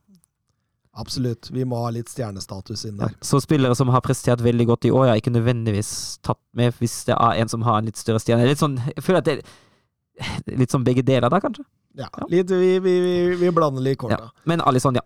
Absolutt. 0.94 1.50
Vi 1.50 1.64
må 1.66 1.80
ha 1.82 1.90
litt 1.94 2.12
stjernestatus 2.12 2.84
inn 2.86 3.00
der. 3.02 3.16
Så 3.26 3.40
spillere 3.42 3.74
som 3.76 3.90
har 3.90 4.04
prestert 4.06 4.44
veldig 4.46 4.68
godt 4.70 4.86
i 4.86 4.92
år, 4.94 5.08
er 5.10 5.22
ikke 5.22 5.34
nødvendigvis 5.34 6.20
tatt 6.26 6.38
med 6.54 6.76
hvis 6.78 7.00
det 7.08 7.16
er 7.18 7.40
en 7.42 7.50
som 7.50 7.66
har 7.66 7.80
en 7.82 7.90
litt 7.90 7.98
større 7.98 8.22
stjerne. 8.22 8.46
Litt 8.46 8.62
sånn, 8.62 8.78
jeg 8.92 9.02
føler 9.02 9.24
at 9.24 9.30
det 9.32 9.38
er 9.42 10.60
litt 10.62 10.74
sånn 10.74 10.86
begge 10.86 11.02
deler 11.06 11.34
da, 11.34 11.40
kanskje. 11.42 11.66
Ja, 11.98 12.10
litt, 12.30 12.50
vi, 12.50 12.76
vi, 12.82 12.94
vi, 13.02 13.16
vi 13.42 13.50
blander 13.54 13.82
litt 13.86 14.00
kort, 14.02 14.14
Ja. 14.14 14.30
Men 14.50 14.62
Alison, 14.66 14.98
ja. 14.98 15.04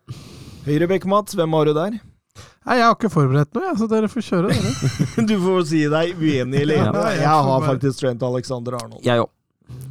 Høyrebekk, 0.68 1.08
Mats. 1.08 1.36
Hvem 1.40 1.56
har 1.56 1.70
du 1.70 1.74
der? 1.78 1.96
Nei, 2.68 2.76
jeg 2.82 2.84
har 2.84 2.98
ikke 2.98 3.12
forberedt 3.12 3.56
noe, 3.56 3.72
så 3.80 3.88
dere 3.88 4.10
får 4.12 4.26
kjøre, 4.28 4.52
dere. 4.52 5.26
Du 5.30 5.38
får 5.40 5.64
si 5.72 5.86
deg 5.92 6.20
uenig 6.20 6.66
Lene. 6.68 7.06
Jeg 7.16 7.32
har 7.48 7.64
faktisk 7.64 8.04
Trent 8.04 8.28
Alexander 8.28 8.76
Arnold. 8.82 9.00
Jeg 9.08 9.24
òg. 9.24 9.32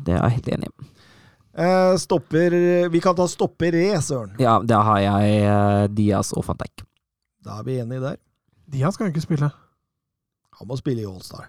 Det 0.04 0.12
er 0.12 0.20
jeg 0.20 0.36
helt 0.36 0.52
enig 0.56 0.68
i. 0.68 0.90
Eh, 1.56 1.96
stopper 1.96 2.52
Vi 2.92 3.00
kan 3.00 3.16
ta 3.16 3.24
stopper 3.28 3.72
re, 3.72 3.96
Søren. 4.04 4.34
Ja, 4.38 4.58
da 4.60 4.82
har 4.84 4.98
jeg 5.00 5.38
eh, 5.40 5.86
Diaz 5.96 6.34
og 6.36 6.44
van 6.44 6.58
Dijk. 6.60 6.84
Da 7.44 7.60
er 7.60 7.64
vi 7.64 7.78
enige 7.80 8.02
der. 8.02 8.16
Diaz 8.68 8.98
kan 8.98 9.08
jo 9.08 9.14
ikke 9.14 9.24
spille. 9.24 9.48
Han 10.58 10.68
må 10.68 10.76
spille 10.76 11.04
i 11.04 11.08
Allstar. 11.08 11.48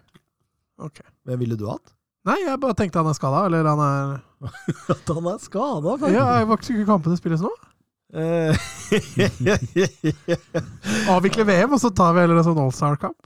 Ok. 0.80 1.02
Hvem 1.28 1.40
ville 1.42 1.58
du 1.60 1.66
hatt? 1.68 1.92
Nei, 2.28 2.38
jeg 2.44 2.60
bare 2.60 2.76
tenkte 2.78 3.00
han 3.02 3.10
er 3.10 3.18
skada, 3.18 3.46
eller 3.48 3.68
han 3.68 3.82
er 3.84 4.18
At 4.94 5.12
han 5.16 5.28
er 5.32 5.38
skada, 5.44 5.98
Ja, 6.12 6.26
jeg 6.40 6.48
var 6.50 6.62
ikke 6.62 6.86
kampene 6.88 7.18
spilles 7.20 7.44
nå. 7.44 7.52
Avvikle 11.12 11.44
VM, 11.48 11.74
og 11.76 11.82
så 11.82 11.90
tar 11.92 12.14
vi 12.16 12.22
heller 12.24 12.38
en 12.40 12.48
sånn 12.48 12.62
Allstar-kamp. 12.64 13.22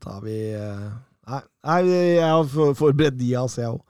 tar 0.00 0.20
vi 0.24 0.38
eh, 0.56 0.88
Nei, 1.28 1.42
nei 1.68 1.80
jeg 1.88 2.24
har 2.24 2.44
forberedt 2.78 3.18
Diaz, 3.20 3.58
jeg 3.60 3.68
òg. 3.74 3.82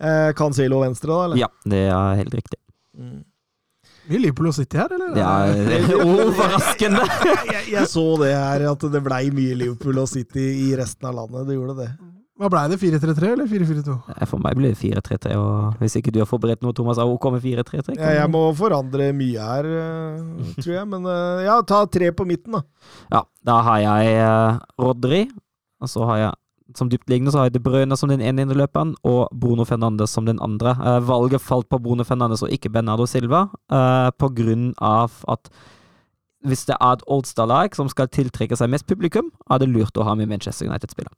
Eh, 0.00 0.30
Cancelo 0.38 0.80
venstre, 0.80 1.12
da? 1.12 1.24
eller? 1.28 1.40
Ja, 1.42 1.50
det 1.68 1.82
er 1.92 2.20
helt 2.22 2.38
riktig. 2.40 2.60
Mm. 2.96 3.18
Mye 4.10 4.18
Liverpool 4.24 4.48
og 4.50 4.54
City 4.56 4.78
her, 4.80 4.90
eller? 4.96 5.12
Det 5.14 5.24
er 5.24 6.04
overraskende. 6.10 7.02
jeg, 7.52 7.66
jeg 7.76 7.90
så 7.90 8.06
det 8.22 8.32
her, 8.34 8.64
at 8.72 8.86
det 8.94 9.02
blei 9.04 9.26
mye 9.34 9.58
Liverpool 9.60 10.00
og 10.02 10.08
City 10.10 10.46
i 10.64 10.70
resten 10.78 11.10
av 11.10 11.18
landet. 11.20 11.44
Det 11.50 11.58
gjorde 11.58 11.76
det. 11.82 11.90
Hva 12.40 12.48
blei 12.48 12.62
det? 12.72 12.78
4-3-3 12.80 13.30
eller 13.34 13.48
4-4-2? 13.50 13.94
For 14.30 14.40
meg 14.40 14.56
blir 14.56 14.72
det 14.72 14.80
4-3-3, 14.80 15.34
og 15.36 15.82
hvis 15.82 15.98
ikke 16.00 16.12
du 16.14 16.22
har 16.22 16.28
forberedt 16.30 16.64
noe, 16.64 16.72
Thomas, 16.72 16.96
er 16.96 17.10
OK 17.12 17.26
med 17.34 17.44
4-3-3? 17.44 17.98
Ja, 18.00 18.14
jeg 18.22 18.30
må 18.32 18.40
forandre 18.56 19.10
mye 19.12 19.48
her, 19.50 19.68
eh, 19.68 20.54
tror 20.56 20.72
jeg. 20.78 20.86
Men 20.88 21.04
eh, 21.12 21.42
ja, 21.44 21.58
ta 21.68 21.82
tre 21.92 22.08
på 22.16 22.24
midten, 22.24 22.56
da. 22.56 22.62
Ja, 23.12 23.20
da 23.44 23.58
har 23.68 23.82
jeg 23.84 24.14
eh, 24.24 24.62
Rodri, 24.80 25.26
og 25.84 25.92
så 25.92 26.08
har 26.08 26.22
jeg 26.22 26.32
som 26.78 26.90
dyptliggende 26.90 27.32
så 27.32 27.40
har 27.40 27.48
jeg 27.48 27.58
De 27.58 27.64
Bruyne 27.64 27.96
som 27.96 28.10
den 28.10 28.22
ene 28.24 28.44
indreløperen, 28.44 28.94
og 29.06 29.28
Bruno 29.32 29.64
Fernandes 29.64 30.14
som 30.14 30.26
den 30.26 30.40
andre. 30.42 30.76
Eh, 30.76 31.00
valget 31.08 31.42
falt 31.42 31.68
på 31.68 31.80
Bruno 31.82 32.04
Fernandes 32.04 32.42
og 32.42 32.52
ikke 32.54 32.72
Bernardo 32.72 33.06
Silva, 33.06 33.48
eh, 33.72 34.10
på 34.18 34.32
grunn 34.36 34.72
av 34.78 35.22
at 35.28 35.50
hvis 36.46 36.64
det 36.64 36.76
er 36.80 36.92
et 36.96 37.04
Oldstad-lag 37.06 37.74
som 37.76 37.88
skal 37.92 38.08
tiltrekke 38.08 38.56
seg 38.56 38.70
mest 38.72 38.86
publikum, 38.88 39.28
er 39.50 39.60
det 39.60 39.68
lurt 39.68 39.98
å 40.00 40.06
ha 40.06 40.14
med 40.16 40.30
Manchester 40.30 40.68
United-spiller. 40.70 41.12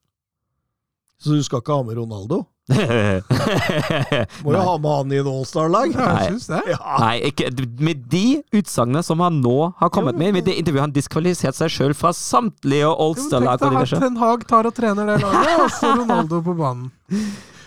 Så 1.22 1.36
du 1.36 1.42
skal 1.46 1.62
ikke 1.62 1.76
ha 1.76 1.82
med 1.86 1.96
Ronaldo? 1.96 2.42
Må 2.70 4.52
jo 4.54 4.60
ha 4.62 4.74
med 4.78 4.90
han 4.90 5.12
i 5.12 5.18
en 5.18 5.28
Allstar-lag. 5.32 5.94
Nei. 5.98 6.28
Ja. 6.70 6.78
Nei, 7.02 7.16
ikke, 7.30 7.50
med 7.82 8.04
de 8.12 8.42
utsagnene 8.54 9.02
som 9.06 9.22
han 9.24 9.40
nå 9.42 9.72
har 9.80 9.90
kommet 9.92 10.14
Jo, 10.14 10.22
med, 10.22 10.36
med 10.38 10.46
det 10.46 10.54
intervjuet 10.60 10.86
han 10.86 10.94
diskvalifiserte 10.94 11.58
seg 11.64 11.74
sjøl 11.74 11.96
fra 11.98 12.12
samtlige 12.16 12.86
Jo, 12.86 12.94
Tenk 13.18 13.34
deg 13.34 13.50
at. 13.50 13.96
Ten 14.06 14.20
Hag 14.22 14.46
tar 14.48 14.70
og 14.70 14.76
trener 14.76 15.14
det 15.14 15.18
laget, 15.24 15.52
og 15.66 15.70
så 15.74 15.92
Ronaldo 16.02 16.42
på 16.46 16.56
banen. 16.58 16.90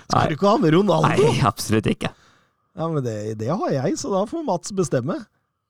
Skal 0.06 0.32
du 0.32 0.38
ikke 0.38 0.52
ha 0.54 0.58
med 0.64 0.76
Ronaldo? 0.78 1.14
Nei, 1.30 1.38
absolutt 1.48 1.88
ikke. 1.92 2.12
Ja, 2.76 2.90
men 2.92 3.04
det, 3.06 3.40
det 3.40 3.48
har 3.52 3.72
jeg, 3.72 3.96
så 4.00 4.12
da 4.12 4.26
får 4.30 4.44
Mats 4.48 4.74
bestemme. 4.76 5.22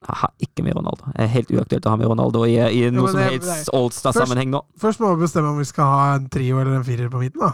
Jeg 0.05 0.17
har 0.21 0.31
ikke 0.43 0.61
med 0.65 0.75
Ronaldo. 0.77 1.07
Det 1.15 1.23
er 1.23 1.29
helt 1.33 1.53
uaktuelt 1.53 1.85
å 1.87 1.93
ha 1.93 1.97
med 1.97 2.09
Ronaldo 2.11 2.43
i, 2.45 2.57
i 2.61 2.81
noe 2.93 3.07
men 3.07 3.13
som 3.15 3.21
helst. 3.25 3.71
Allstar-sammenheng 3.73 4.51
nå. 4.53 4.61
Først 4.81 5.01
må 5.01 5.13
vi 5.15 5.25
bestemme 5.25 5.53
om 5.53 5.61
vi 5.61 5.65
skal 5.69 5.89
ha 5.89 6.03
en 6.19 6.27
trio 6.29 6.59
eller 6.61 6.77
en 6.77 6.85
firer 6.85 7.09
på 7.09 7.21
midten, 7.23 7.41
da. 7.41 7.53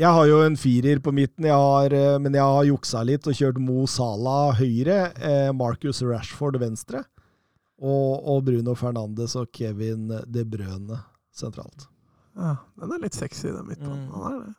Jeg 0.00 0.08
har 0.08 0.24
jo 0.30 0.38
en 0.46 0.54
firer 0.56 1.00
på 1.04 1.12
midten, 1.12 1.44
jeg 1.44 1.52
har, 1.58 1.92
eh, 1.92 2.18
men 2.22 2.32
jeg 2.32 2.42
har 2.42 2.64
juksa 2.64 3.02
litt 3.04 3.26
og 3.28 3.36
kjørt 3.36 3.58
Mo 3.60 3.84
Salah 3.90 4.54
høyre, 4.56 5.12
eh, 5.20 5.50
Marcus 5.52 6.00
Rashford 6.06 6.56
venstre, 6.62 7.02
og, 7.82 8.22
og 8.24 8.44
Bruno 8.46 8.74
Fernandes 8.78 9.34
og 9.36 9.50
Kevin 9.52 10.06
De 10.32 10.44
Brøne 10.48 11.02
sentralt. 11.34 11.88
Ja, 12.38 12.54
den 12.80 12.94
er 12.96 13.02
litt 13.02 13.16
sexy, 13.18 13.50
den 13.52 13.66
midtbanen. 13.68 14.06
Mm. 14.08 14.26
Er 14.30 14.38
det. 14.46 14.54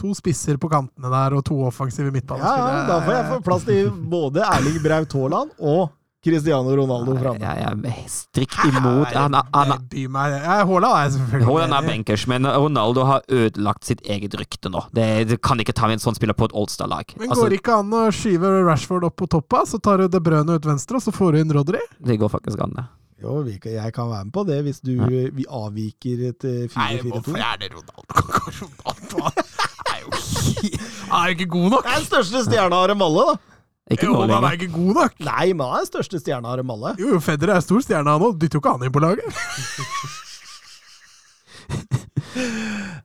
To 0.00 0.14
spisser 0.16 0.56
på 0.56 0.70
kantene 0.72 1.10
der, 1.12 1.34
og 1.36 1.44
to 1.44 1.58
offensive 1.68 2.08
Ja, 2.08 2.14
midtbanespillere. 2.14 2.78
ja, 2.80 2.86
da 2.88 3.00
får 3.04 3.12
jeg 3.18 3.26
få 3.28 3.40
plass 3.44 3.66
til 3.68 3.90
både 4.16 4.46
Erling 4.48 4.78
Braut 4.82 5.12
Haaland 5.12 5.52
og 5.60 5.90
Cristiano 6.20 6.74
Ronaldo 6.76 7.14
Jeg, 7.14 7.22
framme. 7.22 7.40
jeg 7.40 7.64
er 7.64 8.08
strikt 8.12 8.58
imot. 8.68 9.08
Han, 9.16 9.38
han, 9.40 9.72
Haaland 9.72 10.90
er 10.90 11.04
jeg 11.06 11.14
selvfølgelig 11.14 11.48
Haaland 11.48 11.76
er 11.78 11.86
bankers, 11.88 12.26
men 12.28 12.48
Ronaldo 12.50 13.06
har 13.08 13.24
ødelagt 13.32 13.88
sitt 13.88 14.04
eget 14.04 14.36
rykte 14.36 14.68
nå. 14.72 14.82
Det, 14.92 15.08
det 15.30 15.40
kan 15.40 15.60
ikke 15.64 15.72
ta 15.76 15.88
med 15.88 15.96
en 15.96 16.04
sånn 16.04 16.18
spiller 16.18 16.36
på 16.36 16.50
et 16.50 16.56
Allstar-lag. 16.60 17.16
Men 17.16 17.32
Altså, 17.32 17.48
går 17.48 17.56
ikke 17.56 17.80
an 17.80 17.96
å 17.96 18.04
skyve 18.12 18.52
Rashford 18.68 19.08
opp 19.08 19.16
på 19.22 19.30
toppa, 19.32 19.64
så 19.64 19.80
tar 19.80 20.04
du 20.04 20.10
De 20.12 20.20
Brøne 20.20 20.60
ut 20.60 20.68
venstre, 20.68 21.00
og 21.00 21.06
så 21.08 21.14
får 21.14 21.32
du 21.32 21.44
inn 21.44 21.56
Rodri? 21.56 21.80
det 22.04 22.20
går 22.20 22.28
faktisk 22.32 22.60
an, 22.60 22.76
det. 22.76 22.84
Jo, 23.20 23.42
jeg 23.44 23.92
kan 23.92 24.08
være 24.08 24.24
med 24.28 24.32
på 24.32 24.44
det 24.48 24.62
hvis 24.64 24.78
du 24.80 24.94
vi 25.36 25.44
avviker 25.44 26.30
til 26.40 26.70
4-4-2. 26.72 27.34
er 27.36 27.58
det 27.60 27.68
Ronaldo? 27.74 28.24
Ronaldo 28.60 29.24
han 29.28 29.92
er 29.92 30.00
jo 30.04 30.12
er 31.18 31.26
jo 31.28 31.36
ikke 31.36 31.50
god 31.52 31.68
nok! 31.74 31.84
Det 31.84 31.92
er 31.92 32.00
den 32.00 32.08
største 32.08 32.44
stjerna 32.46 32.80
av 32.80 32.88
dem 32.92 33.04
alle, 33.04 33.26
da. 33.28 33.49
Ikke 33.90 34.06
Jo, 34.06 34.14
nå 34.14 34.30
han 34.30 34.44
er 34.46 34.54
ikke 34.54 34.70
god 34.70 34.92
nok! 35.00 35.14
Nei, 35.26 35.46
men 35.50 35.66
han 35.66 35.80
er 35.80 35.82
den 35.82 35.90
største 35.90 36.20
stjerna 36.22 36.52
av 36.52 36.60
dem 36.60 36.70
alle. 36.70 36.92
Jo, 37.00 37.08
jo, 37.16 37.20
Federer 37.24 37.56
er 37.56 37.64
stor 37.64 37.82
stjerne, 37.82 38.12
han 38.14 38.22
òg. 38.22 38.36
Dytter 38.38 38.60
jo 38.60 38.62
ikke 38.62 38.74
han 38.76 38.86
inn 38.86 38.94
på 38.94 39.02
laget. 39.02 39.26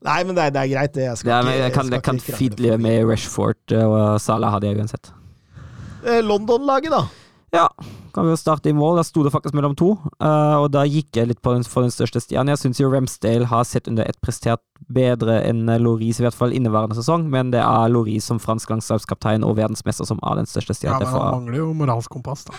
Nei, 0.05 0.19
men 0.21 0.35
det 0.37 0.43
er, 0.43 0.53
det 0.53 0.61
er 0.61 0.69
greit, 0.69 0.93
det. 0.93 1.05
Jeg 1.07 1.17
skal 1.17 1.31
Ja, 1.31 1.41
men 1.45 1.57
jeg 1.57 1.73
kan, 1.73 1.89
jeg 1.91 2.03
kan 2.05 2.19
leve 2.61 2.77
med 2.81 3.05
Rashford 3.09 3.73
og 3.81 4.21
Salah 4.21 4.53
hadde 4.53 4.69
jeg 4.69 4.77
uansett. 4.77 5.09
Eh, 6.05 6.21
London-laget, 6.21 6.93
da. 6.93 7.01
Ja, 7.56 7.69
kan 8.15 8.26
vi 8.26 8.32
jo 8.32 8.40
starte 8.40 8.69
i 8.69 8.76
mål. 8.76 8.99
Der 8.99 9.07
sto 9.07 9.23
det 9.26 9.32
faktisk 9.34 9.56
mellom 9.57 9.76
to, 9.77 9.94
eh, 10.23 10.56
og 10.60 10.69
da 10.73 10.86
gikk 10.88 11.18
jeg 11.19 11.30
litt 11.30 11.41
på 11.44 11.53
den, 11.56 11.65
for 11.68 11.86
den 11.86 11.94
største 11.94 12.22
stjernen. 12.23 12.53
Jeg 12.53 12.61
syns 12.61 12.80
jo 12.80 12.90
Ramsdale 12.91 13.49
har 13.52 13.65
sett 13.68 13.90
under 13.91 14.07
ett 14.07 14.19
prestert 14.23 14.64
bedre 14.91 15.41
enn 15.48 15.65
Loris, 15.82 16.19
i 16.19 16.26
hvert 16.26 16.38
fall 16.38 16.56
inneværende 16.56 16.98
sesong, 16.98 17.27
men 17.32 17.52
det 17.56 17.61
er 17.64 17.91
Loris 17.91 18.27
som 18.30 18.40
fransk 18.41 18.72
landslagskaptein 18.72 19.45
og 19.48 19.57
verdensmester 19.60 20.07
som 20.07 20.22
er 20.23 20.41
den 20.41 20.49
største 20.49 20.77
Ja, 20.86 20.99
men 20.99 21.07
han 21.11 21.32
mangler 21.40 21.60
jo 21.61 21.69
moralsk 21.77 22.11
kompass, 22.11 22.45
da. 22.48 22.56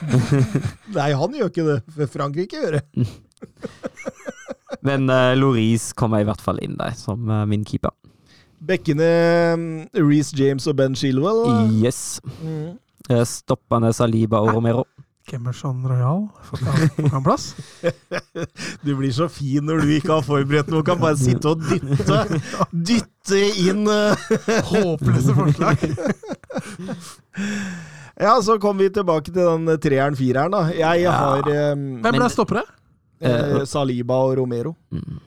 Nei, 0.98 1.10
han 1.16 1.36
gjør 1.36 1.52
ikke 1.52 1.68
det. 1.68 1.78
For 1.94 2.16
Frankrike 2.16 2.62
gjør 2.62 2.78
det. 2.78 3.06
men 4.88 5.10
uh, 5.12 5.32
Loris 5.36 5.92
kommer 5.96 6.24
i 6.24 6.28
hvert 6.28 6.42
fall 6.42 6.60
inn 6.64 6.76
der, 6.80 6.96
som 6.98 7.28
uh, 7.30 7.44
min 7.48 7.64
keeper. 7.64 7.94
Bekkene 8.66 9.06
Reece 9.94 10.36
James 10.36 10.66
og 10.66 10.78
Ben 10.78 10.96
Shilwell. 10.96 11.44
Yes. 11.76 12.18
Mm. 12.40 12.76
Eh, 13.10 13.22
Stoppende 13.28 13.92
Saliba 13.94 14.40
og 14.42 14.54
Romero. 14.56 14.84
Kemerson 15.26 15.80
Royal, 15.90 16.28
får 16.46 17.08
han 17.10 17.22
plass? 17.26 17.48
Du 18.86 18.92
blir 18.94 19.10
så 19.10 19.26
fin 19.30 19.64
når 19.66 19.80
du 19.82 19.88
ikke 19.96 20.12
har 20.14 20.22
forberedt 20.22 20.68
noe. 20.70 20.84
Kan 20.86 21.00
bare 21.02 21.18
sitte 21.18 21.50
og 21.50 21.64
dytte, 21.66 22.20
dytte 22.70 23.40
inn 23.64 23.88
eh. 23.90 24.28
Håpløse 24.70 25.34
forslag. 25.34 25.82
Ja, 28.16 28.38
så 28.40 28.54
kommer 28.58 28.86
vi 28.86 28.90
tilbake 28.96 29.28
til 29.28 29.42
den 29.44 29.66
treeren-fireren, 29.82 30.54
da. 30.54 30.62
Jeg 30.72 31.02
Ja. 31.04 31.10
har 31.12 31.48
eh, 31.52 31.74
Hvem 31.76 32.14
ble 32.16 32.28
stoppere? 32.32 32.62
eh, 33.20 33.58
Saliba 33.68 34.14
og 34.24 34.38
Romero. 34.38 34.72
Mm. 34.90 35.18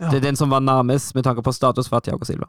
Ja. 0.00 0.08
Det 0.10 0.16
er 0.16 0.24
den 0.30 0.36
som 0.36 0.48
var 0.48 0.60
nærmest 0.64 1.14
med 1.14 1.24
tanke 1.26 1.42
på 1.44 1.52
status, 1.52 1.90
var 1.92 2.00
Tiago 2.00 2.24
Silva. 2.24 2.46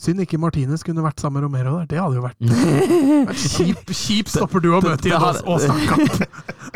Synd 0.00 0.22
ikke 0.24 0.38
Martinez 0.40 0.80
kunne 0.86 1.02
vært 1.04 1.20
sammen 1.20 1.42
med 1.42 1.44
Romero 1.44 1.74
der. 1.82 1.88
Det 1.90 1.98
hadde 2.00 2.16
jo 2.16 2.22
vært, 2.24 2.38
vært 3.28 3.42
kjip, 3.42 3.90
kjip 3.92 4.30
stopper 4.32 4.62
du 4.64 4.70
å 4.72 4.80
møte 4.80 5.10
i 5.10 5.12
en 5.12 5.20
Det- 5.20 5.34
det- 5.36 5.44
Ås- 5.44 5.68
Åsland-kamp. 5.68 6.24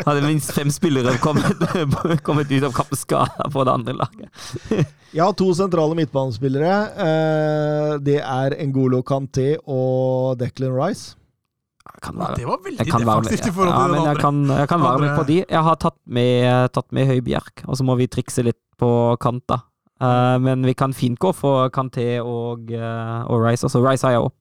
Hadde 0.05 0.21
minst 0.27 0.51
fem 0.53 0.69
spillere 0.69 1.15
kommet, 1.23 1.63
kommet 2.27 2.51
ut 2.53 2.67
av 2.69 2.77
skada 2.93 3.47
på 3.49 3.65
det 3.65 3.73
andre 3.73 3.95
laget. 3.97 4.29
Jeg 5.15 5.23
har 5.23 5.33
to 5.39 5.47
sentrale 5.57 5.95
midtbanespillere. 5.97 6.71
Eh, 7.01 7.91
det 8.03 8.19
er 8.21 8.57
Ngolo 8.67 8.99
Kanté 9.07 9.55
og 9.65 10.35
Declan 10.41 10.75
Rice. 10.75 11.15
Kan 12.03 12.17
være. 12.19 12.35
Det 12.41 12.45
var 12.49 12.59
veldig 12.65 12.83
Jeg 12.83 12.91
kan 12.91 13.05
defensivt 13.07 13.47
i 13.47 13.53
forhold 13.55 13.71
ja, 13.71 13.77
til 13.79 13.91
men 13.93 13.95
den 13.95 14.03
jeg 14.03 14.11
andre. 14.11 14.21
kan, 14.25 14.59
jeg 14.59 14.67
kan 14.69 14.81
være 14.83 14.99
med 15.05 15.13
på 15.17 15.25
de. 15.29 15.37
Jeg 15.49 15.63
har 15.69 15.77
tatt 15.81 15.97
med, 16.05 16.71
tatt 16.75 16.91
med 16.97 17.07
Høibjerg, 17.09 17.63
og 17.69 17.77
så 17.79 17.85
må 17.87 17.95
vi 17.97 18.07
trikse 18.11 18.43
litt 18.45 18.59
på 18.77 18.89
kant, 19.23 19.45
da. 19.49 19.61
Eh, 20.01 20.39
men 20.39 20.65
vi 20.65 20.73
kan 20.73 20.93
fint 20.93 21.19
gå 21.19 21.31
for 21.35 21.69
Kanté 21.69 22.19
og, 22.19 22.71
uh, 22.71 23.23
og 23.31 23.45
Rice. 23.45 23.63
Altså, 23.63 23.79
Rice 23.83 24.07
har 24.07 24.15
jeg 24.15 24.25
òg. 24.25 24.33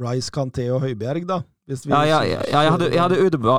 Rice, 0.00 0.30
Kanté 0.32 0.70
og 0.72 0.80
Høibjerg, 0.84 1.26
da. 1.28 1.42
Hvis 1.66 1.84
vi 1.86 1.92
Ja, 1.92 2.04
ja, 2.04 2.22
ja, 2.22 2.40
ja, 2.46 2.62
jeg 2.62 2.72
hadde, 2.72 2.90
jeg 2.94 3.02
hadde 3.02 3.18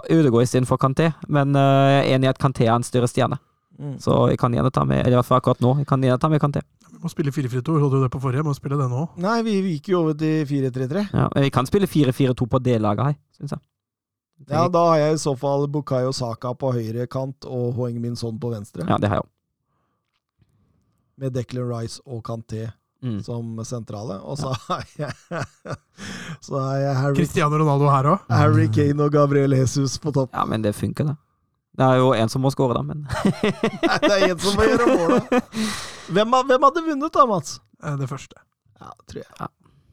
Ødegård 0.10 0.44
istedenfor 0.44 0.78
Kanté, 0.82 1.12
men 1.28 1.56
uh, 1.56 1.62
jeg 1.62 2.00
er 2.00 2.16
enig 2.16 2.30
i 2.30 2.34
at 2.34 2.42
Kanté 2.42 2.66
er 2.66 2.76
en 2.76 2.86
større 2.86 3.08
stjerne. 3.08 3.38
Mm. 3.78 4.00
Så 4.02 4.30
jeg 4.32 4.40
kan 4.42 4.54
gjerne 4.54 4.72
ta 4.74 4.82
med 4.90 5.04
Eller 5.04 5.12
i 5.12 5.18
hvert 5.20 5.28
fall 5.28 5.38
akkurat 5.38 5.60
nå. 5.62 5.76
Jeg 5.78 5.86
kan 5.86 6.02
gjerne 6.02 6.18
ta 6.18 6.30
med 6.34 6.42
Kanté. 6.42 6.64
Vi 6.90 6.98
må 7.04 7.12
spille 7.14 7.30
4-4-2. 7.30 7.76
Vi 7.76 7.84
hadde 7.84 8.00
jo 8.00 8.04
det 8.08 8.12
på 8.12 8.22
forrige, 8.24 8.44
må 8.44 8.56
spille 8.58 8.80
det 8.80 8.90
nå. 8.90 9.04
Nei, 9.22 9.38
vi 9.46 9.60
gikk 9.76 9.92
jo 9.94 10.00
over 10.02 10.18
til 10.18 10.48
4-3-3. 10.50 11.04
Ja, 11.14 11.28
men 11.36 11.46
vi 11.46 11.52
kan 11.54 11.70
spille 11.70 11.86
4-4-2 11.86 12.48
på 12.50 12.64
det 12.66 12.80
laget 12.82 13.12
her, 13.12 13.20
syns 13.38 13.54
jeg. 13.54 13.62
Ja, 14.50 14.68
da 14.70 14.84
har 14.90 14.98
jeg 15.02 15.14
i 15.18 15.22
så 15.22 15.34
fall 15.38 15.66
Bukayo 15.70 16.12
Saka 16.14 16.54
på 16.58 16.70
høyre 16.74 17.08
kant 17.10 17.46
og 17.46 17.74
Hoeng 17.78 17.98
Min 18.02 18.16
Son 18.18 18.38
på 18.42 18.50
venstre. 18.54 18.86
Ja, 18.86 18.98
det 19.02 19.10
har 19.10 19.22
jeg 19.22 19.26
òg. 19.26 19.32
Med 21.18 21.34
Declan 21.34 21.70
Rice 21.72 22.02
og 22.06 22.24
Kanté 22.28 22.68
Mm. 23.06 23.20
som 23.22 23.60
sentrale. 23.62 24.16
Og 24.26 24.40
så 24.40 24.50
har 24.68 24.82
jeg 24.98 25.14
Så 26.42 26.58
har 26.58 26.78
jeg 26.82 26.96
Harry, 26.98 27.16
Cristiano 27.20 27.60
Ronaldo 27.62 27.92
her 27.94 28.08
òg. 28.10 28.24
Harry 28.34 28.66
Kane 28.74 29.04
og 29.06 29.12
Gabriel 29.14 29.54
Jesus 29.54 30.00
på 30.02 30.10
topp. 30.16 30.32
Ja, 30.34 30.46
men 30.50 30.64
det 30.66 30.72
funker, 30.76 31.06
det. 31.12 31.14
Det 31.78 31.86
er 31.86 32.00
jo 32.02 32.08
en 32.18 32.30
som 32.34 32.42
må 32.42 32.50
score, 32.50 32.74
da, 32.74 32.82
men 32.82 33.04
Nei, 33.06 34.00
det 34.02 34.16
er 34.16 34.26
en 34.32 34.40
som 34.42 34.58
må 34.58 34.66
gjøre 34.66 34.88
målet. 34.90 35.30
Hvem, 36.10 36.34
hvem 36.50 36.66
hadde 36.66 36.84
vunnet 36.88 37.14
da, 37.20 37.26
Mats? 37.30 37.60
Eh, 37.86 37.96
Det 38.02 38.10
første. 38.10 38.42
Ja, 38.82 38.90
tror 39.06 39.22
jeg. 39.22 39.30
Ja. 39.44 39.48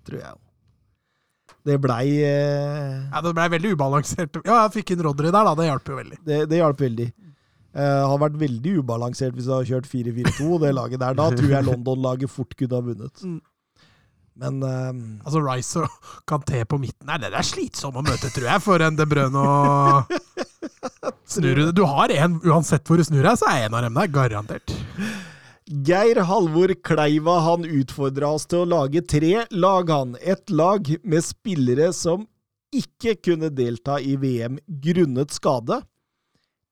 Tror 0.09 0.23
jeg. 0.25 0.35
Det 1.65 1.77
blei 1.85 2.07
eh, 2.25 3.05
Ja, 3.13 3.21
Det 3.25 3.35
ble 3.37 3.51
veldig 3.59 3.75
ubalansert. 3.77 4.41
Ja, 4.49 4.63
jeg 4.65 4.79
fikk 4.79 4.95
inn 4.97 5.05
Rodry 5.05 5.29
der, 5.29 5.45
da. 5.45 5.53
Det 5.61 5.69
hjalp 5.69 5.93
jo 5.93 6.01
veldig. 6.01 6.19
Det, 6.25 6.41
det 6.49 6.63
hjalp 6.65 6.81
veldig. 6.89 7.11
Eh, 7.75 8.05
har 8.07 8.21
vært 8.23 8.37
veldig 8.39 8.77
ubalansert 8.85 9.35
hvis 9.35 9.49
du 9.49 9.57
har 9.57 9.67
kjørt 9.67 9.89
4-4-2, 9.91 10.61
det 10.63 10.71
laget 10.77 11.03
der. 11.03 11.17
Da 11.19 11.27
tror 11.35 11.51
jeg 11.57 11.67
London-laget 11.67 12.31
fort 12.31 12.55
kunne 12.59 12.79
ha 12.79 12.87
vunnet. 12.87 13.25
Mm. 13.27 13.41
Men 14.35 14.63
eh, 14.67 14.93
Altså 15.27 15.43
Rice 15.43 15.83
og 15.83 16.07
Canté 16.31 16.65
på 16.67 16.79
midten 16.83 17.07
Nei, 17.07 17.21
det 17.23 17.31
er 17.31 17.47
slitsomt 17.47 18.01
å 18.01 18.03
møte, 18.03 18.33
tror 18.35 18.49
jeg, 18.49 18.63
for 18.65 18.83
en 18.83 18.97
De 18.99 19.07
Brøne 19.07 19.39
og 19.39 20.17
Snur 21.31 21.61
du? 21.61 21.69
Du 21.75 21.85
har 21.87 22.11
en, 22.15 22.41
uansett 22.43 22.87
hvor 22.87 22.99
du 22.99 23.07
snur 23.07 23.23
deg, 23.25 23.39
så 23.39 23.51
er 23.51 23.67
en 23.67 23.77
av 23.79 23.85
dem 23.87 23.97
der, 23.99 24.11
garantert. 24.13 24.75
Geir 25.65 26.21
Halvor 26.29 26.75
Kleiva 26.85 27.39
han 27.47 27.65
utfordra 27.65 28.35
oss 28.37 28.45
til 28.51 28.63
å 28.63 28.69
lage 28.69 29.01
tre 29.09 29.47
lag, 29.51 29.91
han. 29.91 30.13
Et 30.21 30.53
lag 30.53 30.91
med 31.03 31.25
spillere 31.25 31.89
som 31.97 32.27
ikke 32.75 33.17
kunne 33.23 33.51
delta 33.55 33.97
i 34.03 34.19
VM 34.21 34.59
grunnet 34.85 35.33
skade. 35.33 35.81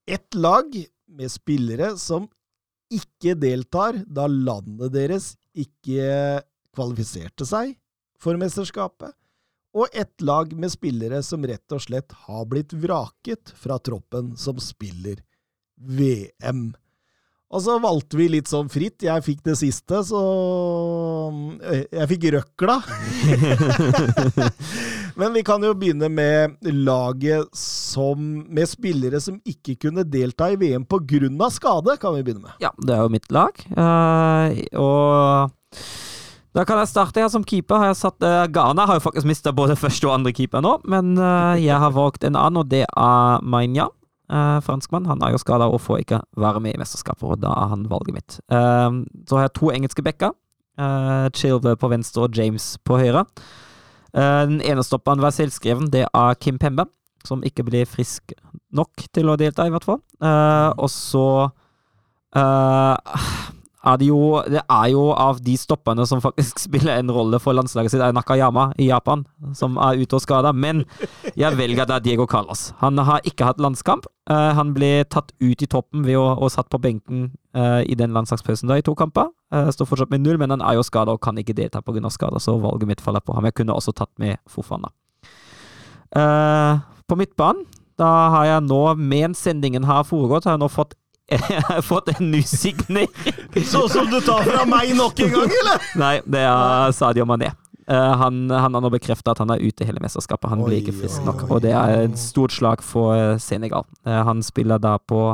Et 0.06 0.36
lag 0.36 0.68
med 1.12 1.32
spillere 1.32 1.92
som 2.00 2.28
ikke 2.92 3.34
deltar 3.38 4.02
da 4.06 4.26
landet 4.28 4.92
deres 4.92 5.32
ikke 5.56 6.42
kvalifiserte 6.72 7.46
seg 7.48 7.74
for 8.20 8.38
mesterskapet. 8.40 9.12
Og 9.72 9.88
et 9.96 10.20
lag 10.20 10.52
med 10.52 10.72
spillere 10.72 11.22
som 11.24 11.44
rett 11.48 11.72
og 11.72 11.80
slett 11.80 12.12
har 12.26 12.44
blitt 12.48 12.74
vraket 12.76 13.54
fra 13.56 13.78
troppen 13.80 14.34
som 14.36 14.60
spiller 14.60 15.22
VM. 15.76 16.72
Og 17.52 17.60
så 17.60 17.76
valgte 17.82 18.16
vi 18.16 18.30
litt 18.32 18.48
sånn 18.48 18.70
fritt. 18.72 19.04
Jeg 19.04 19.24
fikk 19.26 19.42
det 19.44 19.58
siste, 19.60 20.00
så 20.08 20.20
eh, 21.68 21.84
Jeg 21.92 22.08
fikk 22.14 22.30
røkla. 22.36 22.78
Men 25.20 25.34
vi 25.36 25.42
kan 25.44 25.60
jo 25.60 25.74
begynne 25.76 26.08
med 26.08 26.56
laget 26.64 27.50
som 27.56 28.22
Med 28.48 28.70
spillere 28.70 29.20
som 29.20 29.36
ikke 29.44 29.76
kunne 29.84 30.06
delta 30.08 30.48
i 30.52 30.56
VM 30.56 30.86
pga. 30.88 31.50
skade, 31.52 31.98
kan 32.00 32.16
vi 32.16 32.22
begynne 32.22 32.48
med. 32.48 32.56
Ja, 32.60 32.72
det 32.78 32.96
er 32.96 33.04
jo 33.04 33.12
mitt 33.12 33.28
lag. 33.30 33.52
Uh, 33.76 34.56
og 34.80 35.52
da 36.52 36.64
kan 36.68 36.80
jeg 36.80 36.88
starte 36.88 37.20
her 37.20 37.28
som 37.32 37.44
keeper. 37.44 37.80
Har 37.80 37.94
satt, 37.96 38.20
uh, 38.24 38.46
Ghana 38.48 38.86
har 38.88 38.96
jo 38.96 39.04
faktisk 39.04 39.28
mista 39.28 39.52
både 39.52 39.76
første 39.76 40.08
og 40.08 40.14
andre 40.18 40.32
keeper 40.36 40.64
nå, 40.64 40.78
men 40.88 41.18
uh, 41.20 41.56
jeg 41.60 41.76
har 41.76 41.92
valgt 41.92 42.24
en 42.24 42.36
annen, 42.36 42.62
og 42.64 42.72
det 42.72 42.84
er 42.88 43.44
Mainya. 43.44 43.90
Eh, 44.32 44.60
franskmann. 44.64 45.06
Han 45.10 45.22
er 45.22 45.34
jo 45.34 45.42
skada 45.42 45.68
og 45.68 45.82
får 45.84 46.02
ikke 46.02 46.22
være 46.40 46.62
med 46.64 46.76
i 46.76 46.80
mesterskapet, 46.80 47.26
og 47.28 47.42
da 47.44 47.52
er 47.52 47.74
han 47.74 47.84
valget 47.90 48.16
mitt. 48.16 48.38
Eh, 48.48 49.02
så 49.28 49.38
har 49.38 49.46
jeg 49.46 49.58
to 49.60 49.74
engelske 49.74 50.04
backer. 50.04 50.32
Uh, 50.80 51.28
Chilve 51.36 51.74
på 51.76 51.88
venstre 51.92 52.22
og 52.24 52.32
James 52.32 52.78
på 52.80 52.96
høyre. 52.96 53.26
Eh, 54.12 54.44
den 54.48 54.60
ene 54.60 54.84
stopperen 54.84 55.22
var 55.24 55.32
selvskreven, 55.32 55.88
det 55.92 56.04
er 56.04 56.40
Kim 56.40 56.58
Pembe, 56.60 56.84
som 57.24 57.44
ikke 57.46 57.64
ble 57.64 57.84
frisk 57.88 58.34
nok 58.74 59.06
til 59.14 59.30
å 59.32 59.38
delta, 59.40 59.66
i 59.66 59.72
hvert 59.72 59.86
fall. 59.88 60.02
Eh, 60.20 60.70
og 60.76 60.90
så 60.92 61.26
eh, 62.36 63.14
er 63.84 63.98
det 63.98 64.08
jo 64.08 64.42
Det 64.46 64.62
er 64.62 64.88
jo 64.92 65.10
av 65.12 65.40
de 65.42 65.56
stopperne 65.58 66.06
som 66.06 66.20
faktisk 66.22 66.60
spiller 66.66 66.98
en 66.98 67.10
rolle 67.10 67.40
for 67.42 67.56
landslaget 67.56 67.94
sitt, 67.94 68.02
er 68.02 68.14
Nakayama 68.14 68.70
i 68.78 68.88
Japan, 68.88 69.24
som 69.58 69.76
er 69.76 70.00
ute 70.00 70.16
og 70.16 70.22
skada. 70.22 70.52
Men 70.52 70.84
jeg 71.36 71.56
velger 71.58 71.88
da 71.88 71.98
Diego 71.98 72.26
Carlos. 72.26 72.72
Han 72.82 72.98
har 72.98 73.20
ikke 73.28 73.48
hatt 73.48 73.60
landskamp. 73.62 74.06
Uh, 74.30 74.52
han 74.54 74.70
ble 74.74 75.02
tatt 75.10 75.32
ut 75.42 75.62
i 75.62 75.66
toppen 75.66 76.04
ved 76.06 76.16
å, 76.20 76.26
og 76.38 76.52
satt 76.54 76.70
på 76.70 76.78
benken 76.78 77.32
uh, 77.58 77.82
i 77.82 77.96
den 77.98 78.14
landslagspausen 78.14 78.70
da 78.70 78.78
i 78.78 78.86
to 78.86 78.94
kamper. 78.94 79.32
Uh, 79.52 79.66
står 79.74 79.90
fortsatt 79.90 80.14
med 80.14 80.22
null, 80.22 80.38
men 80.38 80.54
han 80.54 80.62
er 80.62 80.78
jo 80.78 80.86
skada 80.86 81.16
og 81.16 81.22
kan 81.24 81.38
ikke 81.38 81.56
delta 81.58 81.82
pga. 81.82 82.10
skader, 82.10 82.38
så 82.38 82.58
valget 82.62 82.88
mitt 82.88 83.02
faller 83.02 83.20
på 83.20 83.34
ham. 83.34 83.50
Jeg 83.50 83.58
kunne 83.58 83.74
også 83.74 83.92
tatt 83.92 84.12
med 84.22 84.38
Fofana. 84.46 84.92
Uh, 86.14 86.78
På 87.08 87.16
midtbanen, 87.16 87.66
da 88.00 88.08
har 88.32 88.46
jeg 88.48 88.64
nå, 88.68 88.80
mens 88.96 89.42
sendingen 89.44 89.84
har 89.84 90.04
foregått, 90.08 90.46
har 90.48 90.56
jeg 90.56 90.62
nå 90.62 90.68
fått, 90.72 90.94
fått 91.90 92.12
en 92.12 92.30
ny 92.30 92.42
signering. 92.42 93.10
Sånn 93.64 93.88
som 93.90 94.08
du 94.10 94.20
tar 94.24 94.44
fra 94.46 94.64
meg 94.68 94.94
nok 94.98 95.20
en 95.24 95.36
gang, 95.36 95.58
eller? 95.62 95.90
Nei, 96.00 96.14
det 96.26 96.46
er 96.48 96.96
Sadio 96.96 97.26
Mané. 97.28 97.52
Eh, 97.86 98.12
han, 98.16 98.50
han 98.50 98.74
har 98.74 98.80
nå 98.80 98.90
bekrefta 98.90 99.34
at 99.34 99.42
han 99.42 99.50
er 99.54 99.62
ute 99.62 99.86
hele 99.86 100.02
mesterskapet. 100.02 100.50
Han 100.52 100.62
blir 100.64 100.82
ikke 100.82 100.94
frisk 101.02 101.24
nok. 101.26 101.46
Og 101.50 101.64
det 101.64 101.74
er 101.74 102.06
et 102.06 102.20
stort 102.20 102.54
slag 102.54 102.84
for 102.86 103.16
eh, 103.16 103.38
Senegal. 103.42 103.88
Eh, 104.06 104.22
han 104.28 104.42
spiller 104.46 104.82
da 104.82 104.98
på 104.98 105.32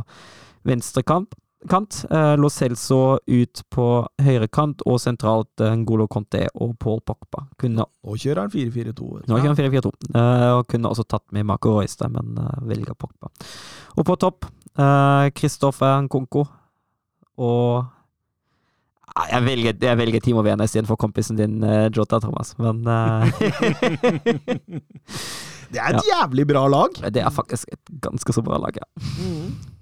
venstrekant. 0.69 1.36
Kant. 1.69 2.05
Lo 2.39 2.47
Celso 2.55 3.19
ut 3.27 3.60
på 3.74 3.85
høyrekant, 4.23 4.85
og 4.86 5.01
sentralt 5.02 5.59
Ngolo 5.81 6.05
Conté 6.06 6.44
og 6.55 6.77
Paul 6.78 7.01
Pogba. 7.02 7.48
Kunne 7.59 7.82
Nå 7.82 8.15
kjører 8.15 8.44
han 8.44 8.52
4-4-2. 8.52 9.09
nå 9.27 9.40
kjører 9.40 9.48
han 9.48 9.59
4-4-2, 9.59 9.90
eh, 10.15 10.44
og 10.55 10.69
kunne 10.70 10.93
også 10.93 11.02
tatt 11.10 11.27
med 11.35 11.48
Marco 11.51 11.74
Reus 11.81 11.98
men 12.15 12.39
velger 12.62 12.94
Pogba. 12.94 13.32
Og 13.98 14.06
på 14.06 14.15
topp, 14.23 14.47
eh, 14.78 15.30
Christopher 15.36 16.00
Nkonko 16.06 16.46
og 17.38 17.84
jeg 19.18 19.42
velger, 19.44 19.72
jeg 19.82 19.98
velger 19.98 20.20
Timo 20.22 20.42
Werner 20.46 20.68
istedenfor 20.68 20.96
kompisen 20.96 21.38
din, 21.38 21.62
eh, 21.64 21.88
Jota 21.96 22.18
Thomas, 22.22 22.55
men 22.59 22.86
eh, 22.86 23.24
Det 25.73 25.81
er 25.82 25.99
et 25.99 26.07
jævlig 26.09 26.47
bra 26.49 26.66
lag. 26.70 27.01
det 27.12 27.23
er 27.23 27.32
faktisk 27.35 27.69
et 27.73 27.90
ganske 28.05 28.32
så 28.32 28.45
bra 28.45 28.57
lag, 28.61 28.78
ja. 28.78 28.86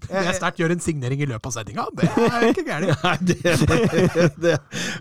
Det 0.07 0.23
er 0.23 0.37
sterkt. 0.37 0.61
Gjør 0.61 0.73
en 0.77 0.83
signering 0.83 1.23
i 1.23 1.27
løpet 1.29 1.49
av 1.49 1.55
sendinga. 1.57 1.85
Det 1.97 2.07
er 2.07 2.47
ikke 2.53 2.65
gærent. 2.67 2.97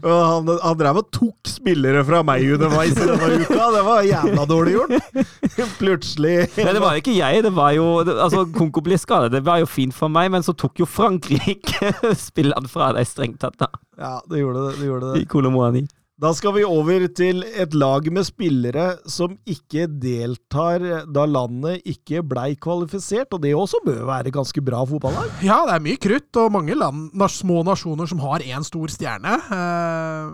Han, 0.06 0.50
han 0.64 0.80
drev 0.80 1.00
og 1.02 1.10
tok 1.14 1.50
spillere 1.50 2.04
fra 2.08 2.22
meg 2.26 2.46
underveis 2.56 2.96
i 2.96 3.08
denne 3.08 3.30
uka. 3.44 3.68
Det 3.76 3.84
var 3.88 4.08
jævla 4.08 4.46
dårlig 4.50 4.76
gjort. 4.78 4.96
Plutselig 5.82 6.36
Nei, 6.58 6.74
det 6.76 6.82
var 6.84 6.98
ikke 7.00 7.16
jeg, 7.16 7.44
det 7.46 7.52
var 7.56 7.74
jo 7.76 7.86
Altså, 8.04 8.46
Konko 8.56 8.82
ble 8.86 8.98
skadet, 9.00 9.32
det 9.36 9.44
var 9.46 9.62
jo 9.62 9.70
fint 9.70 9.96
for 9.96 10.12
meg, 10.12 10.32
men 10.34 10.46
så 10.46 10.56
tok 10.58 10.82
jo 10.82 10.88
Frankrike 10.90 11.94
spillene 12.28 12.70
fra 12.72 12.92
deg 12.96 13.08
strengt 13.10 13.42
tatt, 13.44 13.58
da. 13.62 13.70
Ja, 14.00 14.18
det 14.30 14.42
gjorde 14.42 14.66
det. 14.70 14.74
det, 14.80 14.90
gjorde 14.90 15.14
det. 15.14 15.22
I 15.24 15.30
Kolomoani. 15.32 15.86
Da 16.16 16.30
skal 16.32 16.54
vi 16.56 16.62
over 16.64 17.10
til 17.12 17.42
et 17.44 17.74
lag 17.76 18.06
med 18.16 18.24
spillere 18.24 18.86
som 19.12 19.34
ikke 19.52 19.84
deltar 20.00 20.80
da 21.12 21.26
landet 21.28 21.84
ikke 21.92 22.22
blei 22.24 22.54
kvalifisert, 22.56 23.36
og 23.36 23.42
det 23.44 23.52
også 23.52 23.82
bør 23.84 24.06
være 24.08 24.32
ganske 24.32 24.64
bra 24.64 24.86
fotballag. 24.88 25.34
Ja, 25.44 25.58
det 25.68 25.74
er 25.76 25.84
mye 25.84 26.00
krutt 26.00 26.40
og 26.40 26.54
mange 26.56 26.78
land, 26.80 27.10
små 27.36 27.66
nasjoner 27.68 28.08
som 28.08 28.24
har 28.24 28.46
én 28.48 28.64
stor 28.64 28.96
stjerne. 28.96 29.36
Eh, 29.58 30.32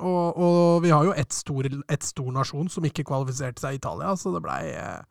og, 0.00 0.40
og 0.40 0.80
vi 0.86 0.96
har 0.96 1.04
jo 1.10 1.12
ett 1.12 1.36
stor, 1.36 1.68
et 1.76 2.08
stor 2.08 2.32
nasjon 2.32 2.72
som 2.72 2.88
ikke 2.88 3.04
kvalifiserte 3.04 3.60
seg 3.60 3.76
i 3.76 3.82
Italia, 3.82 4.16
så 4.16 4.32
det 4.32 4.40
blei 4.48 4.62
eh, 4.72 5.04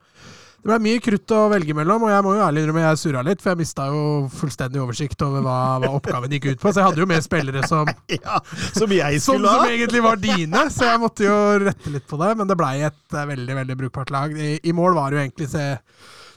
det 0.58 0.72
ble 0.72 0.78
mye 0.84 1.00
krutt 1.00 1.32
å 1.32 1.42
velge 1.52 1.74
mellom, 1.78 2.04
og 2.08 2.10
jeg 2.12 2.24
må 2.26 2.32
jo 2.36 2.42
ærlig 2.44 2.64
innrømme 2.64 2.82
jeg 2.82 3.00
surra 3.00 3.22
litt, 3.24 3.44
for 3.44 3.54
jeg 3.54 3.60
mista 3.62 3.86
jo 3.94 4.00
fullstendig 4.34 4.82
oversikt 4.82 5.22
over 5.24 5.46
hva, 5.46 5.58
hva 5.84 5.92
oppgaven 6.00 6.34
gikk 6.34 6.48
ut 6.50 6.60
på. 6.64 6.72
Så 6.74 6.82
jeg 6.82 6.88
hadde 6.90 7.04
jo 7.04 7.08
med 7.08 7.24
spillere 7.24 7.62
som, 7.70 7.88
Ja, 8.18 8.40
Som 8.74 8.92
jeg 8.92 9.22
som, 9.22 9.38
skulle 9.38 9.54
som 9.54 9.64
ha. 9.64 9.70
egentlig 9.72 10.02
var 10.04 10.20
dine, 10.20 10.64
så 10.74 10.90
jeg 10.90 11.02
måtte 11.06 11.28
jo 11.28 11.38
rette 11.64 11.94
litt 11.94 12.08
på 12.10 12.20
det. 12.20 12.32
Men 12.42 12.50
det 12.50 12.58
blei 12.60 12.74
et 12.90 13.16
eh, 13.16 13.28
veldig 13.32 13.58
veldig 13.62 13.78
brukbart 13.84 14.12
lag. 14.16 14.34
I, 14.34 14.58
i 14.66 14.74
mål 14.76 14.98
var 14.98 15.14
det 15.14 15.20
jo 15.20 15.26
egentlig 15.28 15.50
se 15.54 15.68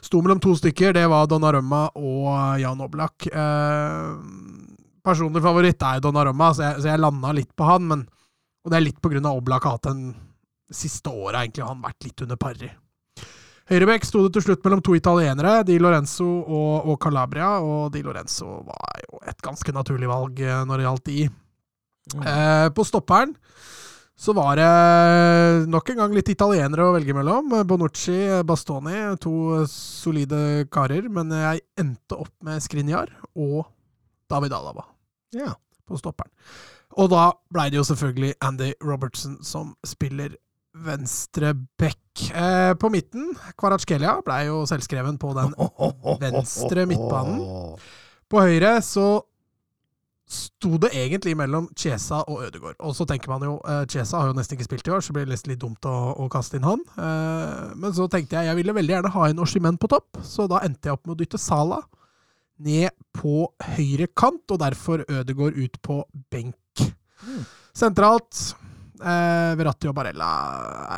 Sto 0.01 0.17
mellom 0.17 0.39
to 0.41 0.55
stykker. 0.57 0.95
Det 0.97 1.03
var 1.11 1.27
Donnarumma 1.29 1.83
og 1.99 2.29
Jan 2.57 2.79
Oblak. 2.81 3.27
Eh, 3.29 4.07
personlig 5.05 5.43
favoritt 5.45 5.83
er 5.85 6.01
Donnarumma, 6.01 6.47
så 6.57 6.63
jeg, 6.65 6.79
så 6.81 6.89
jeg 6.89 7.01
landa 7.03 7.33
litt 7.37 7.51
på 7.53 7.67
han. 7.67 7.85
Men, 7.91 8.01
og 8.65 8.73
det 8.73 8.79
er 8.79 8.85
litt 8.87 9.01
på 9.01 9.11
grunn 9.13 9.27
av 9.29 9.37
Oblak 9.37 9.67
har 9.67 9.77
hatt 9.77 9.91
den 9.91 10.07
siste 10.73 11.11
året 11.11 11.43
egentlig 11.43 11.65
har 11.67 11.75
han 11.75 11.83
vært 11.85 12.07
litt 12.07 12.25
under 12.25 12.39
pari. 12.41 12.71
Høyrebekk 13.71 14.03
sto 14.03 14.25
det 14.25 14.33
til 14.35 14.43
slutt 14.49 14.65
mellom 14.65 14.81
to 14.83 14.97
italienere, 14.97 15.61
Di 15.63 15.77
Lorenzo 15.79 16.27
og, 16.27 16.89
og 16.91 16.97
Calabria. 16.99 17.53
Og 17.63 17.85
Di 17.93 18.01
Lorenzo 18.03 18.57
var 18.67 18.99
jo 19.05 19.21
et 19.31 19.39
ganske 19.45 19.71
naturlig 19.75 20.09
valg 20.11 20.41
eh, 20.43 20.63
når 20.67 20.81
det 20.81 20.87
gjaldt 20.89 21.05
de. 21.07 21.21
Eh, 22.19 22.67
på 22.75 22.83
stopperen 22.87 23.31
så 24.21 24.35
var 24.37 24.59
det 24.59 25.69
nok 25.71 25.87
en 25.93 26.01
gang 26.03 26.11
litt 26.13 26.27
italienere 26.29 26.83
å 26.85 26.91
velge 26.93 27.15
mellom. 27.17 27.47
Bonucci, 27.65 28.19
Bastoni, 28.45 28.99
to 29.23 29.63
solide 29.71 30.67
karer. 30.69 31.07
Men 31.09 31.31
jeg 31.33 31.63
endte 31.81 32.19
opp 32.21 32.33
med 32.45 32.61
Skriniar 32.61 33.09
og 33.33 33.63
David 34.29 34.53
Alaba 34.59 34.83
Ja. 35.33 35.55
på 35.87 35.97
stopperen. 35.97 36.29
Og 36.99 37.07
da 37.09 37.31
blei 37.49 37.69
det 37.71 37.79
jo 37.79 37.87
selvfølgelig 37.87 38.35
Andy 38.43 38.73
Robertson 38.83 39.39
som 39.47 39.73
spiller 39.87 40.35
venstre 40.85 41.53
back. 41.79 41.97
Eh, 42.35 42.73
på 42.79 42.89
midten, 42.93 43.31
Kvaratskhelia 43.59 44.17
blei 44.25 44.45
jo 44.49 44.61
selvskreven 44.69 45.19
på 45.21 45.33
den 45.37 45.53
venstre 46.23 46.85
midtbanen. 46.89 47.43
På 48.31 48.43
høyre 48.45 48.77
så 48.85 49.21
sto 50.31 50.77
det 50.79 50.93
egentlig 50.95 51.33
mellom 51.35 51.67
Chiesa 51.75 52.21
og 52.31 52.45
Ødegaard. 52.45 52.77
Og 52.87 52.95
så 52.95 53.05
tenker 53.07 53.31
man 53.33 53.43
jo 53.43 53.57
eh, 53.67 53.83
Chiesa 53.91 54.21
har 54.21 54.31
jo 54.31 54.37
nesten 54.37 54.55
ikke 54.55 54.69
spilt 54.69 54.87
i 54.87 54.93
år, 54.95 55.03
så 55.03 55.15
blir 55.15 55.27
det 55.27 55.33
nesten 55.35 55.51
litt 55.51 55.63
dumt 55.63 55.87
å, 55.87 55.95
å 56.23 56.27
kaste 56.31 56.57
inn 56.57 56.67
han. 56.67 56.83
Eh, 56.95 57.73
men 57.81 57.95
så 57.97 58.07
tenkte 58.11 58.39
jeg 58.39 58.51
jeg 58.51 58.59
ville 58.61 58.75
veldig 58.77 58.95
gjerne 58.95 59.15
ha 59.15 59.27
en 59.27 59.43
Oshimen 59.43 59.79
på 59.81 59.91
topp, 59.91 60.21
så 60.23 60.47
da 60.51 60.63
endte 60.65 60.87
jeg 60.87 60.95
opp 60.95 61.03
med 61.07 61.17
å 61.17 61.21
dytte 61.23 61.41
Sala 61.41 61.81
ned 62.61 62.93
på 63.17 63.47
høyre 63.75 64.07
kant, 64.15 64.45
og 64.53 64.61
derfor 64.61 65.03
Ødegaard 65.09 65.57
ut 65.57 65.79
på 65.83 66.01
benk. 66.31 66.85
Sentralt 67.75 68.51
eh, 69.01 69.51
Verratti 69.59 69.89
og 69.89 69.95
Barella 69.97 70.29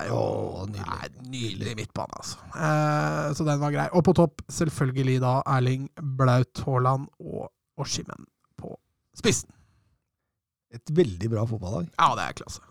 er 0.01 0.09
jo 0.11 0.19
Å, 0.19 0.65
nydelig. 0.69 0.99
er 0.99 1.31
nydelig 1.33 1.75
midtbane, 1.79 2.19
altså. 2.19 2.37
Eh, 2.55 3.31
så 3.37 3.47
den 3.47 3.61
var 3.63 3.73
grei. 3.75 3.87
Og 3.95 4.03
på 4.07 4.13
topp 4.17 4.43
selvfølgelig 4.51 5.17
da 5.23 5.37
Erling 5.55 5.87
Blaut 6.19 6.63
Haaland 6.67 7.09
og 7.23 7.49
Oshimen 7.81 8.27
på 8.59 8.75
spissen. 9.17 9.49
Et 10.73 10.93
veldig 10.93 11.29
bra 11.33 11.43
fotballag. 11.49 11.89
Ja, 11.99 12.13
det 12.17 12.27
er 12.27 12.37
klasse. 12.43 12.61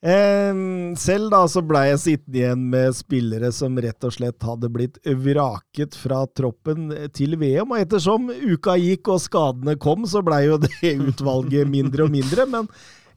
Eh, 0.00 0.60
selv 0.96 1.28
da 1.34 1.42
så 1.50 1.60
ble 1.66 1.82
jeg 1.90 1.98
sittende 2.00 2.38
igjen 2.40 2.62
med 2.72 2.94
spillere 2.96 3.50
som 3.52 3.76
rett 3.84 4.06
og 4.08 4.14
slett 4.16 4.46
hadde 4.48 4.70
blitt 4.72 4.96
vraket 5.04 5.98
fra 6.00 6.22
troppen 6.32 6.86
til 7.12 7.36
VM, 7.36 7.74
og 7.74 7.82
ettersom 7.82 8.30
uka 8.32 8.78
gikk 8.80 9.10
og 9.12 9.20
skadene 9.20 9.76
kom, 9.76 10.06
så 10.08 10.22
blei 10.24 10.46
jo 10.46 10.56
det 10.62 10.94
utvalget 11.10 11.68
mindre 11.68 12.06
og 12.06 12.14
mindre, 12.16 12.48
men 12.48 12.70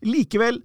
likevel 0.04 0.60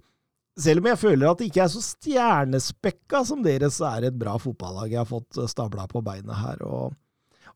selv 0.57 0.81
om 0.81 0.89
jeg 0.89 1.01
føler 1.01 1.29
at 1.29 1.41
det 1.41 1.49
ikke 1.49 1.65
er 1.65 1.73
så 1.73 1.83
stjernespekka 1.83 3.21
som 3.27 3.43
deres, 3.45 3.77
så 3.79 3.91
er 3.91 4.01
det 4.01 4.13
et 4.13 4.21
bra 4.21 4.37
fotballag 4.41 4.95
jeg 4.95 5.01
har 5.01 5.09
fått 5.09 5.39
stabla 5.51 5.85
på 5.91 6.01
beina 6.05 6.35
her. 6.39 6.63
Og, 6.65 6.95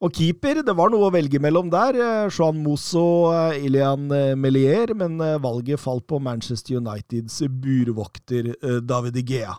og 0.04 0.14
keeper, 0.16 0.62
det 0.66 0.76
var 0.78 0.94
noe 0.94 1.10
å 1.10 1.14
velge 1.14 1.42
mellom 1.44 1.72
der. 1.74 1.98
Jean 1.98 2.32
Juan 2.38 2.62
Mosso, 2.64 3.06
eh, 3.34 3.66
Ilian 3.68 4.08
eh, 4.14 4.34
Melier, 4.40 4.96
men 5.00 5.20
eh, 5.24 5.40
valget 5.44 5.82
falt 5.84 6.08
på 6.08 6.22
Manchester 6.24 6.80
Uniteds 6.80 7.42
burvokter 7.50 8.54
eh, 8.54 8.80
David 8.84 9.20
Igea. 9.24 9.58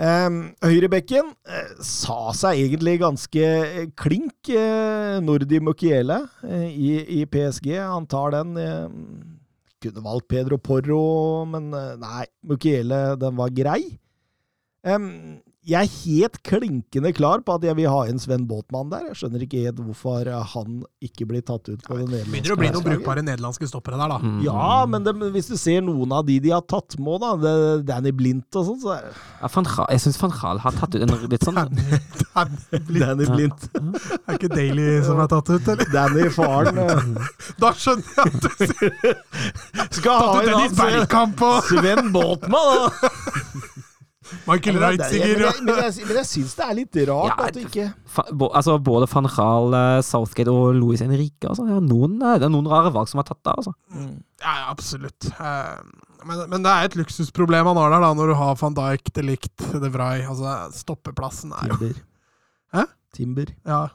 Høyrebekken 0.00 1.26
eh, 1.44 1.72
sa 1.84 2.30
seg 2.36 2.62
egentlig 2.62 2.96
ganske 3.02 3.42
eh, 3.44 3.90
klink, 3.98 4.48
eh, 4.48 5.18
Nordi 5.20 5.60
Mukiele 5.60 6.22
eh, 6.46 6.70
i 7.20 7.26
PSG. 7.28 7.74
Han 7.82 8.06
tar 8.08 8.32
den. 8.38 8.54
Kunne 9.80 10.04
valgt 10.04 10.28
Pedro 10.28 10.58
Porro, 10.60 11.44
men 11.48 11.70
eh, 11.72 11.94
nei, 12.00 12.26
Mukiele, 12.44 13.16
den 13.20 13.38
var 13.38 13.52
grei. 13.56 13.96
Em, 14.84 15.06
jeg 15.70 15.86
er 15.86 15.92
helt 16.02 16.38
klinkende 16.46 17.12
klar 17.14 17.42
på 17.46 17.54
at 17.54 17.64
jeg 17.66 17.76
vil 17.78 17.88
ha 17.92 18.00
inn 18.10 18.18
Sven 18.20 18.46
Båtmann 18.50 18.90
der. 18.90 19.04
Jeg 19.10 19.20
skjønner 19.20 19.44
ikke 19.44 19.60
helt 19.62 19.80
hvorfor 19.84 20.26
eh, 20.26 20.46
han 20.54 20.80
ikke 21.04 21.26
blir 21.30 21.44
tatt 21.46 21.68
ut 21.70 21.84
på 21.86 21.98
det 21.98 22.06
nederlandske 22.08 22.32
Begynner 22.34 22.54
å 22.54 22.60
bli 22.60 22.70
noen 22.74 22.86
brukbare 22.88 23.24
nederlandske 23.26 23.68
stoppere 23.70 24.00
der, 24.00 24.10
da. 24.14 24.18
Mm. 24.18 24.40
Ja, 24.46 24.70
men 24.90 25.06
det, 25.06 25.14
hvis 25.36 25.50
du 25.52 25.56
ser 25.60 25.84
noen 25.86 26.14
av 26.16 26.26
de 26.26 26.38
de 26.42 26.52
har 26.54 26.64
tatt 26.66 26.96
med, 26.98 27.20
da, 27.22 27.34
det, 27.40 27.54
Danny 27.90 28.12
Blindt 28.16 28.58
og 28.58 28.66
sånn, 28.70 28.80
så 28.82 28.94
er 28.96 29.10
Ja, 29.10 29.50
Van 29.54 29.68
Gaal- 29.68 29.90
jeg 29.94 30.04
syns 30.06 30.20
van 30.22 30.34
Gaal 30.34 30.62
har 30.64 30.78
tatt 30.78 30.96
ut 30.96 31.04
en 31.06 31.14
litt 31.30 31.46
sånn 31.46 31.60
Danny 31.60 33.28
Blindt. 33.30 33.68
Er 34.30 34.36
ikke 34.36 34.50
Daly 34.52 34.88
som 35.06 35.20
er 35.22 35.28
tatt 35.30 35.50
ut, 35.50 35.68
eller? 35.74 35.90
Danny 35.92 36.26
faren 36.34 37.14
Da 37.62 37.72
skjønner 37.76 38.10
jeg 38.16 38.26
at 38.26 38.42
du 38.44 38.50
sier 38.72 39.14
Skal 39.98 40.18
ha 40.18 40.34
en 40.40 40.50
ut 40.66 40.82
inn 40.88 41.62
Sven 41.70 42.12
Båtmann, 42.14 42.90
da! 42.90 43.86
Michael 44.46 44.76
Men, 44.78 44.82
det- 44.82 44.88
Reitziger. 45.00 45.32
men, 45.38 45.44
jeg- 45.46 45.62
men, 45.64 45.74
jeg, 45.84 46.06
men 46.06 46.16
jeg 46.20 46.26
syns 46.30 46.54
det 46.56 46.64
er 46.66 46.74
litt 46.78 46.96
rart 47.08 47.30
Ja, 47.38 47.46
at 47.46 47.54
du 47.54 47.60
ikke 47.64 47.86
Fa- 48.16 48.26
bo- 48.32 48.50
altså, 48.54 48.76
Både 48.82 49.06
van 49.12 49.26
Gaal, 49.26 49.74
eh, 49.74 50.00
Southgate 50.06 50.48
og 50.52 50.74
Louis 50.78 51.00
Henrique. 51.00 51.48
Altså, 51.48 51.66
det, 51.66 51.76
er 51.76 51.86
noen, 51.88 52.14
eh, 52.22 52.38
det 52.38 52.46
er 52.46 52.54
noen 52.54 52.68
rare 52.70 52.92
valg 52.94 53.08
som 53.08 53.20
er 53.20 53.28
tatt 53.30 53.42
der. 53.44 53.58
Altså. 53.58 53.74
Ja, 54.40 54.54
ja, 54.60 54.70
absolutt. 54.70 55.30
Eh, 55.38 55.82
Men, 56.26 56.42
men 56.50 56.62
det 56.62 56.68
er 56.70 56.84
et 56.84 56.94
luksusproblem 57.00 57.64
han 57.64 57.76
har 57.80 57.90
der, 57.94 58.00
da, 58.04 58.12
når 58.14 58.26
du 58.28 58.34
har 58.36 58.54
van 58.60 58.74
Dijk, 58.76 59.10
De 59.16 59.22
Licht, 59.24 59.56
De 59.72 59.88
Vrij. 59.90 60.26
Altså, 60.28 60.70
stoppeplassen 60.76 61.52
er 61.56 61.68
jo 61.72 61.76
Timber. 61.80 62.02
Hæ? 62.74 62.82
Timber. 63.16 63.46
Ja. 63.66 63.88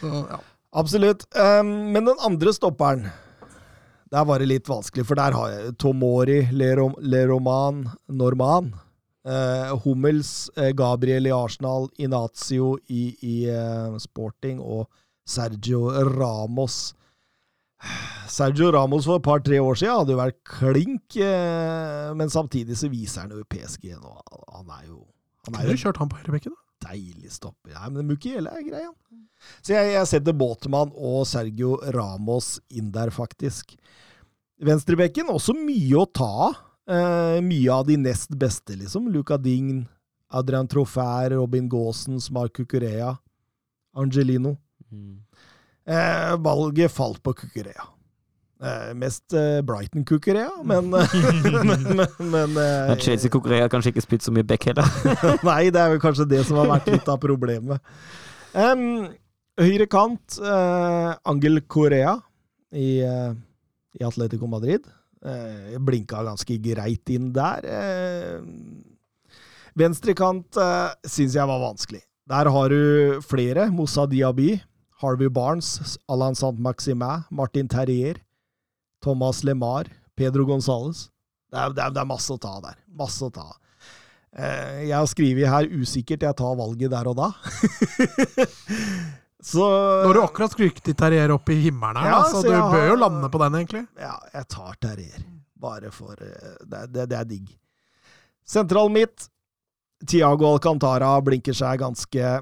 Så, 0.00 0.06
ja. 0.30 0.38
Absolutt. 0.72 1.24
Um, 1.34 1.92
men 1.92 2.04
den 2.06 2.16
andre 2.22 2.52
stopperen 2.54 3.08
Der 4.12 4.24
var 4.24 4.38
det 4.38 4.46
litt 4.48 4.66
vanskelig, 4.70 5.04
for 5.06 5.14
der 5.18 5.32
har 5.34 5.50
jeg 5.50 5.74
Tomori, 5.78 6.48
Lerom, 6.52 6.94
Leroman, 7.02 7.84
Norman 8.08 8.72
Eh, 9.20 9.72
Hummels, 9.84 10.50
uh, 10.56 10.70
Gabriel 10.72 11.28
i 11.28 11.34
Arsenal, 11.34 11.90
Inazio 12.00 12.78
i, 12.88 13.02
i 13.20 13.34
uh, 13.52 13.98
Sporting 14.00 14.62
og 14.64 14.86
Sergio 15.28 15.90
Ramos. 16.08 16.94
Sergio 18.28 18.70
Ramos 18.72 19.04
for 19.08 19.20
et 19.20 19.26
par-tre 19.26 19.60
år 19.60 19.76
siden 19.76 20.00
hadde 20.00 20.14
jo 20.14 20.20
vært 20.20 20.40
klink, 20.46 21.16
men 22.16 22.32
samtidig 22.32 22.76
så 22.76 22.90
viser 22.92 23.24
han 23.24 23.32
jo 23.32 23.46
PSG 23.48 23.94
nå. 23.94 24.12
Han 24.52 24.68
er 24.76 24.82
jo 24.90 24.98
han 25.48 25.56
er 25.56 25.70
jo 25.70 25.78
kjørt 25.80 26.00
han 26.02 26.10
på 26.10 26.18
høyrebekken, 26.20 26.52
da? 26.52 26.70
deilig 26.90 27.32
stopper. 27.34 27.74
Nei, 27.74 27.90
men 27.96 28.08
Mukiele 28.08 28.52
er 28.52 28.64
grei, 28.64 28.82
han. 28.86 29.24
Så 29.64 29.74
jeg, 29.74 29.94
jeg 29.94 30.08
setter 30.08 30.36
Båtmann 30.36 30.92
og 30.96 31.24
Sergio 31.28 31.78
Ramos 31.96 32.58
inn 32.76 32.90
der, 32.94 33.12
faktisk. 33.14 33.74
Venstrebekken, 34.64 35.32
også 35.32 35.56
mye 35.56 36.00
å 36.00 36.08
ta 36.08 36.30
av. 36.50 36.58
Eh, 36.90 37.38
mye 37.46 37.70
av 37.72 37.86
de 37.86 37.96
nest 38.00 38.34
beste, 38.34 38.74
liksom. 38.74 39.06
Luca 39.12 39.38
Dign, 39.38 39.84
Adrian 40.30 40.68
Trofær, 40.68 41.30
Robin 41.30 41.68
Gaasens, 41.70 42.30
Mark 42.34 42.56
Cucurea, 42.56 43.14
Angelino. 43.96 44.56
Mm. 44.90 45.20
Eh, 45.86 46.36
valget 46.42 46.92
falt 46.92 47.22
på 47.22 47.32
Cucurea. 47.32 47.86
Eh, 48.62 48.94
mest 48.94 49.32
eh, 49.32 49.62
Brighton 49.62 50.04
Cucurea, 50.04 50.50
men 50.64 50.90
Men, 50.90 51.96
men, 51.96 52.30
men 52.30 52.56
eh, 52.60 52.96
Chelsea 52.98 53.30
konkurrerer 53.30 53.70
kanskje 53.72 53.94
ikke 53.94 54.04
spilt 54.04 54.26
så 54.26 54.34
mye 54.34 54.44
back 54.44 54.66
heller. 54.68 54.84
Nei, 55.48 55.70
det 55.72 55.80
er 55.80 55.94
vel 55.94 56.02
kanskje 56.02 56.28
det 56.28 56.42
som 56.48 56.60
har 56.60 56.68
vært 56.68 56.90
litt 56.92 57.08
av 57.08 57.22
problemet. 57.22 57.80
Um, 58.52 59.06
høyre 59.60 59.86
kant, 59.90 60.36
eh, 60.42 61.12
Angel 61.30 61.62
Korea 61.70 62.18
i, 62.74 63.00
eh, 63.06 63.32
i 64.00 64.04
Atletico 64.04 64.50
Madrid. 64.50 64.84
Eh, 65.20 65.76
blinka 65.78 66.22
ganske 66.24 66.56
greit 66.64 67.10
inn 67.12 67.28
der. 67.36 67.66
Eh, 67.68 68.40
venstre 69.76 70.14
eh, 70.16 70.94
syns 71.04 71.36
jeg 71.36 71.46
var 71.46 71.60
vanskelig. 71.60 72.00
Der 72.30 72.48
har 72.48 72.68
du 72.68 73.20
flere. 73.20 73.68
Moussa 73.70 74.06
Diaby, 74.06 74.60
Harvey 75.02 75.28
Barnes, 75.28 75.98
Alain 76.08 76.34
Saint-Maximin, 76.34 77.24
Martin 77.30 77.68
Terrier, 77.68 78.16
Thomas 79.02 79.42
LeMar, 79.44 79.84
Pedro 80.16 80.46
Gonzales. 80.46 81.10
Det 81.50 81.58
er, 81.58 81.72
det, 81.74 81.82
er, 81.84 81.90
det 81.90 82.00
er 82.00 82.08
masse 82.08 82.32
å 82.32 82.38
ta 82.40 82.60
der. 82.64 82.78
Masse 82.88 83.26
å 83.26 83.32
ta. 83.34 83.48
Eh, 84.32 84.86
Jeg 84.88 84.96
har 84.96 85.06
skrevet 85.10 85.48
her 85.50 85.66
'usikkert', 85.66 86.22
jeg 86.22 86.36
tar 86.36 86.56
valget 86.56 86.90
der 86.90 87.08
og 87.10 87.16
da. 87.16 87.32
så 89.42 89.64
Nå 90.02 90.06
har 90.10 90.14
du 90.14 90.22
akkurat 90.22 90.52
skrykt 90.52 90.88
Terrier 90.94 91.32
opp 91.32 91.48
i 91.48 91.56
himmelen 91.64 91.96
her, 92.02 92.10
Ja, 92.10 92.22
så 92.28 92.42
så 92.42 92.48
du 92.48 92.52
bør 92.52 92.70
bør 92.74 92.88
jo 92.90 92.96
lande 93.00 93.30
på 93.32 93.40
den, 93.40 93.54
egentlig. 93.60 93.84
Ja, 94.00 94.16
jeg 94.34 94.48
tar 94.52 94.76
Terrier. 94.82 95.24
Bare 95.60 95.90
for 95.92 96.20
eh, 96.20 96.56
Det, 96.64 96.86
det, 96.92 97.06
det 97.10 97.16
er 97.16 97.28
digg. 97.28 97.48
Sentral 98.46 98.90
midt. 98.92 99.28
Tiago 100.06 100.54
Alcantara 100.54 101.12
blinker 101.20 101.56
seg 101.56 101.80
ganske 101.80 102.38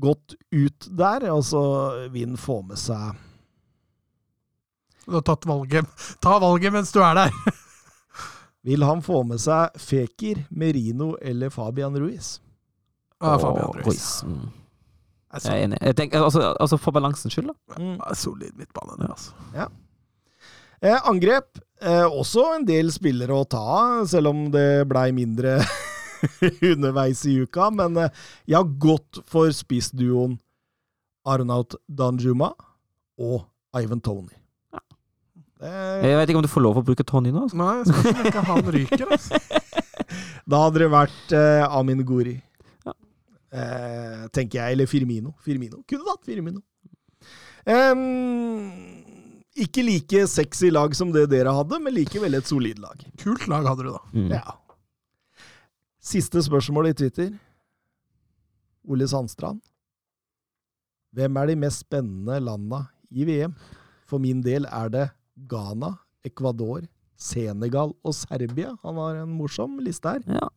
godt 0.00 0.34
ut 0.50 0.86
der, 0.88 1.28
og 1.30 1.44
så 1.44 1.62
vil 2.12 2.36
får 2.36 2.40
få 2.40 2.62
med 2.66 2.80
seg 2.80 3.12
Du 5.04 5.12
har 5.18 5.24
tatt 5.28 5.44
valget. 5.46 5.84
Ta 6.24 6.38
valget 6.40 6.72
mens 6.72 6.92
du 6.92 7.02
er 7.04 7.14
der! 7.14 7.36
Vil 8.64 8.82
han 8.82 9.02
få 9.04 9.20
med 9.28 9.42
seg 9.44 9.76
Fekir, 9.76 10.46
Merino 10.48 11.18
eller 11.20 11.52
Fabian 11.52 11.96
Ruiz? 12.00 12.38
Ja, 13.20 13.36
Fabian 13.38 13.76
Ruiz. 13.84 14.22
Mm. 14.24 14.46
Altså, 15.34 15.50
Jeg 15.50 15.60
er 15.60 15.68
enig. 15.68 15.78
Jeg 15.82 15.96
tenker, 15.98 16.22
altså, 16.22 16.52
altså 16.62 16.78
For 16.78 16.94
balansens 16.94 17.34
skyld, 17.34 17.50
da. 17.50 17.78
Mm. 17.80 17.96
ja, 17.98 18.14
solid 18.18 18.54
midtbane, 18.58 18.98
det, 19.00 19.08
altså. 19.10 19.66
Eh, 20.84 21.00
angrep. 21.10 21.58
Eh, 21.82 22.04
også 22.06 22.44
en 22.54 22.66
del 22.68 22.92
spillere 22.94 23.34
å 23.34 23.46
ta 23.48 23.60
av, 23.60 24.04
selv 24.10 24.30
om 24.30 24.46
det 24.54 24.84
blei 24.88 25.08
mindre 25.16 25.56
underveis 26.72 27.24
i 27.28 27.38
uka. 27.42 27.70
Men 27.74 27.98
eh, 28.04 28.22
jeg 28.46 28.58
har 28.60 28.70
gått 28.80 29.22
for 29.30 29.50
spissduoen 29.54 30.38
Arnaut 31.24 31.76
Danjuma 31.88 32.52
og 33.18 33.44
Ivan 33.80 34.02
Tony. 34.04 34.32
Det, 35.64 35.70
Jeg 36.04 36.18
vet 36.18 36.28
ikke 36.30 36.40
om 36.42 36.44
du 36.44 36.52
får 36.52 36.64
lov 36.64 36.78
å 36.80 36.84
bruke 36.84 37.06
Tony 37.08 37.30
nå. 37.32 37.46
Altså. 37.46 37.56
Nei, 37.56 37.74
jeg 37.80 37.86
skal 37.88 38.26
ikke 38.28 38.46
han 38.50 38.72
ryker, 38.74 39.04
altså. 39.16 39.38
da 40.50 40.64
hadde 40.66 40.82
det 40.82 40.90
vært 40.92 41.34
eh, 41.38 41.64
Amin 41.64 42.02
Gori. 42.04 42.36
Eh, 43.54 44.22
tenker 44.34 44.60
jeg. 44.60 44.76
Eller 44.76 44.90
Firmino. 44.90 45.34
Firmino. 45.44 45.82
Kunne 45.88 46.08
vært 46.08 46.26
Firmino. 46.26 46.62
Um, 47.64 48.72
ikke 49.56 49.84
like 49.86 50.26
sexy 50.28 50.68
lag 50.74 50.96
som 50.98 51.12
det 51.14 51.28
dere 51.32 51.54
hadde, 51.54 51.78
men 51.80 51.94
likevel 51.94 52.36
et 52.36 52.50
solid 52.50 52.80
lag. 52.82 53.00
Kult 53.22 53.46
lag 53.50 53.66
hadde 53.70 53.86
du, 53.86 53.92
da. 53.94 54.02
Mm. 54.12 54.32
Ja. 54.34 54.56
Siste 56.04 56.42
spørsmål 56.44 56.90
i 56.90 56.96
Twitter. 56.98 57.30
Ole 58.84 59.06
Sandstrand. 59.08 59.62
Hvem 61.14 61.38
er 61.40 61.48
de 61.48 61.56
mest 61.62 61.84
spennende 61.86 62.40
landa 62.42 62.82
i 63.14 63.24
VM? 63.24 63.54
For 64.10 64.20
min 64.20 64.42
del 64.44 64.66
er 64.66 64.90
det 64.92 65.06
Ghana, 65.48 65.94
Ecuador, 66.26 66.82
Senegal 67.16 67.94
og 68.02 68.16
Serbia. 68.18 68.74
Han 68.82 68.98
har 69.00 69.22
en 69.22 69.32
morsom 69.38 69.78
liste 69.80 70.10
her. 70.10 70.26
Ja. 70.26 70.50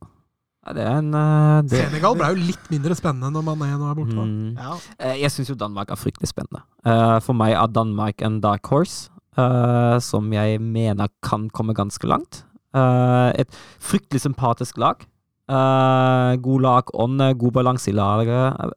Det 0.76 0.84
er 0.84 0.98
en 1.00 1.12
eh, 1.14 1.62
det, 1.68 1.82
Senegal 1.88 2.16
ble 2.18 2.30
jo 2.32 2.40
litt 2.48 2.70
mindre 2.72 2.94
spennende 2.98 3.30
når 3.34 3.46
man 3.48 3.62
er 3.68 3.94
borte. 3.98 4.16
Mm. 4.16 4.56
Ja. 4.58 4.74
Eh, 4.98 5.16
Jeg 5.22 5.30
syns 5.34 5.48
jo 5.52 5.56
Danmark 5.58 5.90
er 5.94 6.00
fryktelig 6.00 6.28
spennende. 6.32 6.62
Eh, 6.84 7.18
For 7.24 7.36
meg 7.38 7.54
er 7.56 7.66
Danmark 7.72 8.22
en 8.26 8.40
dark 8.44 8.66
horse, 8.72 9.10
eh, 9.38 9.98
som 10.04 10.32
jeg 10.32 10.60
mener 10.60 11.08
kan 11.22 11.48
komme 11.50 11.74
ganske 11.74 12.06
langt. 12.06 12.44
Eh, 12.74 13.32
Et 13.44 13.50
fryktelig 13.80 14.20
sympatisk 14.26 14.78
lag. 14.78 15.06
Eh, 15.48 16.32
god 16.44 16.60
lagånd, 16.62 17.22
god 17.40 17.52
balanse 17.56 17.88
i 17.88 17.94
laget. 17.96 18.74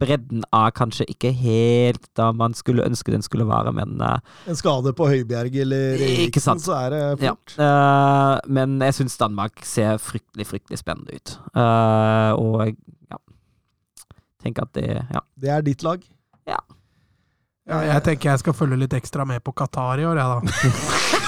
Bredden 0.00 0.46
er 0.48 0.72
kanskje 0.72 1.04
ikke 1.12 1.32
helt 1.36 2.08
da 2.16 2.30
man 2.32 2.56
skulle 2.56 2.86
ønske 2.86 3.12
den 3.12 3.24
skulle 3.24 3.44
være, 3.48 3.72
men 3.76 4.00
uh, 4.00 4.16
En 4.48 4.56
skade 4.56 4.94
på 4.96 5.10
Høibjerg 5.10 5.60
eller 5.66 6.00
Eriksen, 6.08 6.62
så 6.64 6.72
er 6.78 6.94
det 6.94 7.02
ja. 7.26 7.34
fort. 7.34 7.56
Eh, 7.60 8.34
Men 8.56 8.80
jeg 8.80 8.96
syns 8.96 9.18
Danmark 9.20 9.60
ser 9.68 10.00
fryktelig, 10.00 10.48
fryktelig 10.48 10.80
spennende 10.80 11.20
ut. 11.20 11.36
Eh, 11.52 12.32
Og 12.40 12.72
ja, 13.10 13.20
Tenk 14.42 14.58
at 14.64 14.72
det 14.78 14.88
Ja. 15.12 15.20
Det 15.36 15.52
er 15.52 15.66
ditt 15.66 15.84
lag. 15.84 16.00
Ja, 17.66 17.80
jeg 17.82 18.02
tenker 18.06 18.30
jeg 18.30 18.38
skal 18.44 18.54
følge 18.54 18.76
litt 18.78 18.92
ekstra 18.94 19.24
med 19.26 19.42
på 19.42 19.50
Qatar 19.58 19.98
i 19.98 20.04
år, 20.06 20.20
jeg, 20.20 20.26
da. 20.30 21.22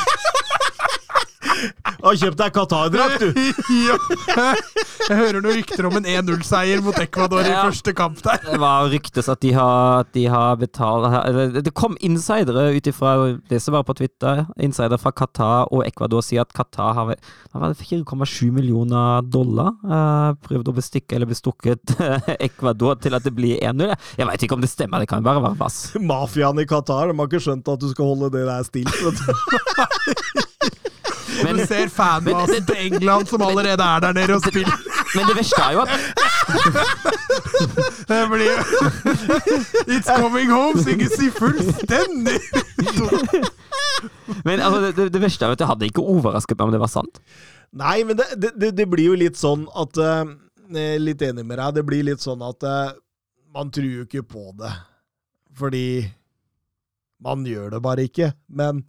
Har 1.99 2.15
kjøpt 2.15 2.39
deg 2.39 2.53
Qatar-drakt, 2.55 3.23
du! 3.25 3.39
ja. 3.89 3.97
Jeg 5.09 5.17
hører 5.19 5.39
noen 5.43 5.57
rykter 5.59 5.87
om 5.89 5.97
en 5.99 6.07
1-0-seier 6.07 6.83
mot 6.85 6.95
Ecuador 7.03 7.43
i 7.43 7.51
første 7.57 7.95
kamp 7.97 8.21
der. 8.23 8.39
Det 8.45 8.59
var 8.63 8.87
ryktes 8.93 9.29
at 9.33 9.41
de 9.43 9.51
har, 9.57 10.05
at 10.05 10.13
de 10.15 10.27
har 10.31 10.59
betalt 10.61 11.09
eller, 11.25 11.59
Det 11.65 11.73
kom 11.77 11.97
insidere 12.05 12.69
ut 12.77 12.87
ifra 12.91 13.15
det 13.51 13.59
som 13.65 13.75
var 13.75 13.87
på 13.89 13.97
Twitter. 13.99 14.45
Insidere 14.63 15.01
fra 15.03 15.11
Qatar 15.17 15.73
og 15.75 15.83
Ecuador 15.89 16.23
sier 16.23 16.45
at 16.47 16.55
Qatar 16.55 16.95
har 16.95 17.11
det 17.17 17.19
var 17.59 17.75
4,7 17.75 18.53
millioner 18.55 19.23
dollar. 19.27 19.73
eh, 19.83 20.31
prøvd 20.47 20.71
å 20.71 20.77
bestikke 20.77 21.17
eller 21.19 21.27
bestukket 21.31 21.97
Ecuador 22.49 23.01
til 23.03 23.17
at 23.19 23.27
det 23.27 23.35
blir 23.35 23.59
1-0. 23.59 23.95
Jeg 24.21 24.29
veit 24.31 24.47
ikke 24.47 24.55
om 24.59 24.63
det 24.63 24.71
stemmer, 24.71 25.03
det 25.03 25.11
kan 25.11 25.25
bare 25.27 25.43
være 25.43 25.59
vass. 25.59 25.81
Mafiaen 25.99 26.63
i 26.63 26.69
Qatar 26.69 27.11
de 27.11 27.19
har 27.19 27.31
ikke 27.33 27.43
skjønt 27.43 27.73
at 27.75 27.83
du 27.83 27.91
skal 27.91 28.13
holde 28.13 28.31
det 28.39 28.47
der 28.47 28.63
stilt. 28.69 28.95
vet 31.43 31.59
du. 31.59 31.65
Ser 31.69 31.89
fanbasen 31.93 32.67
til 32.69 32.77
England 32.87 33.27
som 33.31 33.43
allerede 33.47 33.85
er 33.85 34.01
der 34.07 34.13
nede 34.17 34.35
og 34.39 34.43
spiller. 34.47 34.77
Men 35.15 35.29
det 35.31 35.37
verste 35.39 35.63
er 35.65 35.73
jo 35.73 35.81
at 35.85 35.91
Det 38.09 38.19
blir 38.31 38.55
It's 39.95 40.09
coming 40.21 40.51
home 40.53 40.83
synges 40.83 41.15
de 41.21 41.31
fullstendig 41.35 42.39
Men 44.45 44.61
altså, 44.61 44.93
det, 44.97 45.09
det, 45.13 45.21
verste 45.23 45.45
er 45.45 45.49
jo 45.53 45.57
at 45.57 45.63
det 45.63 45.69
hadde 45.71 45.89
ikke 45.89 46.05
overrasket 46.05 46.59
meg 46.59 46.69
om 46.69 46.75
det 46.75 46.81
var 46.83 46.91
sant. 46.93 47.19
Nei, 47.75 48.03
men 48.07 48.17
det, 48.21 48.29
det- 48.41 48.55
det, 48.61 48.71
det 48.79 48.87
blir 48.91 49.11
jo 49.11 49.17
litt 49.19 49.37
sånn 49.41 49.67
at 49.77 49.99
uh, 50.01 50.29
Litt 51.01 51.23
enig 51.25 51.45
med 51.49 51.57
deg. 51.59 51.75
Det 51.79 51.85
blir 51.89 52.05
litt 52.05 52.21
sånn 52.21 52.43
at 52.45 52.65
uh, 52.69 52.93
man 53.57 53.71
tror 53.73 53.89
jo 53.89 54.05
ikke 54.05 54.23
på 54.29 54.51
det. 54.61 54.71
Fordi 55.59 55.87
man 57.25 57.43
gjør 57.49 57.73
det 57.75 57.81
bare 57.83 58.05
ikke. 58.05 58.29
Men 58.53 58.85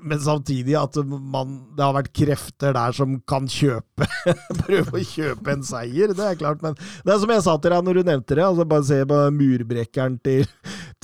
men 0.00 0.20
samtidig 0.20 0.74
at 0.78 0.96
man, 1.04 1.58
det 1.76 1.84
har 1.84 1.92
vært 1.94 2.12
krefter 2.16 2.72
der 2.72 2.94
som 2.96 3.18
kan 3.28 3.44
kjøpe 3.50 4.06
Prøve 4.62 4.96
å 4.96 5.04
kjøpe 5.04 5.52
en 5.52 5.64
seier, 5.66 6.14
det 6.16 6.24
er 6.24 6.38
klart. 6.40 6.62
Men 6.64 6.76
det 6.78 7.12
er 7.12 7.20
som 7.20 7.32
jeg 7.34 7.44
sa 7.44 7.56
til 7.58 7.74
deg 7.74 7.84
når 7.84 8.00
du 8.00 8.08
nevnte 8.08 8.38
det. 8.38 8.46
altså 8.46 8.66
Bare 8.68 8.86
se 8.88 9.02
på 9.08 9.18
murbrekkeren 9.36 10.16
til, 10.24 10.46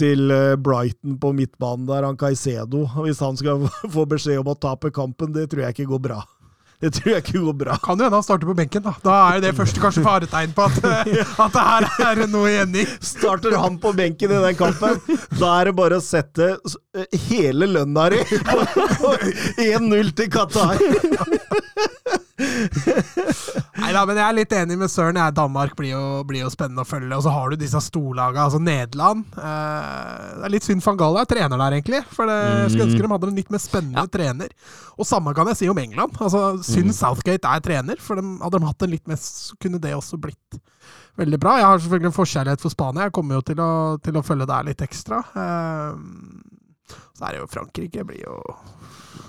til 0.01 0.33
eh, 0.33 0.57
Brighton 0.57 1.19
på 1.21 1.35
midtbanen 1.37 1.87
der, 1.91 2.07
han 2.09 2.19
Caicedo. 2.21 2.87
Hvis 3.05 3.23
han 3.25 3.37
skal 3.39 3.69
få 3.95 4.09
beskjed 4.09 4.41
om 4.41 4.53
å 4.55 4.59
tape 4.59 4.93
kampen, 4.95 5.35
det 5.37 5.51
tror 5.53 5.67
jeg 5.67 5.77
ikke 5.77 5.93
går 5.93 6.05
bra. 6.09 6.23
Det 6.79 6.93
tror 6.95 7.11
jeg 7.11 7.25
ikke 7.25 7.41
går 7.43 7.57
bra. 7.59 7.77
Kan 7.83 7.99
jo 7.99 8.07
hende 8.07 8.19
han 8.21 8.27
starter 8.27 8.47
på 8.47 8.55
benken, 8.59 8.85
da. 8.85 8.93
Da 9.03 9.17
er 9.33 9.43
det 9.43 9.51
første 9.59 9.83
kanskje 9.83 10.05
faretegn 10.05 10.53
på 10.55 10.67
at, 10.69 10.77
at 11.45 11.57
det 11.57 11.65
her 11.65 11.89
er 12.23 12.23
noe 12.31 12.53
i. 12.53 12.85
Starter 13.03 13.57
han 13.59 13.81
på 13.83 13.93
benken 13.99 14.31
i 14.31 14.41
den 14.45 14.59
kampen, 14.59 15.01
da 15.41 15.51
er 15.59 15.71
det 15.71 15.75
bare 15.79 15.99
å 15.99 16.05
sette 16.05 16.53
hele 17.29 17.67
lønna 17.75 18.09
di 18.15 18.23
på 18.47 19.13
1-0 19.65 20.15
til 20.19 20.31
Qatar. 20.33 20.79
Nei 23.83 23.91
da, 23.95 24.03
men 24.07 24.19
jeg 24.19 24.25
er 24.25 24.37
litt 24.37 24.53
enig 24.55 24.77
med 24.79 24.91
Søren. 24.93 25.19
Danmark 25.35 25.75
blir 25.79 25.93
jo, 25.93 26.03
blir 26.29 26.45
jo 26.45 26.51
spennende 26.53 26.85
å 26.85 26.89
følge. 26.89 27.11
Og 27.17 27.25
så 27.27 27.33
har 27.35 27.51
du 27.51 27.59
disse 27.61 27.81
storlagene, 27.83 28.45
altså 28.47 28.61
Nederland. 28.63 29.25
Eh, 29.35 30.29
det 30.39 30.47
er 30.47 30.55
litt 30.55 30.69
synd 30.69 30.85
van 30.85 31.01
Gaal 31.01 31.21
er 31.23 31.29
trener 31.31 31.63
der, 31.65 31.79
egentlig. 31.79 32.03
For 32.15 32.31
det, 32.31 32.39
jeg 32.39 32.73
skulle 32.73 32.89
ønske 32.89 33.03
de 33.03 33.13
hadde 33.15 33.31
en 33.33 33.41
litt 33.41 33.53
mer 33.55 33.63
spennende 33.63 34.07
trener. 34.15 34.55
Og 34.99 35.09
samme 35.09 35.35
kan 35.37 35.51
jeg 35.53 35.63
si 35.63 35.71
om 35.73 35.83
England. 35.83 36.19
Altså, 36.23 36.45
Synd 36.67 36.95
Southgate 36.97 37.55
er 37.55 37.65
trener, 37.65 38.03
for 38.03 38.21
de, 38.21 38.27
hadde 38.45 38.63
de 38.63 38.71
hatt 38.71 38.87
en 38.87 38.95
litt 38.95 39.11
mer, 39.11 39.21
så 39.23 39.59
kunne 39.63 39.83
det 39.83 39.97
også 39.97 40.21
blitt 40.23 40.61
veldig 41.19 41.41
bra. 41.43 41.57
Jeg 41.59 41.67
har 41.67 41.83
selvfølgelig 41.83 42.13
en 42.13 42.21
forkjærlighet 42.21 42.63
for 42.63 42.75
Spania. 42.75 43.09
Jeg 43.09 43.17
kommer 43.19 43.39
jo 43.39 43.47
til 43.51 43.63
å, 43.63 43.73
til 44.03 44.19
å 44.19 44.25
følge 44.27 44.47
der 44.49 44.71
litt 44.71 44.85
ekstra. 44.87 45.25
Eh, 45.43 46.55
så 47.19 47.29
er 47.29 47.37
det 47.37 47.43
jo 47.43 47.51
Frankrike 47.51 48.07
blir 48.07 48.25
jo 48.25 48.39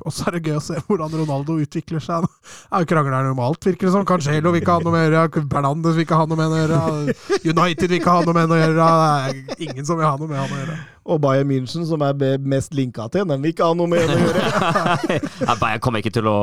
og 0.06 0.14
så 0.14 0.30
er 0.30 0.38
det 0.38 0.48
gøy 0.48 0.58
å 0.60 0.64
se 0.64 0.78
hvordan 0.88 1.16
Ronaldo 1.22 1.58
utvikler 1.60 2.04
seg. 2.04 2.28
Han 2.72 2.84
er 2.84 2.88
krangler 2.90 3.32
om 3.32 3.42
alt, 3.44 3.66
virker 3.66 3.90
det 3.90 3.94
som. 3.96 4.06
Cancelo 4.08 4.54
vil 4.54 4.64
ikke 4.64 4.78
ha 4.78 4.84
noe 4.84 4.94
med 4.94 5.02
å 5.02 5.10
gjøre. 5.10 5.44
Fernandes 5.52 5.98
vil 5.98 6.06
ikke 6.06 6.20
ha 6.20 6.28
noe 6.30 6.40
med 6.40 6.54
å 6.56 6.62
gjøre. 6.62 7.18
United 7.44 7.86
vil 7.88 8.00
ikke 8.00 8.16
ha 8.16 8.24
noe 8.28 8.38
med 8.38 8.54
å 8.54 8.62
gjøre. 8.62 8.78
Det 8.80 9.60
er 9.60 9.68
ingen 9.68 9.90
som 9.90 10.00
vil 10.00 10.08
ha 10.08 10.16
noe 10.20 10.30
med 10.32 10.40
han 10.40 10.56
å 10.56 10.62
gjøre. 10.62 10.78
Og 11.10 11.22
Bayern 11.24 11.50
München, 11.50 11.86
som 11.90 12.04
er 12.06 12.38
mest 12.54 12.76
linka 12.78 13.08
til, 13.12 13.26
den 13.28 13.42
vil 13.42 13.54
ikke 13.56 13.66
ha 13.72 13.78
noe 13.78 13.90
med 13.90 14.06
å 14.06 14.18
gjøre. 14.20 14.44
ja, 15.48 15.56
Bayern 15.58 15.82
kommer 15.84 16.04
ikke 16.04 16.14
til 16.20 16.30
å 16.30 16.38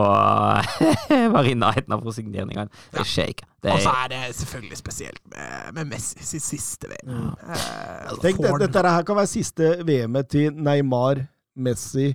være 1.36 1.52
i 1.52 1.58
nærheten 1.58 1.94
av 1.96 2.02
å 2.02 2.14
signere 2.14 2.48
engang. 2.48 2.72
Det 2.96 3.06
skjer 3.06 3.36
ikke. 3.36 3.46
Det 3.62 3.72
Og 3.72 3.80
så 3.82 3.92
er, 3.92 4.02
er 4.02 4.10
det 4.12 4.34
selvfølgelig 4.40 4.78
spesielt 4.78 5.22
med, 5.32 5.70
med 5.78 5.94
Messi 5.94 6.26
sitt 6.26 6.44
siste 6.44 6.90
VM. 6.90 7.30
Eh, 7.46 8.12
Tenk, 8.22 8.42
det, 8.42 8.52
dette 8.66 8.84
her 8.84 9.06
kan 9.06 9.18
være 9.18 9.30
siste 9.30 9.72
VM-et 9.86 10.28
til 10.30 10.60
Neymar, 10.66 11.24
Messi 11.56 12.10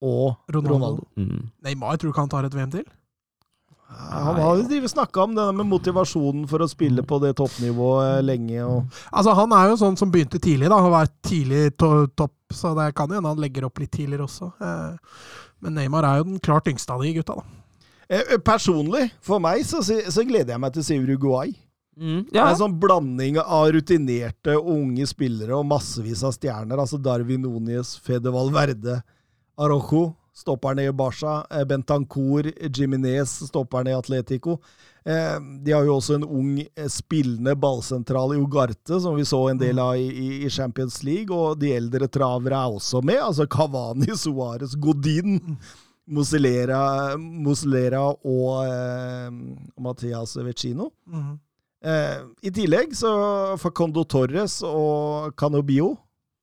og 0.00 0.38
Ronaldo. 0.48 0.74
Ronaldo. 0.74 1.06
mm. 1.16 1.44
Neymar 1.66 1.98
tror 2.00 2.08
du 2.08 2.14
ikke 2.14 2.24
han 2.24 2.32
tar 2.32 2.48
et 2.48 2.56
VM 2.56 2.72
til? 2.72 2.86
Han 3.90 4.36
har 4.38 4.60
jo 4.62 4.88
snakka 4.88 5.24
om 5.24 5.32
det 5.34 5.44
med 5.58 5.66
motivasjonen 5.66 6.44
for 6.48 6.62
å 6.62 6.68
spille 6.70 7.02
på 7.02 7.18
det 7.24 7.32
toppnivået 7.40 8.22
lenge. 8.24 8.62
Og, 8.62 8.84
Altså, 9.10 9.34
han 9.34 9.50
er 9.56 9.72
jo 9.72 9.80
sånn 9.80 9.98
som 9.98 10.12
begynte 10.14 10.38
tidlig, 10.38 10.68
da. 10.70 10.78
Han 10.78 10.94
var 10.94 11.10
tidlig 11.26 11.72
to 11.76 12.06
topp, 12.14 12.36
så 12.54 12.70
det 12.78 12.92
kan 12.94 13.10
hende 13.10 13.28
han 13.32 13.42
legger 13.42 13.66
opp 13.66 13.82
litt 13.82 13.90
tidligere 13.90 14.28
også. 14.28 14.52
Eh, 14.62 15.24
men 15.60 15.74
Neymar 15.74 16.06
er 16.06 16.20
jo 16.20 16.28
den 16.30 16.38
klart 16.38 16.70
yngste 16.70 16.94
av 16.94 17.02
de 17.02 17.12
gutta, 17.18 17.40
da. 17.40 17.42
Eh, 18.10 18.36
Personlig, 18.46 19.10
for 19.26 19.42
meg, 19.42 19.66
så, 19.66 19.82
så 19.82 20.24
gleder 20.26 20.54
jeg 20.54 20.62
meg 20.62 20.72
til 20.76 20.84
å 20.84 20.86
se 20.86 21.00
Uruguay. 21.02 21.52
Mm. 22.00 22.22
Ja, 22.32 22.46
en 22.48 22.56
sånn 22.56 22.78
blanding 22.80 23.36
av 23.42 23.66
rutinerte 23.76 24.54
unge 24.56 25.04
spillere 25.10 25.52
og 25.58 25.66
massevis 25.68 26.22
av 26.24 26.32
stjerner. 26.32 26.80
Altså 26.80 26.96
Darwin 26.96 27.42
Núñez, 27.44 27.98
Fede 28.00 28.32
Valverde, 28.32 29.02
Arojo, 29.60 30.14
stopperne 30.32 30.86
i 30.88 30.92
Barca, 30.96 31.42
eh, 31.50 31.64
Bentancour, 31.68 32.48
Jiminez, 32.72 33.34
stopperne 33.50 33.92
i 33.92 33.98
Atletico. 33.98 34.54
Eh, 35.04 35.36
De 35.64 35.72
har 35.72 35.84
jo 35.84 35.98
også 35.98 36.14
en 36.16 36.24
ung 36.24 36.54
eh, 36.60 36.88
spillende 36.88 37.52
ballsentral 37.56 38.32
i 38.34 38.40
Ugarte, 38.40 39.00
som 39.00 39.16
vi 39.16 39.24
så 39.28 39.42
en 39.50 39.58
del 39.60 39.78
av 39.78 39.96
i, 39.96 40.48
Champions 40.48 41.02
League. 41.04 41.28
Og 41.36 41.58
de 41.60 41.74
eldre 41.76 42.08
travere 42.08 42.56
er 42.56 42.78
også 42.80 43.02
med. 43.04 43.20
Altså 43.20 43.44
Cavani, 43.46 44.08
Suárez, 44.24 44.72
Godin. 44.80 45.36
Muslera, 46.10 47.16
Muslera 47.20 48.00
og 48.10 48.64
eh, 48.66 49.30
Mathias 49.78 50.36
Vecino. 50.42 50.90
Eh, 51.80 52.20
I 52.44 52.52
tillegg 52.52 52.92
så 52.96 53.10
Facondo 53.60 54.04
Torres 54.04 54.58
og 54.66 55.32
Canobio 55.40 55.94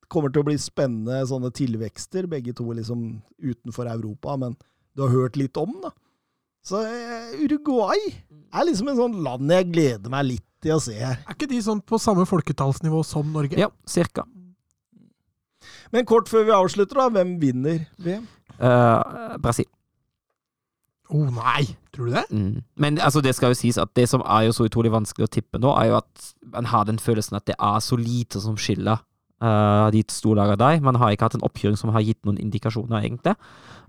kommer 0.10 0.32
til 0.34 0.42
å 0.42 0.48
bli 0.48 0.56
spennende 0.62 1.20
sånne 1.30 1.52
tilvekster, 1.54 2.30
begge 2.32 2.56
to 2.58 2.66
liksom 2.74 3.20
utenfor 3.44 3.90
Europa, 3.92 4.38
men 4.40 4.56
du 4.98 5.04
har 5.04 5.14
hørt 5.14 5.38
litt 5.38 5.58
om, 5.60 5.76
da. 5.84 5.92
Så 6.66 6.82
eh, 6.84 7.36
Uruguay 7.44 8.02
er 8.10 8.66
liksom 8.68 8.90
en 8.92 9.00
sånn 9.00 9.20
land 9.24 9.52
jeg 9.54 9.70
gleder 9.70 10.12
meg 10.12 10.26
litt 10.32 10.48
til 10.64 10.74
å 10.76 10.82
se 10.84 10.96
her. 10.98 11.22
Er 11.22 11.38
ikke 11.38 11.50
de 11.52 11.62
sånn 11.64 11.84
på 11.86 12.00
samme 12.02 12.26
folketallsnivå 12.28 13.04
som 13.06 13.30
Norge? 13.36 13.60
ja 13.60 13.70
cirka. 13.88 14.26
Men 15.94 16.08
kort 16.08 16.28
før 16.28 16.44
vi 16.48 16.56
avslutter, 16.56 17.00
da. 17.00 17.08
Hvem 17.14 17.38
vinner 17.40 17.86
VM? 18.04 18.26
Uh, 18.58 19.38
Brasil. 19.40 19.70
Å 21.08 21.20
nei, 21.32 21.64
tror 21.96 22.10
du 22.10 22.16
det? 22.18 22.26
Mm. 22.32 22.64
Men 22.84 22.98
altså, 23.00 23.22
det 23.24 23.36
skal 23.38 23.54
jo 23.54 23.60
sies 23.60 23.80
at 23.80 23.94
det 23.96 24.08
som 24.12 24.24
er 24.26 24.48
jo 24.48 24.56
så 24.56 24.68
utrolig 24.68 24.92
vanskelig 24.92 25.28
å 25.28 25.32
tippe 25.32 25.62
nå, 25.62 25.72
er 25.80 25.92
jo 25.92 26.00
at 26.02 26.32
man 26.52 26.68
har 26.68 26.88
den 26.90 27.00
følelsen 27.00 27.40
at 27.40 27.48
det 27.48 27.56
er 27.56 27.80
så 27.84 28.00
lite 28.00 28.42
som 28.44 28.58
skiller 28.60 29.00
uh, 29.44 29.88
de 29.94 30.04
to 30.12 30.36
lagene 30.36 30.60
der. 30.60 30.82
Man 30.84 31.00
har 31.00 31.14
ikke 31.14 31.30
hatt 31.30 31.38
en 31.40 31.46
oppkjøring 31.48 31.80
som 31.80 31.94
har 31.96 32.04
gitt 32.04 32.20
noen 32.28 32.40
indikasjoner, 32.42 33.00
egentlig. 33.00 33.38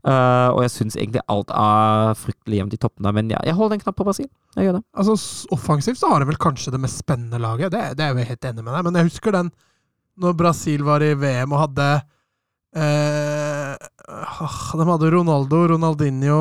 Uh, 0.07 0.55
og 0.55 0.63
jeg 0.63 0.75
syns 0.77 0.95
egentlig 0.95 1.25
alt 1.27 1.51
er 1.51 2.13
fryktelig 2.21 2.61
jevnt 2.61 2.77
i 2.77 2.81
toppen 2.85 3.09
der, 3.09 3.17
men 3.17 3.33
ja, 3.35 3.41
jeg 3.47 3.59
holder 3.59 3.79
en 3.79 3.83
knapp 3.83 3.99
på 3.99 4.07
Brasil. 4.07 4.29
Jeg 4.55 4.69
gjør 4.69 4.79
det. 4.79 4.85
Altså, 4.95 5.17
Offensivt 5.57 5.99
så 5.99 6.13
har 6.13 6.23
de 6.23 6.31
vel 6.31 6.39
kanskje 6.39 6.75
det 6.75 6.83
mest 6.83 7.03
spennende 7.03 7.43
laget, 7.43 7.75
det, 7.75 7.83
det 7.99 8.07
er 8.07 8.13
jeg 8.13 8.23
jo 8.23 8.31
helt 8.31 8.49
enig 8.53 8.63
med 8.63 8.77
deg. 8.77 8.87
Men 8.87 9.01
jeg 9.01 9.11
husker 9.11 9.35
den 9.35 9.51
når 10.19 10.39
Brasil 10.39 10.87
var 10.87 11.03
i 11.03 11.13
VM 11.19 11.53
og 11.55 11.61
hadde 11.63 11.89
eh, 12.75 13.75
ah, 13.75 14.57
De 14.75 14.87
hadde 14.89 15.11
Ronaldo, 15.15 15.61
Ronaldinho 15.75 16.41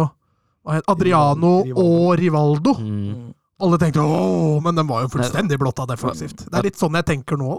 Adriano 0.68 1.54
og 1.74 2.18
Rivaldo. 2.20 2.76
Mm. 2.80 3.34
Alle 3.64 3.80
tenkte 3.82 4.04
ååå, 4.06 4.60
men 4.62 4.78
de 4.78 4.84
var 4.86 5.06
jo 5.06 5.12
fullstendig 5.16 5.58
blotta 5.62 5.88
defensivt. 5.90 6.46
Det 6.46 6.60
er 6.60 6.68
litt 6.68 6.78
sånn 6.78 6.98
jeg 7.00 7.08
tenker 7.08 7.40
nå. 7.42 7.56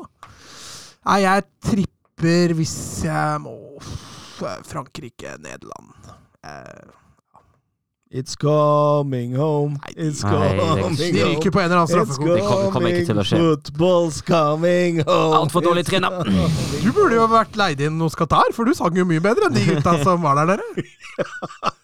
Nei, 1.08 1.18
jeg 1.24 1.46
tripper 1.64 2.54
hvis 2.58 2.76
jeg 3.06 3.42
må 3.42 3.56
Frankrike, 4.68 5.34
Nederland. 5.42 6.12
Eh, 6.46 6.84
It's 8.10 8.34
coming 8.40 9.34
home, 9.36 9.76
it's 9.94 10.22
Nei, 10.24 10.30
det- 10.32 10.60
coming 10.60 10.94
de 10.96 11.20
home. 11.20 11.34
ryker 11.34 11.50
på 11.52 11.60
en 11.60 11.64
eller 11.66 11.76
annen 11.76 11.88
It's 11.88 12.14
straffekonk. 12.14 12.40
Kommer- 12.48 12.70
kommer 12.72 12.88
ikke 12.94 13.06
til 13.10 13.18
å 13.20 13.24
skje. 13.28 13.38
football's 13.42 14.20
coming 14.24 15.00
home. 15.04 15.34
Altfor 15.36 15.60
dårlig 15.66 15.84
trena! 15.84 16.08
Du 16.84 16.88
burde 16.96 17.18
jo 17.18 17.26
vært 17.28 17.56
leid 17.60 17.80
inn 17.84 18.00
hos 18.00 18.14
Qatar, 18.16 18.48
for 18.56 18.64
du 18.64 18.72
sang 18.72 18.96
jo 18.96 19.04
mye 19.04 19.20
bedre 19.20 19.50
enn 19.50 19.54
de 19.58 19.64
gutta 19.66 19.92
som 20.06 20.22
var 20.24 20.40
der 20.40 20.56
nede. 20.56 20.84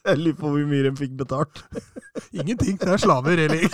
Jeg 0.06 0.16
lurer 0.22 0.38
på 0.40 0.48
hvor 0.54 0.64
mye 0.70 0.86
de 0.86 0.92
fikk 0.96 1.12
betalt. 1.18 1.60
Ingenting. 2.32 2.78
Det 2.80 2.88
er 2.88 3.02
slaver, 3.04 3.44
eller 3.44 3.68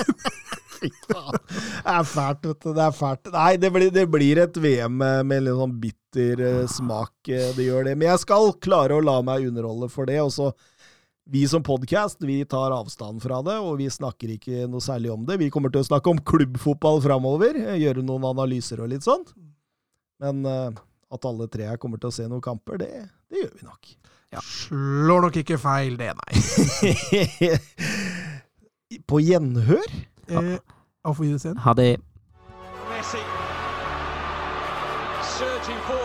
Fy 0.80 0.88
faen. 1.06 1.38
Det 1.52 1.92
er 1.92 2.04
fælt, 2.08 2.42
vet 2.50 2.60
du. 2.66 2.72
Det 2.74 2.82
er 2.88 2.94
fælt. 2.96 3.30
Nei, 3.34 3.56
det 3.62 3.70
blir, 3.74 3.90
det 3.94 4.06
blir 4.10 4.38
et 4.42 4.56
VM 4.56 4.96
med 5.04 5.26
med 5.28 5.42
litt 5.46 5.54
sånn 5.60 5.78
bitter 5.82 6.40
eh, 6.48 6.66
smak. 6.66 7.12
eh, 7.28 7.52
Det 7.54 7.66
gjør 7.68 7.84
det. 7.92 7.96
Men 8.00 8.08
jeg 8.10 8.22
skal 8.26 8.50
klare 8.64 8.96
å 8.98 9.04
la 9.04 9.20
meg 9.22 9.46
underholde 9.52 9.90
for 9.92 10.08
det. 10.10 10.18
Og 10.24 10.32
så 10.34 10.50
vi 11.30 11.48
som 11.48 11.62
podkast, 11.62 12.22
vi 12.22 12.44
tar 12.44 12.70
avstand 12.70 13.22
fra 13.22 13.38
det, 13.42 13.54
og 13.62 13.78
vi 13.78 13.86
snakker 13.90 14.32
ikke 14.34 14.66
noe 14.70 14.82
særlig 14.82 15.12
om 15.14 15.22
det. 15.28 15.36
Vi 15.38 15.50
kommer 15.54 15.70
til 15.70 15.84
å 15.84 15.86
snakke 15.86 16.10
om 16.10 16.18
klubbfotball 16.26 16.98
framover, 17.04 17.54
eh, 17.54 17.78
gjøre 17.84 18.02
noen 18.02 18.26
analyser 18.32 18.82
og 18.82 18.90
litt 18.90 19.06
sånt. 19.06 19.30
Men 20.20 20.42
eh, 20.44 20.80
at 21.14 21.28
alle 21.30 21.46
tre 21.52 21.68
her 21.70 21.78
kommer 21.78 22.02
til 22.02 22.10
å 22.10 22.16
se 22.16 22.26
noen 22.26 22.42
kamper, 22.42 22.82
det, 22.82 22.90
det 23.30 23.44
gjør 23.44 23.54
vi 23.60 23.68
nok. 23.68 23.92
Slår 24.46 25.24
nok 25.26 25.38
ikke 25.42 25.58
feil, 25.58 25.94
det, 25.98 26.10
nei. 26.18 27.44
På 29.10 29.22
gjenhør? 29.22 29.86
Eh, 30.26 30.56
Auf 31.06 31.22
Wiedersehen. 31.22 31.62
Ha 31.62 31.78
det. 31.78 31.92
Messi 32.90 33.22
surging 35.40 35.80
forward 35.86 35.99